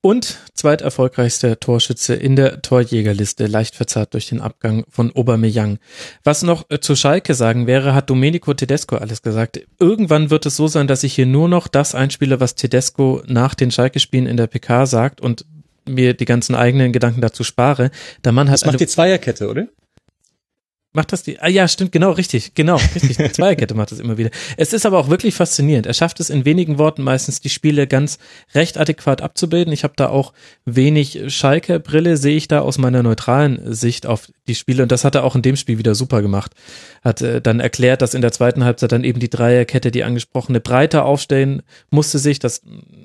Und 0.01 0.39
zweiterfolgreichster 0.55 1.59
Torschütze 1.59 2.15
in 2.15 2.37
der 2.37 2.62
Torjägerliste, 2.62 3.47
leicht 3.47 3.75
verzerrt 3.75 4.15
durch 4.15 4.29
den 4.29 4.41
Abgang 4.41 4.85
von 4.89 5.15
Aubameyang. 5.15 5.79
Was 6.25 6.43
noch 6.43 6.66
äh, 6.70 6.79
zu 6.79 6.95
Schalke 6.95 7.35
sagen 7.35 7.66
wäre, 7.66 7.95
hat 7.95 8.09
Domenico 8.09 8.55
Tedesco 8.55 8.97
alles 8.97 9.23
gesagt. 9.23 9.61
Irgendwann 9.81 10.31
wird 10.31 10.47
es 10.47 10.57
so 10.57 10.69
sein, 10.69 10.87
dass 10.87 11.03
ich 11.03 11.15
hier 11.15 11.27
nur 11.27 11.49
noch 11.49 11.66
das 11.69 11.95
einspiele, 11.95 12.39
was 12.41 12.55
Tedesco 12.55 13.23
nach 13.27 13.55
den 13.55 13.70
Schalke-Spielen 13.70 14.27
in 14.27 14.37
der 14.37 14.47
PK 14.47 14.87
sagt 14.87 15.20
und 15.20 15.45
mir 15.89 16.15
die 16.15 16.27
ganzen 16.27 16.55
eigenen 16.55 16.93
Gedanken 16.93 17.20
dazu 17.20 17.43
spare. 17.43 17.91
Der 18.25 18.33
Mann 18.33 18.49
hat 18.49 18.55
Das 18.55 18.66
macht 18.66 18.81
die 18.81 18.87
Zweierkette, 18.87 19.49
oder? 19.49 19.69
Macht 20.99 21.12
das 21.12 21.23
die? 21.23 21.39
Ah 21.39 21.47
ja, 21.47 21.69
stimmt, 21.69 21.93
genau, 21.93 22.11
richtig, 22.11 22.55
genau, 22.55 22.75
richtig. 22.97 23.19
Die 23.19 23.31
Zweierkette 23.31 23.75
macht 23.75 23.93
das 23.93 24.01
immer 24.01 24.19
wieder. 24.19 24.31
Es 24.57 24.73
ist 24.73 24.85
aber 24.85 24.99
auch 24.99 25.09
wirklich 25.09 25.33
faszinierend. 25.33 25.87
Er 25.87 25.95
schafft 25.95 26.19
es 26.19 26.29
in 26.29 26.45
wenigen 26.45 26.77
Worten 26.77 27.05
meistens 27.05 27.41
die 27.41 27.51
Spiele 27.51 27.87
ganz 27.87 28.19
recht 28.53 28.79
adäquat 28.79 29.23
abzubilden. 29.23 29.73
Ich 29.73 29.85
habe 29.85 29.95
da 29.95 30.09
auch 30.09 30.33
wenig 30.65 31.20
Schalke-Brille, 31.29 32.16
sehe 32.16 32.37
ich 32.37 32.49
da 32.49 32.62
aus 32.62 32.79
meiner 32.79 33.05
neutralen 33.05 33.73
Sicht 33.73 34.07
auf 34.07 34.33
die 34.49 34.57
Spiele 34.57 34.83
und 34.83 34.91
das 34.91 35.05
hat 35.05 35.15
er 35.15 35.23
auch 35.23 35.37
in 35.37 35.43
dem 35.43 35.55
Spiel 35.55 35.79
wieder 35.79 35.95
super 35.95 36.20
gemacht. 36.20 36.53
Hat 37.05 37.23
äh, 37.23 37.41
dann 37.41 37.61
erklärt, 37.61 38.03
dass 38.03 38.15
in 38.15 38.23
der 38.23 38.33
zweiten 38.33 38.65
Halbzeit 38.65 38.91
dann 38.91 39.05
eben 39.05 39.20
die 39.20 39.31
Dreierkette, 39.31 39.93
die 39.93 40.03
angesprochene, 40.03 40.59
breiter 40.59 41.05
aufstellen 41.05 41.62
musste 41.91 42.19
sich, 42.19 42.41
das 42.41 42.62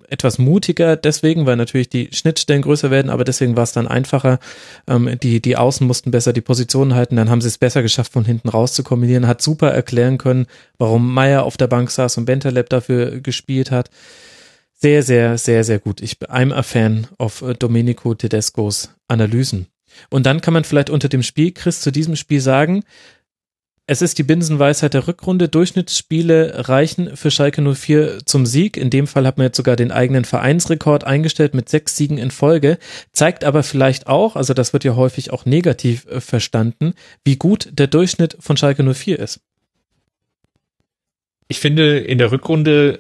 etwas 0.10 0.40
mutiger 0.40 0.96
deswegen, 0.96 1.46
weil 1.46 1.58
natürlich 1.58 1.90
die 1.90 2.10
Schnittstellen 2.12 2.64
größer 2.64 2.90
werden, 2.90 3.12
aber 3.12 3.24
deswegen 3.24 3.56
war 3.56 3.64
es 3.64 3.72
dann 3.72 3.88
einfacher. 3.88 4.40
Ähm, 4.88 5.20
die, 5.22 5.42
die 5.42 5.58
Außen 5.58 5.86
mussten 5.86 6.10
besser 6.10 6.34
die 6.34 6.42
Positionen 6.42 6.96
halten, 6.96 7.18
dann 7.18 7.30
haben 7.30 7.42
sie 7.42 7.50
es 7.50 7.60
besser 7.60 7.83
geschafft, 7.84 8.14
von 8.14 8.26
hinten 8.26 8.50
raus 8.50 8.74
zu 8.74 8.84
kombinieren, 8.84 9.28
hat 9.28 9.42
super 9.42 9.70
erklären 9.70 10.18
können, 10.18 10.48
warum 10.80 11.14
Meier 11.14 11.44
auf 11.44 11.58
der 11.58 11.68
Bank 11.68 11.92
saß 11.92 12.18
und 12.18 12.26
Bentaleb 12.26 12.70
dafür 12.70 13.20
gespielt 13.20 13.70
hat. 13.70 13.92
Sehr, 14.74 15.04
sehr, 15.04 15.38
sehr, 15.38 15.64
sehr 15.64 15.80
gut. 15.80 16.02
Ich 16.02 16.20
bin 16.20 16.30
I'm 16.30 16.64
fan 16.64 17.08
of 17.18 17.42
äh, 17.42 17.54
Domenico 17.54 18.16
Tedescos 18.16 18.90
Analysen. 19.08 19.68
Und 20.10 20.26
dann 20.26 20.42
kann 20.42 20.54
man 20.54 20.64
vielleicht 20.64 20.90
unter 20.90 21.08
dem 21.08 21.24
Spiel, 21.24 21.52
Chris, 21.52 21.82
zu 21.82 21.92
diesem 21.92 22.16
Spiel 22.16 22.42
sagen, 22.42 22.84
es 23.86 24.02
ist 24.02 24.18
die 24.18 24.24
Binsenweisheit 24.24 24.94
der 24.94 25.08
Rückrunde. 25.08 25.50
Durchschnittsspiele 25.50 26.70
reichen 26.70 27.18
für 27.18 27.32
Schalke 27.32 27.62
04 27.62 28.20
zum 28.26 28.46
Sieg. 28.46 28.78
In 28.78 28.90
dem 28.90 29.08
Fall 29.08 29.28
hat 29.28 29.38
man 29.38 29.48
jetzt 29.48 29.58
sogar 29.58 29.76
den 29.76 29.92
eigenen 29.92 30.24
Vereinsrekord 30.24 31.04
eingestellt 31.04 31.54
mit 31.54 31.68
sechs 31.68 31.98
Siegen 31.98 32.18
in 32.18 32.32
Folge. 32.32 32.78
Zeigt 33.12 33.44
aber 33.44 33.62
vielleicht 33.62 34.08
auch, 34.08 34.38
also 34.38 34.54
das 34.54 34.72
wird 34.72 34.86
ja 34.86 34.96
häufig 34.96 35.32
auch 35.32 35.46
negativ 35.46 36.06
äh, 36.06 36.22
verstanden, 36.22 36.94
wie 37.26 37.36
gut 37.36 37.70
der 37.74 37.88
Durchschnitt 37.88 38.38
von 38.40 38.56
Schalke 38.56 38.84
04 38.84 39.20
ist. 39.20 39.42
Ich 41.50 41.60
finde, 41.60 42.00
in 42.00 42.20
der 42.20 42.32
Rückrunde 42.32 43.00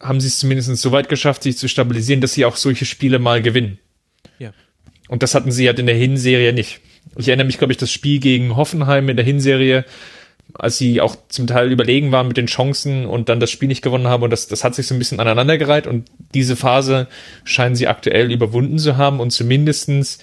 haben 0.00 0.20
sie 0.20 0.28
es 0.28 0.38
zumindest 0.38 0.74
so 0.76 0.90
weit 0.90 1.10
geschafft, 1.10 1.42
sich 1.42 1.58
zu 1.58 1.68
stabilisieren, 1.68 2.22
dass 2.22 2.32
sie 2.32 2.46
auch 2.46 2.56
solche 2.56 2.86
Spiele 2.86 3.18
mal 3.18 3.42
gewinnen. 3.42 3.78
Ja. 4.38 4.54
Und 5.08 5.22
das 5.22 5.34
hatten 5.34 5.52
sie 5.52 5.66
halt 5.66 5.78
in 5.78 5.86
der 5.86 5.96
Hinserie 5.96 6.54
nicht. 6.54 6.80
Ich 7.16 7.28
erinnere 7.28 7.46
mich, 7.46 7.58
glaube 7.58 7.72
ich, 7.72 7.78
das 7.78 7.90
Spiel 7.90 8.20
gegen 8.20 8.56
Hoffenheim 8.56 9.08
in 9.08 9.16
der 9.16 9.24
Hinserie, 9.24 9.84
als 10.54 10.78
sie 10.78 11.00
auch 11.00 11.16
zum 11.28 11.46
Teil 11.46 11.70
überlegen 11.70 12.12
waren 12.12 12.28
mit 12.28 12.36
den 12.36 12.46
Chancen 12.46 13.06
und 13.06 13.28
dann 13.28 13.40
das 13.40 13.50
Spiel 13.50 13.68
nicht 13.68 13.82
gewonnen 13.82 14.06
haben 14.06 14.22
und 14.22 14.30
das, 14.30 14.48
das 14.48 14.64
hat 14.64 14.74
sich 14.74 14.86
so 14.86 14.94
ein 14.94 14.98
bisschen 14.98 15.20
aneinandergereiht 15.20 15.86
und 15.86 16.08
diese 16.34 16.56
Phase 16.56 17.06
scheinen 17.44 17.76
sie 17.76 17.86
aktuell 17.86 18.32
überwunden 18.32 18.78
zu 18.78 18.96
haben 18.96 19.20
und 19.20 19.30
zumindestens 19.30 20.18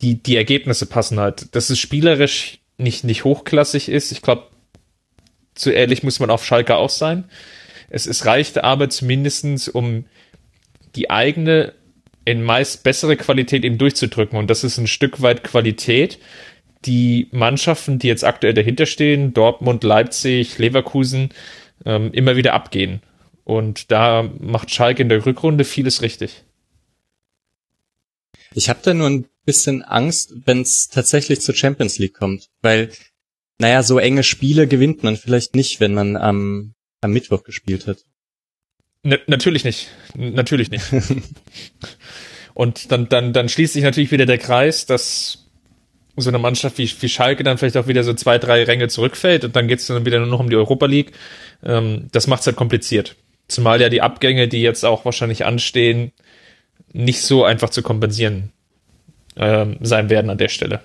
die, 0.00 0.22
die 0.22 0.36
Ergebnisse 0.36 0.86
passen 0.86 1.18
halt. 1.18 1.54
Dass 1.54 1.70
es 1.70 1.78
spielerisch 1.78 2.58
nicht, 2.78 3.04
nicht 3.04 3.24
hochklassig 3.24 3.88
ist, 3.88 4.12
ich 4.12 4.22
glaube, 4.22 4.44
zu 5.54 5.70
ehrlich 5.70 6.02
muss 6.02 6.20
man 6.20 6.30
auf 6.30 6.44
Schalke 6.44 6.76
auch 6.76 6.90
sein. 6.90 7.24
Es, 7.90 8.06
es 8.06 8.26
reichte 8.26 8.64
aber 8.64 8.90
zumindestens, 8.90 9.68
um 9.68 10.04
die 10.96 11.10
eigene 11.10 11.74
in 12.24 12.42
meist 12.42 12.82
bessere 12.82 13.16
Qualität 13.16 13.64
eben 13.64 13.78
durchzudrücken. 13.78 14.38
Und 14.38 14.48
das 14.48 14.64
ist 14.64 14.78
ein 14.78 14.86
Stück 14.86 15.22
weit 15.22 15.44
Qualität, 15.44 16.18
die 16.84 17.28
Mannschaften, 17.32 17.98
die 17.98 18.08
jetzt 18.08 18.24
aktuell 18.24 18.54
dahinter 18.54 18.86
stehen, 18.86 19.32
Dortmund, 19.32 19.84
Leipzig, 19.84 20.58
Leverkusen, 20.58 21.30
ähm, 21.84 22.12
immer 22.12 22.36
wieder 22.36 22.52
abgehen. 22.52 23.00
Und 23.44 23.90
da 23.90 24.22
macht 24.40 24.70
Schalke 24.70 25.02
in 25.02 25.08
der 25.08 25.24
Rückrunde 25.24 25.64
vieles 25.64 26.02
richtig. 26.02 26.44
Ich 28.54 28.68
habe 28.68 28.80
da 28.82 28.94
nur 28.94 29.08
ein 29.08 29.26
bisschen 29.44 29.82
Angst, 29.82 30.34
wenn 30.46 30.62
es 30.62 30.88
tatsächlich 30.88 31.40
zur 31.40 31.54
Champions 31.54 31.98
League 31.98 32.14
kommt, 32.14 32.48
weil, 32.62 32.90
naja, 33.58 33.82
so 33.82 33.98
enge 33.98 34.22
Spiele 34.22 34.66
gewinnt 34.66 35.02
man 35.02 35.16
vielleicht 35.16 35.54
nicht, 35.54 35.80
wenn 35.80 35.92
man 35.92 36.16
am, 36.16 36.74
am 37.00 37.12
Mittwoch 37.12 37.44
gespielt 37.44 37.86
hat. 37.86 38.04
Na, 39.04 39.18
natürlich 39.26 39.64
nicht. 39.64 39.88
Natürlich 40.14 40.70
nicht. 40.70 40.84
Und 42.54 42.90
dann, 42.90 43.08
dann, 43.08 43.32
dann 43.32 43.48
schließt 43.48 43.74
sich 43.74 43.82
natürlich 43.82 44.10
wieder 44.10 44.26
der 44.26 44.38
Kreis, 44.38 44.86
dass 44.86 45.44
so 46.16 46.30
eine 46.30 46.38
Mannschaft 46.38 46.78
wie, 46.78 46.90
wie 47.00 47.08
Schalke 47.08 47.42
dann 47.42 47.58
vielleicht 47.58 47.76
auch 47.76 47.88
wieder 47.88 48.04
so 48.04 48.14
zwei, 48.14 48.38
drei 48.38 48.62
Ränge 48.62 48.88
zurückfällt 48.88 49.44
und 49.44 49.56
dann 49.56 49.66
geht's 49.66 49.88
dann 49.88 50.06
wieder 50.06 50.20
nur 50.20 50.28
noch 50.28 50.40
um 50.40 50.48
die 50.48 50.56
Europa 50.56 50.86
League. 50.86 51.12
Ähm, 51.64 52.08
das 52.12 52.28
macht's 52.28 52.46
halt 52.46 52.56
kompliziert. 52.56 53.16
Zumal 53.48 53.80
ja 53.80 53.88
die 53.88 54.00
Abgänge, 54.00 54.48
die 54.48 54.62
jetzt 54.62 54.84
auch 54.84 55.04
wahrscheinlich 55.04 55.44
anstehen, 55.44 56.12
nicht 56.92 57.22
so 57.22 57.44
einfach 57.44 57.70
zu 57.70 57.82
kompensieren 57.82 58.52
ähm, 59.36 59.76
sein 59.80 60.08
werden 60.08 60.30
an 60.30 60.38
der 60.38 60.48
Stelle. 60.48 60.80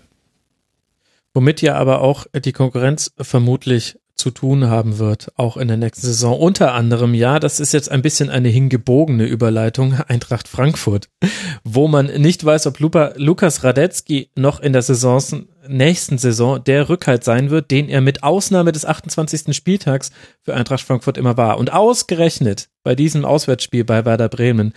Womit 1.35 1.61
ja 1.61 1.75
aber 1.75 2.01
auch 2.01 2.25
die 2.33 2.51
Konkurrenz 2.51 3.13
vermutlich 3.21 3.98
zu 4.19 4.29
tun 4.31 4.69
haben 4.69 4.99
wird, 4.99 5.31
auch 5.37 5.57
in 5.57 5.67
der 5.67 5.77
nächsten 5.77 6.05
Saison. 6.05 6.39
Unter 6.39 6.73
anderem, 6.73 7.13
ja, 7.13 7.39
das 7.39 7.59
ist 7.59 7.73
jetzt 7.73 7.89
ein 7.89 8.01
bisschen 8.01 8.29
eine 8.29 8.49
hingebogene 8.49 9.25
Überleitung, 9.25 9.95
Eintracht 10.07 10.47
Frankfurt, 10.47 11.09
wo 11.63 11.87
man 11.87 12.05
nicht 12.05 12.45
weiß, 12.45 12.67
ob 12.67 12.79
Lupa, 12.79 13.13
Lukas 13.15 13.63
Radetzky 13.63 14.29
noch 14.35 14.59
in 14.59 14.73
der 14.73 14.81
Saison, 14.83 15.23
nächsten 15.69 16.17
Saison 16.17 16.63
der 16.63 16.89
Rückhalt 16.89 17.23
sein 17.23 17.49
wird, 17.49 17.71
den 17.71 17.89
er 17.89 18.01
mit 18.01 18.23
Ausnahme 18.23 18.71
des 18.71 18.85
28. 18.85 19.55
Spieltags 19.55 20.11
für 20.41 20.55
Eintracht 20.55 20.83
Frankfurt 20.83 21.17
immer 21.17 21.37
war. 21.37 21.57
Und 21.57 21.71
ausgerechnet 21.71 22.69
bei 22.83 22.95
diesem 22.95 23.23
Auswärtsspiel 23.25 23.85
bei 23.85 24.05
Werder 24.05 24.29
Bremen 24.29 24.73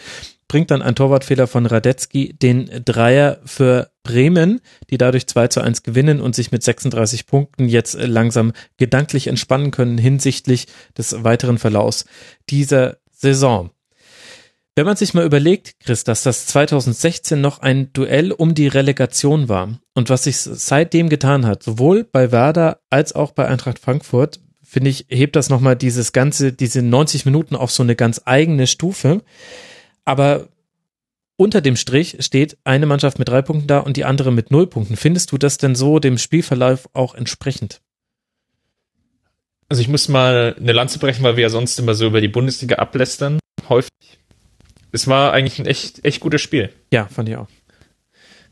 bringt 0.48 0.70
dann 0.70 0.82
ein 0.82 0.94
Torwartfehler 0.94 1.46
von 1.46 1.64
Radetzky 1.64 2.34
den 2.34 2.68
Dreier 2.84 3.38
für 3.46 3.90
Bremen, 4.02 4.60
die 4.90 4.98
dadurch 4.98 5.26
2 5.26 5.48
zu 5.48 5.60
1 5.62 5.82
gewinnen 5.82 6.20
und 6.20 6.34
sich 6.34 6.52
mit 6.52 6.62
36 6.62 7.26
Punkten 7.26 7.68
jetzt 7.68 7.94
langsam 7.94 8.52
gedanklich 8.76 9.28
entspannen 9.28 9.70
können 9.70 9.96
hinsichtlich 9.96 10.66
des 10.98 11.24
weiteren 11.24 11.56
Verlaufs 11.56 12.04
dieser 12.50 12.98
Saison. 13.10 13.70
Wenn 14.74 14.86
man 14.86 14.96
sich 14.96 15.12
mal 15.12 15.26
überlegt, 15.26 15.80
Chris, 15.80 16.02
dass 16.02 16.22
das 16.22 16.46
2016 16.46 17.38
noch 17.38 17.58
ein 17.58 17.92
Duell 17.92 18.32
um 18.32 18.54
die 18.54 18.68
Relegation 18.68 19.50
war 19.50 19.78
und 19.92 20.08
was 20.08 20.24
sich 20.24 20.38
seitdem 20.38 21.10
getan 21.10 21.44
hat, 21.44 21.62
sowohl 21.62 22.04
bei 22.04 22.32
Werder 22.32 22.80
als 22.88 23.14
auch 23.14 23.32
bei 23.32 23.46
Eintracht 23.46 23.78
Frankfurt, 23.78 24.40
finde 24.62 24.88
ich, 24.88 25.04
hebt 25.10 25.36
das 25.36 25.50
nochmal 25.50 25.76
dieses 25.76 26.12
ganze, 26.12 26.54
diese 26.54 26.80
90 26.80 27.26
Minuten 27.26 27.54
auf 27.54 27.70
so 27.70 27.82
eine 27.82 27.94
ganz 27.94 28.22
eigene 28.24 28.66
Stufe. 28.66 29.22
Aber 30.06 30.48
unter 31.36 31.60
dem 31.60 31.76
Strich 31.76 32.16
steht 32.20 32.56
eine 32.64 32.86
Mannschaft 32.86 33.18
mit 33.18 33.28
drei 33.28 33.42
Punkten 33.42 33.66
da 33.66 33.80
und 33.80 33.98
die 33.98 34.06
andere 34.06 34.32
mit 34.32 34.50
null 34.50 34.66
Punkten. 34.66 34.96
Findest 34.96 35.32
du 35.32 35.38
das 35.38 35.58
denn 35.58 35.74
so 35.74 35.98
dem 35.98 36.16
Spielverlauf 36.16 36.88
auch 36.94 37.14
entsprechend? 37.14 37.82
Also 39.68 39.82
ich 39.82 39.88
muss 39.88 40.08
mal 40.08 40.56
eine 40.58 40.72
Lanze 40.72 40.98
brechen, 40.98 41.22
weil 41.24 41.36
wir 41.36 41.42
ja 41.42 41.50
sonst 41.50 41.78
immer 41.78 41.94
so 41.94 42.06
über 42.06 42.22
die 42.22 42.28
Bundesliga 42.28 42.76
ablästern, 42.76 43.38
häufig. 43.68 43.90
Es 44.92 45.08
war 45.08 45.32
eigentlich 45.32 45.58
ein 45.58 45.66
echt, 45.66 46.04
echt 46.04 46.20
gutes 46.20 46.42
Spiel. 46.42 46.70
Ja, 46.92 47.06
fand 47.06 47.28
ich 47.28 47.36
auch. 47.36 47.48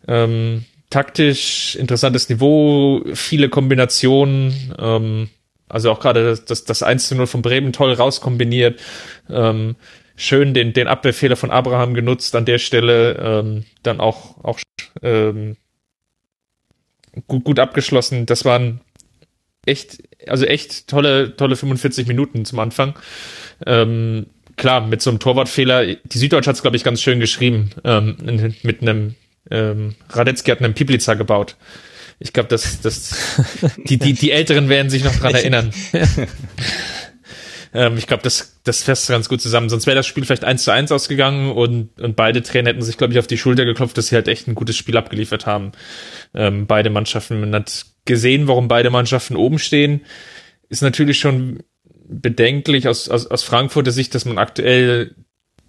Ähm, 0.08 0.64
taktisch 0.88 1.76
interessantes 1.76 2.28
Niveau, 2.28 3.04
viele 3.14 3.48
Kombinationen, 3.48 4.74
ähm, 4.78 5.28
also 5.68 5.92
auch 5.92 6.00
gerade 6.00 6.24
das, 6.24 6.44
das, 6.44 6.64
das 6.64 6.82
1 6.82 7.08
zu 7.08 7.14
0 7.14 7.26
von 7.26 7.42
Bremen 7.42 7.72
toll 7.72 7.92
rauskombiniert. 7.92 8.80
Ähm, 9.28 9.76
schön 10.16 10.52
den, 10.52 10.72
den 10.72 10.88
Abwehrfehler 10.88 11.36
von 11.36 11.50
Abraham 11.50 11.94
genutzt 11.94 12.34
an 12.34 12.44
der 12.44 12.58
Stelle, 12.58 13.14
ähm, 13.22 13.64
dann 13.82 14.00
auch, 14.00 14.42
auch 14.42 14.58
ähm, 15.02 15.56
gut, 17.28 17.44
gut 17.44 17.58
abgeschlossen. 17.58 18.26
Das 18.26 18.44
waren 18.44 18.80
echt, 19.64 20.02
also 20.26 20.44
echt 20.44 20.88
tolle, 20.88 21.36
tolle 21.36 21.54
45 21.54 22.06
Minuten 22.06 22.44
zum 22.44 22.58
Anfang. 22.58 22.98
Ähm, 23.64 24.26
klar, 24.61 24.87
mit 24.87 25.01
so 25.01 25.11
einem 25.11 25.19
Torwartfehler, 25.19 25.87
die 25.87 26.19
Süddeutsche 26.19 26.51
hat 26.51 26.57
es, 26.57 26.62
glaube 26.62 26.77
ich, 26.77 26.85
ganz 26.85 27.01
schön 27.01 27.19
geschrieben, 27.19 27.70
ähm, 27.82 28.55
mit 28.62 28.82
einem 28.82 29.15
ähm, 29.51 29.95
Radetzky 30.11 30.51
hat 30.51 30.62
einen 30.62 30.74
Piplica 30.74 31.15
gebaut. 31.15 31.57
Ich 32.19 32.35
glaube, 32.35 32.51
dass 32.51 32.81
das, 32.82 33.16
die, 33.89 33.97
die, 33.97 34.12
die 34.12 34.31
Älteren 34.31 34.69
werden 34.69 34.91
sich 34.91 35.03
noch 35.03 35.16
dran 35.16 35.35
erinnern. 35.35 35.73
ähm, 37.74 37.97
ich 37.97 38.07
glaube, 38.07 38.23
das, 38.23 38.61
das 38.62 38.82
fässt 38.82 39.09
ganz 39.09 39.31
gut 39.31 39.41
zusammen. 39.41 39.70
Sonst 39.70 39.87
wäre 39.87 39.97
das 39.97 40.07
Spiel 40.07 40.27
vielleicht 40.27 40.45
eins 40.45 40.65
zu 40.65 40.73
eins 40.73 40.93
ausgegangen 40.93 41.53
und, 41.53 41.99
und 41.99 42.15
beide 42.15 42.43
Trainer 42.43 42.69
hätten 42.69 42.82
sich, 42.82 42.99
glaube 42.99 43.15
ich, 43.15 43.19
auf 43.19 43.27
die 43.27 43.39
Schulter 43.39 43.65
geklopft, 43.65 43.97
dass 43.97 44.09
sie 44.09 44.15
halt 44.15 44.28
echt 44.28 44.47
ein 44.47 44.55
gutes 44.55 44.77
Spiel 44.77 44.99
abgeliefert 44.99 45.47
haben. 45.47 45.73
Ähm, 46.35 46.66
beide 46.66 46.91
Mannschaften. 46.91 47.41
Man 47.41 47.55
hat 47.55 47.87
gesehen, 48.05 48.47
warum 48.47 48.69
beide 48.69 48.91
Mannschaften 48.91 49.37
oben 49.37 49.59
stehen. 49.59 50.03
Ist 50.69 50.82
natürlich 50.82 51.19
schon 51.19 51.61
bedenklich 52.11 52.89
aus, 52.89 53.09
aus, 53.09 53.27
aus 53.27 53.43
Frankfurter 53.43 53.93
Sicht, 53.93 54.15
dass 54.15 54.24
man 54.24 54.39
aktuell 54.39 55.15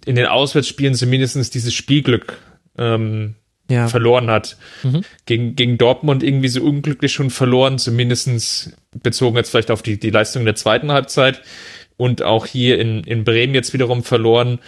in 0.04 0.16
den 0.16 0.26
Auswärtsspielen 0.26 0.94
zumindest 0.94 1.54
dieses 1.54 1.72
Spielglück 1.72 2.38
ähm, 2.76 3.36
ja. 3.70 3.88
verloren 3.88 4.30
hat. 4.30 4.56
Mhm. 4.82 5.02
Gegen, 5.26 5.54
gegen 5.54 5.78
Dortmund 5.78 6.22
irgendwie 6.22 6.48
so 6.48 6.62
unglücklich 6.62 7.12
schon 7.12 7.30
verloren, 7.30 7.78
zumindestens 7.78 8.72
bezogen 9.02 9.36
jetzt 9.36 9.50
vielleicht 9.50 9.70
auf 9.70 9.82
die, 9.82 9.98
die 9.98 10.10
Leistung 10.10 10.44
der 10.44 10.56
zweiten 10.56 10.92
Halbzeit. 10.92 11.42
Und 11.96 12.22
auch 12.22 12.46
hier 12.46 12.80
in, 12.80 13.04
in 13.04 13.22
Bremen 13.22 13.54
jetzt 13.54 13.72
wiederum 13.72 14.02
verloren, 14.02 14.58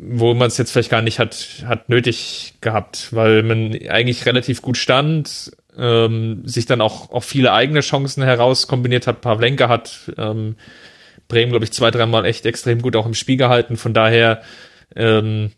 wo 0.00 0.34
man 0.34 0.48
es 0.48 0.58
jetzt 0.58 0.72
vielleicht 0.72 0.90
gar 0.90 1.02
nicht 1.02 1.18
hat, 1.18 1.64
hat 1.66 1.88
nötig 1.88 2.54
gehabt, 2.60 3.12
weil 3.12 3.42
man 3.42 3.78
eigentlich 3.88 4.26
relativ 4.26 4.62
gut 4.62 4.76
stand, 4.76 5.52
ähm, 5.78 6.42
sich 6.46 6.66
dann 6.66 6.80
auch, 6.80 7.10
auch 7.10 7.22
viele 7.22 7.52
eigene 7.52 7.80
Chancen 7.80 8.22
herauskombiniert 8.22 9.06
hat. 9.06 9.20
Pavlenka 9.20 9.68
hat 9.68 10.12
ähm, 10.16 10.56
Bremen, 11.28 11.50
glaube 11.50 11.64
ich, 11.64 11.72
zwei, 11.72 11.90
dreimal 11.90 12.24
echt 12.24 12.46
extrem 12.46 12.82
gut 12.82 12.96
auch 12.96 13.06
im 13.06 13.14
Spiel 13.14 13.36
gehalten. 13.36 13.76
Von 13.76 13.94
daher, 13.94 14.42
ähm, 14.94 15.52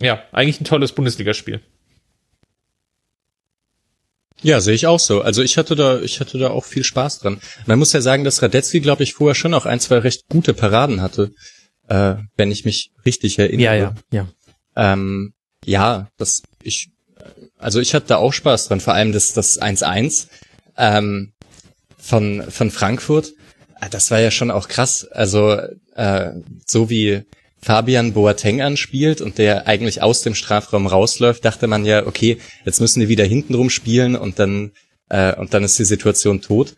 ja, 0.00 0.22
eigentlich 0.32 0.60
ein 0.60 0.64
tolles 0.64 0.92
Bundesligaspiel. 0.92 1.60
Ja, 4.42 4.60
sehe 4.60 4.74
ich 4.74 4.86
auch 4.86 4.98
so. 4.98 5.22
Also 5.22 5.42
ich 5.42 5.56
hatte 5.56 5.76
da, 5.76 6.00
ich 6.00 6.18
hatte 6.18 6.38
da 6.38 6.50
auch 6.50 6.64
viel 6.64 6.82
Spaß 6.82 7.20
dran. 7.20 7.40
Man 7.66 7.78
muss 7.78 7.92
ja 7.92 8.00
sagen, 8.00 8.24
dass 8.24 8.42
Radetzky, 8.42 8.80
glaube 8.80 9.04
ich, 9.04 9.14
vorher 9.14 9.36
schon 9.36 9.54
auch 9.54 9.66
ein, 9.66 9.78
zwei 9.78 9.98
recht 9.98 10.28
gute 10.28 10.52
Paraden 10.52 11.00
hatte, 11.00 11.32
äh, 11.88 12.16
wenn 12.36 12.50
ich 12.50 12.64
mich 12.64 12.90
richtig 13.06 13.38
erinnere. 13.38 13.64
Ja, 13.64 13.74
ja, 13.74 13.94
ja. 14.10 14.26
Ähm, 14.74 15.34
ja, 15.64 16.08
das, 16.16 16.42
ich, 16.62 16.90
also 17.58 17.78
ich 17.78 17.94
hatte 17.94 18.08
da 18.08 18.16
auch 18.16 18.32
Spaß 18.32 18.66
dran, 18.66 18.80
vor 18.80 18.94
allem 18.94 19.12
das, 19.12 19.32
das 19.32 19.60
1-1 19.60 20.26
ähm, 20.76 21.32
von, 21.96 22.44
von 22.50 22.70
Frankfurt. 22.72 23.34
Ah, 23.82 23.88
das 23.88 24.12
war 24.12 24.20
ja 24.20 24.30
schon 24.30 24.52
auch 24.52 24.68
krass. 24.68 25.08
Also 25.10 25.58
äh, 25.96 26.30
so 26.68 26.88
wie 26.88 27.22
Fabian 27.60 28.12
Boateng 28.12 28.62
anspielt 28.62 29.20
und 29.20 29.38
der 29.38 29.66
eigentlich 29.66 30.02
aus 30.02 30.20
dem 30.20 30.36
Strafraum 30.36 30.86
rausläuft, 30.86 31.44
dachte 31.44 31.66
man 31.66 31.84
ja, 31.84 32.06
okay, 32.06 32.38
jetzt 32.64 32.80
müssen 32.80 33.00
die 33.00 33.08
wieder 33.08 33.24
hintenrum 33.24 33.70
spielen 33.70 34.14
und 34.14 34.38
dann 34.38 34.70
äh, 35.08 35.34
und 35.34 35.52
dann 35.52 35.64
ist 35.64 35.80
die 35.80 35.84
Situation 35.84 36.40
tot. 36.40 36.76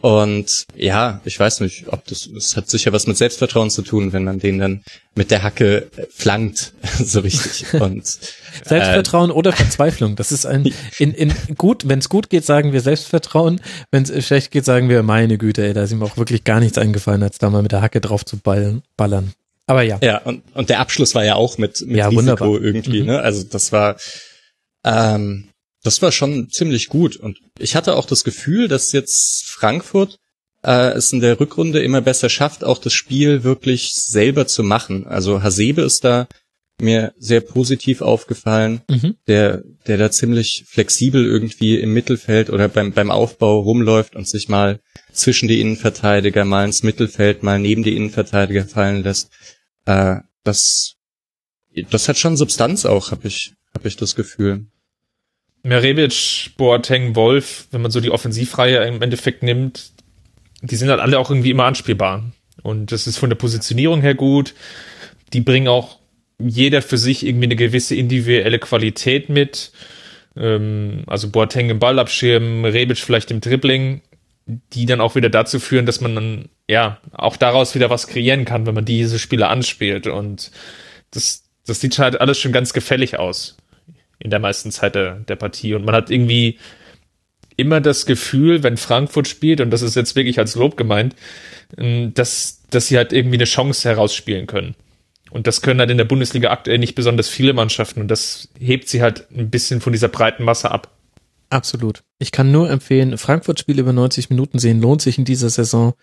Und 0.00 0.66
ja, 0.74 1.20
ich 1.24 1.40
weiß 1.40 1.60
nicht, 1.60 1.88
ob 1.88 2.04
das, 2.06 2.28
das 2.32 2.56
hat 2.56 2.68
sicher 2.68 2.92
was 2.92 3.06
mit 3.06 3.16
Selbstvertrauen 3.16 3.70
zu 3.70 3.82
tun, 3.82 4.12
wenn 4.12 4.24
man 4.24 4.38
den 4.38 4.58
dann 4.58 4.82
mit 5.14 5.30
der 5.30 5.42
Hacke 5.42 5.90
äh, 5.96 6.06
flankt, 6.10 6.74
so 7.02 7.20
richtig. 7.20 7.72
Und 7.80 8.06
Selbstvertrauen 8.64 9.30
äh, 9.30 9.32
oder 9.32 9.52
Verzweiflung. 9.52 10.14
Das 10.16 10.32
ist 10.32 10.44
ein 10.44 10.70
in, 10.98 11.12
in 11.12 11.32
gut, 11.56 11.88
wenn 11.88 11.98
es 11.98 12.08
gut 12.08 12.28
geht, 12.28 12.44
sagen 12.44 12.72
wir 12.72 12.82
Selbstvertrauen. 12.82 13.60
Wenn 13.90 14.02
es 14.02 14.26
schlecht 14.26 14.50
geht, 14.50 14.66
sagen 14.66 14.88
wir 14.88 15.02
meine 15.02 15.38
Güte, 15.38 15.66
ey, 15.66 15.72
da 15.72 15.82
ist 15.82 15.92
ihm 15.92 16.02
auch 16.02 16.18
wirklich 16.18 16.44
gar 16.44 16.60
nichts 16.60 16.76
eingefallen, 16.76 17.22
als 17.22 17.38
da 17.38 17.48
mal 17.48 17.62
mit 17.62 17.72
der 17.72 17.80
Hacke 17.80 18.00
drauf 18.00 18.24
zu 18.24 18.36
ballen, 18.36 18.82
ballern. 18.96 19.32
Aber 19.66 19.82
ja. 19.82 19.98
Ja, 20.02 20.18
und, 20.18 20.42
und 20.54 20.68
der 20.68 20.78
Abschluss 20.80 21.14
war 21.14 21.24
ja 21.24 21.34
auch 21.34 21.58
mit, 21.58 21.80
mit 21.86 21.96
ja, 21.96 22.08
Risiko 22.08 22.20
wunderbar. 22.20 22.60
irgendwie, 22.62 23.00
mhm. 23.00 23.06
ne? 23.06 23.20
Also 23.20 23.42
das 23.44 23.72
war, 23.72 23.96
ähm, 24.84 25.48
das 25.86 26.02
war 26.02 26.12
schon 26.12 26.50
ziemlich 26.50 26.88
gut. 26.88 27.16
Und 27.16 27.38
ich 27.58 27.76
hatte 27.76 27.96
auch 27.96 28.06
das 28.06 28.24
Gefühl, 28.24 28.68
dass 28.68 28.92
jetzt 28.92 29.44
Frankfurt 29.46 30.18
äh, 30.62 30.92
es 30.92 31.12
in 31.12 31.20
der 31.20 31.38
Rückrunde 31.40 31.82
immer 31.82 32.00
besser 32.00 32.28
schafft, 32.28 32.64
auch 32.64 32.78
das 32.78 32.92
Spiel 32.92 33.44
wirklich 33.44 33.92
selber 33.94 34.46
zu 34.46 34.62
machen. 34.62 35.06
Also 35.06 35.42
Hasebe 35.42 35.82
ist 35.82 36.04
da 36.04 36.28
mir 36.78 37.14
sehr 37.18 37.40
positiv 37.40 38.02
aufgefallen, 38.02 38.82
mhm. 38.90 39.14
der, 39.26 39.62
der 39.86 39.96
da 39.96 40.10
ziemlich 40.10 40.64
flexibel 40.68 41.24
irgendwie 41.24 41.78
im 41.80 41.94
Mittelfeld 41.94 42.50
oder 42.50 42.68
beim, 42.68 42.92
beim 42.92 43.10
Aufbau 43.10 43.60
rumläuft 43.60 44.14
und 44.14 44.28
sich 44.28 44.50
mal 44.50 44.80
zwischen 45.10 45.48
die 45.48 45.62
Innenverteidiger, 45.62 46.44
mal 46.44 46.66
ins 46.66 46.82
Mittelfeld, 46.82 47.42
mal 47.42 47.58
neben 47.58 47.82
die 47.82 47.96
Innenverteidiger 47.96 48.66
fallen 48.66 49.02
lässt 49.02 49.30
äh, 49.86 50.16
das, 50.44 50.96
das 51.90 52.08
hat 52.08 52.18
schon 52.18 52.36
Substanz 52.36 52.84
auch, 52.84 53.10
habe 53.10 53.26
ich, 53.28 53.54
hab 53.72 53.86
ich 53.86 53.96
das 53.96 54.14
Gefühl. 54.14 54.66
Merebic, 55.66 56.52
Boateng, 56.56 57.16
Wolf, 57.16 57.66
wenn 57.72 57.82
man 57.82 57.90
so 57.90 58.00
die 58.00 58.10
Offensivreihe 58.10 58.84
im 58.86 59.02
Endeffekt 59.02 59.42
nimmt, 59.42 59.90
die 60.62 60.76
sind 60.76 60.88
halt 60.88 61.00
alle 61.00 61.18
auch 61.18 61.30
irgendwie 61.30 61.50
immer 61.50 61.64
anspielbar. 61.64 62.24
Und 62.62 62.92
das 62.92 63.06
ist 63.06 63.18
von 63.18 63.30
der 63.30 63.36
Positionierung 63.36 64.00
her 64.00 64.14
gut. 64.14 64.54
Die 65.32 65.40
bringen 65.40 65.68
auch 65.68 65.98
jeder 66.38 66.82
für 66.82 66.98
sich 66.98 67.26
irgendwie 67.26 67.46
eine 67.46 67.56
gewisse 67.56 67.96
individuelle 67.96 68.58
Qualität 68.58 69.28
mit. 69.28 69.72
Ähm, 70.36 71.02
also 71.06 71.30
Boateng 71.30 71.68
im 71.70 71.78
Ball 71.78 71.98
abschirmen, 71.98 72.64
Rebic 72.64 72.98
vielleicht 72.98 73.30
im 73.30 73.40
Dribbling 73.40 74.02
die 74.72 74.86
dann 74.86 75.00
auch 75.00 75.16
wieder 75.16 75.28
dazu 75.28 75.58
führen, 75.58 75.86
dass 75.86 76.00
man 76.00 76.14
dann, 76.14 76.48
ja, 76.68 77.00
auch 77.10 77.36
daraus 77.36 77.74
wieder 77.74 77.90
was 77.90 78.06
kreieren 78.06 78.44
kann, 78.44 78.64
wenn 78.64 78.76
man 78.76 78.84
diese 78.84 79.18
Spiele 79.18 79.48
anspielt. 79.48 80.06
Und 80.06 80.52
das, 81.10 81.42
das 81.66 81.80
sieht 81.80 81.98
halt 81.98 82.20
alles 82.20 82.38
schon 82.38 82.52
ganz 82.52 82.72
gefällig 82.72 83.18
aus 83.18 83.56
in 84.18 84.30
der 84.30 84.38
meisten 84.40 84.70
Zeit 84.70 84.94
der, 84.94 85.16
der 85.20 85.36
Partie. 85.36 85.74
Und 85.74 85.84
man 85.84 85.94
hat 85.94 86.10
irgendwie 86.10 86.58
immer 87.56 87.80
das 87.80 88.06
Gefühl, 88.06 88.62
wenn 88.62 88.76
Frankfurt 88.76 89.28
spielt, 89.28 89.60
und 89.60 89.70
das 89.70 89.82
ist 89.82 89.96
jetzt 89.96 90.16
wirklich 90.16 90.38
als 90.38 90.54
Lob 90.54 90.76
gemeint, 90.76 91.14
ähm, 91.78 92.12
dass, 92.14 92.62
dass 92.70 92.88
sie 92.88 92.96
halt 92.96 93.12
irgendwie 93.12 93.36
eine 93.36 93.44
Chance 93.44 93.88
herausspielen 93.88 94.46
können. 94.46 94.74
Und 95.30 95.46
das 95.46 95.60
können 95.60 95.80
halt 95.80 95.90
in 95.90 95.98
der 95.98 96.04
Bundesliga 96.04 96.50
aktuell 96.50 96.78
nicht 96.78 96.94
besonders 96.94 97.28
viele 97.28 97.52
Mannschaften. 97.52 98.00
Und 98.00 98.08
das 98.08 98.48
hebt 98.58 98.88
sie 98.88 99.02
halt 99.02 99.26
ein 99.30 99.50
bisschen 99.50 99.80
von 99.80 99.92
dieser 99.92 100.08
breiten 100.08 100.44
Masse 100.44 100.70
ab. 100.70 100.92
Absolut. 101.50 102.02
Ich 102.18 102.32
kann 102.32 102.52
nur 102.52 102.70
empfehlen, 102.70 103.18
Frankfurt-Spiel 103.18 103.78
über 103.78 103.92
90 103.92 104.30
Minuten 104.30 104.58
sehen 104.58 104.80
lohnt 104.80 105.02
sich 105.02 105.18
in 105.18 105.24
dieser 105.24 105.50
Saison 105.50 105.94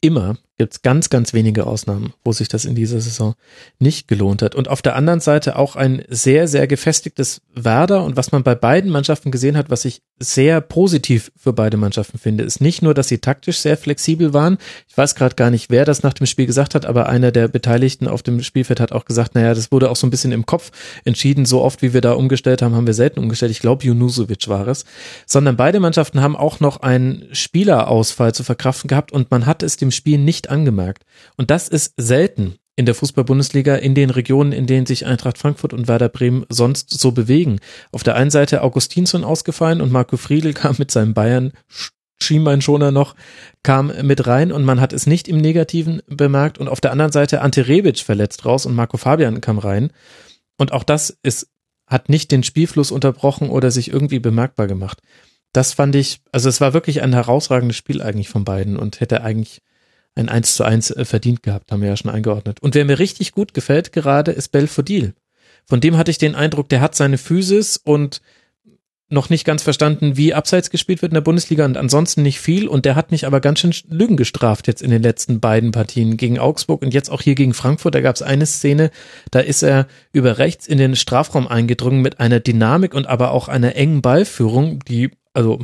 immer 0.00 0.36
gibt 0.56 0.72
es 0.72 0.82
ganz, 0.82 1.10
ganz 1.10 1.32
wenige 1.32 1.66
Ausnahmen, 1.66 2.12
wo 2.24 2.32
sich 2.32 2.48
das 2.48 2.64
in 2.64 2.74
dieser 2.74 3.00
Saison 3.00 3.34
nicht 3.78 4.06
gelohnt 4.06 4.40
hat. 4.40 4.54
Und 4.54 4.68
auf 4.68 4.82
der 4.82 4.94
anderen 4.94 5.20
Seite 5.20 5.56
auch 5.56 5.74
ein 5.74 6.04
sehr, 6.08 6.46
sehr 6.46 6.66
gefestigtes 6.66 7.40
Werder 7.54 8.04
und 8.04 8.16
was 8.16 8.30
man 8.30 8.44
bei 8.44 8.54
beiden 8.54 8.90
Mannschaften 8.90 9.30
gesehen 9.30 9.56
hat, 9.56 9.70
was 9.70 9.84
ich 9.84 10.02
sehr 10.20 10.60
positiv 10.60 11.32
für 11.36 11.52
beide 11.52 11.76
Mannschaften 11.76 12.18
finde, 12.18 12.44
ist 12.44 12.60
nicht 12.60 12.82
nur, 12.82 12.94
dass 12.94 13.08
sie 13.08 13.18
taktisch 13.18 13.58
sehr 13.58 13.76
flexibel 13.76 14.32
waren. 14.32 14.58
Ich 14.88 14.96
weiß 14.96 15.16
gerade 15.16 15.34
gar 15.34 15.50
nicht, 15.50 15.70
wer 15.70 15.84
das 15.84 16.04
nach 16.04 16.12
dem 16.12 16.26
Spiel 16.26 16.46
gesagt 16.46 16.76
hat, 16.76 16.86
aber 16.86 17.08
einer 17.08 17.32
der 17.32 17.48
Beteiligten 17.48 18.06
auf 18.06 18.22
dem 18.22 18.40
Spielfeld 18.42 18.78
hat 18.78 18.92
auch 18.92 19.06
gesagt, 19.06 19.34
naja, 19.34 19.54
das 19.54 19.72
wurde 19.72 19.90
auch 19.90 19.96
so 19.96 20.06
ein 20.06 20.10
bisschen 20.10 20.30
im 20.30 20.46
Kopf 20.46 20.70
entschieden. 21.04 21.46
So 21.46 21.62
oft, 21.62 21.82
wie 21.82 21.92
wir 21.92 22.00
da 22.00 22.12
umgestellt 22.12 22.62
haben, 22.62 22.76
haben 22.76 22.86
wir 22.86 22.94
selten 22.94 23.18
umgestellt. 23.18 23.50
Ich 23.50 23.60
glaube, 23.60 23.84
Junusovic 23.84 24.46
war 24.46 24.68
es. 24.68 24.84
Sondern 25.26 25.56
beide 25.56 25.80
Mannschaften 25.80 26.20
haben 26.20 26.36
auch 26.36 26.60
noch 26.60 26.78
einen 26.78 27.26
Spielerausfall 27.32 28.32
zu 28.32 28.44
verkraften 28.44 28.86
gehabt 28.86 29.10
und 29.10 29.32
man 29.32 29.46
hat 29.46 29.64
es 29.64 29.76
dem 29.76 29.90
Spiel 29.90 30.18
nicht 30.18 30.43
nicht 30.44 30.50
angemerkt. 30.50 31.04
Und 31.36 31.50
das 31.50 31.68
ist 31.68 31.94
selten 31.96 32.56
in 32.76 32.86
der 32.86 32.94
Fußball-Bundesliga 32.94 33.76
in 33.76 33.94
den 33.94 34.10
Regionen, 34.10 34.52
in 34.52 34.66
denen 34.66 34.86
sich 34.86 35.06
Eintracht 35.06 35.38
Frankfurt 35.38 35.72
und 35.72 35.86
Werder 35.86 36.08
Bremen 36.08 36.44
sonst 36.48 36.90
so 36.90 37.12
bewegen. 37.12 37.60
Auf 37.92 38.02
der 38.02 38.16
einen 38.16 38.30
Seite 38.30 38.62
Augustinsson 38.62 39.24
ausgefallen 39.24 39.80
und 39.80 39.92
Marco 39.92 40.16
Friedl 40.16 40.52
kam 40.54 40.76
mit 40.78 40.90
seinem 40.90 41.14
Bayern 41.14 41.52
Schienbeinschoner 42.20 42.90
noch, 42.90 43.14
kam 43.62 43.92
mit 44.02 44.26
rein 44.26 44.52
und 44.52 44.64
man 44.64 44.80
hat 44.80 44.92
es 44.92 45.06
nicht 45.06 45.28
im 45.28 45.38
Negativen 45.38 46.00
bemerkt 46.06 46.58
und 46.58 46.68
auf 46.68 46.80
der 46.80 46.92
anderen 46.92 47.12
Seite 47.12 47.42
Ante 47.42 47.68
Rebic 47.68 47.98
verletzt 47.98 48.44
raus 48.44 48.66
und 48.66 48.74
Marco 48.74 48.96
Fabian 48.96 49.40
kam 49.40 49.58
rein 49.58 49.90
und 50.56 50.72
auch 50.72 50.84
das 50.84 51.18
ist, 51.22 51.48
hat 51.86 52.08
nicht 52.08 52.30
den 52.30 52.44
Spielfluss 52.44 52.92
unterbrochen 52.92 53.50
oder 53.50 53.70
sich 53.70 53.92
irgendwie 53.92 54.20
bemerkbar 54.20 54.68
gemacht. 54.68 55.00
Das 55.52 55.72
fand 55.72 55.94
ich, 55.96 56.20
also 56.32 56.48
es 56.48 56.60
war 56.60 56.72
wirklich 56.72 57.02
ein 57.02 57.12
herausragendes 57.12 57.76
Spiel 57.76 58.00
eigentlich 58.00 58.28
von 58.28 58.44
beiden 58.44 58.76
und 58.76 59.00
hätte 59.00 59.22
eigentlich 59.22 59.60
ein 60.14 60.28
1 60.28 60.54
zu 60.54 60.64
1 60.64 60.90
äh, 60.90 61.04
verdient 61.04 61.42
gehabt, 61.42 61.72
haben 61.72 61.82
wir 61.82 61.88
ja 61.88 61.96
schon 61.96 62.10
eingeordnet. 62.10 62.60
Und 62.60 62.74
wer 62.74 62.84
mir 62.84 62.98
richtig 62.98 63.32
gut 63.32 63.54
gefällt 63.54 63.92
gerade, 63.92 64.32
ist 64.32 64.48
Belfodil. 64.48 65.14
Von 65.66 65.80
dem 65.80 65.96
hatte 65.96 66.10
ich 66.10 66.18
den 66.18 66.34
Eindruck, 66.34 66.68
der 66.68 66.80
hat 66.80 66.94
seine 66.94 67.18
Physis 67.18 67.76
und 67.76 68.20
noch 69.10 69.30
nicht 69.30 69.44
ganz 69.44 69.62
verstanden, 69.62 70.16
wie 70.16 70.34
abseits 70.34 70.70
gespielt 70.70 71.02
wird 71.02 71.12
in 71.12 71.14
der 71.14 71.20
Bundesliga 71.20 71.64
und 71.64 71.76
ansonsten 71.76 72.22
nicht 72.22 72.40
viel. 72.40 72.68
Und 72.68 72.84
der 72.84 72.96
hat 72.96 73.10
mich 73.10 73.26
aber 73.26 73.40
ganz 73.40 73.60
schön 73.60 73.74
Lügen 73.88 74.16
gestraft 74.16 74.66
jetzt 74.66 74.82
in 74.82 74.90
den 74.90 75.02
letzten 75.02 75.40
beiden 75.40 75.72
Partien 75.72 76.16
gegen 76.16 76.38
Augsburg 76.38 76.82
und 76.82 76.92
jetzt 76.92 77.10
auch 77.10 77.22
hier 77.22 77.34
gegen 77.34 77.54
Frankfurt. 77.54 77.94
Da 77.94 78.00
gab 78.00 78.16
es 78.16 78.22
eine 78.22 78.46
Szene, 78.46 78.90
da 79.30 79.40
ist 79.40 79.62
er 79.62 79.86
über 80.12 80.38
rechts 80.38 80.66
in 80.66 80.78
den 80.78 80.96
Strafraum 80.96 81.46
eingedrungen 81.46 82.02
mit 82.02 82.18
einer 82.18 82.40
Dynamik 82.40 82.94
und 82.94 83.06
aber 83.06 83.30
auch 83.30 83.48
einer 83.48 83.76
engen 83.76 84.02
Ballführung, 84.02 84.80
die, 84.80 85.10
also 85.32 85.60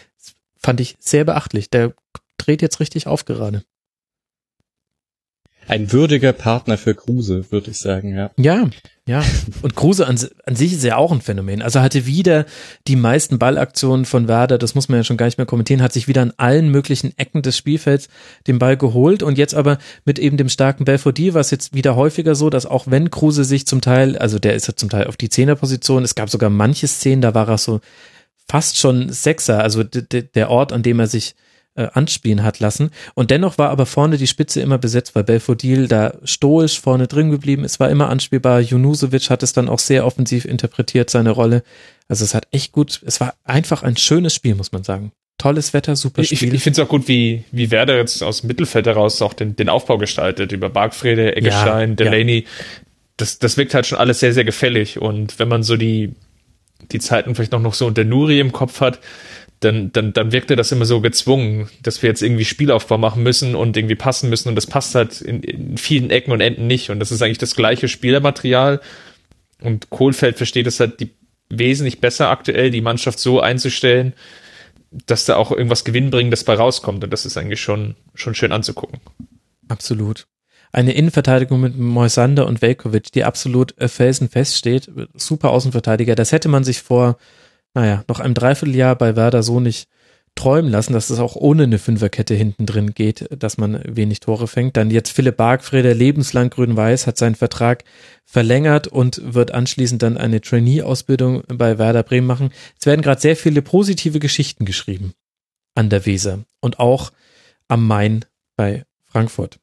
fand 0.56 0.80
ich 0.80 0.96
sehr 1.00 1.24
beachtlich. 1.24 1.70
Der 1.70 1.94
dreht 2.38 2.62
jetzt 2.62 2.80
richtig 2.80 3.06
auf 3.06 3.24
gerade. 3.24 3.62
Ein 5.68 5.92
würdiger 5.92 6.32
Partner 6.32 6.76
für 6.78 6.94
Kruse, 6.94 7.50
würde 7.50 7.70
ich 7.70 7.78
sagen, 7.78 8.14
ja. 8.14 8.30
Ja, 8.36 8.68
ja. 9.06 9.22
Und 9.62 9.76
Kruse 9.76 10.06
an, 10.06 10.18
an, 10.46 10.56
sich 10.56 10.72
ist 10.72 10.84
ja 10.84 10.96
auch 10.96 11.12
ein 11.12 11.20
Phänomen. 11.20 11.60
Also 11.60 11.80
hatte 11.80 12.06
wieder 12.06 12.46
die 12.86 12.96
meisten 12.96 13.38
Ballaktionen 13.38 14.04
von 14.04 14.28
Werder, 14.28 14.56
das 14.56 14.74
muss 14.74 14.88
man 14.88 14.98
ja 14.98 15.04
schon 15.04 15.16
gar 15.16 15.26
nicht 15.26 15.36
mehr 15.36 15.46
kommentieren, 15.46 15.82
hat 15.82 15.92
sich 15.92 16.08
wieder 16.08 16.22
an 16.22 16.32
allen 16.36 16.70
möglichen 16.70 17.16
Ecken 17.18 17.42
des 17.42 17.56
Spielfelds 17.56 18.08
den 18.46 18.58
Ball 18.58 18.76
geholt 18.76 19.22
und 19.22 19.36
jetzt 19.36 19.54
aber 19.54 19.78
mit 20.04 20.18
eben 20.18 20.36
dem 20.36 20.48
starken 20.48 20.84
Belfodil 20.84 21.34
war 21.34 21.42
es 21.42 21.50
jetzt 21.50 21.74
wieder 21.74 21.96
häufiger 21.96 22.34
so, 22.34 22.48
dass 22.50 22.66
auch 22.66 22.86
wenn 22.88 23.10
Kruse 23.10 23.44
sich 23.44 23.66
zum 23.66 23.80
Teil, 23.80 24.16
also 24.16 24.38
der 24.38 24.54
ist 24.54 24.68
ja 24.68 24.76
zum 24.76 24.88
Teil 24.88 25.06
auf 25.06 25.16
die 25.16 25.28
Zehnerposition, 25.28 26.02
es 26.02 26.14
gab 26.14 26.30
sogar 26.30 26.50
manche 26.50 26.88
Szenen, 26.88 27.20
da 27.20 27.34
war 27.34 27.48
er 27.48 27.58
so 27.58 27.80
fast 28.48 28.78
schon 28.78 29.10
Sechser, 29.10 29.60
also 29.60 29.82
der 29.84 30.50
Ort, 30.50 30.72
an 30.72 30.82
dem 30.82 31.00
er 31.00 31.06
sich 31.06 31.34
äh, 31.76 31.88
anspielen 31.92 32.42
hat 32.42 32.60
lassen. 32.60 32.90
Und 33.14 33.30
dennoch 33.30 33.58
war 33.58 33.70
aber 33.70 33.86
vorne 33.86 34.16
die 34.16 34.26
Spitze 34.26 34.60
immer 34.60 34.78
besetzt, 34.78 35.14
weil 35.14 35.24
Belfodil 35.24 35.88
da 35.88 36.14
stoisch 36.24 36.80
vorne 36.80 37.06
drin 37.06 37.30
geblieben 37.30 37.64
ist, 37.64 37.80
war 37.80 37.90
immer 37.90 38.08
anspielbar. 38.08 38.60
Junusovic 38.60 39.30
hat 39.30 39.42
es 39.42 39.52
dann 39.52 39.68
auch 39.68 39.78
sehr 39.78 40.06
offensiv 40.06 40.44
interpretiert, 40.44 41.10
seine 41.10 41.30
Rolle. 41.30 41.62
Also 42.08 42.24
es 42.24 42.34
hat 42.34 42.46
echt 42.50 42.72
gut, 42.72 43.00
es 43.04 43.20
war 43.20 43.34
einfach 43.44 43.82
ein 43.82 43.96
schönes 43.96 44.34
Spiel, 44.34 44.54
muss 44.54 44.72
man 44.72 44.84
sagen. 44.84 45.12
Tolles 45.38 45.74
Wetter, 45.74 45.96
super 45.96 46.22
Spiel. 46.22 46.48
Ich, 46.48 46.54
ich 46.54 46.62
finde 46.62 46.80
es 46.80 46.86
auch 46.86 46.88
gut, 46.88 47.08
wie, 47.08 47.44
wie 47.50 47.70
Werder 47.70 47.96
jetzt 47.96 48.22
aus 48.22 48.42
dem 48.42 48.48
Mittelfeld 48.48 48.86
heraus 48.86 49.20
auch 49.20 49.34
den, 49.34 49.56
den 49.56 49.68
Aufbau 49.68 49.98
gestaltet, 49.98 50.52
über 50.52 50.70
Bargfrede, 50.70 51.36
Eggestein, 51.36 51.90
ja, 51.90 51.96
Delaney. 51.96 52.40
Ja. 52.40 52.50
Das, 53.16 53.38
das 53.38 53.56
wirkt 53.56 53.74
halt 53.74 53.86
schon 53.86 53.98
alles 53.98 54.20
sehr, 54.20 54.32
sehr 54.32 54.44
gefällig. 54.44 55.00
Und 55.00 55.38
wenn 55.38 55.48
man 55.48 55.62
so 55.62 55.76
die, 55.76 56.14
die 56.92 57.00
Zeiten 57.00 57.34
vielleicht 57.34 57.52
noch, 57.52 57.60
noch 57.60 57.74
so 57.74 57.86
unter 57.86 58.04
Nuri 58.04 58.38
im 58.38 58.52
Kopf 58.52 58.80
hat, 58.80 59.00
dann, 59.64 59.92
dann, 59.92 60.12
dann 60.12 60.32
wirkte 60.32 60.56
das 60.56 60.70
immer 60.72 60.84
so 60.84 61.00
gezwungen, 61.00 61.68
dass 61.82 62.02
wir 62.02 62.08
jetzt 62.08 62.22
irgendwie 62.22 62.44
Spielaufbau 62.44 62.98
machen 62.98 63.22
müssen 63.22 63.54
und 63.54 63.76
irgendwie 63.76 63.94
passen 63.94 64.28
müssen 64.28 64.48
und 64.48 64.56
das 64.56 64.66
passt 64.66 64.94
halt 64.94 65.20
in, 65.20 65.42
in 65.42 65.76
vielen 65.78 66.10
Ecken 66.10 66.32
und 66.32 66.40
Enden 66.40 66.66
nicht 66.66 66.90
und 66.90 67.00
das 67.00 67.10
ist 67.10 67.22
eigentlich 67.22 67.38
das 67.38 67.56
gleiche 67.56 67.88
Spielermaterial 67.88 68.80
und 69.60 69.90
Kohlfeld 69.90 70.36
versteht 70.36 70.66
es 70.66 70.80
halt 70.80 71.00
die, 71.00 71.10
wesentlich 71.48 72.00
besser 72.00 72.30
aktuell, 72.30 72.70
die 72.70 72.80
Mannschaft 72.80 73.18
so 73.18 73.40
einzustellen, 73.40 74.12
dass 74.90 75.24
da 75.24 75.36
auch 75.36 75.50
irgendwas 75.50 75.84
Gewinnbringendes 75.84 76.44
bei 76.44 76.54
rauskommt 76.54 77.02
und 77.02 77.12
das 77.12 77.26
ist 77.26 77.36
eigentlich 77.36 77.60
schon, 77.60 77.96
schon 78.14 78.34
schön 78.34 78.52
anzugucken. 78.52 79.00
Absolut. 79.68 80.26
Eine 80.72 80.92
Innenverteidigung 80.92 81.60
mit 81.60 81.78
Moisander 81.78 82.46
und 82.46 82.60
Velkovic, 82.60 83.12
die 83.12 83.24
absolut 83.24 83.78
äh, 83.78 83.86
felsenfest 83.86 84.56
steht. 84.56 84.90
Super 85.14 85.50
Außenverteidiger. 85.50 86.16
Das 86.16 86.32
hätte 86.32 86.48
man 86.48 86.64
sich 86.64 86.82
vor 86.82 87.16
naja, 87.74 88.04
noch 88.08 88.20
einem 88.20 88.34
Dreivierteljahr 88.34 88.96
bei 88.96 89.16
Werder 89.16 89.42
so 89.42 89.60
nicht 89.60 89.88
träumen 90.34 90.70
lassen, 90.70 90.92
dass 90.92 91.10
es 91.10 91.20
auch 91.20 91.36
ohne 91.36 91.64
eine 91.64 91.78
Fünferkette 91.78 92.34
hinten 92.34 92.66
drin 92.66 92.92
geht, 92.92 93.28
dass 93.30 93.56
man 93.56 93.80
wenig 93.84 94.20
Tore 94.20 94.48
fängt. 94.48 94.76
Dann 94.76 94.90
jetzt 94.90 95.10
Philipp 95.10 95.36
Bargfrede, 95.36 95.92
lebenslang 95.92 96.50
grün-weiß, 96.50 97.06
hat 97.06 97.18
seinen 97.18 97.36
Vertrag 97.36 97.84
verlängert 98.24 98.88
und 98.88 99.20
wird 99.34 99.52
anschließend 99.52 100.02
dann 100.02 100.16
eine 100.16 100.40
Trainee-Ausbildung 100.40 101.42
bei 101.46 101.78
Werder 101.78 102.02
Bremen 102.02 102.26
machen. 102.26 102.50
Es 102.78 102.86
werden 102.86 103.02
gerade 103.02 103.20
sehr 103.20 103.36
viele 103.36 103.62
positive 103.62 104.18
Geschichten 104.18 104.64
geschrieben 104.64 105.14
an 105.76 105.88
der 105.88 106.06
Weser 106.06 106.40
und 106.60 106.78
auch 106.78 107.12
am 107.68 107.86
Main 107.86 108.24
bei 108.56 108.84
Frankfurt. 109.04 109.60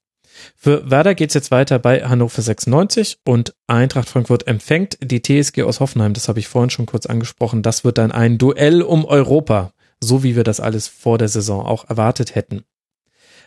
Für 0.56 0.90
Werder 0.90 1.16
geht's 1.16 1.34
jetzt 1.34 1.52
weiter 1.52 1.80
bei 1.80 2.04
Hannover 2.04 2.42
96 2.42 3.20
und 3.26 3.54
Eintracht 3.68 4.10
Frankfurt 4.10 4.48
empfängt 4.48 4.98
die 5.02 5.22
TSG 5.22 5.64
aus 5.64 5.80
Hoffenheim. 5.80 6.14
Das 6.14 6.28
habe 6.28 6.40
ich 6.40 6.48
vorhin 6.48 6.70
schon 6.70 6.86
kurz 6.86 7.06
angesprochen. 7.06 7.64
Das 7.64 7.84
wird 7.84 7.98
dann 7.98 8.12
ein 8.12 8.38
Duell 8.38 8.82
um 8.82 9.06
Europa, 9.06 9.74
so 10.00 10.24
wie 10.24 10.36
wir 10.36 10.44
das 10.44 10.60
alles 10.60 10.88
vor 10.88 11.18
der 11.18 11.28
Saison 11.30 11.66
auch 11.66 11.90
erwartet 11.90 12.36
hätten. 12.36 12.64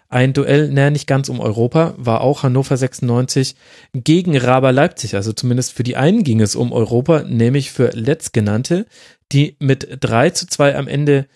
Ein 0.08 0.32
Duell, 0.32 0.68
näher 0.68 0.90
nicht 0.90 1.06
ganz 1.06 1.28
um 1.28 1.40
Europa, 1.40 1.94
war 1.97 2.20
auch 2.20 2.42
Hannover 2.42 2.76
96 2.76 3.56
gegen 3.94 4.36
Raber 4.36 4.70
Leipzig. 4.70 5.16
Also 5.16 5.32
zumindest 5.32 5.73
für 5.73 5.82
die 5.82 5.97
einen 5.97 6.23
ging 6.23 6.40
es 6.40 6.55
um 6.55 6.73
Europa, 6.73 7.23
nämlich 7.23 7.73
für 7.73 7.89
Letztgenannte, 7.89 8.86
die 9.32 9.56
mit 9.58 9.98
3 10.00 10.31
zu 10.31 10.47
2 10.47 10.76
am 10.76 10.89
Ende 10.89 11.26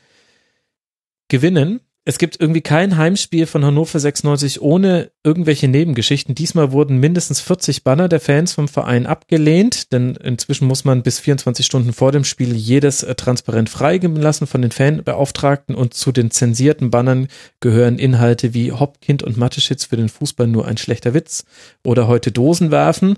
gewinnen 1.28 1.80
es 2.08 2.16
gibt 2.16 2.40
irgendwie 2.40 2.62
kein 2.62 2.96
Heimspiel 2.96 3.44
von 3.44 3.62
Hannover 3.66 4.00
96 4.00 4.62
ohne 4.62 5.10
irgendwelche 5.22 5.68
Nebengeschichten. 5.68 6.34
Diesmal 6.34 6.72
wurden 6.72 6.96
mindestens 6.96 7.42
40 7.42 7.84
Banner 7.84 8.08
der 8.08 8.18
Fans 8.18 8.54
vom 8.54 8.66
Verein 8.66 9.04
abgelehnt, 9.04 9.92
denn 9.92 10.16
inzwischen 10.16 10.68
muss 10.68 10.86
man 10.86 11.02
bis 11.02 11.18
24 11.18 11.66
Stunden 11.66 11.92
vor 11.92 12.10
dem 12.10 12.24
Spiel 12.24 12.56
jedes 12.56 13.02
äh, 13.02 13.14
transparent 13.14 13.68
freigeben 13.68 14.16
lassen 14.16 14.46
von 14.46 14.62
den 14.62 14.70
Fanbeauftragten 14.70 15.74
und 15.74 15.92
zu 15.92 16.10
den 16.10 16.30
zensierten 16.30 16.90
Bannern 16.90 17.28
gehören 17.60 17.98
Inhalte 17.98 18.54
wie 18.54 18.72
Hopkind 18.72 19.22
und 19.22 19.36
Mateschitz 19.36 19.84
für 19.84 19.98
den 19.98 20.08
Fußball 20.08 20.46
nur 20.46 20.66
ein 20.66 20.78
schlechter 20.78 21.12
Witz 21.12 21.44
oder 21.84 22.08
heute 22.08 22.32
Dosen 22.32 22.70
werfen 22.70 23.16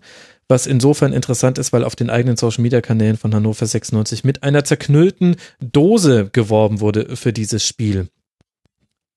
was 0.48 0.66
insofern 0.66 1.12
interessant 1.12 1.58
ist, 1.58 1.72
weil 1.72 1.84
auf 1.84 1.94
den 1.94 2.10
eigenen 2.10 2.36
Social 2.36 2.62
Media 2.62 2.80
Kanälen 2.80 3.16
von 3.16 3.32
Hannover 3.32 3.66
96 3.66 4.24
mit 4.24 4.42
einer 4.42 4.64
zerknüllten 4.64 5.36
Dose 5.60 6.28
geworben 6.32 6.80
wurde 6.80 7.14
für 7.14 7.32
dieses 7.32 7.64
Spiel. 7.64 8.08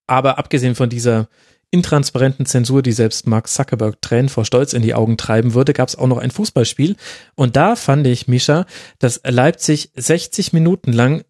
Aber 0.07 0.37
abgesehen 0.37 0.75
von 0.75 0.89
dieser 0.89 1.27
intransparenten 1.71 2.45
Zensur, 2.45 2.83
die 2.83 2.91
selbst 2.91 3.25
Mark 3.25 3.47
Zuckerberg 3.47 3.99
Tränen 4.01 4.29
vor 4.29 4.45
Stolz 4.45 4.73
in 4.73 4.83
die 4.83 4.93
Augen 4.93 5.17
treiben 5.17 5.55
würde, 5.55 5.73
gab 5.73 5.89
es 5.89 5.95
auch 5.95 6.07
noch 6.07 6.19
ein 6.19 6.29
Fußballspiel. 6.29 6.95
Und 7.35 7.55
da 7.55 7.75
fand 7.75 8.05
ich, 8.05 8.27
Misha, 8.27 8.65
dass 8.99 9.21
Leipzig 9.23 9.89
60 9.95 10.53
Minuten 10.53 10.93
lang 10.93 11.23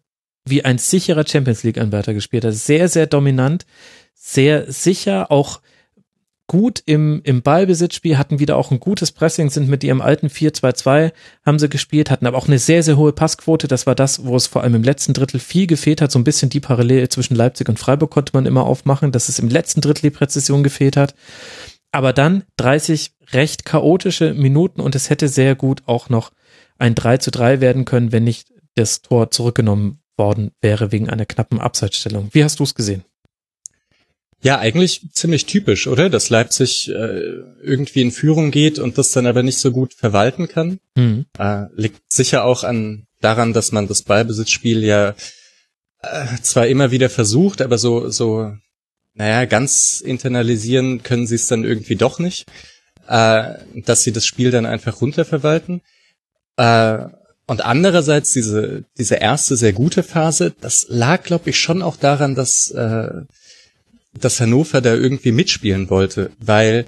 wie 0.46 0.64
ein 0.64 0.76
sicherer 0.76 1.26
Champions 1.26 1.62
League-Anwärter 1.62 2.12
gespielt 2.12 2.44
hat. 2.44 2.52
Sehr, 2.52 2.88
sehr 2.88 3.06
dominant, 3.06 3.64
sehr 4.14 4.70
sicher, 4.70 5.30
auch 5.30 5.62
gut 6.46 6.82
im, 6.84 7.20
im 7.24 7.42
Ballbesitzspiel, 7.42 8.18
hatten 8.18 8.38
wieder 8.38 8.56
auch 8.56 8.70
ein 8.70 8.80
gutes 8.80 9.12
Pressing, 9.12 9.50
sind 9.50 9.68
mit 9.68 9.82
ihrem 9.82 10.00
alten 10.00 10.28
4-2-2 10.28 11.12
haben 11.44 11.58
sie 11.58 11.68
gespielt, 11.68 12.10
hatten 12.10 12.26
aber 12.26 12.36
auch 12.36 12.48
eine 12.48 12.58
sehr, 12.58 12.82
sehr 12.82 12.96
hohe 12.96 13.12
Passquote. 13.12 13.66
Das 13.66 13.86
war 13.86 13.94
das, 13.94 14.24
wo 14.24 14.36
es 14.36 14.46
vor 14.46 14.62
allem 14.62 14.74
im 14.74 14.82
letzten 14.82 15.14
Drittel 15.14 15.40
viel 15.40 15.66
gefehlt 15.66 16.00
hat. 16.00 16.12
So 16.12 16.18
ein 16.18 16.24
bisschen 16.24 16.50
die 16.50 16.60
Parallele 16.60 17.08
zwischen 17.08 17.34
Leipzig 17.34 17.68
und 17.68 17.78
Freiburg 17.78 18.10
konnte 18.10 18.32
man 18.34 18.46
immer 18.46 18.66
aufmachen, 18.66 19.12
dass 19.12 19.28
es 19.28 19.38
im 19.38 19.48
letzten 19.48 19.80
Drittel 19.80 20.10
die 20.10 20.16
Präzision 20.16 20.62
gefehlt 20.62 20.96
hat. 20.96 21.14
Aber 21.92 22.12
dann 22.12 22.44
30 22.56 23.12
recht 23.32 23.64
chaotische 23.64 24.34
Minuten 24.34 24.80
und 24.80 24.94
es 24.94 25.10
hätte 25.10 25.28
sehr 25.28 25.54
gut 25.54 25.82
auch 25.86 26.08
noch 26.08 26.32
ein 26.78 26.94
3 26.94 27.18
zu 27.18 27.30
3 27.30 27.60
werden 27.60 27.84
können, 27.84 28.12
wenn 28.12 28.24
nicht 28.24 28.52
das 28.74 29.00
Tor 29.00 29.30
zurückgenommen 29.30 30.00
worden 30.16 30.50
wäre 30.60 30.92
wegen 30.92 31.08
einer 31.08 31.26
knappen 31.26 31.60
Abseitsstellung. 31.60 32.28
Wie 32.32 32.44
hast 32.44 32.60
du 32.60 32.64
es 32.64 32.74
gesehen? 32.74 33.04
Ja, 34.44 34.58
eigentlich 34.58 35.00
ziemlich 35.12 35.46
typisch, 35.46 35.86
oder? 35.86 36.10
Dass 36.10 36.28
Leipzig 36.28 36.90
äh, 36.90 37.20
irgendwie 37.62 38.02
in 38.02 38.12
Führung 38.12 38.50
geht 38.50 38.78
und 38.78 38.98
das 38.98 39.10
dann 39.10 39.26
aber 39.26 39.42
nicht 39.42 39.58
so 39.58 39.70
gut 39.70 39.94
verwalten 39.94 40.48
kann. 40.48 40.80
Mhm. 40.94 41.24
Äh, 41.38 41.64
liegt 41.74 42.12
sicher 42.12 42.44
auch 42.44 42.62
an 42.62 43.06
daran, 43.22 43.54
dass 43.54 43.72
man 43.72 43.88
das 43.88 44.02
Ballbesitzspiel 44.02 44.84
ja 44.84 45.14
äh, 46.02 46.26
zwar 46.42 46.66
immer 46.66 46.90
wieder 46.90 47.08
versucht, 47.08 47.62
aber 47.62 47.78
so, 47.78 48.10
so, 48.10 48.52
naja, 49.14 49.46
ganz 49.46 50.02
internalisieren 50.04 51.02
können 51.02 51.26
sie 51.26 51.36
es 51.36 51.46
dann 51.46 51.64
irgendwie 51.64 51.96
doch 51.96 52.18
nicht, 52.18 52.44
äh, 53.08 53.54
dass 53.74 54.02
sie 54.02 54.12
das 54.12 54.26
Spiel 54.26 54.50
dann 54.50 54.66
einfach 54.66 55.00
runterverwalten. 55.00 55.80
Äh, 56.58 56.98
und 57.46 57.64
andererseits 57.64 58.34
diese, 58.34 58.84
diese 58.98 59.14
erste 59.14 59.56
sehr 59.56 59.72
gute 59.72 60.02
Phase, 60.02 60.54
das 60.60 60.84
lag, 60.88 61.22
glaube 61.22 61.48
ich, 61.48 61.58
schon 61.58 61.80
auch 61.80 61.96
daran, 61.96 62.34
dass 62.34 62.70
äh, 62.72 63.22
dass 64.20 64.40
Hannover 64.40 64.80
da 64.80 64.94
irgendwie 64.94 65.32
mitspielen 65.32 65.90
wollte, 65.90 66.30
weil 66.38 66.86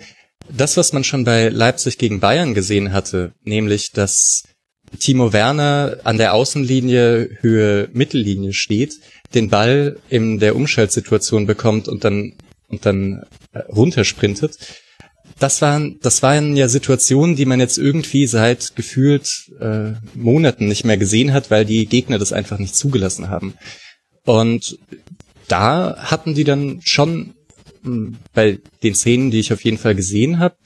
das, 0.49 0.77
was 0.77 0.93
man 0.93 1.05
schon 1.05 1.25
bei 1.25 1.49
Leipzig 1.49 1.99
gegen 1.99 2.21
Bayern 2.21 2.55
gesehen 2.55 2.93
hatte, 2.93 3.33
nämlich 3.45 3.93
dass 3.93 4.45
Timo 5.01 5.33
Werner 5.33 5.99
an 6.05 6.19
der 6.19 6.35
Außenlinie 6.35 7.39
Höhe 7.41 7.89
Mittellinie 7.93 8.53
steht, 8.53 8.95
den 9.35 9.51
Ball 9.51 9.99
in 10.09 10.39
der 10.39 10.57
Umschaltsituation 10.57 11.47
bekommt 11.47 11.89
und 11.89 12.05
dann 12.05 12.35
und 12.69 12.85
dann 12.87 13.25
äh, 13.53 13.61
runtersprintet. 13.69 14.57
Das 15.39 15.61
waren 15.61 15.99
das 16.03 16.23
waren 16.23 16.57
ja 16.57 16.69
Situationen, 16.69 17.37
die 17.37 17.45
man 17.45 17.61
jetzt 17.61 17.79
irgendwie 17.79 18.27
seit 18.27 18.77
gefühlt 18.77 19.29
äh, 19.61 19.93
Monaten 20.15 20.67
nicht 20.67 20.85
mehr 20.85 20.97
gesehen 20.97 21.33
hat, 21.33 21.51
weil 21.51 21.65
die 21.65 21.87
Gegner 21.87 22.19
das 22.19 22.33
einfach 22.33 22.59
nicht 22.59 22.77
zugelassen 22.77 23.29
haben. 23.29 23.55
Und 24.25 24.79
da 25.49 25.97
hatten 25.99 26.35
die 26.35 26.45
dann 26.45 26.81
schon 26.85 27.35
hm, 27.83 28.17
bei 28.33 28.59
den 28.83 28.95
Szenen, 28.95 29.31
die 29.31 29.41
ich 29.41 29.53
auf 29.53 29.65
jeden 29.65 29.79
Fall 29.79 29.95
gesehen 29.95 30.39
habe, 30.39 30.57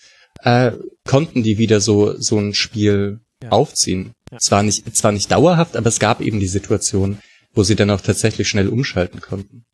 äh, 0.43 0.73
konnten 1.05 1.43
die 1.43 1.59
wieder 1.59 1.81
so 1.81 2.19
so 2.19 2.39
ein 2.39 2.55
Spiel 2.55 3.21
ja. 3.43 3.51
aufziehen. 3.51 4.13
Ja. 4.31 4.39
Zwar 4.39 4.63
nicht, 4.63 4.97
zwar 4.97 5.13
nicht 5.13 5.31
dauerhaft, 5.31 5.77
aber 5.77 5.89
es 5.89 5.99
gab 5.99 6.21
eben 6.21 6.41
die 6.41 6.47
Situation, 6.47 7.19
wo 7.53 7.63
sie 7.63 7.77
dann 7.77 7.91
auch 7.91 8.01
tatsächlich 8.01 8.49
schnell 8.49 8.69
umschalten 8.69 9.21
konnten. 9.21 9.65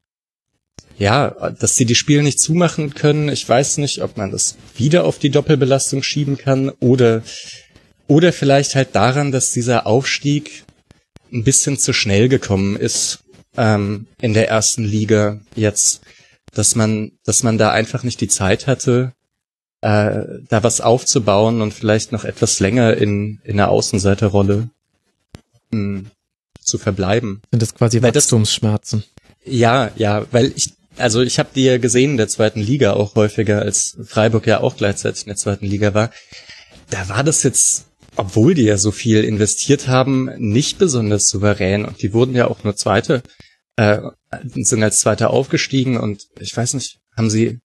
Ja, 0.98 1.50
dass 1.50 1.76
sie 1.76 1.84
die 1.84 1.94
Spiele 1.94 2.22
nicht 2.22 2.40
zumachen 2.40 2.94
können, 2.94 3.28
ich 3.28 3.46
weiß 3.46 3.78
nicht, 3.78 4.02
ob 4.02 4.16
man 4.16 4.30
das 4.30 4.56
wieder 4.76 5.04
auf 5.04 5.18
die 5.18 5.28
Doppelbelastung 5.28 6.02
schieben 6.02 6.38
kann 6.38 6.70
oder, 6.80 7.22
oder 8.06 8.32
vielleicht 8.32 8.74
halt 8.74 8.94
daran, 8.94 9.30
dass 9.30 9.52
dieser 9.52 9.86
Aufstieg 9.86 10.64
ein 11.30 11.44
bisschen 11.44 11.78
zu 11.78 11.92
schnell 11.92 12.30
gekommen 12.30 12.76
ist 12.76 13.24
ähm, 13.56 14.06
in 14.20 14.34
der 14.34 14.48
ersten 14.48 14.84
Liga 14.84 15.40
jetzt, 15.54 16.02
dass 16.52 16.74
man, 16.74 17.12
dass 17.24 17.42
man 17.42 17.58
da 17.58 17.70
einfach 17.70 18.02
nicht 18.02 18.20
die 18.20 18.28
Zeit 18.28 18.66
hatte, 18.66 19.12
äh, 19.82 20.24
da 20.48 20.62
was 20.62 20.80
aufzubauen 20.80 21.60
und 21.60 21.72
vielleicht 21.72 22.12
noch 22.12 22.24
etwas 22.24 22.60
länger 22.60 22.96
in, 22.96 23.40
in 23.44 23.56
der 23.56 23.68
Außenseiterrolle 23.68 24.68
mh, 25.70 25.98
hm, 26.00 26.06
zu 26.60 26.78
verbleiben. 26.78 27.42
Sind 27.50 27.62
das 27.62 27.74
quasi 27.74 28.02
weil 28.02 28.14
Wachstumsschmerzen? 28.14 29.04
Das, 29.04 29.54
ja, 29.54 29.90
ja, 29.96 30.26
weil 30.32 30.52
ich, 30.56 30.72
also 30.96 31.20
ich 31.20 31.38
habe 31.38 31.50
die 31.54 31.64
ja 31.64 31.78
gesehen 31.78 32.12
in 32.12 32.16
der 32.16 32.28
zweiten 32.28 32.60
Liga 32.60 32.94
auch 32.94 33.14
häufiger, 33.14 33.62
als 33.62 33.96
Freiburg 34.04 34.46
ja 34.46 34.60
auch 34.60 34.76
gleichzeitig 34.76 35.22
in 35.22 35.28
der 35.28 35.36
zweiten 35.36 35.66
Liga 35.66 35.94
war. 35.94 36.10
Da 36.90 37.08
war 37.08 37.22
das 37.22 37.42
jetzt, 37.42 37.86
obwohl 38.16 38.54
die 38.54 38.64
ja 38.64 38.78
so 38.78 38.90
viel 38.90 39.24
investiert 39.24 39.88
haben, 39.88 40.30
nicht 40.38 40.78
besonders 40.78 41.28
souverän 41.28 41.84
und 41.84 42.02
die 42.02 42.12
wurden 42.12 42.34
ja 42.34 42.48
auch 42.48 42.64
nur 42.64 42.76
Zweite, 42.76 43.22
äh, 43.76 44.00
sind 44.54 44.82
als 44.82 45.00
Zweiter 45.00 45.30
aufgestiegen 45.30 45.98
und 45.98 46.26
ich 46.40 46.56
weiß 46.56 46.74
nicht, 46.74 46.98
haben 47.16 47.30
sie 47.30 47.60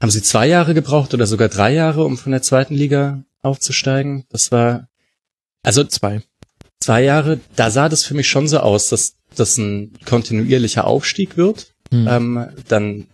haben 0.00 0.10
sie 0.10 0.22
zwei 0.22 0.46
Jahre 0.46 0.74
gebraucht 0.74 1.14
oder 1.14 1.26
sogar 1.26 1.48
drei 1.48 1.72
Jahre, 1.72 2.04
um 2.04 2.18
von 2.18 2.32
der 2.32 2.42
zweiten 2.42 2.74
Liga 2.74 3.24
aufzusteigen? 3.42 4.24
Das 4.28 4.52
war 4.52 4.88
also 5.62 5.84
zwei. 5.84 6.22
Zwei 6.80 7.02
Jahre. 7.02 7.40
Da 7.56 7.70
sah 7.70 7.88
das 7.88 8.04
für 8.04 8.14
mich 8.14 8.28
schon 8.28 8.46
so 8.46 8.58
aus, 8.58 8.88
dass 8.88 9.16
das 9.34 9.56
ein 9.56 9.92
kontinuierlicher 10.04 10.86
Aufstieg 10.86 11.36
wird. 11.36 11.74
Hm. 11.90 12.06
Ähm, 12.08 12.48
dann 12.68 13.06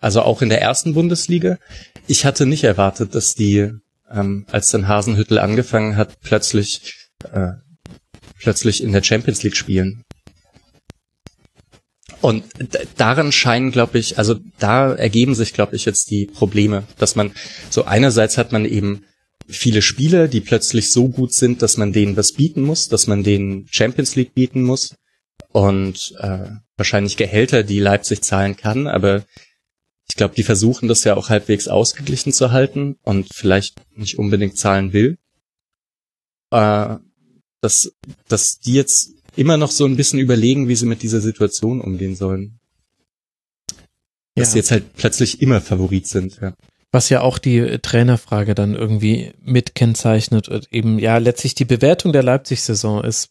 also 0.00 0.22
auch 0.22 0.40
in 0.40 0.50
der 0.50 0.62
ersten 0.62 0.94
Bundesliga. 0.94 1.58
Ich 2.06 2.24
hatte 2.24 2.46
nicht 2.46 2.62
erwartet, 2.62 3.14
dass 3.14 3.34
die, 3.34 3.72
ähm, 4.10 4.46
als 4.50 4.68
dann 4.68 4.86
Hasenhüttel 4.86 5.38
angefangen 5.38 5.96
hat, 5.96 6.20
plötzlich 6.20 7.08
äh, 7.32 7.52
plötzlich 8.38 8.82
in 8.82 8.92
der 8.92 9.02
Champions 9.02 9.42
League 9.42 9.56
spielen. 9.56 10.04
Und 12.24 12.42
daran 12.96 13.32
scheinen, 13.32 13.70
glaube 13.70 13.98
ich, 13.98 14.16
also 14.16 14.36
da 14.58 14.94
ergeben 14.94 15.34
sich, 15.34 15.52
glaube 15.52 15.76
ich, 15.76 15.84
jetzt 15.84 16.10
die 16.10 16.24
Probleme, 16.24 16.84
dass 16.96 17.16
man 17.16 17.32
so 17.68 17.84
einerseits 17.84 18.38
hat 18.38 18.50
man 18.50 18.64
eben 18.64 19.04
viele 19.46 19.82
Spieler, 19.82 20.26
die 20.26 20.40
plötzlich 20.40 20.90
so 20.90 21.10
gut 21.10 21.34
sind, 21.34 21.60
dass 21.60 21.76
man 21.76 21.92
denen 21.92 22.16
was 22.16 22.32
bieten 22.32 22.62
muss, 22.62 22.88
dass 22.88 23.08
man 23.08 23.24
denen 23.24 23.66
Champions 23.70 24.16
League 24.16 24.32
bieten 24.32 24.62
muss 24.62 24.96
und 25.52 26.14
äh, 26.18 26.48
wahrscheinlich 26.78 27.18
Gehälter, 27.18 27.62
die 27.62 27.78
Leipzig 27.78 28.22
zahlen 28.22 28.56
kann, 28.56 28.86
aber 28.86 29.26
ich 30.08 30.16
glaube, 30.16 30.34
die 30.34 30.44
versuchen 30.44 30.88
das 30.88 31.04
ja 31.04 31.18
auch 31.18 31.28
halbwegs 31.28 31.68
ausgeglichen 31.68 32.32
zu 32.32 32.52
halten 32.52 32.96
und 33.02 33.34
vielleicht 33.34 33.82
nicht 33.96 34.18
unbedingt 34.18 34.56
zahlen 34.56 34.94
will. 34.94 35.18
Äh, 36.52 36.96
dass, 37.60 37.92
dass 38.28 38.60
die 38.60 38.72
jetzt 38.72 39.12
immer 39.36 39.56
noch 39.56 39.70
so 39.70 39.84
ein 39.84 39.96
bisschen 39.96 40.18
überlegen, 40.18 40.68
wie 40.68 40.76
sie 40.76 40.86
mit 40.86 41.02
dieser 41.02 41.20
Situation 41.20 41.80
umgehen 41.80 42.16
sollen. 42.16 42.58
Dass 44.34 44.48
ja. 44.48 44.52
sie 44.52 44.58
jetzt 44.58 44.70
halt 44.70 44.94
plötzlich 44.94 45.42
immer 45.42 45.60
Favorit 45.60 46.06
sind, 46.06 46.38
ja. 46.40 46.54
Was 46.90 47.08
ja 47.08 47.22
auch 47.22 47.38
die 47.38 47.78
Trainerfrage 47.82 48.54
dann 48.54 48.76
irgendwie 48.76 49.32
mit 49.42 49.74
kennzeichnet 49.74 50.48
und 50.48 50.72
eben 50.72 51.00
ja 51.00 51.18
letztlich 51.18 51.56
die 51.56 51.64
Bewertung 51.64 52.12
der 52.12 52.22
Leipzig-Saison 52.22 53.02
ist. 53.02 53.30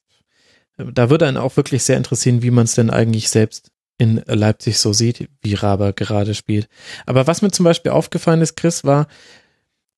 Da 0.77 1.09
würde 1.09 1.27
einen 1.27 1.37
auch 1.37 1.55
wirklich 1.55 1.83
sehr 1.83 1.95
interessieren, 1.95 2.41
wie 2.41 2.51
man 2.51 2.65
es 2.65 2.75
denn 2.75 2.89
eigentlich 2.89 3.29
selbst 3.29 3.71
in 3.97 4.21
Leipzig 4.25 4.79
so 4.79 4.91
sieht, 4.91 5.29
wie 5.41 5.53
Raber 5.53 5.93
gerade 5.93 6.33
spielt. 6.33 6.67
Aber 7.05 7.25
was 7.25 7.41
mir 7.41 7.51
zum 7.51 7.63
Beispiel 7.63 7.93
aufgefallen 7.93 8.41
ist, 8.41 8.57
Chris, 8.57 8.83
war, 8.83 9.07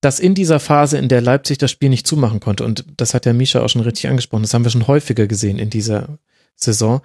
dass 0.06 0.20
in 0.20 0.36
dieser 0.36 0.60
Phase, 0.60 1.00
in 1.00 1.10
der 1.10 1.20
Leipzig 1.20 1.58
das 1.58 1.72
Spiel 1.72 1.90
nicht 1.90 2.06
zumachen 2.06 2.40
konnte, 2.40 2.64
und 2.64 2.86
das 2.96 3.16
hat 3.16 3.26
ja 3.26 3.34
Misha 3.34 3.62
auch 3.62 3.70
schon 3.70 3.82
richtig 3.82 4.08
angesprochen, 4.08 4.44
das 4.44 4.54
haben 4.54 4.64
wir 4.64 4.70
schon 4.70 4.86
häufiger 4.86 5.26
gesehen 5.26 5.58
in 5.58 5.72
dieser 5.72 6.20
Saison, 6.56 7.02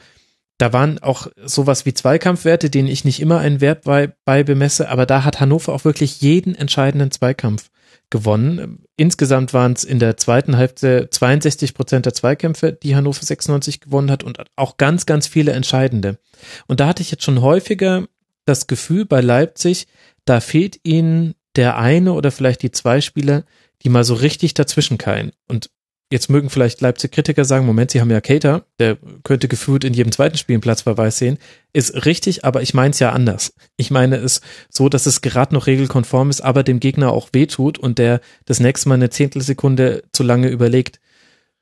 da 0.59 0.75
waren 0.75 0.99
auch 0.99 1.29
sowas 1.43 1.87
wie 1.87 1.95
Zweikampfwerte, 1.95 2.69
denen 2.69 2.89
ich 2.89 3.07
nicht 3.07 3.21
immer 3.21 3.39
einen 3.39 3.63
Wert 3.63 3.85
bei, 3.85 4.13
bei 4.27 4.43
bemesse, 4.43 4.91
aber 4.91 5.07
da 5.07 5.25
hat 5.25 5.41
Hannover 5.41 5.73
auch 5.73 5.87
wirklich 5.87 6.21
jeden 6.21 6.55
entscheidenden 6.55 7.11
Zweikampf 7.11 7.71
gewonnen. 8.11 8.85
Insgesamt 8.99 9.55
waren 9.55 9.73
es 9.73 9.83
in 9.83 9.99
der 9.99 10.19
zweiten 10.19 10.55
Hälfte 10.55 11.09
62 11.11 11.73
Prozent 11.73 12.05
der 12.05 12.13
Zweikämpfe, 12.13 12.75
die 12.75 12.97
Hannover 12.97 13.25
96 13.25 13.81
gewonnen 13.81 14.11
hat 14.11 14.25
und 14.25 14.45
auch 14.57 14.77
ganz, 14.77 15.07
ganz 15.07 15.27
viele 15.27 15.53
entscheidende. 15.53 16.19
Und 16.67 16.81
da 16.81 16.89
hatte 16.89 17.01
ich 17.01 17.11
jetzt 17.11 17.25
schon 17.25 17.41
häufiger 17.41 18.05
das 18.45 18.67
Gefühl 18.67 19.07
bei 19.07 19.23
Leipzig, 19.23 19.87
da 20.27 20.41
fehlt 20.41 20.81
ihnen 20.83 21.35
der 21.57 21.77
eine 21.77 22.13
oder 22.13 22.31
vielleicht 22.31 22.63
die 22.63 22.71
zwei 22.71 23.01
Spieler, 23.01 23.45
die 23.83 23.89
mal 23.89 24.05
so 24.05 24.15
richtig 24.15 24.55
dazwischen 24.55 24.99
keilen. 24.99 25.33
Und 25.49 25.71
jetzt 26.13 26.29
mögen 26.29 26.51
vielleicht 26.51 26.81
Leipzig-Kritiker 26.81 27.45
sagen, 27.45 27.67
Moment, 27.67 27.91
sie 27.91 28.01
haben 28.01 28.11
ja 28.11 28.21
Cater, 28.21 28.65
der 28.79 28.99
könnte 29.23 29.49
gefühlt 29.49 29.85
in 29.85 29.95
jedem 29.95 30.13
zweiten 30.13 30.37
Spiel 30.37 30.55
einen 30.55 30.61
Platzverweis 30.61 31.19
sehen. 31.19 31.39
Ist 31.73 32.05
richtig, 32.05 32.45
aber 32.45 32.63
ich 32.63 32.75
meine 32.75 32.91
es 32.91 32.99
ja 32.99 33.13
anders. 33.13 33.55
Ich 33.77 33.91
meine 33.91 34.17
es 34.17 34.41
so, 34.69 34.89
dass 34.89 35.07
es 35.07 35.21
gerade 35.21 35.55
noch 35.55 35.67
regelkonform 35.67 36.31
ist, 36.31 36.41
aber 36.41 36.63
dem 36.63 36.81
Gegner 36.81 37.13
auch 37.13 37.31
wehtut 37.33 37.79
und 37.79 37.99
der 37.99 38.21
das 38.45 38.61
nächste 38.61 38.89
Mal 38.89 38.97
eine 38.97 39.11
Zehntelsekunde 39.11 40.03
zu 40.13 40.23
lange 40.23 40.49
überlegt 40.49 41.01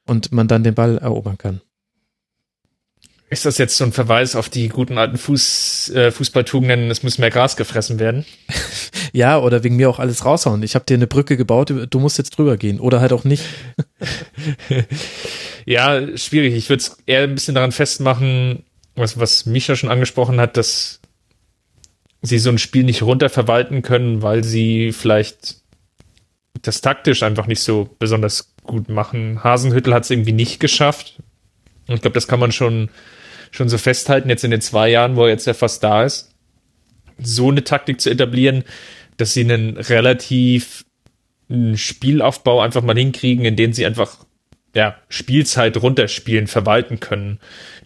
und 0.06 0.32
man 0.32 0.48
dann 0.48 0.64
den 0.64 0.74
Ball 0.74 0.98
erobern 0.98 1.38
kann. 1.38 1.60
Ist 3.30 3.44
das 3.44 3.58
jetzt 3.58 3.76
so 3.76 3.84
ein 3.84 3.92
Verweis 3.92 4.34
auf 4.36 4.48
die 4.48 4.68
guten 4.68 4.96
alten 4.96 5.18
Fuß, 5.18 5.90
äh, 5.90 6.10
Fußballtugenden, 6.10 6.90
es 6.90 7.02
muss 7.02 7.18
mehr 7.18 7.30
Gras 7.30 7.56
gefressen 7.56 7.98
werden? 7.98 8.24
ja, 9.12 9.38
oder 9.38 9.62
wegen 9.64 9.76
mir 9.76 9.90
auch 9.90 9.98
alles 9.98 10.24
raushauen. 10.24 10.62
Ich 10.62 10.74
habe 10.74 10.86
dir 10.86 10.94
eine 10.94 11.06
Brücke 11.06 11.36
gebaut, 11.36 11.72
du 11.90 11.98
musst 11.98 12.16
jetzt 12.16 12.38
drüber 12.38 12.56
gehen. 12.56 12.80
Oder 12.80 13.00
halt 13.00 13.12
auch 13.12 13.24
nicht. 13.24 13.44
ja, 15.66 16.16
schwierig. 16.16 16.54
Ich 16.54 16.70
würde 16.70 16.82
es 16.82 16.96
eher 17.04 17.24
ein 17.24 17.34
bisschen 17.34 17.54
daran 17.54 17.72
festmachen, 17.72 18.62
was, 18.96 19.20
was 19.20 19.44
Misha 19.44 19.76
schon 19.76 19.90
angesprochen 19.90 20.40
hat, 20.40 20.56
dass 20.56 21.00
sie 22.22 22.38
so 22.38 22.48
ein 22.48 22.58
Spiel 22.58 22.84
nicht 22.84 23.02
runterverwalten 23.02 23.82
können, 23.82 24.22
weil 24.22 24.42
sie 24.42 24.92
vielleicht 24.92 25.56
das 26.62 26.80
taktisch 26.80 27.22
einfach 27.22 27.46
nicht 27.46 27.62
so 27.62 27.94
besonders 27.98 28.54
gut 28.64 28.88
machen. 28.88 29.44
Hasenhüttel 29.44 29.92
hat 29.92 30.04
es 30.04 30.10
irgendwie 30.10 30.32
nicht 30.32 30.60
geschafft. 30.60 31.22
Und 31.86 31.96
ich 31.96 32.00
glaube, 32.00 32.14
das 32.14 32.26
kann 32.26 32.40
man 32.40 32.52
schon 32.52 32.88
schon 33.50 33.68
so 33.68 33.78
festhalten, 33.78 34.28
jetzt 34.28 34.44
in 34.44 34.50
den 34.50 34.60
zwei 34.60 34.88
Jahren, 34.90 35.16
wo 35.16 35.24
er 35.24 35.30
jetzt 35.30 35.46
ja 35.46 35.54
fast 35.54 35.82
da 35.82 36.04
ist, 36.04 36.34
so 37.18 37.50
eine 37.50 37.64
Taktik 37.64 38.00
zu 38.00 38.10
etablieren, 38.10 38.64
dass 39.16 39.32
sie 39.32 39.40
einen 39.40 39.76
relativ 39.76 40.84
Spielaufbau 41.74 42.60
einfach 42.60 42.82
mal 42.82 42.96
hinkriegen, 42.96 43.44
in 43.44 43.56
dem 43.56 43.72
sie 43.72 43.86
einfach 43.86 44.18
ja, 44.74 44.96
Spielzeit 45.08 45.76
runterspielen, 45.76 46.46
verwalten 46.46 47.00
können. 47.00 47.38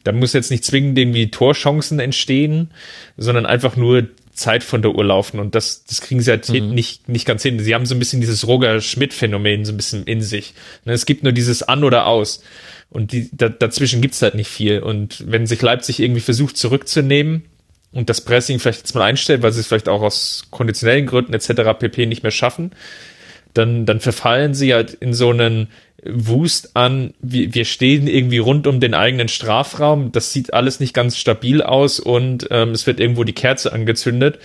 Da 0.05 0.13
muss 0.13 0.33
jetzt 0.33 0.51
nicht 0.51 0.65
zwingend 0.65 0.99
irgendwie 0.99 1.31
Torchancen 1.31 2.01
entstehen, 2.01 2.73
sondern 3.17 3.47
einfach 3.47 3.77
nur 3.77 4.09
Zeit 4.33 4.65
von 4.65 4.83
der 4.83 4.95
Uhr 4.95 5.05
laufen 5.05 5.39
und 5.39 5.55
das, 5.55 5.85
das 5.85 6.01
kriegen 6.01 6.21
sie 6.21 6.31
halt 6.31 6.49
mhm. 6.49 6.71
nicht, 6.71 7.09
nicht 7.09 7.27
ganz 7.27 7.43
hin. 7.43 7.61
Sie 7.61 7.75
haben 7.75 7.87
so 7.87 7.95
ein 7.95 7.99
bisschen 7.99 8.21
dieses 8.21 8.47
Roger-Schmidt-Phänomen 8.47 9.65
so 9.65 9.73
ein 9.73 9.77
bisschen 9.77 10.05
in 10.05 10.23
sich. 10.23 10.55
Ne, 10.85 10.95
es 10.95 11.07
gibt 11.07 11.23
nur 11.23 11.33
dieses 11.33 11.63
An 11.63 11.85
oder 11.85 12.07
Aus. 12.07 12.43
Und 12.93 13.13
die, 13.13 13.31
da, 13.33 13.49
dazwischen 13.49 14.03
gibt's 14.03 14.21
halt 14.21 14.35
nicht 14.35 14.51
viel. 14.51 14.81
Und 14.81 15.25
wenn 15.27 15.47
sich 15.47 15.63
Leipzig 15.63 15.99
irgendwie 16.01 16.21
versucht 16.21 16.57
zurückzunehmen 16.57 17.45
und 17.93 18.11
das 18.11 18.21
Pressing 18.21 18.59
vielleicht 18.59 18.81
jetzt 18.81 18.95
mal 18.95 19.03
einstellt, 19.03 19.43
weil 19.43 19.53
sie 19.53 19.61
es 19.61 19.67
vielleicht 19.67 19.89
auch 19.89 20.03
aus 20.03 20.45
konditionellen 20.51 21.07
Gründen 21.07 21.33
etc. 21.33 21.79
pp. 21.79 22.07
nicht 22.07 22.23
mehr 22.23 22.33
schaffen, 22.33 22.73
dann, 23.55 23.87
dann 23.87 24.01
verfallen 24.01 24.55
sie 24.55 24.75
halt 24.75 24.95
in 24.95 25.15
so 25.15 25.31
einen 25.31 25.69
Wust 26.05 26.75
an, 26.75 27.15
wir, 27.21 27.55
wir 27.55 27.65
stehen 27.65 28.09
irgendwie 28.09 28.39
rund 28.39 28.67
um 28.67 28.81
den 28.81 28.95
eigenen 28.95 29.29
Strafraum, 29.29 30.11
das 30.11 30.33
sieht 30.33 30.53
alles 30.53 30.81
nicht 30.81 30.95
ganz 30.95 31.17
stabil 31.17 31.63
aus 31.63 32.01
und 32.01 32.49
ähm, 32.51 32.71
es 32.71 32.87
wird 32.87 32.99
irgendwo 32.99 33.25
die 33.25 33.35
Kerze 33.35 33.73
angezündet. 33.73 34.39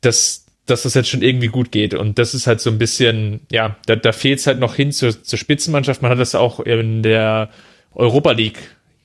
Das, 0.00 0.45
dass 0.66 0.82
das 0.82 0.94
jetzt 0.94 1.08
schon 1.08 1.22
irgendwie 1.22 1.48
gut 1.48 1.72
geht. 1.72 1.94
Und 1.94 2.18
das 2.18 2.34
ist 2.34 2.46
halt 2.46 2.60
so 2.60 2.70
ein 2.70 2.78
bisschen, 2.78 3.40
ja, 3.50 3.76
da, 3.86 3.96
da 3.96 4.12
fehlt 4.12 4.40
es 4.40 4.46
halt 4.46 4.58
noch 4.58 4.74
hin 4.74 4.92
zur, 4.92 5.22
zur 5.22 5.38
Spitzenmannschaft. 5.38 6.02
Man 6.02 6.10
hat 6.10 6.18
das 6.18 6.34
auch 6.34 6.60
in 6.60 7.02
der 7.02 7.50
Europa 7.94 8.32
League 8.32 8.58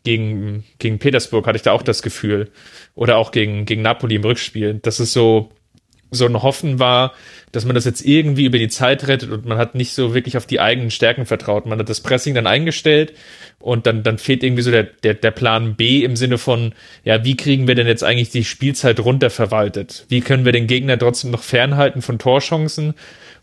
gegen, 0.03 0.63
gegen 0.79 0.99
Petersburg, 0.99 1.45
hatte 1.45 1.57
ich 1.57 1.61
da 1.61 1.71
auch 1.71 1.83
das 1.83 2.01
Gefühl. 2.01 2.49
Oder 2.95 3.17
auch 3.17 3.31
gegen, 3.31 3.65
gegen 3.65 3.83
Napoli 3.83 4.15
im 4.15 4.23
Rückspiel. 4.23 4.75
Dass 4.75 4.99
es 4.99 5.13
so, 5.13 5.51
so 6.11 6.25
ein 6.25 6.41
Hoffen 6.41 6.77
war, 6.77 7.13
dass 7.53 7.65
man 7.65 7.73
das 7.73 7.85
jetzt 7.85 8.05
irgendwie 8.05 8.45
über 8.45 8.57
die 8.57 8.67
Zeit 8.67 9.07
rettet 9.07 9.31
und 9.31 9.45
man 9.45 9.57
hat 9.57 9.75
nicht 9.75 9.93
so 9.93 10.13
wirklich 10.13 10.37
auf 10.37 10.45
die 10.45 10.59
eigenen 10.59 10.91
Stärken 10.91 11.25
vertraut. 11.25 11.65
Man 11.65 11.79
hat 11.79 11.89
das 11.89 12.01
Pressing 12.01 12.35
dann 12.35 12.47
eingestellt 12.47 13.13
und 13.59 13.87
dann, 13.87 14.03
dann 14.03 14.17
fehlt 14.17 14.43
irgendwie 14.43 14.61
so 14.61 14.71
der, 14.71 14.83
der, 14.83 15.13
der 15.13 15.31
Plan 15.31 15.75
B 15.75 16.03
im 16.03 16.15
Sinne 16.15 16.37
von, 16.37 16.73
ja, 17.03 17.23
wie 17.23 17.37
kriegen 17.37 17.67
wir 17.67 17.75
denn 17.75 17.87
jetzt 17.87 18.03
eigentlich 18.03 18.29
die 18.29 18.43
Spielzeit 18.43 18.99
runterverwaltet? 18.99 20.05
Wie 20.09 20.21
können 20.21 20.45
wir 20.45 20.51
den 20.51 20.67
Gegner 20.67 20.99
trotzdem 20.99 21.31
noch 21.31 21.43
fernhalten 21.43 22.01
von 22.01 22.19
Torchancen? 22.19 22.93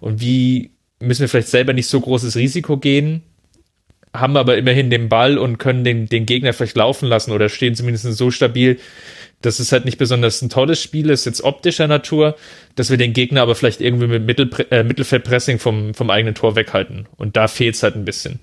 Und 0.00 0.20
wie 0.20 0.70
müssen 1.00 1.22
wir 1.22 1.28
vielleicht 1.28 1.48
selber 1.48 1.72
nicht 1.72 1.88
so 1.88 2.00
großes 2.00 2.36
Risiko 2.36 2.76
gehen? 2.76 3.22
haben 4.14 4.36
aber 4.36 4.56
immerhin 4.56 4.90
den 4.90 5.08
Ball 5.08 5.38
und 5.38 5.58
können 5.58 5.84
den, 5.84 6.06
den 6.06 6.26
Gegner 6.26 6.52
vielleicht 6.52 6.76
laufen 6.76 7.06
lassen 7.06 7.32
oder 7.32 7.48
stehen 7.48 7.74
zumindest 7.74 8.04
so 8.04 8.30
stabil, 8.30 8.78
dass 9.42 9.60
es 9.60 9.72
halt 9.72 9.84
nicht 9.84 9.98
besonders 9.98 10.42
ein 10.42 10.48
tolles 10.48 10.82
Spiel 10.82 11.10
ist, 11.10 11.24
jetzt 11.24 11.42
optischer 11.42 11.86
Natur, 11.86 12.36
dass 12.74 12.90
wir 12.90 12.96
den 12.96 13.12
Gegner 13.12 13.42
aber 13.42 13.54
vielleicht 13.54 13.80
irgendwie 13.80 14.08
mit 14.08 14.26
Mittel, 14.26 14.50
äh, 14.70 14.82
Mittelfeldpressing 14.82 15.58
vom, 15.58 15.94
vom 15.94 16.10
eigenen 16.10 16.34
Tor 16.34 16.56
weghalten. 16.56 17.06
Und 17.16 17.36
da 17.36 17.46
fehlt 17.48 17.76
es 17.76 17.82
halt 17.82 17.94
ein 17.94 18.04
bisschen. 18.04 18.40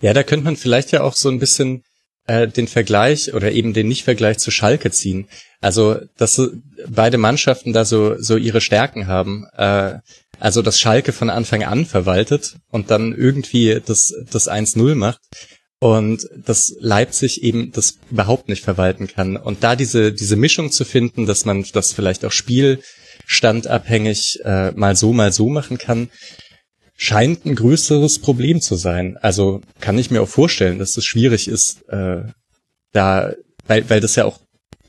Ja, 0.00 0.14
da 0.14 0.22
könnte 0.22 0.46
man 0.46 0.56
vielleicht 0.56 0.92
ja 0.92 1.02
auch 1.02 1.14
so 1.14 1.28
ein 1.28 1.38
bisschen 1.38 1.82
äh, 2.26 2.48
den 2.48 2.68
Vergleich 2.68 3.34
oder 3.34 3.52
eben 3.52 3.74
den 3.74 3.88
Nicht-Vergleich 3.88 4.38
zu 4.38 4.50
Schalke 4.50 4.90
ziehen. 4.90 5.28
Also, 5.60 5.98
dass 6.16 6.40
beide 6.88 7.18
Mannschaften 7.18 7.74
da 7.74 7.84
so, 7.84 8.20
so 8.20 8.38
ihre 8.38 8.62
Stärken 8.62 9.06
haben. 9.08 9.46
Äh, 9.56 9.98
also, 10.38 10.62
dass 10.62 10.80
Schalke 10.80 11.12
von 11.12 11.28
Anfang 11.28 11.64
an 11.64 11.84
verwaltet 11.84 12.56
und 12.70 12.90
dann 12.90 13.14
irgendwie 13.14 13.78
das, 13.84 14.14
das 14.30 14.50
1-0 14.50 14.94
macht 14.94 15.20
und 15.80 16.28
dass 16.36 16.76
Leipzig 16.78 17.42
eben 17.42 17.72
das 17.72 17.98
überhaupt 18.10 18.48
nicht 18.48 18.62
verwalten 18.62 19.08
kann. 19.08 19.36
Und 19.36 19.64
da 19.64 19.74
diese, 19.76 20.12
diese 20.12 20.36
Mischung 20.36 20.70
zu 20.70 20.84
finden, 20.84 21.26
dass 21.26 21.46
man 21.46 21.64
das 21.72 21.92
vielleicht 21.92 22.24
auch 22.24 22.32
spielstandabhängig 22.32 24.40
äh, 24.44 24.70
mal 24.72 24.94
so, 24.94 25.14
mal 25.14 25.32
so 25.32 25.48
machen 25.48 25.78
kann, 25.78 26.10
scheint 26.96 27.46
ein 27.46 27.54
größeres 27.54 28.18
Problem 28.18 28.60
zu 28.60 28.74
sein. 28.76 29.16
Also 29.16 29.62
kann 29.80 29.96
ich 29.98 30.10
mir 30.10 30.20
auch 30.20 30.28
vorstellen, 30.28 30.78
dass 30.78 30.98
es 30.98 31.06
schwierig 31.06 31.48
ist, 31.48 31.88
äh, 31.88 32.24
da, 32.92 33.32
weil, 33.66 33.88
weil 33.88 34.00
das 34.00 34.16
ja 34.16 34.26
auch, 34.26 34.38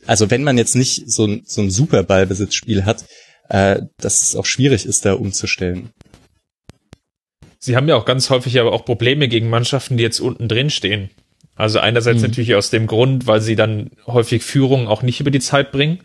also 0.05 0.29
wenn 0.29 0.43
man 0.43 0.57
jetzt 0.57 0.75
nicht 0.75 1.09
so 1.09 1.25
ein, 1.25 1.43
so 1.45 1.61
ein 1.61 1.71
super 1.71 2.03
Ballbesitzspiel 2.03 2.83
hat, 2.83 3.05
äh, 3.47 3.79
dass 3.97 4.23
es 4.23 4.35
auch 4.35 4.45
schwierig 4.45 4.85
ist, 4.85 5.05
da 5.05 5.13
umzustellen. 5.13 5.91
Sie 7.63 7.75
haben 7.75 7.87
ja 7.87 7.95
auch 7.95 8.05
ganz 8.05 8.31
häufig 8.31 8.59
aber 8.59 8.73
auch 8.73 8.85
Probleme 8.85 9.27
gegen 9.27 9.49
Mannschaften, 9.49 9.95
die 9.95 10.03
jetzt 10.03 10.19
unten 10.19 10.47
drin 10.47 10.71
stehen. 10.71 11.11
Also 11.55 11.77
einerseits 11.79 12.21
mhm. 12.21 12.29
natürlich 12.29 12.55
aus 12.55 12.71
dem 12.71 12.87
Grund, 12.87 13.27
weil 13.27 13.39
sie 13.39 13.55
dann 13.55 13.91
häufig 14.07 14.41
Führungen 14.41 14.87
auch 14.87 15.03
nicht 15.03 15.19
über 15.19 15.29
die 15.29 15.39
Zeit 15.39 15.71
bringen. 15.71 15.99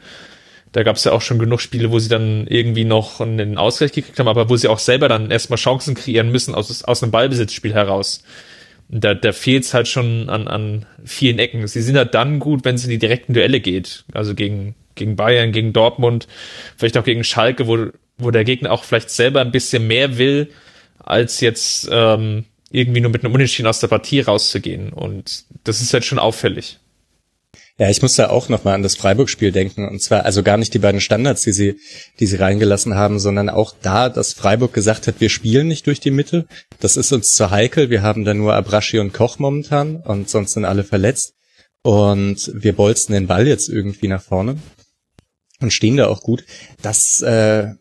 Da 0.72 0.82
gab 0.82 0.96
es 0.96 1.04
ja 1.04 1.12
auch 1.12 1.22
schon 1.22 1.38
genug 1.38 1.62
Spiele, 1.62 1.90
wo 1.90 1.98
sie 1.98 2.10
dann 2.10 2.46
irgendwie 2.46 2.84
noch 2.84 3.22
einen 3.22 3.56
Ausgleich 3.56 3.92
gekriegt 3.92 4.18
haben, 4.18 4.28
aber 4.28 4.50
wo 4.50 4.56
sie 4.56 4.68
auch 4.68 4.78
selber 4.78 5.08
dann 5.08 5.30
erstmal 5.30 5.58
Chancen 5.58 5.94
kreieren 5.94 6.30
müssen 6.30 6.54
aus, 6.54 6.84
aus 6.84 7.02
einem 7.02 7.10
Ballbesitzspiel 7.10 7.72
heraus. 7.72 8.22
Da, 8.90 9.14
da 9.14 9.32
fehlt 9.32 9.64
es 9.64 9.72
halt 9.72 9.88
schon 9.88 10.28
an, 10.28 10.48
an 10.48 10.84
vielen 11.06 11.38
Ecken. 11.38 11.66
Sie 11.66 11.80
sind 11.80 11.96
halt 11.96 12.14
dann 12.14 12.38
gut, 12.38 12.66
wenn 12.66 12.74
es 12.74 12.84
in 12.84 12.90
die 12.90 12.98
direkten 12.98 13.32
Duelle 13.32 13.60
geht. 13.60 14.04
Also 14.12 14.34
gegen, 14.34 14.74
gegen 14.94 15.16
Bayern, 15.16 15.52
gegen 15.52 15.72
Dortmund, 15.72 16.28
vielleicht 16.76 16.98
auch 16.98 17.04
gegen 17.04 17.24
Schalke, 17.24 17.66
wo, 17.66 17.86
wo 18.18 18.30
der 18.30 18.44
Gegner 18.44 18.72
auch 18.72 18.84
vielleicht 18.84 19.08
selber 19.08 19.40
ein 19.40 19.52
bisschen 19.52 19.86
mehr 19.86 20.18
will, 20.18 20.50
als 20.98 21.40
jetzt 21.40 21.88
ähm, 21.90 22.44
irgendwie 22.70 23.00
nur 23.00 23.10
mit 23.10 23.24
einem 23.24 23.34
Unentschieden 23.34 23.68
aus 23.68 23.80
der 23.80 23.88
Partie 23.88 24.20
rauszugehen. 24.20 24.92
Und 24.92 25.44
das 25.64 25.80
ist 25.80 25.92
halt 25.92 26.04
schon 26.04 26.18
auffällig. 26.18 26.78
Ja, 27.78 27.90
ich 27.90 28.00
muss 28.00 28.16
da 28.16 28.30
auch 28.30 28.48
nochmal 28.48 28.74
an 28.74 28.82
das 28.82 28.96
Freiburg-Spiel 28.96 29.52
denken. 29.52 29.86
Und 29.86 30.00
zwar 30.00 30.24
also 30.24 30.42
gar 30.42 30.56
nicht 30.56 30.72
die 30.72 30.78
beiden 30.78 31.00
Standards, 31.00 31.42
die 31.42 31.52
sie, 31.52 31.78
die 32.18 32.26
sie 32.26 32.36
reingelassen 32.36 32.94
haben, 32.94 33.18
sondern 33.18 33.50
auch 33.50 33.74
da, 33.82 34.08
dass 34.08 34.32
Freiburg 34.32 34.72
gesagt 34.72 35.06
hat, 35.06 35.20
wir 35.20 35.28
spielen 35.28 35.68
nicht 35.68 35.86
durch 35.86 36.00
die 36.00 36.10
Mitte. 36.10 36.46
Das 36.80 36.96
ist 36.96 37.12
uns 37.12 37.28
zu 37.28 37.50
heikel. 37.50 37.90
Wir 37.90 38.00
haben 38.00 38.24
da 38.24 38.32
nur 38.32 38.54
Abraschi 38.54 38.98
und 38.98 39.12
Koch 39.12 39.38
momentan 39.38 39.96
und 39.96 40.30
sonst 40.30 40.54
sind 40.54 40.64
alle 40.64 40.84
verletzt. 40.84 41.34
Und 41.82 42.50
wir 42.54 42.72
bolzen 42.72 43.12
den 43.12 43.26
Ball 43.26 43.46
jetzt 43.46 43.68
irgendwie 43.68 44.08
nach 44.08 44.22
vorne 44.22 44.56
und 45.60 45.72
stehen 45.72 45.98
da 45.98 46.06
auch 46.08 46.22
gut. 46.22 46.44
Das, 46.80 47.20
äh, 47.22 47.74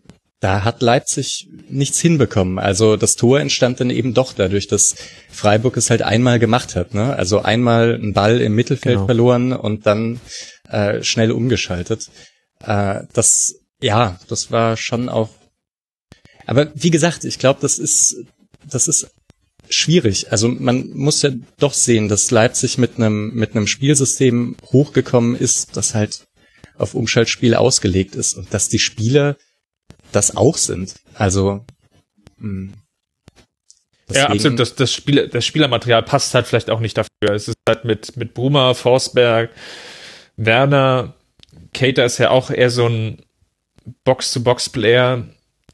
da 0.46 0.64
hat 0.64 0.84
Leipzig 0.84 1.50
nichts 1.70 2.00
hinbekommen. 2.00 2.60
Also 2.60 2.98
das 2.98 3.16
Tor 3.16 3.40
entstand 3.40 3.80
dann 3.80 3.90
eben 3.90 4.14
doch 4.14 4.32
dadurch, 4.32 4.68
dass 4.68 4.94
Freiburg 5.32 5.76
es 5.76 5.90
halt 5.90 6.04
einmal 6.04 6.38
gemacht 6.38 6.76
hat. 6.76 6.94
Ne? 6.94 7.16
Also 7.16 7.42
einmal 7.42 7.96
einen 7.96 8.14
Ball 8.14 8.40
im 8.42 8.54
Mittelfeld 8.54 8.98
genau. 8.98 9.06
verloren 9.08 9.54
und 9.54 9.88
dann 9.88 10.22
äh, 10.70 11.02
schnell 11.02 11.32
umgeschaltet. 11.32 12.12
Äh, 12.64 13.06
das, 13.12 13.56
ja, 13.82 14.20
das 14.28 14.52
war 14.52 14.78
schon 14.78 15.10
auch. 15.10 15.30
Aber 16.46 16.72
wie 16.76 16.92
gesagt, 16.92 17.24
ich 17.24 17.40
glaube, 17.40 17.60
das 17.64 17.80
ist, 17.80 18.16
das 18.70 18.88
ist 18.88 19.08
schwierig. 19.68 20.32
Also 20.32 20.48
man 20.48 20.90
muss 20.90 21.24
ja 21.24 21.32
doch 21.58 21.74
sehen, 21.74 22.08
dass 22.08 22.30
Leipzig 22.30 22.78
mit 22.78 22.98
einem 22.98 23.34
mit 23.34 23.56
einem 23.56 23.66
Spielsystem 23.66 24.58
hochgekommen 24.72 25.36
ist, 25.36 25.76
das 25.76 25.96
halt 25.96 26.28
auf 26.78 26.94
Umschaltspiel 26.94 27.56
ausgelegt 27.56 28.14
ist 28.14 28.36
und 28.36 28.54
dass 28.54 28.70
die 28.70 28.78
Spieler 28.78 29.38
das 30.12 30.36
auch 30.36 30.58
sind. 30.58 30.96
Also 31.14 31.66
mh, 32.38 32.72
hm. 32.72 32.74
ja, 34.12 34.30
absolut. 34.30 34.60
Das, 34.60 34.76
das, 34.76 34.94
Spiel, 34.94 35.28
das 35.28 35.46
Spielermaterial 35.46 36.04
passt 36.04 36.34
halt 36.34 36.48
vielleicht 36.48 36.70
auch 36.70 36.80
nicht 36.80 36.98
dafür. 36.98 37.34
Es 37.34 37.48
ist 37.48 37.58
halt 37.68 37.86
mit, 37.86 38.18
mit 38.18 38.34
Bruma, 38.34 38.74
Forsberg, 38.74 39.52
Werner, 40.38 41.14
Cater 41.74 42.06
ist 42.06 42.18
ja 42.18 42.30
auch 42.30 42.50
eher 42.50 42.70
so 42.70 42.88
ein 42.88 43.20
Box-to-Box-Player. 44.04 45.26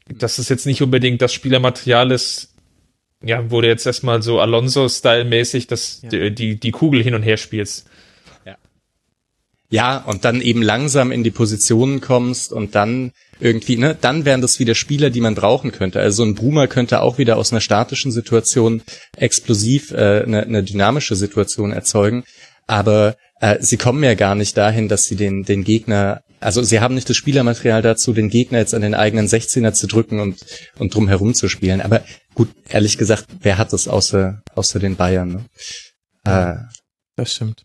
Das 0.08 0.38
ist 0.38 0.50
jetzt 0.50 0.66
nicht 0.66 0.82
unbedingt 0.82 1.22
das 1.22 1.32
Spielermaterial 1.32 2.10
ist, 2.10 2.54
ja, 3.22 3.50
wurde 3.50 3.68
jetzt 3.68 3.86
erstmal 3.86 4.20
so 4.20 4.40
Alonso-Style-mäßig, 4.40 5.68
dass 5.68 6.02
ja. 6.02 6.08
die, 6.08 6.34
die, 6.34 6.60
die 6.60 6.70
Kugel 6.72 7.02
hin 7.02 7.14
und 7.14 7.22
her 7.22 7.36
spielst. 7.36 7.86
Ja, 9.72 9.96
und 9.96 10.26
dann 10.26 10.42
eben 10.42 10.60
langsam 10.60 11.10
in 11.10 11.24
die 11.24 11.30
Positionen 11.30 12.02
kommst 12.02 12.52
und 12.52 12.74
dann 12.74 13.12
irgendwie, 13.42 13.76
ne, 13.76 13.96
dann 14.00 14.24
wären 14.24 14.40
das 14.40 14.60
wieder 14.60 14.76
Spieler, 14.76 15.10
die 15.10 15.20
man 15.20 15.34
brauchen 15.34 15.72
könnte. 15.72 16.00
Also 16.00 16.22
ein 16.22 16.36
Boomer 16.36 16.68
könnte 16.68 17.00
auch 17.00 17.18
wieder 17.18 17.36
aus 17.36 17.52
einer 17.52 17.60
statischen 17.60 18.12
Situation 18.12 18.82
explosiv 19.16 19.90
äh, 19.90 20.22
eine, 20.22 20.42
eine 20.44 20.62
dynamische 20.62 21.16
Situation 21.16 21.72
erzeugen. 21.72 22.22
Aber 22.68 23.16
äh, 23.40 23.58
sie 23.60 23.78
kommen 23.78 24.04
ja 24.04 24.14
gar 24.14 24.36
nicht 24.36 24.56
dahin, 24.56 24.88
dass 24.88 25.04
sie 25.04 25.16
den, 25.16 25.42
den 25.42 25.64
Gegner, 25.64 26.22
also 26.38 26.62
sie 26.62 26.78
haben 26.78 26.94
nicht 26.94 27.10
das 27.10 27.16
Spielermaterial 27.16 27.82
dazu, 27.82 28.12
den 28.12 28.30
Gegner 28.30 28.58
jetzt 28.58 28.74
an 28.74 28.82
den 28.82 28.94
eigenen 28.94 29.26
16er 29.26 29.72
zu 29.72 29.88
drücken 29.88 30.20
und, 30.20 30.38
und 30.78 30.94
drum 30.94 31.08
herum 31.08 31.34
zu 31.34 31.48
spielen. 31.48 31.80
Aber 31.80 32.02
gut, 32.34 32.48
ehrlich 32.68 32.96
gesagt, 32.96 33.26
wer 33.40 33.58
hat 33.58 33.72
das 33.72 33.88
außer, 33.88 34.40
außer 34.54 34.78
den 34.78 34.94
Bayern? 34.94 35.44
Ne? 36.24 36.32
Äh, 36.32 36.54
das 37.16 37.34
stimmt. 37.34 37.64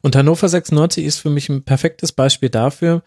Und 0.00 0.16
Hannover 0.16 0.48
96 0.48 1.04
ist 1.04 1.18
für 1.18 1.30
mich 1.30 1.50
ein 1.50 1.64
perfektes 1.64 2.12
Beispiel 2.12 2.48
dafür, 2.48 3.02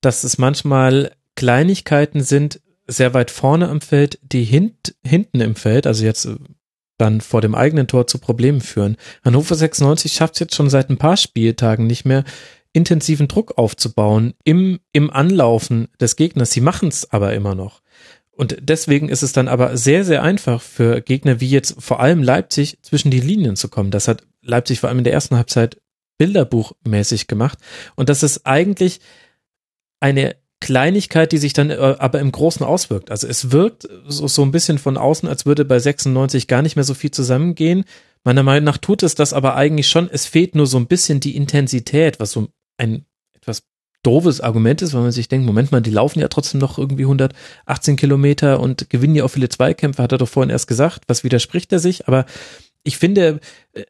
dass 0.00 0.22
es 0.22 0.38
manchmal 0.38 1.10
Kleinigkeiten 1.36 2.22
sind, 2.22 2.60
sehr 2.86 3.14
weit 3.14 3.30
vorne 3.30 3.68
am 3.68 3.80
Feld, 3.80 4.18
die 4.22 4.44
hint, 4.44 4.94
hinten 5.04 5.40
im 5.40 5.56
Feld, 5.56 5.86
also 5.86 6.04
jetzt 6.04 6.26
äh, 6.26 6.36
dann 6.98 7.20
vor 7.20 7.40
dem 7.40 7.54
eigenen 7.54 7.86
Tor 7.86 8.06
zu 8.06 8.18
Problemen 8.18 8.60
führen. 8.60 8.96
Hannover 9.24 9.54
96 9.54 10.12
schafft 10.12 10.34
es 10.34 10.40
jetzt 10.40 10.54
schon 10.54 10.70
seit 10.70 10.90
ein 10.90 10.98
paar 10.98 11.16
Spieltagen 11.16 11.86
nicht 11.86 12.04
mehr, 12.04 12.24
intensiven 12.72 13.28
Druck 13.28 13.56
aufzubauen 13.56 14.34
im, 14.44 14.80
im 14.92 15.10
Anlaufen 15.10 15.88
des 16.00 16.16
Gegners. 16.16 16.50
Sie 16.50 16.60
machen 16.60 16.88
es 16.88 17.10
aber 17.10 17.32
immer 17.32 17.54
noch. 17.54 17.80
Und 18.36 18.56
deswegen 18.60 19.08
ist 19.08 19.22
es 19.22 19.32
dann 19.32 19.46
aber 19.46 19.76
sehr, 19.76 20.04
sehr 20.04 20.22
einfach 20.22 20.60
für 20.60 21.00
Gegner 21.00 21.40
wie 21.40 21.48
jetzt 21.48 21.76
vor 21.78 22.00
allem 22.00 22.22
Leipzig 22.22 22.78
zwischen 22.82 23.12
die 23.12 23.20
Linien 23.20 23.54
zu 23.54 23.68
kommen. 23.68 23.92
Das 23.92 24.08
hat 24.08 24.24
Leipzig 24.42 24.80
vor 24.80 24.88
allem 24.88 24.98
in 24.98 25.04
der 25.04 25.12
ersten 25.12 25.36
Halbzeit 25.36 25.80
bilderbuchmäßig 26.18 27.28
gemacht. 27.28 27.58
Und 27.94 28.08
das 28.08 28.24
ist 28.24 28.44
eigentlich 28.44 29.00
eine 30.00 30.36
Kleinigkeit, 30.64 31.30
die 31.30 31.38
sich 31.38 31.52
dann 31.52 31.68
äh, 31.68 31.96
aber 31.98 32.20
im 32.20 32.32
Großen 32.32 32.64
auswirkt. 32.64 33.10
Also 33.10 33.26
es 33.26 33.52
wirkt 33.52 33.86
so, 34.08 34.26
so 34.26 34.42
ein 34.42 34.50
bisschen 34.50 34.78
von 34.78 34.96
außen, 34.96 35.28
als 35.28 35.44
würde 35.44 35.66
bei 35.66 35.78
96 35.78 36.48
gar 36.48 36.62
nicht 36.62 36.74
mehr 36.74 36.84
so 36.84 36.94
viel 36.94 37.10
zusammengehen. 37.10 37.84
Meiner 38.24 38.42
Meinung 38.42 38.64
nach 38.64 38.78
tut 38.78 39.02
es 39.02 39.14
das 39.14 39.34
aber 39.34 39.56
eigentlich 39.56 39.88
schon. 39.88 40.08
Es 40.10 40.24
fehlt 40.24 40.54
nur 40.54 40.66
so 40.66 40.78
ein 40.78 40.86
bisschen 40.86 41.20
die 41.20 41.36
Intensität, 41.36 42.18
was 42.18 42.32
so 42.32 42.48
ein 42.78 43.04
etwas 43.34 43.64
doofes 44.02 44.40
Argument 44.40 44.80
ist, 44.80 44.94
weil 44.94 45.02
man 45.02 45.12
sich 45.12 45.28
denkt, 45.28 45.46
Moment 45.46 45.70
mal, 45.70 45.82
die 45.82 45.90
laufen 45.90 46.20
ja 46.20 46.28
trotzdem 46.28 46.60
noch 46.60 46.78
irgendwie 46.78 47.04
118 47.04 47.96
Kilometer 47.96 48.58
und 48.60 48.88
gewinnen 48.88 49.16
ja 49.16 49.24
auch 49.24 49.28
viele 49.28 49.50
Zweikämpfe, 49.50 50.02
hat 50.02 50.12
er 50.12 50.18
doch 50.18 50.28
vorhin 50.28 50.50
erst 50.50 50.66
gesagt. 50.66 51.02
Was 51.08 51.24
widerspricht 51.24 51.70
er 51.72 51.78
sich? 51.78 52.08
Aber 52.08 52.24
ich 52.84 52.96
finde, 52.96 53.40
äh, 53.74 53.82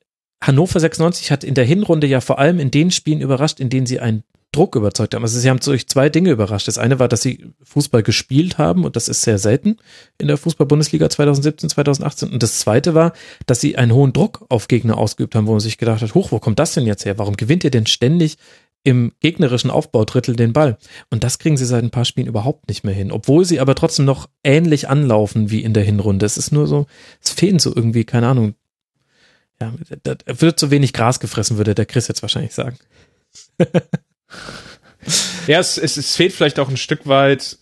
Hannover 0.43 0.81
96 0.81 1.31
hat 1.31 1.45
in 1.45 1.55
der 1.55 1.65
Hinrunde 1.65 2.09
ja 2.09 2.21
vor 2.21 2.41
allem 2.41 2.59
in 2.59 2.73
den 2.73 2.91
Spielen 2.91 3.21
überrascht, 3.21 3.61
in 3.61 3.71
denen 3.71 3.87
sie 3.87 4.01
einen 4.01 4.25
Druck 4.55 4.77
überzeugt 4.77 5.15
haben. 5.15 5.23
Also 5.23 5.39
sie 5.39 5.51
haben 5.51 5.61
durch 5.61 5.89
zwei 5.89 6.09
Dinge 6.09 6.31
überrascht. 6.31 6.69
Das 6.69 6.79
eine 6.79 6.99
war, 6.99 7.09
dass 7.09 7.23
sie 7.23 7.47
Fußball 7.63 8.03
gespielt 8.03 8.59
haben 8.59 8.85
und 8.85 8.97
das 8.97 9.09
ist 9.09 9.23
sehr 9.23 9.39
selten 9.39 9.77
in 10.19 10.29
der 10.29 10.37
Fußball-Bundesliga 10.37 11.11
2017, 11.11 11.71
2018. 11.71 12.31
Und 12.31 12.43
das 12.43 12.59
zweite 12.59 12.95
war, 12.95 13.13
dass 13.47 13.61
sie 13.61 13.77
einen 13.77 13.93
hohen 13.93 14.13
Druck 14.13 14.47
auf 14.49 14.69
Gegner 14.69 14.97
ausgeübt 14.99 15.35
haben, 15.35 15.47
wo 15.47 15.53
man 15.53 15.61
sich 15.61 15.79
gedacht 15.79 16.03
hat, 16.03 16.15
hoch, 16.15 16.33
wo 16.33 16.39
kommt 16.39 16.59
das 16.59 16.75
denn 16.75 16.87
jetzt 16.87 17.05
her? 17.05 17.19
Warum 17.19 17.37
gewinnt 17.37 17.65
ihr 17.65 17.71
denn 17.71 17.87
ständig 17.87 18.39
im 18.85 19.13
gegnerischen 19.21 19.71
Aufbaudrittel 19.71 20.37
den 20.37 20.53
Ball? 20.53 20.79
Und 21.11 21.25
das 21.25 21.39
kriegen 21.39 21.57
sie 21.57 21.67
seit 21.67 21.83
ein 21.83 21.91
paar 21.91 22.05
Spielen 22.05 22.27
überhaupt 22.27 22.69
nicht 22.69 22.85
mehr 22.85 22.95
hin, 22.95 23.11
obwohl 23.11 23.45
sie 23.45 23.61
aber 23.61 23.75
trotzdem 23.75 24.05
noch 24.05 24.29
ähnlich 24.45 24.89
anlaufen 24.89 25.51
wie 25.51 25.63
in 25.63 25.75
der 25.75 25.85
Hinrunde. 25.85 26.25
Es 26.25 26.37
ist 26.37 26.53
nur 26.53 26.67
so, 26.67 26.87
es 27.23 27.31
fehlen 27.31 27.59
so 27.59 27.75
irgendwie, 27.75 28.05
keine 28.05 28.29
Ahnung, 28.29 28.55
ja, 29.61 29.73
da 30.03 30.17
wird 30.27 30.59
zu 30.59 30.71
wenig 30.71 30.93
Gras 30.93 31.21
gefressen, 31.21 31.57
würde 31.57 31.75
der 31.75 31.87
Chris 31.87 32.09
jetzt 32.09 32.23
wahrscheinlich 32.23 32.55
sagen. 32.55 32.77
ja, 35.47 35.59
es, 35.59 35.79
es, 35.79 35.97
es 35.97 36.17
fehlt 36.17 36.33
vielleicht 36.33 36.59
auch 36.59 36.69
ein 36.69 36.77
Stück 36.77 37.07
weit, 37.07 37.59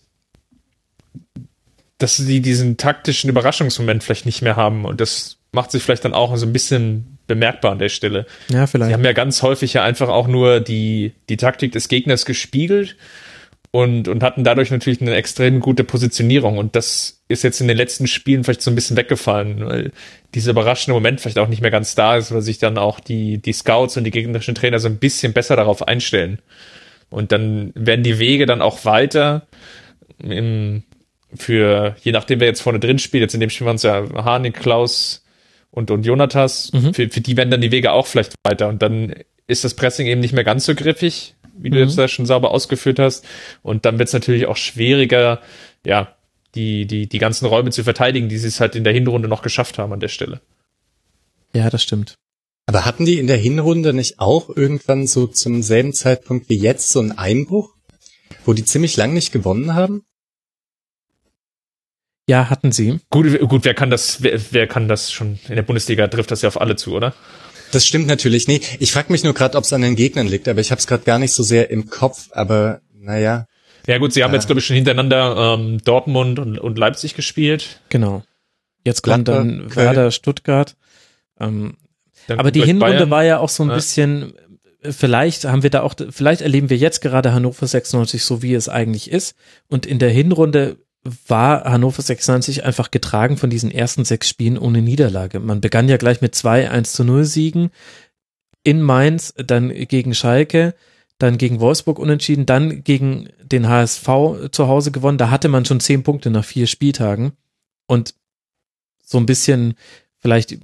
dass 1.97 2.17
sie 2.17 2.41
diesen 2.41 2.77
taktischen 2.77 3.29
Überraschungsmoment 3.29 4.03
vielleicht 4.03 4.25
nicht 4.25 4.41
mehr 4.41 4.55
haben 4.55 4.85
und 4.85 4.99
das 4.99 5.37
macht 5.51 5.71
sich 5.71 5.83
vielleicht 5.83 6.03
dann 6.03 6.13
auch 6.13 6.35
so 6.35 6.45
ein 6.45 6.53
bisschen 6.53 7.17
bemerkbar 7.27 7.71
an 7.71 7.79
der 7.79 7.89
Stelle. 7.89 8.25
Ja, 8.49 8.67
vielleicht. 8.67 8.89
Sie 8.89 8.93
haben 8.93 9.05
ja 9.05 9.13
ganz 9.13 9.41
häufig 9.41 9.73
ja 9.73 9.83
einfach 9.83 10.09
auch 10.09 10.27
nur 10.27 10.59
die, 10.59 11.13
die 11.29 11.37
Taktik 11.37 11.71
des 11.71 11.87
Gegners 11.87 12.25
gespiegelt 12.25 12.97
und, 13.71 14.07
und 14.07 14.23
hatten 14.23 14.43
dadurch 14.43 14.71
natürlich 14.71 15.01
eine 15.01 15.15
extrem 15.15 15.59
gute 15.59 15.83
Positionierung. 15.83 16.57
Und 16.57 16.75
das 16.75 17.22
ist 17.33 17.43
jetzt 17.43 17.59
in 17.59 17.67
den 17.67 17.77
letzten 17.77 18.07
Spielen 18.07 18.43
vielleicht 18.43 18.61
so 18.61 18.71
ein 18.71 18.75
bisschen 18.75 18.97
weggefallen, 18.97 19.65
weil 19.65 19.91
dieser 20.33 20.51
überraschende 20.51 20.93
Moment 20.93 21.21
vielleicht 21.21 21.39
auch 21.39 21.47
nicht 21.47 21.61
mehr 21.61 21.71
ganz 21.71 21.95
da 21.95 22.17
ist, 22.17 22.31
weil 22.33 22.41
sich 22.41 22.59
dann 22.59 22.77
auch 22.77 22.99
die, 22.99 23.39
die 23.39 23.53
Scouts 23.53 23.97
und 23.97 24.05
die 24.05 24.11
gegnerischen 24.11 24.55
Trainer 24.55 24.79
so 24.79 24.87
ein 24.87 24.97
bisschen 24.97 25.33
besser 25.33 25.55
darauf 25.55 25.87
einstellen. 25.87 26.39
Und 27.09 27.31
dann 27.31 27.71
werden 27.75 28.03
die 28.03 28.19
Wege 28.19 28.45
dann 28.45 28.61
auch 28.61 28.85
weiter 28.85 29.47
im, 30.19 30.83
für, 31.35 31.95
je 32.01 32.11
nachdem, 32.11 32.39
wer 32.39 32.47
jetzt 32.47 32.61
vorne 32.61 32.79
drin 32.79 32.99
spielt, 32.99 33.21
jetzt 33.21 33.33
in 33.33 33.39
dem 33.39 33.49
Spiel 33.49 33.67
waren 33.67 33.75
es 33.75 33.83
ja 33.83 34.03
Harnik, 34.15 34.55
Klaus 34.55 35.23
und, 35.71 35.91
und 35.91 36.05
Jonathas, 36.05 36.71
mhm. 36.73 36.93
für, 36.93 37.09
für 37.09 37.21
die 37.21 37.37
werden 37.37 37.51
dann 37.51 37.61
die 37.61 37.71
Wege 37.71 37.91
auch 37.91 38.07
vielleicht 38.07 38.33
weiter. 38.43 38.67
Und 38.69 38.81
dann 38.81 39.13
ist 39.47 39.63
das 39.63 39.73
Pressing 39.73 40.07
eben 40.07 40.21
nicht 40.21 40.33
mehr 40.33 40.43
ganz 40.43 40.65
so 40.65 40.75
griffig, 40.75 41.35
wie 41.57 41.69
mhm. 41.69 41.73
du 41.73 41.79
jetzt 41.81 41.97
da 41.97 42.07
schon 42.07 42.25
sauber 42.25 42.51
ausgeführt 42.51 42.99
hast. 42.99 43.25
Und 43.61 43.85
dann 43.85 43.99
wird 43.99 44.07
es 44.07 44.13
natürlich 44.13 44.45
auch 44.47 44.57
schwieriger, 44.57 45.41
ja, 45.85 46.15
die, 46.55 46.85
die, 46.85 47.07
die 47.07 47.17
ganzen 47.19 47.45
Räume 47.45 47.71
zu 47.71 47.83
verteidigen, 47.83 48.29
die 48.29 48.37
sie 48.37 48.47
es 48.47 48.59
halt 48.59 48.75
in 48.75 48.83
der 48.83 48.93
Hinrunde 48.93 49.27
noch 49.27 49.41
geschafft 49.41 49.77
haben 49.77 49.93
an 49.93 49.99
der 49.99 50.07
Stelle. 50.07 50.41
Ja, 51.53 51.69
das 51.69 51.83
stimmt. 51.83 52.15
Aber 52.65 52.85
hatten 52.85 53.05
die 53.05 53.19
in 53.19 53.27
der 53.27 53.37
Hinrunde 53.37 53.93
nicht 53.93 54.19
auch 54.19 54.49
irgendwann 54.49 55.07
so 55.07 55.27
zum 55.27 55.63
selben 55.63 55.93
Zeitpunkt 55.93 56.49
wie 56.49 56.57
jetzt 56.57 56.89
so 56.89 56.99
einen 56.99 57.11
Einbruch, 57.11 57.75
wo 58.45 58.53
die 58.53 58.65
ziemlich 58.65 58.95
lang 58.95 59.13
nicht 59.13 59.31
gewonnen 59.31 59.73
haben? 59.73 60.03
Ja, 62.27 62.49
hatten 62.49 62.71
sie. 62.71 62.99
Gut, 63.09 63.37
gut, 63.49 63.65
wer 63.65 63.73
kann 63.73 63.89
das, 63.89 64.23
wer, 64.23 64.39
wer 64.51 64.67
kann 64.67 64.87
das 64.87 65.11
schon 65.11 65.39
in 65.49 65.55
der 65.55 65.63
Bundesliga 65.63 66.07
trifft 66.07 66.31
das 66.31 66.41
ja 66.41 66.47
auf 66.47 66.61
alle 66.61 66.77
zu, 66.77 66.93
oder? 66.93 67.13
Das 67.71 67.85
stimmt 67.85 68.07
natürlich. 68.07 68.47
Nee, 68.47 68.61
ich 68.79 68.93
frage 68.93 69.11
mich 69.11 69.23
nur 69.23 69.33
gerade, 69.33 69.57
ob 69.57 69.65
es 69.65 69.73
an 69.73 69.81
den 69.81 69.95
Gegnern 69.95 70.27
liegt, 70.27 70.47
aber 70.47 70.61
ich 70.61 70.71
habe 70.71 70.79
es 70.79 70.87
gerade 70.87 71.03
gar 71.03 71.19
nicht 71.19 71.33
so 71.33 71.43
sehr 71.43 71.69
im 71.69 71.89
Kopf, 71.89 72.29
aber 72.31 72.81
naja. 72.93 73.45
Ja 73.87 73.97
gut, 73.97 74.13
sie 74.13 74.23
haben 74.23 74.31
äh, 74.31 74.35
jetzt, 74.35 74.47
glaube 74.47 74.59
ich, 74.59 74.65
schon 74.65 74.75
hintereinander 74.75 75.55
ähm, 75.55 75.79
Dortmund 75.83 76.39
und, 76.39 76.57
und 76.57 76.77
Leipzig 76.77 77.15
gespielt. 77.15 77.81
Genau. 77.89 78.23
Jetzt 78.85 79.01
kommt 79.01 79.27
dann 79.27 79.69
Köln. 79.69 79.75
Werder 79.75 80.11
Stuttgart. 80.11 80.75
Ähm, 81.39 81.77
aber 82.29 82.51
die 82.51 82.63
Hinrunde 82.63 82.97
Bayern. 82.97 83.09
war 83.09 83.23
ja 83.23 83.39
auch 83.39 83.49
so 83.49 83.63
ein 83.63 83.69
ja. 83.69 83.75
bisschen, 83.75 84.33
vielleicht 84.81 85.45
haben 85.45 85.63
wir 85.63 85.69
da 85.69 85.81
auch, 85.81 85.95
vielleicht 86.09 86.41
erleben 86.41 86.69
wir 86.69 86.77
jetzt 86.77 87.01
gerade 87.01 87.33
Hannover 87.33 87.67
96 87.67 88.23
so, 88.23 88.41
wie 88.41 88.53
es 88.53 88.69
eigentlich 88.69 89.11
ist. 89.11 89.35
Und 89.67 89.85
in 89.85 89.99
der 89.99 90.09
Hinrunde 90.09 90.77
war 91.27 91.65
Hannover 91.65 92.01
96 92.01 92.63
einfach 92.63 92.91
getragen 92.91 93.37
von 93.37 93.49
diesen 93.49 93.71
ersten 93.71 94.05
sechs 94.05 94.29
Spielen 94.29 94.57
ohne 94.57 94.81
Niederlage. 94.81 95.39
Man 95.39 95.59
begann 95.59 95.89
ja 95.89 95.97
gleich 95.97 96.21
mit 96.21 96.33
zwei 96.35 96.69
1 96.69 96.93
zu 96.93 97.03
0 97.03 97.25
Siegen 97.25 97.71
in 98.63 98.81
Mainz, 98.81 99.33
dann 99.35 99.69
gegen 99.69 100.13
Schalke, 100.13 100.73
dann 101.23 101.37
gegen 101.37 101.61
Wolfsburg 101.61 101.99
unentschieden, 101.99 102.45
dann 102.45 102.83
gegen 102.83 103.29
den 103.41 103.69
HSV 103.69 104.07
zu 104.51 104.67
Hause 104.67 104.91
gewonnen. 104.91 105.17
Da 105.17 105.29
hatte 105.29 105.47
man 105.47 105.63
schon 105.63 105.79
zehn 105.79 106.03
Punkte 106.03 106.29
nach 106.29 106.43
vier 106.43 106.67
Spieltagen. 106.67 107.31
Und 107.87 108.13
so 109.05 109.19
ein 109.19 109.25
bisschen, 109.25 109.75
vielleicht 110.19 110.57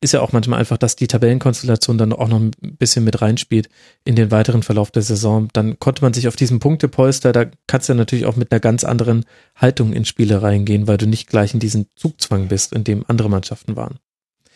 ist 0.00 0.12
ja 0.12 0.20
auch 0.20 0.32
manchmal 0.32 0.60
einfach, 0.60 0.78
dass 0.78 0.94
die 0.94 1.08
Tabellenkonstellation 1.08 1.98
dann 1.98 2.12
auch 2.12 2.28
noch 2.28 2.38
ein 2.40 2.52
bisschen 2.60 3.02
mit 3.02 3.20
reinspielt 3.20 3.68
in 4.04 4.14
den 4.14 4.30
weiteren 4.30 4.62
Verlauf 4.62 4.92
der 4.92 5.02
Saison. 5.02 5.48
Dann 5.52 5.78
konnte 5.80 6.02
man 6.02 6.12
sich 6.12 6.28
auf 6.28 6.36
diesen 6.36 6.60
Punktepolster, 6.60 7.32
da 7.32 7.46
kannst 7.66 7.88
du 7.88 7.94
natürlich 7.94 8.26
auch 8.26 8.36
mit 8.36 8.52
einer 8.52 8.60
ganz 8.60 8.84
anderen 8.84 9.24
Haltung 9.56 9.92
in 9.92 10.04
Spiele 10.04 10.40
reingehen, 10.40 10.86
weil 10.86 10.98
du 10.98 11.06
nicht 11.06 11.28
gleich 11.28 11.52
in 11.52 11.60
diesem 11.60 11.86
Zugzwang 11.96 12.46
bist, 12.46 12.72
in 12.72 12.84
dem 12.84 13.04
andere 13.08 13.28
Mannschaften 13.28 13.74
waren. 13.74 13.98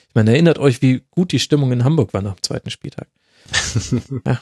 Ich 0.09 0.15
meine, 0.15 0.31
erinnert 0.31 0.59
euch, 0.59 0.81
wie 0.81 1.03
gut 1.11 1.33
die 1.33 1.41
Stimmung 1.41 1.73
in 1.73 1.83
Hamburg 1.83 2.15
war 2.15 2.23
nach 2.23 2.35
dem 2.35 2.43
zweiten 2.43 2.71
Spieltag. 2.71 3.09
ja. 4.27 4.41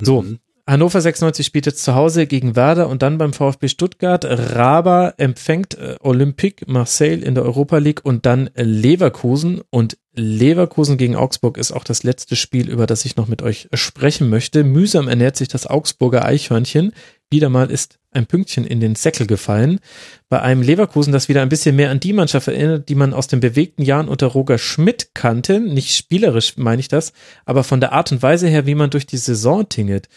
So, 0.00 0.22
mhm. 0.22 0.38
Hannover 0.68 1.00
96 1.00 1.46
spielt 1.46 1.64
jetzt 1.64 1.82
zu 1.82 1.94
Hause 1.94 2.26
gegen 2.26 2.54
Werder 2.54 2.90
und 2.90 3.00
dann 3.00 3.16
beim 3.16 3.32
VfB 3.32 3.68
Stuttgart. 3.68 4.26
Raba 4.26 5.14
empfängt 5.16 5.78
äh, 5.78 5.96
Olympique 6.00 6.70
Marseille 6.70 7.24
in 7.24 7.34
der 7.34 7.44
Europa 7.44 7.78
League 7.78 8.04
und 8.04 8.26
dann 8.26 8.50
Leverkusen. 8.54 9.62
Und 9.70 9.96
Leverkusen 10.18 10.98
gegen 10.98 11.16
Augsburg 11.16 11.56
ist 11.56 11.72
auch 11.72 11.84
das 11.84 12.02
letzte 12.02 12.36
Spiel, 12.36 12.68
über 12.68 12.86
das 12.86 13.04
ich 13.04 13.16
noch 13.16 13.28
mit 13.28 13.40
euch 13.42 13.68
sprechen 13.72 14.28
möchte. 14.28 14.64
Mühsam 14.64 15.08
ernährt 15.08 15.36
sich 15.36 15.48
das 15.48 15.66
Augsburger 15.66 16.24
Eichhörnchen. 16.24 16.92
Wieder 17.30 17.48
mal 17.48 17.70
ist 17.70 17.98
ein 18.10 18.26
Pünktchen 18.26 18.64
in 18.64 18.80
den 18.80 18.94
Säckel 18.94 19.26
gefallen. 19.26 19.80
Bei 20.28 20.40
einem 20.40 20.62
Leverkusen, 20.62 21.12
das 21.12 21.28
wieder 21.28 21.42
ein 21.42 21.48
bisschen 21.48 21.76
mehr 21.76 21.90
an 21.90 22.00
die 22.00 22.12
Mannschaft 22.12 22.48
erinnert, 22.48 22.88
die 22.88 22.94
man 22.94 23.14
aus 23.14 23.28
den 23.28 23.40
bewegten 23.40 23.82
Jahren 23.82 24.08
unter 24.08 24.26
Roger 24.26 24.58
Schmidt 24.58 25.10
kannte. 25.14 25.60
Nicht 25.60 25.94
spielerisch 25.94 26.56
meine 26.56 26.80
ich 26.80 26.88
das, 26.88 27.12
aber 27.44 27.64
von 27.64 27.80
der 27.80 27.92
Art 27.92 28.12
und 28.12 28.22
Weise 28.22 28.48
her, 28.48 28.66
wie 28.66 28.74
man 28.74 28.90
durch 28.90 29.06
die 29.06 29.18
Saison 29.18 29.68
tingelt 29.68 30.08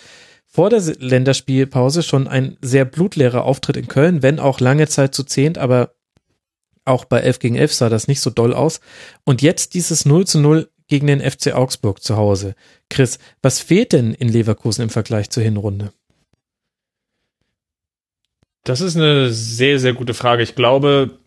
vor 0.53 0.69
der 0.69 0.81
Länderspielpause 0.81 2.03
schon 2.03 2.27
ein 2.27 2.57
sehr 2.61 2.83
blutleerer 2.83 3.45
Auftritt 3.45 3.77
in 3.77 3.87
Köln, 3.87 4.21
wenn 4.21 4.37
auch 4.37 4.59
lange 4.59 4.85
Zeit 4.87 5.15
zu 5.15 5.23
zehnt, 5.23 5.57
aber 5.57 5.93
auch 6.85 7.05
bei 7.05 7.19
11 7.19 7.39
gegen 7.39 7.55
11 7.55 7.73
sah 7.73 7.89
das 7.89 8.07
nicht 8.07 8.21
so 8.21 8.29
doll 8.29 8.53
aus. 8.53 8.81
Und 9.23 9.41
jetzt 9.41 9.73
dieses 9.73 10.05
0 10.05 10.25
zu 10.25 10.39
0 10.39 10.69
gegen 10.87 11.07
den 11.07 11.21
FC 11.21 11.53
Augsburg 11.53 12.03
zu 12.03 12.17
Hause. 12.17 12.55
Chris, 12.89 13.19
was 13.41 13.59
fehlt 13.59 13.93
denn 13.93 14.13
in 14.13 14.27
Leverkusen 14.27 14.83
im 14.83 14.89
Vergleich 14.89 15.29
zur 15.29 15.43
Hinrunde? 15.43 15.93
Das 18.63 18.81
ist 18.81 18.95
eine 18.95 19.31
sehr, 19.31 19.79
sehr 19.79 19.93
gute 19.93 20.13
Frage. 20.13 20.43
Ich 20.43 20.53
glaube, 20.55 21.17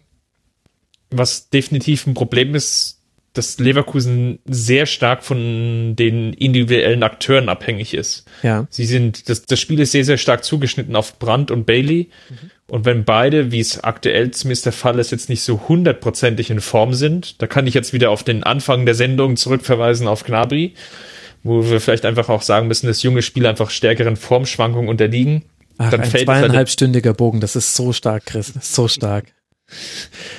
was 1.10 1.49
definitiv 1.49 2.07
ein 2.07 2.15
Problem 2.15 2.55
ist, 2.55 2.93
dass 3.34 3.58
Leverkusen 3.58 4.38
sehr 4.46 4.86
stark 4.86 5.24
von 5.24 5.96
den 5.96 6.32
individuellen 6.32 7.02
Akteuren 7.02 7.48
abhängig 7.48 7.92
ist. 7.92 8.24
Ja. 8.44 8.66
Sie 8.70 8.86
sind, 8.86 9.28
das, 9.28 9.42
das 9.42 9.58
Spiel 9.58 9.80
ist 9.80 9.90
sehr, 9.90 10.04
sehr 10.04 10.18
stark 10.18 10.44
zugeschnitten 10.44 10.94
auf 10.94 11.18
Brandt 11.18 11.50
und 11.50 11.66
Bailey. 11.66 12.10
Mhm. 12.30 12.50
Und 12.68 12.84
wenn 12.84 13.04
beide, 13.04 13.50
wie 13.50 13.58
es 13.58 13.82
aktuell 13.82 14.30
zumindest 14.30 14.66
der 14.66 14.72
Fall 14.72 15.00
ist, 15.00 15.10
jetzt 15.10 15.28
nicht 15.28 15.42
so 15.42 15.68
hundertprozentig 15.68 16.50
in 16.50 16.60
Form 16.60 16.94
sind, 16.94 17.42
da 17.42 17.48
kann 17.48 17.66
ich 17.66 17.74
jetzt 17.74 17.92
wieder 17.92 18.10
auf 18.10 18.22
den 18.22 18.44
Anfang 18.44 18.86
der 18.86 18.94
Sendung 18.94 19.36
zurückverweisen 19.36 20.06
auf 20.06 20.24
Gnabry, 20.24 20.74
wo 21.42 21.68
wir 21.68 21.80
vielleicht 21.80 22.06
einfach 22.06 22.28
auch 22.28 22.42
sagen 22.42 22.68
müssen, 22.68 22.86
dass 22.86 23.02
junge 23.02 23.22
Spieler 23.22 23.50
einfach 23.50 23.70
stärkeren 23.70 24.16
Formschwankungen 24.16 24.88
unterliegen. 24.88 25.44
Ach, 25.76 25.90
dann 25.90 26.02
ein 26.02 26.10
fällt 26.10 26.28
halt 26.28 26.38
zweieinhalbstündiger 26.38 27.14
Bogen, 27.14 27.40
das 27.40 27.56
ist 27.56 27.74
so 27.74 27.92
stark, 27.92 28.26
Chris, 28.26 28.54
so 28.60 28.86
stark. 28.86 29.34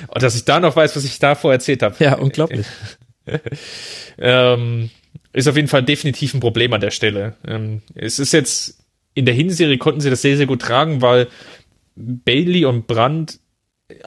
Und 0.08 0.22
dass 0.22 0.36
ich 0.36 0.44
da 0.44 0.60
noch 0.60 0.76
weiß, 0.76 0.96
was 0.96 1.04
ich 1.04 1.18
davor 1.18 1.52
erzählt 1.52 1.82
habe. 1.82 1.96
Ja, 1.98 2.16
unglaublich. 2.18 2.66
ähm, 4.18 4.90
ist 5.32 5.48
auf 5.48 5.56
jeden 5.56 5.68
Fall 5.68 5.82
definitiv 5.82 6.34
ein 6.34 6.40
Problem 6.40 6.72
an 6.72 6.80
der 6.80 6.90
Stelle. 6.90 7.34
Ähm, 7.46 7.82
es 7.94 8.18
ist 8.18 8.32
jetzt, 8.32 8.78
in 9.14 9.26
der 9.26 9.34
Hinserie 9.34 9.78
konnten 9.78 10.00
sie 10.00 10.10
das 10.10 10.22
sehr, 10.22 10.36
sehr 10.36 10.46
gut 10.46 10.62
tragen, 10.62 11.02
weil 11.02 11.28
Bailey 11.94 12.64
und 12.64 12.86
Brandt 12.86 13.40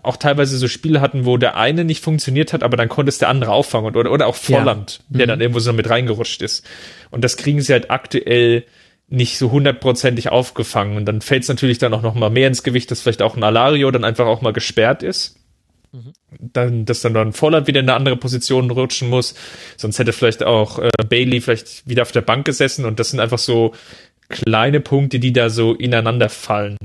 auch 0.04 0.18
teilweise 0.18 0.58
so 0.58 0.68
Spiele 0.68 1.02
hatten, 1.02 1.26
wo 1.26 1.38
der 1.38 1.56
eine 1.56 1.86
nicht 1.86 2.04
funktioniert 2.04 2.52
hat, 2.52 2.64
aber 2.64 2.76
dann 2.76 2.90
konnte 2.90 3.10
es 3.10 3.18
der 3.18 3.30
andere 3.30 3.52
auffangen 3.52 3.96
oder, 3.96 4.12
oder 4.12 4.28
auch 4.28 4.36
Volland, 4.36 5.00
ja. 5.10 5.18
der 5.20 5.26
mhm. 5.26 5.30
dann 5.30 5.42
irgendwo 5.42 5.60
so 5.60 5.72
mit 5.72 5.90
reingerutscht 5.90 6.42
ist. 6.42 6.66
Und 7.12 7.24
das 7.24 7.38
kriegen 7.38 7.62
sie 7.62 7.72
halt 7.72 7.90
aktuell 7.90 8.66
nicht 9.10 9.38
so 9.38 9.52
hundertprozentig 9.52 10.30
aufgefangen. 10.30 10.98
Und 10.98 11.06
dann 11.06 11.22
fällt 11.22 11.44
es 11.44 11.50
natürlich 11.50 11.80
dann 11.80 11.94
auch 11.94 12.02
noch 12.02 12.16
mal 12.16 12.30
mehr 12.30 12.48
ins 12.48 12.64
Gewicht, 12.64 12.92
dass 12.92 13.02
vielleicht 13.02 13.22
auch 13.22 13.36
ein 13.36 13.44
Alario 13.44 13.90
dann 13.92 14.04
einfach 14.04 14.28
auch 14.28 14.42
mal 14.42 14.54
gesperrt 14.54 15.04
ist. 15.04 15.38
Mhm. 15.92 16.14
Dann, 16.40 16.86
dass 16.86 17.02
dann 17.02 17.16
dann 17.16 17.34
Volland 17.34 17.68
wieder 17.68 17.80
in 17.80 17.90
eine 17.90 17.98
andere 17.98 18.18
Position 18.18 18.70
rutschen 18.70 19.10
muss. 19.10 19.34
Sonst 19.78 19.98
hätte 19.98 20.14
vielleicht 20.14 20.44
auch 20.44 20.80
äh, 20.80 20.90
Bailey 21.08 21.42
vielleicht 21.42 21.88
wieder 21.88 22.04
auf 22.04 22.12
der 22.12 22.22
Bank 22.22 22.46
gesessen. 22.46 22.86
Und 22.86 23.00
das 23.00 23.10
sind 23.10 23.20
einfach 23.20 23.40
so 23.40 23.74
kleine 24.30 24.80
Punkte, 24.80 25.20
die 25.20 25.34
da 25.34 25.50
so 25.50 25.74
ineinander 25.74 26.30
fallen. 26.30 26.78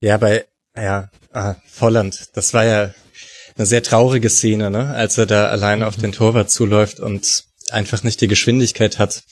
Ja, 0.00 0.16
bei, 0.16 0.46
ja, 0.76 1.10
ah, 1.32 1.54
Volland, 1.68 2.36
das 2.36 2.52
war 2.52 2.64
ja 2.64 2.94
eine 3.56 3.66
sehr 3.66 3.82
traurige 3.82 4.30
Szene, 4.30 4.70
ne? 4.70 4.94
Als 4.94 5.18
er 5.18 5.26
da 5.26 5.48
allein 5.48 5.80
mhm. 5.80 5.84
auf 5.84 5.96
den 5.96 6.12
Torwart 6.12 6.50
zuläuft 6.50 6.98
und 6.98 7.44
einfach 7.70 8.02
nicht 8.02 8.20
die 8.20 8.28
Geschwindigkeit 8.28 8.98
hat. 8.98 9.22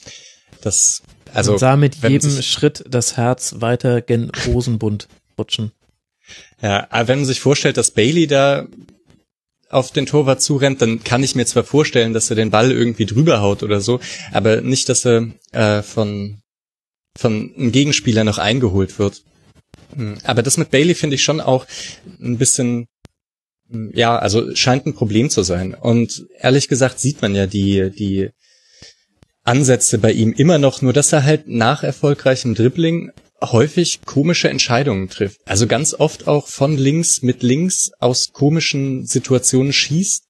Das 0.61 1.01
also 1.33 1.53
und 1.53 1.59
sah 1.59 1.75
mit 1.75 1.95
jedem 1.95 2.41
Schritt 2.41 2.83
das 2.87 3.17
Herz 3.17 3.55
weiter 3.59 4.01
gen 4.01 4.31
Hosenbund 4.45 5.07
rutschen. 5.37 5.71
Ja, 6.61 6.87
aber 6.89 7.07
wenn 7.07 7.19
man 7.19 7.25
sich 7.25 7.39
vorstellt, 7.39 7.77
dass 7.77 7.91
Bailey 7.91 8.27
da 8.27 8.67
auf 9.69 9.91
den 9.91 10.05
Torwart 10.05 10.41
zurennt, 10.41 10.81
dann 10.81 11.03
kann 11.03 11.23
ich 11.23 11.35
mir 11.35 11.45
zwar 11.45 11.63
vorstellen, 11.63 12.13
dass 12.13 12.29
er 12.29 12.35
den 12.35 12.49
Ball 12.49 12.71
irgendwie 12.71 13.05
drüber 13.05 13.41
haut 13.41 13.63
oder 13.63 13.81
so, 13.81 13.99
aber 14.31 14.61
nicht, 14.61 14.89
dass 14.89 15.05
er 15.05 15.27
äh, 15.51 15.81
von 15.81 16.41
von 17.17 17.53
einem 17.57 17.71
Gegenspieler 17.71 18.23
noch 18.23 18.37
eingeholt 18.37 18.97
wird. 18.99 19.23
Hm, 19.95 20.17
aber 20.23 20.43
das 20.43 20.57
mit 20.57 20.71
Bailey 20.71 20.95
finde 20.95 21.15
ich 21.15 21.23
schon 21.23 21.41
auch 21.41 21.65
ein 22.21 22.37
bisschen, 22.37 22.87
hm, 23.69 23.91
ja, 23.93 24.17
also 24.17 24.55
scheint 24.55 24.85
ein 24.85 24.93
Problem 24.93 25.29
zu 25.29 25.43
sein. 25.43 25.73
Und 25.73 26.25
ehrlich 26.39 26.67
gesagt 26.67 26.99
sieht 26.99 27.21
man 27.21 27.35
ja 27.35 27.45
die 27.45 27.91
die 27.91 28.29
Ansätze 29.49 29.97
bei 29.97 30.11
ihm 30.11 30.31
immer 30.31 30.57
noch, 30.57 30.81
nur 30.81 30.93
dass 30.93 31.11
er 31.11 31.23
halt 31.23 31.47
nach 31.47 31.83
erfolgreichem 31.83 32.55
Dribbling 32.55 33.11
häufig 33.41 34.01
komische 34.05 34.49
Entscheidungen 34.49 35.09
trifft. 35.09 35.39
Also 35.45 35.65
ganz 35.65 35.93
oft 35.93 36.27
auch 36.27 36.47
von 36.47 36.77
links 36.77 37.21
mit 37.21 37.41
links 37.41 37.91
aus 37.99 38.31
komischen 38.31 39.05
Situationen 39.05 39.73
schießt 39.73 40.25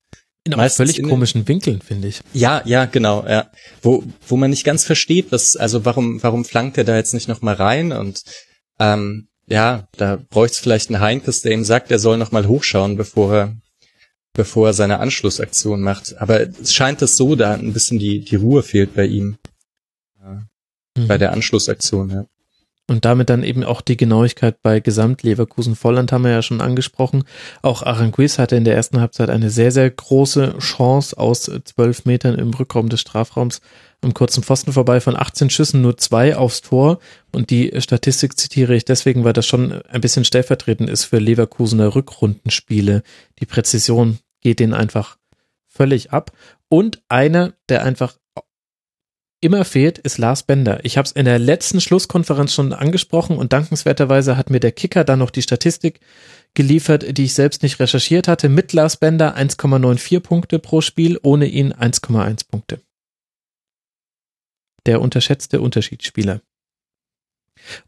In 0.46 0.54
Meistens 0.56 0.78
völlig 0.78 1.00
in 1.00 1.10
komischen 1.10 1.48
Winkeln, 1.48 1.82
finde 1.82 2.08
ich. 2.08 2.22
Ja, 2.34 2.62
ja, 2.66 2.86
genau, 2.86 3.26
ja. 3.28 3.52
Wo, 3.82 4.04
wo 4.28 4.38
man 4.38 4.52
nicht 4.52 4.64
ganz 4.64 4.86
versteht, 4.86 5.32
was, 5.32 5.56
also 5.56 5.86
warum, 5.86 6.24
warum 6.24 6.46
flankt 6.46 6.78
er 6.78 6.84
da 6.84 6.96
jetzt 6.96 7.14
nicht 7.14 7.28
noch 7.28 7.42
mal 7.42 7.56
rein 7.56 7.92
und 7.92 8.22
ähm, 8.80 9.28
ja, 9.48 9.88
da 9.98 10.20
bräuchte 10.30 10.54
es 10.54 10.60
vielleicht 10.60 10.90
einen 10.90 11.02
Heinkes, 11.02 11.42
der 11.42 11.52
ihm 11.52 11.66
sagt, 11.66 11.92
er 11.92 12.00
soll 12.00 12.18
noch 12.18 12.32
mal 12.32 12.48
hochschauen, 12.48 12.96
bevor 12.96 13.36
er, 13.36 13.56
bevor 14.40 14.68
er 14.68 14.74
seine 14.74 15.02
Anschlussaktion 15.02 15.82
macht. 15.82 16.16
Aber 16.18 16.40
es 16.40 16.74
scheint 16.74 17.02
es 17.02 17.18
so, 17.18 17.36
da 17.36 17.56
ein 17.56 17.74
bisschen 17.74 18.00
die, 18.00 18.22
die 18.22 18.38
Ruhe 18.38 18.64
fehlt 18.64 18.96
bei 18.96 19.06
ihm, 19.06 19.38
bei 21.08 21.18
der 21.18 21.34
Anschlussaktion, 21.34 22.10
ja. 22.10 22.26
Und 22.88 23.06
damit 23.06 23.30
dann 23.30 23.44
eben 23.44 23.64
auch 23.64 23.82
die 23.82 23.98
Genauigkeit 23.98 24.64
bei 24.64 24.80
Gesamt 24.80 25.22
Leverkusen 25.22 25.76
Volland 25.76 26.12
haben 26.12 26.24
wir 26.24 26.32
ja 26.32 26.42
schon 26.42 26.60
angesprochen. 26.60 27.24
Auch 27.62 27.84
Aranguiz 27.84 28.40
hatte 28.40 28.56
in 28.56 28.64
der 28.64 28.76
ersten 28.76 29.00
Halbzeit 29.00 29.30
eine 29.30 29.52
sehr, 29.52 29.72
sehr 29.72 29.92
große 29.92 30.58
Chance 30.58 31.16
aus 31.16 31.52
zwölf 31.66 32.06
Metern 32.06 32.40
im 32.40 32.52
Rückraum 32.52 32.90
des 32.90 33.02
Strafraums 33.02 33.62
am 34.02 34.16
kurzen 34.16 34.42
Pfosten 34.42 34.74
vorbei. 34.74 35.02
Von 35.02 35.16
18 35.16 35.52
Schüssen 35.52 35.84
nur 35.84 35.98
zwei 35.98 36.36
aufs 36.36 36.62
Tor. 36.62 36.98
Und 37.32 37.52
die 37.52 37.72
Statistik 37.80 38.40
zitiere 38.40 38.74
ich 38.74 38.86
deswegen, 38.86 39.24
weil 39.24 39.34
das 39.34 39.46
schon 39.46 39.84
ein 39.84 40.02
bisschen 40.02 40.26
stellvertretend 40.26 40.90
ist 40.90 41.04
für 41.04 41.20
Leverkusener 41.20 41.94
Rückrundenspiele. 41.94 43.04
Die 43.40 43.46
Präzision 43.46 44.18
geht 44.42 44.60
denen 44.60 44.74
einfach 44.74 45.18
völlig 45.68 46.12
ab. 46.12 46.32
Und 46.68 47.02
einer, 47.08 47.54
der 47.70 47.84
einfach 47.84 48.18
immer 49.42 49.64
fehlt, 49.64 49.98
ist 49.98 50.18
Lars 50.18 50.44
Bender. 50.44 50.84
Ich 50.84 50.98
habe 50.98 51.06
es 51.06 51.12
in 51.12 51.26
der 51.26 51.40
letzten 51.40 51.80
Schlusskonferenz 51.80 52.54
schon 52.54 52.74
angesprochen 52.74 53.38
und 53.38 53.54
dankenswerterweise 53.54 54.36
hat 54.38 54.50
mir 54.50 54.60
der 54.60 54.72
Kicker 54.72 55.04
dann 55.04 55.20
noch 55.20 55.30
die 55.30 55.42
Statistik 55.42 56.02
geliefert, 56.54 57.18
die 57.18 57.26
ich 57.26 57.34
selbst 57.34 57.64
nicht 57.64 57.80
recherchiert 57.80 58.28
hatte. 58.28 58.50
Mit 58.50 58.74
Lars 58.74 58.98
Bender 58.98 59.38
1,94 59.38 60.20
Punkte 60.20 60.60
pro 60.60 60.82
Spiel, 60.82 61.20
ohne 61.22 61.46
ihn 61.46 61.74
1,1 61.74 62.48
Punkte. 62.50 62.82
Der 64.86 65.02
unterschätzte 65.02 65.62
Unterschiedsspieler. 65.62 66.42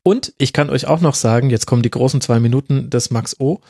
Und 0.04 0.34
ich 0.38 0.54
kann 0.54 0.70
euch 0.70 0.86
auch 0.86 1.02
noch 1.02 1.16
sagen, 1.16 1.50
jetzt 1.50 1.66
kommen 1.66 1.82
die 1.82 1.90
großen 1.90 2.22
zwei 2.22 2.40
Minuten 2.40 2.90
des 2.90 3.10
Max 3.10 3.40
O. 3.40 3.62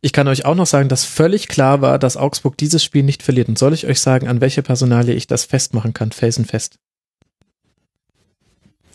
Ich 0.00 0.12
kann 0.12 0.28
euch 0.28 0.44
auch 0.44 0.54
noch 0.54 0.66
sagen, 0.66 0.88
dass 0.88 1.04
völlig 1.04 1.48
klar 1.48 1.80
war, 1.80 1.98
dass 1.98 2.16
Augsburg 2.16 2.56
dieses 2.56 2.84
Spiel 2.84 3.02
nicht 3.02 3.22
verliert. 3.22 3.48
Und 3.48 3.58
soll 3.58 3.74
ich 3.74 3.86
euch 3.86 4.00
sagen, 4.00 4.28
an 4.28 4.40
welche 4.40 4.62
Personalie 4.62 5.14
ich 5.14 5.26
das 5.26 5.44
festmachen 5.44 5.92
kann, 5.92 6.12
felsenfest? 6.12 6.78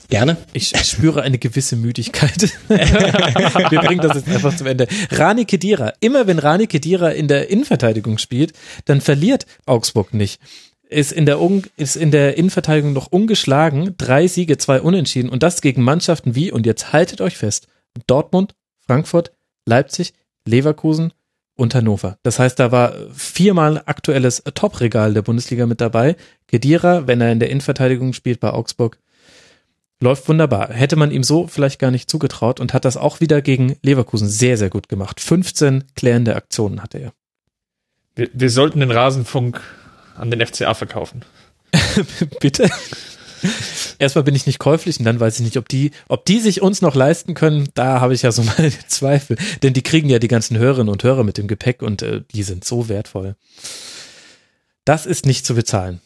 Gerne. 0.09 0.37
Ich 0.53 0.73
spüre 0.85 1.21
eine 1.23 1.37
gewisse 1.37 1.75
Müdigkeit. 1.75 2.41
Wir 2.69 3.81
bringen 3.81 4.01
das 4.01 4.15
jetzt 4.15 4.29
einfach 4.29 4.55
zum 4.55 4.67
Ende. 4.67 4.87
Rani 5.11 5.45
Kedira. 5.45 5.93
Immer 5.99 6.27
wenn 6.27 6.39
Rani 6.39 6.67
Kedira 6.67 7.09
in 7.09 7.27
der 7.27 7.49
Innenverteidigung 7.49 8.17
spielt, 8.17 8.53
dann 8.85 9.01
verliert 9.01 9.45
Augsburg 9.65 10.13
nicht. 10.13 10.39
Ist 10.87 11.11
in 11.11 11.25
der, 11.25 11.41
Un 11.41 11.63
ist 11.77 11.95
in 11.95 12.11
der 12.11 12.37
Innenverteidigung 12.37 12.93
noch 12.93 13.07
ungeschlagen. 13.07 13.95
Drei 13.97 14.27
Siege, 14.27 14.57
zwei 14.57 14.81
Unentschieden. 14.81 15.29
Und 15.29 15.41
das 15.41 15.61
gegen 15.61 15.81
Mannschaften 15.81 16.35
wie, 16.35 16.51
und 16.51 16.65
jetzt 16.65 16.93
haltet 16.93 17.19
euch 17.19 17.37
fest, 17.37 17.67
Dortmund, 18.05 18.53
Frankfurt, 18.85 19.31
Leipzig, 19.65 20.13
Leverkusen 20.45 21.13
und 21.55 21.75
Hannover. 21.75 22.17
Das 22.23 22.39
heißt, 22.39 22.59
da 22.59 22.71
war 22.71 22.93
viermal 23.13 23.83
aktuelles 23.85 24.43
Top-Regal 24.53 25.13
der 25.13 25.21
Bundesliga 25.21 25.65
mit 25.65 25.81
dabei. 25.81 26.15
Kedira, 26.47 27.07
wenn 27.07 27.21
er 27.21 27.31
in 27.31 27.39
der 27.39 27.49
Innenverteidigung 27.49 28.13
spielt 28.13 28.39
bei 28.39 28.51
Augsburg, 28.51 28.97
Läuft 30.03 30.27
wunderbar. 30.27 30.67
Hätte 30.73 30.97
man 30.97 31.11
ihm 31.11 31.23
so 31.23 31.47
vielleicht 31.47 31.79
gar 31.79 31.89
nicht 31.89 32.09
zugetraut 32.09 32.59
und 32.59 32.73
hat 32.73 32.83
das 32.83 32.97
auch 32.97 33.21
wieder 33.21 33.41
gegen 33.41 33.77
Leverkusen 33.81 34.27
sehr, 34.27 34.57
sehr 34.57 34.69
gut 34.69 34.89
gemacht. 34.89 35.21
15 35.21 35.85
klärende 35.95 36.35
Aktionen 36.35 36.83
hatte 36.83 36.97
er. 36.97 37.13
Wir, 38.13 38.29
wir 38.33 38.49
sollten 38.49 38.81
den 38.81 38.91
Rasenfunk 38.91 39.61
an 40.17 40.29
den 40.29 40.45
FCA 40.45 40.73
verkaufen. 40.73 41.23
Bitte? 42.41 42.69
Erstmal 43.99 44.23
bin 44.23 44.35
ich 44.35 44.45
nicht 44.45 44.59
käuflich 44.59 44.99
und 44.99 45.05
dann 45.05 45.19
weiß 45.19 45.39
ich 45.39 45.45
nicht, 45.45 45.57
ob 45.57 45.67
die, 45.69 45.91
ob 46.07 46.25
die 46.25 46.39
sich 46.39 46.61
uns 46.61 46.81
noch 46.81 46.95
leisten 46.95 47.33
können. 47.33 47.69
Da 47.73 48.01
habe 48.01 48.13
ich 48.13 48.21
ja 48.21 48.31
so 48.31 48.43
meine 48.57 48.71
Zweifel. 48.87 49.37
Denn 49.61 49.73
die 49.73 49.83
kriegen 49.83 50.09
ja 50.09 50.19
die 50.19 50.27
ganzen 50.27 50.57
Hörerinnen 50.57 50.91
und 50.91 51.03
Hörer 51.03 51.23
mit 51.23 51.37
dem 51.37 51.47
Gepäck 51.47 51.81
und 51.81 52.01
äh, 52.01 52.21
die 52.33 52.43
sind 52.43 52.65
so 52.65 52.89
wertvoll. 52.89 53.35
Das 54.85 55.05
ist 55.05 55.25
nicht 55.25 55.45
zu 55.45 55.55
bezahlen. 55.55 56.01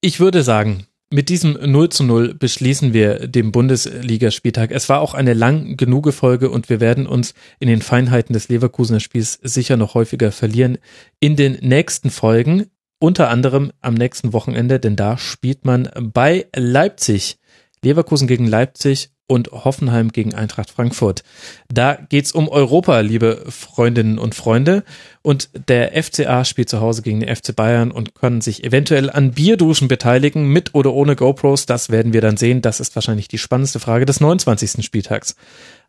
Ich 0.00 0.20
würde 0.20 0.42
sagen, 0.42 0.86
mit 1.10 1.30
diesem 1.30 1.54
0 1.54 1.88
zu 1.88 2.04
0 2.04 2.34
beschließen 2.34 2.92
wir 2.92 3.26
den 3.26 3.50
Bundesligaspieltag. 3.50 4.70
Es 4.70 4.88
war 4.90 5.00
auch 5.00 5.14
eine 5.14 5.32
lang 5.32 5.76
genug 5.76 6.12
Folge 6.12 6.50
und 6.50 6.68
wir 6.68 6.80
werden 6.80 7.06
uns 7.06 7.32
in 7.58 7.68
den 7.68 7.80
Feinheiten 7.80 8.34
des 8.34 8.48
Leverkusener 8.48 9.00
Spiels 9.00 9.38
sicher 9.42 9.78
noch 9.78 9.94
häufiger 9.94 10.32
verlieren 10.32 10.76
in 11.18 11.34
den 11.34 11.54
nächsten 11.62 12.10
Folgen. 12.10 12.66
Unter 13.00 13.28
anderem 13.28 13.72
am 13.80 13.94
nächsten 13.94 14.32
Wochenende, 14.32 14.80
denn 14.80 14.96
da 14.96 15.18
spielt 15.18 15.64
man 15.64 15.88
bei 16.00 16.46
Leipzig. 16.54 17.38
Leverkusen 17.82 18.26
gegen 18.26 18.46
Leipzig 18.46 19.10
und 19.28 19.52
Hoffenheim 19.52 20.10
gegen 20.10 20.34
Eintracht 20.34 20.70
Frankfurt. 20.70 21.22
Da 21.68 21.94
geht's 21.94 22.32
um 22.32 22.48
Europa, 22.48 22.98
liebe 23.00 23.44
Freundinnen 23.48 24.18
und 24.18 24.34
Freunde. 24.34 24.82
Und 25.22 25.50
der 25.68 26.02
FCA 26.02 26.44
spielt 26.44 26.70
zu 26.70 26.80
Hause 26.80 27.02
gegen 27.02 27.20
den 27.20 27.34
FC 27.34 27.54
Bayern 27.54 27.92
und 27.92 28.14
können 28.14 28.40
sich 28.40 28.64
eventuell 28.64 29.10
an 29.10 29.32
Bierduschen 29.32 29.86
beteiligen, 29.86 30.48
mit 30.48 30.74
oder 30.74 30.92
ohne 30.94 31.14
GoPros. 31.14 31.66
Das 31.66 31.90
werden 31.90 32.14
wir 32.14 32.22
dann 32.22 32.38
sehen. 32.38 32.62
Das 32.62 32.80
ist 32.80 32.96
wahrscheinlich 32.96 33.28
die 33.28 33.38
spannendste 33.38 33.80
Frage 33.80 34.06
des 34.06 34.20
29. 34.20 34.84
Spieltags. 34.84 35.36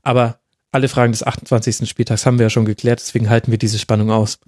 Aber 0.04 0.39
alle 0.72 0.88
Fragen 0.88 1.12
des 1.12 1.24
28. 1.24 1.90
Spieltags 1.90 2.26
haben 2.26 2.38
wir 2.38 2.46
ja 2.46 2.50
schon 2.50 2.66
geklärt, 2.66 3.00
deswegen 3.00 3.30
halten 3.30 3.52
wir 3.52 3.58
diese 3.58 3.80
Spannung 3.80 4.12
aus. 4.12 4.40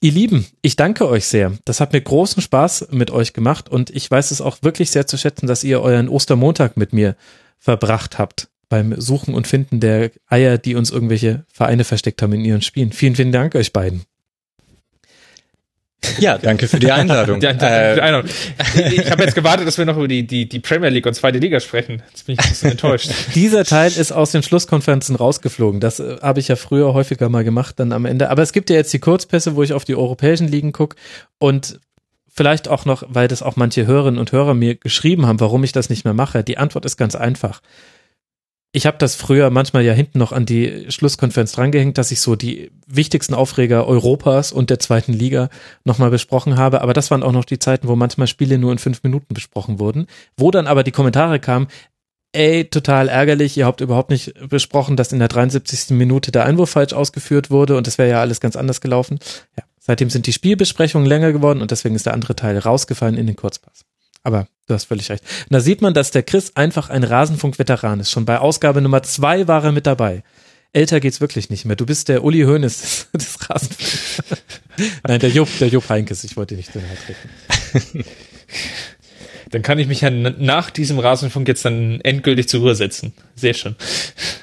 Ihr 0.00 0.12
Lieben, 0.12 0.46
ich 0.62 0.76
danke 0.76 1.08
euch 1.08 1.26
sehr. 1.26 1.52
Das 1.64 1.80
hat 1.80 1.92
mir 1.92 2.00
großen 2.00 2.42
Spaß 2.42 2.88
mit 2.90 3.10
euch 3.10 3.32
gemacht 3.32 3.68
und 3.68 3.90
ich 3.90 4.10
weiß 4.10 4.30
es 4.30 4.40
auch 4.40 4.58
wirklich 4.62 4.90
sehr 4.90 5.06
zu 5.06 5.18
schätzen, 5.18 5.46
dass 5.46 5.64
ihr 5.64 5.80
euren 5.80 6.08
Ostermontag 6.08 6.76
mit 6.76 6.92
mir 6.92 7.16
verbracht 7.58 8.18
habt 8.18 8.48
beim 8.68 9.00
Suchen 9.00 9.34
und 9.34 9.46
Finden 9.46 9.80
der 9.80 10.10
Eier, 10.26 10.58
die 10.58 10.74
uns 10.74 10.90
irgendwelche 10.90 11.44
Vereine 11.52 11.84
versteckt 11.84 12.22
haben 12.22 12.34
in 12.34 12.44
ihren 12.44 12.62
Spielen. 12.62 12.92
Vielen, 12.92 13.16
vielen 13.16 13.32
Dank 13.32 13.54
euch 13.54 13.72
beiden. 13.72 14.02
Ja, 16.18 16.38
danke 16.38 16.68
für 16.68 16.78
die 16.78 16.90
Einladung. 16.90 17.40
Ja, 17.40 17.52
danke 17.52 17.88
für 17.88 17.94
die 17.94 18.00
Einladung. 18.00 18.30
Ich, 18.92 19.10
habe 19.10 19.22
jetzt 19.22 19.34
gewartet, 19.34 19.66
dass 19.66 19.78
wir 19.78 19.84
noch 19.84 19.96
über 19.96 20.08
die, 20.08 20.26
die, 20.26 20.48
die 20.48 20.58
Premier 20.60 20.88
League 20.90 21.06
und 21.06 21.14
zweite 21.14 21.38
Liga 21.38 21.60
sprechen. 21.60 22.02
Jetzt 22.10 22.26
bin 22.26 22.34
ich 22.34 22.40
ein 22.40 22.48
bisschen 22.48 22.70
enttäuscht. 22.72 23.10
Dieser 23.34 23.64
Teil 23.64 23.90
ist 23.90 24.12
aus 24.12 24.32
den 24.32 24.42
Schlusskonferenzen 24.42 25.16
rausgeflogen. 25.16 25.80
Das 25.80 26.00
äh, 26.00 26.16
habe 26.22 26.40
ich 26.40 26.48
ja 26.48 26.56
früher 26.56 26.94
häufiger 26.94 27.28
mal 27.28 27.44
gemacht 27.44 27.78
dann 27.78 27.92
am 27.92 28.04
Ende. 28.04 28.30
Aber 28.30 28.42
es 28.42 28.52
gibt 28.52 28.70
ja 28.70 28.76
jetzt 28.76 28.92
die 28.92 28.98
Kurzpässe, 28.98 29.56
wo 29.56 29.62
ich 29.62 29.72
auf 29.72 29.84
die 29.84 29.96
europäischen 29.96 30.48
Ligen 30.48 30.72
gucke 30.72 30.96
und 31.38 31.80
vielleicht 32.28 32.68
auch 32.68 32.84
noch, 32.84 33.04
weil 33.08 33.28
das 33.28 33.42
auch 33.42 33.56
manche 33.56 33.86
Hörerinnen 33.86 34.20
und 34.20 34.32
Hörer 34.32 34.54
mir 34.54 34.76
geschrieben 34.76 35.26
haben, 35.26 35.40
warum 35.40 35.64
ich 35.64 35.72
das 35.72 35.90
nicht 35.90 36.04
mehr 36.04 36.14
mache. 36.14 36.44
Die 36.44 36.58
Antwort 36.58 36.84
ist 36.84 36.96
ganz 36.96 37.16
einfach. 37.16 37.60
Ich 38.72 38.84
habe 38.84 38.98
das 38.98 39.14
früher 39.14 39.48
manchmal 39.48 39.82
ja 39.82 39.94
hinten 39.94 40.18
noch 40.18 40.30
an 40.32 40.44
die 40.44 40.90
Schlusskonferenz 40.90 41.52
drangehängt, 41.52 41.96
dass 41.96 42.10
ich 42.10 42.20
so 42.20 42.36
die 42.36 42.70
wichtigsten 42.86 43.32
Aufreger 43.32 43.86
Europas 43.86 44.52
und 44.52 44.68
der 44.68 44.78
zweiten 44.78 45.14
Liga 45.14 45.48
nochmal 45.84 46.10
besprochen 46.10 46.58
habe. 46.58 46.82
Aber 46.82 46.92
das 46.92 47.10
waren 47.10 47.22
auch 47.22 47.32
noch 47.32 47.46
die 47.46 47.58
Zeiten, 47.58 47.88
wo 47.88 47.96
manchmal 47.96 48.26
Spiele 48.26 48.58
nur 48.58 48.70
in 48.70 48.78
fünf 48.78 49.02
Minuten 49.02 49.32
besprochen 49.32 49.78
wurden, 49.78 50.06
wo 50.36 50.50
dann 50.50 50.66
aber 50.66 50.84
die 50.84 50.92
Kommentare 50.92 51.40
kamen, 51.40 51.68
ey, 52.32 52.66
total 52.66 53.08
ärgerlich, 53.08 53.56
ihr 53.56 53.64
habt 53.64 53.80
überhaupt 53.80 54.10
nicht 54.10 54.34
besprochen, 54.50 54.96
dass 54.96 55.12
in 55.12 55.18
der 55.18 55.28
73. 55.28 55.96
Minute 55.96 56.30
der 56.30 56.44
Einwurf 56.44 56.70
falsch 56.70 56.92
ausgeführt 56.92 57.50
wurde 57.50 57.76
und 57.76 57.86
das 57.86 57.96
wäre 57.96 58.10
ja 58.10 58.20
alles 58.20 58.38
ganz 58.38 58.54
anders 58.54 58.82
gelaufen. 58.82 59.18
Ja, 59.56 59.64
seitdem 59.78 60.10
sind 60.10 60.26
die 60.26 60.34
Spielbesprechungen 60.34 61.08
länger 61.08 61.32
geworden 61.32 61.62
und 61.62 61.70
deswegen 61.70 61.94
ist 61.94 62.04
der 62.04 62.12
andere 62.14 62.36
Teil 62.36 62.58
rausgefallen 62.58 63.16
in 63.16 63.26
den 63.26 63.36
Kurzpass. 63.36 63.87
Aber 64.22 64.48
du 64.66 64.74
hast 64.74 64.84
völlig 64.84 65.10
recht. 65.10 65.22
Und 65.22 65.54
da 65.54 65.60
sieht 65.60 65.80
man, 65.80 65.94
dass 65.94 66.10
der 66.10 66.22
Chris 66.22 66.52
einfach 66.56 66.90
ein 66.90 67.04
Rasenfunk-Veteran 67.04 68.00
ist. 68.00 68.10
Schon 68.10 68.24
bei 68.24 68.38
Ausgabe 68.38 68.80
Nummer 68.80 69.02
zwei 69.02 69.48
war 69.48 69.64
er 69.64 69.72
mit 69.72 69.86
dabei. 69.86 70.22
Älter 70.72 71.00
geht's 71.00 71.20
wirklich 71.20 71.48
nicht 71.48 71.64
mehr. 71.64 71.76
Du 71.76 71.86
bist 71.86 72.08
der 72.08 72.24
Uli 72.24 72.42
Hoeneß 72.42 72.80
des, 73.12 73.36
des 73.36 73.50
Rasenfunks. 73.50 74.22
Nein, 75.06 75.20
der 75.20 75.30
Jupp, 75.30 75.48
der 75.58 75.68
Jupp 75.68 75.88
Heinkes. 75.88 76.24
Ich 76.24 76.36
wollte 76.36 76.54
nicht 76.54 76.74
den 76.74 76.82
treten. 77.06 78.04
Dann 79.50 79.62
kann 79.62 79.78
ich 79.78 79.86
mich 79.86 80.02
ja 80.02 80.10
nach 80.10 80.70
diesem 80.70 80.98
Rasenfunk 80.98 81.48
jetzt 81.48 81.64
dann 81.64 82.00
endgültig 82.02 82.48
zur 82.48 82.60
Ruhe 82.60 82.74
setzen. 82.74 83.14
Sehr 83.34 83.54
schön. 83.54 83.76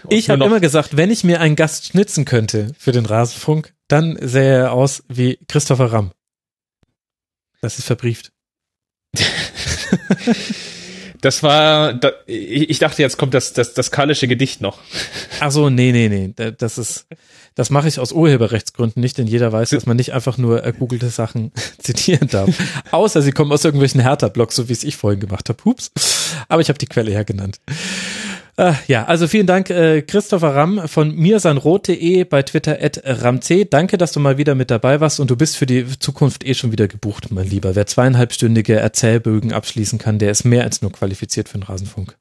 Und 0.04 0.14
Ich 0.14 0.30
habe 0.30 0.44
immer 0.44 0.60
gesagt, 0.60 0.98
wenn 0.98 1.12
ich 1.12 1.24
mir 1.24 1.42
einen 1.42 1.56
Gast 1.56 1.86
schnitzen 1.86 2.26
könnte 2.26 2.72
für 2.78 2.92
den 2.92 3.06
Rasenfunk, 3.06 3.74
dann 3.88 4.18
sähe 4.20 4.56
er 4.56 4.72
aus 4.72 5.04
wie 5.08 5.38
Christopher 5.48 5.92
Ramm. 5.92 6.12
Das 7.62 7.78
ist 7.78 7.86
verbrieft. 7.86 8.32
Das 11.22 11.42
war, 11.42 11.94
da, 11.94 12.12
ich, 12.28 12.78
dachte, 12.78 13.02
jetzt 13.02 13.18
kommt 13.18 13.34
das, 13.34 13.52
das, 13.54 13.74
das 13.74 13.90
kallische 13.90 14.28
Gedicht 14.28 14.62
noch. 14.62 14.78
Ach 15.40 15.50
so, 15.50 15.72
nee, 15.72 15.92
nee, 15.92 16.08
nee. 16.08 16.34
Da- 16.36 16.52
Das 16.52 16.78
ist, 16.78 17.08
das 17.56 17.72
mache 17.72 17.88
ich 17.88 18.00
aus 18.00 18.12
Urheberrechtsgründen 18.12 19.02
nicht, 19.02 19.18
denn 19.18 19.26
jeder 19.26 19.52
weiß, 19.52 19.72
dass 19.72 19.88
man 19.88 19.98
nicht 19.98 20.14
einfach 20.14 20.38
nur 20.38 20.62
ergoogelte 20.62 21.10
Sachen 21.10 21.52
zitieren 21.82 22.28
darf. 22.28 22.50
Außer 22.92 23.24
sie 23.24 23.32
kommen 23.32 23.52
aus 23.52 23.66
irgendwelchen 23.66 24.02
Hertha-Blogs, 24.02 24.56
so 24.56 24.70
wie 24.70 24.74
es 24.74 24.84
ich 24.84 24.98
vorhin 24.98 25.20
gemacht 25.20 25.50
habe. 25.50 25.64
Hups. 25.66 25.92
Aber 26.48 26.62
ich 26.62 26.70
habe 26.70 26.78
die 26.78 26.86
Quelle 26.86 27.10
ja 27.12 27.24
genannt. 27.24 27.60
Äh, 28.58 28.74
ja, 28.88 29.04
also 29.06 29.28
vielen 29.28 29.48
Dank, 29.48 29.70
äh, 29.70 30.02
Christopher 30.02 30.56
Ramm 30.56 30.88
von 30.88 31.14
mirsanrot.de 31.14 32.24
bei 32.24 32.42
Twitter 32.44 32.78
at 32.82 33.02
ramc. 33.04 33.70
Danke, 33.70 33.98
dass 33.98 34.14
du 34.14 34.22
mal 34.22 34.38
wieder 34.38 34.56
mit 34.56 34.72
dabei 34.72 35.02
warst 35.02 35.20
und 35.20 35.30
du 35.30 35.36
bist 35.36 35.58
für 35.58 35.66
die 35.66 35.86
Zukunft 36.00 36.46
eh 36.46 36.54
schon 36.54 36.72
wieder 36.72 36.88
gebucht, 36.88 37.32
mein 37.32 37.48
Lieber. 37.48 37.76
Wer 37.76 37.86
zweieinhalbstündige 37.86 38.76
Erzählbögen 38.76 39.52
abschließen 39.52 40.00
kann, 40.00 40.20
der 40.20 40.32
ist 40.32 40.46
mehr 40.46 40.64
als 40.64 40.82
nur 40.82 40.92
qualifiziert 40.92 41.50
für 41.50 41.58
den 41.58 41.64
Rasenfunk. 41.64 42.18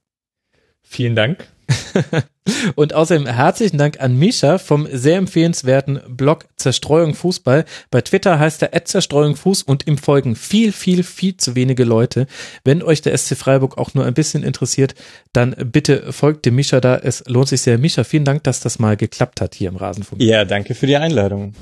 Vielen 0.83 1.15
Dank. 1.15 1.49
Und 2.77 2.93
außerdem 2.93 3.27
herzlichen 3.27 3.79
Dank 3.79 4.01
an 4.01 4.19
Misha 4.19 4.59
vom 4.59 4.87
sehr 4.91 5.17
empfehlenswerten 5.17 6.01
Blog 6.09 6.47
Zerstreuung 6.57 7.15
Fußball. 7.15 7.65
Bei 7.91 8.03
Twitter 8.03 8.39
heißt 8.39 8.63
er 8.63 8.85
Zerstreuung 8.85 9.37
Fuß 9.37 9.63
und 9.63 9.87
ihm 9.87 9.97
folgen 9.97 10.37
viel, 10.37 10.73
viel, 10.73 11.03
viel 11.03 11.37
zu 11.37 11.55
wenige 11.55 11.85
Leute. 11.85 12.27
Wenn 12.65 12.83
euch 12.83 13.01
der 13.01 13.17
SC 13.17 13.37
Freiburg 13.37 13.79
auch 13.79 13.95
nur 13.95 14.05
ein 14.05 14.15
bisschen 14.15 14.43
interessiert, 14.43 14.95
dann 15.33 15.55
bitte 15.73 16.13
folgt 16.13 16.45
dem 16.45 16.57
Misha 16.57 16.81
da. 16.81 16.97
Es 16.97 17.25
lohnt 17.27 17.49
sich 17.49 17.63
sehr. 17.63 17.79
Misha, 17.79 18.05
vielen 18.05 18.25
Dank, 18.25 18.45
dass 18.45 18.61
das 18.61 18.79
mal 18.79 18.97
geklappt 18.97 19.41
hat 19.41 19.55
hier 19.55 19.69
im 19.69 19.77
Rasenfunk. 19.77 20.21
Ja, 20.21 20.45
danke 20.45 20.75
für 20.75 20.87
die 20.87 20.97
Einladung. 20.97 21.55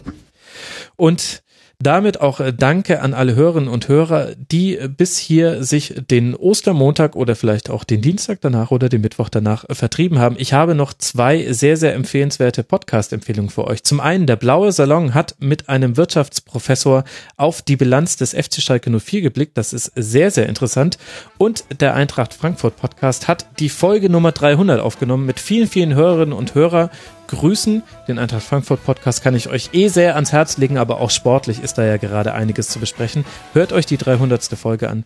Und 0.97 1.42
damit 1.83 2.21
auch 2.21 2.41
äh, 2.41 2.53
Danke 2.53 3.01
an 3.01 3.15
alle 3.15 3.35
Hörerinnen 3.35 3.69
und 3.69 3.89
Hörer, 3.89 4.31
die 4.37 4.79
äh, 4.79 4.89
bis 4.89 5.19
hier 5.19 5.63
sich 5.65 5.95
den 6.11 6.35
Ostermontag 6.35 7.17
oder 7.17 7.37
vielleicht 7.37 7.71
auch 7.71 7.85
den 7.85 8.01
Dienstag 8.01 8.41
danach 8.41 8.71
oder 8.71 8.89
den 8.89 9.01
Mittwoch 9.01 9.29
danach 9.29 9.69
äh, 9.69 9.75
vertrieben 9.75 10.19
haben. 10.19 10.37
Ich 10.39 10.53
habe 10.53 10.75
noch 10.75 10.93
zwei 10.95 11.53
sehr, 11.53 11.77
sehr 11.77 11.95
empfehlenswerte 11.95 12.63
Podcast-Empfehlungen 12.63 13.51
für 13.51 13.67
euch. 13.67 13.83
Zum 13.83 14.01
einen, 14.01 14.27
der 14.27 14.37
Blaue 14.37 14.73
Salon 14.73 15.15
hat 15.15 15.37
mit 15.39 15.69
einem 15.69 15.97
Wirtschaftsprofessor 15.97 17.05
auf 17.37 17.63
die 17.63 17.77
Bilanz 17.77 18.17
des 18.17 18.33
FC 18.33 18.61
Schalke 18.61 18.91
04 18.91 19.23
geblickt. 19.23 19.59
Das 19.59 19.73
ist 19.73 19.93
sehr, 19.95 20.31
sehr 20.31 20.49
interessant. 20.49 20.99
Und 21.39 21.65
der 21.81 21.95
Eintracht 21.95 22.35
Frankfurt 22.35 22.77
Podcast 22.77 23.29
hat 23.29 23.47
die 23.59 23.69
Folge 23.69 24.09
Nummer 24.09 24.33
300 24.33 24.81
aufgenommen 24.81 25.27
mit 25.27 25.41
vielen, 25.41 25.69
vielen 25.69 25.95
Hörerinnen 25.95 26.33
und 26.33 26.55
Hörern 26.55 26.91
grüßen. 27.29 27.83
Den 28.09 28.19
Eintracht 28.19 28.43
Frankfurt 28.43 28.85
Podcast 28.85 29.23
kann 29.23 29.35
ich 29.35 29.49
euch 29.49 29.71
eh 29.73 29.89
sehr 29.89 30.15
ans 30.15 30.33
Herz 30.33 30.59
legen, 30.59 30.79
aber 30.79 31.01
auch 31.01 31.11
sportlich 31.11 31.63
ist 31.63 31.79
da 31.79 31.85
ja 31.85 31.97
gerade 31.97 32.35
einiges 32.35 32.69
zu 32.69 32.79
besprechen. 32.79 33.25
Hört 33.53 33.73
euch 33.73 33.87
die 33.87 33.97
300. 33.97 34.45
Folge 34.57 34.91
an. 34.91 35.05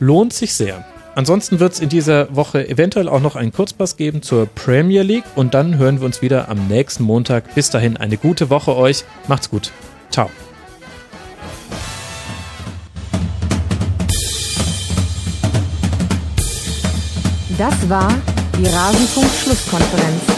Lohnt 0.00 0.32
sich 0.32 0.54
sehr. 0.54 0.84
Ansonsten 1.14 1.58
wird 1.58 1.72
es 1.72 1.80
in 1.80 1.88
dieser 1.88 2.34
Woche 2.36 2.68
eventuell 2.68 3.08
auch 3.08 3.20
noch 3.20 3.34
einen 3.34 3.52
Kurzpass 3.52 3.96
geben 3.96 4.22
zur 4.22 4.46
Premier 4.46 5.02
League 5.02 5.24
und 5.34 5.52
dann 5.52 5.76
hören 5.76 5.98
wir 5.98 6.06
uns 6.06 6.22
wieder 6.22 6.48
am 6.48 6.68
nächsten 6.68 7.02
Montag. 7.02 7.54
Bis 7.56 7.70
dahin 7.70 7.96
eine 7.96 8.16
gute 8.16 8.50
Woche 8.50 8.76
euch. 8.76 9.04
Macht's 9.26 9.50
gut. 9.50 9.72
Ciao. 10.10 10.30
Das 17.58 17.88
war 17.88 18.14
die 18.56 18.66
Rasenfunk-Schlusskonferenz. 18.66 20.37